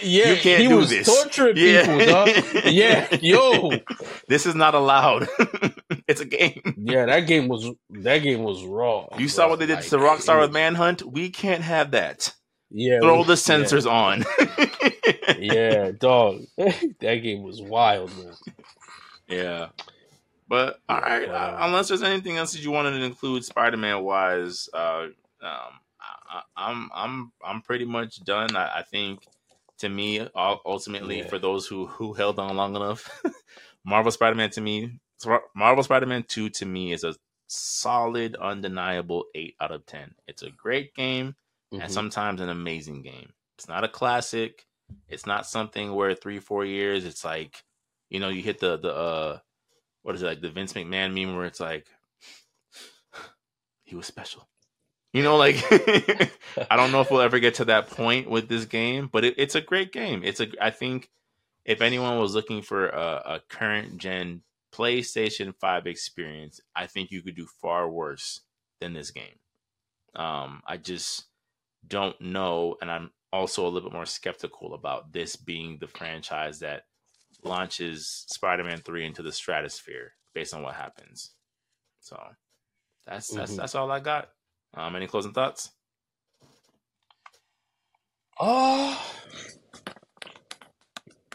yeah, 0.04 0.30
you 0.30 0.36
can't 0.36 0.62
he 0.62 0.68
do 0.68 0.78
was 0.78 0.92
this. 0.92 1.08
torturing 1.08 1.58
yeah. 1.58 1.82
people, 1.82 2.06
dog. 2.06 2.66
Yeah, 2.72 3.08
yo, 3.20 3.72
this 4.28 4.46
is 4.46 4.54
not 4.54 4.76
allowed. 4.76 5.28
it's 6.08 6.22
a 6.22 6.26
game. 6.26 6.62
Yeah, 6.78 7.08
that 7.08 7.22
game 7.22 7.48
was 7.48 7.68
that 7.90 8.20
game 8.20 8.44
was 8.44 8.64
raw. 8.64 9.08
You 9.14 9.26
bro. 9.26 9.28
saw 9.28 9.50
what 9.50 9.58
they 9.58 9.66
did 9.66 9.78
like, 9.78 9.86
to 9.86 9.98
Rockstar 9.98 10.40
with 10.40 10.52
Manhunt. 10.52 11.02
We 11.02 11.32
can't 11.32 11.64
have 11.64 11.92
that. 11.92 12.32
Yeah, 12.70 13.00
throw 13.00 13.22
we, 13.22 13.24
the 13.24 13.38
censors 13.38 13.86
yeah. 13.86 13.92
on. 13.92 14.24
yeah, 15.40 15.92
dog. 15.98 16.44
that 16.58 17.22
game 17.24 17.42
was 17.42 17.60
wild, 17.60 18.16
man. 18.18 18.36
Yeah. 19.28 19.68
But 20.54 20.82
all 20.88 21.02
right, 21.02 21.28
uh, 21.28 21.58
unless 21.62 21.88
there's 21.88 22.04
anything 22.04 22.38
else 22.38 22.54
that 22.54 22.62
you 22.62 22.70
wanted 22.70 22.92
to 22.92 23.04
include 23.04 23.44
Spider-Man 23.44 24.04
wise, 24.04 24.70
uh, 24.72 25.08
um, 25.42 25.80
I, 26.56 26.70
am 26.70 26.92
I'm 26.94 27.32
I'm 27.44 27.62
pretty 27.64 27.86
much 27.86 28.24
done. 28.24 28.56
I, 28.56 28.82
I 28.82 28.84
think 28.84 29.26
to 29.80 29.90
me, 29.90 30.30
ultimately, 30.36 31.18
yeah. 31.18 31.28
for 31.28 31.40
those 31.40 31.66
who 31.66 31.88
who 31.88 32.14
held 32.14 32.38
on 32.38 32.56
long 32.56 32.76
enough, 32.76 33.10
Marvel 33.84 34.12
Spider-Man 34.12 34.52
to 34.52 34.62
me, 34.62 35.00
Marvel 35.56 35.84
Spider-Man 35.84 36.26
Two 36.28 36.52
to 36.52 36.68
me 36.68 36.94
is 36.94 37.04
a 37.04 37.16
solid, 37.48 38.36
undeniable 38.36 39.26
eight 39.34 39.56
out 39.60 39.72
of 39.72 39.88
ten. 39.88 40.14
It's 40.28 40.44
a 40.44 40.52
great 40.52 40.94
game 40.94 41.36
mm-hmm. 41.74 41.82
and 41.82 41.92
sometimes 41.92 42.42
an 42.42 42.50
amazing 42.50 43.02
game. 43.02 43.34
It's 43.58 43.68
not 43.68 43.84
a 43.84 43.88
classic. 43.88 44.68
It's 45.10 45.26
not 45.26 45.48
something 45.48 45.96
where 45.96 46.14
three 46.14 46.38
four 46.38 46.64
years. 46.64 47.06
It's 47.06 47.26
like 47.26 47.64
you 48.12 48.20
know 48.20 48.30
you 48.30 48.44
hit 48.44 48.60
the 48.60 48.78
the 48.78 48.94
uh 48.94 49.40
what 50.04 50.16
is 50.16 50.22
it 50.22 50.28
like 50.28 50.42
the 50.42 50.50
Vince 50.50 50.74
McMahon 50.74 51.14
meme 51.14 51.36
where 51.36 51.46
it's 51.46 51.60
like 51.60 51.88
he 53.84 53.96
was 53.96 54.06
special. 54.06 54.48
You 55.14 55.22
know, 55.24 55.38
like 55.38 55.58
I 56.72 56.76
don't 56.76 56.92
know 56.92 57.02
if 57.02 57.12
we'll 57.12 57.22
ever 57.22 57.40
get 57.40 57.56
to 57.56 57.66
that 57.66 57.90
point 57.90 58.30
with 58.30 58.48
this 58.48 58.66
game, 58.66 59.10
but 59.12 59.24
it, 59.24 59.36
it's 59.38 59.56
a 59.56 59.62
great 59.62 59.92
game. 59.92 60.24
It's 60.24 60.40
a 60.40 60.48
I 60.60 60.72
think 60.72 61.10
if 61.66 61.82
anyone 61.82 62.20
was 62.20 62.36
looking 62.36 62.62
for 62.62 62.90
a, 62.90 63.22
a 63.26 63.42
current 63.48 63.98
gen 63.98 64.42
PlayStation 64.74 65.54
5 65.56 65.88
experience, 65.88 66.60
I 66.76 66.88
think 66.88 67.12
you 67.12 67.22
could 67.22 67.36
do 67.36 67.48
far 67.62 67.90
worse 67.90 68.42
than 68.82 68.94
this 68.94 69.12
game. 69.12 69.40
Um, 70.16 70.62
I 70.68 70.78
just 70.78 71.26
don't 71.88 72.20
know, 72.20 72.76
and 72.82 72.92
I'm 72.92 73.12
also 73.32 73.66
a 73.66 73.70
little 73.70 73.90
bit 73.90 73.96
more 73.96 74.06
skeptical 74.06 74.74
about 74.74 75.14
this 75.14 75.36
being 75.36 75.78
the 75.80 75.88
franchise 75.88 76.60
that 76.60 76.86
launches 77.46 78.26
Spider-Man 78.28 78.80
3 78.80 79.06
into 79.06 79.22
the 79.22 79.32
stratosphere 79.32 80.14
based 80.34 80.54
on 80.54 80.64
what 80.64 80.76
happens. 80.76 81.32
So 82.00 82.20
that's 83.06 83.30
that's 83.30 83.52
mm-hmm. 83.52 83.60
that's 83.60 83.76
all 83.76 83.92
I 83.92 84.00
got. 84.00 84.30
Um, 84.74 84.96
any 84.96 85.08
closing 85.08 85.34
thoughts? 85.34 85.72
Uh, 88.40 88.98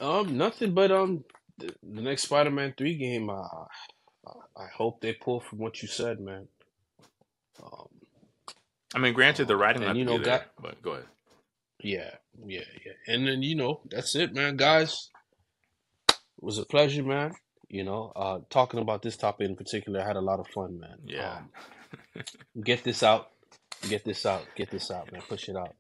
um, 0.01 0.37
nothing 0.37 0.75
but 0.75 0.91
um, 0.91 1.25
the, 1.59 1.73
the 1.83 2.03
next 2.03 2.25
Spider-Man 2.25 2.75
three 2.77 2.97
game. 2.97 3.31
Uh, 3.31 3.67
I 4.57 4.67
hope 4.77 5.01
they 5.01 5.13
pull 5.13 5.41
from 5.41 5.59
what 5.59 5.81
you 5.83 5.89
said, 5.89 6.21
man. 6.21 6.49
Um, 7.63 7.87
I 8.95 8.99
mean, 8.99 9.15
granted, 9.15 9.47
the 9.47 9.57
writing 9.57 9.85
and, 9.85 9.97
you 9.97 10.05
know, 10.05 10.19
got, 10.19 10.47
but 10.61 10.83
go 10.83 10.93
ahead. 10.93 11.07
Yeah, 11.81 12.11
yeah, 12.45 12.65
yeah, 12.85 12.93
and 13.07 13.27
then 13.27 13.43
you 13.43 13.55
know 13.55 13.81
that's 13.89 14.17
it, 14.17 14.35
man, 14.35 14.57
guys. 14.57 15.11
It 16.39 16.45
was 16.45 16.59
a 16.59 16.65
pleasure, 16.65 17.03
man. 17.03 17.33
You 17.69 17.85
know, 17.85 18.13
uh, 18.17 18.39
talking 18.49 18.81
about 18.81 19.03
this 19.03 19.17
topic 19.17 19.49
in 19.49 19.57
particular, 19.57 20.01
I 20.01 20.07
had 20.07 20.17
a 20.17 20.21
lot 20.21 20.41
of 20.41 20.47
fun, 20.49 20.81
man. 20.81 20.99
Yeah. 21.05 21.41
Um, 22.17 22.23
get 22.65 22.85
this 22.85 23.03
out. 23.03 23.31
Get 23.89 24.05
this 24.05 24.25
out. 24.25 24.47
Get 24.57 24.71
this 24.71 24.91
out, 24.91 25.13
man. 25.13 25.23
Push 25.29 25.49
it 25.49 25.57
out. 25.57 25.75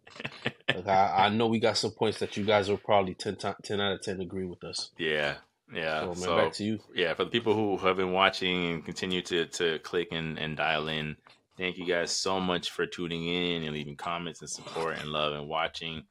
Like 0.69 0.87
I, 0.87 1.27
I 1.27 1.29
know 1.31 1.47
we 1.47 1.61
got 1.61 1.77
some 1.77 1.93
points 1.93 2.19
that 2.19 2.37
you 2.37 2.45
guys 2.45 2.69
will 2.69 2.77
probably 2.77 3.15
10, 3.15 3.37
10 3.37 3.81
out 3.81 3.93
of 3.93 4.03
10 4.03 4.21
agree 4.21 4.45
with 4.45 4.63
us. 4.65 4.91
Yeah. 4.99 5.37
Yeah. 5.73 6.01
So, 6.01 6.07
man, 6.07 6.17
so, 6.17 6.37
back 6.37 6.53
to 6.55 6.65
you. 6.65 6.79
Yeah. 6.95 7.15
For 7.15 7.25
the 7.25 7.31
people 7.31 7.55
who 7.55 7.77
have 7.87 7.97
been 7.97 8.13
watching 8.13 8.73
and 8.73 8.85
continue 8.85 9.23
to, 9.23 9.47
to 9.47 9.79
click 9.81 10.09
and, 10.13 10.39
and 10.39 10.57
dial 10.57 10.89
in, 10.89 11.17
thank 11.57 11.79
you 11.79 11.87
guys 11.87 12.11
so 12.11 12.41
much 12.41 12.71
for 12.71 12.87
tuning 12.87 13.27
in 13.27 13.63
and 13.63 13.73
leaving 13.73 13.97
comments 13.97 14.41
and 14.41 14.51
support 14.51 14.99
and 14.99 15.09
love 15.09 15.33
and 15.33 15.49
watching. 15.49 16.05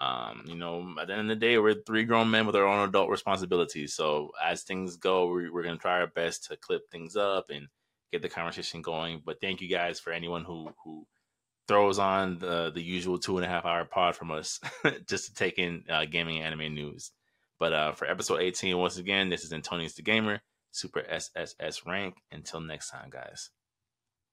Um, 0.00 0.44
you 0.46 0.56
know, 0.56 0.94
at 0.98 1.08
the 1.08 1.12
end 1.12 1.30
of 1.30 1.38
the 1.38 1.46
day, 1.46 1.58
we're 1.58 1.74
three 1.74 2.04
grown 2.04 2.30
men 2.30 2.46
with 2.46 2.56
our 2.56 2.66
own 2.66 2.88
adult 2.88 3.10
responsibilities. 3.10 3.92
So 3.94 4.30
as 4.42 4.62
things 4.62 4.96
go, 4.96 5.28
we're, 5.28 5.52
we're 5.52 5.62
going 5.62 5.76
to 5.76 5.80
try 5.80 6.00
our 6.00 6.06
best 6.06 6.46
to 6.46 6.56
clip 6.56 6.90
things 6.90 7.16
up 7.16 7.50
and 7.50 7.68
get 8.10 8.22
the 8.22 8.28
conversation 8.28 8.80
going. 8.80 9.22
But 9.24 9.40
thank 9.40 9.60
you 9.60 9.68
guys 9.68 10.00
for 10.00 10.12
anyone 10.12 10.44
who 10.44 10.70
who 10.84 11.06
throws 11.68 11.98
on 11.98 12.38
the 12.38 12.72
the 12.74 12.82
usual 12.82 13.18
two 13.18 13.36
and 13.36 13.44
a 13.44 13.48
half 13.48 13.64
hour 13.64 13.84
pod 13.84 14.16
from 14.16 14.30
us 14.30 14.58
just 15.06 15.26
to 15.26 15.34
take 15.34 15.58
in 15.58 15.84
uh, 15.90 16.06
gaming 16.06 16.40
anime 16.40 16.74
news. 16.74 17.12
But 17.58 17.72
uh, 17.74 17.92
for 17.92 18.06
episode 18.06 18.40
18, 18.40 18.76
once 18.78 18.96
again, 18.96 19.28
this 19.28 19.44
is 19.44 19.52
Antonius 19.52 20.00
DaGamer, 20.00 20.40
Super 20.70 21.04
SSS 21.06 21.86
rank. 21.86 22.14
Until 22.32 22.60
next 22.60 22.90
time, 22.90 23.10
guys. 23.10 23.50